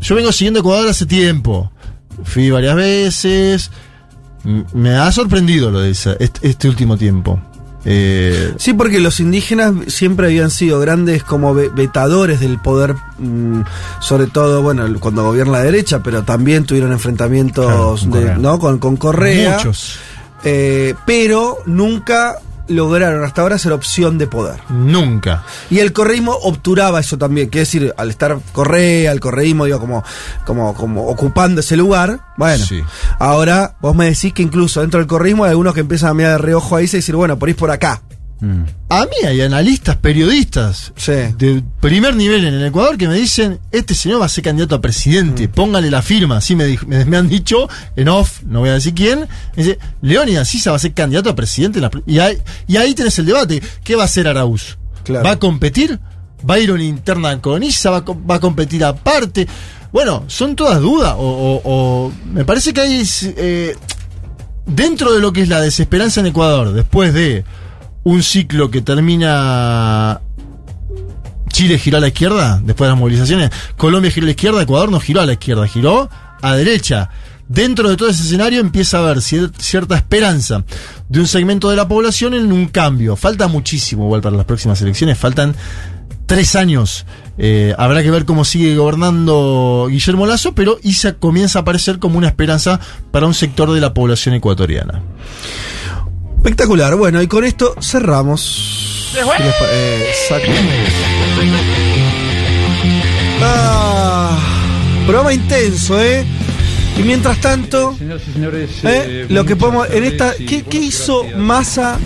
yo 0.00 0.14
vengo 0.14 0.32
siguiendo 0.32 0.60
Ecuador 0.60 0.88
hace 0.88 1.04
tiempo. 1.06 1.70
Fui 2.22 2.50
varias 2.50 2.76
veces. 2.76 3.70
Me 4.72 4.90
ha 4.96 5.10
sorprendido 5.12 5.70
lo 5.70 5.80
de 5.80 5.90
esa- 5.90 6.16
este, 6.20 6.48
este 6.48 6.68
último 6.68 6.96
tiempo. 6.96 7.40
Eh, 7.84 8.54
Sí, 8.58 8.72
porque 8.72 9.00
los 9.00 9.20
indígenas 9.20 9.72
siempre 9.88 10.26
habían 10.26 10.50
sido 10.50 10.80
grandes 10.80 11.22
como 11.22 11.54
ve- 11.54 11.68
vetadores 11.68 12.40
del 12.40 12.58
poder, 12.58 12.94
mm, 13.18 13.60
sobre 14.00 14.26
todo, 14.26 14.62
bueno, 14.62 14.86
cuando 15.00 15.22
gobierna 15.24 15.52
la 15.58 15.64
derecha, 15.64 16.02
pero 16.02 16.22
también 16.22 16.64
tuvieron 16.64 16.92
enfrentamientos 16.92 17.64
Claro, 17.66 17.96
con 18.00 18.10
de- 18.10 18.18
Correa. 18.20 18.38
¿no? 18.38 18.58
con, 18.58 18.78
con 18.78 18.96
Correa. 18.96 19.56
Muchos. 19.58 19.98
Eh, 20.44 20.94
pero 21.06 21.58
nunca 21.66 22.36
lograron 22.68 23.24
hasta 23.24 23.42
ahora 23.42 23.58
ser 23.58 23.72
opción 23.72 24.18
de 24.18 24.26
poder. 24.26 24.60
Nunca. 24.70 25.44
Y 25.70 25.80
el 25.80 25.92
correísmo 25.92 26.32
obturaba 26.42 27.00
eso 27.00 27.18
también, 27.18 27.48
quiere 27.48 27.60
decir, 27.66 27.92
al 27.96 28.10
estar 28.10 28.38
Correa, 28.52 29.12
el 29.12 29.20
correísmo, 29.20 29.64
digo, 29.66 29.80
como, 29.80 30.02
como, 30.44 30.74
como 30.74 31.06
ocupando 31.08 31.60
ese 31.60 31.76
lugar, 31.76 32.20
bueno, 32.36 32.64
Sí. 32.64 32.82
ahora 33.18 33.74
vos 33.80 33.94
me 33.94 34.06
decís 34.06 34.32
que 34.32 34.42
incluso 34.42 34.80
dentro 34.80 34.98
del 34.98 35.06
correísmo 35.06 35.44
hay 35.44 35.50
algunos 35.50 35.74
que 35.74 35.80
empiezan 35.80 36.10
a 36.10 36.14
mirar 36.14 36.32
de 36.32 36.38
reojo 36.38 36.76
ahí 36.76 36.84
y 36.84 36.88
decir, 36.88 37.14
bueno, 37.16 37.38
por 37.38 37.48
es 37.48 37.56
por 37.56 37.70
acá. 37.70 38.00
A 38.90 39.04
mí 39.06 39.26
hay 39.26 39.40
analistas, 39.40 39.96
periodistas 39.96 40.92
Sí. 40.96 41.12
de 41.38 41.62
primer 41.80 42.14
nivel 42.14 42.44
en 42.44 42.52
el 42.54 42.66
Ecuador 42.66 42.98
que 42.98 43.08
me 43.08 43.14
dicen, 43.14 43.58
este 43.72 43.94
señor 43.94 44.20
va 44.20 44.26
a 44.26 44.28
ser 44.28 44.44
candidato 44.44 44.74
a 44.74 44.80
presidente, 44.82 45.48
póngale 45.48 45.90
la 45.90 46.02
firma. 46.02 46.36
Así 46.38 46.54
me, 46.54 46.66
dij- 46.68 46.84
me, 46.86 47.04
me 47.06 47.16
han 47.16 47.28
dicho 47.28 47.68
en 47.96 48.08
off, 48.08 48.42
no 48.42 48.60
voy 48.60 48.68
a 48.68 48.74
decir 48.74 48.92
quién. 48.92 49.20
Me 49.56 49.62
dice, 49.62 49.78
Leónidas 50.02 50.46
Sisa 50.48 50.70
va 50.72 50.76
a 50.76 50.80
ser 50.80 50.92
candidato 50.92 51.30
a 51.30 51.34
presidente. 51.34 51.80
la 51.80 51.90
y, 52.06 52.18
ahí, 52.18 52.36
y 52.66 52.76
ahí 52.76 52.92
tenés 52.94 53.18
el 53.18 53.24
debate. 53.26 53.62
¿Qué 53.82 53.96
va 53.96 54.02
a 54.02 54.06
hacer 54.06 54.28
Arauz? 54.28 54.76
Claro. 55.04 55.24
¿Va 55.24 55.30
a 55.32 55.38
competir? 55.38 55.98
¿Va 56.48 56.54
a 56.54 56.58
ir 56.58 56.68
a 56.68 56.74
una 56.74 56.84
interna 56.84 57.40
con 57.40 57.62
Isa? 57.62 57.88
¿Va 57.90 57.98
a, 57.98 58.04
co- 58.04 58.20
va 58.28 58.34
a 58.34 58.40
competir 58.40 58.84
aparte? 58.84 59.46
Bueno, 59.90 60.24
son 60.26 60.54
todas 60.54 60.80
dudas. 60.82 61.14
O, 61.16 61.22
o- 61.22 61.62
o- 61.64 62.12
me 62.30 62.44
parece 62.44 62.74
que 62.74 62.80
hay... 62.82 63.02
eh, 63.38 63.74
dentro 64.66 65.12
de 65.14 65.20
lo 65.20 65.32
que 65.32 65.42
es 65.42 65.48
la 65.48 65.60
desesperanza 65.60 66.20
en 66.20 66.26
Ecuador, 66.26 66.72
después 66.72 67.12
de 67.14 67.44
un 68.04 68.22
ciclo 68.22 68.70
que 68.70 68.80
termina. 68.82 70.20
Chile 71.52 71.78
giró 71.78 71.98
a 71.98 72.00
la 72.00 72.08
izquierda, 72.08 72.60
después 72.64 72.86
de 72.88 72.92
las 72.92 72.98
movilizaciones. 72.98 73.50
Colombia 73.76 74.10
giró 74.10 74.24
a 74.24 74.26
la 74.26 74.30
izquierda, 74.32 74.62
Ecuador 74.62 74.90
no 74.90 74.98
giró 75.00 75.20
a 75.20 75.26
la 75.26 75.32
izquierda, 75.34 75.66
giró 75.68 76.08
a 76.42 76.54
derecha. 76.56 77.10
Dentro 77.46 77.88
de 77.90 77.96
todo 77.96 78.08
ese 78.08 78.22
escenario 78.22 78.60
empieza 78.60 78.96
a 78.98 79.00
haber 79.02 79.18
cier- 79.18 79.52
cierta 79.58 79.94
esperanza 79.96 80.64
de 81.08 81.20
un 81.20 81.26
segmento 81.26 81.68
de 81.70 81.76
la 81.76 81.86
población 81.86 82.34
en 82.34 82.50
un 82.50 82.66
cambio. 82.66 83.14
Falta 83.16 83.46
muchísimo 83.48 84.04
igual 84.04 84.20
para 84.22 84.36
las 84.36 84.46
próximas 84.46 84.80
elecciones, 84.82 85.16
faltan 85.18 85.54
tres 86.26 86.56
años. 86.56 87.04
Eh, 87.36 87.74
habrá 87.78 88.02
que 88.02 88.10
ver 88.10 88.24
cómo 88.24 88.44
sigue 88.44 88.74
gobernando 88.76 89.86
Guillermo 89.90 90.26
Lazo, 90.26 90.54
pero 90.54 90.78
ISA 90.82 91.14
comienza 91.14 91.58
a 91.58 91.62
aparecer 91.62 91.98
como 91.98 92.16
una 92.18 92.28
esperanza 92.28 92.80
para 93.12 93.26
un 93.26 93.34
sector 93.34 93.70
de 93.72 93.80
la 93.80 93.92
población 93.94 94.34
ecuatoriana. 94.34 95.02
Espectacular. 96.44 96.94
Bueno, 96.94 97.22
y 97.22 97.26
con 97.26 97.42
esto 97.42 97.74
cerramos. 97.80 99.08
¿Qué 99.14 99.18
les 99.20 99.26
pa- 99.54 99.64
eh, 99.70 100.10
exactamente. 100.10 100.74
Ah, 103.40 104.38
programa 105.06 105.32
intenso, 105.32 105.98
¿eh? 106.02 106.22
Y 106.98 107.02
mientras 107.02 107.40
tanto, 107.40 107.94
Señoras 107.98 108.22
y 108.28 108.32
señores, 108.34 108.70
¿eh? 108.84 108.84
eh, 108.84 109.26
lo 109.30 109.46
que 109.46 109.56
podemos. 109.56 109.88
En 109.90 110.04
esta. 110.04 110.34
¿Qué, 110.36 110.62
qué 110.68 110.76
hizo. 110.78 111.24
Massa 111.38 111.98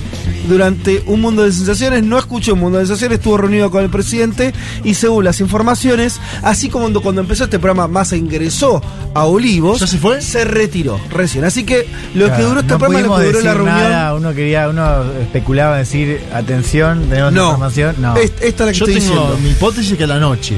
durante 0.48 1.02
un 1.06 1.20
mundo 1.20 1.42
de 1.44 1.52
sensaciones? 1.52 2.02
No 2.02 2.18
escuchó 2.18 2.54
un 2.54 2.60
mundo 2.60 2.78
de 2.78 2.86
sensaciones, 2.86 3.18
estuvo 3.18 3.36
reunido 3.36 3.70
con 3.70 3.82
el 3.84 3.90
presidente 3.90 4.52
y 4.84 4.94
según 4.94 5.24
las 5.24 5.40
informaciones, 5.40 6.20
así 6.42 6.68
como 6.68 6.84
cuando, 6.84 7.00
cuando 7.02 7.20
empezó 7.20 7.44
este 7.44 7.58
programa, 7.58 7.86
Massa 7.88 8.16
ingresó 8.16 8.82
a 9.14 9.24
Olivos. 9.24 9.80
¿Ya 9.80 9.86
se 9.86 9.98
fue? 9.98 10.20
Se 10.22 10.44
retiró 10.44 10.98
recién. 11.10 11.44
Así 11.44 11.64
que 11.64 11.86
lo 12.14 12.34
que 12.34 12.42
duró 12.42 12.60
este 12.60 12.72
no 12.72 12.78
programa, 12.78 13.06
lo 13.08 13.18
que 13.18 13.26
duró 13.26 13.40
la 13.42 13.54
reunión. 13.54 13.76
nada, 13.78 14.14
uno 14.14 14.32
quería, 14.34 14.68
uno 14.68 15.04
especulaba 15.20 15.76
decir, 15.78 16.20
atención, 16.32 17.06
tenemos 17.08 17.32
No. 17.32 17.44
información. 17.46 17.96
No. 17.98 18.16
Es- 18.16 18.32
esta 18.40 18.46
es 18.46 18.66
la 18.66 18.72
que 18.72 18.78
Yo 18.78 18.84
estoy 18.86 19.00
tengo 19.00 19.14
diciendo. 19.14 19.38
mi 19.42 19.50
hipótesis 19.50 19.96
que 19.98 20.04
a 20.04 20.06
la 20.06 20.18
noche. 20.18 20.54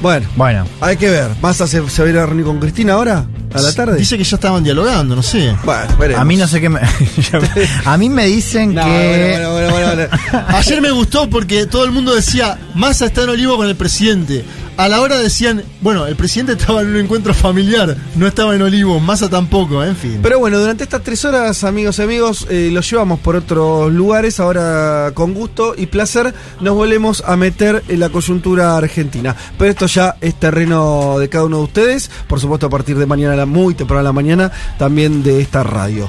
Bueno, 0.00 0.26
Bueno, 0.36 0.64
hay 0.80 0.96
que 0.96 1.08
ver. 1.10 1.28
¿Massa 1.40 1.66
se, 1.68 1.88
se 1.88 2.02
va 2.02 2.08
a 2.08 2.10
ir 2.10 2.18
a 2.18 2.26
reunir 2.26 2.44
con 2.44 2.58
Cristina 2.58 2.94
ahora? 2.94 3.24
A 3.54 3.60
la 3.60 3.72
tarde. 3.72 3.96
Dice 3.98 4.16
que 4.18 4.24
ya 4.24 4.36
estaban 4.36 4.62
dialogando, 4.64 5.14
no 5.16 5.22
sé. 5.22 5.54
Bueno, 5.96 6.18
A 6.18 6.24
mí 6.24 6.36
no 6.36 6.46
sé 6.48 6.60
qué 6.60 6.68
me. 6.68 6.80
a 7.84 7.96
mí 7.96 8.08
me 8.08 8.26
dicen 8.26 8.74
No, 8.74 8.84
que. 8.84 8.90
bueno, 8.90 9.50
bueno, 9.52 9.70
bueno, 9.70 9.86
bueno, 9.96 10.08
bueno. 10.30 10.46
Ayer 10.56 10.80
me 10.80 10.90
gustó 10.90 11.28
porque 11.30 11.66
todo 11.66 11.84
el 11.84 11.92
mundo 11.92 12.14
decía, 12.14 12.58
Massa 12.74 13.06
está 13.06 13.22
en 13.24 13.30
olivo 13.30 13.56
con 13.56 13.68
el 13.68 13.76
presidente. 13.76 14.44
A 14.78 14.88
la 14.88 15.02
hora 15.02 15.18
decían, 15.18 15.62
bueno, 15.82 16.06
el 16.06 16.16
presidente 16.16 16.52
estaba 16.52 16.80
en 16.80 16.88
un 16.88 16.96
encuentro 16.96 17.34
familiar, 17.34 17.94
no 18.16 18.26
estaba 18.26 18.54
en 18.54 18.62
olivo, 18.62 18.98
Massa 19.00 19.28
tampoco, 19.28 19.84
en 19.84 19.94
fin. 19.94 20.20
Pero 20.22 20.38
bueno, 20.38 20.58
durante 20.58 20.82
estas 20.82 21.02
tres 21.02 21.22
horas, 21.26 21.62
amigos 21.62 21.98
y 21.98 22.02
amigos, 22.02 22.46
eh, 22.48 22.70
los 22.72 22.90
llevamos 22.90 23.20
por 23.20 23.36
otros 23.36 23.92
lugares. 23.92 24.40
Ahora, 24.40 25.10
con 25.12 25.34
gusto 25.34 25.74
y 25.76 25.86
placer, 25.86 26.32
nos 26.60 26.74
volvemos 26.74 27.22
a 27.26 27.36
meter 27.36 27.84
en 27.88 28.00
la 28.00 28.08
coyuntura 28.08 28.74
argentina. 28.78 29.36
Pero 29.58 29.70
esto 29.70 29.86
ya 29.86 30.16
es 30.22 30.40
terreno 30.40 31.18
de 31.18 31.28
cada 31.28 31.44
uno 31.44 31.58
de 31.58 31.64
ustedes. 31.64 32.10
Por 32.26 32.40
supuesto, 32.40 32.66
a 32.66 32.70
partir 32.70 32.96
de 32.96 33.04
mañana, 33.04 33.34
a 33.34 33.36
la- 33.36 33.41
muy 33.46 33.74
temprano 33.74 34.00
a 34.00 34.04
la 34.04 34.12
mañana, 34.12 34.50
también 34.78 35.22
de 35.22 35.40
esta 35.40 35.62
radio. 35.62 36.08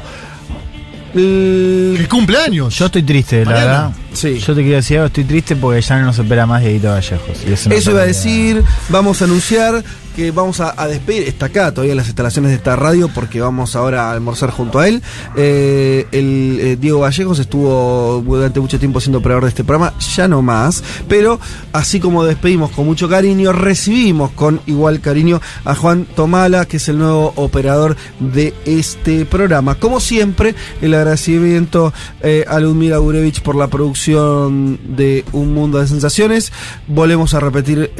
El- 1.16 2.08
cumpleaños. 2.10 2.76
Yo 2.78 2.88
estoy 2.88 3.04
triste, 3.04 3.46
la 3.46 3.52
Mañana. 3.52 3.66
verdad. 3.72 3.92
Sí. 4.14 4.40
Yo 4.40 4.56
te 4.56 4.62
quiero 4.62 4.78
decir 4.78 4.98
algo, 4.98 5.08
estoy 5.08 5.24
triste 5.26 5.56
porque 5.56 5.82
ya 5.82 6.00
no 6.00 6.06
nos 6.08 6.20
opera 6.20 6.46
más 6.46 6.62
Dieguito 6.64 6.90
Vallejos. 6.90 7.38
y 7.48 7.54
Eso 7.54 7.92
iba 7.92 8.02
a 8.02 8.06
decir, 8.06 8.64
vamos 8.90 9.22
a 9.22 9.26
anunciar 9.26 9.84
que 10.16 10.32
vamos 10.32 10.60
a, 10.60 10.88
despedir, 10.88 11.24
está 11.24 11.48
acá 11.48 11.72
todavía 11.72 11.94
en 11.94 11.98
las 11.98 12.08
instalaciones 12.08 12.52
de 12.52 12.58
esta 12.58 12.76
radio 12.76 13.10
porque 13.10 13.42
vamos 13.42 13.76
ahora 13.76 14.10
a 14.10 14.12
almorzar 14.12 14.52
junto 14.52 14.80
a 14.80 14.88
él. 14.88 15.02
Eh, 15.36 16.08
el 16.12 16.58
eh, 16.60 16.76
Diego 16.80 17.00
Vallejos 17.00 17.40
estuvo 17.40 18.24
durante 18.26 18.60
mucho 18.60 18.80
tiempo 18.80 19.00
siendo 19.00 19.20
operador 19.20 19.44
de 19.44 19.50
este 19.50 19.64
programa, 19.64 19.94
ya 20.16 20.28
no 20.28 20.42
más, 20.42 20.84
pero 21.08 21.40
así 21.72 22.00
como 22.00 22.24
despedimos 22.24 22.72
con 22.72 22.86
mucho 22.86 23.10
cariño, 23.10 23.52
recibimos 23.52 24.32
con 24.32 24.62
igual 24.66 25.02
cariño 25.02 25.42
a 25.66 25.76
Juan 25.76 26.06
Tomala, 26.06 26.66
que 26.66 26.78
es 26.78 26.88
el 26.90 27.00
nuevo 27.00 27.34
operador 27.36 27.96
de 28.20 28.54
este 28.66 29.26
programa. 29.26 29.76
Como 29.76 30.00
siempre, 30.00 30.56
el 30.82 30.94
agradecimiento 30.94 31.94
eh, 32.22 32.46
a 32.48 32.60
Ludmila 32.60 32.98
Gurevich 32.98 33.42
por 33.42 33.56
la 33.56 33.68
producción 33.68 34.80
de 34.96 35.26
Un 35.32 35.54
Mundo 35.54 35.80
de 35.80 35.88
Sensaciones. 35.88 36.52
Volvemos 36.88 37.34
a 37.34 37.40
repetir 37.40 37.92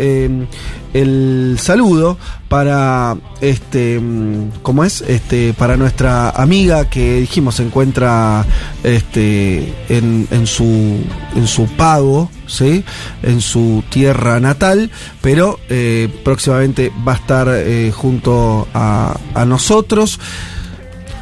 el 0.94 1.58
saludo 1.60 2.18
para 2.50 3.18
este 3.42 4.00
mm, 4.00 4.60
¿cómo 4.62 4.84
es? 4.84 5.02
Este 5.02 5.54
para 5.54 5.76
nuestra 5.76 6.30
amiga 6.30 6.90
que 6.90 7.22
dijimos 7.22 7.56
se 7.56 7.64
encuentra 7.64 8.46
este 8.84 9.74
en, 9.90 10.28
en 10.30 10.48
su 10.48 11.00
en 11.36 11.48
su 11.48 11.66
pago, 11.66 12.30
¿sí? 12.48 12.84
En 13.24 13.42
su 13.42 13.84
tierra 13.90 14.40
natal, 14.40 14.92
pero 15.22 15.60
eh, 15.70 16.10
próximamente 16.24 16.92
va 17.08 17.14
a 17.14 17.16
estar 17.16 17.48
eh, 17.50 17.92
junto 17.94 18.68
a, 18.74 19.18
a 19.34 19.46
nosotros. 19.46 20.20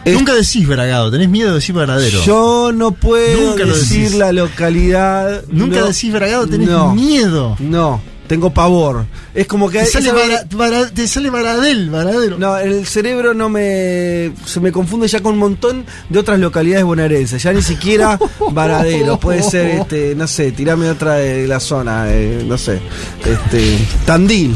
Nunca 0.06 0.33
decís 0.33 0.67
Bragado, 0.67 1.11
tenés 1.11 1.30
miedo 1.30 1.50
de 1.50 1.56
decir 1.56 1.75
Varadero. 1.75 2.24
yo 2.24 2.72
no 2.74 2.91
puedo 2.91 3.51
Nunca 3.51 3.66
decir 3.66 4.16
la 4.16 4.32
localidad. 4.32 5.43
Nunca 5.50 5.82
no, 5.82 5.88
decís 5.88 6.11
Bragado, 6.11 6.48
tenés 6.48 6.69
no, 6.69 6.93
miedo. 6.95 7.56
No, 7.59 8.01
tengo 8.32 8.50
pavor. 8.53 9.06
Es 9.35 9.45
como 9.45 9.69
que 9.69 9.80
Te 9.80 9.88
sale, 9.88 10.10
Vara- 10.14 10.45
Vara- 10.56 10.90
te 10.90 11.06
sale 11.06 11.30
Varadel, 11.30 11.90
Varadero. 11.90 12.38
No, 12.40 12.56
el 12.58 12.85
cerebro 12.88 13.34
no 13.34 13.50
me. 13.50 14.32
Se 14.45 14.61
me 14.61 14.72
confunde 14.72 15.10
ya 15.10 15.19
con 15.19 15.34
un 15.34 15.40
montón 15.40 15.85
de 16.08 16.18
otras 16.18 16.40
localidades 16.40 16.85
bonaerenses. 16.85 17.43
Ya 17.43 17.51
ni 17.51 17.61
siquiera 17.61 18.18
Varadero. 18.53 19.19
Puede 19.19 19.43
ser, 19.43 19.82
este, 19.82 20.16
no 20.16 20.30
sé, 20.30 20.53
tirame 20.53 20.90
otra 20.90 21.16
de 21.16 21.45
la 21.45 21.60
zona, 21.60 22.06
eh, 22.08 22.45
no 22.48 22.58
sé. 22.58 22.80
Este. 23.26 23.77
Tandil. 24.06 24.56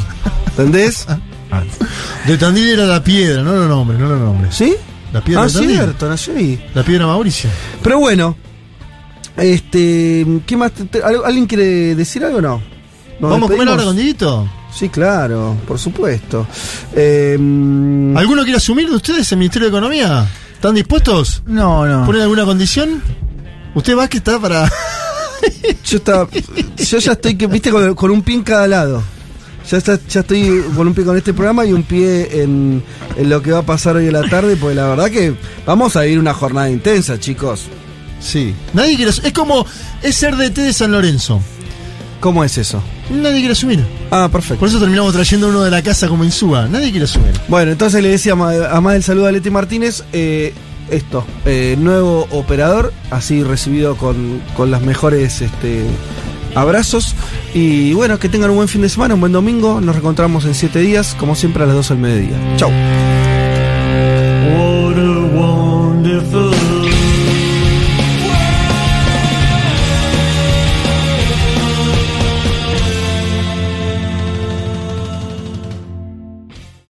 ¿Entendés? 0.51 1.05
De 2.25 2.37
Tandil 2.37 2.69
era 2.69 2.85
la 2.85 3.03
piedra, 3.03 3.43
no 3.43 3.55
lo 3.57 3.67
nombres, 3.67 3.99
no 3.99 4.07
lo 4.07 4.15
nombres. 4.17 4.55
¿Sí? 4.55 4.73
La 5.11 5.21
piedra 5.21 5.43
Ah, 5.43 5.47
de 5.47 5.51
Tandil. 5.53 5.75
cierto, 5.75 6.07
nació 6.07 6.37
ahí. 6.37 6.65
La 6.73 6.83
piedra 6.83 7.07
Mauricio. 7.07 7.49
Pero 7.83 7.99
bueno. 7.99 8.37
Este. 9.35 10.25
¿Qué 10.45 10.55
más? 10.55 10.71
te- 10.71 10.85
te- 10.85 11.03
¿al- 11.03 11.25
¿Alguien 11.25 11.45
quiere 11.45 11.93
decir 11.93 12.23
algo 12.23 12.37
o 12.37 12.41
no? 12.41 12.74
¿Nos 13.19 13.31
¿Vamos 13.31 13.49
a 13.49 13.53
comer 13.53 13.69
ahora 13.69 13.83
con 13.85 13.95
Dieguito? 13.95 14.47
Sí, 14.73 14.89
claro, 14.89 15.55
por 15.67 15.79
supuesto. 15.79 16.45
Eh, 16.93 17.33
¿Alguno 18.15 18.43
quiere 18.43 18.57
asumir 18.57 18.89
de 18.89 18.95
ustedes 18.95 19.31
el 19.31 19.37
Ministerio 19.37 19.67
de 19.69 19.77
Economía? 19.77 20.27
¿Están 20.53 20.75
dispuestos? 20.75 21.41
No, 21.45 21.85
no. 21.85 22.05
¿Ponen 22.05 22.21
alguna 22.23 22.43
condición? 22.43 23.01
¿Usted 23.73 23.97
va 23.97 24.07
que 24.09 24.17
está 24.17 24.39
para.? 24.39 24.69
Yo, 25.85 25.97
estaba- 25.97 26.27
yo 26.77 26.97
ya 26.97 27.11
estoy, 27.11 27.33
viste, 27.35 27.69
con, 27.69 27.93
con 27.93 28.09
un 28.11 28.21
pie 28.23 28.35
en 28.35 28.43
cada 28.43 28.67
lado. 28.67 29.03
Ya, 29.69 29.77
está, 29.77 29.99
ya 30.09 30.21
estoy 30.21 30.63
con 30.75 30.87
un 30.87 30.93
pie 30.93 31.03
con 31.05 31.15
este 31.17 31.33
programa 31.33 31.65
y 31.65 31.73
un 31.73 31.83
pie 31.83 32.41
en, 32.41 32.83
en 33.15 33.29
lo 33.29 33.41
que 33.41 33.51
va 33.51 33.59
a 33.59 33.65
pasar 33.65 33.95
hoy 33.95 34.07
en 34.07 34.13
la 34.13 34.23
tarde, 34.27 34.55
porque 34.55 34.75
la 34.75 34.87
verdad 34.87 35.09
que 35.11 35.35
vamos 35.65 35.95
a 35.95 36.01
vivir 36.01 36.19
una 36.19 36.33
jornada 36.33 36.69
intensa, 36.69 37.19
chicos. 37.19 37.65
Sí. 38.19 38.55
Nadie 38.73 38.95
quiere. 38.95 39.11
Es 39.11 39.33
como. 39.33 39.65
Es 40.01 40.15
ser 40.15 40.35
DT 40.35 40.57
de 40.61 40.73
San 40.73 40.91
Lorenzo. 40.91 41.41
¿Cómo 42.25 42.43
es 42.43 42.57
eso? 42.57 42.81
Nadie 43.11 43.37
quiere 43.37 43.51
asumir. 43.51 43.85
Ah, 44.09 44.27
perfecto. 44.31 44.59
Por 44.59 44.67
eso 44.67 44.79
terminamos 44.79 45.13
trayendo 45.13 45.47
uno 45.47 45.61
de 45.61 45.69
la 45.69 45.83
casa 45.83 46.07
como 46.07 46.23
Insúa. 46.23 46.67
Nadie 46.67 46.89
quiere 46.89 47.03
asumir. 47.03 47.29
Bueno, 47.47 47.71
entonces 47.71 48.01
le 48.01 48.09
decía, 48.09 48.33
a 48.33 48.81
más 48.81 48.93
del 48.93 49.03
saludo 49.03 49.27
a 49.27 49.31
Leti 49.31 49.51
Martínez, 49.51 50.03
eh, 50.11 50.51
esto, 50.89 51.23
eh, 51.45 51.75
nuevo 51.77 52.27
operador, 52.31 52.91
así 53.11 53.43
recibido 53.43 53.95
con, 53.95 54.41
con 54.57 54.71
las 54.71 54.81
mejores 54.81 55.43
este, 55.43 55.83
abrazos. 56.55 57.13
Y 57.53 57.93
bueno, 57.93 58.17
que 58.17 58.27
tengan 58.27 58.49
un 58.49 58.55
buen 58.55 58.69
fin 58.69 58.81
de 58.81 58.89
semana, 58.89 59.13
un 59.13 59.19
buen 59.19 59.31
domingo. 59.31 59.79
Nos 59.79 59.93
reencontramos 59.93 60.45
en 60.45 60.55
siete 60.55 60.79
días, 60.79 61.15
como 61.19 61.35
siempre 61.35 61.61
a 61.61 61.67
las 61.67 61.75
12 61.75 61.93
del 61.93 62.01
mediodía. 62.01 62.37
Chau. 62.57 62.71